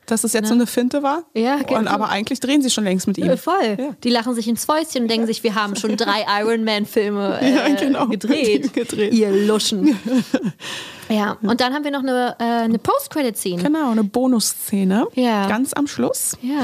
Dass 0.05 0.23
es 0.23 0.33
jetzt 0.33 0.47
so 0.47 0.55
eine 0.55 0.65
Finte 0.65 1.03
war? 1.03 1.21
Ja, 1.35 1.57
Und, 1.57 1.67
genau. 1.67 1.91
aber 1.91 2.09
eigentlich 2.09 2.39
drehen 2.39 2.63
sie 2.63 2.71
schon 2.71 2.83
längst 2.83 3.05
mit 3.05 3.19
ihm. 3.19 3.29
Äh, 3.29 3.37
Voll. 3.37 3.77
Ja. 3.77 3.95
Die 4.03 4.09
lachen 4.09 4.33
sich 4.33 4.47
ins 4.47 4.65
Fäustchen 4.65 5.03
und 5.03 5.07
denken 5.07 5.27
sich, 5.27 5.43
wir 5.43 5.53
haben 5.53 5.75
schon 5.75 5.97
drei 5.97 6.25
Iron 6.41 6.63
Man-Filme 6.63 7.37
äh, 7.39 7.53
Ja, 7.53 7.75
genau. 7.75 8.07
gedreht. 8.07 8.73
Gedreht. 8.73 9.13
Ihr 9.13 9.29
Luschen. 9.45 9.99
ja, 11.09 11.37
und 11.43 11.61
dann 11.61 11.73
haben 11.75 11.83
wir 11.83 11.91
noch 11.91 11.99
eine, 12.01 12.35
äh, 12.39 12.43
eine 12.43 12.79
Post-Credit-Scene. 12.79 13.61
Genau, 13.61 13.91
eine 13.91 14.03
Bonusszene. 14.03 15.05
Ja. 15.13 15.47
Ganz 15.47 15.73
am 15.73 15.85
Schluss. 15.85 16.35
Ja, 16.41 16.63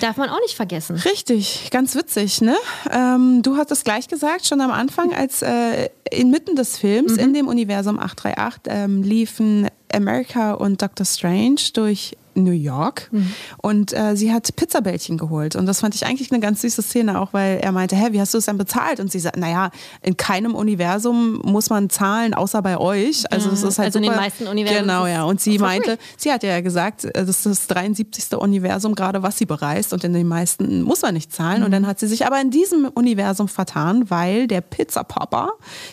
darf 0.00 0.16
man 0.16 0.28
auch 0.28 0.40
nicht 0.40 0.54
vergessen. 0.54 0.96
Richtig, 0.96 1.68
ganz 1.70 1.94
witzig, 1.94 2.40
ne? 2.40 2.56
Ähm, 2.90 3.42
du 3.42 3.56
hast 3.56 3.70
es 3.70 3.84
gleich 3.84 4.08
gesagt, 4.08 4.46
schon 4.46 4.60
am 4.60 4.70
Anfang, 4.70 5.12
als 5.14 5.42
äh, 5.42 5.88
inmitten 6.10 6.56
des 6.56 6.78
Films 6.78 7.16
in 7.16 7.34
dem 7.34 7.48
Universum 7.48 7.98
838 7.98 8.62
ähm, 8.66 9.02
liefen 9.02 9.68
America 9.92 10.52
und 10.52 10.82
Doctor 10.82 11.06
Strange 11.06 11.60
durch 11.72 12.16
New 12.44 12.50
York 12.52 13.08
Mhm. 13.10 13.32
und 13.62 13.92
äh, 13.92 14.16
sie 14.16 14.32
hat 14.32 14.54
Pizzabällchen 14.56 15.18
geholt. 15.18 15.56
Und 15.56 15.66
das 15.66 15.80
fand 15.80 15.94
ich 15.94 16.06
eigentlich 16.06 16.30
eine 16.30 16.40
ganz 16.40 16.60
süße 16.62 16.82
Szene, 16.82 17.20
auch 17.20 17.32
weil 17.32 17.58
er 17.58 17.72
meinte, 17.72 17.96
hä, 17.96 18.08
wie 18.12 18.20
hast 18.20 18.34
du 18.34 18.38
es 18.38 18.46
denn 18.46 18.58
bezahlt? 18.58 19.00
Und 19.00 19.10
sie 19.12 19.18
sagt, 19.18 19.36
naja, 19.36 19.70
in 20.02 20.16
keinem 20.16 20.54
Universum 20.54 21.40
muss 21.44 21.70
man 21.70 21.90
zahlen, 21.90 22.34
außer 22.34 22.62
bei 22.62 22.78
euch. 22.78 23.30
Also 23.32 23.50
es 23.50 23.62
ist 23.62 23.78
halt 23.78 23.86
Also 23.86 23.98
in 23.98 24.04
den 24.04 24.12
super. 24.12 24.22
meisten 24.22 24.46
Universen 24.46 24.78
Genau, 24.82 25.06
ja. 25.06 25.24
Und 25.24 25.40
sie 25.40 25.58
meinte, 25.58 25.92
free. 25.92 26.02
sie 26.16 26.32
hat 26.32 26.42
ja 26.42 26.60
gesagt, 26.60 27.04
äh, 27.04 27.12
das 27.24 27.28
ist 27.44 27.46
das 27.46 27.66
73. 27.68 28.36
Universum 28.38 28.94
gerade, 28.94 29.22
was 29.22 29.38
sie 29.38 29.46
bereist. 29.46 29.92
Und 29.92 30.04
in 30.04 30.12
den 30.12 30.26
meisten 30.26 30.82
muss 30.82 31.02
man 31.02 31.14
nicht 31.14 31.32
zahlen. 31.32 31.62
Und 31.62 31.70
dann 31.72 31.86
hat 31.86 31.98
sie 32.00 32.06
sich 32.06 32.26
aber 32.26 32.40
in 32.40 32.50
diesem 32.50 32.86
Universum 32.94 33.48
vertan, 33.48 34.10
weil 34.10 34.46
der 34.46 34.60
Pizzapapa, 34.60 35.50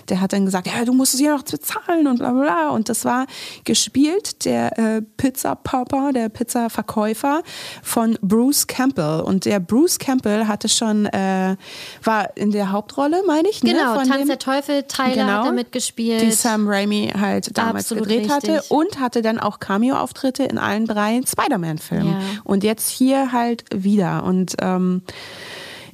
der 0.09 0.21
hat 0.21 0.33
dann 0.33 0.45
gesagt, 0.45 0.67
ja, 0.67 0.85
du 0.85 0.93
musst 0.93 1.13
es 1.13 1.19
hier 1.19 1.33
noch 1.35 1.43
bezahlen 1.43 2.07
und 2.07 2.19
bla 2.19 2.31
bla 2.31 2.41
bla. 2.41 2.69
Und 2.69 2.89
das 2.89 3.05
war 3.05 3.25
gespielt, 3.63 4.45
der 4.45 4.77
äh, 4.77 5.01
Pizzapapa, 5.17 6.11
der 6.11 6.29
Pizzaverkäufer 6.35 7.41
von 7.81 8.17
Bruce 8.21 8.67
Campbell. 8.67 9.21
Und 9.21 9.45
der 9.45 9.59
Bruce 9.59 9.97
Campbell 9.97 10.47
hatte 10.47 10.69
schon, 10.69 11.07
äh, 11.07 11.55
war 12.03 12.37
in 12.37 12.51
der 12.51 12.71
Hauptrolle, 12.71 13.23
meine 13.25 13.49
ich. 13.49 13.61
Genau, 13.61 13.95
ne, 13.95 14.03
Tanz 14.03 14.17
dem- 14.19 14.27
der 14.27 14.39
Teufel, 14.39 14.83
Tyler 14.83 15.13
Genau. 15.15 15.27
hat 15.39 15.45
da 15.47 15.51
mitgespielt. 15.51 16.21
die 16.21 16.31
Sam 16.31 16.67
Raimi 16.67 17.11
halt 17.19 17.57
damals 17.57 17.85
Absolut 17.85 18.07
gedreht 18.07 18.29
hatte 18.29 18.53
richtig. 18.57 18.71
und 18.71 18.99
hatte 18.99 19.21
dann 19.23 19.39
auch 19.39 19.59
Cameo-Auftritte 19.59 20.43
in 20.43 20.57
allen 20.59 20.85
drei 20.85 21.21
Spider-Man-Filmen. 21.25 22.11
Ja. 22.11 22.19
Und 22.43 22.63
jetzt 22.63 22.89
hier 22.89 23.31
halt 23.31 23.63
wieder. 23.73 24.23
Und 24.23 24.55
ähm, 24.61 25.01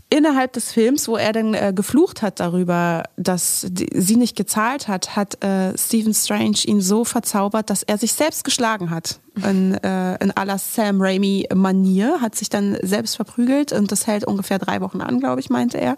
innerhalb 0.09 0.51
des 0.53 0.71
Films, 0.73 1.07
wo 1.07 1.15
er 1.15 1.31
dann 1.31 1.53
äh, 1.53 1.71
geflucht 1.73 2.21
hat 2.21 2.39
darüber, 2.41 3.03
dass 3.15 3.65
die, 3.69 3.87
sie 3.93 4.17
nicht 4.17 4.35
gezahlt 4.35 4.87
hat, 4.89 5.15
hat 5.15 5.41
äh, 5.43 5.77
Stephen 5.77 6.13
Strange 6.13 6.57
ihn 6.65 6.81
so 6.81 7.05
verzaubert, 7.05 7.69
dass 7.69 7.83
er 7.83 7.97
sich 7.97 8.11
selbst 8.13 8.43
geschlagen 8.43 8.89
hat. 8.89 9.19
In, 9.47 9.75
äh, 9.75 10.15
in 10.21 10.31
aller 10.35 10.57
Sam 10.57 11.01
Raimi-Manier, 11.01 12.19
hat 12.19 12.35
sich 12.35 12.49
dann 12.49 12.77
selbst 12.81 13.15
verprügelt 13.15 13.71
und 13.71 13.89
das 13.89 14.05
hält 14.05 14.25
ungefähr 14.25 14.59
drei 14.59 14.81
Wochen 14.81 14.99
an, 14.99 15.21
glaube 15.21 15.39
ich, 15.39 15.49
meinte 15.49 15.79
er. 15.79 15.95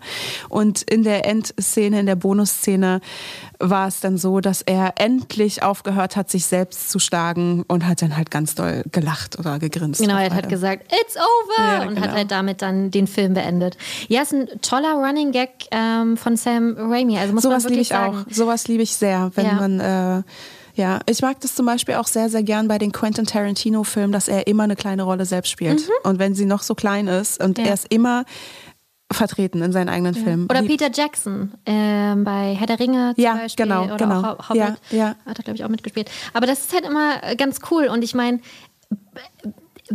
Und 0.50 0.84
in 0.84 1.02
der 1.04 1.26
Endszene, 1.26 2.00
in 2.02 2.06
der 2.06 2.16
Bonusszene 2.16 3.02
war 3.60 3.88
es 3.88 4.02
dann 4.02 4.20
so, 4.20 4.40
dass 4.40 4.62
er 4.62 4.94
endlich 4.98 5.64
aufgehört 5.64 6.16
hat, 6.16 6.30
sich 6.30 6.46
selbst 6.46 6.92
zu 6.92 7.00
schlagen 7.00 7.64
und 7.68 7.88
hat 7.88 8.04
dann 8.04 8.16
halt 8.16 8.30
ganz 8.30 8.54
doll 8.54 8.84
gelacht 8.92 9.40
oder 9.40 9.58
gegrinst. 9.58 10.00
Genau, 10.00 10.18
er 10.18 10.26
hat 10.26 10.34
beide. 10.34 10.48
gesagt, 10.50 10.94
it's 10.94 11.16
over 11.18 11.68
Ja, 11.68 11.82
und 11.88 11.96
genau. 11.96 12.02
hat 12.08 12.14
halt 12.14 12.30
damit 12.30 12.62
dann 12.62 12.92
den 12.92 13.08
Film 13.08 13.34
beendet. 13.34 13.78
Ja, 14.10 14.22
ist 14.22 14.34
ein 14.34 14.48
toller 14.62 14.94
Running 14.94 15.32
Gag 15.32 15.50
ähm, 15.72 16.18
von 16.18 16.38
Sam 16.38 16.76
Raimi. 16.78 17.18
Also 17.18 17.34
muss 17.34 17.42
Sowas 17.42 17.64
man 17.64 17.72
liebe 17.74 17.80
wirklich 17.80 17.82
ich 17.82 17.98
sagen. 17.98 18.26
auch. 18.30 18.32
Sowas 18.32 18.68
liebe 18.68 18.84
ich 18.84 18.96
sehr, 18.96 19.32
wenn 19.34 19.46
Ja. 19.48 19.54
man 19.54 19.80
äh, 19.80 20.24
ja, 20.76 21.00
ich 21.08 21.22
mag 21.22 21.40
das 21.42 21.56
zum 21.56 21.66
Beispiel 21.66 21.96
auch 21.96 22.08
sehr, 22.08 22.30
sehr 22.30 22.44
gern 22.44 22.68
bei 22.68 22.78
den 22.80 22.92
Quentin 22.92 23.26
Tarantino-Filmen, 23.26 24.12
dass 24.12 24.28
er 24.28 24.48
immer 24.48 24.64
eine 24.64 24.76
kleine 24.76 25.04
Rolle 25.04 25.26
selbst 25.26 25.50
spielt. 25.52 25.88
Und 26.04 26.20
wenn 26.20 26.34
sie 26.36 26.46
noch 26.46 26.64
so 26.64 26.74
klein 26.76 27.08
ist 27.08 27.44
und 27.44 27.58
Mhm. 27.58 27.64
Ja. 27.64 27.70
er 27.70 27.74
ist 27.76 27.88
immer 27.94 28.26
vertreten 29.12 29.62
in 29.62 29.72
seinen 29.72 29.90
eigenen 29.90 30.16
Filmen. 30.16 30.46
Oder 30.50 30.64
Peter 30.64 30.90
Jackson 30.92 31.52
ähm, 31.68 32.24
bei 32.24 32.56
Herr 32.56 32.66
der 32.66 32.80
Ringe 32.80 33.14
zum 33.14 33.24
Ja, 33.24 33.36
Beispiel. 33.36 33.66
genau, 33.66 33.84
oder 33.86 33.98
genau. 33.98 34.20
auch 34.22 34.40
Ho- 34.40 34.50
Hobbit. 34.50 34.62
Ja, 34.90 34.98
ja. 34.98 35.16
Hat 35.28 35.38
er, 35.38 35.44
glaube 35.44 35.58
ich, 35.58 35.64
auch 35.64 35.70
mitgespielt. 35.70 36.10
Aber 36.34 36.48
das 36.48 36.62
ist 36.62 36.74
halt 36.74 36.86
immer 36.86 37.22
äh, 37.24 37.36
ganz 37.36 37.60
cool. 37.70 37.86
Und 37.90 38.04
ich 38.04 38.16
meine, 38.16 38.40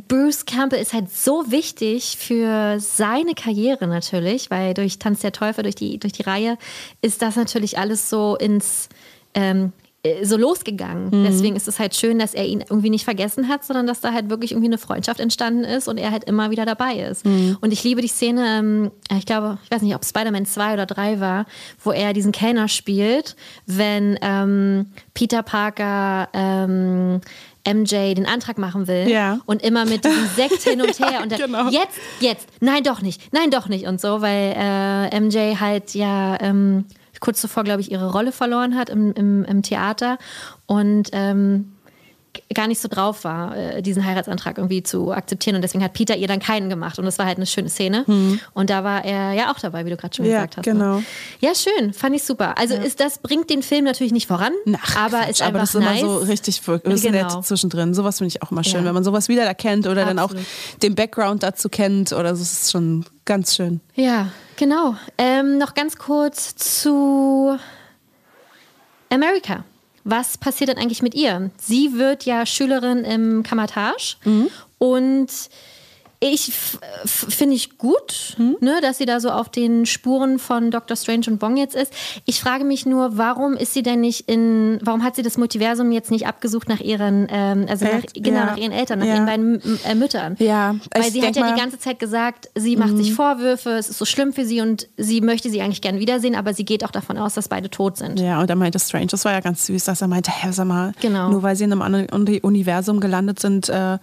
Bruce 0.06 0.44
Campbell 0.46 0.80
ist 0.80 0.92
halt 0.92 1.10
so 1.12 1.50
wichtig 1.50 2.16
für 2.18 2.78
seine 2.78 3.34
Karriere 3.34 3.86
natürlich, 3.88 4.50
weil 4.50 4.74
durch 4.74 4.98
Tanz 4.98 5.20
der 5.20 5.32
Teufel, 5.32 5.62
durch 5.64 5.74
die, 5.74 5.98
durch 5.98 6.12
die 6.12 6.22
Reihe, 6.22 6.56
ist 7.00 7.22
das 7.22 7.36
natürlich 7.36 7.78
alles 7.78 8.08
so 8.10 8.36
ins. 8.36 8.88
Ähm, 9.34 9.72
äh, 9.72 9.77
so 10.22 10.36
losgegangen. 10.36 11.06
Mhm. 11.10 11.24
Deswegen 11.24 11.56
ist 11.56 11.66
es 11.68 11.78
halt 11.80 11.94
schön, 11.94 12.18
dass 12.18 12.32
er 12.32 12.46
ihn 12.46 12.60
irgendwie 12.60 12.88
nicht 12.88 13.04
vergessen 13.04 13.48
hat, 13.48 13.64
sondern 13.64 13.86
dass 13.86 14.00
da 14.00 14.12
halt 14.12 14.30
wirklich 14.30 14.52
irgendwie 14.52 14.68
eine 14.68 14.78
Freundschaft 14.78 15.18
entstanden 15.20 15.64
ist 15.64 15.88
und 15.88 15.98
er 15.98 16.12
halt 16.12 16.24
immer 16.24 16.50
wieder 16.50 16.64
dabei 16.64 16.94
ist. 17.00 17.26
Mhm. 17.26 17.58
Und 17.60 17.72
ich 17.72 17.82
liebe 17.84 18.00
die 18.00 18.08
Szene, 18.08 18.58
ähm, 18.58 18.90
ich 19.18 19.26
glaube, 19.26 19.58
ich 19.64 19.70
weiß 19.70 19.82
nicht, 19.82 19.94
ob 19.94 20.04
Spider-Man 20.04 20.46
2 20.46 20.74
oder 20.74 20.86
3 20.86 21.20
war, 21.20 21.46
wo 21.82 21.90
er 21.90 22.12
diesen 22.12 22.32
Kellner 22.32 22.68
spielt, 22.68 23.34
wenn 23.66 24.18
ähm, 24.22 24.86
Peter 25.14 25.42
Parker 25.42 26.28
ähm, 26.32 27.20
MJ 27.66 28.14
den 28.14 28.24
Antrag 28.26 28.56
machen 28.56 28.86
will 28.86 29.08
Ja. 29.10 29.40
und 29.46 29.62
immer 29.62 29.84
mit 29.84 30.04
diesem 30.04 30.26
Sekt 30.36 30.62
hin 30.62 30.80
und 30.80 30.98
her 31.00 31.20
und 31.22 31.32
dann, 31.32 31.38
Genau. 31.40 31.68
jetzt, 31.70 31.98
jetzt, 32.20 32.48
nein 32.60 32.82
doch 32.82 33.02
nicht, 33.02 33.32
nein 33.32 33.50
doch 33.50 33.68
nicht 33.68 33.86
und 33.86 34.00
so, 34.00 34.22
weil 34.22 34.54
äh, 34.56 35.20
MJ 35.20 35.56
halt 35.60 35.94
ja 35.94 36.38
ähm, 36.40 36.86
kurz 37.20 37.40
zuvor, 37.40 37.64
glaube 37.64 37.80
ich, 37.80 37.90
ihre 37.90 38.12
Rolle 38.12 38.32
verloren 38.32 38.76
hat 38.76 38.88
im, 38.90 39.12
im, 39.12 39.44
im 39.44 39.62
Theater. 39.62 40.18
Und 40.66 41.10
ähm, 41.12 41.72
gar 42.54 42.66
nicht 42.66 42.80
so 42.80 42.88
drauf 42.88 43.24
war, 43.24 43.56
äh, 43.56 43.82
diesen 43.82 44.04
Heiratsantrag 44.04 44.58
irgendwie 44.58 44.82
zu 44.82 45.12
akzeptieren. 45.12 45.56
Und 45.56 45.62
deswegen 45.62 45.82
hat 45.84 45.92
Peter 45.92 46.16
ihr 46.16 46.28
dann 46.28 46.40
keinen 46.40 46.68
gemacht. 46.68 46.98
Und 46.98 47.04
das 47.04 47.18
war 47.18 47.26
halt 47.26 47.36
eine 47.38 47.46
schöne 47.46 47.68
Szene. 47.68 48.04
Und 48.54 48.70
da 48.70 48.84
war 48.84 49.04
er 49.04 49.32
ja 49.32 49.52
auch 49.52 49.58
dabei, 49.58 49.84
wie 49.84 49.90
du 49.90 49.96
gerade 49.96 50.14
schon. 50.16 50.24
Ja, 50.26 50.38
gesagt 50.46 50.58
hast. 50.58 50.64
genau. 50.64 50.96
Ne? 50.98 51.04
Ja, 51.40 51.50
schön. 51.54 51.92
Fand 51.92 52.14
ich 52.16 52.22
super. 52.22 52.56
Also 52.58 52.74
ist 52.74 53.00
das 53.00 53.18
bringt 53.18 53.50
den 53.50 53.62
Film 53.62 53.84
natürlich 53.84 54.12
nicht 54.12 54.26
voran, 54.26 54.52
Ach, 54.80 54.96
aber 54.96 55.18
Quatsch, 55.18 55.30
ist 55.30 55.42
aber 55.42 55.48
einfach 55.48 55.60
das 55.60 55.68
ist 55.70 55.74
immer 55.80 55.90
nice. 55.90 56.00
so 56.00 56.16
richtig 56.18 56.58
ist 56.58 57.02
Genau. 57.02 57.36
nett 57.36 57.44
zwischendrin. 57.46 57.94
Sowas 57.94 58.18
finde 58.18 58.28
ich 58.28 58.42
auch 58.42 58.50
immer 58.50 58.64
schön, 58.64 58.80
Ja. 58.80 58.84
wenn 58.86 58.94
man 58.94 59.04
sowas 59.04 59.28
wieder 59.28 59.44
erkennt 59.44 59.86
oder 59.86 60.04
dann 60.04 60.18
auch 60.18 60.24
Absolut. 60.30 60.46
den 60.82 60.94
Background 60.94 61.42
dazu 61.42 61.68
kennt 61.68 62.12
oder 62.12 62.34
so. 62.34 62.42
Das 62.42 62.52
ist 62.52 62.70
schon 62.72 63.04
ganz 63.24 63.54
schön. 63.56 63.80
Ja, 63.94 64.28
genau. 64.56 64.94
Ähm, 65.18 65.58
noch 65.58 65.74
ganz 65.74 65.96
kurz 65.96 66.54
zu 66.56 67.56
America. 69.10 69.64
Was 70.10 70.38
passiert 70.38 70.70
denn 70.70 70.78
eigentlich 70.78 71.02
mit 71.02 71.14
ihr? 71.14 71.50
Sie 71.60 71.98
wird 71.98 72.24
ja 72.24 72.46
Schülerin 72.46 73.04
im 73.04 73.42
Kamatage 73.42 74.16
und 74.78 75.28
ich 76.20 76.52
finde 77.06 77.54
ich 77.54 77.78
gut, 77.78 78.36
ne, 78.60 78.80
dass 78.82 78.98
sie 78.98 79.06
da 79.06 79.20
so 79.20 79.30
auf 79.30 79.48
den 79.48 79.86
Spuren 79.86 80.40
von 80.40 80.72
Dr. 80.72 80.96
Strange 80.96 81.26
und 81.28 81.38
Bong 81.38 81.56
jetzt 81.56 81.76
ist. 81.76 81.92
Ich 82.24 82.40
frage 82.40 82.64
mich 82.64 82.86
nur, 82.86 83.16
warum 83.16 83.54
ist 83.54 83.72
sie 83.72 83.84
denn 83.84 84.00
nicht 84.00 84.28
in, 84.28 84.80
warum 84.82 85.04
hat 85.04 85.14
sie 85.14 85.22
das 85.22 85.38
Multiversum 85.38 85.92
jetzt 85.92 86.10
nicht 86.10 86.26
abgesucht 86.26 86.68
nach 86.68 86.80
ihren, 86.80 87.28
ähm, 87.30 87.66
also 87.68 87.84
nach, 87.84 88.02
genau 88.14 88.38
ja. 88.38 88.44
nach 88.46 88.56
ihren 88.56 88.72
Eltern, 88.72 88.98
nach 88.98 89.06
Ja. 89.06 89.14
ihren 89.14 89.26
beiden 89.26 89.62
äh, 89.84 89.94
Müttern? 89.94 90.34
Ja, 90.40 90.74
weil 90.92 91.02
ich 91.02 91.12
sie 91.12 91.22
hat 91.24 91.36
ja 91.36 91.44
Mhm. 91.44 91.54
die 91.54 91.60
ganze 91.60 91.78
Zeit 91.78 92.00
gesagt, 92.00 92.50
sie 92.56 92.74
macht 92.76 92.96
sich 92.96 93.14
Vorwürfe, 93.14 93.70
es 93.70 93.88
ist 93.88 93.98
so 93.98 94.04
schlimm 94.04 94.32
für 94.32 94.44
sie 94.44 94.60
und 94.60 94.88
sie 94.96 95.20
möchte 95.20 95.50
sie 95.50 95.60
eigentlich 95.62 95.82
gern 95.82 96.00
wiedersehen, 96.00 96.34
aber 96.34 96.52
sie 96.52 96.64
geht 96.64 96.84
auch 96.84 96.90
davon 96.90 97.16
aus, 97.16 97.34
dass 97.34 97.46
beide 97.48 97.70
tot 97.70 97.96
sind. 97.96 98.18
Ja, 98.18 98.40
und 98.40 98.50
er 98.50 98.56
meinte 98.56 98.80
Strange, 98.80 99.06
das 99.06 99.24
war 99.24 99.32
ja 99.32 99.40
ganz 99.40 99.66
süß, 99.66 99.84
dass 99.84 100.00
er 100.02 100.08
meinte, 100.08 100.32
hä, 100.32 100.48
sag 100.50 100.66
mal, 100.66 100.92
Genau. 101.00 101.30
nur 101.30 101.44
weil 101.44 101.54
sie 101.54 101.62
in 101.64 101.70
einem 101.72 101.82
anderen 101.82 102.08
Uni- 102.10 102.40
Universum 102.40 102.98
gelandet 102.98 103.38
sind, 103.38 103.68
äh, 103.68 103.98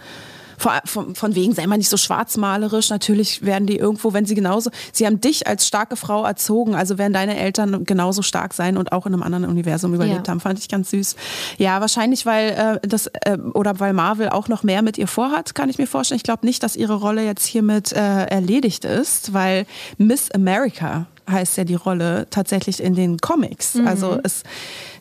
von, 0.58 1.16
von 1.16 1.36
wegen, 1.36 1.54
sei 1.54 1.68
mal 1.68 1.78
nicht 1.78 1.90
so 1.90 1.98
schwarzmalerisch. 1.98 2.90
Natürlich 2.90 3.44
werden 3.46 3.68
die 3.68 3.78
irgendwo, 3.78 4.14
wenn 4.14 4.26
sie 4.26 4.36
genauso, 4.36 4.70
sie 4.92 5.06
haben 5.06 5.22
dich 5.22 5.48
als 5.48 5.68
starke 5.68 5.96
Frau 5.96 6.24
erzogen, 6.26 6.76
also 6.76 6.98
werden 6.98 7.14
deine 7.14 7.38
Eltern 7.38 7.86
genauso 7.86 8.22
stark 8.22 8.54
sein 8.54 8.78
und 8.78 8.92
auch 8.92 9.06
in 9.06 9.14
einem 9.14 9.24
anderen 9.24 9.46
Universum 9.46 9.94
überlebt 9.94 10.28
Ja. 10.28 10.32
haben. 10.32 10.40
Fand 10.40 10.60
ich 10.60 10.70
ganz 10.70 10.90
süß. 10.92 11.16
Ja, 11.58 11.82
wahrscheinlich, 11.82 12.26
weil 12.26 12.80
äh, 12.84 12.88
das, 12.88 13.08
äh, 13.08 13.38
oder 13.54 13.80
weil 13.80 13.94
Marvel 13.94 14.30
auch 14.30 14.48
noch 14.48 14.64
mehr 14.64 14.82
mit 14.82 14.98
ihr 14.98 15.08
vorhat, 15.08 15.56
kann 15.56 15.70
ich 15.70 15.78
mir 15.78 15.88
vorstellen. 15.88 16.18
Ich 16.18 16.24
glaube 16.24 16.46
nicht, 16.46 16.64
dass 16.64 16.76
ihre 16.76 16.96
Rolle 16.96 17.24
jetzt 17.26 17.46
hiermit 17.46 17.92
äh, 17.92 18.26
erledigt 18.26 18.86
ist, 18.86 19.34
weil 19.34 19.66
Miss 19.98 20.32
America 20.32 21.08
heißt 21.30 21.58
ja 21.58 21.64
die 21.64 21.76
Rolle 21.76 22.28
tatsächlich 22.30 22.82
in 22.84 22.94
den 22.94 23.18
Comics. 23.18 23.78
Also 23.84 24.20
es, 24.24 24.44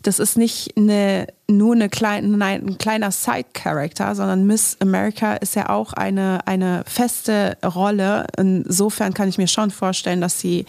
das 0.04 0.18
ist 0.18 0.36
nicht 0.38 0.74
eine, 0.76 1.26
nur 1.48 1.74
eine 1.74 1.88
klein, 1.88 2.30
nein, 2.38 2.64
ein 2.66 2.78
kleiner 2.78 3.10
Side-Character, 3.10 4.14
sondern 4.14 4.46
Miss 4.46 4.76
America 4.80 5.34
ist 5.34 5.56
ja 5.56 5.68
auch 5.70 5.92
eine, 5.94 6.46
eine 6.46 6.84
feste 6.86 7.56
Rolle. 7.64 8.26
Insofern 8.36 9.12
kann 9.14 9.28
ich 9.28 9.38
mir 9.38 9.48
schon 9.48 9.70
vorstellen, 9.70 10.20
dass 10.20 10.38
sie 10.38 10.64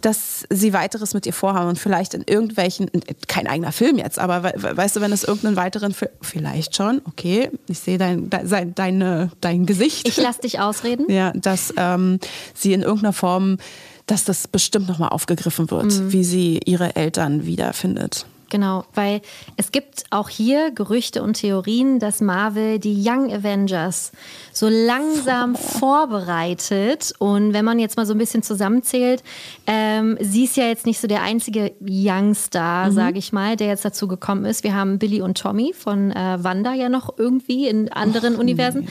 dass 0.00 0.44
sie 0.50 0.74
weiteres 0.74 1.14
mit 1.14 1.24
ihr 1.24 1.32
vorhaben 1.32 1.70
und 1.70 1.78
vielleicht 1.78 2.12
in 2.12 2.24
irgendwelchen, 2.26 2.90
kein 3.26 3.46
eigener 3.46 3.72
Film 3.72 3.96
jetzt, 3.96 4.18
aber 4.18 4.42
we- 4.42 4.52
we- 4.56 4.76
weißt 4.76 4.96
du, 4.96 5.00
wenn 5.00 5.12
es 5.12 5.24
irgendeinen 5.24 5.56
weiteren 5.56 5.94
Film, 5.94 6.10
vielleicht 6.20 6.76
schon, 6.76 7.00
okay, 7.06 7.48
ich 7.68 7.78
sehe 7.78 7.96
dein, 7.96 8.28
de, 8.28 8.44
sein- 8.46 8.74
deine, 8.74 9.30
dein 9.40 9.64
Gesicht. 9.64 10.06
Ich 10.06 10.18
lasse 10.18 10.42
dich 10.42 10.60
ausreden. 10.60 11.06
Ja, 11.10 11.32
dass 11.34 11.72
ähm, 11.78 12.18
sie 12.52 12.74
in 12.74 12.82
irgendeiner 12.82 13.14
Form, 13.14 13.56
dass 14.04 14.24
das 14.24 14.46
bestimmt 14.46 14.88
nochmal 14.88 15.08
aufgegriffen 15.08 15.70
wird, 15.70 16.12
wie 16.12 16.22
sie 16.24 16.60
ihre 16.66 16.96
Eltern 16.96 17.46
wiederfindet. 17.46 18.26
Genau, 18.54 18.84
weil 18.94 19.20
es 19.56 19.72
gibt 19.72 20.04
auch 20.10 20.28
hier 20.28 20.70
Gerüchte 20.70 21.24
und 21.24 21.34
Theorien, 21.34 21.98
dass 21.98 22.20
Marvel 22.20 22.78
die 22.78 23.02
Young 23.04 23.32
Avengers 23.32 24.12
so 24.52 24.68
langsam 24.68 25.56
vorbereitet. 25.56 27.14
Und 27.18 27.52
wenn 27.52 27.64
man 27.64 27.80
jetzt 27.80 27.96
mal 27.96 28.06
so 28.06 28.14
ein 28.14 28.18
bisschen 28.18 28.44
zusammenzählt, 28.44 29.24
ähm, 29.66 30.16
sie 30.20 30.44
ist 30.44 30.56
ja 30.56 30.68
jetzt 30.68 30.86
nicht 30.86 31.00
so 31.00 31.08
der 31.08 31.22
einzige 31.22 31.72
Youngstar, 31.80 32.92
sage 32.92 33.18
ich 33.18 33.32
mal, 33.32 33.56
der 33.56 33.66
jetzt 33.66 33.84
dazu 33.84 34.06
gekommen 34.06 34.44
ist. 34.44 34.62
Wir 34.62 34.76
haben 34.76 35.00
Billy 35.00 35.20
und 35.20 35.36
Tommy 35.36 35.72
von 35.76 36.12
äh, 36.12 36.38
Wanda 36.44 36.74
ja 36.74 36.88
noch 36.88 37.18
irgendwie 37.18 37.66
in 37.66 37.90
anderen 37.90 38.36
Universen. 38.36 38.86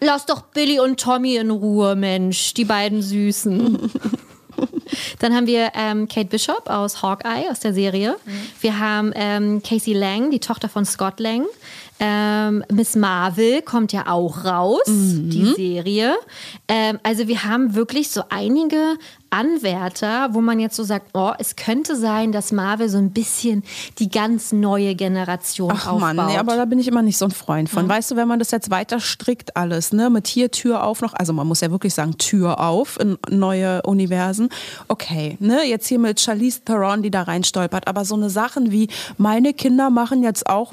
Lass 0.00 0.24
doch 0.24 0.40
Billy 0.40 0.80
und 0.80 0.98
Tommy 0.98 1.36
in 1.36 1.50
Ruhe, 1.50 1.96
Mensch, 1.96 2.54
die 2.54 2.64
beiden 2.64 3.02
Süßen. 3.02 3.90
Dann 5.18 5.34
haben 5.34 5.46
wir 5.46 5.72
ähm, 5.74 6.08
Kate 6.08 6.28
Bishop 6.28 6.68
aus 6.68 7.02
Hawkeye, 7.02 7.50
aus 7.50 7.60
der 7.60 7.72
Serie. 7.72 8.16
Wir 8.60 8.78
haben 8.78 9.12
ähm, 9.14 9.62
Casey 9.62 9.92
Lang, 9.94 10.30
die 10.30 10.40
Tochter 10.40 10.68
von 10.68 10.84
Scott 10.84 11.20
Lang. 11.20 11.46
Ähm, 11.98 12.62
Miss 12.70 12.94
Marvel 12.94 13.62
kommt 13.62 13.92
ja 13.92 14.06
auch 14.08 14.44
raus, 14.44 14.82
die 14.86 15.54
Serie. 15.56 16.14
Ähm, 16.68 16.98
also 17.02 17.26
wir 17.26 17.44
haben 17.44 17.74
wirklich 17.74 18.10
so 18.10 18.22
einige 18.28 18.96
Anwärter, 19.30 20.28
wo 20.32 20.40
man 20.40 20.60
jetzt 20.60 20.76
so 20.76 20.84
sagt, 20.84 21.10
oh, 21.14 21.32
es 21.38 21.56
könnte 21.56 21.96
sein, 21.96 22.32
dass 22.32 22.52
Marvel 22.52 22.88
so 22.88 22.98
ein 22.98 23.10
bisschen 23.10 23.62
die 23.98 24.08
ganz 24.08 24.52
neue 24.52 24.94
Generation 24.94 25.72
Ach 25.74 25.86
aufbaut. 25.86 26.14
Mann, 26.14 26.26
nee, 26.26 26.38
aber 26.38 26.56
da 26.56 26.64
bin 26.64 26.78
ich 26.78 26.88
immer 26.88 27.02
nicht 27.02 27.18
so 27.18 27.26
ein 27.26 27.30
Freund 27.30 27.68
von. 27.68 27.88
Weißt 27.88 28.10
du, 28.10 28.16
wenn 28.16 28.28
man 28.28 28.38
das 28.38 28.50
jetzt 28.50 28.70
weiter 28.70 29.00
strickt 29.00 29.56
alles, 29.56 29.92
ne, 29.92 30.10
mit 30.10 30.26
hier 30.26 30.50
Tür 30.50 30.84
auf 30.84 31.00
noch, 31.00 31.14
also 31.14 31.32
man 31.32 31.46
muss 31.46 31.60
ja 31.60 31.70
wirklich 31.70 31.94
sagen 31.94 32.18
Tür 32.18 32.60
auf 32.60 32.98
in 33.00 33.18
neue 33.30 33.82
Universen. 33.82 34.48
Okay, 34.88 35.36
ne, 35.40 35.64
jetzt 35.64 35.86
hier 35.86 35.98
mit 35.98 36.20
Charlize 36.20 36.60
Theron, 36.64 37.02
die 37.02 37.10
da 37.10 37.22
reinstolpert, 37.22 37.88
aber 37.88 38.04
so 38.04 38.14
eine 38.14 38.30
Sachen 38.30 38.72
wie 38.72 38.88
meine 39.18 39.52
Kinder 39.52 39.90
machen 39.90 40.22
jetzt 40.22 40.48
auch 40.48 40.72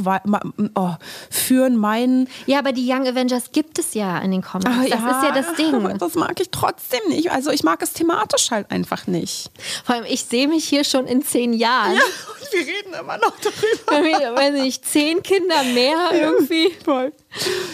oh, 0.76 0.92
führen 1.30 1.78
meinen 1.78 2.28
ja, 2.46 2.60
aber 2.60 2.72
die 2.72 2.90
Young 2.90 3.08
Avengers 3.08 3.52
gibt 3.52 3.80
es 3.80 3.94
ja 3.94 4.18
in 4.20 4.32
den 4.32 4.42
Comics. 4.42 4.70
Ah, 4.70 4.82
das 4.82 5.00
ist 5.00 5.24
ja 5.24 5.32
das 5.34 5.56
Ding. 5.56 5.74
Das 6.04 6.16
mag 6.16 6.40
ich 6.40 6.50
trotzdem 6.50 7.00
nicht. 7.10 7.32
Also 7.32 7.52
ich 7.52 7.64
mag 7.64 7.82
es 7.82 7.94
thematisch 7.94 8.52
halt 8.54 8.72
einfach 8.72 9.08
nicht. 9.08 9.52
Vor 9.84 9.96
allem, 9.96 10.06
ich 10.06 10.24
sehe 10.24 10.48
mich 10.48 10.66
hier 10.66 10.84
schon 10.84 11.08
in 11.08 11.24
zehn 11.24 11.54
Jahren. 11.54 11.94
Und 11.94 12.54
wir 12.54 12.60
reden 12.60 12.94
immer 12.94 13.18
noch 13.18 13.34
darüber. 13.40 14.04
Wenn 14.04 14.20
wir, 14.20 14.36
weiß 14.36 14.54
nicht, 14.54 14.86
zehn 14.86 15.22
Kinder 15.24 15.64
mehr 15.64 16.12
irgendwie. 16.14 16.72
Voll. 16.84 17.12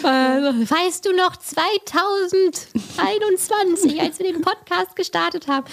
Also, 0.02 0.58
weißt 0.70 1.04
du 1.04 1.12
noch 1.14 1.36
2021, 1.36 4.00
als 4.00 4.18
wir 4.18 4.32
den 4.32 4.40
Podcast 4.42 4.96
gestartet 4.96 5.46
haben? 5.48 5.66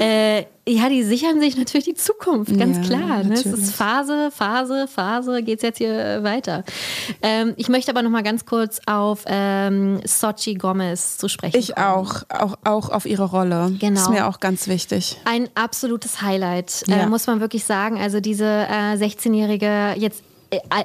Äh, 0.00 0.44
ja, 0.68 0.88
die 0.88 1.02
sichern 1.02 1.40
sich 1.40 1.56
natürlich 1.56 1.86
die 1.86 1.94
Zukunft, 1.94 2.56
ganz 2.58 2.76
Ja, 2.76 2.82
klar. 2.98 3.24
Ne? 3.24 3.34
Es 3.34 3.44
ist 3.46 3.74
Phase, 3.74 4.30
Phase, 4.30 4.86
Phase, 4.86 5.42
geht's 5.42 5.62
jetzt 5.62 5.78
hier 5.78 5.98
äh, 5.98 6.22
weiter. 6.22 6.62
Ähm, 7.22 7.54
ich 7.56 7.68
möchte 7.68 7.90
aber 7.90 8.02
noch 8.02 8.10
mal 8.10 8.22
ganz 8.22 8.44
kurz 8.44 8.80
auf 8.86 9.24
ähm, 9.26 10.00
Sochi 10.04 10.54
Gomez 10.54 11.16
zu 11.18 11.28
sprechen 11.28 11.56
Ich 11.58 11.74
kommen. 11.74 11.86
auch, 11.86 12.22
auch, 12.28 12.56
auch 12.64 12.90
auf 12.90 13.06
ihre 13.06 13.24
Rolle. 13.24 13.72
Genau. 13.80 14.00
Ist 14.00 14.10
mir 14.10 14.28
auch 14.28 14.38
ganz 14.40 14.68
wichtig. 14.68 15.16
Ein 15.24 15.48
absolutes 15.54 16.20
Highlight, 16.22 16.84
Ja. 16.86 16.98
äh, 16.98 17.06
muss 17.06 17.26
man 17.26 17.40
wirklich 17.40 17.64
sagen. 17.64 17.98
Also 17.98 18.20
diese 18.20 18.44
äh, 18.44 18.94
16-jährige, 18.96 19.94
jetzt 19.96 20.20
äh, 20.20 20.24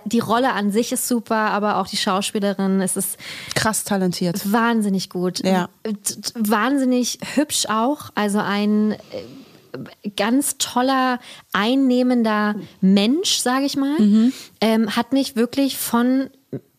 die 0.06 0.20
Rolle 0.20 0.54
an 0.54 0.72
sich 0.72 0.92
ist 0.92 1.08
super, 1.08 1.36
aber 1.52 1.78
auch 1.78 1.88
die 1.88 1.98
Schauspielerin, 1.98 2.82
es 2.82 2.96
ist 2.96 3.18
Krass 3.56 3.84
talentiert. 3.84 4.52
wahnsinnig 4.52 5.10
gut. 5.10 5.44
Ja. 5.44 5.70
T- 5.84 5.94
Wahnsinnig 6.36 7.20
hübsch 7.36 7.66
auch. 7.68 8.10
Also 8.16 8.40
ein 8.40 8.92
äh, 8.92 10.10
ganz 10.16 10.58
toller, 10.58 11.20
einnehmender 11.54 12.56
Mensch, 12.82 13.38
sage 13.38 13.66
ich 13.66 13.76
mal. 13.76 14.00
Mhm. 14.00 14.34
Ähm, 14.62 14.96
hat 14.96 15.14
mich 15.14 15.36
wirklich 15.36 15.78
von 15.78 16.30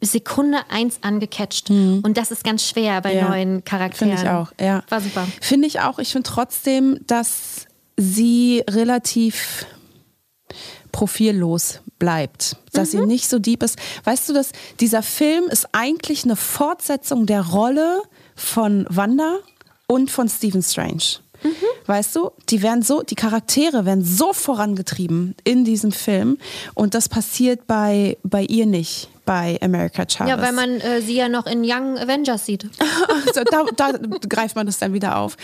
Sekunde 0.00 0.58
eins 0.70 0.98
angecatcht. 1.02 1.68
Und 1.70 2.14
das 2.16 2.30
ist 2.30 2.44
ganz 2.44 2.62
schwer 2.66 3.00
bei 3.00 3.12
Mhm. 3.14 3.18
Ja. 3.18 3.28
neuen 3.28 3.64
Charakteren. 3.64 4.16
Finde 4.16 4.22
ich 4.22 4.28
auch, 4.30 4.52
ja. 4.60 4.82
War 4.88 5.00
super. 5.00 5.26
Finde 5.40 5.66
ich 5.66 5.80
auch. 5.80 5.98
Ich 5.98 6.12
finde 6.12 6.28
trotzdem, 6.28 6.98
dass 7.06 7.66
sie 7.96 8.62
relativ 8.70 9.66
profillos 10.92 11.80
bleibt, 11.98 12.56
dass 12.72 12.92
Mhm. 12.92 12.98
sie 13.00 13.06
nicht 13.06 13.28
so 13.28 13.38
deep 13.38 13.62
ist. 13.62 13.78
Weißt 14.04 14.28
du, 14.28 14.32
dass 14.32 14.50
dieser 14.80 15.02
Film 15.02 15.44
ist 15.48 15.68
eigentlich 15.72 16.24
eine 16.24 16.36
Fortsetzung 16.36 17.26
der 17.26 17.42
Rolle 17.42 18.02
von 18.34 18.86
Wanda 18.88 19.36
und 19.86 20.10
von 20.10 20.28
Stephen 20.28 20.62
Strange. 20.62 21.02
Mhm. 21.42 21.54
Weißt 21.86 22.16
du, 22.16 22.30
die 22.48 22.62
werden 22.62 22.82
so, 22.82 23.02
die 23.02 23.14
Charaktere 23.14 23.84
werden 23.84 24.04
so 24.04 24.32
vorangetrieben 24.32 25.34
in 25.44 25.64
diesem 25.64 25.92
Film 25.92 26.38
und 26.74 26.94
das 26.94 27.08
passiert 27.08 27.66
bei, 27.66 28.16
bei 28.22 28.42
ihr 28.42 28.66
nicht, 28.66 29.08
bei 29.26 29.58
America 29.60 30.04
Chavez. 30.08 30.30
Ja, 30.30 30.40
weil 30.40 30.52
man 30.52 30.80
äh, 30.80 31.02
sie 31.02 31.16
ja 31.16 31.28
noch 31.28 31.46
in 31.46 31.62
Young 31.62 31.98
Avengers 31.98 32.46
sieht. 32.46 32.66
Also 33.26 33.42
da, 33.44 33.64
da 33.76 33.98
greift 34.28 34.56
man 34.56 34.66
das 34.66 34.78
dann 34.78 34.92
wieder 34.92 35.18
auf. 35.18 35.36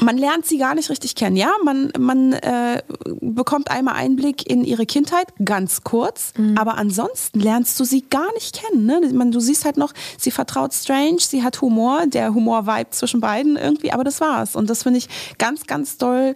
Man 0.00 0.18
lernt 0.18 0.44
sie 0.44 0.58
gar 0.58 0.74
nicht 0.74 0.90
richtig 0.90 1.14
kennen. 1.14 1.36
Ja, 1.36 1.50
man, 1.64 1.90
man 1.98 2.34
äh, 2.34 2.82
bekommt 3.20 3.70
einmal 3.70 3.94
Einblick 3.94 4.48
in 4.48 4.64
ihre 4.64 4.84
Kindheit, 4.84 5.28
ganz 5.42 5.82
kurz, 5.82 6.34
aber 6.56 6.76
ansonsten 6.76 7.40
lernst 7.40 7.80
du 7.80 7.84
sie 7.84 8.02
gar 8.02 8.32
nicht 8.34 8.60
kennen. 8.60 8.84
Ne? 8.86 9.00
Man, 9.12 9.32
du 9.32 9.40
siehst 9.40 9.64
halt 9.64 9.78
noch, 9.78 9.92
sie 10.18 10.30
vertraut 10.30 10.74
Strange, 10.74 11.20
sie 11.20 11.42
hat 11.42 11.60
Humor, 11.62 12.06
der 12.06 12.34
Humor-Vibe 12.34 12.90
zwischen 12.90 13.20
beiden 13.20 13.56
irgendwie, 13.56 13.92
aber 13.92 14.04
das 14.04 14.20
war's. 14.20 14.54
Und 14.54 14.68
das 14.68 14.82
finde 14.82 14.98
ich 14.98 15.08
ganz, 15.38 15.66
ganz 15.66 15.96
doll 15.96 16.34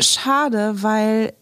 schade, 0.00 0.82
weil 0.82 1.32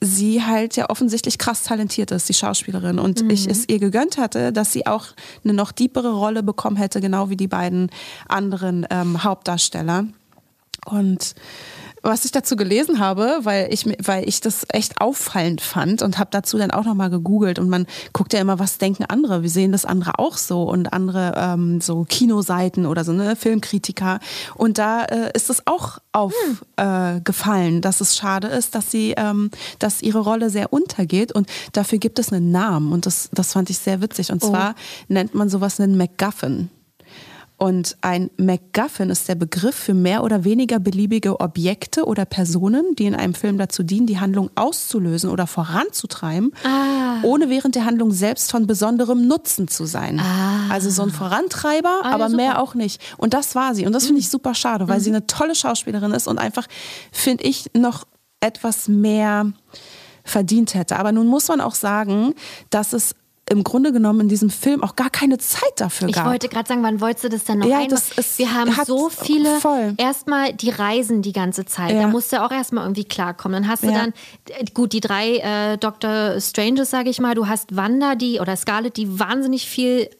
sie 0.00 0.42
halt 0.44 0.76
ja 0.76 0.90
offensichtlich 0.90 1.38
krass 1.38 1.62
talentiert 1.62 2.10
ist, 2.10 2.28
die 2.28 2.34
Schauspielerin. 2.34 2.98
Und 2.98 3.30
ich 3.30 3.46
es 3.46 3.68
ihr 3.68 3.78
gegönnt 3.78 4.18
hatte, 4.18 4.52
dass 4.52 4.72
sie 4.72 4.86
auch 4.86 5.06
eine 5.44 5.54
noch 5.54 5.72
diepere 5.72 6.12
Rolle 6.12 6.42
bekommen 6.42 6.76
hätte, 6.76 7.00
genau 7.00 7.30
wie 7.30 7.36
die 7.36 7.48
beiden 7.48 7.90
anderen 8.28 8.86
ähm, 8.90 9.24
Hauptdarsteller. 9.24 10.06
Und 10.84 11.34
was 12.06 12.24
ich 12.24 12.32
dazu 12.32 12.56
gelesen 12.56 12.98
habe, 12.98 13.40
weil 13.42 13.72
ich, 13.72 13.86
weil 14.04 14.28
ich 14.28 14.40
das 14.40 14.64
echt 14.68 15.00
auffallend 15.00 15.60
fand 15.60 16.02
und 16.02 16.18
habe 16.18 16.30
dazu 16.30 16.58
dann 16.58 16.70
auch 16.70 16.84
nochmal 16.84 17.10
gegoogelt 17.10 17.58
und 17.58 17.68
man 17.68 17.86
guckt 18.12 18.32
ja 18.32 18.40
immer, 18.40 18.58
was 18.58 18.78
denken 18.78 19.04
andere, 19.04 19.42
wie 19.42 19.48
sehen 19.48 19.72
das 19.72 19.84
andere 19.84 20.18
auch 20.18 20.36
so 20.36 20.62
und 20.62 20.92
andere 20.92 21.34
ähm, 21.36 21.80
so 21.80 22.04
Kinoseiten 22.08 22.86
oder 22.86 23.04
so, 23.04 23.12
ne, 23.12 23.36
Filmkritiker. 23.36 24.20
Und 24.54 24.78
da 24.78 25.04
äh, 25.04 25.30
ist 25.34 25.50
es 25.50 25.66
auch 25.66 25.98
aufgefallen, 26.12 27.16
äh, 27.16 27.20
gefallen, 27.22 27.80
dass 27.80 28.00
es 28.00 28.16
schade 28.16 28.48
ist, 28.48 28.74
dass 28.74 28.90
sie, 28.90 29.14
ähm, 29.16 29.50
dass 29.78 30.02
ihre 30.02 30.20
Rolle 30.20 30.50
sehr 30.50 30.72
untergeht 30.72 31.32
und 31.32 31.48
dafür 31.72 31.98
gibt 31.98 32.18
es 32.18 32.32
einen 32.32 32.50
Namen 32.50 32.92
und 32.92 33.06
das, 33.06 33.28
das 33.32 33.52
fand 33.52 33.70
ich 33.70 33.78
sehr 33.78 34.00
witzig. 34.00 34.30
Und 34.30 34.42
zwar 34.42 34.74
nennt 35.08 35.34
man 35.34 35.48
sowas 35.48 35.80
einen 35.80 35.96
MacGuffin. 35.96 36.70
Und 37.58 37.96
ein 38.02 38.30
MacGuffin 38.36 39.08
ist 39.08 39.28
der 39.28 39.34
Begriff 39.34 39.74
für 39.74 39.94
mehr 39.94 40.22
oder 40.22 40.44
weniger 40.44 40.78
beliebige 40.78 41.40
Objekte 41.40 42.04
oder 42.04 42.26
Personen, 42.26 42.94
die 42.96 43.06
in 43.06 43.14
einem 43.14 43.32
Film 43.32 43.56
dazu 43.56 43.82
dienen, 43.82 44.06
die 44.06 44.20
Handlung 44.20 44.50
auszulösen 44.56 45.30
oder 45.30 45.46
voranzutreiben, 45.46 46.52
ohne 47.22 47.48
während 47.48 47.74
der 47.74 47.86
Handlung 47.86 48.10
selbst 48.10 48.50
von 48.50 48.66
besonderem 48.66 49.26
Nutzen 49.26 49.68
zu 49.68 49.86
sein. 49.86 50.20
Also 50.70 50.90
so 50.90 51.02
ein 51.02 51.10
Vorantreiber, 51.10 52.00
Ah, 52.02 52.08
ja, 52.10 52.14
aber 52.14 52.28
super. 52.28 52.36
mehr 52.42 52.60
auch 52.60 52.74
nicht. 52.74 53.00
Und 53.16 53.32
das 53.32 53.54
war 53.54 53.74
sie. 53.74 53.86
Und 53.86 53.92
das 53.92 54.04
finde 54.04 54.20
ich 54.20 54.28
super 54.28 54.54
schade, 54.54 54.86
weil 54.88 55.00
sie 55.00 55.08
eine 55.10 55.26
tolle 55.26 55.54
Schauspielerin 55.54 56.12
ist 56.12 56.28
und 56.28 56.38
einfach, 56.38 56.66
finde 57.10 57.44
ich, 57.44 57.70
noch 57.74 58.04
etwas 58.40 58.86
mehr 58.88 59.50
verdient 60.24 60.74
hätte. 60.74 60.98
Aber 60.98 61.10
nun 61.12 61.26
muss 61.26 61.48
man 61.48 61.62
auch 61.62 61.74
sagen, 61.74 62.34
dass 62.68 62.92
es 62.92 63.14
im 63.48 63.62
Grunde 63.62 63.92
genommen 63.92 64.20
in 64.22 64.28
diesem 64.28 64.50
Film 64.50 64.82
auch 64.82 64.96
gar 64.96 65.08
keine 65.08 65.38
Zeit 65.38 65.70
dafür 65.76 66.08
Ich 66.08 66.16
gab. 66.16 66.26
wollte 66.26 66.48
gerade 66.48 66.66
sagen, 66.68 66.82
wann 66.82 67.00
wolltest 67.00 67.24
du 67.24 67.28
das 67.28 67.44
denn 67.44 67.60
noch 67.60 67.66
Ja, 67.68 67.86
das 67.86 68.10
ist- 68.16 68.38
Wir 68.40 68.52
haben 68.52 68.72
so 68.84 69.08
viele, 69.08 69.60
voll. 69.60 69.94
erstmal 69.98 70.52
die 70.52 70.70
Reisen 70.70 71.22
die 71.22 71.32
ganze 71.32 71.64
Zeit. 71.64 71.92
Ja. 71.92 72.02
Da 72.02 72.08
musst 72.08 72.32
du 72.32 72.42
auch 72.44 72.50
erstmal 72.50 72.84
irgendwie 72.84 73.04
klarkommen. 73.04 73.62
Dann 73.62 73.70
hast 73.70 73.84
du 73.84 73.88
Ja. 73.88 73.98
dann, 73.98 74.12
äh, 74.48 74.64
gut, 74.74 74.92
die 74.92 75.00
drei 75.00 75.36
äh, 75.36 75.78
Dr. 75.78 76.40
Stranges, 76.40 76.90
sage 76.90 77.08
ich 77.08 77.20
mal. 77.20 77.36
Du 77.36 77.46
hast 77.46 77.76
Wanda, 77.76 78.16
die, 78.16 78.40
oder 78.40 78.56
Scarlet, 78.56 78.96
die 78.96 79.18
wahnsinnig 79.20 79.66
viel 79.68 80.10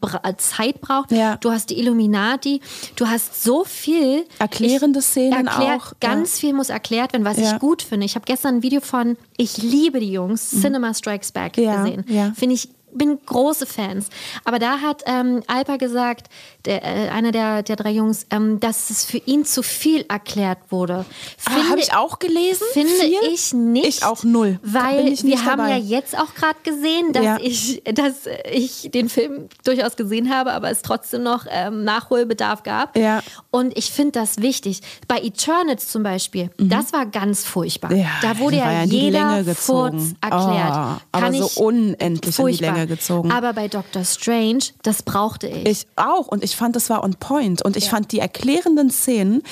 bra 0.00 0.20
Zeit 0.36 0.80
braucht. 0.80 1.10
Ja. 1.10 1.36
Du 1.38 1.50
hast 1.50 1.70
die 1.70 1.80
Illuminati. 1.80 2.60
Du 2.94 3.08
hast 3.08 3.42
so 3.42 3.64
viel. 3.64 4.24
Erklärende 4.38 5.02
Szenen 5.02 5.46
erklärt, 5.48 5.80
auch, 5.82 5.92
Ganz 5.98 6.38
viel 6.38 6.52
muss 6.52 6.68
erklärt 6.68 7.12
werden, 7.14 7.24
was 7.24 7.38
ich 7.38 7.58
gut 7.58 7.82
finde. 7.82 8.06
Ich 8.06 8.14
habe 8.14 8.24
gestern 8.26 8.56
ein 8.56 8.62
Video 8.62 8.80
von 8.80 9.16
Ich 9.36 9.58
liebe 9.58 9.98
die 9.98 10.12
Jungs, 10.12 10.50
Cinema 10.50 10.94
Strikes 10.94 11.32
Back 11.32 11.56
Mhm. 11.56 11.62
Ja, 11.64 11.82
gesehen. 11.82 12.04
ja. 12.08 12.32
Finde 12.36 12.54
ich 12.54 12.68
bin 12.96 13.18
große 13.24 13.66
Fans. 13.66 14.08
Aber 14.44 14.58
da 14.58 14.80
hat 14.80 15.02
ähm, 15.06 15.42
Alpa 15.46 15.76
gesagt, 15.76 16.28
der, 16.66 16.84
äh, 16.84 17.08
einer 17.08 17.32
der, 17.32 17.62
der 17.62 17.76
drei 17.76 17.90
Jungs, 17.92 18.26
ähm, 18.30 18.60
dass 18.60 18.90
es 18.90 19.04
für 19.04 19.18
ihn 19.18 19.44
zu 19.44 19.62
viel 19.62 20.04
erklärt 20.08 20.58
wurde. 20.70 21.04
Ah, 21.46 21.70
Habe 21.70 21.80
ich 21.80 21.92
auch 21.94 22.18
gelesen? 22.18 22.62
Finde 22.72 22.92
Viel? 22.92 23.18
ich 23.32 23.52
nicht. 23.54 23.86
Ich 23.86 24.04
auch 24.04 24.22
null. 24.24 24.58
Weil 24.62 25.04
Bin 25.04 25.12
ich 25.12 25.22
wir 25.22 25.30
nicht 25.30 25.44
haben 25.44 25.58
dabei. 25.58 25.76
ja 25.78 25.78
jetzt 25.78 26.18
auch 26.18 26.34
gerade 26.34 26.58
gesehen, 26.62 27.12
dass, 27.12 27.24
Ja. 27.24 27.38
ich, 27.40 27.82
dass 27.84 28.14
ich 28.52 28.90
den 28.92 29.08
Film 29.08 29.48
durchaus 29.64 29.96
gesehen 29.96 30.30
habe, 30.34 30.52
aber 30.52 30.70
es 30.70 30.82
trotzdem 30.82 31.22
noch 31.22 31.46
ähm, 31.48 31.84
Nachholbedarf 31.84 32.62
gab. 32.62 32.96
Ja. 32.96 33.22
Und 33.50 33.76
ich 33.78 33.90
finde 33.90 34.12
das 34.12 34.38
wichtig. 34.38 34.80
Bei 35.08 35.18
Eternals 35.18 35.88
zum 35.88 36.02
Beispiel, 36.02 36.50
das 36.58 36.92
war 36.92 37.06
ganz 37.06 37.44
furchtbar. 37.44 37.90
Mhm. 37.92 37.98
Ja, 37.98 38.08
da 38.22 38.38
wurde 38.38 38.56
ja 38.56 38.72
ja 38.72 38.82
jeder. 38.84 39.44
Furz 39.54 40.14
erklärt. 40.20 40.98
Oh, 41.00 41.00
aber 41.12 41.32
so 41.32 41.46
ich- 41.46 41.56
unendlich 41.56 42.08
in 42.08 42.20
die 42.22 42.32
furchtbar. 42.32 42.72
Länge 42.72 42.86
gezogen. 42.86 43.30
Aber 43.30 43.52
bei 43.52 43.68
Doctor 43.68 44.04
Strange, 44.04 44.64
das 44.82 45.02
brauchte 45.02 45.46
ich. 45.46 45.66
Ich 45.66 45.86
auch. 45.96 46.26
Und 46.28 46.42
ich 46.44 46.55
fand, 46.56 46.76
das 46.76 46.90
war 46.90 47.04
on 47.04 47.14
point. 47.14 47.62
Und 47.62 47.76
ich 47.76 47.88
fand 47.88 48.12
die 48.12 48.18
erklärenden 48.18 48.90
Szenen, 48.90 49.42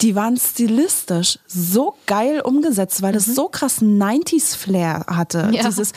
die 0.00 0.14
waren 0.14 0.36
stilistisch 0.36 1.38
so 1.46 1.94
geil 2.06 2.40
umgesetzt, 2.40 3.02
weil 3.02 3.12
das 3.12 3.26
so 3.26 3.48
krass 3.48 3.80
90s-Flair 3.82 5.06
hatte. 5.06 5.46
Mhm. 5.48 5.54
Ja. 5.54 5.66
Dieses 5.66 5.92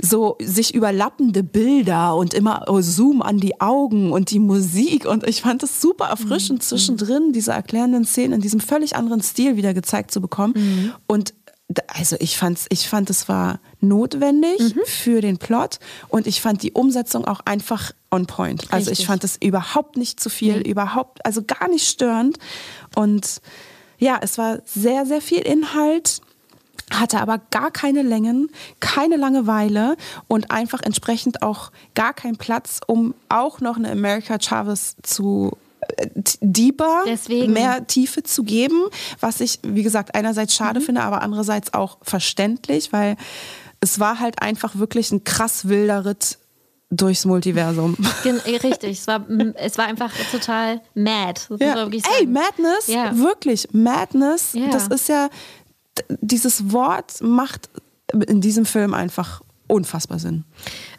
so 0.00 0.36
sich 0.40 0.74
überlappende 0.74 1.42
Bilder 1.42 2.14
und 2.16 2.34
immer 2.34 2.64
oh, 2.68 2.80
Zoom 2.80 3.22
an 3.22 3.38
die 3.38 3.60
Augen 3.60 4.12
und 4.12 4.30
die 4.30 4.38
Musik. 4.38 5.06
Und 5.06 5.26
ich 5.26 5.42
fand 5.42 5.62
es 5.62 5.80
super 5.80 6.06
erfrischend, 6.06 6.60
Mhm. 6.60 6.62
zwischendrin 6.62 7.32
diese 7.32 7.52
erklärenden 7.52 8.04
Szenen 8.04 8.34
in 8.34 8.40
diesem 8.40 8.60
völlig 8.60 8.96
anderen 8.96 9.22
Stil 9.22 9.56
wieder 9.56 9.74
gezeigt 9.74 10.10
zu 10.10 10.20
bekommen. 10.20 10.54
Mhm. 10.56 10.92
Und 11.06 11.34
also 11.88 12.16
ich 12.20 12.36
fand's, 12.36 12.66
ich 12.68 12.88
fand 12.88 13.08
es 13.10 13.28
war 13.28 13.58
notwendig 13.84 14.58
Mhm. 14.74 14.80
für 14.86 15.20
den 15.20 15.38
Plot 15.38 15.78
und 16.08 16.26
ich 16.26 16.40
fand 16.40 16.62
die 16.62 16.72
Umsetzung 16.72 17.26
auch 17.26 17.40
einfach 17.44 17.92
on 18.10 18.26
point. 18.26 18.64
Also 18.72 18.90
Richtig. 18.90 19.00
ich 19.00 19.06
fand 19.06 19.24
es 19.24 19.36
überhaupt 19.42 19.96
nicht 19.96 20.20
zu 20.20 20.28
viel, 20.30 20.58
Nee. 20.58 20.70
überhaupt, 20.70 21.24
also 21.24 21.42
gar 21.42 21.68
nicht 21.68 21.88
störend 21.88 22.38
und 22.94 23.40
ja, 23.98 24.18
es 24.20 24.38
war 24.38 24.58
sehr, 24.66 25.06
sehr 25.06 25.20
viel 25.20 25.40
Inhalt 25.40 26.20
hatte 26.92 27.18
aber 27.20 27.40
gar 27.50 27.70
keine 27.70 28.02
Längen, 28.02 28.50
keine 28.78 29.16
Langeweile 29.16 29.96
und 30.28 30.50
einfach 30.50 30.82
entsprechend 30.82 31.42
auch 31.42 31.72
gar 31.94 32.12
keinen 32.12 32.36
Platz, 32.36 32.80
um 32.86 33.14
auch 33.30 33.60
noch 33.60 33.78
eine 33.78 33.90
America 33.90 34.38
Chavez 34.38 34.94
zu 35.02 35.56
äh, 35.96 36.08
deeper, 36.42 37.02
Deswegen. 37.06 37.54
mehr 37.54 37.86
Tiefe 37.86 38.22
zu 38.22 38.42
geben, 38.42 38.82
was 39.18 39.40
ich, 39.40 39.60
wie 39.62 39.82
gesagt, 39.82 40.14
einerseits 40.14 40.54
schade 40.54 40.80
Mhm. 40.80 40.84
finde, 40.84 41.02
aber 41.02 41.22
andererseits 41.22 41.72
auch 41.72 41.96
verständlich, 42.02 42.92
weil 42.92 43.16
es 43.84 44.00
war 44.00 44.18
halt 44.18 44.40
einfach 44.42 44.76
wirklich 44.76 45.12
ein 45.12 45.24
krass 45.24 45.68
wilder 45.68 46.04
Ritt 46.06 46.38
durchs 46.90 47.24
Multiversum. 47.24 47.96
Gen 48.22 48.40
eh, 48.46 48.56
richtig, 48.56 48.98
es 49.00 49.06
war, 49.06 49.24
es 49.56 49.76
war 49.78 49.86
einfach 49.86 50.10
total 50.30 50.80
mad. 50.94 51.40
Ja. 51.60 51.86
Ey. 52.18 52.26
Madness, 52.26 52.86
Ja. 52.86 53.16
wirklich, 53.16 53.68
Madness, 53.72 54.54
Ja. 54.54 54.68
das 54.70 54.88
ist 54.88 55.08
ja, 55.08 55.28
dieses 56.08 56.72
Wort 56.72 57.20
macht 57.20 57.68
in 58.28 58.40
diesem 58.40 58.64
Film 58.64 58.94
einfach 58.94 59.42
unfassbar 59.66 60.18
Sinn. 60.18 60.44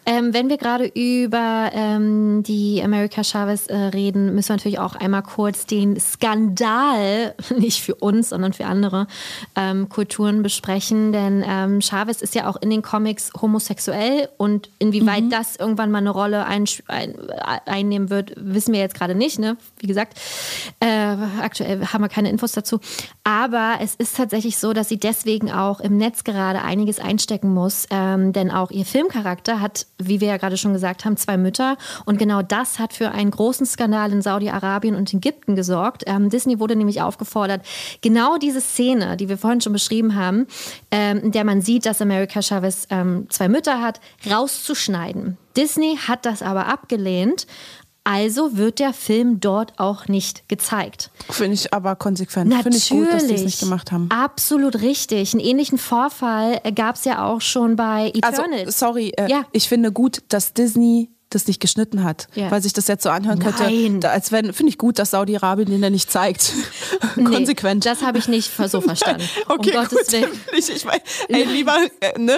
Ähm, 0.05 0.33
wenn 0.33 0.49
wir 0.49 0.57
gerade 0.57 0.85
über 0.85 1.71
ähm, 1.73 2.43
die 2.43 2.81
America 2.83 3.23
Chavez 3.23 3.67
äh, 3.67 3.75
reden, 3.75 4.35
müssen 4.35 4.49
wir 4.49 4.55
natürlich 4.57 4.79
auch 4.79 4.95
einmal 4.95 5.23
kurz 5.23 5.65
den 5.65 5.99
Skandal, 5.99 7.33
nicht 7.57 7.81
für 7.81 7.95
uns, 7.95 8.29
sondern 8.29 8.53
für 8.53 8.65
andere 8.65 9.07
ähm, 9.55 9.89
Kulturen 9.89 10.43
besprechen. 10.43 11.11
Denn 11.11 11.43
ähm, 11.47 11.81
Chavez 11.81 12.21
ist 12.21 12.35
ja 12.35 12.47
auch 12.47 12.57
in 12.61 12.69
den 12.69 12.83
Comics 12.83 13.31
homosexuell 13.41 14.29
und 14.37 14.69
inwieweit 14.77 15.23
das 15.31 15.55
irgendwann 15.55 15.89
mal 15.89 15.99
eine 15.99 16.11
Rolle 16.11 16.45
ein, 16.45 16.65
ein, 16.87 17.15
einnehmen 17.65 18.09
wird, 18.09 18.33
wissen 18.35 18.73
wir 18.73 18.81
jetzt 18.81 18.95
gerade 18.95 19.15
nicht. 19.15 19.39
Ne? 19.39 19.57
Wie 19.79 19.87
gesagt, 19.87 20.19
äh, 20.79 21.15
aktuell 21.41 21.85
haben 21.87 22.03
wir 22.03 22.09
keine 22.09 22.29
Infos 22.29 22.51
dazu. 22.51 22.79
Aber 23.23 23.77
es 23.81 23.95
ist 23.95 24.17
tatsächlich 24.17 24.57
so, 24.57 24.73
dass 24.73 24.89
sie 24.89 24.97
deswegen 24.97 25.51
auch 25.51 25.79
im 25.79 25.97
Netz 25.97 26.23
gerade 26.23 26.61
einiges 26.61 26.99
einstecken 26.99 27.53
muss. 27.53 27.87
Ähm, 27.89 28.33
denn 28.33 28.51
auch 28.51 28.69
ihr 28.69 28.85
Filmcharakter 28.85 29.59
hat, 29.59 29.87
wie 29.97 30.19
wir 30.19 30.27
ja 30.29 30.37
gerade 30.37 30.57
schon 30.57 30.73
gesagt 30.73 31.05
haben, 31.05 31.17
zwei 31.17 31.37
Mütter. 31.37 31.77
Und 32.05 32.19
genau 32.19 32.41
das 32.41 32.79
hat 32.79 32.93
für 32.93 33.11
einen 33.11 33.31
großen 33.31 33.65
Skandal 33.65 34.11
in 34.11 34.21
Saudi-Arabien 34.21 34.95
und 34.95 35.13
Ägypten 35.13 35.55
gesorgt. 35.55 36.03
Ähm, 36.05 36.29
Disney 36.29 36.59
wurde 36.59 36.75
nämlich 36.75 37.01
aufgefordert, 37.01 37.65
genau 38.01 38.37
diese 38.37 38.61
Szene, 38.61 39.17
die 39.17 39.29
wir 39.29 39.37
vorhin 39.37 39.61
schon 39.61 39.73
beschrieben 39.73 40.15
haben, 40.15 40.47
ähm, 40.91 41.19
in 41.19 41.31
der 41.31 41.43
man 41.43 41.61
sieht, 41.61 41.85
dass 41.85 42.01
America 42.01 42.41
Chavez 42.41 42.87
ähm, 42.89 43.27
zwei 43.29 43.47
Mütter 43.47 43.81
hat, 43.81 44.01
rauszuschneiden. 44.29 45.37
Disney 45.55 45.97
hat 45.97 46.25
das 46.25 46.41
aber 46.41 46.67
abgelehnt. 46.67 47.47
Also 48.07 48.55
wird 48.55 48.77
der 48.79 48.93
Film 48.93 49.39
dort 49.39 49.73
auch 49.79 50.07
nicht 50.07 50.47
gezeigt. 50.47 51.09
Finde 51.29 51.55
ich 51.55 51.73
aber 51.73 51.95
konsequent. 51.95 52.53
Finde 52.53 52.77
ich 52.77 52.89
gut, 52.89 53.11
dass 53.11 53.25
die 53.25 53.33
es 53.33 53.41
nicht 53.43 53.59
gemacht 53.59 53.91
haben. 53.91 54.09
Absolut 54.11 54.81
richtig. 54.81 55.33
Einen 55.33 55.43
ähnlichen 55.43 55.79
Vorfall 55.79 56.61
gab 56.75 56.95
es 56.95 57.05
ja 57.05 57.25
auch 57.25 57.41
schon 57.41 57.75
bei 57.75 58.13
Also, 58.21 58.43
Eternals. 58.43 58.77
sorry, 58.79 59.11
äh, 59.17 59.27
Ja. 59.29 59.43
ich 59.53 59.67
finde 59.67 59.91
gut, 59.91 60.21
dass 60.29 60.53
Disney 60.53 61.09
das 61.35 61.47
nicht 61.47 61.59
geschnitten 61.59 62.03
hat, 62.03 62.27
Ja. 62.35 62.49
weil 62.51 62.61
sich 62.61 62.73
das 62.73 62.87
jetzt 62.87 63.03
so 63.03 63.09
anhören 63.09 63.39
könnte, 63.39 63.63
Nein. 63.63 63.99
als 64.05 64.31
wenn, 64.31 64.53
finde 64.53 64.69
ich 64.71 64.77
gut, 64.77 64.97
dass 64.99 65.11
Saudi-Arabien 65.11 65.69
den 65.69 65.83
ja 65.83 65.89
nicht 65.89 66.09
zeigt. 66.11 66.53
Konsequent. 67.15 67.85
Nee, 67.85 67.91
das 67.91 68.01
habe 68.03 68.17
ich 68.17 68.27
nicht 68.27 68.51
so 68.69 68.81
verstanden. 68.81 69.23
Okay, 69.47 69.71
um 69.71 69.83
Gottes 69.83 69.99
gut. 70.07 70.11
Willen. 70.13 70.29
Ich, 70.57 70.69
ich 70.69 70.85
mein, 70.85 70.99
ey, 71.29 71.43
lieber, 71.43 71.75
äh, 71.99 72.17
ne, 72.19 72.37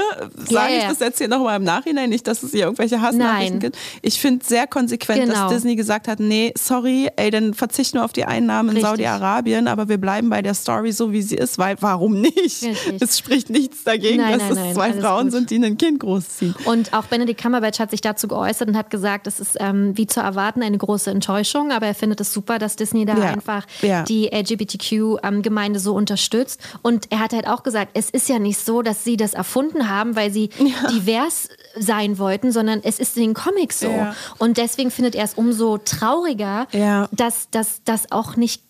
sage 0.49 0.73
Ja, 0.73 0.79
ich 0.81 0.85
das 0.87 0.99
jetzt 0.99 1.17
hier 1.19 1.27
nochmal 1.27 1.57
im 1.57 1.63
Nachhinein, 1.63 2.09
nicht, 2.09 2.27
dass 2.27 2.41
es 2.43 2.51
hier 2.51 2.63
irgendwelche 2.65 2.99
Hassnachrichten 3.01 3.53
Nein. 3.53 3.59
gibt. 3.59 3.77
Ich 4.01 4.19
finde 4.19 4.43
sehr 4.45 4.65
konsequent, 4.67 5.21
Genau. 5.25 5.33
dass 5.43 5.53
Disney 5.53 5.75
gesagt 5.75 6.07
hat, 6.07 6.19
nee, 6.19 6.51
sorry, 6.57 7.09
ey, 7.15 7.29
dann 7.31 7.53
verzicht 7.53 7.93
nur 7.93 8.03
auf 8.03 8.13
die 8.13 8.25
Einnahmen 8.25 8.69
in 8.69 8.75
Richtig. 8.77 8.89
Saudi-Arabien, 8.89 9.67
aber 9.67 9.87
wir 9.89 9.97
bleiben 9.99 10.29
bei 10.29 10.41
der 10.41 10.53
Story 10.55 10.91
so, 10.91 11.11
wie 11.11 11.21
sie 11.21 11.35
ist, 11.35 11.57
weil 11.59 11.75
warum 11.79 12.19
nicht? 12.21 12.63
Richtig. 12.63 13.01
Es 13.01 13.17
spricht 13.19 13.49
nichts 13.49 13.83
dagegen, 13.83 14.17
Nein, 14.17 14.39
dass 14.39 14.55
nein, 14.57 14.67
es 14.69 14.73
zwei 14.75 14.93
Frauen 14.93 15.25
gut. 15.25 15.31
sind, 15.33 15.49
die 15.51 15.57
ein 15.63 15.77
Kind 15.77 15.99
großziehen. 15.99 16.55
Und 16.65 16.93
auch 16.93 17.05
Benedict 17.05 17.41
Cumberbatch 17.41 17.79
hat 17.79 17.91
sich 17.91 18.01
dazu 18.01 18.27
geäußert 18.27 18.67
und 18.67 18.77
hat 18.77 18.86
gesagt, 18.89 19.27
es 19.27 19.39
ist 19.39 19.57
ähm, 19.59 19.97
wie 19.97 20.07
zu 20.07 20.19
erwarten 20.19 20.61
eine 20.63 20.77
große 20.77 21.09
Enttäuschung, 21.11 21.71
aber 21.71 21.87
er 21.87 21.95
findet 21.95 22.21
es 22.21 22.33
super, 22.33 22.59
dass 22.59 22.75
Disney 22.75 23.05
da 23.05 23.15
Ja. 23.17 23.23
einfach 23.31 23.65
Ja. 23.81 24.03
die 24.03 24.31
LGBTQ-Gemeinde 24.31 25.79
so 25.79 25.93
unterstützt. 25.93 26.59
Und 26.81 27.11
er 27.11 27.19
hat 27.19 27.33
halt 27.33 27.47
auch 27.47 27.63
gesagt, 27.63 27.91
es 27.93 28.09
ist 28.09 28.29
ja 28.29 28.39
nicht 28.39 28.59
so, 28.59 28.81
dass 28.81 29.03
sie 29.03 29.17
das 29.17 29.33
erfunden 29.33 29.89
haben, 29.89 30.15
weil 30.15 30.31
sie 30.31 30.49
divers 30.91 31.49
sein 31.77 32.17
wollten, 32.19 32.51
sondern 32.51 32.81
es 32.83 32.99
ist 32.99 33.17
in 33.17 33.23
den 33.23 33.33
Comics 33.33 33.79
so. 33.79 33.89
Ja. 33.89 34.15
Und 34.37 34.57
deswegen 34.57 34.91
findet 34.91 35.15
er 35.15 35.23
es 35.25 35.33
umso 35.35 35.77
trauriger, 35.77 36.67
Ja. 36.71 37.07
dass 37.11 37.47
das 37.51 38.11
auch 38.11 38.35
nicht 38.35 38.63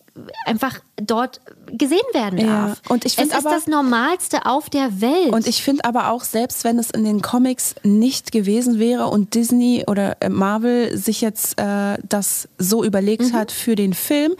einfach 0.46 0.80
dort 1.02 1.40
gesehen 1.68 2.00
werden 2.14 2.40
Ja. 2.40 2.68
darf. 2.70 2.82
Und 2.90 3.06
ich 3.06 3.18
es 3.18 3.26
ist 3.26 3.36
aber- 3.36 3.52
das 3.52 3.68
Normalste 3.68 4.46
auf 4.46 4.70
der 4.70 5.00
Welt. 5.02 5.32
Und 5.32 5.46
ich 5.46 5.62
finde 5.62 5.86
aber 5.86 6.10
auch, 6.12 6.24
selbst 6.24 6.64
wenn 6.64 6.80
es 6.80 6.90
in 6.90 7.04
den 7.04 7.22
Comics 7.22 7.76
nicht 7.84 8.32
gewesen 8.32 8.80
wäre 8.80 9.08
und 9.08 9.36
Disney 9.36 9.84
oder 9.88 10.18
äh, 10.22 10.30
Marvel 10.30 10.98
sich 10.98 11.22
jetzt 11.22 11.60
äh, 11.60 11.98
das 12.08 12.48
so 12.58 12.84
überlegt 12.84 13.34
hat 13.34 13.52
für 13.52 13.76
den 13.76 13.94
Film, 13.94 14.34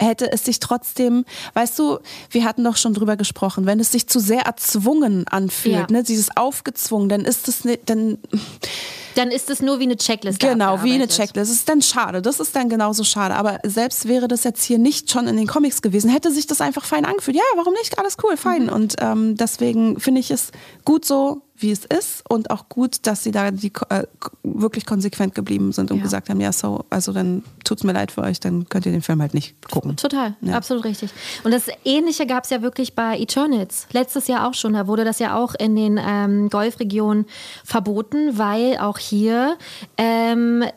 hätte 0.00 0.30
es 0.30 0.44
sich 0.44 0.60
trotzdem, 0.60 1.24
weißt 1.54 1.78
du, 1.78 1.98
wir 2.30 2.44
hatten 2.44 2.62
doch 2.62 2.76
schon 2.76 2.94
drüber 2.94 3.16
gesprochen, 3.16 3.66
wenn 3.66 3.80
es 3.80 3.90
sich 3.90 4.06
zu 4.06 4.20
sehr 4.20 4.42
erzwungen 4.42 5.26
anfühlt, 5.28 5.74
Ja. 5.74 5.86
ne, 5.90 6.02
dieses 6.04 6.36
aufgezwungen, 6.36 7.08
dann 7.08 7.22
ist 7.22 7.48
es 7.48 7.64
nicht, 7.64 7.80
dann 7.90 8.18
dann 9.14 9.30
ist 9.30 9.48
es 9.48 9.62
nur 9.62 9.78
wie 9.78 9.84
eine 9.84 9.96
Checkliste. 9.96 10.44
Genau, 10.44 10.82
wie 10.82 10.92
eine 10.94 11.04
abgearbeitet. 11.04 11.10
Checklist. 11.16 11.36
Das 11.50 11.56
ist 11.56 11.68
dann 11.68 11.82
schade. 11.82 12.20
Das 12.20 12.40
ist 12.40 12.56
dann 12.56 12.68
genauso 12.68 13.04
schade. 13.04 13.36
Aber 13.36 13.60
selbst 13.62 14.08
wäre 14.08 14.26
das 14.26 14.42
jetzt 14.42 14.64
hier 14.64 14.78
nicht 14.78 15.08
schon 15.08 15.28
in 15.28 15.36
den 15.36 15.46
Comics 15.46 15.82
gewesen, 15.82 16.03
hätte 16.10 16.30
sich 16.32 16.46
das 16.46 16.60
einfach 16.60 16.84
fein 16.84 17.04
angefühlt. 17.04 17.36
Ja, 17.36 17.42
warum 17.56 17.72
nicht? 17.74 17.98
Alles 17.98 18.16
cool, 18.22 18.36
fein. 18.36 18.68
Und 18.68 18.96
ähm, 19.00 19.36
deswegen 19.36 19.98
finde 20.00 20.20
ich 20.20 20.30
es 20.30 20.50
gut 20.84 21.04
so, 21.04 21.42
wie 21.56 21.70
es 21.70 21.84
ist 21.84 22.28
und 22.28 22.50
auch 22.50 22.68
gut, 22.68 23.06
dass 23.06 23.22
sie 23.22 23.30
da 23.30 23.52
die, 23.52 23.72
äh, 23.88 24.02
wirklich 24.42 24.86
konsequent 24.86 25.36
geblieben 25.36 25.70
sind 25.70 25.92
und 25.92 25.98
Ja. 25.98 26.02
gesagt 26.02 26.28
haben, 26.28 26.40
ja, 26.40 26.50
so, 26.52 26.84
also 26.90 27.12
dann 27.12 27.44
tut's 27.62 27.84
mir 27.84 27.92
leid 27.92 28.10
für 28.10 28.22
euch, 28.22 28.40
dann 28.40 28.68
könnt 28.68 28.86
ihr 28.86 28.92
den 28.92 29.02
Film 29.02 29.20
halt 29.22 29.34
nicht 29.34 29.54
gucken. 29.70 29.96
Total, 29.96 30.34
Ja. 30.40 30.54
absolut 30.56 30.84
richtig. 30.84 31.10
Und 31.44 31.52
das 31.54 31.66
Ähnliche 31.84 32.26
gab 32.26 32.42
es 32.44 32.50
ja 32.50 32.60
wirklich 32.60 32.96
bei 32.96 33.16
Eternals. 33.18 33.86
Letztes 33.92 34.26
Jahr 34.26 34.48
auch 34.48 34.54
schon. 34.54 34.72
Da 34.72 34.88
wurde 34.88 35.04
das 35.04 35.20
ja 35.20 35.36
auch 35.36 35.54
in 35.54 35.76
den 35.76 36.00
ähm, 36.04 36.50
Golfregionen 36.50 37.26
verboten, 37.64 38.36
weil 38.36 38.76
auch 38.78 38.98
hier 38.98 39.56
ähm, 39.96 40.62
äh, 40.62 40.70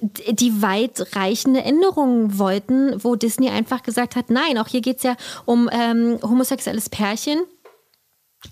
die 0.00 0.62
weitreichende 0.62 1.62
Änderungen 1.62 2.38
wollten, 2.38 3.02
wo 3.02 3.16
Disney 3.16 3.50
einfach 3.50 3.82
gesagt 3.82 4.16
hat, 4.16 4.30
nein, 4.30 4.58
auch 4.58 4.68
hier 4.68 4.80
geht 4.80 4.98
es 4.98 5.02
ja 5.02 5.16
um 5.44 5.68
ähm, 5.72 6.18
homosexuelles 6.22 6.88
Pärchen. 6.88 7.44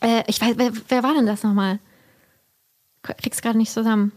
Äh, 0.01 0.23
ich 0.27 0.41
weiß, 0.41 0.55
wer, 0.57 0.73
wer 0.89 1.03
war 1.03 1.15
denn 1.15 1.27
das 1.27 1.43
nochmal? 1.43 1.79
Krieg's 3.03 3.43
gerade 3.43 3.59
nicht 3.59 3.73
zusammen. 3.73 4.13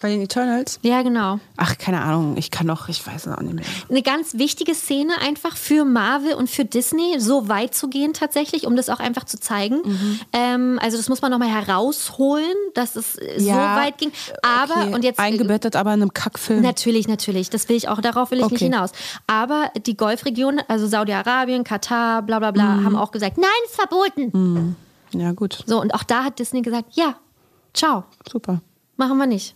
Bei 0.00 0.10
den 0.10 0.20
Eternals? 0.22 0.78
Ja, 0.82 1.02
genau. 1.02 1.40
Ach, 1.56 1.76
keine 1.76 2.00
Ahnung, 2.02 2.36
ich 2.36 2.52
kann 2.52 2.68
doch, 2.68 2.88
ich 2.88 3.04
weiß 3.04 3.26
es 3.26 3.32
auch 3.32 3.40
nicht 3.40 3.54
mehr. 3.54 3.64
eine 3.90 4.02
ganz 4.02 4.34
wichtige 4.38 4.72
Szene 4.74 5.12
einfach 5.20 5.56
für 5.56 5.84
Marvel 5.84 6.34
und 6.34 6.48
für 6.48 6.64
Disney, 6.64 7.18
so 7.18 7.48
weit 7.48 7.74
zu 7.74 7.88
gehen 7.88 8.12
tatsächlich, 8.12 8.64
um 8.66 8.76
das 8.76 8.90
auch 8.90 9.00
einfach 9.00 9.24
zu 9.24 9.40
zeigen. 9.40 9.78
Mhm. 9.84 10.20
Ähm, 10.32 10.78
also 10.80 10.96
das 10.96 11.08
muss 11.08 11.20
man 11.20 11.32
nochmal 11.32 11.48
herausholen, 11.48 12.54
dass 12.74 12.94
es 12.94 13.16
äh, 13.16 13.40
so 13.40 13.48
Ja, 13.48 13.74
weit 13.76 13.98
ging. 13.98 14.12
Aber, 14.42 14.74
Okay, 14.82 14.94
und 14.94 15.02
jetzt... 15.02 15.18
äh, 15.18 15.22
Eingebettet 15.22 15.74
aber 15.74 15.92
in 15.94 16.02
einem 16.02 16.14
Kackfilm. 16.14 16.62
Natürlich, 16.62 17.08
natürlich. 17.08 17.50
Das 17.50 17.68
will 17.68 17.74
ich 17.76 17.88
auch, 17.88 18.00
darauf 18.00 18.30
will 18.30 18.38
ich 18.38 18.44
nicht 18.50 18.62
Okay. 18.62 18.66
hinaus. 18.66 18.92
Aber 19.26 19.72
die 19.84 19.96
Golfregion, 19.96 20.60
also 20.68 20.86
Saudi-Arabien, 20.86 21.64
Katar, 21.64 22.22
bla 22.22 22.38
bla 22.38 22.52
bla, 22.52 22.76
Mhm. 22.76 22.84
haben 22.84 22.96
auch 22.96 23.10
gesagt, 23.10 23.36
nein, 23.36 23.48
ist 23.66 23.74
verboten. 23.74 24.76
Ja, 25.12 25.32
gut, 25.32 25.58
So, 25.66 25.80
und 25.80 25.92
auch 25.94 26.04
da 26.04 26.22
hat 26.22 26.38
Disney 26.38 26.62
gesagt, 26.62 26.90
ja, 26.92 27.16
ciao. 27.74 28.04
super. 28.30 28.60
Machen 28.98 29.16
wir 29.16 29.26
nicht. 29.26 29.54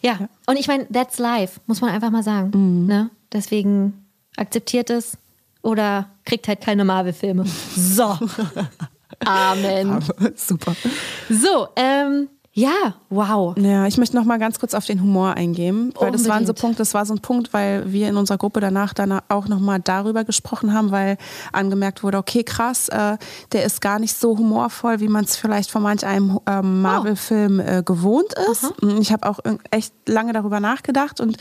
Ja. 0.00 0.28
Und 0.46 0.58
ich 0.58 0.66
meine, 0.66 0.88
that's 0.88 1.18
life, 1.18 1.60
muss 1.66 1.82
man 1.82 1.90
einfach 1.90 2.10
mal 2.10 2.22
sagen. 2.22 2.50
Mhm. 2.54 2.86
Ne? 2.86 3.10
Deswegen 3.30 4.06
akzeptiert 4.36 4.88
es 4.88 5.18
oder 5.62 6.08
kriegt 6.24 6.48
halt 6.48 6.62
keine 6.62 6.84
Marvel-Filme. 6.84 7.44
So. 7.76 8.18
Amen. 9.24 10.02
super. 10.36 10.74
So, 11.28 11.68
ähm, 11.76 12.28
ja, 12.58 12.94
wow. 13.08 13.56
Ja, 13.56 13.86
ich 13.86 13.98
möchte 13.98 14.16
noch 14.16 14.24
mal 14.24 14.40
ganz 14.40 14.58
kurz 14.58 14.74
auf 14.74 14.84
den 14.84 15.00
Humor 15.00 15.34
eingehen, 15.34 15.94
weil 15.96 16.10
das 16.10 16.26
waren 16.26 16.44
so. 16.44 16.52
Punkte, 16.52 16.78
das 16.78 16.92
war 16.92 17.06
so 17.06 17.14
ein 17.14 17.20
Punkt, 17.20 17.52
weil 17.52 17.92
wir 17.92 18.08
in 18.08 18.16
unserer 18.16 18.36
Gruppe 18.36 18.58
danach 18.58 18.94
dann 18.94 19.20
auch 19.28 19.46
noch 19.46 19.60
mal 19.60 19.78
darüber 19.78 20.24
gesprochen 20.24 20.74
haben, 20.74 20.90
weil 20.90 21.18
angemerkt 21.52 22.02
wurde, 22.02 22.18
okay, 22.18 22.42
krass, 22.42 22.88
äh, 22.88 23.16
der 23.52 23.64
ist 23.64 23.80
gar 23.80 24.00
nicht 24.00 24.16
so 24.16 24.36
humorvoll, 24.36 24.98
wie 24.98 25.06
man 25.06 25.24
es 25.24 25.36
vielleicht 25.36 25.70
von 25.70 25.82
manch 25.82 26.04
einem 26.04 26.40
ähm, 26.46 26.82
Marvel-Film 26.82 27.60
äh, 27.60 27.82
gewohnt 27.84 28.34
ist. 28.50 28.72
Ich 28.98 29.12
habe 29.12 29.28
auch 29.28 29.38
echt 29.70 29.94
lange 30.08 30.32
darüber 30.32 30.58
nachgedacht 30.58 31.20
und 31.20 31.36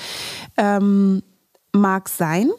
ähm, 0.55 1.23
mag 1.71 2.09
sein. 2.09 2.51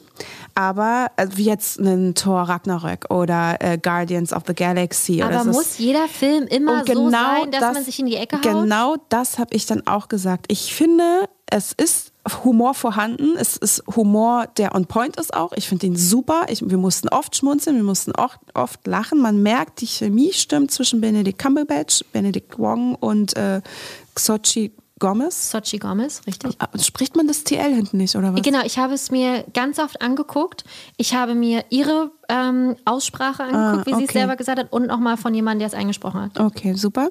Aber 0.55 1.11
äh, 1.17 1.27
wie 1.35 1.45
jetzt 1.45 1.79
ein 1.79 2.15
Thor 2.15 2.43
Ragnarök 2.43 3.11
oder 3.11 3.57
äh, 3.61 3.79
Guardians 3.79 4.33
of 4.33 4.43
the 4.47 4.55
Galaxy. 4.55 5.23
Aber 5.23 5.45
muss 5.45 5.79
jeder 5.79 6.09
Film 6.09 6.47
immer 6.49 6.81
Und 6.81 6.89
so 6.89 7.11
sein, 7.11 7.51
dass 7.53 7.75
man 7.75 7.85
sich 7.85 7.99
in 7.99 8.07
die 8.07 8.17
Ecke 8.17 8.37
haut? 8.37 8.43
Genau 8.43 8.97
das 9.09 9.39
habe 9.39 9.55
ich 9.55 9.67
dann 9.67 9.87
auch 9.87 10.09
gesagt. 10.09 10.47
Ich 10.49 10.75
finde, 10.75 11.29
es 11.51 11.73
ist 11.73 12.13
Humor 12.45 12.75
vorhanden. 12.75 13.37
Es 13.37 13.57
ist 13.57 13.83
Humor, 13.95 14.47
der 14.59 14.75
on 14.75 14.87
point 14.87 15.17
ist 15.17 15.35
auch. 15.35 15.53
Ich 15.55 15.69
finde 15.69 15.87
ihn 15.87 15.97
super. 15.97 16.47
Ich, 16.49 16.69
wir 16.69 16.79
mussten 16.79 17.09
oft 17.09 17.37
schmunzeln, 17.37 17.77
wir 17.77 17.83
mussten 17.83 18.13
oft, 18.13 18.39
oft 18.55 18.87
lachen. 18.87 19.21
Man 19.21 19.43
merkt, 19.43 19.81
die 19.81 19.87
Chemie 19.87 20.33
stimmt 20.33 20.71
zwischen 20.71 21.01
Benedict 21.01 21.39
Cumberbatch, 21.39 22.05
Benedict 22.13 22.59
Wong 22.59 22.95
und 22.97 23.37
äh, 23.37 23.61
Xochitl 24.15 24.73
Gomez. 24.99 25.51
Sochi 25.51 25.79
Gomez, 25.79 26.23
richtig. 26.27 26.57
Ah, 26.59 26.69
Spricht 26.79 27.17
man 27.17 27.27
das 27.27 27.45
TL 27.45 27.75
hinten 27.75 27.99
nicht, 27.99 28.17
oder 28.17 28.35
was? 28.35 28.43
Genau, 28.43 28.61
ich 28.65 28.79
habe 28.79 28.95
es 28.95 29.11
mir 29.11 29.45
ganz 29.55 29.79
oft 29.79 30.01
angeguckt. 30.03 30.65
Ich 30.97 31.15
habe 31.15 31.35
mir 31.35 31.65
ihre 31.71 32.11
ähm, 32.29 32.77
Aussprache 32.85 33.45
angeguckt, 33.45 33.87
wie 33.87 33.95
sie 33.95 34.05
es 34.05 34.13
selber 34.13 34.37
gesagt 34.37 34.59
hat, 34.59 34.73
und 34.73 34.87
nochmal 34.87 35.17
von 35.17 35.35
jemandem, 35.35 35.61
der 35.61 35.69
es 35.69 35.75
eingesprochen 35.75 36.23
hat. 36.23 36.39
Okay, 36.39 36.75
super. 36.75 37.11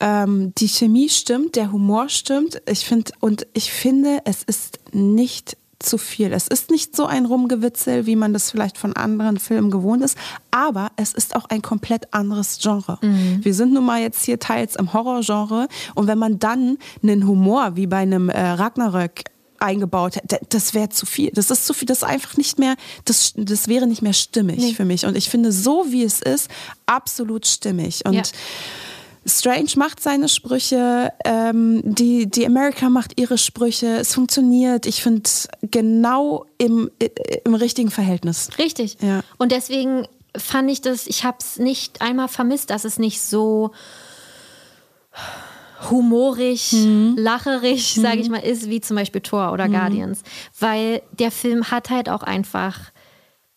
Ähm, 0.00 0.52
die 0.56 0.68
Chemie 0.68 1.08
stimmt, 1.08 1.56
der 1.56 1.72
Humor 1.72 2.08
stimmt. 2.08 2.60
Ich 2.66 2.84
finde 2.84 3.12
und 3.20 3.46
ich 3.52 3.72
finde, 3.72 4.20
es 4.24 4.42
ist 4.42 4.78
nicht 4.92 5.56
zu 5.80 5.98
viel. 5.98 6.32
Es 6.32 6.46
ist 6.46 6.70
nicht 6.70 6.94
so 6.94 7.06
ein 7.06 7.26
Rumgewitzel, 7.26 8.06
wie 8.06 8.14
man 8.16 8.32
das 8.32 8.50
vielleicht 8.50 8.78
von 8.78 8.94
anderen 8.94 9.38
Filmen 9.38 9.70
gewohnt 9.70 10.02
ist, 10.04 10.16
aber 10.50 10.92
es 10.96 11.12
ist 11.14 11.34
auch 11.34 11.46
ein 11.46 11.62
komplett 11.62 12.12
anderes 12.14 12.58
Genre. 12.60 12.98
Wir 13.42 13.54
sind 13.54 13.72
nun 13.72 13.84
mal 13.86 14.00
jetzt 14.00 14.24
hier 14.24 14.38
teils 14.38 14.76
im 14.76 14.92
Horrorgenre 14.92 15.68
und 15.94 16.06
wenn 16.06 16.18
man 16.18 16.38
dann 16.38 16.78
einen 17.02 17.26
Humor 17.26 17.76
wie 17.76 17.86
bei 17.86 17.98
einem 17.98 18.28
äh, 18.28 18.40
Ragnarök 18.40 19.24
eingebaut 19.58 20.16
hätte, 20.16 20.40
das 20.48 20.72
wäre 20.74 20.88
zu 20.88 21.04
viel. 21.06 21.30
Das 21.34 21.50
ist 21.50 21.66
zu 21.66 21.74
viel, 21.74 21.86
das 21.86 21.98
ist 21.98 22.04
einfach 22.04 22.36
nicht 22.36 22.58
mehr, 22.58 22.76
das, 23.04 23.34
das 23.36 23.68
wäre 23.68 23.86
nicht 23.86 24.00
mehr 24.02 24.14
stimmig 24.14 24.60
für 24.74 24.84
mich. 24.86 25.04
Und 25.06 25.16
ich 25.16 25.28
finde, 25.28 25.52
so 25.52 25.86
wie 25.90 26.02
es 26.02 26.20
ist, 26.22 26.48
absolut 26.86 27.46
stimmig. 27.46 28.04
Und 28.06 28.14
Ja. 28.14 28.22
Strange 29.26 29.70
macht 29.76 30.00
seine 30.00 30.28
Sprüche, 30.28 31.12
ähm, 31.24 31.82
die, 31.84 32.26
die 32.30 32.46
America 32.46 32.88
macht 32.88 33.20
ihre 33.20 33.36
Sprüche, 33.38 33.98
es 33.98 34.14
funktioniert. 34.14 34.86
Ich 34.86 35.02
finde 35.02 35.28
genau 35.62 36.46
im, 36.58 36.90
i- 37.02 37.10
im 37.44 37.54
richtigen 37.54 37.90
Verhältnis. 37.90 38.48
Richtig. 38.58 38.96
Ja. 39.02 39.20
Und 39.38 39.52
deswegen 39.52 40.06
fand 40.36 40.70
ich 40.70 40.80
das, 40.80 41.06
ich 41.06 41.24
habe 41.24 41.36
es 41.40 41.58
nicht 41.58 42.00
einmal 42.00 42.28
vermisst, 42.28 42.70
dass 42.70 42.84
es 42.84 42.98
nicht 42.98 43.20
so 43.20 43.72
humorig, 45.90 46.72
Mhm. 46.72 47.14
lacherig, 47.18 47.94
sage 47.94 48.20
ich 48.20 48.28
mal, 48.28 48.38
ist, 48.38 48.68
wie 48.68 48.80
zum 48.80 48.96
Beispiel 48.96 49.20
Thor 49.20 49.52
oder 49.52 49.68
Guardians. 49.68 50.22
Weil 50.58 51.02
der 51.18 51.30
Film 51.30 51.70
hat 51.70 51.90
halt 51.90 52.08
auch 52.08 52.22
einfach 52.22 52.78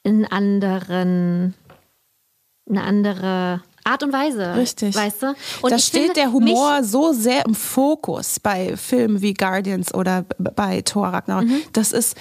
einen 0.06 0.26
anderen, 0.26 1.54
eine 2.70 2.82
andere 2.84 3.62
Art 3.84 4.04
und 4.04 4.14
Weise. 4.14 4.56
Richtig. 4.56 4.96
Weißt 4.96 5.24
du? 5.24 5.36
Und 5.62 5.72
da 5.72 5.80
steht 5.80 6.16
der 6.16 6.32
Humor 6.32 6.84
so 6.84 7.14
sehr 7.14 7.46
im 7.46 7.56
Fokus 7.56 8.40
bei 8.40 8.78
Filmen 8.78 9.22
wie 9.22 9.34
Guardians 9.34 9.94
oder 9.94 10.26
bei 10.38 10.82
Thor 10.82 11.08
Ragnarok. 11.08 11.46
Das 11.74 11.92
ist, 11.92 12.16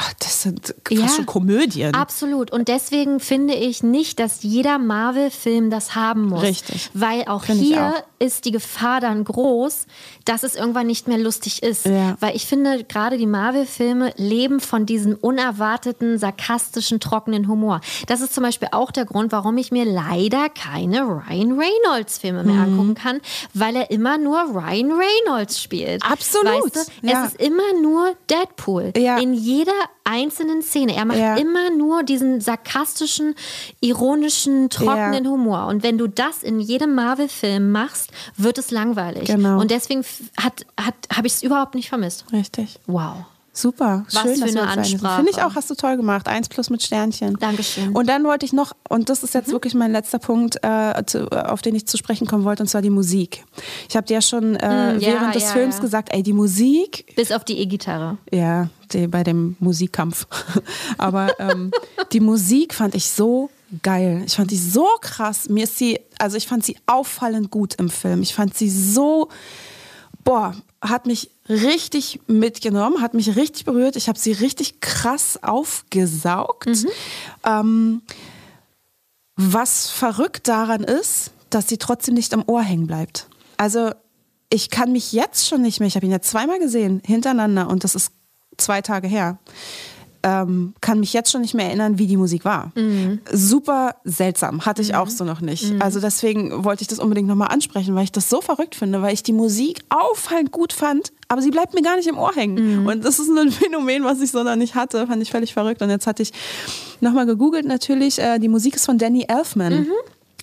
ach, 0.00 0.12
das 0.18 0.42
sind 0.42 0.74
fast. 0.88 0.90
Ja. 0.90 1.08
schon 1.08 1.26
Komödien. 1.26 1.94
Absolut. 1.94 2.50
Und 2.50 2.68
deswegen 2.68 3.20
finde 3.20 3.54
ich 3.54 3.82
nicht, 3.82 4.18
dass 4.18 4.42
jeder 4.42 4.78
Marvel-Film 4.78 5.70
das 5.70 5.94
haben 5.94 6.26
muss. 6.28 6.42
Richtig. 6.42 6.90
Weil 6.94 7.24
auch 7.26 7.44
Finde 7.44 7.62
ich 7.62 7.68
hier 7.68 7.94
auch. 7.96 8.02
ist 8.24 8.44
die 8.46 8.50
Gefahr 8.50 9.00
dann 9.00 9.24
groß, 9.24 9.86
dass 10.24 10.42
es 10.42 10.56
irgendwann 10.56 10.86
nicht 10.86 11.06
mehr 11.08 11.18
lustig 11.18 11.62
ist. 11.62 11.84
Ja. 11.86 12.16
Weil 12.20 12.34
ich 12.34 12.46
finde, 12.46 12.84
gerade 12.84 13.18
die 13.18 13.26
Marvel-Filme 13.26 14.12
leben 14.16 14.60
von 14.60 14.86
diesem 14.86 15.14
unerwarteten, 15.16 16.18
sarkastischen, 16.18 17.00
trockenen 17.00 17.46
Humor. 17.48 17.80
Das 18.06 18.20
ist 18.20 18.34
zum 18.34 18.42
Beispiel 18.44 18.68
auch 18.72 18.90
der 18.90 19.04
Grund, 19.04 19.32
warum 19.32 19.58
ich 19.58 19.70
mir 19.72 19.84
leider 19.84 20.48
keine 20.48 21.02
Ryan 21.02 21.58
Reynolds-Filme 21.58 22.44
mehr 22.44 22.54
Mhm. 22.54 22.72
angucken 22.72 22.94
kann, 22.94 23.20
weil 23.54 23.76
er 23.76 23.90
immer 23.90 24.16
nur 24.18 24.38
Ryan 24.54 24.92
Reynolds 24.92 25.60
spielt. 25.62 26.02
Absolut. 26.04 26.74
Weißt 26.74 26.90
du? 27.02 27.06
Ja. 27.06 27.24
Es 27.26 27.32
ist 27.32 27.40
immer 27.40 27.80
nur 27.82 28.14
Deadpool. 28.30 28.92
In 28.94 29.34
jeder 29.34 29.72
einzelnen 30.04 30.62
Szene. 30.62 30.94
Er 30.96 31.04
macht 31.04 31.18
Ja. 31.18 31.36
immer 31.36 31.70
nur 31.70 32.02
diesen 32.02 32.40
sarkastischen, 32.40 33.34
ironischen, 33.80 34.70
trockenen 34.70 35.24
Ja. 35.24 35.30
Humor. 35.30 35.66
Und 35.66 35.82
wenn 35.82 35.98
du 35.98 36.06
das 36.06 36.42
in 36.42 36.60
jedem 36.60 36.94
Marvel-Film 36.94 37.70
machst, 37.70 38.10
wird 38.36 38.58
es 38.58 38.70
langweilig. 38.70 39.24
Genau. 39.26 39.60
Und 39.60 39.70
deswegen 39.70 40.04
hat, 40.36 40.64
hat, 40.80 40.94
habe 41.14 41.26
ich 41.26 41.34
es 41.34 41.42
überhaupt 41.42 41.74
nicht 41.74 41.88
vermisst. 41.88 42.24
Richtig. 42.32 42.78
Wow. 42.86 43.24
Super. 43.52 44.04
Was 44.12 44.22
Schön, 44.22 44.34
für 44.36 44.40
dass 44.46 44.56
eine. 44.56 44.68
Ansprache. 44.68 45.16
Finde 45.16 45.30
ich 45.32 45.42
auch, 45.42 45.54
hast 45.56 45.68
du 45.70 45.74
toll 45.74 45.96
gemacht. 45.96 46.28
Eins 46.28 46.48
plus 46.48 46.70
mit 46.70 46.82
Sternchen. 46.82 47.36
Dankeschön. 47.40 47.90
Und 47.92 48.08
dann 48.08 48.22
wollte 48.24 48.46
ich 48.46 48.52
noch, 48.52 48.72
und 48.88 49.08
das 49.08 49.22
ist 49.24 49.34
jetzt 49.34 49.48
Mhm. 49.48 49.52
wirklich 49.52 49.74
mein 49.74 49.90
letzter 49.92 50.18
Punkt, 50.20 50.56
äh, 50.62 51.02
zu, 51.04 51.28
auf 51.30 51.60
den 51.60 51.74
ich 51.74 51.86
zu 51.86 51.96
sprechen 51.96 52.26
kommen 52.28 52.44
wollte, 52.44 52.62
und 52.62 52.68
zwar 52.68 52.80
die 52.82 52.90
Musik. 52.90 53.44
Ich 53.88 53.96
habe 53.96 54.06
dir 54.06 54.14
ja 54.14 54.22
schon 54.22 54.54
äh, 54.56 54.94
Mm, 54.94 55.00
ja, 55.00 55.08
während 55.14 55.34
des 55.34 55.42
ja, 55.44 55.48
Films 55.50 55.76
ja. 55.76 55.80
gesagt, 55.82 56.08
ey, 56.12 56.22
die 56.22 56.32
Musik, 56.32 57.12
Bis 57.16 57.32
auf 57.32 57.44
die 57.44 57.58
E-Gitarre. 57.58 58.18
ja, 58.30 58.68
die, 58.92 59.06
bei 59.08 59.24
dem 59.24 59.56
Musikkampf. 59.58 60.26
Aber 60.98 61.38
ähm, 61.40 61.72
die 62.12 62.20
Musik 62.20 62.72
fand 62.74 62.94
ich 62.94 63.10
so 63.10 63.50
geil. 63.82 64.22
Ich 64.26 64.34
fand 64.36 64.50
die 64.52 64.56
so 64.58 64.86
krass. 65.00 65.48
Mir 65.48 65.64
ist 65.64 65.76
sie, 65.76 65.98
also 66.18 66.36
ich 66.36 66.46
fand 66.46 66.64
sie 66.64 66.76
auffallend 66.86 67.50
gut 67.50 67.74
im 67.74 67.88
Film. 67.90 68.22
Ich 68.22 68.34
fand 68.34 68.56
sie 68.56 68.70
so, 68.70 69.28
boah, 70.24 70.54
hat 70.80 71.06
mich 71.06 71.30
richtig 71.48 72.20
mitgenommen, 72.26 73.02
hat 73.02 73.14
mich 73.14 73.36
richtig 73.36 73.64
berührt. 73.64 73.96
Ich 73.96 74.08
habe 74.08 74.18
sie 74.18 74.32
richtig 74.32 74.80
krass 74.80 75.38
aufgesaugt. 75.42 76.68
Ähm, 77.44 78.02
was 79.36 79.88
verrückt 79.90 80.48
daran 80.48 80.84
ist, 80.84 81.32
dass 81.50 81.68
sie 81.68 81.78
trotzdem 81.78 82.14
nicht 82.14 82.32
am 82.32 82.44
Ohr 82.46 82.62
hängen 82.62 82.86
bleibt. 82.86 83.28
Also 83.56 83.90
ich 84.48 84.70
kann 84.70 84.92
mich 84.92 85.12
jetzt 85.12 85.46
schon 85.48 85.62
nicht 85.62 85.80
mehr, 85.80 85.86
ich 85.86 85.96
habe 85.96 86.06
ihn 86.06 86.12
ja 86.12 86.20
zweimal 86.20 86.58
gesehen, 86.58 87.02
hintereinander 87.04 87.68
und 87.68 87.84
das 87.84 87.94
ist 87.94 88.12
zwei 88.56 88.82
Tage 88.82 89.08
her, 89.08 89.38
ähm, 90.22 90.74
kann 90.80 91.00
mich 91.00 91.12
jetzt 91.12 91.30
schon 91.30 91.40
nicht 91.40 91.54
mehr 91.54 91.66
erinnern, 91.66 91.98
wie 91.98 92.06
die 92.06 92.16
Musik 92.16 92.44
war. 92.44 92.72
Super 93.32 93.96
seltsam, 94.04 94.66
hatte 94.66 94.82
ich 94.82 94.94
auch 94.94 95.08
so 95.08 95.24
noch 95.24 95.40
nicht. 95.40 95.64
Also 95.80 95.98
deswegen 96.00 96.64
wollte 96.64 96.82
ich 96.82 96.88
das 96.88 96.98
unbedingt 96.98 97.26
nochmal 97.28 97.48
ansprechen, 97.48 97.94
weil 97.94 98.04
ich 98.04 98.12
das 98.12 98.28
so 98.28 98.40
verrückt 98.40 98.74
finde, 98.74 99.00
weil 99.02 99.14
ich 99.14 99.22
die 99.22 99.32
Musik 99.32 99.80
auffallend 99.88 100.52
gut 100.52 100.72
fand, 100.72 101.12
aber 101.28 101.40
sie 101.42 101.50
bleibt 101.50 101.74
mir 101.74 101.82
gar 101.82 101.96
nicht 101.96 102.08
im 102.08 102.18
Ohr 102.18 102.32
hängen. 102.34 102.56
Und 102.86 103.04
das 103.04 103.18
ist 103.18 103.28
ein 103.30 103.50
Phänomen, 103.52 104.04
was 104.04 104.20
ich 104.20 104.30
so 104.30 104.42
noch 104.42 104.56
nicht 104.56 104.74
hatte, 104.74 105.06
fand 105.06 105.22
ich 105.22 105.30
völlig 105.30 105.54
verrückt. 105.54 105.80
Und 105.80 105.88
jetzt 105.90 106.06
hatte 106.06 106.22
ich 106.22 106.32
nochmal 107.00 107.24
gegoogelt 107.26 107.64
natürlich, 107.66 108.18
äh, 108.18 108.38
die 108.38 108.48
Musik 108.48 108.76
ist 108.76 108.84
von 108.86 108.98
Danny 108.98 109.24
Elfman. 109.28 109.72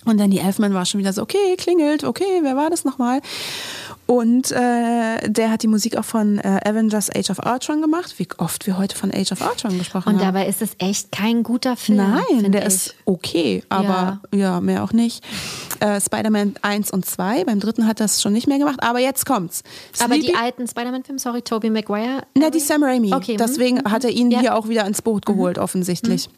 Und 0.04 0.18
Danny 0.18 0.38
Elfman 0.38 0.72
war 0.74 0.86
schon 0.86 1.00
wieder 1.00 1.12
so, 1.12 1.22
okay, 1.22 1.56
klingelt, 1.58 2.04
okay, 2.04 2.40
wer 2.42 2.56
war 2.56 2.70
das 2.70 2.84
nochmal? 2.84 3.20
Und 4.10 4.52
äh, 4.52 5.28
der 5.28 5.50
hat 5.50 5.62
die 5.62 5.66
Musik 5.66 5.98
auch 5.98 6.04
von 6.04 6.38
äh, 6.38 6.60
Avengers 6.64 7.14
Age 7.14 7.28
of 7.28 7.40
Ultron 7.44 7.82
gemacht, 7.82 8.14
wie 8.16 8.26
oft 8.38 8.66
wir 8.66 8.78
heute 8.78 8.96
von 8.96 9.12
Age 9.12 9.32
of 9.32 9.42
Ultron 9.46 9.76
gesprochen 9.76 10.08
Und 10.08 10.14
haben. 10.24 10.34
dabei 10.34 10.46
ist 10.48 10.62
es 10.62 10.70
echt 10.78 11.12
kein 11.12 11.42
guter 11.42 11.76
Film. 11.76 11.98
Nein, 11.98 12.50
der 12.50 12.62
ich. 12.62 12.68
ist 12.68 12.94
okay, 13.04 13.62
aber 13.68 14.20
ja, 14.34 14.62
mehr 14.62 14.82
auch 14.82 14.92
nicht. 14.94 15.22
Äh, 15.80 16.00
Spider-Man 16.00 16.54
1 16.62 16.90
und 16.90 17.04
2, 17.04 17.44
beim 17.44 17.60
dritten 17.60 17.86
hat 17.86 18.00
das 18.00 18.22
schon 18.22 18.32
nicht 18.32 18.46
mehr 18.48 18.58
gemacht, 18.58 18.82
aber 18.82 18.98
jetzt 18.98 19.26
kommt's. 19.26 19.62
Aber 20.00 20.14
die 20.14 20.22
Sleepy- 20.28 20.36
alten 20.42 20.66
Spider-Man-Filme, 20.66 21.18
sorry, 21.18 21.42
Tobey 21.42 21.68
Maguire. 21.68 22.22
na, 22.34 22.48
die 22.48 22.60
Sam 22.60 22.82
Raimi. 22.82 23.12
Okay, 23.12 23.34
mhm, 23.34 23.38
Deswegen 23.38 23.84
hat 23.84 24.04
er 24.04 24.10
ihn 24.10 24.30
Ja. 24.30 24.38
Mhm. 24.38 24.40
hier 24.40 24.54
auch 24.56 24.68
wieder 24.70 24.86
ins 24.86 25.02
Boot 25.02 25.26
geholt, 25.26 25.58
offensichtlich. 25.58 26.30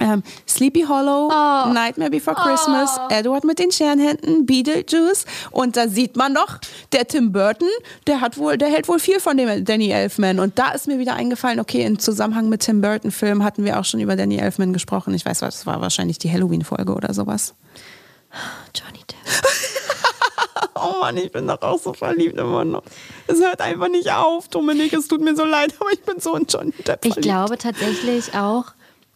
Ähm, 0.00 0.22
Sleepy 0.48 0.82
Hollow, 0.88 1.28
Oh. 1.30 1.72
Nightmare 1.72 2.10
Before 2.10 2.34
Christmas, 2.36 2.98
Edward 3.10 3.44
mit 3.44 3.58
den 3.58 3.70
Scherenhänden, 3.70 4.46
Beetlejuice. 4.46 5.26
Und 5.50 5.76
da 5.76 5.88
sieht 5.88 6.16
man 6.16 6.34
doch, 6.34 6.58
der 6.92 7.06
Tim 7.06 7.32
Burton, 7.32 7.68
der 8.06 8.20
hat 8.20 8.38
wohl, 8.38 8.56
der 8.56 8.68
hält 8.68 8.88
wohl 8.88 8.98
viel 8.98 9.20
von 9.20 9.36
dem 9.36 9.64
Danny 9.64 9.90
Elfman. 9.90 10.40
Und 10.40 10.58
da 10.58 10.70
ist 10.72 10.86
mir 10.88 10.98
wieder 10.98 11.14
eingefallen, 11.14 11.60
okay, 11.60 11.84
im 11.84 11.98
Zusammenhang 11.98 12.48
mit 12.48 12.62
Tim 12.62 12.80
Burton-Film 12.80 13.44
hatten 13.44 13.64
wir 13.64 13.78
auch 13.78 13.84
schon 13.84 14.00
über 14.00 14.16
Danny 14.16 14.38
Elfman 14.38 14.72
gesprochen. 14.72 15.12
Ich 15.14 15.24
weiß 15.26 15.42
was, 15.42 15.56
das 15.56 15.66
war 15.66 15.80
wahrscheinlich 15.80 16.18
die 16.18 16.30
Halloween-Folge 16.32 16.94
oder 16.94 17.12
sowas. 17.14 17.54
Johnny 18.74 19.00
Depp. 19.00 19.44
Oh 20.82 21.00
Mann, 21.02 21.16
ich 21.18 21.30
bin 21.30 21.46
doch 21.46 21.60
auch 21.60 21.78
so 21.78 21.92
verliebt 21.92 22.38
immer 22.38 22.64
noch. 22.64 22.82
Es 23.26 23.38
hört 23.38 23.60
einfach 23.60 23.88
nicht 23.88 24.10
auf, 24.12 24.48
Dominik. 24.48 24.94
Es 24.94 25.08
tut 25.08 25.20
mir 25.20 25.36
so 25.36 25.44
leid, 25.44 25.74
aber 25.78 25.90
ich 25.92 26.00
bin 26.02 26.20
so 26.20 26.34
in 26.36 26.46
Johnny 26.48 26.72
Depp 26.86 27.04
Ich 27.04 27.12
verliebt. 27.12 27.22
glaube 27.22 27.58
tatsächlich 27.58 28.34
auch, 28.34 28.66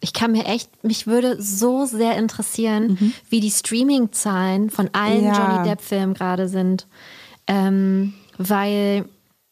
ich 0.01 0.13
kann 0.13 0.31
mir 0.33 0.45
echt, 0.45 0.83
mich 0.83 1.07
würde 1.07 1.41
so 1.41 1.85
sehr 1.85 2.15
interessieren, 2.17 3.13
wie 3.29 3.39
die 3.39 3.49
Streaming-Zahlen 3.51 4.69
von 4.69 4.89
allen 4.93 5.21
Mhm. 5.21 5.27
Ja. 5.27 5.37
Johnny 5.55 5.69
Depp-Filmen 5.69 6.13
gerade 6.13 6.47
sind. 6.47 6.87
Ähm, 7.47 8.13
weil, 8.37 9.05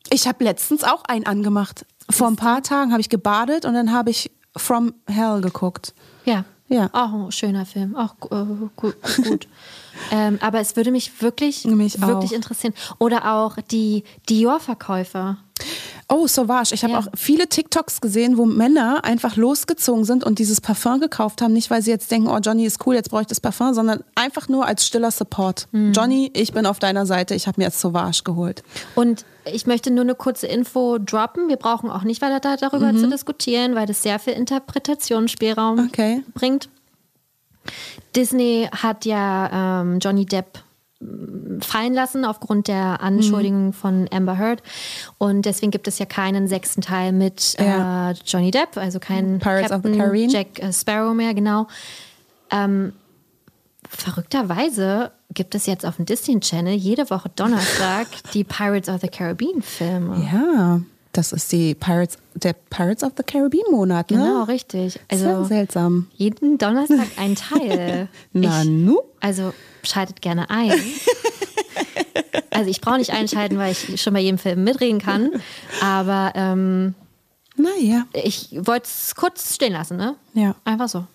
Ich 0.09 0.27
habe 0.27 0.43
letztens 0.43 0.83
auch 0.83 1.03
einen 1.05 1.25
angemacht. 1.25 1.85
Vor 2.09 2.27
ein 2.27 2.35
paar 2.35 2.61
Tagen 2.61 2.91
habe 2.91 3.01
ich 3.01 3.09
gebadet 3.09 3.65
und 3.65 3.73
dann 3.73 3.91
habe 3.93 4.09
ich 4.09 4.29
From 4.55 4.93
Hell 5.07 5.41
geguckt. 5.41 5.93
ja, 6.25 6.43
Ja. 6.67 6.89
auch 6.93 7.11
ein 7.13 7.31
schöner 7.31 7.65
Film, 7.65 7.95
auch 7.95 8.15
äh, 8.31 8.45
gut. 8.75 8.95
gut. 9.23 9.47
ähm, 10.11 10.37
aber 10.41 10.59
es 10.59 10.75
würde 10.75 10.91
mich 10.91 11.21
wirklich, 11.21 11.63
Mich 11.65 11.99
wirklich 12.01 12.31
auch. 12.31 12.35
interessieren. 12.35 12.73
Oder 12.99 13.33
auch 13.35 13.55
die 13.71 14.03
Dior-Verkäufer. 14.29 15.37
Oh, 16.15 16.27
Sauvage. 16.27 16.73
Ich 16.75 16.83
habe 16.83 16.93
Ja. 16.93 16.99
auch 16.99 17.07
viele 17.15 17.47
TikToks 17.47 17.99
gesehen, 17.99 18.37
wo 18.37 18.45
Männer 18.45 19.03
einfach 19.03 19.35
losgezogen 19.35 20.03
sind 20.05 20.23
und 20.23 20.37
dieses 20.37 20.61
Parfum 20.61 20.99
gekauft 20.99 21.41
haben. 21.41 21.53
Nicht, 21.53 21.71
weil 21.71 21.81
sie 21.81 21.89
jetzt 21.89 22.11
denken, 22.11 22.27
oh, 22.27 22.37
Johnny 22.37 22.65
ist 22.65 22.85
cool, 22.85 22.93
jetzt 22.95 23.09
brauche 23.09 23.21
ich 23.23 23.27
das 23.27 23.39
Parfum, 23.39 23.73
sondern 23.73 24.03
einfach 24.15 24.47
nur 24.47 24.65
als 24.67 24.85
stiller 24.85 25.09
Support. 25.11 25.67
Mhm. 25.71 25.91
Johnny, 25.93 26.29
ich 26.35 26.53
bin 26.53 26.65
auf 26.67 26.77
deiner 26.79 27.05
Seite, 27.07 27.33
ich 27.33 27.47
habe 27.47 27.59
mir 27.59 27.65
jetzt 27.65 27.79
Sauvage 27.81 28.21
geholt. 28.23 28.63
Und 28.95 29.25
ich 29.51 29.65
möchte 29.65 29.89
nur 29.91 30.03
eine 30.03 30.13
kurze 30.15 30.45
Info 30.47 30.99
droppen. 30.99 31.49
Wir 31.49 31.57
brauchen 31.57 31.89
auch 31.89 32.03
nicht 32.03 32.21
weiter 32.21 32.39
da- 32.39 32.57
darüber 32.57 32.95
zu 32.95 33.09
diskutieren, 33.09 33.73
weil 33.75 33.87
das 33.87 34.03
sehr 34.03 34.19
viel 34.19 34.33
Interpretationsspielraum 34.33 35.87
Okay. 35.89 36.23
bringt. 36.35 36.69
Disney 38.15 38.69
hat 38.71 39.05
ja 39.05 39.81
ähm, 39.81 39.99
Johnny 39.99 40.25
Depp 40.25 40.59
fallen 41.61 41.93
lassen 41.93 42.25
aufgrund 42.25 42.67
der 42.67 43.01
Anschuldigungen 43.01 43.73
von 43.73 44.07
Amber 44.11 44.37
Heard. 44.37 44.61
Und 45.17 45.43
deswegen 45.45 45.71
gibt 45.71 45.87
es 45.87 45.99
ja 45.99 46.05
keinen 46.05 46.47
sechsten 46.47 46.81
Teil 46.81 47.11
mit 47.11 47.55
Ja. 47.59 48.11
äh, 48.11 48.15
Johnny 48.25 48.51
Depp, 48.51 48.77
also 48.77 48.99
kein 48.99 49.39
Pirates 49.39 49.71
of 49.71 49.81
the 49.83 49.89
Captain 49.89 49.97
Caribbean. 49.97 50.29
Jack 50.29 50.59
äh, 50.59 50.73
Sparrow 50.73 51.13
mehr, 51.13 51.33
genau. 51.33 51.67
Ähm, 52.51 52.93
verrückterweise 53.89 55.11
gibt 55.33 55.55
es 55.55 55.65
jetzt 55.65 55.85
auf 55.85 55.95
dem 55.97 56.05
Disney 56.05 56.39
Channel 56.39 56.73
jede 56.73 57.09
Woche 57.09 57.29
Donnerstag 57.35 58.07
die 58.33 58.43
Pirates 58.43 58.89
of 58.89 59.01
the 59.01 59.07
Caribbean 59.07 59.61
Filme. 59.61 60.27
Ja, 60.31 60.81
das 61.11 61.31
ist 61.31 61.51
die 61.51 61.75
Pirates, 61.75 62.17
der 62.35 62.53
Pirates 62.53 63.03
of 63.03 63.13
the 63.17 63.23
Caribbean 63.23 63.71
Monat, 63.71 64.09
ne? 64.11 64.17
Genau, 64.17 64.43
richtig. 64.43 64.99
Sehr 65.11 65.29
Also 65.29 65.43
seltsam. 65.45 66.07
jeden 66.15 66.57
Donnerstag 66.57 67.07
ein 67.17 67.35
Teil. 67.35 68.07
Na 68.33 68.61
ich, 68.63 68.69
nu? 68.69 68.99
Also 69.19 69.53
schaltet 69.83 70.21
gerne 70.21 70.49
ein. 70.49 70.73
Also 72.55 72.69
ich 72.69 72.81
brauche 72.81 72.97
nicht 72.99 73.11
einschalten, 73.11 73.57
weil 73.57 73.71
ich 73.71 73.99
schon 74.01 74.13
bei 74.13 74.19
jedem 74.19 74.37
Film 74.37 74.63
mitreden 74.63 74.99
kann. 74.99 75.31
Aber 75.81 76.33
ähm, 76.35 76.93
Naja, 77.57 78.05
ich 78.13 78.49
wollte 78.51 78.85
es 78.85 79.15
kurz 79.15 79.55
stehen 79.55 79.73
lassen, 79.73 79.97
ne? 79.97 80.15
ja. 80.35 80.55
Einfach 80.63 80.87
so. 80.87 81.05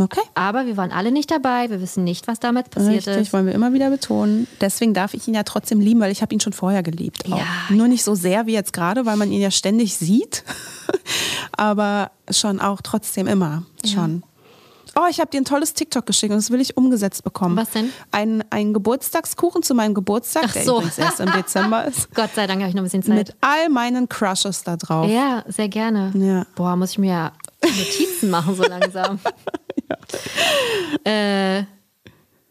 Okay. 0.00 0.20
Aber 0.34 0.66
wir 0.66 0.76
waren 0.76 0.90
alle 0.90 1.12
nicht 1.12 1.30
dabei. 1.30 1.70
Wir 1.70 1.80
wissen 1.80 2.02
nicht, 2.02 2.26
was 2.26 2.40
damit 2.40 2.70
passiert 2.70 3.06
Richtig, 3.06 3.16
ist. 3.18 3.32
wollen 3.32 3.46
wir 3.46 3.52
immer 3.54 3.72
wieder 3.72 3.88
betonen. 3.90 4.48
Deswegen 4.60 4.92
darf 4.92 5.14
ich 5.14 5.28
ihn 5.28 5.34
ja 5.34 5.44
trotzdem 5.44 5.78
lieben, 5.78 6.00
weil 6.00 6.10
ich 6.10 6.20
habe 6.22 6.34
ihn 6.34 6.40
schon 6.40 6.52
vorher 6.52 6.82
geliebt. 6.82 7.24
Auch. 7.30 7.38
Ja, 7.38 7.46
Nur 7.68 7.86
nicht 7.86 8.02
so 8.02 8.16
sehr 8.16 8.46
wie 8.46 8.54
jetzt 8.54 8.72
gerade, 8.72 9.06
weil 9.06 9.16
man 9.16 9.30
ihn 9.30 9.40
ja 9.40 9.52
ständig 9.52 9.96
sieht. 9.96 10.42
Aber 11.56 12.10
schon 12.28 12.60
auch 12.60 12.80
trotzdem 12.82 13.28
immer. 13.28 13.62
Schon. 13.86 14.24
Oh, 14.96 15.06
ich 15.10 15.20
habe 15.20 15.30
dir 15.30 15.40
ein 15.40 15.44
tolles 15.44 15.74
TikTok 15.74 16.06
geschickt 16.06 16.30
und 16.32 16.38
das 16.38 16.50
will 16.50 16.60
ich 16.60 16.76
umgesetzt 16.76 17.24
bekommen. 17.24 17.56
Was 17.56 17.70
denn? 17.70 17.90
Ein, 18.12 18.44
ein 18.50 18.72
Geburtstagskuchen 18.72 19.62
zu 19.62 19.74
meinem 19.74 19.94
Geburtstag, 19.94 20.44
Ach 20.48 20.52
der 20.52 20.64
so. 20.64 20.76
übrigens 20.76 20.98
erst 20.98 21.20
im 21.20 21.32
Dezember 21.32 21.84
ist. 21.86 22.14
Gott 22.14 22.30
sei 22.34 22.46
Dank 22.46 22.60
habe 22.60 22.68
ich 22.68 22.74
noch 22.74 22.82
ein 22.82 22.84
bisschen 22.84 23.02
Zeit. 23.02 23.14
Mit 23.16 23.36
all 23.40 23.68
meinen 23.70 24.08
Crushes 24.08 24.62
da 24.64 24.76
drauf. 24.76 25.08
Ja, 25.10 25.44
sehr 25.48 25.68
gerne. 25.68 26.12
Ja. 26.14 26.46
Boah, 26.54 26.76
muss 26.76 26.92
ich 26.92 26.98
mir 26.98 27.10
ja 27.10 27.32
Notizen 27.62 28.30
machen 28.30 28.54
so 28.54 28.62
langsam. 28.62 29.18
äh, 31.04 31.58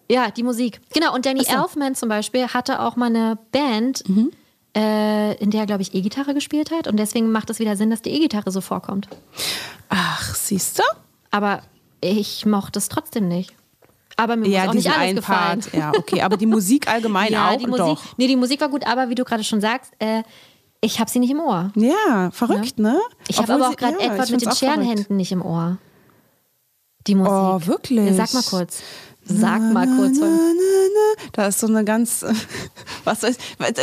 ja, 0.09 0.31
die 0.35 0.43
Musik. 0.43 0.80
Genau, 0.93 1.13
und 1.15 1.25
Danny 1.25 1.43
Elfman 1.47 1.95
zum 1.95 2.09
Beispiel 2.09 2.47
hatte 2.47 2.81
auch 2.81 2.95
mal 2.95 3.07
eine 3.07 3.38
Band, 3.51 4.07
Mhm. 4.07 4.31
äh, 4.75 5.35
in 5.35 5.49
der 5.51 5.61
er, 5.61 5.65
glaube 5.65 5.81
ich, 5.81 5.93
E-Gitarre 5.93 6.33
gespielt 6.33 6.72
hat. 6.72 6.88
Und 6.88 6.97
deswegen 6.97 7.31
macht 7.31 7.49
es 7.49 7.59
wieder 7.59 7.75
Sinn, 7.75 7.89
dass 7.89 8.01
die 8.01 8.11
E-Gitarre 8.11 8.51
so 8.51 8.61
vorkommt. 8.61 9.07
Ach, 9.89 10.35
siehst 10.35 10.80
du? 10.80 10.83
Aber 11.31 11.61
ich 12.03 12.45
mochte 12.45 12.80
es 12.80 12.90
trotzdem 12.90 13.27
nicht. 13.27 13.53
Aber 14.15 14.35
mir 14.35 14.48
Ja, 14.48 14.61
muss 14.61 14.69
auch 14.69 14.73
nicht 14.75 14.91
alles 14.91 15.15
gefallen. 15.15 15.61
Part. 15.61 15.73
Ja, 15.73 15.91
okay. 15.98 16.22
Aber 16.22 16.38
die 16.38 16.45
Musik 16.45 16.88
allgemein 16.88 17.32
ja, 17.32 17.49
auch 17.49 17.57
die 17.57 17.67
Musik, 17.67 17.85
doch. 17.85 18.17
Nee, 18.17 18.27
die 18.27 18.35
Musik 18.35 18.61
war 18.61 18.69
gut, 18.69 18.85
aber 18.85 19.09
wie 19.09 19.15
du 19.15 19.23
gerade 19.23 19.43
schon 19.43 19.61
sagst, 19.61 19.91
äh, 19.99 20.23
ich 20.82 20.99
habe 20.99 21.09
sie 21.09 21.19
nicht 21.19 21.32
im 21.32 21.40
Ohr. 21.40 21.72
Ja, 21.75 22.30
verrückt, 22.32 22.77
ne? 22.77 22.99
Ich 23.27 23.40
habe 23.40 23.53
aber 23.53 23.69
auch 23.69 23.75
gerade 23.75 23.93
ja, 23.93 23.99
ich 23.99 24.06
Edward 24.06 24.30
mit 24.30 24.41
den 24.41 24.51
verrückt. 24.51 24.59
Scherenhänden 24.59 25.17
nicht 25.17 25.32
im 25.32 25.41
Ohr. 25.43 25.77
Die 27.07 27.15
Musik. 27.15 27.32
Oh, 27.33 27.59
wirklich? 27.65 28.15
Sag 28.15 28.33
mal 28.33 28.43
kurz. 28.43 28.82
Sag 29.25 29.61
mal 29.61 29.88
kurz. 29.88 30.17
Na, 30.19 30.27
na. 30.27 31.23
Da 31.32 31.48
ist 31.48 31.59
so 31.59 31.67
eine 31.67 31.85
ganz. 31.85 32.25
Was 33.06 33.23
ist, 33.23 33.40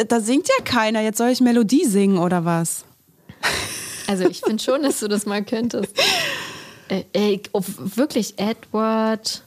da 0.09 0.21
singt 0.21 0.49
ja 0.49 0.65
keiner. 0.65 1.01
Jetzt 1.01 1.19
soll 1.19 1.31
ich 1.31 1.41
Melodie 1.41 1.87
singen 1.87 2.19
oder 2.19 2.45
was? 2.45 2.85
Also 4.07 4.25
ich 4.29 4.41
finde 4.41 4.63
schon, 4.63 4.83
dass 4.83 5.01
du 5.01 5.09
das 5.09 5.25
mal 5.25 5.43
könntest. 5.45 5.95
Äh, 6.91 7.05
äh, 7.13 7.41
oh, 7.53 7.63
wirklich, 7.65 8.39
Edward. 8.39 9.45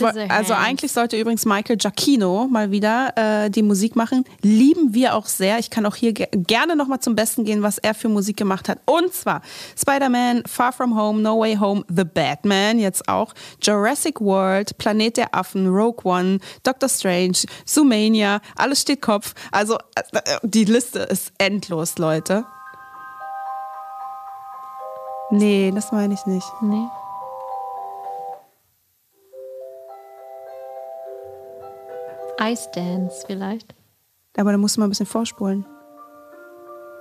Woll- 0.00 0.26
also 0.28 0.54
eigentlich 0.54 0.92
sollte 0.92 1.18
übrigens 1.18 1.46
Michael 1.46 1.76
Giacchino 1.76 2.46
mal 2.50 2.70
wieder 2.72 3.12
äh, 3.16 3.48
die 3.48 3.62
Musik 3.62 3.96
machen. 3.96 4.24
Lieben 4.42 4.92
wir 4.92 5.14
auch 5.14 5.26
sehr. 5.26 5.58
Ich 5.60 5.70
kann 5.70 5.86
auch 5.86 5.94
hier 5.94 6.12
ge 6.12 6.26
gerne 6.32 6.76
nochmal 6.76 7.00
zum 7.00 7.14
Besten 7.14 7.44
gehen, 7.44 7.62
was 7.62 7.78
er 7.78 7.94
für 7.94 8.08
Musik 8.08 8.36
gemacht 8.36 8.68
hat. 8.68 8.80
Und 8.86 9.14
zwar 9.14 9.40
Spider-Man, 9.78 10.42
Far 10.46 10.72
From 10.72 10.98
Home, 10.98 11.22
No 11.22 11.38
Way 11.38 11.56
Home, 11.56 11.84
The 11.88 12.04
Batman 12.04 12.80
jetzt 12.80 13.08
auch, 13.08 13.32
Jurassic 13.62 14.20
World, 14.20 14.76
Planet 14.78 15.16
der 15.16 15.34
Affen, 15.34 15.68
Rogue 15.68 16.04
One, 16.04 16.40
Doctor 16.64 16.88
Strange, 16.88 17.38
Zoomania, 17.64 18.40
alles 18.56 18.82
steht 18.82 19.00
Kopf. 19.00 19.34
Also 19.52 19.78
äh, 19.94 20.02
äh, 20.12 20.38
die 20.42 20.64
Liste 20.64 20.98
ist 20.98 21.32
endlos, 21.38 21.96
Leute. 21.98 22.44
Nee, 25.30 25.70
das 25.74 25.92
meine 25.92 26.14
ich 26.14 26.24
nicht. 26.26 26.46
Nee. 26.62 26.88
Ice 32.40 32.70
Dance 32.72 33.24
vielleicht. 33.26 33.74
Aber 34.36 34.52
da 34.52 34.58
musst 34.58 34.76
du 34.76 34.80
mal 34.80 34.86
ein 34.86 34.90
bisschen 34.90 35.06
vorspulen. 35.06 35.66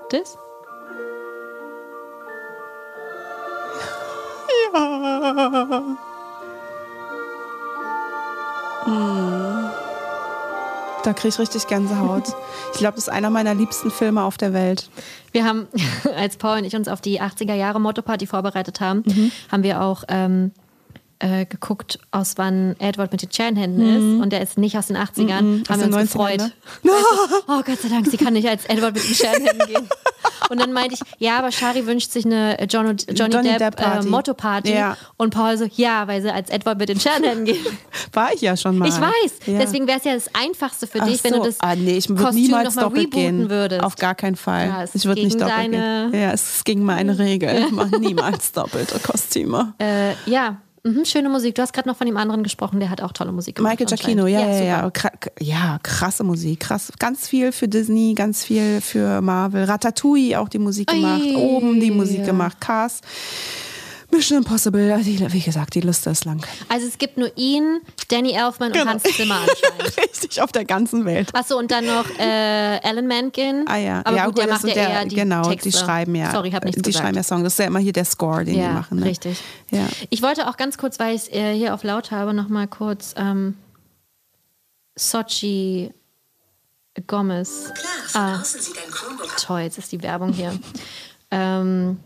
Das? 0.10 0.38
Da 11.08 11.14
kriege 11.14 11.30
ich 11.30 11.40
richtig 11.40 11.68
Gänsehaut. 11.68 12.26
Ich 12.74 12.80
glaube, 12.80 12.96
das 12.96 13.06
ist 13.08 13.10
einer 13.14 13.30
meiner 13.30 13.56
liebsten 13.56 13.90
Filme 13.92 14.24
auf 14.24 14.36
der 14.36 14.52
Welt. 14.52 14.90
Wir 15.32 15.46
haben, 15.46 15.66
als 16.18 16.36
Paul 16.36 16.58
und 16.58 16.66
ich 16.66 16.76
uns 16.76 16.90
auf 16.90 17.00
die 17.00 17.22
80er 17.22 17.54
Jahre 17.54 17.80
Motto-Party 17.80 18.28
vorbereitet 18.28 18.82
haben, 18.82 19.04
Mhm. 19.06 19.32
haben 19.50 19.64
wir 19.64 19.82
auch 19.84 20.04
ähm, 20.10 20.52
äh, 21.20 21.46
geguckt, 21.46 22.00
aus 22.12 22.34
wann 22.38 22.76
Edward 22.80 23.12
mit 23.12 23.22
den 23.22 23.32
Scherenhänden 23.32 24.18
ist. 24.18 24.24
Und 24.24 24.32
der 24.32 24.42
ist 24.42 24.58
nicht 24.58 24.78
aus 24.78 24.88
den 24.88 24.98
80ern. 24.98 25.34
haben 25.38 25.52
Mhm. 25.58 25.64
aus 25.70 25.78
wir 25.80 25.86
uns 25.86 25.96
90ern, 25.96 26.02
gefreut. 26.04 26.40
ne? 26.40 26.52
Du, 26.84 26.90
oh 27.48 27.62
Gott 27.66 27.80
sei 27.82 27.90
Dank, 27.90 28.08
sie 28.10 28.18
kann 28.18 28.34
nicht 28.34 28.48
als 28.48 28.66
Edward 28.66 28.94
mit 28.96 29.04
den 29.08 29.16
Scherenhänden 29.16 29.68
gehen. 29.68 29.90
Und 30.50 30.62
dann 30.62 30.72
meinte 30.72 30.94
ich, 30.96 31.02
ja, 31.20 31.40
aber 31.40 31.52
Shari 31.52 31.86
wünscht 31.88 32.12
sich 32.12 32.24
eine 32.26 32.58
John 32.70 32.96
Johnny, 33.10 33.34
Johnny 33.34 33.50
Depp, 33.50 33.58
Depp 33.60 33.76
Party. 33.78 34.08
äh, 34.08 34.10
Motto-Party. 34.10 34.72
Ja. 34.74 34.96
Und 35.18 35.34
Paul 35.34 35.58
so, 35.58 35.66
ja, 35.76 36.08
weil 36.08 36.22
sie 36.22 36.32
als 36.34 36.50
Edward 36.50 36.78
mit 36.78 36.88
den 36.90 37.00
Scherenhänden 37.00 37.46
geht. 37.46 37.60
War 38.14 38.32
ich 38.34 38.42
ja 38.42 38.56
schon 38.56 38.78
mal. 38.78 38.88
Ich 38.88 38.96
weiß. 39.00 39.40
Ja. 39.48 39.60
Deswegen 39.60 39.88
wäre 39.88 39.98
es 39.98 40.06
ja 40.06 40.14
das 40.14 40.30
Einfachste 40.34 40.88
für 40.88 41.02
Ach 41.02 41.08
dich, 41.08 41.22
wenn 41.24 41.34
so. 41.34 41.40
du 41.40 41.46
das 41.48 41.58
ah, 41.60 41.76
nee, 41.76 41.98
ich 41.98 42.08
Kostüm 42.08 42.36
niemals 42.44 42.76
nochmal 42.76 42.84
doppelt 42.86 43.08
rebooten 43.08 43.38
gehen. 43.40 43.50
würdest. 43.50 43.84
Auf 43.84 43.96
gar 43.98 44.16
keinen 44.16 44.36
Fall. 44.38 44.68
Ja, 44.68 44.86
ich 44.94 45.06
würde 45.06 45.24
nicht 45.24 45.40
doppelt 45.42 45.72
gehen. 45.72 46.14
Ja, 46.14 46.32
es 46.32 46.64
gegen 46.64 46.84
meine 46.84 47.18
Regel. 47.20 47.66
Ich 47.66 47.72
mache 47.72 48.00
niemals 48.00 48.52
doppelte 48.54 49.00
Kostüme. 49.00 49.74
Äh, 49.80 50.12
ja, 50.30 50.58
mhm, 50.94 51.06
schöne 51.06 51.30
Musik. 51.30 51.56
Du 51.56 51.62
hast 51.62 51.74
gerade 51.74 51.88
noch 51.88 51.98
von 51.98 52.08
dem 52.08 52.18
anderen 52.18 52.44
gesprochen, 52.44 52.80
der 52.80 52.90
hat 52.90 53.02
auch 53.02 53.12
tolle 53.12 53.32
Musik 53.32 53.56
gemacht. 53.56 53.80
Michael 53.80 53.88
Giacchino, 53.88 54.28
ja, 54.28 54.40
ja, 54.40 54.64
ja. 54.64 54.92
Ja, 55.40 55.80
krasse 55.84 56.24
Musik. 56.24 56.62
Krass. 56.62 56.92
Ganz 57.00 57.28
viel 57.28 57.52
für 57.52 57.68
Disney, 57.68 58.14
ganz 58.14 58.44
viel 58.44 58.82
für 58.82 59.22
Marvel. 59.22 59.66
Ratatouille 59.66 60.40
auch 60.40 60.50
die 60.50 60.60
Musik 60.60 60.88
gemacht. 60.88 61.22
Ui, 61.22 61.36
Oben 61.36 61.80
die 61.80 61.92
Musik 61.92 62.20
ja. 62.20 62.26
gemacht. 62.26 62.60
Cars. 62.60 63.02
Mission 64.12 64.38
Impossible. 64.40 65.02
Die, 65.04 65.34
wie 65.34 65.40
gesagt, 65.42 65.76
die 65.76 65.82
Liste 65.82 66.10
ist 66.12 66.24
lang. 66.26 66.42
Also 66.70 66.88
es 66.88 66.98
gibt 66.98 67.18
nur 67.18 67.30
ihn, 67.36 67.82
Danny 68.08 68.32
Elfman 68.32 68.70
und 68.70 68.74
Genau. 68.78 68.92
Hans 68.92 69.04
Zimmer 69.04 69.36
anscheinend. 69.42 69.98
Richtig, 69.98 70.42
auf 70.42 70.52
der 70.52 70.64
ganzen 70.66 71.04
Welt. 71.06 71.30
Achso, 71.36 71.58
und 71.58 71.70
dann 71.72 71.86
noch 71.86 72.10
äh, 72.18 72.80
Alan 72.84 73.06
Menken. 73.06 73.66
Ah 73.68 73.76
ja, 73.78 74.02
Aber 74.06 74.16
ja, 74.16 74.26
gut, 74.28 74.38
der 74.38 74.46
das 74.46 74.52
macht 74.54 74.62
sind 74.62 74.70
ja 74.70 74.76
der- 74.76 74.90
eher 74.90 75.06
die 75.06 75.16
genau, 75.16 75.44
Texte. 75.50 75.70
die 75.70 75.78
schreiben 75.78 76.16
ja. 76.16 76.32
Sorry, 76.32 76.48
ich 76.50 76.56
habe 76.56 76.66
nichts 76.66 76.82
Die 76.82 76.90
gesagt. 76.90 77.04
schreiben 77.04 77.18
ja 77.18 77.24
Songs. 77.24 77.44
Das 77.44 77.54
ist 77.54 77.60
ja 77.60 77.66
immer 77.66 77.80
hier 77.80 77.94
der 77.94 78.06
Score, 78.06 78.46
den 78.46 78.56
ja, 78.58 78.70
die 78.70 78.74
machen. 78.74 79.00
Ne? 79.00 79.06
richtig. 79.08 79.40
Ja. 79.72 79.88
Ich 80.10 80.22
wollte 80.22 80.48
auch 80.48 80.56
ganz 80.58 80.78
kurz, 80.78 81.00
weil 81.00 81.14
ich 81.16 81.24
es 81.24 81.28
äh, 81.34 81.54
hier 81.54 81.74
auf 81.74 81.84
laut 81.84 82.12
habe, 82.12 82.34
noch 82.34 82.48
mal 82.48 82.68
kurz 82.68 83.14
ähm, 83.18 83.56
Sochi 84.98 85.92
Gomez. 87.06 87.72
Ah, 88.14 88.40
toll, 89.40 89.60
jetzt 89.62 89.78
ist 89.78 89.92
die 89.92 90.02
Werbung 90.02 90.34
hier. 90.34 90.58
ähm, 91.30 92.00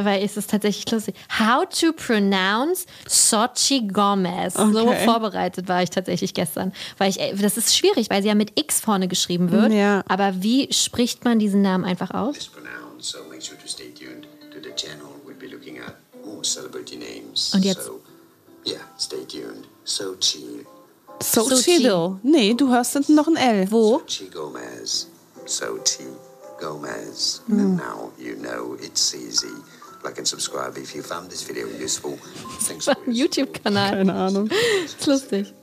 weil 0.00 0.24
es 0.24 0.36
ist 0.36 0.50
tatsächlich 0.50 0.90
lustig. 0.90 1.14
How 1.38 1.66
to 1.68 1.92
pronounce 1.92 2.86
Sochi 3.06 3.86
Gomez. 3.88 4.54
So 4.54 4.62
Okay. 4.88 5.04
vorbereitet 5.04 5.68
war 5.68 5.82
ich 5.82 5.90
tatsächlich 5.90 6.32
gestern. 6.34 6.72
Weil 6.98 7.10
ich, 7.10 7.20
äh, 7.20 7.34
das 7.34 7.56
ist 7.58 7.76
schwierig, 7.76 8.08
weil 8.08 8.22
sie 8.22 8.28
ja 8.28 8.34
mit 8.34 8.58
X 8.58 8.80
vorne 8.80 9.06
geschrieben 9.08 9.50
wird. 9.52 9.72
Ja. 9.72 10.02
Aber 10.08 10.42
wie 10.42 10.72
spricht 10.72 11.24
man 11.24 11.38
diesen 11.38 11.60
Namen 11.62 11.84
einfach 11.84 12.10
aus? 12.12 12.36
is 12.38 12.46
pronounced, 12.48 13.02
so 13.12 13.18
make 13.28 13.42
sure 13.42 13.58
to 13.58 13.68
stay 13.68 13.90
tuned 13.92 14.26
to 14.52 14.58
the 14.62 14.74
channel. 14.74 15.08
We'll 15.26 15.34
be 15.38 15.46
looking 15.46 15.78
at 15.78 15.94
more 16.24 16.42
celebrity 16.42 16.96
names. 16.96 17.52
Und 17.54 17.64
jetzt- 17.64 17.84
So, 17.84 18.00
yeah, 18.66 18.80
stay 18.98 19.24
tuned. 19.26 19.66
Sochi, 19.84 20.64
So 21.22 21.42
Sochi. 21.48 21.76
Chido. 21.78 22.18
Nee, 22.22 22.54
du 22.54 22.70
hörst 22.70 22.94
hinten 22.94 23.14
noch 23.14 23.28
ein 23.28 23.36
L. 23.36 23.70
Wo? 23.70 23.98
Sochi 23.98 24.30
Gomez. 24.32 25.08
So 25.44 25.76
T. 25.84 26.04
Gomez. 26.60 27.42
And 27.48 27.76
now 27.76 28.12
you 28.18 28.36
know 28.36 28.76
it's 28.80 29.12
easy. 29.14 29.48
Like 30.04 30.18
and 30.18 30.26
subscribe 30.26 30.76
if 30.76 30.94
you 30.94 31.02
found 31.02 31.30
this 31.30 31.42
video 31.42 31.66
useful. 31.68 32.18
Thanks 32.60 32.84
for 32.86 32.96
YouTube-Kanal. 33.06 33.90
Keine 33.90 34.14
Ahnung. 34.14 34.50
Ist 34.84 35.06
lustig. 35.06 35.54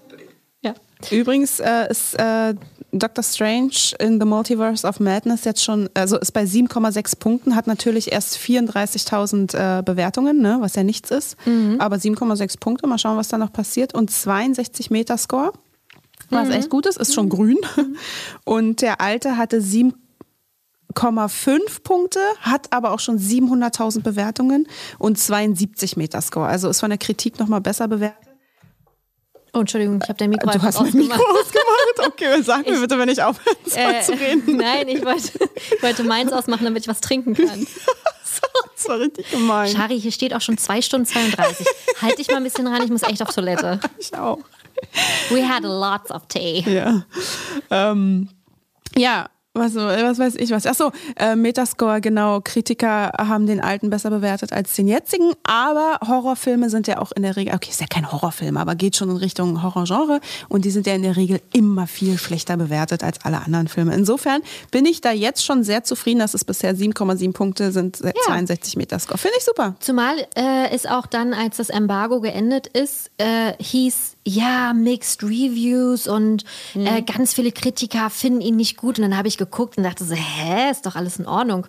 Ja. 0.61 0.73
Übrigens 1.11 1.59
äh, 1.61 1.89
ist 1.89 2.19
äh, 2.19 2.53
Doctor 2.91 3.23
Strange 3.23 3.95
in 3.99 4.19
the 4.19 4.25
Multiverse 4.25 4.85
of 4.85 4.99
Madness 4.99 5.45
jetzt 5.45 5.63
schon, 5.63 5.89
also 5.93 6.17
ist 6.17 6.33
bei 6.33 6.43
7,6 6.43 7.17
Punkten, 7.17 7.55
hat 7.55 7.67
natürlich 7.67 8.11
erst 8.11 8.37
34.000 8.37 9.79
äh, 9.79 9.83
Bewertungen, 9.83 10.41
ne, 10.41 10.57
was 10.59 10.75
ja 10.75 10.83
nichts 10.83 11.11
ist. 11.11 11.37
Aber 11.77 11.95
7,6 11.95 12.59
Punkte, 12.59 12.87
mal 12.87 12.97
schauen, 12.97 13.15
was 13.15 13.29
da 13.29 13.37
noch 13.37 13.53
passiert. 13.53 13.93
Und 13.93 14.11
62 14.11 14.91
Metascore, 14.91 15.53
was 16.29 16.49
echt 16.49 16.69
gut 16.69 16.85
ist, 16.85 16.97
ist 16.97 17.13
schon 17.13 17.29
grün. 17.29 17.57
Und 18.43 18.81
der 18.81 19.01
alte 19.01 19.37
hatte 19.37 19.61
7,5 20.95 21.83
Punkte, 21.83 22.19
hat 22.41 22.71
aber 22.71 22.91
auch 22.91 22.99
schon 22.99 23.17
700.000 23.19 24.01
Bewertungen 24.01 24.67
und 24.97 25.17
72 25.19 25.97
Metascore. 25.97 26.47
Also 26.47 26.69
ist 26.69 26.79
von 26.79 26.89
der 26.89 26.97
Kritik 26.97 27.39
nochmal 27.39 27.61
besser 27.61 27.87
bewertet. 27.87 28.17
Oh, 29.53 29.59
Entschuldigung, 29.61 29.99
ich 30.03 30.07
habe 30.09 30.17
dein 30.17 30.29
Mikro 30.29 30.45
Du 30.45 30.53
einfach 30.53 30.67
hast 30.67 30.75
mein 30.79 30.87
ausgemacht. 30.87 31.17
Mikro 31.19 31.31
ausgemacht? 31.31 32.07
Okay, 32.13 32.41
sag 32.43 32.67
mir 32.69 32.79
bitte, 32.79 32.99
wenn 32.99 33.09
ich 33.09 33.21
aufhören 33.23 33.55
soll 33.65 33.79
Äh, 33.81 34.01
zu 34.01 34.11
reden. 34.13 34.57
Nein, 34.57 34.87
ich 34.87 35.03
wollte, 35.03 35.31
ich 35.55 35.81
wollte 35.83 36.03
meins 36.03 36.31
ausmachen, 36.31 36.65
damit 36.65 36.83
ich 36.83 36.87
was 36.87 37.01
trinken 37.01 37.33
kann. 37.33 37.65
Das 38.75 38.87
war 38.87 38.99
richtig 38.99 39.29
gemein. 39.29 39.69
Shari, 39.75 39.99
hier 39.99 40.13
steht 40.13 40.33
auch 40.33 40.39
schon 40.39 40.57
2 40.57 40.81
Stunden 40.81 41.05
32. 41.05 41.67
Halt 42.01 42.17
dich 42.17 42.29
mal 42.29 42.37
ein 42.37 42.43
bisschen 42.43 42.65
ran, 42.65 42.81
ich 42.81 42.89
muss 42.89 43.03
echt 43.03 43.21
auf 43.21 43.33
Toilette. 43.35 43.79
Ich 43.99 44.13
auch. 44.15 44.37
We 45.29 45.45
had 45.45 45.63
lots 45.63 46.09
of 46.11 46.27
tea. 46.29 46.61
Ja. 46.61 47.03
Ähm, 47.69 48.29
ja, 48.95 49.29
was, 49.59 49.75
was 49.75 50.19
weiß 50.19 50.35
ich 50.35 50.51
was. 50.51 50.65
Achso, 50.65 50.91
äh, 51.15 51.35
Metascore, 51.35 52.01
genau. 52.01 52.41
Kritiker 52.41 53.11
haben 53.17 53.45
den 53.45 53.59
alten 53.59 53.89
besser 53.89 54.09
bewertet 54.09 54.53
als 54.53 54.75
den 54.75 54.87
jetzigen. 54.87 55.33
Aber 55.43 55.99
Horrorfilme 56.07 56.69
sind 56.69 56.87
ja 56.87 56.99
auch 56.99 57.11
in 57.11 57.23
der 57.23 57.35
Regel, 57.35 57.53
okay, 57.53 57.69
ist 57.69 57.81
ja 57.81 57.87
kein 57.87 58.11
Horrorfilm, 58.11 58.57
aber 58.57 58.75
geht 58.75 58.95
schon 58.95 59.09
in 59.09 59.17
Richtung 59.17 59.63
Horrorgenre. 59.63 60.19
Und 60.47 60.65
die 60.65 60.71
sind 60.71 60.87
ja 60.87 60.93
in 60.93 61.03
der 61.03 61.15
Regel 61.15 61.41
immer 61.53 61.87
viel 61.87 62.17
schlechter 62.17 62.57
bewertet 62.57 63.03
als 63.03 63.23
alle 63.23 63.41
anderen 63.41 63.67
Filme. 63.67 63.93
Insofern 63.93 64.41
bin 64.71 64.85
ich 64.85 65.01
da 65.01 65.11
jetzt 65.11 65.43
schon 65.43 65.63
sehr 65.63 65.83
zufrieden, 65.83 66.19
dass 66.19 66.33
es 66.33 66.45
bisher 66.45 66.75
7,7 66.75 67.33
Punkte 67.33 67.71
sind, 67.71 67.97
62 67.97 68.77
Metascore. 68.77 69.17
Finde 69.17 69.37
ich 69.37 69.45
super. 69.45 69.75
Zumal 69.79 70.17
äh, 70.35 70.69
es 70.71 70.85
auch 70.85 71.05
dann, 71.05 71.33
als 71.33 71.57
das 71.57 71.69
Embargo 71.69 72.21
geendet 72.21 72.67
ist, 72.67 73.11
äh, 73.17 73.53
hieß, 73.59 74.17
ja, 74.29 74.73
Mixed 74.73 75.23
Reviews 75.23 76.07
und 76.07 76.43
äh, 76.75 77.01
ganz 77.01 77.33
viele 77.33 77.51
Kritiker 77.51 78.09
finden 78.09 78.41
ihn 78.41 78.55
nicht 78.55 78.77
gut. 78.77 78.97
Und 78.99 79.03
dann 79.03 79.17
habe 79.17 79.27
ich 79.27 79.37
geguckt 79.37 79.77
und 79.77 79.83
dachte 79.83 80.03
so, 80.03 80.13
hä, 80.15 80.71
ist 80.71 80.85
doch 80.85 80.95
alles 80.95 81.17
in 81.17 81.25
Ordnung. 81.25 81.65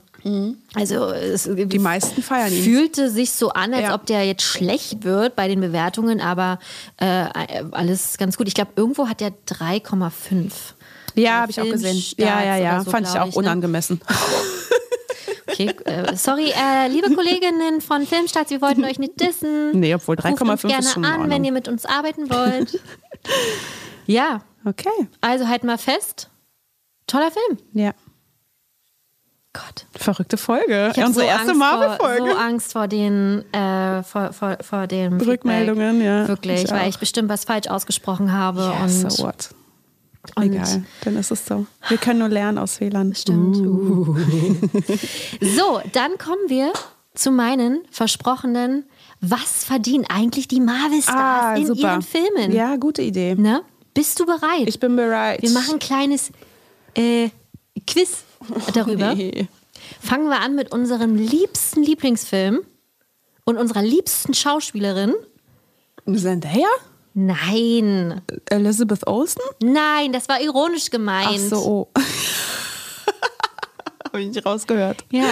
Also 0.75 1.07
es, 1.07 1.49
Die 1.51 1.79
meisten 1.79 2.23
feiern 2.23 2.53
ihn. 2.53 2.63
fühlte 2.63 3.11
sich 3.11 3.33
so 3.33 3.51
an, 3.51 3.73
als 3.73 3.85
Ja. 3.85 3.95
ob 3.95 4.05
der 4.05 4.27
jetzt 4.27 4.43
schlecht 4.43 5.03
wird 5.05 5.35
bei 5.35 5.49
den 5.49 5.61
Bewertungen, 5.63 6.21
aber 6.21 6.59
äh, 6.99 7.25
alles 7.71 8.19
ganz 8.19 8.37
gut. 8.37 8.47
Ich 8.47 8.53
glaube, 8.55 8.73
irgendwo 8.77 9.09
hat 9.09 9.21
der 9.21 9.33
3,5. 9.49 10.51
Ja, 11.15 11.41
habe 11.41 11.51
ich 11.51 11.61
auch 11.61 11.65
gesehen. 11.65 11.97
Ja, 12.19 12.45
ja, 12.45 12.57
ja. 12.57 12.85
so, 12.85 12.91
Fand 12.91 13.09
ich 13.09 13.19
auch 13.19 13.29
ich, 13.29 13.37
ne? 13.37 13.99
Okay, 15.69 15.75
äh, 15.85 16.17
sorry, 16.17 16.51
äh, 16.51 16.89
liebe 16.89 17.15
Kolleginnen 17.15 17.81
von 17.81 18.07
Filmstarts, 18.07 18.51
wir 18.51 18.61
wollten 18.63 18.85
euch 18.85 18.99
nicht 18.99 19.21
dissen. 19.21 19.73
Nee, 19.79 19.95
obwohl 19.95 20.17
Ruft 20.17 20.27
uns 20.27 20.41
3,5 20.41 20.67
gerne 20.69 20.85
ist 20.87 20.93
schon 20.93 21.05
an, 21.05 21.29
wenn 21.31 21.45
ihr 21.45 21.53
mit 21.53 21.69
uns 21.69 21.85
arbeiten 21.85 22.31
wollt. 22.31 22.81
ja, 24.07 24.41
Okay. 24.65 24.89
also 25.21 25.49
halt 25.49 25.65
mal 25.65 25.79
fest. 25.79 26.29
Toller 27.07 27.31
Film. 27.31 27.59
Ja. 27.73 27.93
Gott. 29.53 29.87
Verrückte 29.97 30.37
Folge. 30.37 30.91
Ich 30.93 31.01
hab 31.01 31.09
Unsere 31.09 31.25
so 31.27 31.31
erste 31.31 31.55
Marvel-Folge. 31.55 32.25
Vor, 32.27 32.31
so 32.35 32.39
Angst 32.39 32.73
vor 32.73 32.87
den, 32.87 33.45
äh, 33.53 34.03
vor, 34.05 34.33
vor, 34.33 34.59
vor 34.61 34.87
Feedback. 34.89 35.27
Rückmeldungen, 35.27 36.01
ja. 36.03 36.29
Wirklich, 36.29 36.65
Ich 36.65 36.71
weil 36.71 36.89
ich 36.89 36.99
bestimmt 36.99 37.29
was 37.29 37.45
falsch 37.45 37.67
ausgesprochen 37.69 38.33
habe. 38.33 38.61
Ja, 38.61 38.85
und 38.85 38.89
so 38.91 39.25
what. 39.25 39.51
Und- 40.37 40.45
Egal, 40.45 40.85
dann 41.05 41.17
ist 41.17 41.31
es 41.31 41.45
so. 41.47 41.67
Wir 41.89 41.97
können 41.99 42.19
nur 42.21 42.29
lernen 42.29 42.59
aus 42.59 42.77
Fehlern. 42.79 43.15
Stimmt. 43.15 43.57
so, 45.41 45.81
dann 45.93 46.19
kommen 46.19 46.49
wir 46.49 46.73
zu 47.15 47.31
meinen 47.31 47.81
versprochenen, 47.91 48.85
was 49.21 49.65
verdienen 49.65 50.05
eigentlich 50.09 50.49
die 50.49 50.61
Marvel-Stars 50.61 51.17
Ah, 51.17 51.55
in 51.57 51.67
super. 51.67 51.81
ihren 51.81 52.03
Filmen? 52.03 52.53
Ja, 52.53 52.77
gute 52.77 53.03
Idee. 53.03 53.35
Ne? 53.35 53.63
Bist 53.95 54.19
du 54.21 54.27
bereit? 54.27 54.67
Ich 54.67 54.79
bin 54.81 54.97
bereit. 54.97 55.43
wir 55.43 55.51
machen 55.51 55.75
ein 55.75 55.79
kleines 55.79 56.31
äh, 56.95 57.31
Quiz 57.87 58.25
darüber. 58.75 59.15
Nee. 59.21 59.49
Fangen 60.01 60.29
wir 60.29 60.41
an 60.41 60.55
mit 60.55 60.71
unserem 60.73 61.17
liebsten 61.17 61.83
Lieblingsfilm 61.83 62.61
und 63.45 63.57
unserer 63.57 63.83
liebsten 63.83 64.35
Schauspielerin. 64.35 65.15
Zendaya? 66.15 66.69
Nein, 67.15 68.21
Elizabeth 68.51 69.07
Olsen? 69.07 69.43
nein, 69.63 70.13
das 70.13 70.29
war 70.29 70.41
ironisch 70.41 70.91
gemeint. 70.91 71.29
Ach 71.33 71.39
so, 71.39 71.57
oh. 71.57 71.89
Habe 74.13 74.23
ich 74.23 74.29
nicht 74.35 74.45
rausgehört. 74.45 75.05
Ja, 75.13 75.29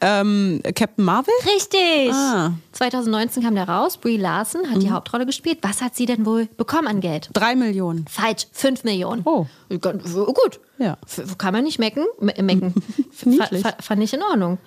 Ähm, 0.00 0.60
Captain 0.74 1.04
Marvel? 1.04 1.32
richtig. 1.54 2.12
Ah. 2.12 2.54
2019 2.72 3.40
kam 3.44 3.54
der 3.54 3.68
raus. 3.68 3.98
Brie 3.98 4.16
Larson 4.16 4.68
hat 4.68 4.82
die 4.82 4.90
Hauptrolle 4.90 5.26
gespielt. 5.26 5.58
Was 5.62 5.80
hat 5.80 5.94
sie 5.94 6.06
denn 6.06 6.26
wohl 6.26 6.46
bekommen 6.56 6.88
an 6.88 7.00
Geld? 7.00 7.30
Drei 7.34 7.54
Millionen. 7.54 8.04
Falsch, 8.08 8.48
5 8.50 8.82
Millionen. 8.82 9.22
Oh. 9.24 9.46
Gu- 9.68 9.78
Gut. 9.78 10.58
Ja. 10.78 10.98
Kann 11.38 11.52
man 11.52 11.62
nicht 11.62 11.78
mecken. 11.78 12.04
Me 12.18 12.34
mecken. 12.42 12.74
Fand 13.80 14.02
ich 14.02 14.12
in 14.12 14.22
Ordnung. 14.24 14.58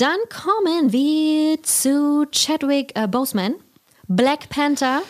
Dann 0.00 0.18
kommen 0.28 0.90
wir 0.92 1.62
zu 1.62 2.26
Chadwick 2.32 2.90
äh, 2.96 3.06
Boseman. 3.06 3.54
Black 4.08 4.48
Panther 4.48 5.02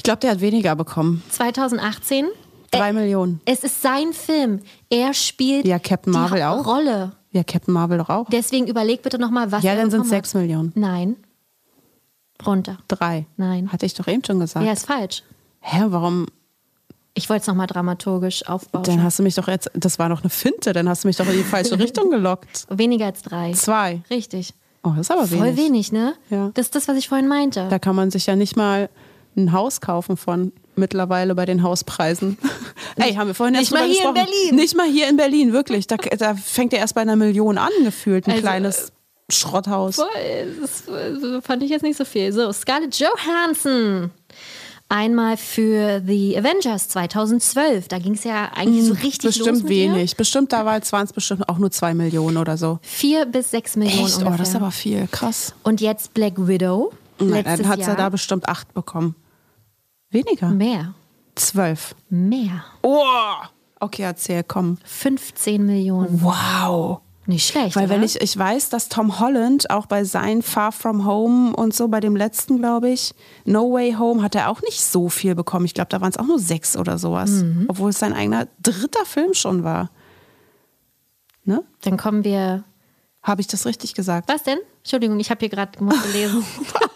Ich 0.00 0.04
glaube, 0.04 0.20
der 0.20 0.30
hat 0.30 0.40
weniger 0.40 0.74
bekommen. 0.76 1.22
2018. 1.28 2.26
Drei 2.70 2.94
Millionen. 2.94 3.42
Es 3.44 3.64
ist 3.64 3.82
sein 3.82 4.14
Film. 4.14 4.60
Er 4.88 5.12
spielt 5.12 5.66
Ja, 5.66 5.78
Captain 5.78 6.10
die 6.14 6.18
Marvel 6.18 6.42
auch. 6.42 6.64
Rolle. 6.66 7.12
Ja, 7.32 7.44
Captain 7.44 7.74
Marvel 7.74 7.98
doch 7.98 8.08
auch. 8.08 8.26
Deswegen 8.30 8.66
überleg 8.66 9.02
bitte 9.02 9.18
nochmal, 9.18 9.52
was 9.52 9.62
Ja, 9.62 9.74
dann 9.74 9.90
sind 9.90 10.04
es 10.04 10.08
sechs 10.08 10.32
Millionen. 10.32 10.72
Nein. 10.74 11.16
Runter. 12.46 12.78
Drei. 12.88 13.26
Nein. 13.36 13.70
Hatte 13.70 13.84
ich 13.84 13.92
doch 13.92 14.06
eben 14.08 14.24
schon 14.24 14.40
gesagt. 14.40 14.64
Ja, 14.64 14.72
ist 14.72 14.86
falsch. 14.86 15.22
Hä, 15.60 15.82
warum? 15.88 16.28
Ich 17.12 17.28
wollte 17.28 17.42
es 17.42 17.46
nochmal 17.46 17.66
dramaturgisch 17.66 18.48
aufbauen. 18.48 18.84
Dann 18.84 19.02
hast 19.02 19.18
du 19.18 19.22
mich 19.22 19.34
doch 19.34 19.48
jetzt, 19.48 19.70
das 19.74 19.98
war 19.98 20.08
doch 20.08 20.20
eine 20.22 20.30
Finte, 20.30 20.72
dann 20.72 20.88
hast 20.88 21.04
du 21.04 21.08
mich 21.08 21.18
doch 21.18 21.26
in 21.26 21.34
die 21.36 21.42
falsche 21.44 21.78
Richtung 21.78 22.08
gelockt. 22.10 22.66
Weniger 22.70 23.04
als 23.04 23.20
drei. 23.20 23.52
Zwei. 23.52 24.00
Richtig. 24.08 24.54
Oh, 24.82 24.92
das 24.96 25.00
ist 25.00 25.10
aber 25.10 25.26
Voll 25.26 25.40
wenig. 25.40 25.56
wenig, 25.58 25.92
ne? 25.92 26.14
Ja. 26.30 26.52
Das 26.54 26.64
ist 26.68 26.74
das, 26.74 26.88
was 26.88 26.96
ich 26.96 27.10
vorhin 27.10 27.28
meinte. 27.28 27.66
Da 27.68 27.78
kann 27.78 27.94
man 27.94 28.10
sich 28.10 28.24
ja 28.24 28.34
nicht 28.34 28.56
mal 28.56 28.88
ein 29.36 29.52
Haus 29.52 29.80
kaufen 29.80 30.16
von 30.16 30.52
mittlerweile 30.76 31.34
bei 31.34 31.46
den 31.46 31.62
Hauspreisen. 31.62 32.36
Ey, 32.96 33.14
haben 33.14 33.28
wir 33.28 33.34
vorhin 33.34 33.54
erst 33.54 33.70
nicht 33.70 33.80
mal 33.80 33.86
hier 33.88 34.04
in 34.08 34.14
gesprochen. 34.14 34.14
Berlin. 34.42 34.56
Nicht 34.56 34.76
mal 34.76 34.86
hier 34.90 35.08
in 35.08 35.16
Berlin, 35.16 35.52
wirklich. 35.52 35.86
Da, 35.86 35.96
da 35.96 36.34
fängt 36.34 36.72
ja 36.72 36.78
erst 36.80 36.94
bei 36.94 37.00
einer 37.02 37.16
Million 37.16 37.58
an, 37.58 37.70
gefühlt, 37.84 38.26
ein 38.26 38.32
Also, 38.32 38.42
kleines 38.42 38.92
Schrotthaus. 39.30 39.96
Voll, 39.96 40.06
das 40.60 40.88
äh, 40.88 41.40
fand 41.42 41.62
ich 41.62 41.70
jetzt 41.70 41.82
nicht 41.82 41.96
so 41.96 42.04
viel. 42.04 42.32
So, 42.32 42.52
Scarlett 42.52 42.96
Johansson. 42.98 44.10
Einmal 44.92 45.36
für 45.36 46.02
The 46.04 46.36
Avengers 46.36 46.88
2012. 46.88 47.86
Da 47.86 48.00
ging 48.00 48.14
es 48.14 48.24
ja 48.24 48.50
eigentlich 48.56 48.86
so 48.86 48.94
richtig 48.94 49.22
los 49.22 49.36
Bestimmt 49.38 49.62
mit 49.62 49.72
ihr. 49.72 49.92
wenig. 49.94 50.16
Bestimmt, 50.16 50.52
da 50.52 50.64
waren 50.66 50.82
es 50.82 51.12
bestimmt 51.12 51.48
auch 51.48 51.58
nur 51.58 51.70
zwei 51.70 51.94
Millionen 51.94 52.36
oder 52.38 52.56
so. 52.56 52.80
Vier 52.82 53.24
bis 53.24 53.52
sechs 53.52 53.76
Millionen 53.76 54.06
Echt? 54.06 54.16
ungefähr. 54.16 54.34
Oh, 54.34 54.36
das 54.36 54.48
ist 54.48 54.56
aber 54.56 54.72
viel. 54.72 55.06
Krass. 55.12 55.54
Und 55.62 55.80
jetzt 55.80 56.12
Black 56.12 56.32
Widow. 56.36 56.92
Nein, 57.20 57.44
dann 57.44 57.68
hat 57.68 57.84
sie 57.84 57.94
da 57.94 58.08
bestimmt 58.08 58.48
acht 58.48 58.74
bekommen. 58.74 59.14
Weniger. 60.10 60.48
mehr. 60.48 60.94
Zwölf. 61.36 61.94
Mehr. 62.08 62.64
Oh! 62.82 63.04
Okay, 63.78 64.02
erzähl, 64.02 64.42
komm. 64.42 64.78
15 64.84 65.64
Millionen. 65.64 66.22
Wow. 66.22 67.00
Nicht 67.26 67.46
schlecht. 67.46 67.76
Weil 67.76 67.84
oder? 67.84 67.94
wenn 67.94 68.02
ich, 68.02 68.20
ich 68.20 68.36
weiß, 68.36 68.70
dass 68.70 68.88
Tom 68.88 69.20
Holland 69.20 69.70
auch 69.70 69.86
bei 69.86 70.04
sein 70.04 70.42
Far 70.42 70.72
From 70.72 71.06
Home 71.06 71.54
und 71.54 71.74
so, 71.74 71.88
bei 71.88 72.00
dem 72.00 72.16
letzten, 72.16 72.58
glaube 72.58 72.90
ich, 72.90 73.14
No 73.44 73.72
Way 73.72 73.94
Home, 73.98 74.22
hat 74.22 74.34
er 74.34 74.50
auch 74.50 74.60
nicht 74.62 74.82
so 74.82 75.08
viel 75.08 75.34
bekommen. 75.34 75.64
Ich 75.64 75.74
glaube, 75.74 75.88
da 75.90 76.00
waren 76.00 76.10
es 76.10 76.18
auch 76.18 76.26
nur 76.26 76.40
sechs 76.40 76.76
oder 76.76 76.98
sowas. 76.98 77.30
Mhm. 77.30 77.66
Obwohl 77.68 77.90
es 77.90 77.98
sein 77.98 78.12
eigener 78.12 78.48
dritter 78.60 79.06
Film 79.06 79.34
schon 79.34 79.62
war. 79.64 79.90
Ne? 81.44 81.62
Dann 81.82 81.96
kommen 81.96 82.24
wir. 82.24 82.64
Habe 83.22 83.42
ich 83.42 83.46
das 83.46 83.66
richtig 83.66 83.94
gesagt? 83.94 84.28
Was 84.28 84.42
denn? 84.42 84.58
Entschuldigung, 84.78 85.20
ich 85.20 85.30
habe 85.30 85.40
hier 85.40 85.50
gerade 85.50 85.82
musste 85.84 86.08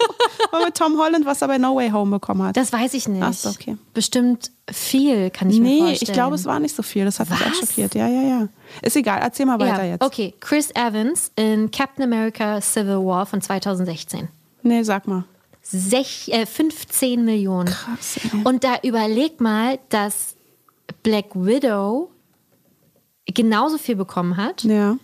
Aber 0.53 0.65
mit 0.67 0.77
Tom 0.77 0.99
Holland, 0.99 1.27
was 1.27 1.43
er 1.43 1.49
bei 1.49 1.59
No 1.59 1.77
Way 1.77 1.91
Home 1.91 2.13
bekommen 2.13 2.43
hat. 2.43 2.57
Das 2.57 2.73
weiß 2.73 2.95
ich 2.95 3.09
nicht. 3.09 3.23
Ach 3.23 3.33
so, 3.33 3.51
okay. 3.51 3.77
Bestimmt 3.93 4.51
viel, 4.71 5.31
kann 5.31 5.51
ich 5.51 5.61
mir 5.61 5.69
nee, 5.69 5.79
vorstellen. 5.79 5.99
ich 6.03 6.13
glaube, 6.13 6.35
es 6.35 6.45
war 6.45 6.61
nicht 6.61 6.75
so 6.75 6.83
viel. 6.83 7.05
Das 7.05 7.21
hat 7.21 7.31
mich 7.31 7.41
auch 7.41 7.51
Was? 7.51 7.59
schockiert. 7.59 7.95
Ja, 7.95 8.09
ja, 8.09 8.23
ja. 8.23 8.49
Ist 8.83 8.97
egal, 8.97 9.21
erzähl 9.23 9.47
mal 9.47 9.59
weiter 9.59 9.85
ja, 9.85 9.93
jetzt. 9.93 10.03
Okay, 10.03 10.35
Chris 10.41 10.71
Evans 10.75 11.31
in 11.37 11.71
Captain 11.71 12.05
America 12.05 12.61
Civil 12.61 13.05
War 13.05 13.27
von 13.27 13.41
2016. 13.41 14.29
Nee, 14.63 14.83
sag 14.83 15.07
mal. 15.07 15.25
Sech, 15.63 16.29
äh, 16.29 16.47
15 16.47 17.25
Millionen. 17.25 17.67
Krass, 17.67 18.19
ey. 18.23 18.43
Und 18.45 18.65
da 18.65 18.77
überleg 18.83 19.41
mal, 19.41 19.79
dass 19.89 20.37
Black 21.03 21.35
Widow 21.35 22.11
genauso 23.27 23.79
viel 23.79 23.97
bekommen 23.97 24.37
hat. 24.37 24.65
Ja. 24.65 24.97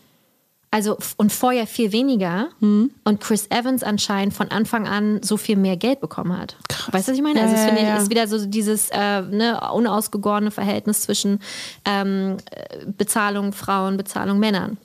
Also 0.73 0.97
und 1.17 1.33
vorher 1.33 1.67
viel 1.67 1.91
weniger 1.91 2.49
Mhm. 2.61 2.93
und 3.05 3.21
Chris 3.21 3.47
Evans 3.51 3.83
anscheinend 3.83 4.35
von 4.35 4.49
Anfang 4.53 4.87
an 4.87 5.21
so 5.23 5.37
viel 5.37 5.57
mehr 5.57 5.77
Geld 5.77 6.01
bekommen 6.01 6.39
hat. 6.39 6.57
Weißt 6.93 7.09
du, 7.09 7.13
was 7.13 7.19
ich 7.19 7.23
meine? 7.25 7.41
Also 7.43 7.55
es 7.55 7.61
ja, 7.61 7.67
finde 7.67 7.83
ich, 7.83 8.03
ist 8.03 8.11
wieder 8.11 8.29
so 8.29 8.47
dieses 8.47 8.89
äh, 8.91 9.23
ne, 9.23 9.61
unausgegorene 9.73 10.53
Verhältnis 10.53 11.03
zwischen 11.03 11.41
ähm, 11.85 12.37
äh, 12.53 12.87
Bezahlung 12.87 13.53
Frauen, 13.53 13.97
Bezahlung 13.97 14.39
Männern. 14.39 14.79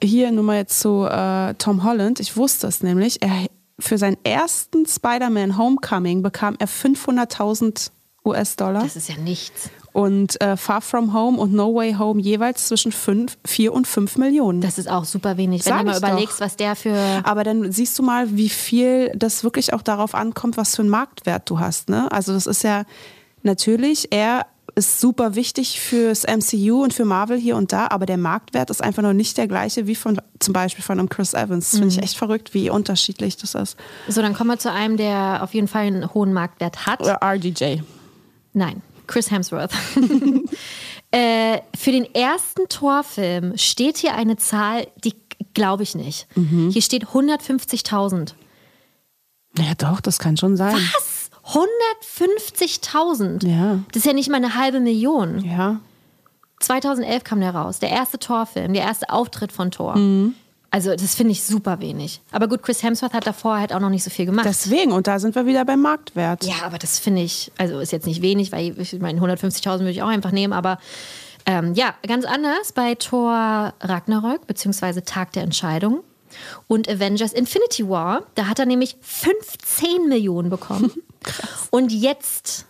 Hier 0.00 0.30
nur 0.30 0.44
mal 0.44 0.58
jetzt 0.58 0.78
zu 0.78 1.04
äh, 1.06 1.54
Tom 1.54 1.82
Holland. 1.82 2.20
Ich 2.20 2.36
wusste 2.36 2.66
es 2.68 2.82
nämlich. 2.82 3.20
Er, 3.22 3.46
für 3.78 3.98
seinen 3.98 4.16
ersten 4.24 4.86
Spider-Man 4.86 5.58
Homecoming 5.58 6.22
bekam 6.22 6.54
er 6.58 6.68
500.000 6.68 7.90
US-Dollar. 8.24 8.82
Das 8.84 8.96
ist 8.96 9.08
ja 9.08 9.16
nichts. 9.16 9.70
Und 9.96 10.38
äh, 10.42 10.58
Far 10.58 10.82
From 10.82 11.14
Home 11.14 11.38
und 11.38 11.54
No 11.54 11.74
Way 11.74 11.94
Home 11.94 12.20
jeweils 12.20 12.68
zwischen 12.68 12.92
5, 12.92 13.38
4 13.46 13.72
und 13.72 13.86
5 13.86 14.18
Millionen. 14.18 14.60
Das 14.60 14.76
ist 14.76 14.90
auch 14.90 15.06
super 15.06 15.38
wenig. 15.38 15.64
Wenn 15.64 15.72
Sag 15.72 15.78
du 15.80 15.86
mal 15.86 15.92
ich 15.94 16.00
doch. 16.02 16.08
überlegst, 16.10 16.38
was 16.38 16.56
der 16.56 16.76
für 16.76 16.94
Aber 17.24 17.44
dann 17.44 17.72
siehst 17.72 17.98
du 17.98 18.02
mal, 18.02 18.36
wie 18.36 18.50
viel 18.50 19.10
das 19.16 19.42
wirklich 19.42 19.72
auch 19.72 19.80
darauf 19.80 20.14
ankommt, 20.14 20.58
was 20.58 20.76
für 20.76 20.82
einen 20.82 20.90
Marktwert 20.90 21.48
du 21.48 21.60
hast. 21.60 21.88
Ne? 21.88 22.12
Also 22.12 22.34
das 22.34 22.46
ist 22.46 22.62
ja 22.62 22.84
natürlich, 23.42 24.08
er 24.12 24.44
ist 24.74 25.00
super 25.00 25.34
wichtig 25.34 25.80
fürs 25.80 26.24
MCU 26.24 26.82
und 26.82 26.92
für 26.92 27.06
Marvel 27.06 27.38
hier 27.38 27.56
und 27.56 27.72
da, 27.72 27.86
aber 27.88 28.04
der 28.04 28.18
Marktwert 28.18 28.68
ist 28.68 28.84
einfach 28.84 29.02
noch 29.02 29.14
nicht 29.14 29.38
der 29.38 29.48
gleiche 29.48 29.86
wie 29.86 29.94
von 29.94 30.20
zum 30.40 30.52
Beispiel 30.52 30.84
von 30.84 30.98
einem 30.98 31.08
Chris 31.08 31.32
Evans. 31.32 31.70
Das 31.70 31.80
finde 31.80 31.94
ich 31.94 32.02
echt 32.02 32.18
verrückt, 32.18 32.52
wie 32.52 32.68
unterschiedlich 32.68 33.38
das 33.38 33.54
ist. 33.54 33.78
So, 34.08 34.20
dann 34.20 34.34
kommen 34.34 34.50
wir 34.50 34.58
zu 34.58 34.70
einem, 34.70 34.98
der 34.98 35.42
auf 35.42 35.54
jeden 35.54 35.68
Fall 35.68 35.86
einen 35.86 36.12
hohen 36.12 36.34
Marktwert 36.34 36.84
hat. 36.84 37.00
Oder 37.00 37.20
RDJ. 37.22 37.78
Nein, 38.52 38.82
Chris 39.06 39.30
Hemsworth. 39.30 39.72
äh, 41.10 41.60
für 41.76 41.92
den 41.92 42.12
ersten 42.14 42.68
Torfilm 42.68 43.56
steht 43.56 43.98
hier 43.98 44.14
eine 44.14 44.36
Zahl, 44.36 44.88
die 45.04 45.14
glaube 45.54 45.82
ich 45.82 45.94
nicht. 45.94 46.26
Mhm. 46.36 46.70
Hier 46.70 46.82
steht 46.82 47.06
150.000. 47.06 48.34
Ja, 49.58 49.74
doch, 49.78 50.00
das 50.00 50.18
kann 50.18 50.36
schon 50.36 50.56
sein. 50.56 50.74
Was? 50.74 51.30
150.000? 51.52 53.46
Ja. 53.46 53.80
Das 53.92 54.00
ist 54.00 54.06
ja 54.06 54.12
nicht 54.12 54.28
mal 54.28 54.36
eine 54.36 54.54
halbe 54.56 54.80
Million. 54.80 55.44
Ja. 55.44 55.80
2011 56.60 57.24
kam 57.24 57.40
der 57.40 57.54
raus, 57.54 57.78
der 57.78 57.90
erste 57.90 58.18
Torfilm, 58.18 58.72
der 58.72 58.82
erste 58.82 59.10
Auftritt 59.10 59.52
von 59.52 59.70
Thor. 59.70 59.96
Mhm. 59.96 60.34
Also 60.76 60.94
das 60.94 61.14
finde 61.14 61.32
ich 61.32 61.42
super 61.42 61.80
wenig. 61.80 62.20
Aber 62.32 62.48
gut, 62.48 62.62
Chris 62.62 62.82
Hemsworth 62.82 63.14
hat 63.14 63.26
davor 63.26 63.58
halt 63.58 63.72
auch 63.72 63.80
noch 63.80 63.88
nicht 63.88 64.04
so 64.04 64.10
viel 64.10 64.26
gemacht. 64.26 64.44
Deswegen, 64.44 64.92
und 64.92 65.06
da 65.06 65.18
sind 65.18 65.34
wir 65.34 65.46
wieder 65.46 65.64
beim 65.64 65.80
Marktwert. 65.80 66.44
Ja, 66.44 66.66
aber 66.66 66.76
das 66.76 66.98
finde 66.98 67.22
ich, 67.22 67.50
also 67.56 67.80
ist 67.80 67.92
jetzt 67.92 68.06
nicht 68.06 68.20
wenig, 68.20 68.52
weil 68.52 68.78
ich 68.78 68.92
meine, 69.00 69.18
150.000 69.18 69.78
würde 69.78 69.90
ich 69.92 70.02
auch 70.02 70.08
einfach 70.08 70.32
nehmen, 70.32 70.52
aber 70.52 70.78
ähm, 71.46 71.72
ja, 71.72 71.94
ganz 72.06 72.26
anders 72.26 72.72
bei 72.74 72.94
Thor 72.94 73.72
Ragnarök, 73.80 74.46
beziehungsweise 74.46 75.02
Tag 75.02 75.32
der 75.32 75.44
Entscheidung 75.44 76.04
und 76.66 76.90
Avengers 76.90 77.32
Infinity 77.32 77.88
War. 77.88 78.24
Da 78.34 78.46
hat 78.46 78.58
er 78.58 78.66
nämlich 78.66 78.98
15 79.00 80.10
Millionen 80.10 80.50
bekommen. 80.50 80.92
Und 81.70 81.90
jetzt 81.90 82.66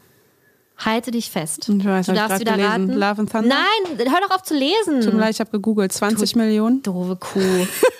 halte 0.78 1.10
dich 1.10 1.30
fest. 1.30 1.68
Ich 1.68 1.84
weiß, 1.84 2.06
du 2.06 2.12
darfst 2.12 2.40
wieder 2.40 2.52
gelesen. 2.52 2.70
raten. 2.70 2.92
Love 2.92 3.20
and 3.20 3.32
Thunder? 3.32 3.48
Nein, 3.48 3.98
hör 3.98 4.20
doch 4.20 4.34
auf 4.34 4.42
zu 4.42 4.54
lesen. 4.54 5.00
Tut 5.00 5.14
mir 5.14 5.20
leid, 5.20 5.34
ich 5.34 5.40
habe 5.40 5.50
gegoogelt. 5.50 5.92
20 5.92 6.36
Millionen. 6.36 6.82
Doofe 6.82 7.16
Kuh. 7.16 7.40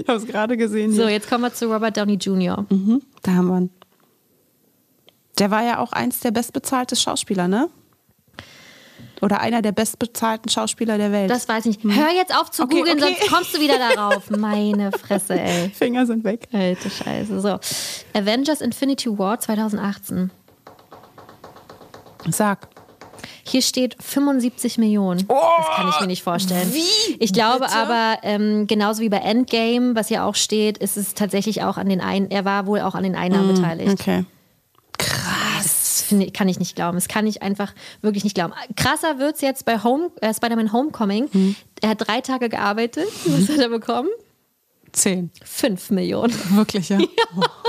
Ich 0.00 0.08
habe 0.08 0.18
es 0.18 0.26
gerade 0.26 0.56
gesehen. 0.56 0.92
So, 0.92 1.02
hier. 1.04 1.12
jetzt 1.12 1.28
kommen 1.28 1.42
wir 1.44 1.52
zu 1.52 1.72
Robert 1.72 1.96
Downey 1.96 2.14
Jr. 2.14 2.64
Mhm, 2.68 3.02
da 3.22 3.32
haben 3.32 3.46
wir 3.48 3.58
ihn. 3.58 3.70
Der 5.38 5.50
war 5.50 5.62
ja 5.64 5.78
auch 5.78 5.92
eins 5.92 6.20
der 6.20 6.30
bestbezahlten 6.32 6.96
Schauspieler, 6.96 7.48
ne? 7.48 7.68
Oder 9.22 9.40
einer 9.40 9.60
der 9.62 9.72
bestbezahlten 9.72 10.50
Schauspieler 10.50 10.96
der 10.96 11.12
Welt. 11.12 11.30
Das 11.30 11.46
weiß 11.48 11.66
ich 11.66 11.82
nicht. 11.84 11.96
Hör 11.98 12.10
jetzt 12.10 12.34
auf 12.34 12.50
zu 12.50 12.62
Okay, 12.62 12.76
googeln, 12.78 13.02
okay. 13.02 13.16
sonst 13.18 13.30
kommst 13.32 13.54
du 13.56 13.60
wieder 13.60 13.78
darauf. 13.94 14.30
Meine 14.30 14.92
Fresse, 14.92 15.38
ey. 15.38 15.70
Finger 15.70 16.06
sind 16.06 16.24
weg. 16.24 16.48
Alte 16.52 16.88
Scheiße. 16.88 17.40
So. 17.40 17.58
Avengers 18.18 18.60
Infinity 18.62 19.18
War 19.18 19.38
2018. 19.38 20.30
Sag. 22.30 22.68
Hier 23.50 23.62
steht 23.62 23.96
75 24.00 24.78
Millionen. 24.78 25.26
das 25.26 25.66
kann 25.76 25.88
ich 25.88 26.00
mir 26.00 26.06
nicht 26.06 26.22
vorstellen. 26.22 26.72
wie? 26.72 27.16
Ich 27.18 27.32
glaube 27.32 27.64
Bitte? 27.66 27.72
aber, 27.74 28.18
ähm, 28.22 28.66
genauso 28.68 29.02
wie 29.02 29.08
bei 29.08 29.16
Endgame, 29.18 29.94
was 29.96 30.08
hier 30.08 30.24
auch 30.24 30.36
steht, 30.36 30.78
ist 30.78 30.96
es 30.96 31.14
tatsächlich 31.14 31.62
auch 31.62 31.76
an 31.76 31.88
den 31.88 32.00
Ein 32.00 32.30
er 32.30 32.44
war 32.44 32.66
wohl 32.66 32.80
auch 32.80 32.94
an 32.94 33.02
den 33.02 33.16
Einnahmen 33.16 33.54
beteiligt. 33.54 33.92
Okay. 34.00 34.24
Das 35.58 36.02
finde 36.02 36.26
ich- 36.26 36.32
kann 36.32 36.48
ich 36.48 36.58
nicht 36.58 36.74
glauben. 36.76 36.96
Das 36.96 37.08
kann 37.08 37.26
ich 37.26 37.42
einfach 37.42 37.72
wirklich 38.02 38.24
nicht 38.24 38.34
glauben. 38.34 38.52
Krasser 38.76 39.18
wird 39.18 39.36
es 39.36 39.40
jetzt 39.40 39.64
bei 39.64 39.82
Home, 39.82 40.10
äh, 40.20 40.32
Spider-Man 40.34 40.72
Homecoming. 40.72 41.56
Er 41.80 41.88
hat 41.90 42.06
drei 42.06 42.20
Tage 42.20 42.48
gearbeitet. 42.48 43.08
Was 43.26 43.48
hat 43.48 43.58
er 43.58 43.68
bekommen? 43.68 44.08
Zehn. 44.92 45.30
Fünf 45.44 45.90
Millionen. 45.90 46.32
Wirklich, 46.56 46.88
ja. 46.88 46.98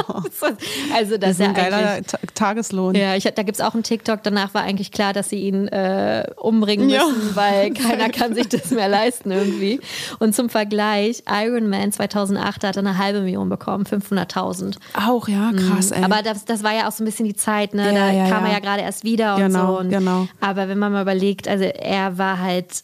Also 0.94 1.18
das, 1.18 1.20
Das 1.20 1.30
ist 1.32 1.40
ist 1.40 1.42
ein 1.42 1.56
ja 1.56 1.70
geiler. 1.70 2.02
Ta 2.04 2.18
Tageslohn. 2.34 2.96
Ja, 2.96 3.16
ich, 3.16 3.24
da 3.24 3.44
gibt 3.44 3.58
es 3.58 3.62
auch 3.62 3.74
einen 3.74 3.84
TikTok. 3.84 4.24
Danach 4.24 4.54
war 4.54 4.64
eigentlich 4.64 4.92
klar, 4.92 5.14
dass 5.14 5.30
sie 5.30 5.40
ihn 5.42 5.68
äh, 5.68 6.26
umbringen 6.38 6.90
Ja. 6.90 7.06
müssen, 7.06 7.36
weil 7.36 7.74
keiner 7.74 8.10
kann 8.10 8.34
sich 8.34 8.50
das 8.50 8.72
mehr 8.72 8.88
leisten 8.90 9.32
irgendwie. 9.32 9.80
Und 10.20 10.36
zum 10.36 10.50
Vergleich, 10.50 11.24
Iron 11.30 11.70
Man 11.70 11.92
2008 11.92 12.64
hat 12.64 12.78
eine 12.78 12.98
halbe 12.98 13.22
Million 13.22 13.50
bekommen, 13.50 13.86
500.000. 13.86 14.78
Auch, 14.94 15.28
ja, 15.28 15.52
krass, 15.52 15.92
ey. 15.92 16.00
Mhm. 16.00 16.06
Aber 16.06 16.24
das, 16.24 16.46
das 16.46 16.64
war 16.64 16.74
ja 16.74 16.88
auch 16.88 16.92
so 16.92 17.04
ein 17.04 17.06
bisschen 17.06 17.26
die 17.26 17.36
Zeit, 17.36 17.74
ne? 17.74 17.88
Ja, 17.88 17.92
da 17.94 18.12
ja, 18.12 18.30
kam 18.30 18.44
er 18.46 18.50
ja. 18.52 18.54
ja 18.58 18.60
gerade 18.60 18.82
erst 18.82 19.04
wieder 19.04 19.36
und 19.36 19.42
Genau, 19.42 19.74
so. 19.74 19.80
Und, 19.80 19.90
genau. 19.90 20.28
Aber 20.40 20.68
wenn 20.68 20.80
man 20.80 20.92
mal 20.92 21.02
überlegt, 21.04 21.48
also 21.48 21.64
er 21.66 22.18
war 22.18 22.40
halt, 22.40 22.84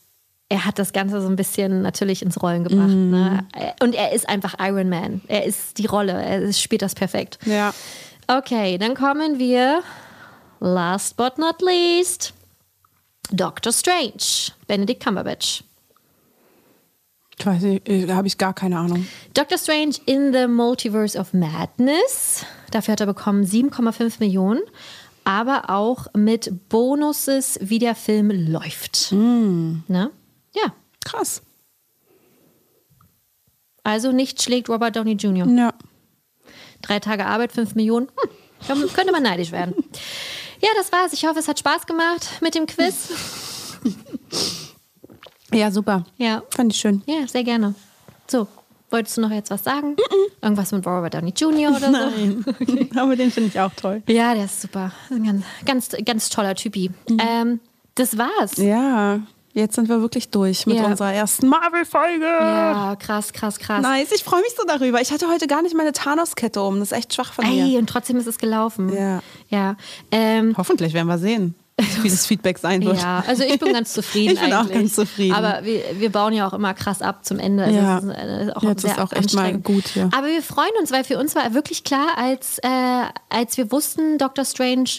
er 0.49 0.65
hat 0.65 0.79
das 0.79 0.93
Ganze 0.93 1.21
so 1.21 1.27
ein 1.27 1.35
bisschen 1.35 1.81
natürlich 1.81 2.21
ins 2.21 2.41
Rollen 2.41 2.63
gebracht. 2.63 2.89
Mhm. 2.89 3.09
Ne? 3.09 3.47
Und 3.81 3.95
er 3.95 4.13
ist 4.13 4.29
einfach 4.29 4.55
Iron 4.59 4.89
Man. 4.89 5.21
Er 5.27 5.45
ist 5.45 5.77
die 5.77 5.85
Rolle, 5.85 6.13
er 6.13 6.53
spielt 6.53 6.81
das 6.81 6.95
perfekt. 6.95 7.39
ja. 7.45 7.73
Okay, 8.29 8.77
dann 8.77 8.93
kommen 8.93 9.39
wir, 9.39 9.81
last 10.59 11.15
but 11.15 11.37
not 11.37 11.61
least, 11.61 12.33
Doctor 13.31 13.71
Strange, 13.71 14.51
Benedict 14.67 15.01
Cumberbatch. 15.01 15.63
Ich 17.39 17.45
weiß 17.45 17.61
nicht, 17.61 17.87
äh, 17.87 18.05
da 18.05 18.15
habe 18.15 18.27
ich 18.27 18.37
gar 18.37 18.53
keine 18.53 18.77
Ahnung. 18.77 19.07
Doctor 19.33 19.57
Strange 19.57 19.95
in 20.05 20.33
the 20.33 20.45
Multiverse 20.47 21.17
of 21.17 21.33
Madness. 21.33 22.45
Dafür 22.71 22.93
hat 22.93 22.99
er 22.99 23.05
bekommen 23.05 23.45
7,5 23.45 24.15
Millionen. 24.19 24.61
Aber 25.23 25.69
auch 25.69 26.07
mit 26.13 26.67
Bonuses, 26.67 27.59
wie 27.61 27.79
der 27.79 27.95
Film 27.95 28.31
läuft. 28.31 29.11
Ne? 29.11 30.09
Ja. 30.63 30.73
Krass. 31.05 31.41
Also 33.83 34.11
nicht 34.11 34.41
schlägt 34.41 34.69
Robert 34.69 34.95
Downey 34.95 35.13
Jr. 35.13 35.47
Ja. 35.47 35.73
Drei 36.81 36.99
Tage 36.99 37.25
Arbeit, 37.25 37.51
5 37.53 37.75
Millionen. 37.75 38.09
Hm, 38.67 38.87
könnte 38.93 39.11
man 39.11 39.23
neidisch 39.23 39.51
werden. 39.51 39.73
Ja, 40.61 40.69
das 40.75 40.91
war's. 40.91 41.13
Ich 41.13 41.25
hoffe, 41.25 41.39
es 41.39 41.47
hat 41.47 41.59
Spaß 41.59 41.85
gemacht 41.85 42.27
mit 42.41 42.55
dem 42.55 42.65
Quiz. 42.65 43.09
Ja, 45.53 45.71
super. 45.71 46.03
Ja, 46.17 46.43
Fand 46.55 46.73
ich 46.73 46.79
schön. 46.79 47.01
ja, 47.05 47.25
sehr 47.27 47.43
gerne. 47.43 47.73
So, 48.27 48.47
wolltest 48.89 49.15
du 49.17 49.21
noch 49.21 49.31
jetzt 49.31 49.49
was 49.51 49.63
sagen? 49.63 49.95
Irgendwas 50.41 50.71
mit 50.71 50.85
Robert 50.85 51.13
Downey 51.13 51.33
Jr. 51.35 51.69
oder 51.69 51.79
so? 51.79 51.91
Nein. 51.91 52.45
Aber 52.97 53.15
den 53.15 53.31
finde 53.31 53.49
ich 53.49 53.59
auch 53.59 53.71
toll. 53.75 54.03
Ja, 54.07 54.33
der 54.33 54.45
ist 54.45 54.61
super. 54.61 54.91
Ein 55.09 55.23
ganz, 55.63 55.89
ganz, 55.89 56.05
ganz 56.05 56.29
toller 56.29 56.55
Typi. 56.55 56.91
Ähm, 57.19 57.59
das 57.95 58.17
war's. 58.17 58.57
Ja, 58.57 59.21
jetzt 59.57 59.75
sind 59.75 59.89
wir 59.89 60.01
wirklich 60.01 60.29
durch 60.29 60.65
mit 60.65 60.77
Ja. 60.77 60.85
unserer 60.85 61.13
ersten 61.13 61.47
Marvel-Folge. 61.47 62.25
Ja, 62.25 62.95
krass, 62.95 63.33
krass, 63.33 63.59
krass. 63.59 63.81
Nice, 63.81 64.11
ich 64.13 64.23
freue 64.23 64.41
mich 64.41 64.51
so 64.57 64.63
darüber. 64.67 65.01
Ich 65.01 65.11
hatte 65.11 65.27
heute 65.27 65.47
gar 65.47 65.61
nicht 65.61 65.75
meine 65.75 65.91
Thanos-Kette 65.91 66.61
um. 66.61 66.79
Das 66.79 66.91
ist 66.91 66.97
echt 66.97 67.13
schwach 67.13 67.33
von 67.33 67.45
mir. 67.49 67.63
Ey, 67.65 67.77
und 67.77 67.87
trotzdem 67.89 68.17
ist 68.17 68.27
es 68.27 68.37
gelaufen. 68.37 68.93
Ja. 68.95 69.21
Ja. 69.49 69.75
Ähm, 70.11 70.53
Hoffentlich 70.57 70.93
werden 70.93 71.07
wir 71.07 71.17
sehen, 71.17 71.55
wie 72.01 72.09
das 72.09 72.25
Feedback 72.25 72.57
sein 72.57 72.83
wird. 72.83 72.97
ja, 73.01 73.23
also 73.27 73.43
ich 73.43 73.59
bin 73.59 73.73
ganz 73.73 73.93
zufrieden 73.93 74.33
Ich 74.35 74.39
bin 74.41 74.53
auch 74.53 74.61
eigentlich. 74.61 74.77
ganz 74.77 74.95
zufrieden. 74.95 75.35
Aber 75.35 75.63
wir, 75.63 75.81
wir 75.99 76.11
bauen 76.11 76.33
ja 76.33 76.47
auch 76.47 76.53
immer 76.53 76.73
krass 76.73 77.01
ab 77.01 77.23
zum 77.25 77.39
Ende. 77.39 77.63
Also 77.65 77.77
Ja. 77.79 77.97
es 77.99 78.03
ist, 78.03 78.09
äh, 78.11 78.51
auch 78.55 78.63
Jetzt 78.63 78.83
ist 78.85 78.99
auch 78.99 79.11
echt 79.11 79.33
mal 79.35 79.57
gut 79.57 79.87
hier. 79.89 80.09
Aber 80.15 80.27
wir 80.27 80.41
freuen 80.41 80.71
uns, 80.79 80.91
weil 80.91 81.03
für 81.03 81.17
uns 81.19 81.35
war 81.35 81.53
wirklich 81.53 81.83
klar, 81.83 82.07
als, 82.17 82.57
äh, 82.59 82.67
als 83.29 83.57
wir 83.57 83.71
wussten, 83.71 84.17
Dr. 84.17 84.43
Strange 84.45 84.89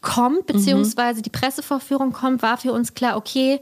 kommt, 0.00 0.48
Mhm. 0.48 0.54
beziehungsweise 0.54 1.22
die 1.22 1.30
Pressevorführung 1.30 2.12
kommt, 2.12 2.42
war 2.42 2.56
für 2.56 2.72
uns 2.72 2.94
klar, 2.94 3.16
okay, 3.16 3.60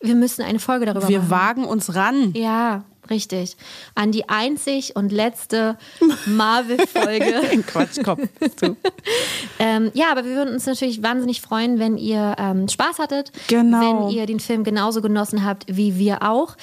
wir 0.00 0.14
müssen 0.14 0.42
eine 0.42 0.58
Folge 0.58 0.86
darüber 0.86 1.08
Wir 1.08 1.18
machen. 1.18 1.30
wagen 1.30 1.64
uns 1.64 1.94
ran. 1.94 2.32
Ja, 2.34 2.84
richtig. 3.10 3.56
An 3.94 4.12
die 4.12 4.28
einzig 4.28 4.94
und 4.94 5.10
letzte 5.10 5.76
Marvel-Folge. 6.26 7.62
Quatschkopf. 7.66 8.20
ähm, 9.58 9.90
ja, 9.94 10.10
aber 10.12 10.24
wir 10.24 10.36
würden 10.36 10.54
uns 10.54 10.66
natürlich 10.66 11.02
wahnsinnig 11.02 11.40
freuen, 11.40 11.78
wenn 11.78 11.96
ihr 11.96 12.36
ähm, 12.38 12.68
Spaß 12.68 12.98
hattet. 12.98 13.32
Genau. 13.48 14.06
Wenn 14.08 14.16
ihr 14.16 14.26
den 14.26 14.40
Film 14.40 14.62
genauso 14.62 15.02
genossen 15.02 15.44
habt 15.44 15.64
wie 15.68 15.98
wir 15.98 16.22
auch. 16.22 16.56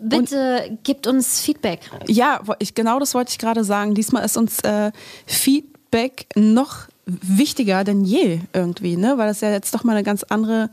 Bitte 0.00 0.78
gebt 0.82 1.06
uns 1.06 1.40
Feedback. 1.40 1.80
Ja, 2.06 2.40
ich, 2.58 2.74
genau 2.74 2.98
das 2.98 3.14
wollte 3.14 3.30
ich 3.30 3.38
gerade 3.38 3.64
sagen. 3.64 3.94
Diesmal 3.94 4.24
ist 4.24 4.36
uns 4.36 4.60
äh, 4.60 4.92
Feedback 5.26 6.26
noch 6.34 6.88
wichtiger 7.06 7.84
denn 7.84 8.04
je 8.04 8.40
irgendwie, 8.52 8.96
ne? 8.96 9.18
Weil 9.18 9.28
das 9.28 9.40
ja 9.42 9.50
jetzt 9.50 9.74
doch 9.74 9.84
mal 9.84 9.92
eine 9.92 10.02
ganz 10.04 10.22
andere 10.24 10.70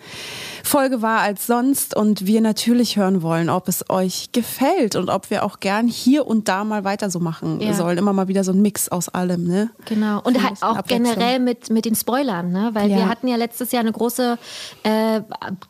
Folge 0.64 1.02
war 1.02 1.20
als 1.20 1.46
sonst 1.48 1.96
und 1.96 2.26
wir 2.26 2.40
natürlich 2.42 2.96
hören 2.96 3.22
wollen, 3.22 3.50
ob 3.50 3.68
es 3.68 3.90
euch 3.90 4.30
gefällt 4.32 4.96
und 4.96 5.10
ob 5.10 5.30
wir 5.30 5.44
auch 5.44 5.60
gern 5.60 5.88
hier 5.88 6.26
und 6.26 6.48
da 6.48 6.64
mal 6.64 6.84
weiter 6.86 7.10
so 7.10 7.20
machen 7.20 7.60
Ja. 7.60 7.74
sollen. 7.74 7.98
Immer 7.98 8.14
mal 8.14 8.28
wieder 8.30 8.44
so 8.44 8.52
ein 8.54 8.62
Mix 8.62 8.88
aus 8.90 9.10
allem, 9.10 9.44
ne? 9.46 9.72
Genau. 9.86 10.22
Und 10.22 10.42
halt 10.42 10.62
auch 10.62 10.82
generell 10.86 11.40
mit, 11.40 11.70
mit 11.70 11.84
den 11.86 11.96
Spoilern, 11.96 12.52
ne? 12.52 12.70
Weil 12.74 12.90
Ja. 12.90 12.98
wir 12.98 13.10
hatten 13.10 13.28
ja 13.28 13.36
letztes 13.36 13.72
Jahr 13.74 13.82
eine 13.82 13.92
große 13.92 14.38
äh, 14.84 15.22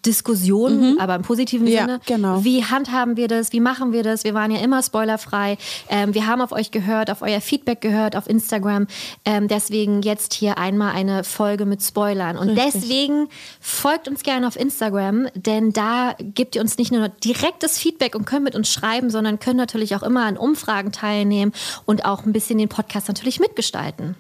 Diskussion, 0.06 0.98
aber 1.00 1.16
im 1.16 1.22
positiven 1.24 1.66
Ja, 1.68 1.82
Sinne. 1.82 2.00
genau. 2.06 2.44
Wie 2.44 2.64
handhaben 2.66 3.18
wir 3.18 3.28
das? 3.28 3.52
Wie 3.54 3.60
machen 3.60 3.94
wir 3.94 4.04
das? 4.04 4.24
Wir 4.24 4.34
waren 4.34 4.52
ja 4.52 4.60
immer 4.62 4.84
spoilerfrei. 4.84 5.58
Ähm, 5.90 6.14
wir 6.14 6.28
haben 6.28 6.42
auf 6.42 6.52
euch 6.52 6.72
gehört, 6.72 7.10
auf 7.10 7.22
euer 7.22 7.42
Feedback 7.42 7.82
gehört, 7.82 8.16
auf 8.16 8.30
Instagram. 8.30 8.88
Ähm, 9.26 9.48
deswegen 9.48 10.02
jetzt 10.02 10.34
hier 10.34 10.51
einmal 10.58 10.94
eine 10.94 11.24
Folge 11.24 11.66
mit 11.66 11.82
Spoilern. 11.82 12.38
Und 12.38 12.56
deswegen 12.56 13.28
folgt 13.60 14.08
uns 14.08 14.24
gerne 14.24 14.48
auf 14.48 14.56
Instagram, 14.56 15.28
denn 15.36 15.74
da 15.74 16.16
gebt 16.20 16.56
ihr 16.56 16.62
uns 16.62 16.78
nicht 16.78 16.92
nur 16.92 17.10
direktes 17.10 17.78
Feedback 17.78 18.16
und 18.16 18.26
könnt 18.26 18.44
mit 18.44 18.56
uns 18.56 18.72
schreiben, 18.72 19.10
sondern 19.10 19.40
könnt 19.40 19.58
natürlich 19.58 19.96
auch 19.96 20.04
immer 20.04 20.26
an 20.26 20.38
Umfragen 20.38 20.92
teilnehmen 20.92 21.54
und 21.86 22.06
auch 22.06 22.26
ein 22.26 22.34
bisschen 22.34 22.58
den 22.58 22.70
Podcast 22.70 23.08
natürlich 23.08 23.40
mitgestalten. 23.40 24.16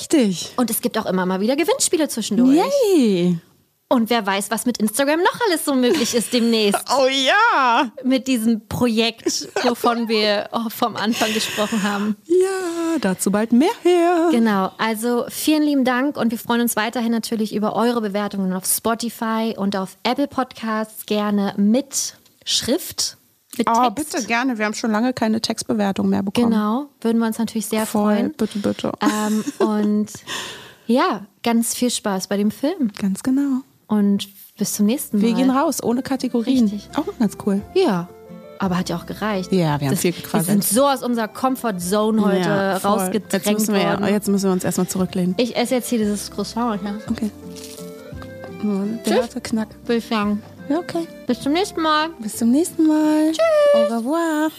Richtig. 0.00 0.52
Und 0.56 0.70
es 0.70 0.80
gibt 0.80 0.98
auch 0.98 1.06
immer 1.06 1.26
mal 1.26 1.40
wieder 1.40 1.56
Gewinnspiele 1.56 2.08
zwischendurch. 2.08 2.58
Yay. 2.94 3.38
Und 3.92 4.08
wer 4.08 4.24
weiß, 4.26 4.50
was 4.50 4.64
mit 4.64 4.78
Instagram 4.78 5.20
noch 5.20 5.38
alles 5.48 5.66
so 5.66 5.74
möglich 5.74 6.14
ist 6.14 6.32
demnächst. 6.32 6.82
Oh 6.98 7.06
ja. 7.08 7.90
Mit 8.04 8.26
diesem 8.26 8.66
Projekt, 8.66 9.48
wovon 9.64 10.08
wir 10.08 10.48
oh, 10.52 10.68
vom 10.68 10.96
Anfang 10.96 11.32
gesprochen 11.34 11.82
haben. 11.82 12.16
Ja, 12.26 12.98
dazu 13.00 13.30
bald 13.30 13.52
mehr 13.52 13.70
her. 13.82 14.28
Genau, 14.30 14.70
also 14.78 15.26
vielen 15.28 15.62
lieben 15.62 15.84
Dank 15.84 16.16
und 16.16 16.30
wir 16.30 16.38
freuen 16.38 16.62
uns 16.62 16.74
weiterhin 16.76 17.12
natürlich 17.12 17.54
über 17.54 17.74
eure 17.76 18.00
Bewertungen 18.00 18.52
auf 18.52 18.64
Spotify 18.66 19.54
und 19.56 19.76
auf 19.76 19.96
Apple 20.04 20.26
Podcasts 20.28 21.04
gerne 21.06 21.54
mit 21.56 22.14
Schrift, 22.44 23.16
mit 23.58 23.68
Oh, 23.68 23.90
Text. 23.90 24.12
bitte 24.12 24.26
gerne. 24.26 24.58
Wir 24.58 24.64
haben 24.64 24.74
schon 24.74 24.90
lange 24.90 25.12
keine 25.12 25.40
Textbewertung 25.40 26.08
mehr 26.08 26.22
bekommen. 26.22 26.50
Genau, 26.50 26.86
würden 27.00 27.18
wir 27.18 27.26
uns 27.26 27.38
natürlich 27.38 27.66
sehr 27.66 27.86
Voll, 27.86 28.14
freuen. 28.16 28.32
bitte, 28.32 28.58
bitte. 28.58 28.92
Ähm, 29.00 29.44
und 29.58 30.08
ja, 30.86 31.26
ganz 31.42 31.74
viel 31.74 31.90
Spaß 31.90 32.28
bei 32.28 32.36
dem 32.36 32.50
Film. 32.50 32.90
Ganz 32.98 33.22
genau. 33.22 33.62
Und 33.92 34.28
bis 34.56 34.72
zum 34.74 34.86
nächsten 34.86 35.18
Mal. 35.18 35.26
Wir 35.26 35.34
gehen 35.34 35.50
raus, 35.50 35.82
ohne 35.82 36.02
Kategorien. 36.02 36.64
Richtig. 36.68 36.88
Auch 36.96 37.04
ganz 37.18 37.36
cool. 37.44 37.60
Ja, 37.74 38.08
aber 38.58 38.78
hat 38.78 38.88
ja 38.88 38.96
auch 38.96 39.06
gereicht. 39.06 39.52
Ja, 39.52 39.80
wir 39.80 39.88
haben 39.88 39.96
viel 39.96 40.14
Wir 40.14 40.22
gequasselt. 40.22 40.46
sind 40.46 40.64
so 40.64 40.86
aus 40.86 41.02
unserer 41.02 41.28
Comfort 41.28 41.78
Zone 41.78 42.24
heute 42.24 42.38
Ja, 42.38 42.76
rausgedrängt 42.78 43.32
jetzt 43.44 43.52
müssen, 43.52 43.74
wir, 43.74 43.84
worden. 43.84 44.06
jetzt 44.08 44.28
müssen 44.28 44.46
wir 44.46 44.52
uns 44.52 44.64
erstmal 44.64 44.86
zurücklehnen. 44.88 45.34
Ich 45.36 45.56
esse 45.56 45.74
jetzt 45.74 45.90
hier 45.90 45.98
dieses 45.98 46.30
Croissant. 46.30 46.80
Ja. 46.82 46.94
Okay. 47.10 47.30
Der 48.62 49.02
Tschüss. 49.14 49.22
harte 49.22 49.40
Knack. 49.40 49.68
Würde 49.84 49.96
ich 49.98 50.06
sagen. 50.06 50.42
Ja, 50.68 50.78
okay. 50.78 51.06
Bis 51.26 51.40
zum 51.40 51.52
nächsten 51.52 51.82
Mal. 51.82 52.08
Bis 52.20 52.36
zum 52.36 52.50
nächsten 52.50 52.86
Mal. 52.86 53.32
Tschüss. 53.32 53.90
Au 53.90 53.94
revoir. 53.96 54.50